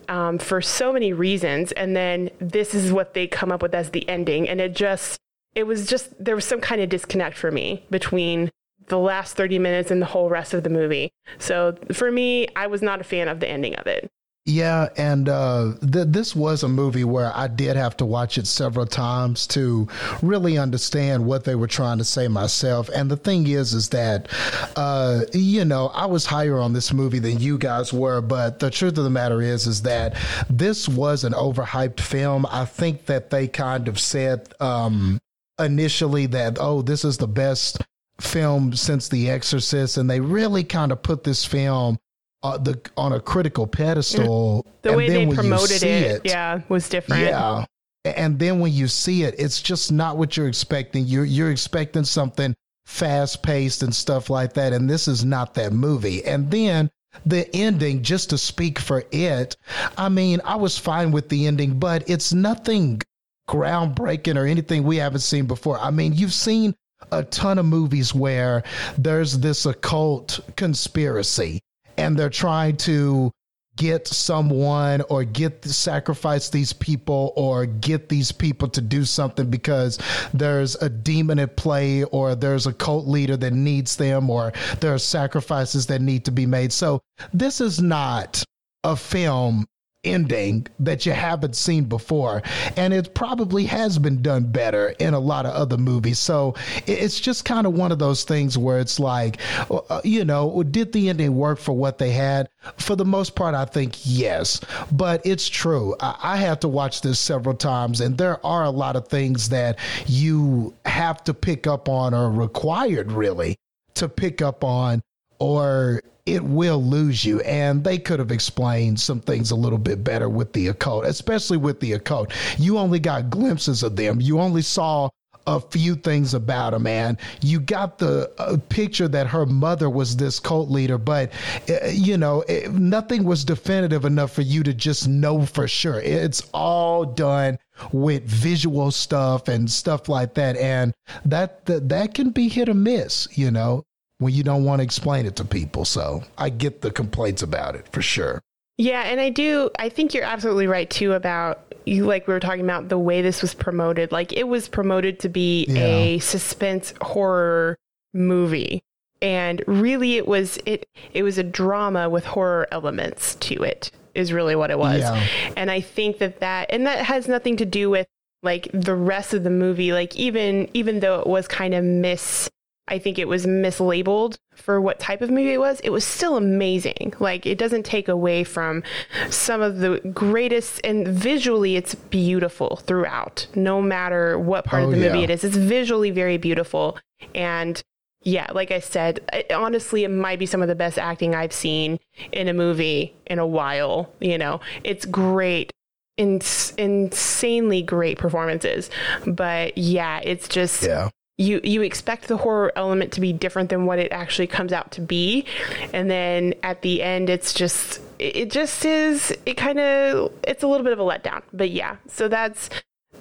um, 0.07 0.37
for 0.37 0.61
so 0.61 0.93
many 0.93 1.13
reasons. 1.13 1.71
And 1.73 1.95
then 1.95 2.29
this 2.39 2.73
is 2.73 2.91
what 2.91 3.13
they 3.13 3.27
come 3.27 3.51
up 3.51 3.61
with 3.61 3.73
as 3.73 3.91
the 3.91 4.07
ending. 4.09 4.47
And 4.47 4.59
it 4.59 4.75
just, 4.75 5.19
it 5.55 5.63
was 5.63 5.87
just, 5.87 6.11
there 6.23 6.35
was 6.35 6.45
some 6.45 6.61
kind 6.61 6.81
of 6.81 6.89
disconnect 6.89 7.37
for 7.37 7.51
me 7.51 7.85
between 7.89 8.51
the 8.87 8.99
last 8.99 9.35
30 9.35 9.59
minutes 9.59 9.91
and 9.91 10.01
the 10.01 10.07
whole 10.07 10.29
rest 10.29 10.53
of 10.53 10.63
the 10.63 10.69
movie. 10.69 11.11
So 11.37 11.77
for 11.91 12.11
me, 12.11 12.47
I 12.55 12.67
was 12.67 12.81
not 12.81 13.01
a 13.01 13.03
fan 13.03 13.27
of 13.27 13.39
the 13.39 13.47
ending 13.47 13.75
of 13.75 13.87
it. 13.87 14.09
Yeah, 14.49 14.89
and 14.97 15.29
uh, 15.29 15.73
th- 15.79 16.07
this 16.07 16.35
was 16.35 16.63
a 16.63 16.67
movie 16.67 17.03
where 17.03 17.31
I 17.35 17.47
did 17.47 17.75
have 17.75 17.95
to 17.97 18.05
watch 18.05 18.39
it 18.39 18.47
several 18.47 18.87
times 18.87 19.45
to 19.47 19.87
really 20.23 20.57
understand 20.57 21.23
what 21.23 21.43
they 21.43 21.53
were 21.53 21.67
trying 21.67 21.99
to 21.99 22.03
say 22.03 22.27
myself. 22.27 22.89
And 22.89 23.11
the 23.11 23.15
thing 23.15 23.45
is, 23.45 23.75
is 23.75 23.89
that 23.89 24.27
uh, 24.75 25.21
you 25.33 25.65
know 25.65 25.89
I 25.89 26.07
was 26.07 26.25
higher 26.25 26.57
on 26.57 26.73
this 26.73 26.91
movie 26.91 27.19
than 27.19 27.39
you 27.39 27.59
guys 27.59 27.93
were, 27.93 28.21
but 28.21 28.57
the 28.57 28.71
truth 28.71 28.97
of 28.97 29.03
the 29.03 29.11
matter 29.11 29.39
is, 29.39 29.67
is 29.67 29.83
that 29.83 30.17
this 30.49 30.89
was 30.89 31.23
an 31.23 31.33
overhyped 31.33 31.99
film. 31.99 32.47
I 32.49 32.65
think 32.65 33.05
that 33.05 33.29
they 33.29 33.47
kind 33.47 33.87
of 33.87 33.99
said 33.99 34.51
um, 34.59 35.19
initially 35.59 36.25
that 36.25 36.57
oh, 36.59 36.81
this 36.81 37.05
is 37.05 37.19
the 37.19 37.27
best 37.27 37.83
film 38.19 38.73
since 38.73 39.09
The 39.09 39.29
Exorcist, 39.29 39.97
and 39.97 40.09
they 40.09 40.19
really 40.19 40.63
kind 40.63 40.91
of 40.91 41.03
put 41.03 41.23
this 41.23 41.45
film 41.45 41.99
uh, 42.43 42.57
the 42.57 42.79
on 42.97 43.13
a 43.13 43.19
critical 43.19 43.67
pedestal. 43.67 44.65
The 44.81 44.93
way 44.93 45.09
they 45.09 45.27
promoted 45.27 45.83
it, 45.83 46.03
it, 46.03 46.21
yeah, 46.25 46.61
was 46.69 46.87
different. 46.89 47.23
Yeah, 47.23 47.65
and 48.05 48.39
then 48.39 48.59
when 48.59 48.71
you 48.71 48.87
see 48.87 49.23
it, 49.23 49.35
it's 49.37 49.61
just 49.61 49.91
not 49.91 50.17
what 50.17 50.37
you're 50.37 50.47
expecting. 50.47 51.05
You're 51.05 51.25
you're 51.25 51.51
expecting 51.51 52.03
something 52.03 52.55
fast 52.85 53.43
paced 53.43 53.83
and 53.83 53.93
stuff 53.93 54.29
like 54.29 54.53
that, 54.53 54.73
and 54.73 54.89
this 54.89 55.07
is 55.07 55.25
not 55.25 55.53
that 55.55 55.73
movie. 55.73 56.23
And 56.25 56.49
then 56.49 56.89
the 57.25 57.53
ending, 57.55 58.03
just 58.03 58.29
to 58.29 58.37
speak 58.37 58.79
for 58.79 59.03
it, 59.11 59.57
I 59.97 60.09
mean, 60.09 60.41
I 60.45 60.55
was 60.55 60.77
fine 60.77 61.11
with 61.11 61.29
the 61.29 61.47
ending, 61.47 61.79
but 61.79 62.09
it's 62.09 62.33
nothing 62.33 63.01
groundbreaking 63.49 64.37
or 64.37 64.45
anything 64.45 64.83
we 64.83 64.97
haven't 64.97 65.21
seen 65.21 65.45
before. 65.45 65.79
I 65.79 65.91
mean, 65.91 66.13
you've 66.13 66.33
seen 66.33 66.75
a 67.11 67.23
ton 67.23 67.57
of 67.57 67.65
movies 67.65 68.13
where 68.13 68.63
there's 68.97 69.39
this 69.39 69.65
occult 69.65 70.39
conspiracy 70.55 71.61
and 71.99 72.17
they're 72.17 72.29
trying 72.29 72.77
to 72.77 73.31
get 73.75 74.07
someone 74.07 75.01
or 75.09 75.23
get 75.23 75.63
sacrifice 75.63 76.49
these 76.49 76.73
people 76.73 77.31
or 77.37 77.65
get 77.65 78.09
these 78.09 78.31
people 78.31 78.67
to 78.67 78.81
do 78.81 79.05
something 79.05 79.49
because 79.49 79.97
there's 80.33 80.75
a 80.75 80.89
demon 80.89 81.39
at 81.39 81.55
play 81.55 82.03
or 82.03 82.35
there's 82.35 82.67
a 82.67 82.73
cult 82.73 83.07
leader 83.07 83.37
that 83.37 83.53
needs 83.53 83.95
them 83.95 84.29
or 84.29 84.51
there 84.81 84.93
are 84.93 84.99
sacrifices 84.99 85.87
that 85.87 86.01
need 86.01 86.25
to 86.25 86.31
be 86.31 86.45
made. 86.45 86.73
So 86.73 87.01
this 87.31 87.61
is 87.61 87.81
not 87.81 88.43
a 88.83 88.97
film 88.97 89.65
ending 90.03 90.65
that 90.79 91.05
you 91.05 91.11
haven't 91.11 91.55
seen 91.55 91.83
before. 91.83 92.41
And 92.77 92.93
it 92.93 93.13
probably 93.13 93.65
has 93.65 93.97
been 93.97 94.21
done 94.21 94.51
better 94.51 94.89
in 94.99 95.13
a 95.13 95.19
lot 95.19 95.45
of 95.45 95.53
other 95.53 95.77
movies. 95.77 96.19
So 96.19 96.55
it's 96.85 97.19
just 97.19 97.45
kind 97.45 97.67
of 97.67 97.73
one 97.73 97.91
of 97.91 97.99
those 97.99 98.23
things 98.23 98.57
where 98.57 98.79
it's 98.79 98.99
like, 98.99 99.39
uh, 99.69 100.01
you 100.03 100.23
know, 100.23 100.63
did 100.63 100.93
the 100.93 101.09
ending 101.09 101.35
work 101.35 101.59
for 101.59 101.73
what 101.73 101.97
they 101.97 102.11
had? 102.11 102.49
For 102.77 102.95
the 102.95 103.05
most 103.05 103.35
part, 103.35 103.55
I 103.55 103.65
think 103.65 103.95
yes. 104.05 104.61
But 104.91 105.25
it's 105.25 105.47
true. 105.47 105.95
I, 105.99 106.37
have 106.39 106.61
to 106.61 106.69
watch 106.69 107.01
this 107.01 107.19
several 107.19 107.55
times, 107.55 107.99
and 107.99 108.17
there 108.17 108.43
are 108.45 108.63
a 108.63 108.69
lot 108.69 108.95
of 108.95 109.09
things 109.09 109.49
that 109.49 109.77
you 110.05 110.73
have 110.85 111.21
to 111.25 111.33
pick 111.33 111.67
up 111.67 111.89
on 111.89 112.13
or 112.13 112.31
required 112.31 113.11
really 113.11 113.57
to 113.95 114.07
pick 114.07 114.41
up 114.41 114.63
on 114.63 115.01
or 115.39 116.01
it 116.25 116.43
will 116.43 116.83
lose 116.83 117.25
you. 117.25 117.39
And 117.41 117.83
they 117.83 117.97
could 117.97 118.19
have 118.19 118.31
explained 118.31 118.99
some 118.99 119.19
things 119.19 119.51
a 119.51 119.55
little 119.55 119.79
bit 119.79 120.03
better 120.03 120.29
with 120.29 120.53
the 120.53 120.67
occult, 120.67 121.05
especially 121.05 121.57
with 121.57 121.79
the 121.79 121.93
occult. 121.93 122.33
You 122.57 122.77
only 122.77 122.99
got 122.99 123.29
glimpses 123.29 123.83
of 123.83 123.95
them. 123.95 124.21
You 124.21 124.39
only 124.39 124.61
saw 124.61 125.09
a 125.47 125.59
few 125.59 125.95
things 125.95 126.33
about 126.35 126.73
him, 126.73 126.83
man. 126.83 127.17
You 127.41 127.59
got 127.59 127.97
the 127.97 128.31
uh, 128.37 128.57
picture 128.69 129.07
that 129.07 129.25
her 129.27 129.45
mother 129.45 129.89
was 129.89 130.15
this 130.15 130.39
cult 130.39 130.69
leader, 130.69 130.97
but 130.97 131.31
uh, 131.69 131.87
you 131.87 132.17
know, 132.17 132.43
it, 132.47 132.71
nothing 132.71 133.23
was 133.23 133.43
definitive 133.43 134.05
enough 134.05 134.31
for 134.31 134.43
you 134.43 134.61
to 134.63 134.73
just 134.73 135.07
know 135.07 135.45
for 135.45 135.67
sure. 135.67 135.99
It's 136.01 136.47
all 136.53 137.05
done 137.05 137.57
with 137.91 138.25
visual 138.25 138.91
stuff 138.91 139.47
and 139.47 139.71
stuff 139.71 140.07
like 140.07 140.35
that, 140.35 140.55
and 140.57 140.93
that 141.25 141.65
that, 141.65 141.89
that 141.89 142.13
can 142.13 142.29
be 142.29 142.47
hit 142.49 142.69
or 142.69 142.75
miss, 142.75 143.27
you 143.35 143.49
know 143.49 143.85
when 144.19 144.33
you 144.33 144.43
don't 144.43 144.63
want 144.63 144.79
to 144.79 144.83
explain 144.83 145.25
it 145.25 145.35
to 145.37 145.45
people. 145.45 145.85
So 145.85 146.23
I 146.37 146.49
get 146.49 146.81
the 146.81 146.91
complaints 146.91 147.41
about 147.41 147.75
it 147.75 147.87
for 147.91 148.01
sure. 148.01 148.41
Yeah, 148.77 149.01
and 149.01 149.19
I 149.19 149.29
do. 149.29 149.69
I 149.77 149.89
think 149.89 150.13
you're 150.13 150.23
absolutely 150.23 150.67
right 150.67 150.89
too 150.89 151.11
about 151.13 151.73
you. 151.85 152.05
Like 152.05 152.27
we 152.27 152.33
were 152.33 152.39
talking 152.39 152.63
about 152.63 152.87
the 152.87 152.97
way 152.97 153.21
this 153.21 153.41
was 153.41 153.53
promoted. 153.53 154.13
Like 154.13 154.31
it 154.31 154.47
was 154.47 154.69
promoted 154.69 155.19
to 155.19 155.29
be 155.29 155.65
yeah. 155.67 155.79
a 155.79 156.19
suspense 156.19 156.93
horror 157.01 157.77
movie, 158.13 158.81
and 159.21 159.61
really 159.67 160.15
it 160.15 160.27
was 160.27 160.59
it 160.65 160.87
it 161.13 161.23
was 161.23 161.37
a 161.37 161.43
drama 161.43 162.09
with 162.09 162.23
horror 162.23 162.67
elements 162.71 163.35
to 163.35 163.63
it. 163.63 163.91
Is 164.15 164.31
really 164.31 164.55
what 164.55 164.71
it 164.71 164.79
was. 164.79 165.01
Yeah. 165.01 165.27
And 165.57 165.69
I 165.69 165.81
think 165.81 166.19
that 166.19 166.39
that 166.39 166.71
and 166.71 166.87
that 166.87 167.05
has 167.05 167.27
nothing 167.27 167.57
to 167.57 167.65
do 167.65 167.89
with 167.89 168.07
like 168.43 168.69
the 168.73 168.95
rest 168.95 169.33
of 169.33 169.43
the 169.43 169.49
movie. 169.49 169.91
Like 169.91 170.15
even 170.15 170.69
even 170.73 171.01
though 171.01 171.19
it 171.19 171.27
was 171.27 171.49
kind 171.49 171.73
of 171.73 171.83
miss 171.83 172.49
I 172.89 172.99
think 172.99 173.19
it 173.19 173.27
was 173.27 173.45
mislabeled 173.45 174.37
for 174.53 174.81
what 174.81 174.99
type 174.99 175.21
of 175.21 175.29
movie 175.29 175.53
it 175.53 175.59
was. 175.59 175.79
It 175.81 175.91
was 175.91 176.03
still 176.03 176.35
amazing. 176.35 177.13
Like 177.19 177.45
it 177.45 177.57
doesn't 177.57 177.83
take 177.83 178.07
away 178.07 178.43
from 178.43 178.83
some 179.29 179.61
of 179.61 179.77
the 179.77 179.99
greatest 180.13 180.81
and 180.83 181.07
visually 181.07 181.75
it's 181.75 181.95
beautiful 181.95 182.77
throughout. 182.77 183.47
No 183.55 183.81
matter 183.81 184.37
what 184.37 184.65
part 184.65 184.83
oh, 184.83 184.85
of 184.85 184.91
the 184.91 184.97
oh, 184.97 185.09
movie 185.09 185.19
yeah. 185.19 185.25
it 185.25 185.29
is. 185.29 185.43
It's 185.43 185.55
visually 185.55 186.11
very 186.11 186.37
beautiful 186.37 186.97
and 187.33 187.81
yeah, 188.21 188.47
like 188.53 188.71
I 188.71 188.81
said, 188.81 189.21
it, 189.31 189.49
honestly, 189.49 190.03
it 190.03 190.09
might 190.09 190.39
be 190.39 190.45
some 190.45 190.61
of 190.61 190.67
the 190.67 190.75
best 190.75 190.99
acting 190.99 191.35
I've 191.35 191.53
seen 191.53 191.99
in 192.33 192.49
a 192.49 192.53
movie 192.53 193.15
in 193.25 193.39
a 193.39 193.47
while. 193.47 194.11
You 194.19 194.37
know, 194.37 194.59
it's 194.83 195.05
great 195.05 195.71
insanely 196.17 197.81
great 197.81 198.17
performances. 198.17 198.89
But 199.25 199.77
yeah, 199.77 200.19
it's 200.21 200.49
just 200.49 200.83
yeah 200.83 201.09
you 201.39 201.61
you 201.63 201.81
expect 201.81 202.27
the 202.27 202.37
horror 202.37 202.71
element 202.75 203.13
to 203.13 203.21
be 203.21 203.31
different 203.31 203.69
than 203.69 203.85
what 203.85 203.97
it 203.97 204.11
actually 204.11 204.47
comes 204.47 204.73
out 204.73 204.91
to 204.91 205.01
be. 205.01 205.45
And 205.93 206.11
then 206.11 206.53
at 206.61 206.81
the 206.81 207.01
end 207.01 207.29
it's 207.29 207.53
just 207.53 208.01
it 208.19 208.51
just 208.51 208.83
is 208.83 209.35
it 209.45 209.55
kind 209.55 209.79
of 209.79 210.33
it's 210.43 210.61
a 210.61 210.67
little 210.67 210.83
bit 210.83 210.93
of 210.93 210.99
a 210.99 211.03
letdown. 211.03 211.41
But 211.53 211.71
yeah 211.71 211.95
so 212.07 212.27
that's 212.27 212.69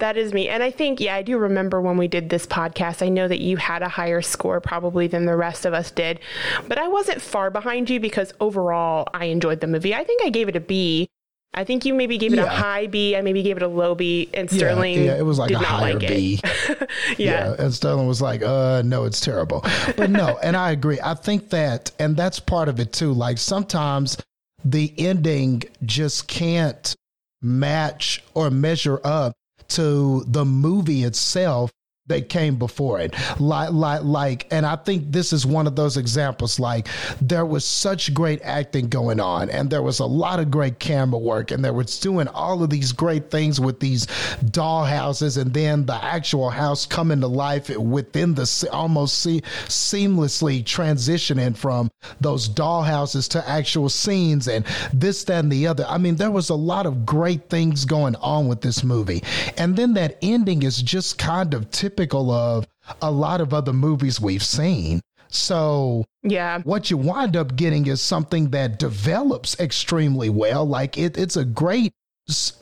that 0.00 0.16
is 0.16 0.32
me. 0.32 0.48
And 0.48 0.62
i 0.64 0.70
think 0.70 1.00
yeah 1.00 1.14
i 1.14 1.22
do 1.22 1.38
remember 1.38 1.80
when 1.80 1.96
we 1.96 2.08
did 2.08 2.28
this 2.28 2.46
podcast 2.46 3.02
i 3.06 3.08
know 3.08 3.28
that 3.28 3.40
you 3.40 3.56
had 3.56 3.82
a 3.82 3.88
higher 3.88 4.20
score 4.20 4.60
probably 4.60 5.06
than 5.06 5.24
the 5.24 5.36
rest 5.36 5.64
of 5.64 5.72
us 5.72 5.92
did. 5.92 6.18
But 6.66 6.78
i 6.78 6.88
wasn't 6.88 7.22
far 7.22 7.50
behind 7.50 7.88
you 7.88 8.00
because 8.00 8.32
overall 8.40 9.06
i 9.14 9.26
enjoyed 9.26 9.60
the 9.60 9.68
movie. 9.68 9.94
I 9.94 10.02
think 10.02 10.24
i 10.24 10.28
gave 10.30 10.48
it 10.48 10.56
a 10.56 10.60
b 10.60 11.08
I 11.54 11.64
think 11.64 11.84
you 11.84 11.94
maybe 11.94 12.18
gave 12.18 12.32
it 12.32 12.36
yeah. 12.36 12.44
a 12.44 12.48
high 12.48 12.86
B. 12.86 13.16
I 13.16 13.22
maybe 13.22 13.42
gave 13.42 13.56
it 13.56 13.62
a 13.62 13.68
low 13.68 13.94
B, 13.94 14.28
and 14.34 14.50
Sterling. 14.50 14.94
Yeah, 14.94 15.04
yeah 15.04 15.18
it 15.18 15.24
was 15.24 15.38
like 15.38 15.50
a 15.50 15.58
higher 15.58 15.94
like 15.94 16.08
B. 16.08 16.40
yeah. 16.68 16.76
yeah, 17.16 17.54
and 17.58 17.74
Sterling 17.74 18.06
was 18.06 18.20
like, 18.20 18.42
"Uh, 18.42 18.82
no, 18.84 19.04
it's 19.04 19.20
terrible." 19.20 19.64
But 19.96 20.10
no, 20.10 20.38
and 20.42 20.56
I 20.56 20.70
agree. 20.72 20.98
I 21.02 21.14
think 21.14 21.50
that, 21.50 21.90
and 21.98 22.16
that's 22.16 22.38
part 22.38 22.68
of 22.68 22.78
it 22.78 22.92
too. 22.92 23.12
Like 23.12 23.38
sometimes 23.38 24.18
the 24.64 24.92
ending 24.98 25.62
just 25.84 26.28
can't 26.28 26.94
match 27.40 28.22
or 28.34 28.50
measure 28.50 29.00
up 29.04 29.32
to 29.68 30.24
the 30.26 30.44
movie 30.44 31.04
itself 31.04 31.70
that 32.08 32.28
came 32.28 32.56
before 32.56 33.00
it. 33.00 33.14
Like, 33.38 33.70
like, 33.72 34.02
like, 34.02 34.46
and 34.50 34.66
I 34.66 34.76
think 34.76 35.12
this 35.12 35.32
is 35.32 35.46
one 35.46 35.66
of 35.66 35.76
those 35.76 35.96
examples. 35.96 36.58
Like, 36.58 36.88
there 37.20 37.46
was 37.46 37.64
such 37.64 38.12
great 38.12 38.40
acting 38.42 38.88
going 38.88 39.20
on, 39.20 39.50
and 39.50 39.70
there 39.70 39.82
was 39.82 40.00
a 40.00 40.06
lot 40.06 40.40
of 40.40 40.50
great 40.50 40.78
camera 40.78 41.18
work, 41.18 41.50
and 41.50 41.64
they 41.64 41.70
were 41.70 41.84
doing 41.84 42.28
all 42.28 42.62
of 42.62 42.70
these 42.70 42.92
great 42.92 43.30
things 43.30 43.60
with 43.60 43.78
these 43.80 44.06
doll 44.50 44.84
houses, 44.84 45.36
and 45.36 45.52
then 45.52 45.86
the 45.86 46.02
actual 46.02 46.50
house 46.50 46.86
coming 46.86 47.20
to 47.20 47.28
life 47.28 47.68
within 47.76 48.34
the 48.34 48.68
almost 48.72 49.20
se- 49.20 49.42
seamlessly 49.66 50.64
transitioning 50.64 51.56
from 51.56 51.90
those 52.20 52.48
doll 52.48 52.82
houses 52.82 53.28
to 53.28 53.48
actual 53.48 53.88
scenes, 53.88 54.48
and 54.48 54.64
this, 54.92 55.24
that, 55.24 55.40
and 55.40 55.52
the 55.52 55.66
other. 55.66 55.84
I 55.86 55.98
mean, 55.98 56.16
there 56.16 56.30
was 56.30 56.48
a 56.48 56.54
lot 56.54 56.86
of 56.86 57.04
great 57.04 57.48
things 57.48 57.84
going 57.84 58.16
on 58.16 58.48
with 58.48 58.60
this 58.62 58.82
movie, 58.82 59.22
and 59.56 59.76
then 59.76 59.94
that 59.94 60.16
ending 60.22 60.62
is 60.62 60.80
just 60.80 61.18
kind 61.18 61.52
of 61.52 61.70
typical 61.70 61.97
typical 61.98 62.30
of 62.30 62.64
a 63.02 63.10
lot 63.10 63.40
of 63.40 63.52
other 63.52 63.72
movies 63.72 64.20
we've 64.20 64.42
seen. 64.42 65.00
So, 65.30 66.04
yeah, 66.22 66.60
what 66.60 66.90
you 66.90 66.96
wind 66.96 67.36
up 67.36 67.56
getting 67.56 67.86
is 67.86 68.00
something 68.00 68.50
that 68.50 68.78
develops 68.78 69.58
extremely 69.58 70.30
well. 70.30 70.64
Like 70.64 70.96
it, 70.96 71.18
it's 71.18 71.36
a 71.36 71.44
great, 71.44 71.92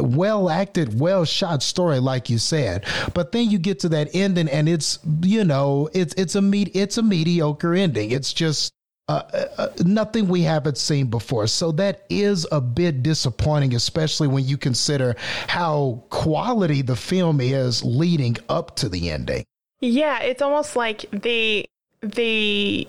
well 0.01 0.49
acted, 0.49 0.99
well 0.99 1.25
shot 1.25 1.63
story, 1.63 2.01
like 2.01 2.31
you 2.31 2.39
said. 2.39 2.87
But 3.15 3.33
then 3.33 3.51
you 3.51 3.59
get 3.59 3.79
to 3.81 3.89
that 3.91 4.09
ending, 4.15 4.49
and 4.49 4.69
it's 4.69 4.99
you 5.21 5.45
know, 5.45 5.91
it's 5.93 6.15
it's 6.15 6.35
a 6.35 6.43
me- 6.43 6.73
it's 6.75 6.99
a 6.99 7.03
mediocre 7.03 7.75
ending. 7.75 8.11
It's 8.11 8.33
just 8.33 8.73
uh, 9.09 9.23
uh, 9.59 9.69
nothing 9.85 10.27
we 10.27 10.43
haven't 10.43 10.79
seen 10.79 11.07
before. 11.07 11.47
So 11.47 11.71
that 11.73 12.05
is 12.11 12.47
a 12.51 12.61
bit 12.61 13.03
disappointing, 13.03 13.75
especially 13.75 14.27
when 14.27 14.45
you 14.45 14.57
consider 14.57 15.15
how 15.47 16.03
quality 16.11 16.83
the 16.83 16.97
film 16.97 17.41
is 17.41 17.85
leading 17.85 18.37
up 18.49 18.75
to 18.77 18.89
the 18.89 19.11
ending. 19.11 19.45
Yeah, 19.81 20.21
it's 20.21 20.43
almost 20.43 20.75
like 20.75 21.05
they 21.13 21.67
they 22.01 22.89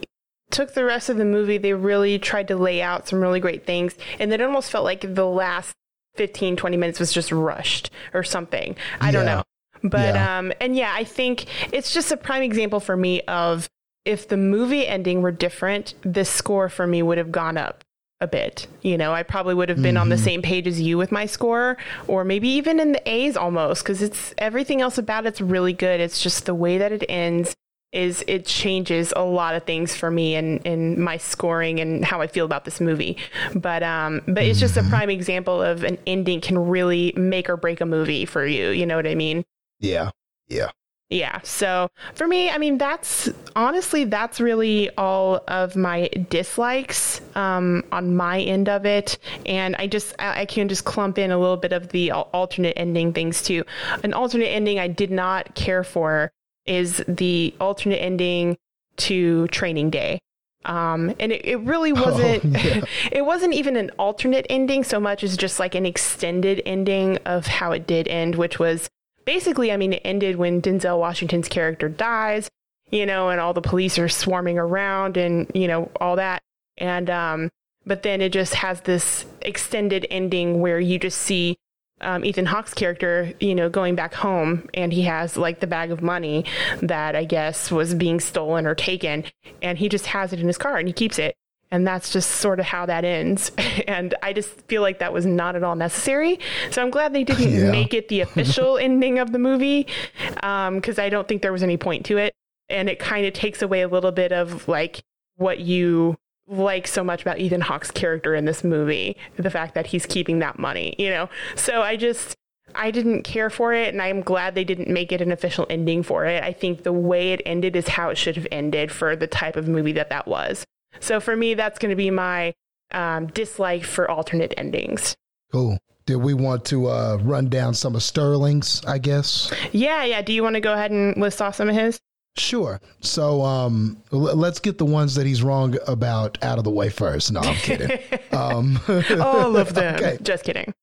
took 0.50 0.74
the 0.74 0.86
rest 0.86 1.10
of 1.10 1.18
the 1.18 1.26
movie, 1.26 1.58
they 1.58 1.74
really 1.74 2.18
tried 2.18 2.48
to 2.48 2.56
lay 2.56 2.82
out 2.82 3.08
some 3.08 3.20
really 3.20 3.40
great 3.40 3.66
things, 3.66 3.94
and 4.20 4.32
it 4.34 4.42
almost 4.42 4.72
felt 4.72 4.86
like 4.86 5.02
the 5.14 5.26
last 5.26 5.76
15, 6.16 6.56
20 6.56 6.78
minutes 6.78 7.00
was 7.00 7.14
just 7.14 7.32
rushed 7.32 7.92
or 8.14 8.24
something. 8.24 8.76
I 9.00 9.08
yeah. 9.08 9.12
don't 9.12 9.26
know. 9.26 9.44
But 9.84 10.16
yeah. 10.16 10.40
um 10.40 10.52
and 10.60 10.76
yeah, 10.76 10.92
I 10.96 11.04
think 11.04 11.46
it's 11.72 11.94
just 11.94 12.12
a 12.12 12.18
prime 12.18 12.42
example 12.42 12.80
for 12.80 12.98
me 12.98 13.22
of 13.22 13.70
if 14.08 14.28
the 14.28 14.38
movie 14.38 14.88
ending 14.88 15.22
were 15.22 15.32
different, 15.32 15.94
the 16.02 16.26
score 16.26 16.70
for 16.70 16.88
me 16.88 17.04
would 17.04 17.18
have 17.18 17.32
gone 17.32 17.58
up 17.58 17.84
a 18.20 18.28
bit. 18.28 18.68
You 18.82 18.98
know, 18.98 19.14
I 19.14 19.24
probably 19.24 19.54
would 19.54 19.70
have 19.70 19.82
been 19.82 19.96
mm-hmm. 19.96 20.02
on 20.02 20.10
the 20.10 20.16
mm-hmm. 20.16 20.24
same 20.24 20.42
page 20.42 20.66
as 20.66 20.82
you 20.82 20.98
with 20.98 21.12
my 21.12 21.26
score, 21.26 21.78
or 22.08 22.24
maybe 22.24 22.48
even 22.50 22.80
in 22.80 22.94
the 22.94 23.10
A's 23.10 23.38
almost, 23.38 23.84
because 23.84 24.02
it's 24.02 24.34
everything 24.38 24.82
else 24.82 24.98
about 24.98 25.26
it's 25.26 25.42
really 25.42 25.74
good. 25.74 26.00
It's 26.00 26.22
just 26.22 26.46
the 26.46 26.56
way 26.56 26.78
that 26.78 26.92
it 26.92 27.04
ends 27.08 27.56
is 27.94 28.24
it 28.28 28.46
changes 28.46 29.14
a 29.16 29.24
lot 29.24 29.56
of 29.56 29.64
things 29.64 29.96
for 29.96 30.12
me 30.12 30.36
and 30.36 30.66
in 30.66 31.00
my 31.00 31.16
scoring 31.18 31.80
and 31.80 32.04
how 32.04 32.22
I 32.22 32.28
feel 32.28 32.46
about 32.46 32.66
this 32.66 32.82
movie. 32.82 33.18
But 33.56 33.84
um, 33.84 34.22
but 34.28 34.44
it's 34.44 34.60
just 34.60 34.78
a 34.78 34.82
mm-hmm. 34.82 34.90
prime 34.90 35.10
example 35.10 35.62
of 35.62 35.84
an 35.84 35.98
ending 36.08 36.42
can 36.42 36.58
really 36.58 37.14
make 37.16 37.50
or 37.50 37.58
break 37.58 37.82
a 37.82 37.86
movie 37.86 38.26
for 38.26 38.46
you. 38.46 38.70
You 38.70 38.86
know 38.86 38.96
what 38.96 39.08
I 39.08 39.16
mean? 39.16 39.46
Yeah. 39.80 40.12
Yeah. 40.48 40.72
Yeah. 41.10 41.40
So 41.44 41.90
for 42.16 42.28
me, 42.28 42.50
I 42.50 42.58
mean, 42.58 42.78
that's 42.78 43.30
honestly, 43.56 44.04
that's 44.04 44.42
really 44.42 44.90
all 44.98 45.42
of 45.48 45.78
my 45.78 46.10
dislikes 46.30 47.22
um, 47.36 47.86
on 47.94 48.16
my 48.16 48.42
end 48.42 48.68
of 48.68 48.86
it. 48.86 49.18
And 49.46 49.76
I 49.78 49.88
just, 49.88 50.14
I 50.20 50.46
can 50.46 50.68
just 50.68 50.84
clump 50.84 51.18
in 51.18 51.32
a 51.32 51.38
little 51.38 51.56
bit 51.56 51.72
of 51.72 51.90
the 51.90 52.12
alternate 52.12 52.74
ending 52.76 53.14
things 53.14 53.42
too. 53.42 53.64
An 54.04 54.14
alternate 54.14 54.48
ending 54.48 54.80
I 54.80 54.90
did 54.90 55.12
not 55.12 55.56
care 55.56 55.86
for 55.86 56.32
is 56.66 57.02
the 57.08 57.56
alternate 57.62 58.02
ending 58.02 58.58
to 58.98 59.48
Training 59.48 59.90
Day. 59.90 60.20
Um, 60.66 61.16
and 61.20 61.32
it, 61.32 61.46
it 61.46 61.60
really 61.62 61.94
oh, 61.94 62.04
wasn't 62.04 62.44
oh, 62.44 62.60
yeah. 62.60 62.82
it 63.14 63.26
wasn't 63.26 63.54
even 63.54 63.78
an 63.78 63.92
alternate 63.92 64.46
ending 64.50 64.84
so 64.84 65.00
much 65.00 65.24
as 65.24 65.38
just 65.38 65.60
like 65.60 65.76
an 65.76 65.86
extended 65.86 66.62
ending 66.66 67.18
of 67.26 67.48
how 67.48 67.72
it 67.72 67.88
did 67.88 68.10
end 68.10 68.36
which 68.36 68.60
was 68.60 68.90
basically, 69.28 69.74
I 69.74 69.78
mean, 69.78 69.94
it 69.94 70.02
ended 70.06 70.38
when 70.38 70.62
Denzel 70.62 70.98
Washington's 70.98 71.50
character 71.50 71.90
dies, 71.90 72.50
you 72.90 73.06
know, 73.06 73.30
and 73.30 73.40
all 73.40 73.54
the 73.54 73.62
police 73.62 74.00
are 74.00 74.08
swarming 74.08 74.58
around 74.58 75.18
and, 75.18 75.52
you 75.54 75.68
know, 75.68 75.92
all 76.00 76.16
that. 76.16 76.42
And, 76.78 77.10
um, 77.10 77.50
but 77.86 78.04
then 78.04 78.22
it 78.22 78.32
just 78.32 78.56
has 78.56 78.82
this 78.82 79.26
extended 79.42 80.08
ending 80.10 80.62
where 80.62 80.80
you 80.80 80.98
just 80.98 81.20
see 81.20 81.58
um, 82.00 82.24
Ethan 82.24 82.46
Hawke's 82.46 82.74
character, 82.74 83.34
you 83.42 83.54
know, 83.54 83.70
going 83.70 83.96
back 83.96 84.14
home 84.14 84.70
and 84.74 84.94
he 84.94 85.02
has 85.04 85.36
like 85.36 85.60
the 85.60 85.68
bag 85.68 85.92
of 85.92 86.02
money 86.02 86.46
that 86.82 87.16
I 87.16 87.26
guess 87.26 87.70
was 87.70 87.94
being 87.94 88.22
stolen 88.22 88.66
or 88.66 88.76
taken 88.76 89.26
and 89.62 89.78
he 89.78 89.90
just 89.90 90.06
has 90.08 90.32
it 90.32 90.40
in 90.40 90.48
his 90.48 90.58
car 90.58 90.78
and 90.78 90.88
he 90.88 90.94
keeps 90.94 91.20
it. 91.20 91.36
And 91.72 91.86
that's 91.86 92.12
just 92.12 92.32
sort 92.32 92.60
of 92.60 92.66
how 92.66 92.86
that 92.86 93.04
ends. 93.06 93.52
And 93.88 94.16
I 94.22 94.34
just 94.34 94.50
feel 94.68 94.82
like 94.82 95.00
that 95.00 95.14
was 95.14 95.26
not 95.26 95.56
at 95.56 95.64
all 95.64 95.76
necessary. 95.76 96.40
So 96.72 96.82
I'm 96.82 96.90
glad 96.90 97.14
they 97.14 97.24
didn't 97.24 97.54
yeah. 97.54 97.72
make 97.72 97.94
it 97.94 98.10
the 98.10 98.20
official 98.20 98.78
ending 98.82 99.18
of 99.18 99.32
the 99.32 99.40
movie 99.40 99.88
because 100.34 101.00
um, 101.00 101.04
I 101.04 101.08
don't 101.08 101.26
think 101.26 101.42
there 101.42 101.54
was 101.54 101.64
any 101.64 101.78
point 101.78 102.06
to 102.08 102.18
it. 102.18 102.34
And 102.68 102.90
it 102.90 103.00
kind 103.00 103.26
of 103.26 103.34
takes 103.34 103.62
away 103.62 103.82
a 103.82 103.88
little 103.88 104.12
bit 104.12 104.34
of 104.34 104.68
like 104.68 105.04
what 105.38 105.60
you 105.60 106.18
like 106.48 106.88
so 106.88 107.04
much 107.04 107.22
about 107.22 107.40
Ethan 107.40 107.62
Hawke's 107.62 107.92
character 107.92 108.36
in 108.36 108.46
this 108.46 108.64
movie 108.64 109.16
the 109.38 109.50
fact 109.50 109.74
that 109.76 109.88
he's 109.88 110.06
keeping 110.06 110.40
that 110.40 110.60
money, 110.60 110.96
you 110.98 111.10
know? 111.10 111.30
So 111.56 111.82
I 111.82 111.96
just. 111.96 112.36
I 112.76 112.92
didn't 112.92 113.24
care 113.24 113.50
for 113.50 113.74
it, 113.74 113.94
and 113.94 114.02
I'm 114.02 114.20
glad 114.22 114.54
they 114.54 114.66
didn't 114.66 114.90
make 114.90 115.14
it 115.14 115.22
an 115.22 115.32
official 115.32 115.66
ending 115.70 116.04
for 116.04 116.26
it. 116.26 116.44
I 116.44 116.52
think 116.52 116.84
the 116.84 116.92
way 116.92 117.32
it 117.32 117.42
ended 117.46 117.78
is 117.78 117.88
how 117.88 118.10
it 118.10 118.18
should 118.18 118.36
have 118.36 118.46
ended 118.52 118.92
for 118.92 119.16
the 119.16 119.26
type 119.26 119.56
of 119.56 119.70
movie 119.70 119.94
that 119.94 120.10
that 120.10 120.28
was. 120.28 120.66
So 121.00 121.20
for 121.20 121.36
me, 121.36 121.54
that's 121.54 121.80
going 121.80 121.90
to 121.90 121.96
be 121.96 122.12
my 122.12 122.54
um, 122.92 123.28
dislike 123.28 123.84
for 123.84 124.10
alternate 124.10 124.54
endings. 124.58 125.16
Cool. 125.52 125.78
Did 126.06 126.18
we 126.18 126.34
want 126.34 126.64
to 126.66 126.88
uh, 126.88 127.18
run 127.22 127.50
down 127.50 127.74
some 127.74 127.96
of 127.96 128.02
Sterling's, 128.02 128.84
I 128.86 128.98
guess? 128.98 129.52
Yeah, 129.74 130.06
yeah. 130.06 130.22
Do 130.22 130.32
you 130.32 130.42
want 130.42 130.54
to 130.56 130.62
go 130.62 130.74
ahead 130.74 130.92
and 130.92 131.18
list 131.18 131.42
off 131.42 131.56
some 131.56 131.68
of 131.70 131.76
his? 131.76 132.00
Sure. 132.38 132.80
So 133.02 133.42
um, 133.42 134.02
l- 134.14 134.20
let's 134.20 134.60
get 134.60 134.78
the 134.78 134.86
ones 134.86 135.16
that 135.16 135.26
he's 135.26 135.44
wrong 135.44 135.76
about 135.88 136.42
out 136.44 136.60
of 136.60 136.64
the 136.64 136.70
way 136.72 136.90
first. 136.90 137.32
No, 137.32 137.42
I'm 137.42 137.56
kidding. 137.56 138.00
um, 138.32 138.80
all 139.20 139.58
of 139.58 139.74
them. 139.74 139.96
Okay. 139.98 140.18
Just 140.22 140.44
kidding. 140.44 140.74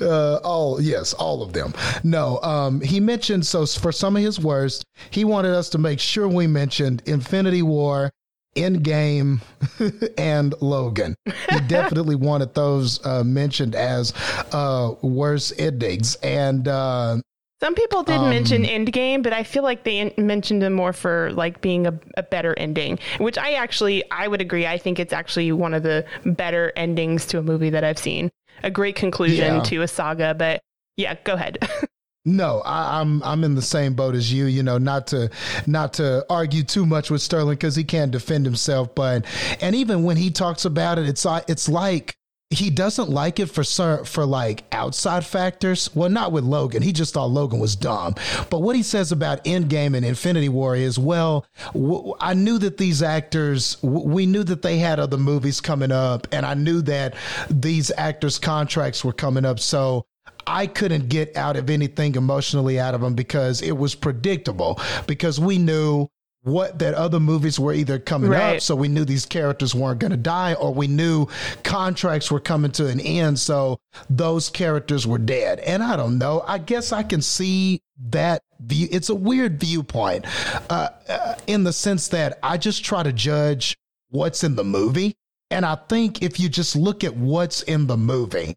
Uh, 0.00 0.36
all 0.36 0.80
yes, 0.80 1.12
all 1.14 1.42
of 1.42 1.52
them. 1.52 1.74
No, 2.04 2.40
um, 2.42 2.80
he 2.80 3.00
mentioned 3.00 3.44
so 3.44 3.66
for 3.66 3.90
some 3.90 4.16
of 4.16 4.22
his 4.22 4.38
worst, 4.38 4.84
he 5.10 5.24
wanted 5.24 5.52
us 5.52 5.68
to 5.70 5.78
make 5.78 5.98
sure 5.98 6.28
we 6.28 6.46
mentioned 6.46 7.02
Infinity 7.06 7.62
War 7.62 8.12
Endgame 8.54 9.40
and 10.18 10.54
Logan. 10.60 11.14
He 11.50 11.60
definitely 11.66 12.16
wanted 12.16 12.54
those 12.54 13.04
uh, 13.04 13.24
mentioned 13.24 13.74
as 13.74 14.12
uh, 14.52 14.94
worst 15.02 15.54
endings. 15.58 16.16
And 16.16 16.68
uh, 16.68 17.18
some 17.60 17.74
people 17.74 18.02
did 18.02 18.16
um, 18.16 18.28
mention 18.28 18.64
Endgame, 18.64 19.22
but 19.22 19.32
I 19.32 19.42
feel 19.42 19.62
like 19.62 19.84
they 19.84 19.98
in- 19.98 20.12
mentioned 20.18 20.60
them 20.60 20.74
more 20.74 20.92
for 20.92 21.32
like 21.32 21.60
being 21.60 21.86
a, 21.86 21.98
a, 22.16 22.22
better 22.22 22.54
ending, 22.58 22.98
which 23.18 23.38
I 23.38 23.54
actually 23.54 24.02
I 24.10 24.28
would 24.28 24.40
agree. 24.40 24.66
I 24.66 24.76
think 24.76 24.98
it's 24.98 25.12
actually 25.12 25.50
one 25.52 25.72
of 25.72 25.82
the 25.82 26.04
better 26.26 26.72
endings 26.76 27.24
to 27.26 27.38
a 27.38 27.42
movie 27.42 27.70
that 27.70 27.82
I've 27.82 27.98
seen. 27.98 28.30
A 28.62 28.70
great 28.70 28.96
conclusion 28.96 29.56
yeah. 29.56 29.62
to 29.62 29.82
a 29.82 29.88
saga, 29.88 30.34
but 30.34 30.60
yeah, 30.96 31.16
go 31.24 31.34
ahead. 31.34 31.58
No, 32.24 32.60
I, 32.64 33.00
am 33.02 33.22
I'm, 33.22 33.32
I'm 33.32 33.44
in 33.44 33.54
the 33.54 33.62
same 33.62 33.94
boat 33.94 34.14
as 34.14 34.32
you. 34.32 34.46
You 34.46 34.62
know, 34.62 34.78
not 34.78 35.06
to 35.08 35.30
not 35.66 35.94
to 35.94 36.24
argue 36.30 36.62
too 36.62 36.86
much 36.86 37.10
with 37.10 37.20
Sterling 37.20 37.56
because 37.56 37.76
he 37.76 37.84
can't 37.84 38.10
defend 38.10 38.46
himself. 38.46 38.94
But 38.94 39.26
and 39.60 39.76
even 39.76 40.04
when 40.04 40.16
he 40.16 40.30
talks 40.30 40.64
about 40.64 40.98
it, 40.98 41.06
it's 41.06 41.26
it's 41.48 41.68
like 41.68 42.16
he 42.48 42.70
doesn't 42.70 43.10
like 43.10 43.40
it 43.40 43.46
for 43.46 43.62
for 44.06 44.24
like 44.24 44.64
outside 44.72 45.26
factors. 45.26 45.94
Well, 45.94 46.08
not 46.08 46.32
with 46.32 46.44
Logan. 46.44 46.82
He 46.82 46.92
just 46.92 47.12
thought 47.12 47.26
Logan 47.30 47.58
was 47.58 47.76
dumb. 47.76 48.14
But 48.48 48.60
what 48.62 48.74
he 48.74 48.82
says 48.82 49.12
about 49.12 49.44
Endgame 49.44 49.94
and 49.94 50.04
Infinity 50.06 50.48
War 50.48 50.74
is, 50.76 50.98
well, 50.98 51.44
w- 51.74 52.14
I 52.20 52.32
knew 52.32 52.58
that 52.58 52.78
these 52.78 53.02
actors, 53.02 53.74
w- 53.82 54.08
we 54.08 54.24
knew 54.26 54.44
that 54.44 54.62
they 54.62 54.78
had 54.78 54.98
other 54.98 55.18
movies 55.18 55.60
coming 55.60 55.92
up, 55.92 56.26
and 56.32 56.46
I 56.46 56.54
knew 56.54 56.80
that 56.82 57.14
these 57.50 57.90
actors' 57.98 58.38
contracts 58.38 59.04
were 59.04 59.12
coming 59.12 59.44
up. 59.44 59.60
So 59.60 60.06
I 60.46 60.66
couldn't 60.66 61.08
get 61.08 61.36
out 61.36 61.56
of 61.56 61.70
anything 61.70 62.14
emotionally 62.14 62.78
out 62.78 62.94
of 62.94 63.00
them 63.00 63.14
because 63.14 63.62
it 63.62 63.76
was 63.76 63.94
predictable 63.94 64.80
because 65.06 65.40
we 65.40 65.58
knew 65.58 66.08
what 66.44 66.78
that 66.78 66.92
other 66.94 67.18
movies 67.18 67.58
were 67.58 67.72
either 67.72 67.98
coming 67.98 68.30
right. 68.30 68.56
up 68.56 68.60
so 68.60 68.76
we 68.76 68.86
knew 68.86 69.04
these 69.04 69.24
characters 69.24 69.74
weren't 69.74 69.98
going 69.98 70.10
to 70.10 70.16
die 70.16 70.52
or 70.54 70.72
we 70.74 70.86
knew 70.86 71.26
contracts 71.62 72.30
were 72.30 72.40
coming 72.40 72.70
to 72.70 72.86
an 72.86 73.00
end 73.00 73.38
so 73.38 73.78
those 74.10 74.50
characters 74.50 75.06
were 75.06 75.18
dead 75.18 75.58
and 75.60 75.82
i 75.82 75.96
don't 75.96 76.18
know 76.18 76.44
i 76.46 76.58
guess 76.58 76.92
i 76.92 77.02
can 77.02 77.22
see 77.22 77.80
that 77.98 78.42
view 78.60 78.86
it's 78.90 79.08
a 79.08 79.14
weird 79.14 79.58
viewpoint 79.58 80.26
uh, 80.68 80.90
uh, 81.08 81.34
in 81.46 81.64
the 81.64 81.72
sense 81.72 82.08
that 82.08 82.38
i 82.42 82.58
just 82.58 82.84
try 82.84 83.02
to 83.02 83.12
judge 83.12 83.74
what's 84.10 84.44
in 84.44 84.54
the 84.54 84.64
movie 84.64 85.16
and 85.50 85.64
i 85.64 85.74
think 85.74 86.22
if 86.22 86.38
you 86.38 86.50
just 86.50 86.76
look 86.76 87.04
at 87.04 87.16
what's 87.16 87.62
in 87.62 87.86
the 87.86 87.96
movie 87.96 88.54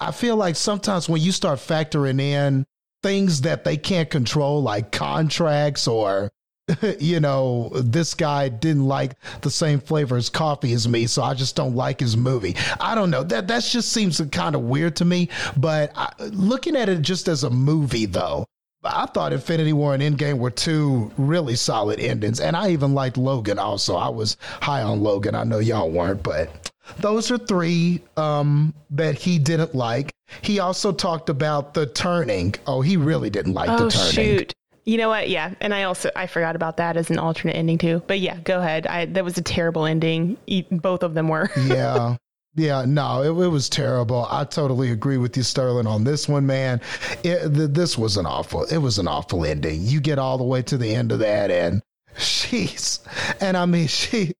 I 0.00 0.10
feel 0.10 0.36
like 0.36 0.56
sometimes 0.56 1.08
when 1.08 1.20
you 1.20 1.32
start 1.32 1.58
factoring 1.58 2.20
in 2.20 2.66
things 3.02 3.42
that 3.42 3.64
they 3.64 3.76
can't 3.76 4.10
control, 4.10 4.62
like 4.62 4.92
contracts 4.92 5.86
or 5.86 6.32
you 6.98 7.20
know, 7.20 7.70
this 7.74 8.14
guy 8.14 8.48
didn't 8.48 8.86
like 8.86 9.14
the 9.42 9.50
same 9.50 9.78
flavor 9.78 10.16
as 10.16 10.28
coffee 10.28 10.72
as 10.72 10.88
me, 10.88 11.06
so 11.06 11.22
I 11.22 11.34
just 11.34 11.54
don't 11.54 11.76
like 11.76 12.00
his 12.00 12.16
movie. 12.16 12.56
I 12.80 12.94
don't 12.94 13.10
know. 13.10 13.22
That 13.22 13.46
that 13.48 13.62
just 13.62 13.92
seems 13.92 14.20
kind 14.32 14.56
of 14.56 14.62
weird 14.62 14.96
to 14.96 15.04
me. 15.04 15.28
But 15.56 15.92
I, 15.94 16.12
looking 16.32 16.74
at 16.74 16.88
it 16.88 17.02
just 17.02 17.28
as 17.28 17.44
a 17.44 17.50
movie, 17.50 18.06
though, 18.06 18.46
I 18.92 19.06
thought 19.06 19.32
Infinity 19.32 19.72
War 19.72 19.94
and 19.94 20.02
Endgame 20.02 20.38
were 20.38 20.50
two 20.50 21.10
really 21.16 21.56
solid 21.56 22.00
endings, 22.00 22.40
and 22.40 22.56
I 22.56 22.70
even 22.70 22.94
liked 22.94 23.16
Logan. 23.16 23.58
Also, 23.58 23.96
I 23.96 24.08
was 24.08 24.36
high 24.60 24.82
on 24.82 25.02
Logan. 25.02 25.34
I 25.34 25.44
know 25.44 25.58
y'all 25.58 25.90
weren't, 25.90 26.22
but 26.22 26.70
those 26.98 27.30
are 27.30 27.38
three 27.38 28.02
um, 28.16 28.74
that 28.90 29.16
he 29.16 29.38
didn't 29.38 29.74
like. 29.74 30.12
He 30.42 30.58
also 30.58 30.92
talked 30.92 31.28
about 31.28 31.74
the 31.74 31.86
turning. 31.86 32.54
Oh, 32.66 32.80
he 32.80 32.96
really 32.96 33.30
didn't 33.30 33.54
like 33.54 33.68
oh, 33.68 33.84
the 33.84 33.90
turning. 33.90 34.10
Shoot. 34.12 34.52
You 34.84 34.98
know 34.98 35.08
what? 35.08 35.28
Yeah, 35.28 35.52
and 35.60 35.74
I 35.74 35.82
also 35.82 36.10
I 36.14 36.28
forgot 36.28 36.54
about 36.54 36.76
that 36.76 36.96
as 36.96 37.10
an 37.10 37.18
alternate 37.18 37.56
ending 37.56 37.78
too. 37.78 38.02
But 38.06 38.20
yeah, 38.20 38.38
go 38.38 38.60
ahead. 38.60 38.86
I 38.86 39.06
that 39.06 39.24
was 39.24 39.36
a 39.36 39.42
terrible 39.42 39.84
ending. 39.84 40.36
Both 40.70 41.02
of 41.02 41.14
them 41.14 41.28
were. 41.28 41.50
yeah. 41.66 42.16
Yeah, 42.56 42.86
no, 42.86 43.22
it, 43.22 43.44
it, 43.44 43.48
was 43.48 43.68
terrible. 43.68 44.26
I 44.30 44.44
totally 44.44 44.90
agree 44.90 45.18
with 45.18 45.36
you, 45.36 45.42
Sterling, 45.42 45.86
on 45.86 46.04
this 46.04 46.26
one, 46.26 46.46
man. 46.46 46.80
It, 47.22 47.54
th- 47.54 47.70
this 47.70 47.98
was 47.98 48.16
an 48.16 48.24
awful. 48.24 48.64
It 48.64 48.78
was 48.78 48.98
an 48.98 49.06
awful 49.06 49.44
ending. 49.44 49.82
You 49.82 50.00
get 50.00 50.18
all 50.18 50.38
the 50.38 50.44
way 50.44 50.62
to 50.62 50.78
the 50.78 50.94
end 50.94 51.12
of 51.12 51.18
that, 51.18 51.50
and 51.50 51.82
she's, 52.16 53.00
and 53.42 53.58
I 53.58 53.66
mean, 53.66 53.86
she. 53.88 54.32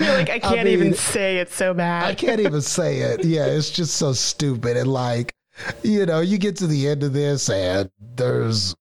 like 0.00 0.28
I 0.28 0.40
can't 0.40 0.60
I 0.60 0.64
mean, 0.64 0.72
even 0.72 0.94
say 0.94 1.38
it 1.38 1.52
so 1.52 1.72
bad. 1.72 2.04
I 2.04 2.14
can't 2.16 2.40
even 2.40 2.60
say 2.62 2.98
it. 2.98 3.24
Yeah, 3.24 3.46
it's 3.46 3.70
just 3.70 3.96
so 3.96 4.12
stupid, 4.12 4.76
and 4.76 4.88
like, 4.88 5.32
you 5.84 6.06
know, 6.06 6.20
you 6.20 6.36
get 6.36 6.56
to 6.56 6.66
the 6.66 6.88
end 6.88 7.04
of 7.04 7.12
this, 7.12 7.48
and 7.48 7.88
there's 8.00 8.74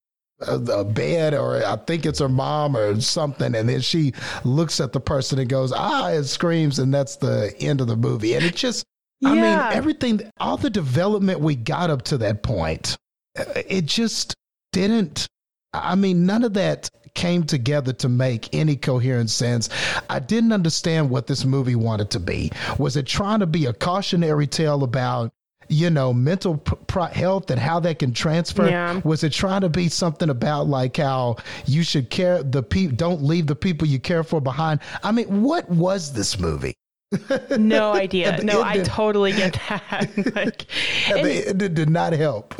a, 0.48 0.84
bed 0.84 1.34
or 1.34 1.64
I 1.66 1.76
think 1.78 2.06
it's 2.06 2.20
her 2.20 2.30
mom 2.30 2.76
or 2.76 3.00
something. 3.02 3.56
And 3.56 3.68
then 3.70 3.82
she 3.82 4.14
looks 4.44 4.80
at 4.80 4.94
the 4.94 5.00
person 5.00 5.40
and 5.40 5.50
goes, 5.50 5.72
ah, 5.72 6.10
and 6.10 6.26
screams. 6.26 6.80
And 6.80 6.94
that's 6.94 7.18
the 7.18 7.54
end 7.60 7.82
of 7.82 7.88
the 7.88 7.96
movie. 7.96 8.36
And 8.36 8.44
it 8.44 8.56
just, 8.56 8.86
yeah. 9.20 9.30
I 9.30 9.34
mean, 9.34 9.78
everything, 9.78 10.22
all 10.40 10.58
the 10.58 10.70
development 10.70 11.40
we 11.40 11.56
got 11.56 11.90
up 11.90 12.04
to 12.04 12.18
that 12.20 12.44
point, 12.44 12.98
uh, 13.38 13.46
it 13.68 13.86
just 13.86 14.36
didn't, 14.72 15.28
I 15.74 15.96
mean, 15.96 16.26
none 16.26 16.44
of 16.44 16.54
that 16.54 16.90
came 17.14 17.44
together 17.44 17.94
to 17.94 18.10
make 18.10 18.54
any 18.54 18.76
coherent 18.76 19.30
sense. 19.30 19.70
I 20.10 20.20
didn't 20.20 20.52
understand 20.52 21.10
what 21.10 21.28
this 21.28 21.46
movie 21.46 21.76
wanted 21.76 22.10
to 22.12 22.20
be. 22.20 22.52
Was 22.78 22.98
it 22.98 23.06
trying 23.06 23.40
to 23.40 23.46
be 23.46 23.66
a 23.66 23.74
cautionary 23.74 24.48
tale 24.48 24.84
about 24.84 25.32
you 25.74 25.90
know, 25.90 26.14
mental 26.14 26.58
pr- 26.58 27.02
health 27.02 27.50
and 27.52 27.60
how 27.60 27.80
that 27.82 28.00
can 28.00 28.14
transfer? 28.14 28.68
Yeah. 28.68 29.02
Was 29.04 29.24
it 29.24 29.34
trying 29.34 29.62
to 29.62 29.70
be 29.70 29.90
something 29.90 30.30
about 30.30 30.68
like 30.68 30.98
how 30.98 31.38
you 31.66 31.84
should 31.84 32.10
care 32.10 32.44
the 32.44 32.64
people, 32.64 32.96
don't 32.96 33.24
leave 33.24 33.48
the 33.48 33.56
people 33.56 33.88
you 33.88 34.00
care 34.00 34.24
for 34.24 34.40
behind? 34.40 34.80
I 35.04 35.12
mean, 35.12 35.42
what 35.42 35.70
was 35.70 36.14
this 36.14 36.40
movie? 36.40 36.74
no 37.58 37.94
idea. 37.96 38.42
no, 38.44 38.62
I 38.64 38.80
totally 38.80 39.34
get 39.34 39.60
that. 39.70 40.10
like, 40.36 40.66
it 41.10 41.58
did 41.58 41.90
not 41.90 42.14
help. 42.14 42.54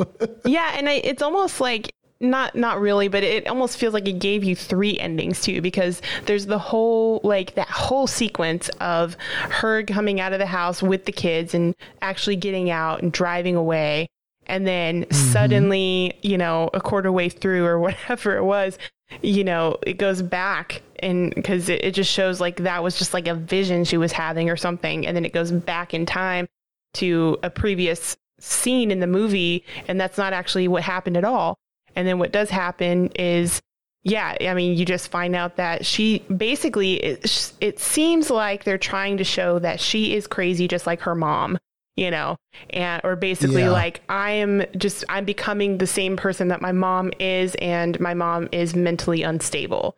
yeah, 0.44 0.74
and 0.76 0.88
I, 0.88 0.94
it's 0.94 1.22
almost 1.22 1.60
like 1.60 1.92
not 2.24 2.54
not 2.54 2.80
really 2.80 3.08
but 3.08 3.22
it 3.22 3.46
almost 3.46 3.76
feels 3.76 3.94
like 3.94 4.08
it 4.08 4.18
gave 4.18 4.42
you 4.42 4.56
three 4.56 4.98
endings 4.98 5.40
too 5.40 5.60
because 5.60 6.00
there's 6.26 6.46
the 6.46 6.58
whole 6.58 7.20
like 7.22 7.54
that 7.54 7.68
whole 7.68 8.06
sequence 8.06 8.68
of 8.80 9.16
her 9.50 9.82
coming 9.84 10.20
out 10.20 10.32
of 10.32 10.38
the 10.38 10.46
house 10.46 10.82
with 10.82 11.04
the 11.04 11.12
kids 11.12 11.54
and 11.54 11.74
actually 12.02 12.36
getting 12.36 12.70
out 12.70 13.02
and 13.02 13.12
driving 13.12 13.56
away. 13.56 14.08
And 14.46 14.66
then 14.66 15.04
mm-hmm. 15.04 15.32
suddenly 15.32 16.18
you 16.22 16.38
know 16.38 16.70
a 16.74 16.80
quarter 16.80 17.12
way 17.12 17.28
through 17.28 17.64
or 17.64 17.78
whatever 17.80 18.36
it 18.36 18.44
was 18.44 18.78
you 19.22 19.44
know 19.44 19.76
it 19.86 19.98
goes 19.98 20.22
back 20.22 20.82
and 21.00 21.34
because 21.34 21.68
it, 21.68 21.84
it 21.84 21.94
just 21.94 22.10
shows 22.10 22.40
like 22.40 22.56
that 22.56 22.82
was 22.82 22.98
just 22.98 23.12
like 23.12 23.28
a 23.28 23.34
vision 23.34 23.84
she 23.84 23.96
was 23.96 24.12
having 24.12 24.50
or 24.50 24.56
something. 24.56 25.06
And 25.06 25.16
then 25.16 25.24
it 25.24 25.32
goes 25.32 25.52
back 25.52 25.94
in 25.94 26.06
time 26.06 26.48
to 26.94 27.38
a 27.42 27.50
previous 27.50 28.16
scene 28.40 28.90
in 28.90 29.00
the 29.00 29.06
movie 29.06 29.64
and 29.88 30.00
that's 30.00 30.18
not 30.18 30.32
actually 30.32 30.68
what 30.68 30.82
happened 30.82 31.16
at 31.16 31.24
all 31.24 31.58
and 31.96 32.06
then 32.06 32.18
what 32.18 32.32
does 32.32 32.50
happen 32.50 33.08
is, 33.16 33.60
yeah, 34.02 34.36
I 34.40 34.54
mean, 34.54 34.76
you 34.76 34.84
just 34.84 35.10
find 35.10 35.34
out 35.34 35.56
that 35.56 35.86
she 35.86 36.20
basically, 36.20 36.94
it, 36.94 37.52
it 37.60 37.78
seems 37.78 38.30
like 38.30 38.64
they're 38.64 38.78
trying 38.78 39.16
to 39.18 39.24
show 39.24 39.58
that 39.58 39.80
she 39.80 40.14
is 40.14 40.26
crazy 40.26 40.68
just 40.68 40.86
like 40.86 41.00
her 41.00 41.14
mom 41.14 41.58
you 41.96 42.10
know 42.10 42.36
and 42.70 43.00
or 43.04 43.16
basically 43.16 43.62
yeah. 43.62 43.70
like 43.70 44.00
i 44.08 44.30
am 44.30 44.64
just 44.76 45.04
i'm 45.08 45.24
becoming 45.24 45.78
the 45.78 45.86
same 45.86 46.16
person 46.16 46.48
that 46.48 46.60
my 46.60 46.72
mom 46.72 47.10
is 47.18 47.54
and 47.56 47.98
my 48.00 48.14
mom 48.14 48.48
is 48.52 48.74
mentally 48.74 49.22
unstable. 49.22 49.96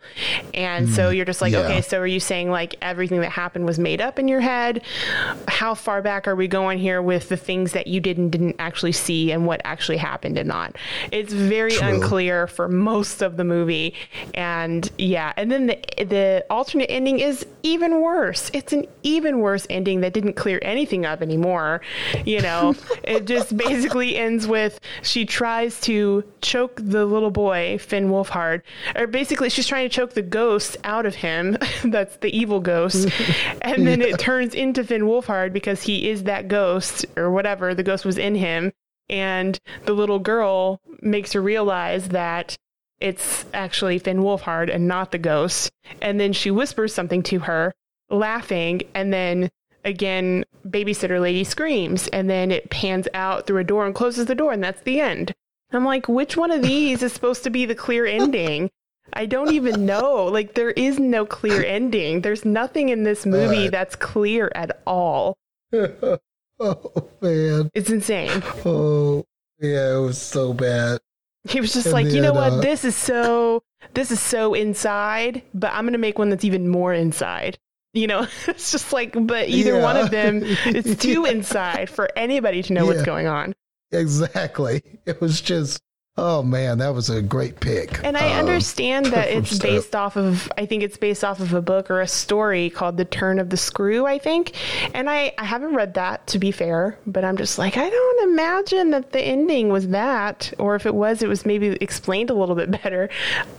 And 0.55 0.89
mm, 0.89 0.95
so 0.95 1.11
you're 1.11 1.25
just 1.25 1.43
like 1.43 1.53
yeah. 1.53 1.61
okay 1.61 1.81
so 1.81 2.01
are 2.01 2.07
you 2.07 2.21
saying 2.21 2.51
like 2.51 2.75
everything 2.81 3.21
that 3.21 3.31
happened 3.31 3.67
was 3.67 3.79
made 3.79 4.01
up 4.01 4.19
in 4.19 4.29
your 4.29 4.41
head? 4.41 4.83
How 5.49 5.75
far 5.75 6.03
back 6.03 6.27
are 6.29 6.37
we 6.37 6.49
going 6.49 6.79
here 6.79 7.03
with 7.03 7.29
the 7.29 7.37
things 7.37 7.73
that 7.73 7.87
you 7.87 8.01
didn't 8.01 8.31
didn't 8.31 8.57
actually 8.59 8.93
see 8.93 9.33
and 9.33 9.47
what 9.47 9.61
actually 9.65 9.97
happened 9.97 10.39
and 10.39 10.49
not? 10.49 10.77
It's 11.13 11.33
very 11.33 11.73
True. 11.73 11.89
unclear 11.89 12.47
for 12.47 12.69
most 12.69 13.23
of 13.23 13.37
the 13.37 13.45
movie. 13.45 13.95
And 14.35 14.91
yeah. 14.99 15.33
And 15.37 15.51
then 15.51 15.67
the 15.67 15.79
the 15.99 16.47
alternate 16.51 16.91
ending 16.91 17.21
is 17.21 17.45
even 17.63 18.01
worse. 18.01 18.51
It's 18.55 18.73
an 18.73 18.87
even 19.03 19.41
worse 19.41 19.67
ending 19.69 20.01
that 20.01 20.13
didn't 20.13 20.35
clear 20.35 20.61
anything 20.63 21.05
up 21.05 21.21
anymore. 21.21 21.81
You 22.25 22.41
know, 22.41 22.46
it 23.05 23.27
just 23.27 23.57
basically 23.57 24.17
ends 24.17 24.47
with 24.47 24.81
she 25.03 25.25
tries 25.25 25.81
to 25.83 26.25
choke 26.41 26.81
the 26.83 27.05
little 27.05 27.31
boy, 27.31 27.79
Finn 27.79 28.09
Wolfhard, 28.09 28.63
or 28.95 29.07
basically 29.07 29.51
she's 29.51 29.67
trying 29.67 29.89
to 29.89 29.95
choke 29.95 30.15
the 30.15 30.23
ghost 30.23 30.77
out 30.85 31.07
of 31.07 31.15
him. 31.15 31.57
That's 31.85 32.17
the 32.19 32.37
evil 32.37 32.61
ghost. 32.61 33.09
and 33.63 33.87
then 33.87 34.01
it 34.01 34.19
turns 34.19 34.55
into 34.55 34.85
Finn 34.85 35.03
Wolfhard 35.03 35.53
because 35.53 35.83
he 35.83 36.09
is 36.09 36.25
that 36.25 36.49
ghost 36.49 37.07
or 37.17 37.31
whatever. 37.31 37.75
The 37.75 37.83
ghost 37.83 38.05
was 38.05 38.19
in 38.19 38.35
him. 38.35 38.73
And 39.09 39.59
the 39.85 39.93
little 39.93 40.19
girl 40.19 40.81
makes 41.01 41.33
her 41.33 41.41
realize 41.41 42.09
that 42.09 42.57
it's 43.01 43.45
actually 43.53 43.99
Finn 43.99 44.19
Wolfhard 44.19 44.75
and 44.75 44.89
not 44.89 45.13
the 45.13 45.19
ghost. 45.19 45.71
And 46.01 46.19
then 46.19 46.33
she 46.33 46.51
whispers 46.51 46.95
something 46.95 47.23
to 47.25 47.41
her, 47.41 47.75
laughing, 48.11 48.83
and 48.95 49.13
then 49.13 49.51
again, 49.87 50.45
babysitter 50.69 51.21
lady 51.21 51.45
screams, 51.45 52.09
and 52.09 52.29
then 52.29 52.51
it 52.51 52.69
pans 52.69 53.09
out 53.15 53.47
through 53.47 53.61
a 53.61 53.65
door 53.65 53.87
and 53.87 53.95
closes 53.95 54.27
the 54.27 54.35
door, 54.35 54.53
and 54.53 54.63
that's 54.63 54.83
the 54.83 55.01
end. 55.01 55.33
I'm 55.73 55.85
like, 55.85 56.09
which 56.09 56.37
one 56.37 56.51
of 56.51 56.63
these 56.63 57.03
is 57.03 57.13
supposed 57.13 57.45
to 57.45 57.51
be 57.51 57.65
the 57.65 57.75
clear 57.75 58.05
ending? 58.07 58.71
I 59.13 59.27
don't 59.27 59.53
even 59.53 59.87
know. 59.87 60.25
Like, 60.25 60.55
there 60.55 60.73
is 60.73 60.99
no 60.99 61.25
clear 61.25 61.65
ending. 61.65 62.21
There's 62.21 62.45
nothing 62.45 62.89
in 62.89 63.05
this 63.05 63.25
movie 63.25 63.69
that's 63.69 63.95
clear 63.95 64.51
at 64.55 64.83
all. 64.85 65.39
oh, 65.73 67.09
man. 67.21 67.71
It's 67.73 67.89
insane. 67.89 68.43
Oh, 68.65 69.25
yeah, 69.61 69.97
it 69.97 70.01
was 70.01 70.21
so 70.21 70.53
bad. 70.53 70.99
He 71.49 71.61
was 71.61 71.73
just 71.73 71.87
and 71.87 71.93
like, 71.93 72.07
you 72.07 72.21
know 72.21 72.33
what? 72.33 72.55
Uh, 72.55 72.61
this 72.61 72.85
is 72.85 72.97
so, 72.97 73.63
this 73.95 74.11
is 74.11 74.19
so 74.19 74.55
inside, 74.55 75.43
but 75.55 75.73
I'm 75.73 75.85
going 75.85 75.93
to 75.93 75.99
make 75.99 76.19
one 76.19 76.29
that's 76.29 76.45
even 76.45 76.69
more 76.69 76.93
inside 76.93 77.59
you 77.93 78.07
know 78.07 78.27
it's 78.47 78.73
just 78.73 78.93
like 78.93 79.15
but 79.27 79.49
either 79.49 79.77
yeah. 79.77 79.83
one 79.83 79.97
of 79.97 80.11
them 80.11 80.43
is 80.43 80.97
too 80.99 81.25
inside 81.25 81.91
for 81.91 82.09
anybody 82.17 82.63
to 82.63 82.73
know 82.73 82.83
yeah. 82.85 82.91
what's 82.91 83.03
going 83.03 83.27
on 83.27 83.55
exactly 83.93 84.83
it 85.07 85.21
was 85.21 85.41
just 85.41 85.81
Oh 86.19 86.43
man, 86.43 86.79
that 86.79 86.95
was 86.95 87.11
a 87.11 87.21
great 87.21 87.61
pick. 87.61 88.03
And 88.03 88.17
I 88.17 88.33
um, 88.33 88.39
understand 88.39 89.07
that 89.13 89.29
it's 89.29 89.59
based 89.59 89.95
off 89.95 90.17
of 90.17 90.51
I 90.57 90.65
think 90.65 90.83
it's 90.83 90.97
based 90.97 91.23
off 91.23 91.41
of 91.41 91.53
a 91.53 91.61
book 91.61 91.91
or 91.91 92.01
a 92.01 92.09
story 92.09 92.71
called 92.71 92.97
The 92.97 93.05
Turn 93.05 93.39
of 93.39 93.51
the 93.51 93.57
Screw, 93.59 94.07
I 94.07 94.19
think. 94.19 94.53
And 94.95 95.11
I, 95.11 95.35
I 95.37 95.45
haven't 95.45 95.75
read 95.75 95.93
that 95.95 96.27
to 96.29 96.39
be 96.39 96.53
fair, 96.53 96.99
but 97.07 97.23
I'm 97.23 97.37
just 97.37 97.59
like, 97.59 97.77
I 97.77 97.91
don't 97.91 98.31
imagine 98.31 98.91
that 98.91 99.13
the 99.13 99.21
ending 99.21 99.69
was 99.69 99.89
that. 99.89 100.53
Or 100.59 100.75
if 100.75 100.87
it 100.87 100.95
was, 100.95 101.23
it 101.23 101.29
was 101.29 101.45
maybe 101.45 101.69
explained 101.83 102.31
a 102.31 102.35
little 102.35 102.55
bit 102.55 102.71
better. 102.83 103.11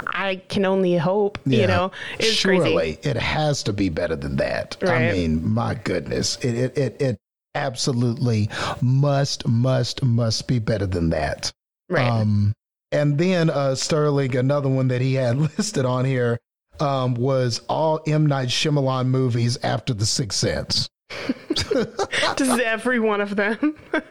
I 0.08 0.42
can 0.50 0.66
only 0.66 0.98
hope, 0.98 1.38
yeah, 1.46 1.62
you 1.62 1.68
know. 1.68 1.92
It's 2.18 2.30
surely 2.30 2.74
crazy. 2.74 3.00
it 3.04 3.18
has 3.18 3.62
to 3.64 3.74
be 3.74 3.90
better 3.90 4.16
than 4.16 4.38
that. 4.38 4.78
Right. 4.82 5.10
I 5.10 5.12
mean, 5.12 5.48
my 5.48 5.76
goodness. 5.76 6.38
It 6.38 6.56
it 6.56 6.78
it, 6.78 7.02
it 7.02 7.18
absolutely 7.54 8.50
must, 8.82 9.48
must, 9.48 10.04
must 10.04 10.48
be 10.48 10.58
better 10.60 10.88
than 10.88 11.10
that. 11.10 11.52
Right. 11.90 12.08
Um, 12.08 12.54
and 12.92 13.18
then 13.18 13.50
uh, 13.50 13.76
Sterling, 13.76 14.36
another 14.36 14.70
one 14.70 14.88
that 14.90 15.02
he 15.02 15.16
had 15.16 15.38
listed 15.58 15.86
on 15.86 16.06
here 16.06 16.40
um, 16.80 17.16
was 17.16 17.62
all 17.70 18.02
M 18.08 18.26
Night 18.26 18.50
Shyamalan 18.50 19.08
movies 19.08 19.58
after 19.64 19.94
The 19.94 20.06
Sixth 20.06 20.40
Sense. 20.40 20.90
Just 22.36 22.60
every 22.60 23.00
one 23.00 23.22
of 23.22 23.36
them. 23.36 23.76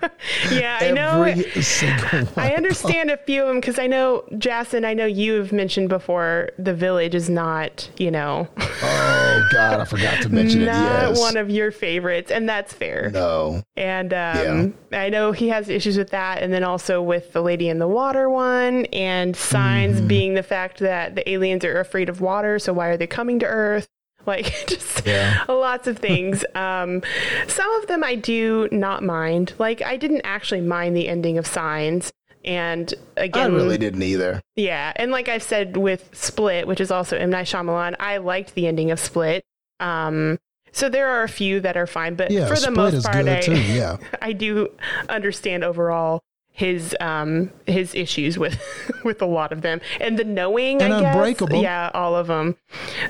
yeah, 0.50 0.78
I 0.80 0.90
know. 0.92 1.22
I 2.36 2.54
understand 2.56 3.10
a 3.10 3.16
few 3.18 3.42
of 3.42 3.48
them 3.48 3.60
because 3.60 3.78
I 3.78 3.86
know, 3.86 4.24
Jason, 4.38 4.84
I 4.84 4.94
know 4.94 5.06
you've 5.06 5.52
mentioned 5.52 5.88
before 5.88 6.50
the 6.58 6.74
village 6.74 7.14
is 7.14 7.28
not, 7.28 7.90
you 7.98 8.10
know. 8.10 8.48
oh, 8.58 9.48
God, 9.52 9.80
I 9.80 9.84
forgot 9.84 10.22
to 10.22 10.28
mention 10.28 10.64
not 10.64 11.04
it. 11.04 11.08
Yes. 11.10 11.18
one 11.18 11.36
of 11.36 11.50
your 11.50 11.70
favorites, 11.70 12.30
and 12.30 12.48
that's 12.48 12.72
fair. 12.72 13.10
No. 13.10 13.62
And 13.76 14.12
um, 14.12 14.74
yeah. 14.90 15.00
I 15.00 15.08
know 15.08 15.32
he 15.32 15.48
has 15.48 15.68
issues 15.68 15.98
with 15.98 16.10
that, 16.10 16.42
and 16.42 16.52
then 16.52 16.64
also 16.64 17.02
with 17.02 17.32
the 17.32 17.42
Lady 17.42 17.68
in 17.68 17.78
the 17.78 17.88
Water 17.88 18.30
one, 18.30 18.86
and 18.86 19.36
signs 19.36 19.98
mm-hmm. 19.98 20.06
being 20.06 20.34
the 20.34 20.42
fact 20.42 20.80
that 20.80 21.14
the 21.14 21.28
aliens 21.28 21.64
are 21.64 21.78
afraid 21.78 22.08
of 22.08 22.20
water, 22.20 22.58
so 22.58 22.72
why 22.72 22.88
are 22.88 22.96
they 22.96 23.06
coming 23.06 23.38
to 23.40 23.46
Earth? 23.46 23.88
Like 24.26 24.52
just 24.66 25.06
yeah. 25.06 25.44
lots 25.48 25.86
of 25.86 25.98
things. 25.98 26.44
um, 26.54 27.02
some 27.46 27.70
of 27.76 27.86
them 27.86 28.04
I 28.04 28.14
do 28.14 28.68
not 28.72 29.02
mind. 29.02 29.54
Like 29.58 29.82
I 29.82 29.96
didn't 29.96 30.22
actually 30.24 30.60
mind 30.60 30.96
the 30.96 31.08
ending 31.08 31.38
of 31.38 31.46
Signs. 31.46 32.12
And 32.44 32.94
again, 33.16 33.52
I 33.52 33.54
really 33.54 33.76
didn't 33.78 34.02
either. 34.02 34.40
Yeah, 34.54 34.92
and 34.94 35.10
like 35.10 35.28
I've 35.28 35.42
said 35.42 35.76
with 35.76 36.08
Split, 36.12 36.68
which 36.68 36.80
is 36.80 36.92
also 36.92 37.16
M 37.16 37.30
Night 37.30 37.46
Shyamalan, 37.46 37.96
I 37.98 38.18
liked 38.18 38.54
the 38.54 38.68
ending 38.68 38.92
of 38.92 39.00
Split. 39.00 39.44
Um, 39.80 40.38
so 40.70 40.88
there 40.88 41.08
are 41.08 41.24
a 41.24 41.28
few 41.28 41.58
that 41.60 41.76
are 41.76 41.86
fine, 41.86 42.14
but 42.14 42.30
yeah, 42.30 42.46
for 42.46 42.54
the 42.54 42.70
most 42.70 43.04
part, 43.04 43.26
I, 43.26 43.40
yeah. 43.46 43.96
I 44.22 44.32
do 44.32 44.68
understand 45.08 45.64
overall 45.64 46.22
his 46.56 46.96
um 47.00 47.50
his 47.66 47.94
issues 47.94 48.38
with 48.38 48.58
with 49.04 49.20
a 49.20 49.26
lot 49.26 49.52
of 49.52 49.60
them 49.60 49.78
and 50.00 50.18
the 50.18 50.24
knowing 50.24 50.80
and 50.80 50.92
I 50.92 51.12
unbreakable 51.12 51.58
guess. 51.58 51.62
yeah 51.62 51.90
all 51.92 52.16
of 52.16 52.28
them 52.28 52.56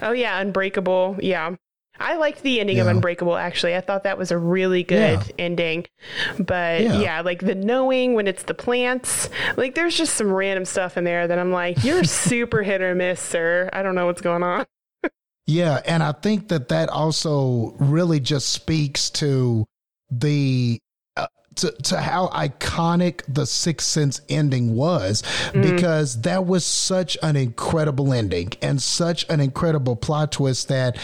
oh 0.02 0.12
yeah 0.12 0.41
unbreakable 0.41 1.16
yeah 1.20 1.55
I 1.99 2.16
liked 2.16 2.42
the 2.42 2.60
ending 2.60 2.76
yeah. 2.76 2.83
of 2.83 2.89
Unbreakable 2.89 3.36
actually. 3.36 3.75
I 3.75 3.81
thought 3.81 4.05
that 4.05 4.18
was 4.18 4.31
a 4.31 4.39
really 4.39 4.83
good 4.83 5.20
yeah. 5.20 5.33
ending. 5.39 5.86
But 6.39 6.83
yeah. 6.83 7.00
yeah. 7.00 7.20
like 7.23 7.41
the 7.41 7.55
knowing 7.55 8.15
when 8.15 8.26
it's 8.26 8.42
the 8.44 8.55
plants, 8.55 9.28
like 9.57 9.75
there's 9.75 9.97
just 9.97 10.15
some 10.15 10.33
random 10.33 10.65
stuff 10.65 10.97
in 10.97 11.05
there 11.05 11.26
that 11.26 11.39
I'm 11.39 11.52
like, 11.52 11.83
you're 11.84 12.05
super 12.05 12.62
hit 12.62 12.83
or 12.83 12.94
miss, 12.94 13.20
sir. 13.20 13.70
I 13.73 13.83
don't 13.83 13.94
know 13.94 14.07
what's 14.07 14.20
going 14.20 14.42
on. 14.42 14.66
yeah, 15.47 15.81
and 15.84 16.02
I 16.02 16.12
think 16.12 16.49
that 16.49 16.68
that 16.68 16.89
also 16.89 17.75
really 17.78 18.20
just 18.20 18.49
speaks 18.49 19.10
to 19.10 19.66
the 20.10 20.81
to, 21.57 21.73
to 21.73 22.01
how 22.01 22.28
iconic 22.28 23.23
the 23.28 23.47
Sixth 23.47 23.86
Sense 23.86 24.20
ending 24.28 24.75
was 24.75 25.23
mm. 25.52 25.62
because 25.62 26.20
that 26.23 26.47
was 26.47 26.65
such 26.65 27.18
an 27.23 27.36
incredible 27.36 28.12
ending 28.12 28.52
and 28.62 28.81
such 28.81 29.28
an 29.28 29.41
incredible 29.41 29.97
plot 29.97 30.33
twist 30.33 30.68
that 30.68 30.97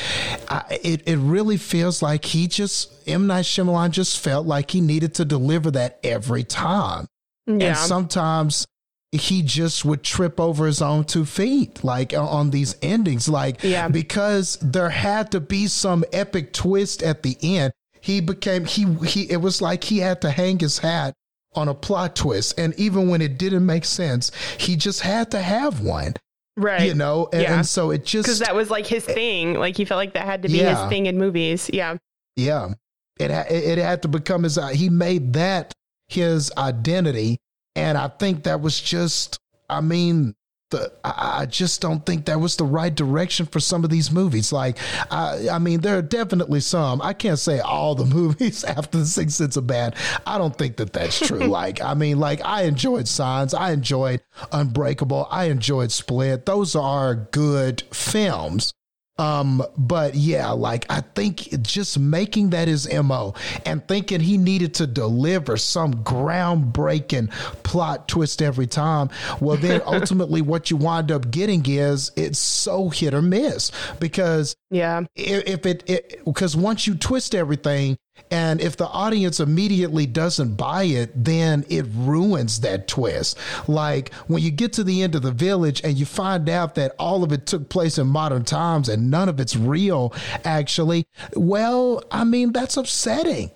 I, 0.48 0.78
it, 0.82 1.08
it 1.08 1.16
really 1.16 1.56
feels 1.56 2.02
like 2.02 2.24
he 2.24 2.46
just, 2.46 3.08
M. 3.08 3.26
Night 3.26 3.44
Shyamalan 3.44 3.90
just 3.90 4.20
felt 4.20 4.46
like 4.46 4.70
he 4.70 4.80
needed 4.80 5.14
to 5.14 5.24
deliver 5.24 5.70
that 5.72 5.98
every 6.04 6.44
time. 6.44 7.06
Yeah. 7.46 7.68
And 7.68 7.76
sometimes 7.76 8.66
he 9.10 9.42
just 9.42 9.84
would 9.84 10.02
trip 10.02 10.40
over 10.40 10.66
his 10.66 10.80
own 10.80 11.04
two 11.04 11.26
feet, 11.26 11.84
like 11.84 12.14
on 12.14 12.50
these 12.50 12.76
endings, 12.80 13.28
like 13.28 13.62
yeah. 13.62 13.88
because 13.88 14.58
there 14.62 14.88
had 14.88 15.32
to 15.32 15.40
be 15.40 15.66
some 15.66 16.04
epic 16.12 16.52
twist 16.52 17.02
at 17.02 17.22
the 17.22 17.36
end 17.42 17.72
he 18.02 18.20
became 18.20 18.64
he 18.64 18.84
he 19.06 19.30
it 19.30 19.38
was 19.38 19.62
like 19.62 19.84
he 19.84 19.98
had 19.98 20.20
to 20.22 20.30
hang 20.30 20.58
his 20.58 20.78
hat 20.78 21.14
on 21.54 21.68
a 21.68 21.74
plot 21.74 22.16
twist. 22.16 22.58
And 22.58 22.74
even 22.78 23.08
when 23.08 23.22
it 23.22 23.38
didn't 23.38 23.64
make 23.64 23.84
sense 23.84 24.32
he 24.58 24.76
just 24.76 25.00
had 25.00 25.30
to 25.30 25.40
have 25.40 25.80
one 25.80 26.14
right. 26.56 26.82
you 26.82 26.94
know? 26.94 27.28
And, 27.32 27.42
yeah. 27.42 27.54
and 27.54 27.66
so 27.66 27.90
it 27.90 28.04
just 28.04 28.26
because 28.26 28.40
that 28.40 28.54
was 28.54 28.70
like 28.70 28.86
his 28.86 29.08
eh, 29.08 29.14
thing. 29.14 29.54
Like 29.54 29.76
he 29.76 29.84
felt 29.84 29.98
like 29.98 30.14
that 30.14 30.26
had 30.26 30.42
to 30.42 30.48
be 30.48 30.58
yeah. 30.58 30.82
his 30.82 30.88
thing 30.88 31.06
in 31.06 31.16
movies. 31.16 31.70
Yeah. 31.72 31.96
Yeah. 32.36 32.74
It 33.18 33.30
it 33.30 33.78
had 33.78 34.02
to 34.02 34.08
become 34.08 34.42
his 34.42 34.58
uh, 34.58 34.68
he 34.68 34.88
made 34.90 35.34
that 35.34 35.72
his 36.08 36.52
identity. 36.58 37.38
And 37.74 37.96
i 37.96 38.08
think 38.08 38.42
that 38.42 38.60
was 38.60 38.78
just 38.78 39.38
i 39.70 39.80
mean 39.80 40.34
the 40.72 40.92
I, 41.04 41.46
just 41.46 41.80
don't 41.80 42.04
think 42.04 42.24
that 42.24 42.40
was 42.40 42.56
the 42.56 42.64
right 42.64 42.94
direction 42.94 43.46
for 43.46 43.60
some 43.60 43.84
of 43.84 43.90
these 43.90 44.10
movies. 44.10 44.52
Like, 44.52 44.78
I, 45.10 45.48
I 45.52 45.58
mean, 45.58 45.80
there 45.80 45.96
are 45.98 46.02
definitely 46.02 46.60
some. 46.60 47.00
I 47.00 47.12
can't 47.12 47.38
say 47.38 47.60
all 47.60 47.94
the 47.94 48.04
movies 48.14 48.64
after 48.64 48.98
The 48.98 49.06
Sixth 49.06 49.36
Sense 49.36 49.56
are 49.56 49.60
bad. 49.62 49.94
I 50.26 50.38
don't 50.38 50.56
think 50.56 50.76
that 50.78 50.92
that's 50.92 51.24
true. 51.26 51.38
like, 51.46 51.80
I 51.80 51.94
mean, 51.94 52.18
like 52.18 52.44
I 52.44 52.62
enjoyed 52.62 53.06
Signs, 53.06 53.54
I 53.54 53.70
enjoyed 53.70 54.20
Unbreakable, 54.50 55.28
I 55.30 55.44
enjoyed 55.44 55.92
Split. 55.92 56.46
Those 56.46 56.74
are 56.74 57.14
good 57.14 57.82
films. 57.92 58.72
Um, 59.18 59.62
but 59.76 60.14
yeah, 60.14 60.50
like 60.50 60.86
I 60.90 61.00
think 61.00 61.62
just 61.62 61.98
making 61.98 62.50
that 62.50 62.66
his 62.66 62.90
MO 62.92 63.34
and 63.66 63.86
thinking 63.86 64.20
he 64.20 64.38
needed 64.38 64.74
to 64.74 64.86
deliver 64.86 65.56
some 65.56 65.94
groundbreaking 66.02 67.30
plot 67.62 68.08
twist 68.08 68.40
every 68.40 68.66
time. 68.66 69.10
Well, 69.40 69.56
then 69.56 69.82
ultimately 69.86 70.40
what 70.40 70.70
you 70.70 70.76
wind 70.76 71.12
up 71.12 71.30
getting 71.30 71.64
is 71.66 72.10
it's 72.16 72.38
so 72.38 72.88
hit 72.88 73.12
or 73.12 73.22
miss 73.22 73.70
because 74.00 74.56
yeah, 74.70 75.02
if 75.14 75.66
it, 75.66 75.84
it 75.86 76.24
because 76.24 76.56
once 76.56 76.86
you 76.86 76.94
twist 76.94 77.34
everything, 77.34 77.98
and 78.30 78.62
if 78.62 78.78
the 78.78 78.88
audience 78.88 79.40
immediately 79.40 80.06
doesn't 80.06 80.54
buy 80.54 80.84
it, 80.84 81.12
then 81.14 81.66
it 81.68 81.84
ruins 81.94 82.60
that 82.60 82.88
twist. 82.88 83.38
Like 83.68 84.12
when 84.26 84.42
you 84.42 84.50
get 84.50 84.72
to 84.74 84.84
the 84.84 85.02
end 85.02 85.14
of 85.14 85.22
the 85.22 85.32
village 85.32 85.82
and 85.84 85.98
you 85.98 86.06
find 86.06 86.48
out 86.48 86.74
that 86.76 86.94
all 86.98 87.24
of 87.24 87.32
it 87.32 87.46
took 87.46 87.68
place 87.68 87.98
in 87.98 88.06
modern 88.06 88.44
times 88.44 88.88
and 88.88 89.10
none 89.10 89.28
of 89.28 89.38
it's 89.38 89.54
real, 89.54 90.14
actually, 90.44 91.06
well, 91.34 92.02
I 92.10 92.24
mean, 92.24 92.52
that's 92.52 92.76
upsetting 92.76 93.50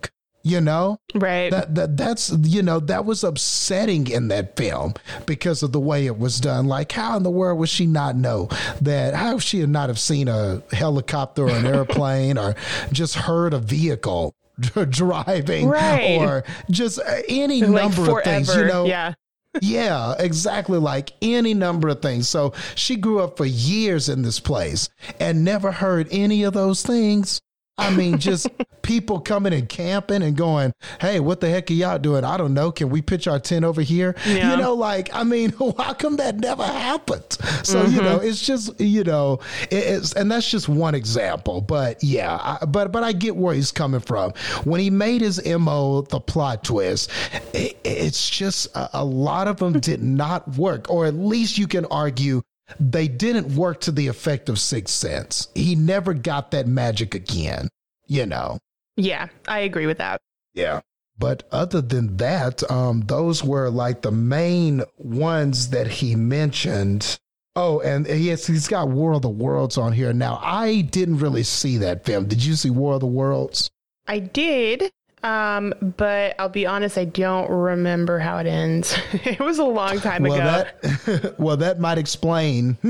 you 0.47 0.61
know? 0.61 1.01
Right. 1.13 1.51
That, 1.51 1.75
that 1.75 1.97
that's 1.97 2.31
you 2.31 2.63
know 2.63 2.79
that 2.79 3.05
was 3.05 3.25
upsetting 3.25 4.09
in 4.09 4.29
that 4.29 4.57
film 4.57 4.95
because 5.27 5.65
of 5.65 5.73
the 5.73 5.81
way 5.81 6.07
it 6.07 6.21
was 6.21 6.39
done. 6.39 6.69
Like 6.69 6.93
how 6.93 7.17
in 7.17 7.25
the 7.25 7.31
world 7.31 7.59
would 7.59 7.69
she 7.69 7.85
not 7.85 8.15
know 8.15 8.49
that? 8.81 9.15
How 9.15 9.41
she 9.41 9.59
had 9.59 9.71
not 9.71 9.89
have 9.89 9.99
seen 9.99 10.29
a 10.29 10.63
helicopter 10.71 11.47
or 11.47 11.51
an 11.51 11.67
airplane 11.75 12.39
or 12.39 12.55
just 12.93 13.17
heard 13.17 13.55
a 13.55 13.59
vehicle 13.59 14.37
driving 14.91 15.69
right. 15.69 16.19
or 16.19 16.45
just 16.71 16.99
uh, 16.99 17.23
any 17.29 17.63
like 17.63 17.71
number 17.71 18.05
forever. 18.05 18.19
of 18.19 18.25
things, 18.25 18.57
you 18.57 18.65
know. 18.67 18.85
Yeah. 18.87 19.15
yeah, 19.61 20.15
exactly 20.19 20.79
like 20.79 21.13
any 21.23 21.55
number 21.55 21.89
of 21.89 22.03
things. 22.03 22.29
So 22.29 22.53
she 22.75 22.97
grew 22.97 23.21
up 23.21 23.37
for 23.37 23.47
years 23.47 24.09
in 24.09 24.23
this 24.23 24.41
place 24.41 24.89
and 25.21 25.45
never 25.45 25.73
heard 25.73 26.09
any 26.11 26.43
of 26.45 26.55
those 26.55 26.83
things. 26.83 27.41
I 27.79 27.91
mean, 27.95 28.19
just 28.19 28.49
people 28.83 29.21
coming 29.21 29.53
and 29.53 29.69
camping 29.69 30.23
and 30.23 30.37
going, 30.37 30.73
hey, 31.01 31.21
what 31.21 31.41
the 31.41 31.49
heck 31.51 31.71
are 31.71 31.75
y'all 31.75 31.99
doing? 31.99 32.25
I 32.25 32.37
don't 32.37 32.55
know. 32.55 32.73
Can 32.73 32.89
we 32.89 33.03
pitch 33.03 33.27
our 33.27 33.39
tent 33.39 33.65
over 33.65 33.83
here? 33.83 34.15
Yeah. 34.25 34.53
You 34.53 34.57
know, 34.57 34.75
like, 34.75 35.15
I 35.15 35.25
mean, 35.25 35.53
how 35.79 35.93
come 35.93 36.17
that 36.17 36.37
never 36.37 36.65
happened? 36.65 37.25
So, 37.63 37.85
mm-hmm. 37.85 37.95
you 37.95 38.03
know, 38.03 38.19
it's 38.19 38.41
just, 38.41 38.81
you 38.81 39.05
know, 39.05 39.41
it's, 39.71 40.13
and 40.15 40.31
that's 40.31 40.51
just 40.51 40.69
one 40.69 40.95
example. 40.95 41.61
But 41.61 42.03
yeah, 42.03 42.39
I, 42.41 42.65
but, 42.65 42.93
but 42.93 43.03
I 43.03 43.13
get 43.13 43.37
where 43.37 43.55
he's 43.55 43.73
coming 43.73 44.01
from. 44.01 44.33
When 44.65 44.81
he 44.81 44.89
made 44.89 45.21
his 45.21 45.45
MO, 45.45 46.03
the 46.03 46.21
plot 46.21 46.65
twist, 46.65 47.11
it, 47.53 47.77
it's 47.85 48.31
just 48.31 48.75
a, 48.75 49.01
a 49.01 49.05
lot 49.05 49.49
of 49.49 49.59
them 49.59 49.81
did 49.81 50.03
not 50.03 50.49
work, 50.57 50.91
or 50.91 51.07
at 51.07 51.15
least 51.15 51.59
you 51.59 51.67
can 51.67 51.85
argue 51.87 52.43
they 52.81 53.09
didn't 53.09 53.55
work 53.55 53.81
to 53.83 53.93
the 53.93 54.09
effect 54.09 54.49
of 54.49 54.59
Sixth 54.59 54.95
Sense. 54.95 55.49
He 55.55 55.75
never 55.75 56.15
got 56.15 56.51
that 56.51 56.67
magic 56.67 57.15
again, 57.15 57.69
you 58.07 58.27
know. 58.27 58.59
Yeah, 58.97 59.29
I 59.47 59.61
agree 59.61 59.87
with 59.87 59.99
that. 59.99 60.21
Yeah. 60.55 60.81
But 61.19 61.45
other 61.51 61.81
than 61.81 62.17
that, 62.19 62.69
um, 62.71 63.03
those 63.03 63.43
were 63.43 63.71
like 63.71 64.03
the 64.03 64.13
main 64.13 64.83
ones 64.99 65.71
that 65.71 65.87
he 65.87 66.15
mentioned. 66.15 67.19
Oh, 67.55 67.81
and 67.81 68.07
yes, 68.07 68.47
he's 68.47 68.69
got 68.69 68.89
War 68.89 69.15
of 69.15 69.23
the 69.23 69.31
Worlds 69.31 69.79
on 69.79 69.93
here. 69.93 70.13
Now, 70.13 70.39
I 70.43 70.83
didn't 70.83 71.19
really 71.19 71.43
see 71.43 71.79
that 71.79 72.05
film. 72.05 72.27
Did 72.27 72.45
you 72.45 72.55
see 72.55 72.69
War 72.69 72.95
of 72.95 73.01
the 73.01 73.07
Worlds? 73.07 73.71
I 74.07 74.19
did. 74.19 74.93
Um, 75.27 75.75
but 75.97 76.37
I'll 76.39 76.49
be 76.49 76.67
honest, 76.67 76.97
I 76.97 77.05
don't 77.05 77.51
remember 77.51 78.21
how 78.21 78.39
it 78.39 78.47
ends. 78.47 78.97
it 79.13 79.41
was 79.41 79.59
a 79.59 79.65
long 79.65 79.99
time 79.99 80.23
well, 80.23 80.35
ago. 80.35 80.71
That, 80.83 81.35
well, 81.41 81.57
that 81.57 81.81
might 81.81 81.99
explain. 81.99 82.79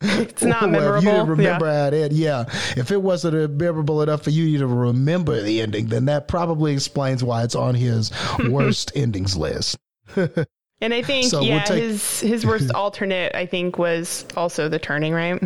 it's 0.00 0.42
not 0.42 0.62
well, 0.62 0.70
memorable. 0.70 0.98
If 0.98 1.04
you 1.04 1.10
didn't 1.10 1.28
remember 1.30 1.66
yeah. 1.66 1.80
how 1.80 1.86
it 1.88 1.94
ended, 1.94 2.12
yeah. 2.12 2.44
If 2.76 2.92
it 2.92 3.02
wasn't 3.02 3.58
memorable 3.58 4.02
enough 4.02 4.22
for 4.22 4.30
you 4.30 4.56
to 4.58 4.68
remember 4.68 5.42
the 5.42 5.60
ending, 5.60 5.88
then 5.88 6.04
that 6.04 6.28
probably 6.28 6.72
explains 6.72 7.24
why 7.24 7.42
it's 7.42 7.56
on 7.56 7.74
his 7.74 8.12
worst 8.48 8.92
endings 8.94 9.36
list. 9.36 9.78
and 10.14 10.94
I 10.94 11.02
think, 11.02 11.26
so 11.26 11.40
yeah, 11.40 11.56
we'll 11.56 11.64
take... 11.64 11.82
his 11.82 12.20
his 12.20 12.46
worst 12.46 12.70
alternate, 12.72 13.34
I 13.34 13.46
think, 13.46 13.78
was 13.78 14.24
also 14.36 14.68
the 14.68 14.78
turning, 14.78 15.12
right? 15.12 15.42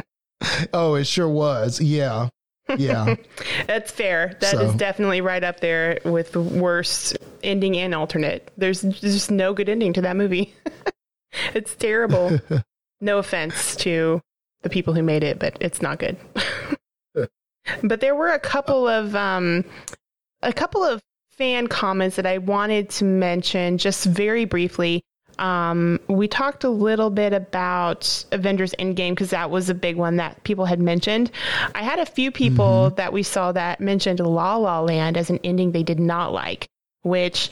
Oh, 0.75 0.95
it 0.97 1.07
sure 1.07 1.29
was. 1.29 1.81
Yeah. 1.81 2.29
Yeah. 2.79 3.17
That's 3.67 3.91
fair. 3.91 4.37
That 4.41 4.53
so. 4.53 4.61
is 4.61 4.75
definitely 4.75 5.21
right 5.21 5.43
up 5.43 5.61
there 5.61 5.99
with 6.05 6.33
the 6.33 6.41
worst 6.41 7.19
ending 7.43 7.77
and 7.77 7.95
alternate. 7.95 8.51
There's 8.57 8.83
just 8.83 9.31
no 9.31 9.55
good 9.55 9.69
ending 9.69 9.93
to 9.95 10.01
that 10.03 10.17
movie. 10.17 10.55
it's 11.55 11.75
terrible. 11.75 12.39
no 13.01 13.19
offense 13.19 13.77
to 13.77 14.21
the 14.63 14.71
people 14.71 14.95
who 14.95 15.03
made 15.03 15.25
it, 15.25 15.39
but 15.39 15.57
it's 15.61 15.83
not 15.83 15.99
good. 15.99 16.17
but 17.83 18.01
there 18.01 18.15
were 18.15 18.31
a 18.31 18.39
couple 18.39 18.87
of 18.87 19.15
um, 19.17 19.65
a 20.43 20.53
couple 20.53 20.85
of 20.85 21.03
fan 21.31 21.67
comments 21.67 22.17
that 22.17 22.27
I 22.27 22.39
wanted 22.39 22.91
to 22.91 23.05
mention 23.05 23.79
just 23.79 24.05
very 24.05 24.45
briefly. 24.45 25.03
Um, 25.39 26.01
we 26.09 26.29
talked 26.29 26.65
a 26.65 26.69
little 26.69 27.11
bit 27.11 27.33
about 27.33 28.25
Avengers 28.33 28.75
Endgame 28.79 29.11
because 29.11 29.31
that 29.31 29.51
was 29.51 29.71
a 29.71 29.75
big 29.75 29.97
one 29.97 30.17
that 30.17 30.43
people 30.45 30.65
had 30.65 30.81
mentioned. 30.81 31.31
I 31.75 31.83
had 31.83 31.99
a 31.99 32.07
few 32.07 32.31
people 32.31 32.87
mm-hmm. 32.87 32.97
that 32.97 33.13
we 33.13 33.23
saw 33.23 33.53
that 33.53 33.81
mentioned 33.81 34.21
La 34.21 34.57
La 34.57 34.81
Land 34.81 35.17
as 35.17 35.31
an 35.31 35.41
ending 35.45 35.73
they 35.73 35.83
did 35.83 36.01
not 36.01 36.33
like, 36.33 36.67
which 37.03 37.51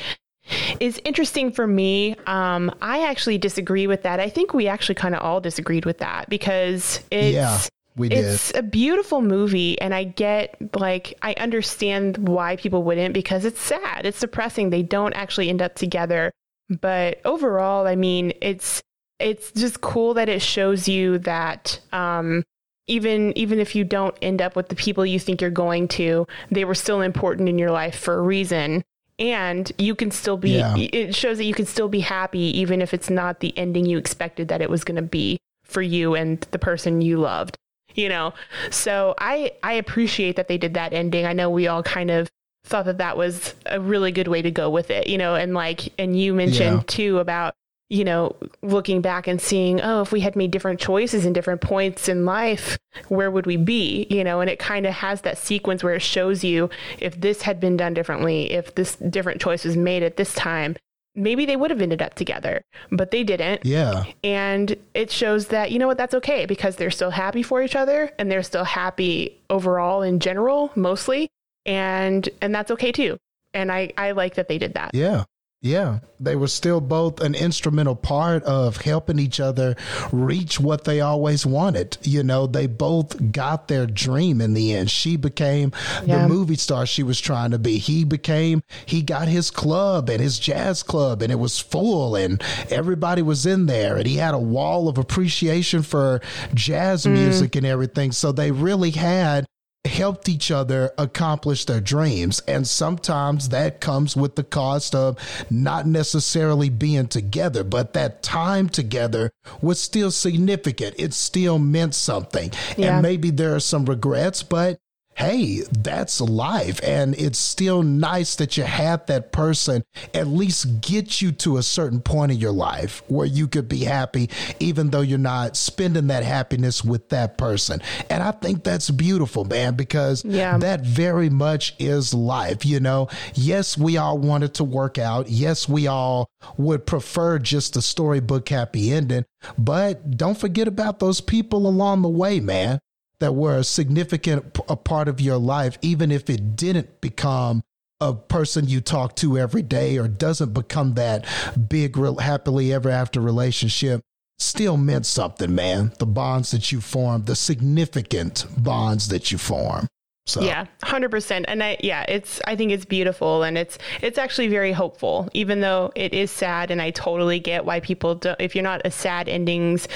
is 0.81 1.01
interesting 1.05 1.53
for 1.53 1.67
me. 1.67 2.17
Um, 2.27 2.75
I 2.81 3.09
actually 3.09 3.39
disagree 3.39 3.87
with 3.87 4.03
that. 4.03 4.21
I 4.21 4.29
think 4.29 4.55
we 4.55 4.69
actually 4.69 4.97
kind 4.97 5.15
of 5.15 5.23
all 5.23 5.41
disagreed 5.41 5.85
with 5.85 5.99
that 5.99 6.29
because 6.29 7.01
it's. 7.11 7.35
Yeah. 7.35 7.59
We 7.97 8.09
did. 8.09 8.25
It's 8.25 8.55
a 8.55 8.63
beautiful 8.63 9.21
movie, 9.21 9.79
and 9.81 9.93
I 9.93 10.05
get 10.05 10.57
like 10.79 11.19
I 11.23 11.35
understand 11.35 12.17
why 12.19 12.55
people 12.55 12.85
wouldn't 12.85 13.13
because 13.13 13.45
it's 13.45 13.61
sad, 13.61 14.07
it's 14.07 14.21
depressing. 14.21 14.71
They 14.71 14.85
don't 14.85 15.13
actually 15.13 15.51
end 15.51 15.61
up 15.61 15.75
together, 15.75 16.33
but 16.71 17.21
overall, 17.25 17.87
I 17.87 17.97
mean, 17.97 18.33
it's 18.41 18.83
it's 19.19 19.53
just 19.53 19.81
cool 19.81 20.15
that 20.15 20.29
it 20.29 20.41
shows 20.41 20.89
you 20.89 21.19
that 21.19 21.79
um, 21.93 22.43
even 22.87 23.37
even 23.37 23.59
if 23.59 23.75
you 23.75 23.85
don't 23.85 24.17
end 24.23 24.41
up 24.41 24.57
with 24.57 24.69
the 24.69 24.77
people 24.77 25.05
you 25.05 25.19
think 25.19 25.41
you're 25.41 25.51
going 25.51 25.89
to, 25.89 26.27
they 26.51 26.65
were 26.65 26.75
still 26.75 27.01
important 27.01 27.49
in 27.49 27.59
your 27.59 27.71
life 27.71 27.99
for 27.99 28.15
a 28.19 28.23
reason. 28.23 28.83
And 29.19 29.71
you 29.77 29.95
can 29.95 30.11
still 30.11 30.39
be, 30.39 30.53
yeah. 30.53 30.75
it 30.79 31.15
shows 31.15 31.37
that 31.37 31.45
you 31.45 31.53
can 31.53 31.67
still 31.67 31.89
be 31.89 32.01
happy 32.01 32.59
even 32.59 32.81
if 32.81 32.95
it's 32.95 33.11
not 33.11 33.41
the 33.41 33.53
ending 33.59 33.85
you 33.85 33.99
expected 33.99 34.49
that 34.49 34.63
it 34.63 34.71
was 34.71 34.83
going 34.83 34.97
to 34.97 35.03
be 35.03 35.37
for 35.63 35.83
you 35.83 36.15
and 36.15 36.41
the 36.53 36.59
person 36.59 37.03
you 37.03 37.19
loved 37.19 37.59
you 37.95 38.09
know 38.09 38.33
so 38.71 39.15
i 39.19 39.53
i 39.63 39.75
appreciate 39.75 40.37
that 40.37 40.49
they 40.49 40.59
did 40.59 40.75
that 40.75 40.93
ending 40.93 41.27
i 41.27 41.33
know 41.33 41.51
we 41.51 41.67
all 41.67 41.83
kind 41.83 42.11
of 42.11 42.29
thought 42.65 42.85
that 42.85 42.99
that 42.99 43.17
was 43.17 43.55
a 43.67 43.81
really 43.81 44.13
good 44.13 44.29
way 44.29 44.43
to 44.43 44.51
go 44.51 44.71
with 44.71 44.91
it, 44.91 45.07
you 45.07 45.19
know, 45.19 45.35
and 45.35 45.55
like, 45.55 45.93
and 45.99 46.19
you 46.19 46.35
mentioned 46.35 46.77
yeah. 46.77 46.83
too 46.87 47.19
about, 47.19 47.55
you 47.89 48.05
know, 48.05 48.37
looking 48.63 49.01
back 49.01 49.27
and 49.27 49.41
seeing, 49.41 49.81
oh, 49.81 50.03
if 50.03 50.13
we 50.13 50.21
had 50.21 50.37
made 50.37 50.53
different 50.53 50.79
choices 50.79 51.27
in 51.27 51.33
different 51.33 51.61
points 51.61 52.09
in 52.09 52.25
life, 52.25 52.79
where 53.09 53.31
would 53.31 53.47
we 53.47 53.57
be? 53.57 54.07
You 54.09 54.23
know, 54.23 54.41
and 54.41 54.49
it 54.49 54.61
kind 54.61 54.87
of 54.87 54.95
has 54.95 55.23
that 55.23 55.39
sequence 55.39 55.83
where 55.83 55.95
it 55.95 56.03
shows 56.03 56.45
you 56.45 56.71
if 57.01 57.21
this 57.21 57.43
had 57.43 57.59
been 57.59 57.77
done 57.77 57.95
differently, 57.95 58.53
if 58.53 58.75
this 58.77 58.95
different 58.97 59.41
choice 59.41 59.65
was 59.65 59.77
made 59.77 60.05
at 60.05 60.17
this 60.17 60.35
time, 60.35 60.77
maybe 61.17 61.45
they 61.45 61.57
would 61.57 61.73
have 61.73 61.83
ended 61.83 62.01
up 62.01 62.15
together, 62.15 62.63
but 62.93 63.11
they 63.11 63.25
didn't. 63.25 63.67
Yeah. 63.67 64.05
And 64.23 64.77
it 64.95 65.11
shows 65.11 65.49
that, 65.49 65.73
you 65.73 65.81
know 65.81 65.89
what, 65.89 65.99
that's 65.99 66.15
okay 66.15 66.47
because 66.47 66.77
they're 66.77 66.93
still 66.93 67.11
happy 67.11 67.43
for 67.43 67.61
each 67.63 67.75
other 67.75 68.13
and 68.19 68.31
they're 68.31 68.45
still 68.45 68.63
happy 68.63 69.37
overall 69.51 70.03
in 70.03 70.21
general, 70.21 70.71
mostly 70.77 71.29
and 71.67 72.29
and 72.41 72.55
that's 72.55 72.71
okay 72.71 72.93
too 72.93 73.17
and 73.55 73.71
i 73.71 73.91
i 73.97 74.13
like 74.13 74.35
that 74.35 74.49
they 74.49 74.59
did 74.59 74.75
that 74.75 74.91
yeah 74.95 75.25
yeah, 75.63 75.99
they 76.19 76.37
were 76.37 76.49
still 76.49 76.81
both 76.81 77.21
an 77.21 77.35
instrumental 77.35 77.95
part 77.95 78.43
of 78.45 78.79
helping 78.79 79.19
each 79.19 79.41
other 79.41 79.77
reach 80.11 80.59
what 80.59 80.85
they 80.85 81.03
always 81.03 81.45
wanted. 81.45 81.99
You 82.01 82.23
know, 82.23 82.47
they 82.47 82.67
both 82.67 83.31
got 83.31 83.69
their 83.69 83.85
dream 83.85 84.41
in 84.41 84.55
the 84.55 84.73
end. 84.73 84.91
She 84.91 85.17
became 85.17 85.73
yeah. 86.07 86.23
the 86.23 86.29
movie 86.29 86.57
star 86.57 86.87
she 86.87 87.03
was 87.03 87.21
trying 87.21 87.51
to 87.51 87.59
be. 87.59 87.77
He 87.77 88.05
became, 88.05 88.63
he 88.87 89.03
got 89.03 89.29
his 89.29 89.51
club 89.51 90.09
and 90.09 90.19
his 90.19 90.39
jazz 90.39 90.83
club, 90.83 91.21
and 91.21 91.31
it 91.31 91.39
was 91.39 91.59
full, 91.59 92.17
and 92.17 92.43
everybody 92.71 93.21
was 93.21 93.45
in 93.45 93.67
there, 93.67 93.99
and 93.99 94.07
he 94.07 94.17
had 94.17 94.33
a 94.33 94.39
wall 94.39 94.89
of 94.89 94.97
appreciation 94.97 95.83
for 95.83 96.23
jazz 96.55 97.05
mm. 97.05 97.13
music 97.13 97.55
and 97.55 97.67
everything. 97.67 98.13
So 98.13 98.33
they 98.33 98.51
really 98.51 98.93
had 98.93 99.45
helped 99.85 100.29
each 100.29 100.51
other 100.51 100.93
accomplish 100.99 101.65
their 101.65 101.81
dreams. 101.81 102.41
And 102.47 102.67
sometimes 102.67 103.49
that 103.49 103.81
comes 103.81 104.17
with 104.17 104.37
the 104.37 104.45
cost 104.45 104.95
of 104.95 105.19
not 105.51 105.87
necessarily 105.87 106.69
being 106.69 107.07
together, 107.09 107.65
but 107.65 107.95
that 107.95 108.23
time 108.23 108.69
together 108.69 109.31
was 109.63 109.81
still 109.81 110.11
significant. 110.11 110.97
It 110.99 111.15
still 111.15 111.59
meant 111.59 111.95
something. 111.95 112.51
Yeah. 112.77 112.95
And 112.95 113.03
maybe 113.03 113.31
there 113.31 113.55
are 113.55 113.61
some 113.61 113.87
regrets, 113.87 114.43
but 114.43 114.79
hey, 115.15 115.63
that's 115.71 116.21
life. 116.21 116.81
And 116.83 117.15
it's 117.17 117.39
still 117.39 117.83
nice 117.83 118.37
that 118.37 118.57
you 118.57 118.65
have 118.65 119.05
that 119.07 119.33
person 119.33 119.83
at 120.15 120.27
least 120.27 120.81
get 120.81 121.21
you 121.21 121.31
to 121.33 121.59
a 121.59 121.63
certain 121.63 122.01
point 122.01 122.33
in 122.33 122.39
your 122.39 122.53
life 122.53 123.03
where 123.09 123.27
you 123.27 123.47
could 123.47 123.69
be 123.69 123.85
happy, 123.85 124.31
even 124.61 124.91
though 124.91 125.03
you're 125.03 125.19
not 125.19 125.57
spending 125.57 126.07
that 126.07 126.23
happiness 126.23 126.83
with 126.83 127.11
that 127.11 127.37
person. 127.37 127.83
And 128.09 128.23
I 128.23 128.31
think 128.31 128.65
that's 128.65 128.91
beautiful, 128.91 129.45
man, 129.45 129.75
because 129.75 130.25
yeah. 130.25 130.57
that 130.59 130.81
very 130.83 131.29
much 131.29 131.75
is 131.79 132.15
life. 132.15 132.65
You 132.65 132.81
know, 132.81 133.09
yes, 133.35 133.77
we 133.77 133.99
all 133.99 134.17
wanted 134.17 134.55
to 134.55 134.65
work 134.65 134.97
out. 134.97 135.29
Yes, 135.29 135.69
we 135.69 135.87
all 135.87 136.31
would 136.57 136.87
prefer 136.87 137.39
just 137.39 137.77
a 137.77 137.83
storybook 137.83 138.49
happy 138.49 138.93
ending. 138.93 139.27
But 139.59 140.17
don't 140.17 140.39
forget 140.39 140.69
about 140.69 140.99
those 140.99 141.21
people 141.21 141.67
along 141.67 142.03
the 142.03 142.09
way, 142.09 142.41
man 142.41 142.81
that 143.21 143.35
were 143.35 143.59
a 143.59 143.65
significant 143.65 144.59
a 144.69 144.77
part 144.77 145.09
of 145.09 145.21
your 145.21 145.37
life, 145.37 145.79
even 145.83 146.11
if 146.11 146.29
it 146.29 146.57
didn't 146.57 147.01
become 147.01 147.63
a 148.01 148.15
person 148.15 148.67
you 148.67 148.81
talk 148.81 149.15
to 149.17 149.39
every 149.39 149.63
day 149.63 149.99
or 149.99 150.09
doesn't 150.09 150.55
become 150.55 150.95
that 150.95 151.27
big, 151.69 151.97
real, 151.97 152.17
happily 152.17 152.73
ever 152.73 152.89
after 152.89 153.21
relationship, 153.21 154.01
still 154.39 154.79
meant 154.79 155.05
something, 155.05 155.55
man. 155.55 155.93
The 155.99 156.07
bonds 156.07 156.51
that 156.53 156.73
you 156.73 156.81
form, 156.81 157.25
the 157.25 157.37
significant 157.37 158.47
bonds 158.57 159.09
that 159.09 159.31
you 159.31 159.39
form. 159.39 159.87
So. 160.31 160.43
Yeah, 160.43 160.67
hundred 160.85 161.11
percent. 161.11 161.47
And 161.49 161.63
I, 161.63 161.77
yeah, 161.81 162.05
it's. 162.09 162.41
I 162.47 162.55
think 162.55 162.71
it's 162.71 162.85
beautiful, 162.85 163.43
and 163.43 163.59
it's 163.59 163.79
it's 164.01 164.17
actually 164.17 164.47
very 164.47 164.71
hopeful, 164.71 165.29
even 165.35 165.61
though 165.61 165.91
it 165.97 166.15
is 166.15 166.31
sad. 166.31 166.71
And 166.71 166.81
I 166.81 166.93
totally 166.93 167.41
get 167.41 167.65
why 167.65 167.81
people 167.81 168.15
don't. 168.15 168.41
If 168.41 168.55
you're 168.55 168.63
not 168.63 168.83
a 168.85 168.93
sad 168.93 169.29
endings 169.29 169.89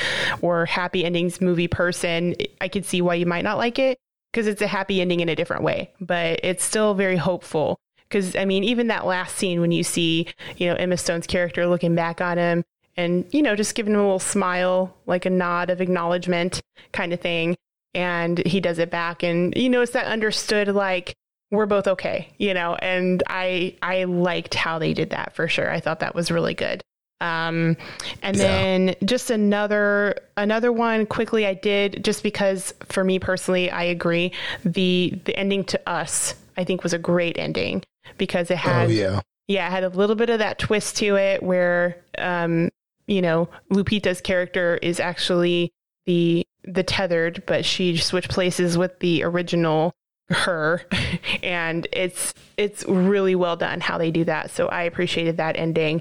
or 0.43 0.67
happy 0.67 1.05
endings 1.05 1.41
movie 1.41 1.69
person, 1.69 2.35
I 2.61 2.67
could 2.67 2.85
see 2.85 3.01
why 3.01 3.15
you 3.15 3.27
might 3.27 3.45
not 3.45 3.59
like 3.59 3.79
it 3.79 3.97
because 4.33 4.49
it's 4.49 4.63
a 4.63 4.67
happy 4.67 5.01
ending 5.01 5.21
in 5.21 5.29
a 5.29 5.37
different 5.37 5.63
way. 5.63 5.93
But 6.01 6.41
it's 6.43 6.65
still 6.65 6.95
very 6.95 7.17
hopeful. 7.17 7.79
Because 8.09 8.35
I 8.35 8.45
mean, 8.45 8.65
even 8.65 8.89
that 8.89 9.07
last 9.07 9.37
scene 9.37 9.61
when 9.61 9.71
you 9.71 9.85
see, 9.85 10.27
you 10.57 10.69
know, 10.69 10.75
Emma 10.75 10.97
Stone's 10.97 11.29
character 11.29 11.67
looking 11.67 11.95
back 11.95 12.21
on 12.21 12.39
him 12.39 12.65
and 12.97 13.25
you 13.33 13.43
know 13.43 13.55
just 13.55 13.75
giving 13.75 13.95
him 13.95 14.01
a 14.01 14.03
little 14.03 14.19
smile, 14.19 14.97
like 15.07 15.27
a 15.27 15.31
nod 15.31 15.71
of 15.71 15.81
acknowledgement, 15.81 16.61
kind 16.93 17.13
of 17.13 17.21
thing 17.21 17.57
and 17.95 18.39
he 18.47 18.61
does 18.61 18.79
it 18.79 18.91
back. 18.91 19.23
And 19.23 19.53
you 19.57 19.69
know 19.69 19.83
it's 19.83 19.93
that 19.93 20.07
understood 20.07 20.69
like 20.69 21.15
we're 21.51 21.67
both 21.67 21.87
okay 21.87 22.35
you 22.39 22.53
know 22.53 22.75
and 22.77 23.23
i 23.29 23.77
i 23.81 24.05
liked 24.05 24.55
how 24.55 24.79
they 24.79 24.93
did 24.93 25.11
that 25.11 25.35
for 25.35 25.49
sure. 25.49 25.71
I 25.71 25.81
thought 25.81 26.01
that 26.01 26.15
was 26.15 26.31
really 26.31 26.55
good. 26.55 26.83
Um, 27.21 27.77
and 28.23 28.37
yeah. 28.37 28.43
then 28.43 28.97
just 29.05 29.31
another 29.31 30.17
another 30.37 30.73
one 30.73 31.07
quickly 31.07 31.47
i 31.47 31.55
did 31.55 32.05
just 32.05 32.23
because 32.23 32.75
for 32.87 33.05
me 33.05 33.19
personally 33.19 33.71
i 33.71 33.85
agree 33.85 34.33
the 34.65 35.19
the 35.25 35.35
ending 35.39 35.65
to 35.65 35.89
us 35.89 36.35
i 36.59 36.65
think 36.65 36.83
was 36.83 36.93
a 36.93 36.99
great 36.99 37.39
ending 37.39 37.83
because 38.19 38.51
it 38.51 38.59
had 38.59 38.89
oh, 38.89 38.93
yeah. 38.93 39.21
Yeah 39.47 39.69
it 39.69 39.71
had 39.71 39.85
a 39.85 39.89
little 39.91 40.17
bit 40.17 40.29
of 40.29 40.41
that 40.41 40.59
twist 40.59 40.97
to 40.99 41.17
it 41.17 41.43
where 41.43 41.97
um 42.19 42.69
you 43.07 43.23
know 43.23 43.49
lupita's 43.73 44.21
character 44.21 44.79
is 44.83 44.99
actually 45.01 45.73
the 46.07 46.45
the 46.65 46.83
tethered, 46.83 47.44
but 47.47 47.65
she 47.65 47.97
switched 47.97 48.31
places 48.31 48.76
with 48.78 48.99
the 49.01 49.23
original 49.23 49.94
her 50.31 50.83
and 51.43 51.86
it's 51.93 52.33
it's 52.57 52.84
really 52.86 53.34
well 53.34 53.57
done 53.57 53.81
how 53.81 53.99
they 53.99 54.10
do 54.10 54.25
that 54.25 54.51
so 54.51 54.68
i 54.68 54.83
appreciated 54.83 55.36
that 55.36 55.57
ending 55.57 56.01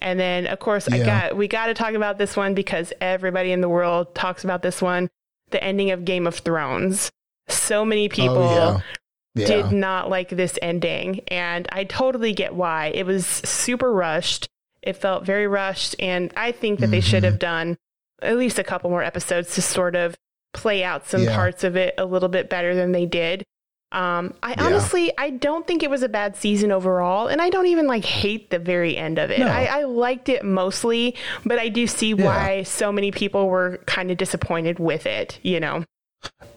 and 0.00 0.20
then 0.20 0.46
of 0.46 0.58
course 0.58 0.88
yeah. 0.90 0.96
i 0.96 1.04
got 1.04 1.36
we 1.36 1.48
got 1.48 1.66
to 1.66 1.74
talk 1.74 1.94
about 1.94 2.18
this 2.18 2.36
one 2.36 2.54
because 2.54 2.92
everybody 3.00 3.52
in 3.52 3.60
the 3.60 3.68
world 3.68 4.14
talks 4.14 4.44
about 4.44 4.62
this 4.62 4.82
one 4.82 5.08
the 5.50 5.62
ending 5.62 5.90
of 5.90 6.04
game 6.04 6.26
of 6.26 6.34
thrones 6.36 7.10
so 7.48 7.84
many 7.84 8.06
oh, 8.06 8.14
people 8.14 8.38
oh, 8.38 8.82
yeah. 9.34 9.46
Yeah. 9.46 9.46
did 9.46 9.72
not 9.72 10.10
like 10.10 10.28
this 10.28 10.58
ending 10.60 11.20
and 11.28 11.66
i 11.72 11.84
totally 11.84 12.34
get 12.34 12.54
why 12.54 12.88
it 12.94 13.06
was 13.06 13.26
super 13.26 13.92
rushed 13.92 14.48
it 14.82 14.92
felt 14.92 15.24
very 15.24 15.46
rushed 15.46 15.96
and 15.98 16.32
i 16.36 16.52
think 16.52 16.80
that 16.80 16.86
mm-hmm. 16.86 16.92
they 16.92 17.00
should 17.00 17.24
mm-hmm. 17.24 17.32
have 17.32 17.38
done 17.38 17.78
at 18.22 18.36
least 18.36 18.58
a 18.58 18.64
couple 18.64 18.90
more 18.90 19.02
episodes 19.02 19.54
to 19.54 19.62
sort 19.62 19.96
of 19.96 20.14
play 20.52 20.84
out 20.84 21.06
some 21.06 21.24
yeah. 21.24 21.34
parts 21.34 21.64
of 21.64 21.76
it 21.76 21.94
a 21.98 22.04
little 22.04 22.28
bit 22.28 22.48
better 22.48 22.74
than 22.74 22.92
they 22.92 23.06
did. 23.06 23.44
Um, 23.92 24.34
I 24.42 24.50
yeah. 24.50 24.64
honestly, 24.64 25.12
I 25.16 25.30
don't 25.30 25.66
think 25.68 25.84
it 25.84 25.90
was 25.90 26.02
a 26.02 26.08
bad 26.08 26.34
season 26.34 26.72
overall, 26.72 27.28
and 27.28 27.40
I 27.40 27.48
don't 27.48 27.66
even 27.66 27.86
like 27.86 28.04
hate 28.04 28.50
the 28.50 28.58
very 28.58 28.96
end 28.96 29.18
of 29.18 29.30
it. 29.30 29.38
No. 29.38 29.46
I, 29.46 29.66
I, 29.66 29.84
liked 29.84 30.28
it 30.28 30.44
mostly, 30.44 31.14
but 31.44 31.60
I 31.60 31.68
do 31.68 31.86
see 31.86 32.08
yeah. 32.08 32.24
why 32.24 32.62
so 32.64 32.90
many 32.90 33.12
people 33.12 33.48
were 33.48 33.78
kind 33.86 34.10
of 34.10 34.16
disappointed 34.16 34.80
with 34.80 35.06
it. 35.06 35.38
You 35.42 35.60
know? 35.60 35.84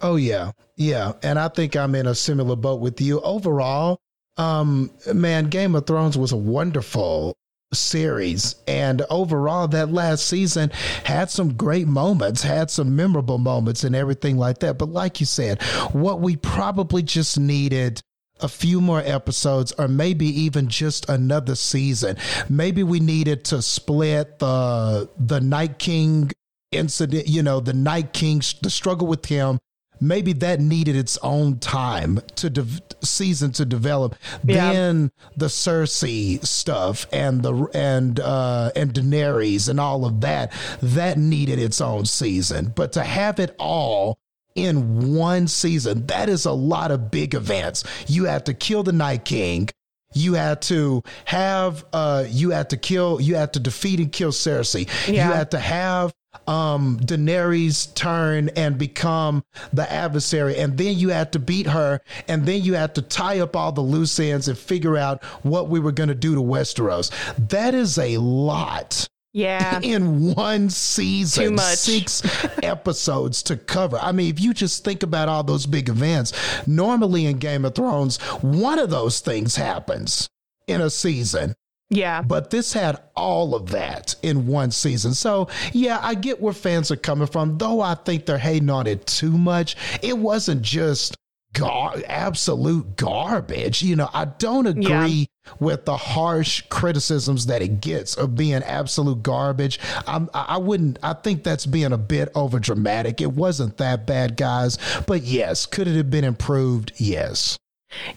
Oh 0.02 0.16
yeah, 0.16 0.52
yeah, 0.78 1.14
and 1.22 1.38
I 1.38 1.50
think 1.50 1.76
I'm 1.76 1.94
in 1.94 2.08
a 2.08 2.16
similar 2.16 2.56
boat 2.56 2.82
with 2.82 3.00
you. 3.00 3.22
Overall, 3.22 4.00
um, 4.38 4.90
man, 5.14 5.50
Game 5.50 5.76
of 5.76 5.86
Thrones 5.86 6.18
was 6.18 6.32
a 6.32 6.38
wonderful 6.38 7.38
series. 7.74 8.56
And 8.68 9.02
overall, 9.10 9.68
that 9.70 9.92
last 9.92 10.28
season 10.28 10.70
had 11.04 11.30
some 11.30 11.54
great 11.54 11.88
moments, 11.88 12.44
had 12.44 12.70
some 12.70 12.96
memorable 12.96 13.38
moments, 13.38 13.84
and 13.84 13.96
everything 13.96 14.38
like 14.38 14.60
that. 14.60 14.78
But 14.78 14.90
like 14.90 15.20
you 15.20 15.26
said, 15.26 15.62
what 15.92 16.22
we 16.22 16.36
probably 16.36 17.04
just 17.04 17.40
needed 17.40 18.02
a 18.40 18.48
few 18.48 18.80
more 18.80 19.02
episodes 19.04 19.72
or 19.80 19.88
maybe 19.88 20.26
even 20.28 20.68
just 20.68 21.10
another 21.10 21.56
season. 21.56 22.18
Maybe 22.50 22.84
we 22.84 23.00
needed 23.00 23.44
to 23.46 23.62
split 23.62 24.40
the 24.40 25.10
the 25.18 25.42
Night 25.42 25.80
King 25.80 26.32
incident, 26.72 27.28
you 27.28 27.44
know, 27.44 27.60
the 27.60 27.74
Night 27.74 28.14
King, 28.14 28.42
the 28.62 28.70
struggle 28.70 29.08
with 29.08 29.26
him. 29.26 29.60
Maybe 30.00 30.34
that 30.34 30.60
needed 30.60 30.96
its 30.96 31.18
own 31.24 31.58
time 31.58 32.20
to 32.36 32.52
de- 32.52 32.82
season 33.04 33.52
to 33.54 33.66
develop. 33.66 34.16
Yeah. 34.44 34.74
Then 34.74 35.12
the 35.36 35.48
Cersei 35.48 36.46
stuff 36.46 37.06
and 37.12 37.44
the 37.44 37.68
and 37.74 38.20
uh, 38.20 38.72
and 38.76 38.94
Daenerys 38.94 39.70
and 39.70 39.80
all 39.80 40.06
of 40.06 40.22
that 40.22 40.52
that 40.82 41.18
needed 41.18 41.60
its 41.60 41.82
own 41.82 42.06
season. 42.06 42.74
But 42.76 42.94
to 42.94 43.04
have 43.04 43.40
it 43.40 43.56
all 43.60 44.20
in 44.58 45.16
one 45.16 45.48
season. 45.48 46.08
That 46.08 46.28
is 46.28 46.46
a 46.46 46.52
lot 46.52 46.92
of 46.92 47.12
big 47.12 47.36
events. 47.36 47.84
You 48.08 48.26
had 48.26 48.48
to 48.48 48.54
kill 48.54 48.84
the 48.84 48.92
Night 48.92 49.24
King. 49.24 49.70
You 50.14 50.34
had 50.34 50.62
to 50.64 51.04
have 51.26 51.86
uh 51.94 52.26
you 52.28 52.50
had 52.50 52.72
to 52.72 52.78
kill 52.78 53.22
you 53.22 53.36
had 53.36 53.54
to 53.54 53.60
defeat 53.60 54.00
and 54.00 54.12
kill 54.12 54.32
Cersei. 54.32 54.90
Yeah. 55.08 55.28
You 55.28 55.34
had 55.34 55.52
to 55.52 55.60
have 55.60 56.14
um 56.48 57.00
Daenerys 57.02 57.94
turn 57.96 58.50
and 58.50 58.78
become 58.78 59.44
the 59.74 59.92
adversary 59.92 60.58
and 60.58 60.78
then 60.78 60.98
you 60.98 61.10
had 61.10 61.32
to 61.34 61.40
beat 61.40 61.68
her 61.68 62.02
and 62.28 62.46
then 62.46 62.62
you 62.62 62.74
had 62.74 62.96
to 62.96 63.02
tie 63.02 63.40
up 63.40 63.56
all 63.56 63.72
the 63.72 63.82
loose 63.82 64.20
ends 64.20 64.48
and 64.48 64.58
figure 64.58 64.98
out 64.98 65.24
what 65.44 65.70
we 65.70 65.80
were 65.80 65.92
going 65.92 66.10
to 66.10 66.16
do 66.16 66.36
to 66.36 66.42
Westeros. 66.42 67.12
That 67.50 67.74
is 67.74 67.98
a 67.98 68.18
lot 68.18 69.08
yeah. 69.38 69.80
In 69.84 70.34
one 70.34 70.70
season, 70.72 71.44
Too 71.44 71.52
much. 71.52 71.78
six 71.78 72.24
episodes 72.64 73.44
to 73.44 73.56
cover. 73.56 74.00
I 74.02 74.12
mean, 74.12 74.32
if 74.32 74.40
you 74.40 74.52
just 74.52 74.84
think 74.84 75.04
about 75.04 75.30
all 75.30 75.44
those 75.44 75.68
big 75.68 75.90
events, 75.90 76.34
normally 76.66 77.28
in 77.28 77.38
Game 77.38 77.64
of 77.64 77.76
Thrones, 77.76 78.18
one 78.42 78.80
of 78.80 78.90
those 78.90 79.20
things 79.20 79.56
happens 79.56 80.28
in 80.68 80.82
a 80.82 80.90
season. 80.90 81.54
Yeah. 81.90 82.22
But 82.22 82.50
this 82.50 82.74
had 82.74 83.02
all 83.16 83.56
of 83.56 83.70
that 83.70 84.16
in 84.22 84.48
one 84.48 84.72
season. 84.72 85.14
So, 85.14 85.48
yeah, 85.72 86.00
I 86.02 86.16
get 86.16 86.42
where 86.42 86.54
fans 86.54 86.92
are 86.92 86.98
coming 86.98 87.28
from, 87.28 87.58
though 87.58 87.82
I 87.82 87.96
think 87.96 88.26
they're 88.26 88.38
hating 88.38 88.70
on 88.70 88.88
it 88.88 89.06
too 89.06 89.38
much. 89.38 89.78
It 90.02 90.18
wasn't 90.18 90.62
just 90.62 91.16
gar- 91.54 91.96
absolute 92.08 92.98
garbage. 92.98 93.82
You 93.84 93.96
know, 93.96 94.10
I 94.14 94.26
don't 94.26 94.68
agree 94.68 95.30
yeah. 95.46 95.54
with 95.62 95.86
the 95.86 95.96
harsh 95.96 96.62
criticisms 96.70 97.46
that 97.46 97.62
it 97.62 97.80
gets 97.80 98.16
of 98.16 98.36
being 98.36 98.64
absolute 98.64 99.24
garbage. 99.24 99.80
I'm, 100.06 100.30
I 100.34 100.58
wouldn't, 100.58 101.00
I 101.02 101.14
think 101.14 101.44
that's 101.44 101.66
being 101.66 101.94
a 101.94 101.98
bit 101.98 102.30
over 102.36 102.60
dramatic. 102.60 103.22
It 103.22 103.32
wasn't 103.32 103.78
that 103.78 104.06
bad, 104.06 104.36
guys. 104.36 104.78
But 105.08 105.24
yes, 105.24 105.66
could 105.66 105.88
it 105.88 105.96
have 105.96 106.10
been 106.10 106.26
improved? 106.26 106.92
Yes. 106.98 107.58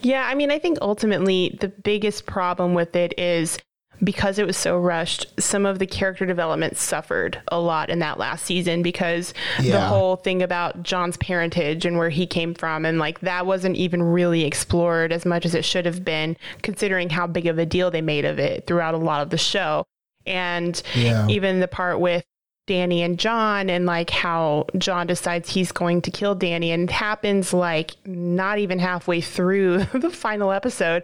Yeah, 0.01 0.25
I 0.27 0.35
mean, 0.35 0.51
I 0.51 0.59
think 0.59 0.77
ultimately 0.81 1.57
the 1.59 1.69
biggest 1.69 2.25
problem 2.25 2.73
with 2.73 2.95
it 2.95 3.17
is 3.17 3.57
because 4.03 4.39
it 4.39 4.47
was 4.47 4.57
so 4.57 4.77
rushed, 4.77 5.27
some 5.39 5.65
of 5.65 5.79
the 5.79 5.85
character 5.85 6.25
development 6.25 6.77
suffered 6.77 7.41
a 7.51 7.59
lot 7.59 7.89
in 7.89 7.99
that 7.99 8.17
last 8.17 8.45
season 8.45 8.81
because 8.81 9.33
yeah. 9.61 9.73
the 9.73 9.81
whole 9.81 10.15
thing 10.15 10.41
about 10.41 10.81
Jon's 10.81 11.17
parentage 11.17 11.85
and 11.85 11.97
where 11.97 12.09
he 12.09 12.25
came 12.25 12.53
from 12.53 12.85
and 12.85 12.97
like 12.97 13.19
that 13.21 13.45
wasn't 13.45 13.75
even 13.75 14.01
really 14.01 14.43
explored 14.43 15.13
as 15.13 15.25
much 15.25 15.45
as 15.45 15.53
it 15.53 15.63
should 15.63 15.85
have 15.85 16.03
been 16.03 16.35
considering 16.63 17.09
how 17.09 17.27
big 17.27 17.45
of 17.45 17.59
a 17.59 17.65
deal 17.65 17.91
they 17.91 18.01
made 18.01 18.25
of 18.25 18.39
it 18.39 18.65
throughout 18.65 18.95
a 18.95 18.97
lot 18.97 19.21
of 19.21 19.29
the 19.29 19.37
show. 19.37 19.85
And 20.25 20.81
yeah. 20.95 21.27
even 21.27 21.59
the 21.59 21.67
part 21.67 21.99
with 21.99 22.23
Dany 22.71 22.99
and 22.99 23.19
Jon 23.19 23.69
and 23.69 23.85
like 23.85 24.09
how 24.09 24.65
Jon 24.77 25.05
decides 25.05 25.49
he's 25.49 25.73
going 25.73 26.01
to 26.03 26.11
kill 26.11 26.37
Dany 26.37 26.67
and 26.67 26.89
it 26.89 26.91
happens 26.91 27.53
like 27.53 27.95
not 28.05 28.59
even 28.59 28.79
halfway 28.79 29.19
through 29.19 29.83
the 29.93 30.09
final 30.09 30.53
episode. 30.53 31.03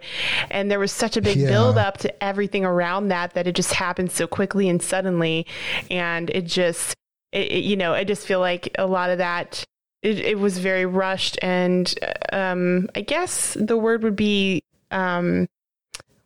And 0.50 0.70
there 0.70 0.78
was 0.78 0.92
such 0.92 1.18
a 1.18 1.20
big 1.20 1.36
yeah. 1.36 1.48
build 1.48 1.76
up 1.76 1.98
to 1.98 2.24
everything 2.24 2.64
around 2.64 3.08
that 3.08 3.34
that 3.34 3.46
it 3.46 3.54
just 3.54 3.74
happened 3.74 4.10
so 4.10 4.26
quickly 4.26 4.66
and 4.70 4.82
suddenly. 4.82 5.46
And 5.90 6.30
it 6.30 6.46
just 6.46 6.94
it, 7.32 7.52
it, 7.52 7.64
you 7.64 7.76
know 7.76 7.92
I 7.92 8.04
just 8.04 8.26
feel 8.26 8.40
like 8.40 8.74
a 8.78 8.86
lot 8.86 9.10
of 9.10 9.18
that 9.18 9.62
it, 10.02 10.20
it 10.20 10.38
was 10.38 10.56
very 10.56 10.86
rushed. 10.86 11.38
And 11.42 11.92
um 12.32 12.88
I 12.94 13.02
guess 13.02 13.58
the 13.60 13.76
word 13.76 14.02
would 14.04 14.16
be 14.16 14.62
um 14.90 15.48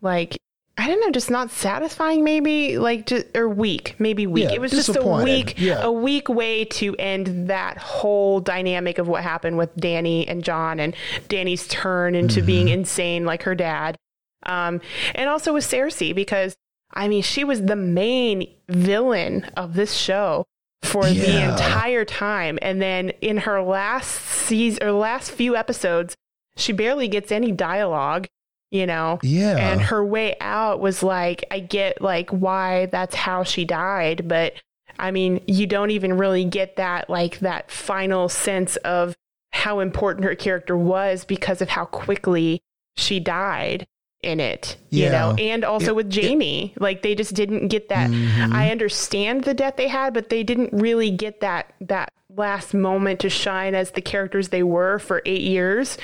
like 0.01 0.39
I 0.79 0.87
don't 0.87 1.01
know, 1.01 1.11
just 1.11 1.31
not 1.31 1.51
satisfying, 1.51 2.25
maybe 2.25 2.79
like 2.79 3.07
just, 3.07 3.37
or 3.37 3.49
weak, 3.49 3.95
maybe 3.99 4.27
weak. 4.27 4.45
Yeah, 4.45 4.55
it 4.55 4.61
was 4.61 4.71
just 4.71 4.97
a 4.97 5.03
weak, 5.03 5.55
yeah. 5.59 5.83
a 5.83 5.93
weak 5.93 6.31
way 6.31 6.65
to 6.65 6.97
end 6.97 7.51
that 7.51 7.77
whole 7.77 8.41
dynamic 8.41 8.97
of 8.99 9.07
what 9.07 9.23
happened 9.23 9.59
with 9.59 9.75
Dany 9.77 10.25
and 10.27 10.43
Jon 10.43 10.81
and 10.81 10.97
Dany's 11.29 11.69
turn 11.69 12.15
into 12.15 12.41
mm-hmm. 12.41 12.47
being 12.47 12.69
insane 12.69 13.27
like 13.27 13.43
her 13.43 13.55
dad. 13.55 13.97
Um, 14.45 14.81
and 15.15 15.29
also 15.29 15.53
with 15.53 15.65
Cersei, 15.65 16.15
because 16.15 16.57
I 16.95 17.09
mean, 17.09 17.23
she 17.23 17.45
was 17.45 17.63
the 17.63 17.77
main 17.77 18.47
villain 18.69 19.45
of 19.57 19.75
this 19.75 19.95
show 19.95 20.47
for 20.83 21.07
yeah. 21.07 21.23
the 21.23 21.53
entire 21.53 22.05
time. 22.05 22.59
And 22.61 22.83
then 22.83 23.11
in 23.21 23.39
her 23.39 23.63
last 23.63 24.11
season 24.11 24.83
or 24.83 24.93
last 24.93 25.31
few 25.31 25.57
episodes, 25.57 26.17
she 26.57 26.73
barely 26.73 27.09
gets 27.09 27.33
any 27.33 27.53
dialogue 27.53 28.29
you 28.73 28.87
know? 28.87 29.21
Yeah. 29.23 29.57
And 29.57 29.81
her 29.81 30.05
way 30.05 30.35
out 30.41 30.81
was 30.81 31.03
like, 31.03 31.45
I 31.53 31.61
get 31.61 32.03
like 32.03 32.31
why 32.31 32.87
that's 32.87 33.15
how 33.15 33.45
she 33.45 33.65
died, 33.65 34.27
but 34.27 34.55
I 34.99 35.11
mean, 35.11 35.41
you 35.47 35.67
don't 35.67 35.91
even 35.91 36.19
really 36.19 36.45
get 36.45 36.77
that 36.77 37.09
like 37.09 37.39
that 37.41 37.71
final 37.71 38.29
sense 38.29 38.77
of 38.77 39.15
how 39.51 39.81
important 39.81 40.25
her 40.25 40.35
character 40.35 40.77
was 40.77 41.25
because 41.25 41.61
of 41.61 41.69
how 41.69 41.85
quickly 41.85 42.63
she 42.97 43.21
died 43.21 43.87
in 44.23 44.41
it, 44.41 44.77
yeah. 44.91 45.05
you 45.05 45.13
know, 45.13 45.35
and 45.43 45.65
also 45.65 45.91
it, 45.91 45.97
with 45.97 46.15
Jaime. 46.15 46.73
It, 46.75 46.81
like 46.81 47.03
they 47.03 47.15
just 47.15 47.35
didn't 47.35 47.69
get 47.69 47.89
that. 47.91 48.11
Mm-hmm. 48.11 48.55
I 48.55 48.71
understand 48.71 49.45
the 49.45 49.53
death 49.53 49.77
they 49.77 49.89
had, 49.89 50.15
but 50.15 50.31
they 50.31 50.43
didn't 50.43 50.73
really 50.73 51.11
get 51.11 51.41
that 51.41 51.75
that 51.81 52.13
last 52.35 52.73
moment 52.73 53.21
to 53.21 53.29
shine 53.29 53.75
as 53.75 53.91
the 53.91 54.01
characters 54.01 54.49
they 54.49 54.63
were 54.63 54.99
for 54.99 55.21
eight 55.27 55.43
years 55.43 55.99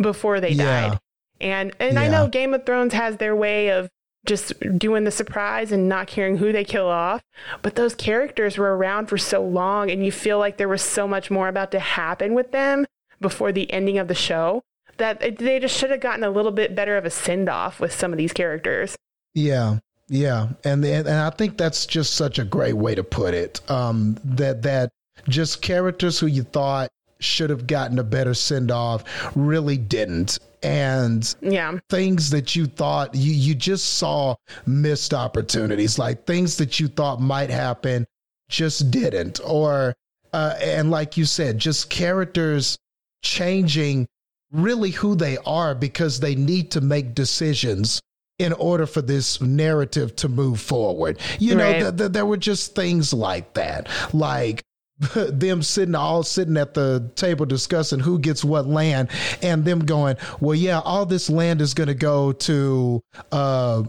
before 0.00 0.40
they 0.40 0.50
yeah. 0.50 0.88
died. 0.88 1.00
And 1.44 1.72
and 1.78 1.94
yeah. 1.94 2.00
I 2.00 2.08
know 2.08 2.26
Game 2.26 2.54
of 2.54 2.64
Thrones 2.64 2.94
has 2.94 3.18
their 3.18 3.36
way 3.36 3.68
of 3.68 3.90
just 4.24 4.58
doing 4.78 5.04
the 5.04 5.10
surprise 5.10 5.70
and 5.70 5.88
not 5.88 6.06
caring 6.06 6.38
who 6.38 6.50
they 6.50 6.64
kill 6.64 6.88
off. 6.88 7.22
But 7.60 7.74
those 7.74 7.94
characters 7.94 8.56
were 8.56 8.74
around 8.74 9.06
for 9.06 9.18
so 9.18 9.44
long 9.44 9.90
and 9.90 10.04
you 10.04 10.10
feel 10.10 10.38
like 10.38 10.56
there 10.56 10.68
was 10.68 10.80
so 10.80 11.06
much 11.06 11.30
more 11.30 11.48
about 11.48 11.70
to 11.72 11.78
happen 11.78 12.32
with 12.32 12.50
them 12.50 12.86
before 13.20 13.52
the 13.52 13.70
ending 13.70 13.98
of 13.98 14.08
the 14.08 14.14
show 14.14 14.62
that 14.96 15.20
they 15.38 15.58
just 15.58 15.76
should 15.76 15.90
have 15.90 16.00
gotten 16.00 16.24
a 16.24 16.30
little 16.30 16.52
bit 16.52 16.74
better 16.74 16.96
of 16.96 17.04
a 17.04 17.10
send 17.10 17.50
off 17.50 17.80
with 17.80 17.92
some 17.92 18.12
of 18.12 18.16
these 18.16 18.32
characters. 18.32 18.96
Yeah. 19.34 19.80
Yeah. 20.08 20.48
And, 20.64 20.82
and 20.84 21.08
I 21.08 21.30
think 21.30 21.58
that's 21.58 21.84
just 21.84 22.14
such 22.14 22.38
a 22.38 22.44
great 22.44 22.74
way 22.74 22.94
to 22.94 23.04
put 23.04 23.34
it. 23.34 23.60
Um, 23.70 24.16
that, 24.24 24.62
that 24.62 24.90
just 25.28 25.60
characters 25.60 26.18
who 26.18 26.26
you 26.26 26.44
thought 26.44 26.90
should 27.20 27.50
have 27.50 27.66
gotten 27.66 27.98
a 27.98 28.04
better 28.04 28.34
send 28.34 28.70
off 28.70 29.04
really 29.34 29.76
didn't 29.76 30.38
and 30.64 31.36
yeah 31.40 31.76
things 31.90 32.30
that 32.30 32.56
you 32.56 32.66
thought 32.66 33.14
you 33.14 33.32
you 33.32 33.54
just 33.54 33.94
saw 33.94 34.34
missed 34.66 35.12
opportunities 35.12 35.98
like 35.98 36.24
things 36.26 36.56
that 36.56 36.80
you 36.80 36.88
thought 36.88 37.20
might 37.20 37.50
happen 37.50 38.06
just 38.48 38.90
didn't 38.90 39.40
or 39.44 39.94
uh, 40.32 40.54
and 40.60 40.90
like 40.90 41.16
you 41.16 41.24
said 41.24 41.58
just 41.58 41.90
characters 41.90 42.76
changing 43.22 44.06
really 44.52 44.90
who 44.90 45.14
they 45.14 45.36
are 45.46 45.74
because 45.74 46.20
they 46.20 46.34
need 46.34 46.70
to 46.70 46.80
make 46.80 47.14
decisions 47.14 48.00
in 48.38 48.52
order 48.54 48.86
for 48.86 49.02
this 49.02 49.40
narrative 49.40 50.14
to 50.16 50.28
move 50.28 50.60
forward. 50.60 51.20
You 51.38 51.56
right. 51.56 51.78
know, 51.78 51.80
th- 51.80 51.96
th- 51.96 52.12
there 52.12 52.26
were 52.26 52.36
just 52.36 52.74
things 52.74 53.12
like 53.12 53.54
that. 53.54 53.88
Like 54.12 54.62
them 55.30 55.62
sitting 55.62 55.94
all 55.94 56.22
sitting 56.22 56.56
at 56.56 56.74
the 56.74 57.10
table 57.16 57.46
discussing 57.46 58.00
who 58.00 58.18
gets 58.18 58.44
what 58.44 58.66
land 58.66 59.08
and 59.42 59.64
them 59.64 59.80
going 59.80 60.16
well 60.40 60.54
yeah 60.54 60.80
all 60.80 61.06
this 61.06 61.28
land 61.30 61.60
is 61.60 61.74
going 61.74 61.88
to 61.88 61.94
go 61.94 62.32
to 62.32 63.00
uh 63.32 63.82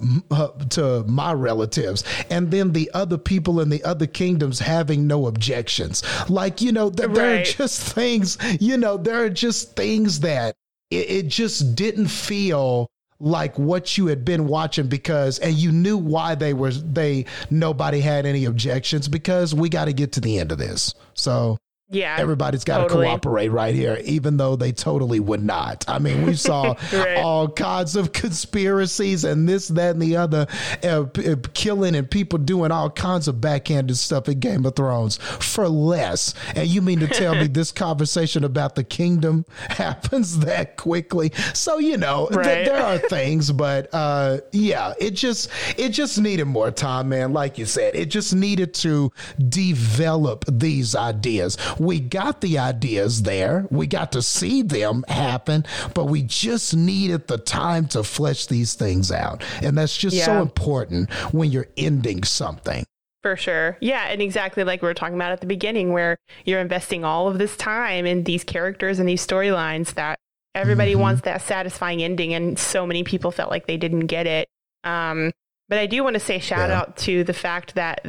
to 0.70 1.04
my 1.08 1.34
relatives 1.34 2.04
and 2.30 2.52
then 2.52 2.72
the 2.74 2.90
other 2.94 3.18
people 3.18 3.60
in 3.60 3.70
the 3.70 3.84
other 3.84 4.08
kingdoms 4.08 4.60
having 4.60 5.08
no 5.08 5.28
objections 5.28 6.04
like 6.30 6.62
you 6.62 6.72
know 6.72 6.90
th- 6.90 7.08
right. 7.10 7.16
there 7.16 7.42
are 7.42 7.44
just 7.44 7.94
things 7.94 8.38
you 8.60 8.78
know 8.78 8.98
there 8.98 9.24
are 9.24 9.30
just 9.30 9.76
things 9.76 10.20
that 10.20 10.56
it, 10.92 11.10
it 11.10 11.28
just 11.28 11.76
didn't 11.76 12.08
feel 12.08 12.90
like 13.20 13.58
what 13.58 13.98
you 13.98 14.08
had 14.08 14.26
been 14.26 14.48
watching 14.48 14.88
because 14.88 15.40
and 15.40 15.56
you 15.56 15.72
knew 15.72 15.98
why 15.98 16.36
they 16.36 16.54
were 16.54 16.72
they 16.72 17.26
nobody 17.50 18.02
had 18.02 18.26
any 18.26 18.46
objections 18.46 19.08
because 19.08 19.56
we 19.56 19.70
got 19.70 19.86
to 19.86 19.94
get 19.94 20.12
to 20.14 20.22
the 20.22 20.40
end 20.40 20.52
of 20.52 20.58
this. 20.58 20.94
So 21.14 21.58
Yeah. 21.90 22.16
Everybody's 22.20 22.64
got 22.64 22.78
to 22.80 22.84
totally. 22.86 23.06
cooperate 23.06 23.50
right 23.50 23.76
here, 23.76 24.00
even 24.06 24.38
though 24.38 24.56
they 24.56 24.72
totally 24.72 25.20
would 25.20 25.44
not. 25.44 25.86
I 25.88 26.00
mean, 26.00 26.26
we 26.26 26.34
saw 26.34 26.76
Right. 26.94 27.18
all 27.18 27.48
kinds 27.48 27.96
of 27.96 28.12
conspiracies 28.12 29.24
and 29.24 29.48
this, 29.48 29.68
that, 29.70 29.92
and 29.92 30.02
the 30.02 30.18
other, 30.18 30.48
uh, 30.84 31.04
p- 31.04 31.32
uh, 31.32 31.36
killing 31.54 31.96
and 31.96 32.10
people 32.10 32.40
doing 32.40 32.72
all 32.72 32.90
kinds 32.90 33.28
of 33.28 33.40
backhanded 33.40 33.98
stuff 33.98 34.28
in 34.28 34.40
Game 34.40 34.66
of 34.66 34.76
Thrones 34.76 35.18
for 35.18 35.70
less. 35.70 36.34
And 36.56 36.68
you 36.68 36.82
mean 36.82 37.00
to 37.02 37.08
tell 37.08 37.36
me 37.36 37.48
this 37.48 37.72
conversation 37.72 38.44
about 38.44 38.74
the 38.76 38.84
kingdom 38.84 39.46
happens 39.70 40.40
that 40.40 40.78
quickly? 40.78 41.32
So, 41.54 41.78
you 41.78 41.98
know, 41.98 42.28
th- 42.32 42.44
there 42.68 42.82
are 42.82 42.98
things, 42.98 43.52
but 43.52 43.90
uh, 43.94 44.40
yeah, 44.52 44.94
it 45.00 45.12
just 45.12 45.50
it 45.78 45.90
just 45.90 46.20
needed 46.20 46.46
more 46.46 46.72
time, 46.72 47.10
man. 47.10 47.32
Like 47.32 47.58
you 47.60 47.66
said, 47.66 47.96
it 47.96 48.08
just 48.08 48.34
needed 48.34 48.74
to 48.76 49.12
develop 49.50 50.46
these 50.52 50.96
ideas. 50.96 51.58
We 51.80 52.00
got 52.00 52.42
the 52.42 52.58
ideas 52.60 53.24
there, 53.24 53.68
we 53.70 53.88
got 53.88 54.12
to 54.14 54.22
see 54.22 54.62
them 54.62 55.04
happen, 55.08 55.66
but 55.94 56.06
we 56.06 56.22
just 56.24 56.76
needed 56.76 57.28
the 57.28 57.38
time 57.38 57.88
to 57.90 58.04
flesh 58.04 58.46
these 58.46 58.74
things 58.74 59.12
out, 59.12 59.44
and 59.62 59.78
that's 59.78 59.96
just 59.98 60.24
so 60.24 60.42
important 60.42 61.12
when 61.34 61.52
you're 61.52 61.68
ending 61.78 62.24
something. 62.24 62.86
For 63.24 63.36
sure. 63.36 63.76
Yeah. 63.82 64.06
And 64.10 64.22
exactly 64.22 64.64
like 64.64 64.84
we 64.84 64.88
were 64.88 64.94
talking 64.94 65.16
about 65.16 65.32
at 65.32 65.42
the 65.42 65.48
beginning, 65.48 65.92
where 65.94 66.16
you're 66.46 66.60
investing 66.62 67.04
all 67.04 67.28
of 67.28 67.40
this 67.40 67.58
time 67.58 68.06
in 68.06 68.24
these 68.24 68.44
characters 68.44 69.00
and 69.00 69.10
these 69.10 69.26
storylines 69.26 69.96
that 69.96 70.20
everybody 70.54 70.94
Mhm. 70.94 71.00
wants 71.00 71.22
that 71.24 71.42
satisfying 71.42 72.04
ending. 72.04 72.36
And 72.36 72.60
so 72.60 72.86
many 72.86 73.04
people 73.04 73.32
felt 73.32 73.50
like 73.50 73.66
they 73.66 73.78
didn't 73.78 74.06
get 74.06 74.28
it. 74.28 74.48
Um, 74.84 75.32
but 75.68 75.80
I 75.80 75.88
do 75.88 76.04
want 76.04 76.14
to 76.14 76.20
say 76.20 76.38
shout 76.38 76.70
Yeah. 76.70 76.78
out 76.82 76.98
to 76.98 77.24
the 77.24 77.34
fact 77.34 77.74
that 77.74 78.06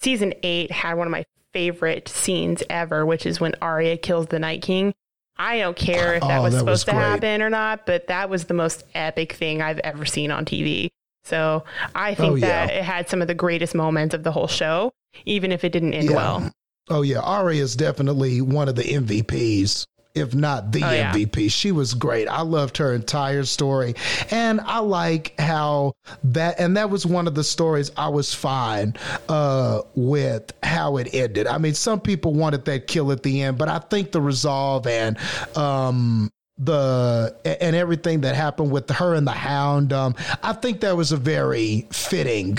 season 0.00 0.32
eight 0.42 0.70
had 0.70 0.94
one 0.94 1.06
of 1.06 1.10
my 1.10 1.24
favorite 1.54 2.08
scenes 2.08 2.62
ever, 2.68 3.06
which 3.06 3.24
is 3.24 3.40
when 3.40 3.54
Arya 3.62 3.96
kills 3.96 4.26
the 4.26 4.38
Night 4.38 4.60
King. 4.60 4.92
I 5.36 5.58
don't 5.60 5.76
care 5.76 6.14
if 6.14 6.20
that 6.22 6.38
Oh, 6.38 6.42
was 6.42 6.54
that 6.54 6.64
was 6.64 6.82
supposed 6.82 6.86
to 6.86 6.92
happen 6.92 7.40
or 7.40 7.48
not, 7.50 7.86
but 7.86 8.08
that 8.08 8.28
was 8.28 8.44
the 8.44 8.54
most 8.54 8.84
epic 8.94 9.32
thing 9.32 9.62
I've 9.62 9.78
ever 9.78 10.04
seen 10.04 10.30
on 10.30 10.44
TV. 10.44 10.90
So 11.24 11.64
I 11.94 12.12
oh, 12.12 12.14
think 12.14 12.32
Oh, 12.32 12.36
yeah. 12.36 12.66
that 12.66 12.74
it 12.74 12.84
had 12.84 13.08
some 13.08 13.22
of 13.22 13.28
the 13.28 13.34
greatest 13.34 13.74
moments 13.74 14.14
of 14.14 14.22
the 14.22 14.30
whole 14.30 14.46
show, 14.46 14.92
even 15.24 15.50
if 15.50 15.64
it 15.64 15.70
didn't 15.70 15.94
end 15.94 16.10
Yeah. 16.10 16.16
well. 16.16 16.52
Oh 16.90 17.00
yeah, 17.02 17.20
Ari 17.20 17.58
is 17.60 17.74
definitely 17.76 18.42
one 18.42 18.68
of 18.68 18.74
the 18.76 18.82
MVPs, 18.84 19.86
if 20.14 20.34
not 20.34 20.72
the 20.72 20.82
Oh, 20.84 20.90
yeah. 20.92 21.12
MVP. 21.12 21.50
She 21.50 21.72
was 21.72 21.94
great. 21.94 22.28
I 22.28 22.42
loved 22.42 22.76
her 22.78 22.92
entire 22.92 23.44
story, 23.44 23.94
and 24.30 24.60
I 24.60 24.78
like 24.78 25.38
how 25.38 25.92
that. 26.24 26.58
And 26.60 26.76
that 26.76 26.90
was 26.90 27.04
one 27.04 27.26
of 27.26 27.34
the 27.34 27.44
stories 27.44 27.90
I 27.96 28.08
was 28.08 28.32
fine 28.34 28.94
uh, 29.28 29.82
with 29.94 30.52
how 30.62 30.96
it 30.98 31.08
ended. 31.14 31.46
I 31.46 31.58
mean, 31.58 31.74
some 31.74 32.00
people 32.00 32.32
wanted 32.34 32.64
that 32.66 32.86
kill 32.86 33.12
at 33.12 33.22
the 33.22 33.42
end, 33.42 33.58
but 33.58 33.68
I 33.68 33.78
think 33.78 34.12
the 34.12 34.20
resolve 34.20 34.86
and 34.86 35.18
um 35.56 36.30
the 36.56 37.34
and 37.60 37.74
everything 37.74 38.20
that 38.20 38.36
happened 38.36 38.70
with 38.70 38.88
her 38.88 39.14
and 39.14 39.26
the 39.26 39.32
hound 39.32 39.92
um 39.92 40.14
i 40.44 40.52
think 40.52 40.82
that 40.82 40.96
was 40.96 41.10
a 41.10 41.16
very 41.16 41.84
fitting 41.90 42.56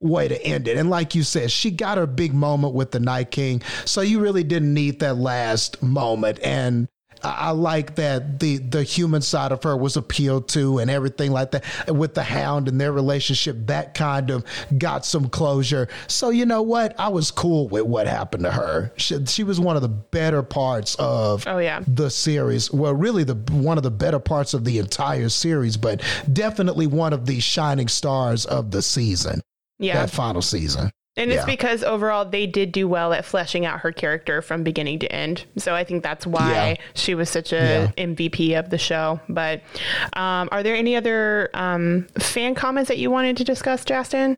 way 0.00 0.28
to 0.28 0.42
end 0.44 0.68
it. 0.68 0.76
And 0.76 0.90
like 0.90 1.14
you 1.14 1.22
said, 1.22 1.50
she 1.50 1.70
got 1.70 1.96
her 1.98 2.06
big 2.06 2.34
moment 2.34 2.74
with 2.74 2.90
the 2.90 3.00
Night 3.00 3.30
King. 3.30 3.62
So 3.84 4.02
you 4.02 4.20
really 4.20 4.44
didn't 4.44 4.74
need 4.74 5.00
that 5.00 5.16
last 5.16 5.82
moment. 5.82 6.38
And 6.42 6.88
I 7.22 7.50
like 7.50 7.96
that 7.96 8.40
the 8.40 8.58
the 8.58 8.82
human 8.82 9.22
side 9.22 9.52
of 9.52 9.62
her 9.64 9.76
was 9.76 9.96
appealed 9.96 10.48
to 10.50 10.78
and 10.78 10.90
everything 10.90 11.32
like 11.32 11.50
that 11.52 11.64
with 11.88 12.14
the 12.14 12.22
hound 12.22 12.68
and 12.68 12.80
their 12.80 12.92
relationship 12.92 13.56
that 13.66 13.94
kind 13.94 14.30
of 14.30 14.44
got 14.78 15.04
some 15.04 15.28
closure. 15.28 15.88
So 16.08 16.30
you 16.30 16.46
know 16.46 16.62
what? 16.62 16.94
I 16.98 17.08
was 17.08 17.30
cool 17.30 17.68
with 17.68 17.84
what 17.84 18.06
happened 18.06 18.44
to 18.44 18.50
her. 18.50 18.92
She, 18.96 19.24
she 19.26 19.44
was 19.44 19.58
one 19.58 19.76
of 19.76 19.82
the 19.82 19.88
better 19.88 20.42
parts 20.42 20.94
of 20.98 21.44
Oh, 21.46 21.58
yeah. 21.58 21.82
the 21.86 22.10
series. 22.10 22.70
Well, 22.72 22.94
really 22.94 23.24
the 23.24 23.34
one 23.52 23.76
of 23.78 23.82
the 23.84 23.90
better 23.90 24.18
parts 24.18 24.54
of 24.54 24.64
the 24.64 24.78
entire 24.78 25.28
series, 25.28 25.76
but 25.76 26.02
definitely 26.32 26.86
one 26.86 27.12
of 27.12 27.26
the 27.26 27.40
shining 27.40 27.88
stars 27.88 28.44
of 28.46 28.70
the 28.70 28.82
season 28.82 29.40
Yeah. 29.78 29.94
that 30.00 30.10
final 30.10 30.42
season. 30.42 30.90
And 31.16 31.30
it's 31.30 31.40
yeah. 31.40 31.46
because 31.46 31.82
overall 31.82 32.24
they 32.26 32.46
did 32.46 32.72
do 32.72 32.86
well 32.86 33.12
at 33.12 33.24
fleshing 33.24 33.64
out 33.64 33.80
her 33.80 33.92
character 33.92 34.42
from 34.42 34.62
beginning 34.62 34.98
to 34.98 35.10
end. 35.10 35.46
So 35.56 35.74
I 35.74 35.82
think 35.82 36.02
that's 36.02 36.26
why 36.26 36.50
Yeah. 36.50 36.74
she 36.94 37.14
was 37.14 37.30
such 37.30 37.52
a 37.52 37.90
MVP 37.96 38.58
of 38.58 38.68
the 38.70 38.78
show. 38.78 39.20
But 39.28 39.62
um, 40.12 40.48
are 40.52 40.62
there 40.62 40.76
any 40.76 40.94
other 40.94 41.48
um, 41.54 42.06
fan 42.18 42.54
comments 42.54 42.88
that 42.88 42.98
you 42.98 43.10
wanted 43.10 43.38
to 43.38 43.44
discuss, 43.44 43.84
Justin? 43.84 44.36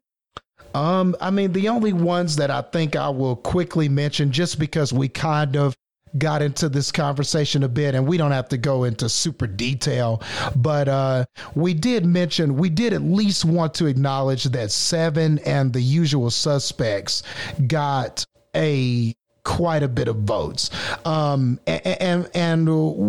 Um, 0.75 1.17
I 1.21 1.31
mean, 1.31 1.53
the 1.53 1.69
only 1.69 1.93
ones 1.93 2.37
that 2.37 2.51
I 2.51 2.61
think 2.63 2.95
I 2.95 3.09
will 3.09 3.37
quickly 3.37 3.89
mention, 3.89 4.31
just 4.31 4.59
because 4.59 4.93
we 4.93 5.09
kind 5.09 5.57
of 5.57 5.75
got 6.17 6.43
into 6.43 6.69
this 6.69 6.91
conversation 6.91 7.63
a 7.63 7.69
bit 7.69 7.95
and 7.95 8.07
we 8.07 8.17
don't 8.17 8.33
have 8.33 8.49
to 8.49 8.59
go 8.59 8.85
into 8.85 9.09
super 9.09 9.47
detail, 9.47 10.23
but 10.57 10.89
uh, 10.89 11.25
we 11.55 11.75
did 11.75 12.07
mention, 12.07 12.57
we 12.57 12.71
did 12.71 12.93
at 12.93 13.03
least 13.03 13.45
want 13.45 13.75
to 13.75 13.87
acknowledge 13.87 14.45
that 14.45 14.71
Seven 14.71 15.39
and 15.41 15.73
the 15.73 15.81
usual 15.81 16.31
suspects 16.31 17.23
got 17.67 18.25
a 18.55 19.15
quite 19.49 19.83
a 19.83 19.89
bit 19.89 20.09
of 20.09 20.17
votes. 20.17 20.69
Um, 21.07 21.59
a- 21.67 22.03
and, 22.03 22.29
and 22.35 22.69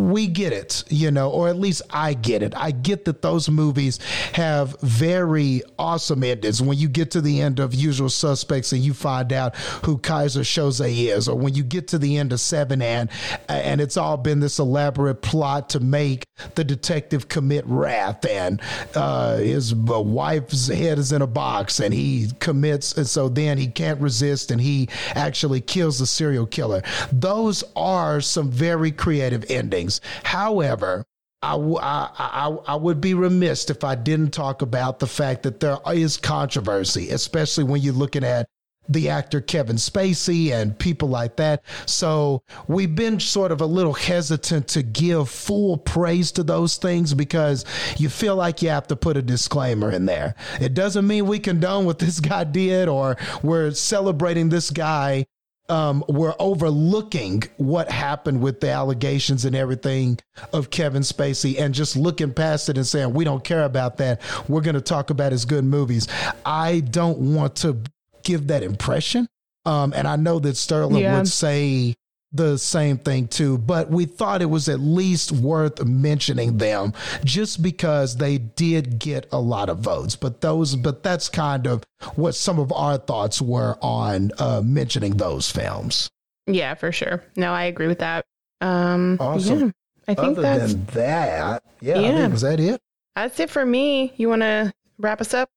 we 0.10 0.26
get 0.26 0.54
it, 0.54 0.86
you 0.88 1.12
know, 1.12 1.30
or 1.30 1.50
at 1.50 1.58
least 1.58 1.82
I 1.90 2.14
get 2.14 2.42
it. 2.42 2.54
I 2.56 2.72
get 2.72 3.04
that 3.06 3.22
those 3.22 3.50
movies 3.50 4.00
have 4.34 4.80
very 4.80 5.62
awesome 5.78 6.24
endings. 6.24 6.62
When 6.62 6.78
you 6.78 6.88
get 6.88 7.12
to 7.12 7.22
the 7.22 7.42
end 7.42 7.60
of 7.60 7.74
Usual 7.76 8.10
Suspects 8.10 8.72
and 8.72 8.82
you 8.82 8.94
find 8.94 9.34
out 9.34 9.58
who 9.84 9.98
Kaiser 9.98 10.42
Soze 10.42 10.80
is, 11.14 11.28
or 11.28 11.36
when 11.36 11.56
you 11.56 11.64
get 11.64 11.90
to 11.90 11.98
the 11.98 12.18
end 12.18 12.32
of 12.32 12.40
Seven 12.40 12.82
and 12.82 13.10
and 13.50 13.82
it's 13.82 13.98
all 13.98 14.16
been 14.16 14.40
this 14.40 14.60
elaborate 14.60 15.22
plot 15.22 15.70
to 15.72 15.82
make 15.82 16.24
the 16.56 16.64
detective 16.64 17.28
commit 17.28 17.66
wrath 17.68 18.26
and 18.26 18.62
uh, 18.96 19.36
his 19.38 19.76
wife's 19.76 20.68
head 20.68 20.98
is 20.98 21.12
in 21.12 21.22
a 21.22 21.28
box 21.28 21.80
and 21.82 21.94
he 21.94 22.30
commits 22.40 22.96
and 22.98 23.08
so 23.08 23.28
then 23.28 23.58
he 23.58 23.68
can't 23.68 24.00
resist 24.00 24.52
and 24.52 24.62
he 24.62 24.88
actually 25.16 25.60
kills 25.60 26.00
the 26.00 26.06
serial 26.06 26.29
killer. 26.50 26.82
Those 27.12 27.64
are 27.76 28.22
some 28.22 28.52
very 28.52 28.92
creative 28.92 29.46
endings. 29.50 30.02
However, 30.24 31.06
I, 31.42 31.52
w- 31.52 31.78
I, 31.78 32.10
I, 32.18 32.58
I 32.68 32.76
would 32.76 33.00
be 33.00 33.14
remiss 33.14 33.70
if 33.70 33.84
I 33.84 33.96
didn't 33.96 34.32
talk 34.32 34.62
about 34.62 35.00
the 35.00 35.08
fact 35.08 35.44
that 35.44 35.60
there 35.60 35.78
is 35.94 36.18
controversy, 36.18 37.10
especially 37.12 37.64
when 37.64 37.82
you're 37.82 37.94
looking 37.94 38.26
at 38.26 38.48
the 38.90 39.10
actor 39.10 39.40
Kevin 39.40 39.76
Spacey 39.76 40.52
and 40.52 40.78
people 40.78 41.08
like 41.08 41.38
that. 41.38 41.64
So 41.86 42.42
we've 42.68 42.94
been 42.94 43.20
sort 43.20 43.52
of 43.52 43.62
a 43.62 43.66
little 43.66 43.94
hesitant 43.94 44.68
to 44.70 44.82
give 44.82 45.30
full 45.30 45.78
praise 45.78 46.32
to 46.34 46.44
those 46.44 46.78
things 46.78 47.14
because 47.14 47.66
you 47.98 48.10
feel 48.10 48.36
like 48.36 48.62
you 48.62 48.70
have 48.70 48.88
to 48.88 48.96
put 48.96 49.16
a 49.16 49.22
disclaimer 49.22 49.92
in 49.92 50.08
there. 50.08 50.34
It 50.60 50.74
doesn't 50.74 51.06
mean 51.06 51.28
we 51.28 51.40
condone 51.40 51.86
what 51.86 52.00
this 52.00 52.20
guy 52.20 52.44
did 52.44 52.90
or 52.90 53.16
we're 53.44 53.72
celebrating 53.72 54.50
this 54.50 54.72
guy 54.72 55.28
um, 55.70 56.04
we're 56.08 56.34
overlooking 56.40 57.44
what 57.58 57.90
happened 57.92 58.42
with 58.42 58.60
the 58.60 58.70
allegations 58.72 59.46
and 59.46 59.56
everything 59.56 60.18
of 60.54 60.70
Kevin 60.70 61.02
Spacey 61.04 61.60
and 61.60 61.74
just 61.74 61.96
looking 61.96 62.34
past 62.34 62.70
it 62.70 62.78
and 62.78 62.86
saying, 62.88 63.14
we 63.14 63.24
don't 63.24 63.44
care 63.44 63.64
about 63.64 63.98
that. 63.98 64.22
We're 64.50 64.62
going 64.62 64.76
to 64.76 64.82
talk 64.82 65.10
about 65.10 65.32
his 65.32 65.46
good 65.46 65.64
movies. 65.64 66.08
I 66.46 66.80
don't 66.82 67.20
want 67.36 67.56
to 67.58 67.78
give 68.24 68.48
that 68.48 68.64
impression. 68.64 69.28
Um, 69.66 69.94
and 69.96 70.08
I 70.08 70.16
know 70.16 70.40
that 70.40 70.58
Sterling 70.58 71.02
Yeah. 71.04 71.18
would 71.18 71.28
say 71.28 71.96
the 72.32 72.58
same 72.58 72.98
thing 72.98 73.28
too, 73.28 73.58
but 73.58 73.90
we 73.90 74.06
thought 74.06 74.42
it 74.42 74.50
was 74.50 74.70
at 74.70 74.80
least 74.80 75.32
worth 75.32 75.84
mentioning 75.84 76.58
them 76.58 76.94
just 77.24 77.62
because 77.64 78.18
they 78.18 78.38
did 78.38 79.00
get 79.00 79.28
a 79.32 79.40
lot 79.40 79.70
of 79.70 79.80
votes. 79.80 80.16
But 80.16 80.42
those, 80.42 80.76
but 80.76 81.02
that's 81.02 81.28
kind 81.30 81.66
of 81.66 81.84
what 82.16 82.36
some 82.36 82.60
of 82.60 82.72
our 82.72 82.98
thoughts 82.98 83.42
were 83.42 83.78
on 83.82 84.32
uh, 84.38 84.62
mentioning 84.64 85.18
those 85.18 85.50
films. 85.50 86.10
Yeah, 86.46 86.76
for 86.76 86.92
sure. 86.92 87.24
No, 87.36 87.52
I 87.54 87.66
agree 87.66 87.88
with 87.88 88.00
that. 88.00 88.26
Um, 88.62 89.18
Awesome. 89.20 89.60
Yeah, 89.60 89.72
I 90.08 90.16
think 90.16 90.38
Other 90.38 90.42
that's 90.42 90.74
than 90.74 90.86
that, 90.94 91.64
yeah, 91.82 91.98
I 91.98 92.00
Yeah. 92.02 92.18
think, 92.18 92.32
was 92.34 92.42
that 92.42 92.60
it? 92.60 92.82
that's 93.16 93.40
it 93.40 93.50
for 93.50 93.66
me. 93.66 94.14
You 94.18 94.30
want 94.30 94.42
to 94.44 94.72
wrap 94.98 95.20
us 95.22 95.34
up? 95.34 95.50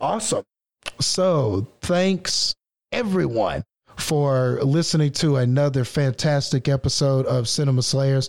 Awesome. 0.00 0.44
So, 1.00 1.66
thanks 1.80 2.54
everyone 2.92 3.64
for 3.96 4.58
listening 4.62 5.12
to 5.12 5.36
another 5.36 5.84
fantastic 5.84 6.68
episode 6.68 7.26
of 7.26 7.48
Cinema 7.48 7.82
Slayers. 7.82 8.28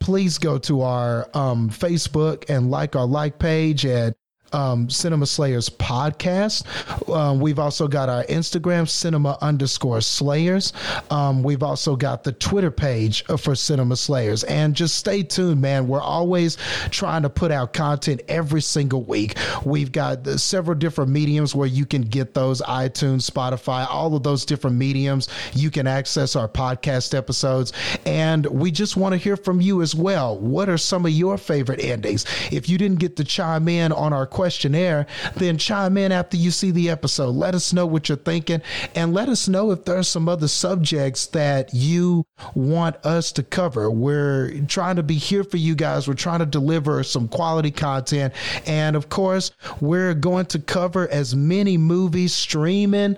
Please 0.00 0.38
go 0.38 0.58
to 0.58 0.82
our 0.82 1.28
um, 1.34 1.70
Facebook 1.70 2.48
and 2.48 2.70
like 2.70 2.96
our 2.96 3.06
like 3.06 3.38
page 3.38 3.84
and 3.84 4.14
um, 4.52 4.88
Cinema 4.90 5.26
Slayers 5.26 5.68
podcast. 5.68 6.64
Um, 7.08 7.40
we've 7.40 7.58
also 7.58 7.88
got 7.88 8.08
our 8.08 8.24
Instagram, 8.24 8.88
cinema 8.88 9.38
underscore 9.40 10.00
slayers. 10.00 10.72
Um, 11.10 11.42
we've 11.42 11.62
also 11.62 11.96
got 11.96 12.24
the 12.24 12.32
Twitter 12.32 12.70
page 12.70 13.24
for 13.38 13.54
Cinema 13.54 13.96
Slayers. 13.96 14.44
And 14.44 14.74
just 14.74 14.96
stay 14.96 15.22
tuned, 15.22 15.60
man. 15.60 15.88
We're 15.88 16.00
always 16.00 16.56
trying 16.90 17.22
to 17.22 17.30
put 17.30 17.50
out 17.50 17.72
content 17.72 18.22
every 18.28 18.62
single 18.62 19.02
week. 19.02 19.36
We've 19.64 19.92
got 19.92 20.26
several 20.26 20.78
different 20.78 21.10
mediums 21.10 21.54
where 21.54 21.68
you 21.68 21.86
can 21.86 22.02
get 22.02 22.34
those 22.34 22.60
iTunes, 22.62 23.30
Spotify, 23.30 23.86
all 23.88 24.14
of 24.14 24.22
those 24.22 24.44
different 24.44 24.76
mediums. 24.76 25.28
You 25.52 25.70
can 25.70 25.86
access 25.86 26.36
our 26.36 26.48
podcast 26.48 27.16
episodes. 27.16 27.72
And 28.06 28.46
we 28.46 28.70
just 28.70 28.96
want 28.96 29.12
to 29.12 29.16
hear 29.16 29.36
from 29.36 29.60
you 29.60 29.82
as 29.82 29.94
well. 29.94 30.38
What 30.38 30.68
are 30.68 30.78
some 30.78 31.06
of 31.06 31.12
your 31.12 31.38
favorite 31.38 31.80
endings? 31.80 32.24
If 32.50 32.68
you 32.68 32.78
didn't 32.78 32.98
get 32.98 33.16
to 33.16 33.24
chime 33.24 33.68
in 33.68 33.92
on 33.92 34.12
our 34.12 34.26
questionnaire, 34.42 35.06
then 35.36 35.56
chime 35.56 35.96
in 35.96 36.10
after 36.10 36.36
you 36.36 36.50
see 36.50 36.72
the 36.72 36.90
episode. 36.90 37.30
Let 37.30 37.54
us 37.54 37.72
know 37.72 37.86
what 37.86 38.08
you're 38.08 38.18
thinking 38.18 38.60
and 38.96 39.14
let 39.14 39.28
us 39.28 39.46
know 39.46 39.70
if 39.70 39.84
there 39.84 39.98
are 39.98 40.02
some 40.02 40.28
other 40.28 40.48
subjects 40.48 41.26
that 41.26 41.72
you 41.72 42.26
want 42.56 42.96
us 43.06 43.30
to 43.32 43.44
cover. 43.44 43.88
We're 43.88 44.60
trying 44.66 44.96
to 44.96 45.04
be 45.04 45.14
here 45.14 45.44
for 45.44 45.58
you 45.58 45.76
guys. 45.76 46.08
We're 46.08 46.14
trying 46.14 46.40
to 46.40 46.46
deliver 46.46 47.04
some 47.04 47.28
quality 47.28 47.70
content. 47.70 48.34
And 48.66 48.96
of 48.96 49.08
course, 49.10 49.52
we're 49.80 50.12
going 50.12 50.46
to 50.46 50.58
cover 50.58 51.08
as 51.08 51.36
many 51.36 51.78
movies, 51.78 52.34
streaming, 52.34 53.14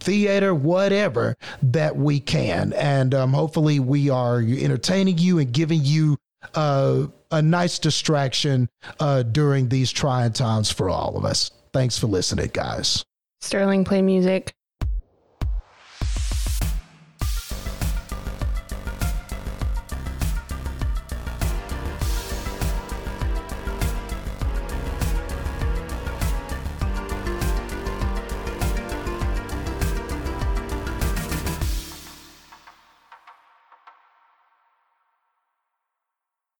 theater, 0.00 0.54
whatever 0.54 1.38
that 1.62 1.96
we 1.96 2.20
can. 2.20 2.74
And 2.74 3.14
um, 3.14 3.32
hopefully, 3.32 3.80
we 3.80 4.10
are 4.10 4.40
entertaining 4.40 5.16
you 5.16 5.38
and 5.38 5.50
giving 5.50 5.80
you 5.82 6.18
uh, 6.54 7.06
a 7.30 7.42
nice 7.42 7.78
distraction 7.78 8.68
uh, 9.00 9.22
during 9.22 9.68
these 9.68 9.90
trying 9.92 10.32
times 10.32 10.70
for 10.70 10.88
all 10.88 11.16
of 11.16 11.24
us. 11.24 11.50
Thanks 11.72 11.98
for 11.98 12.06
listening, 12.06 12.50
guys. 12.52 13.04
Sterling, 13.40 13.84
play 13.84 14.02
music. 14.02 14.55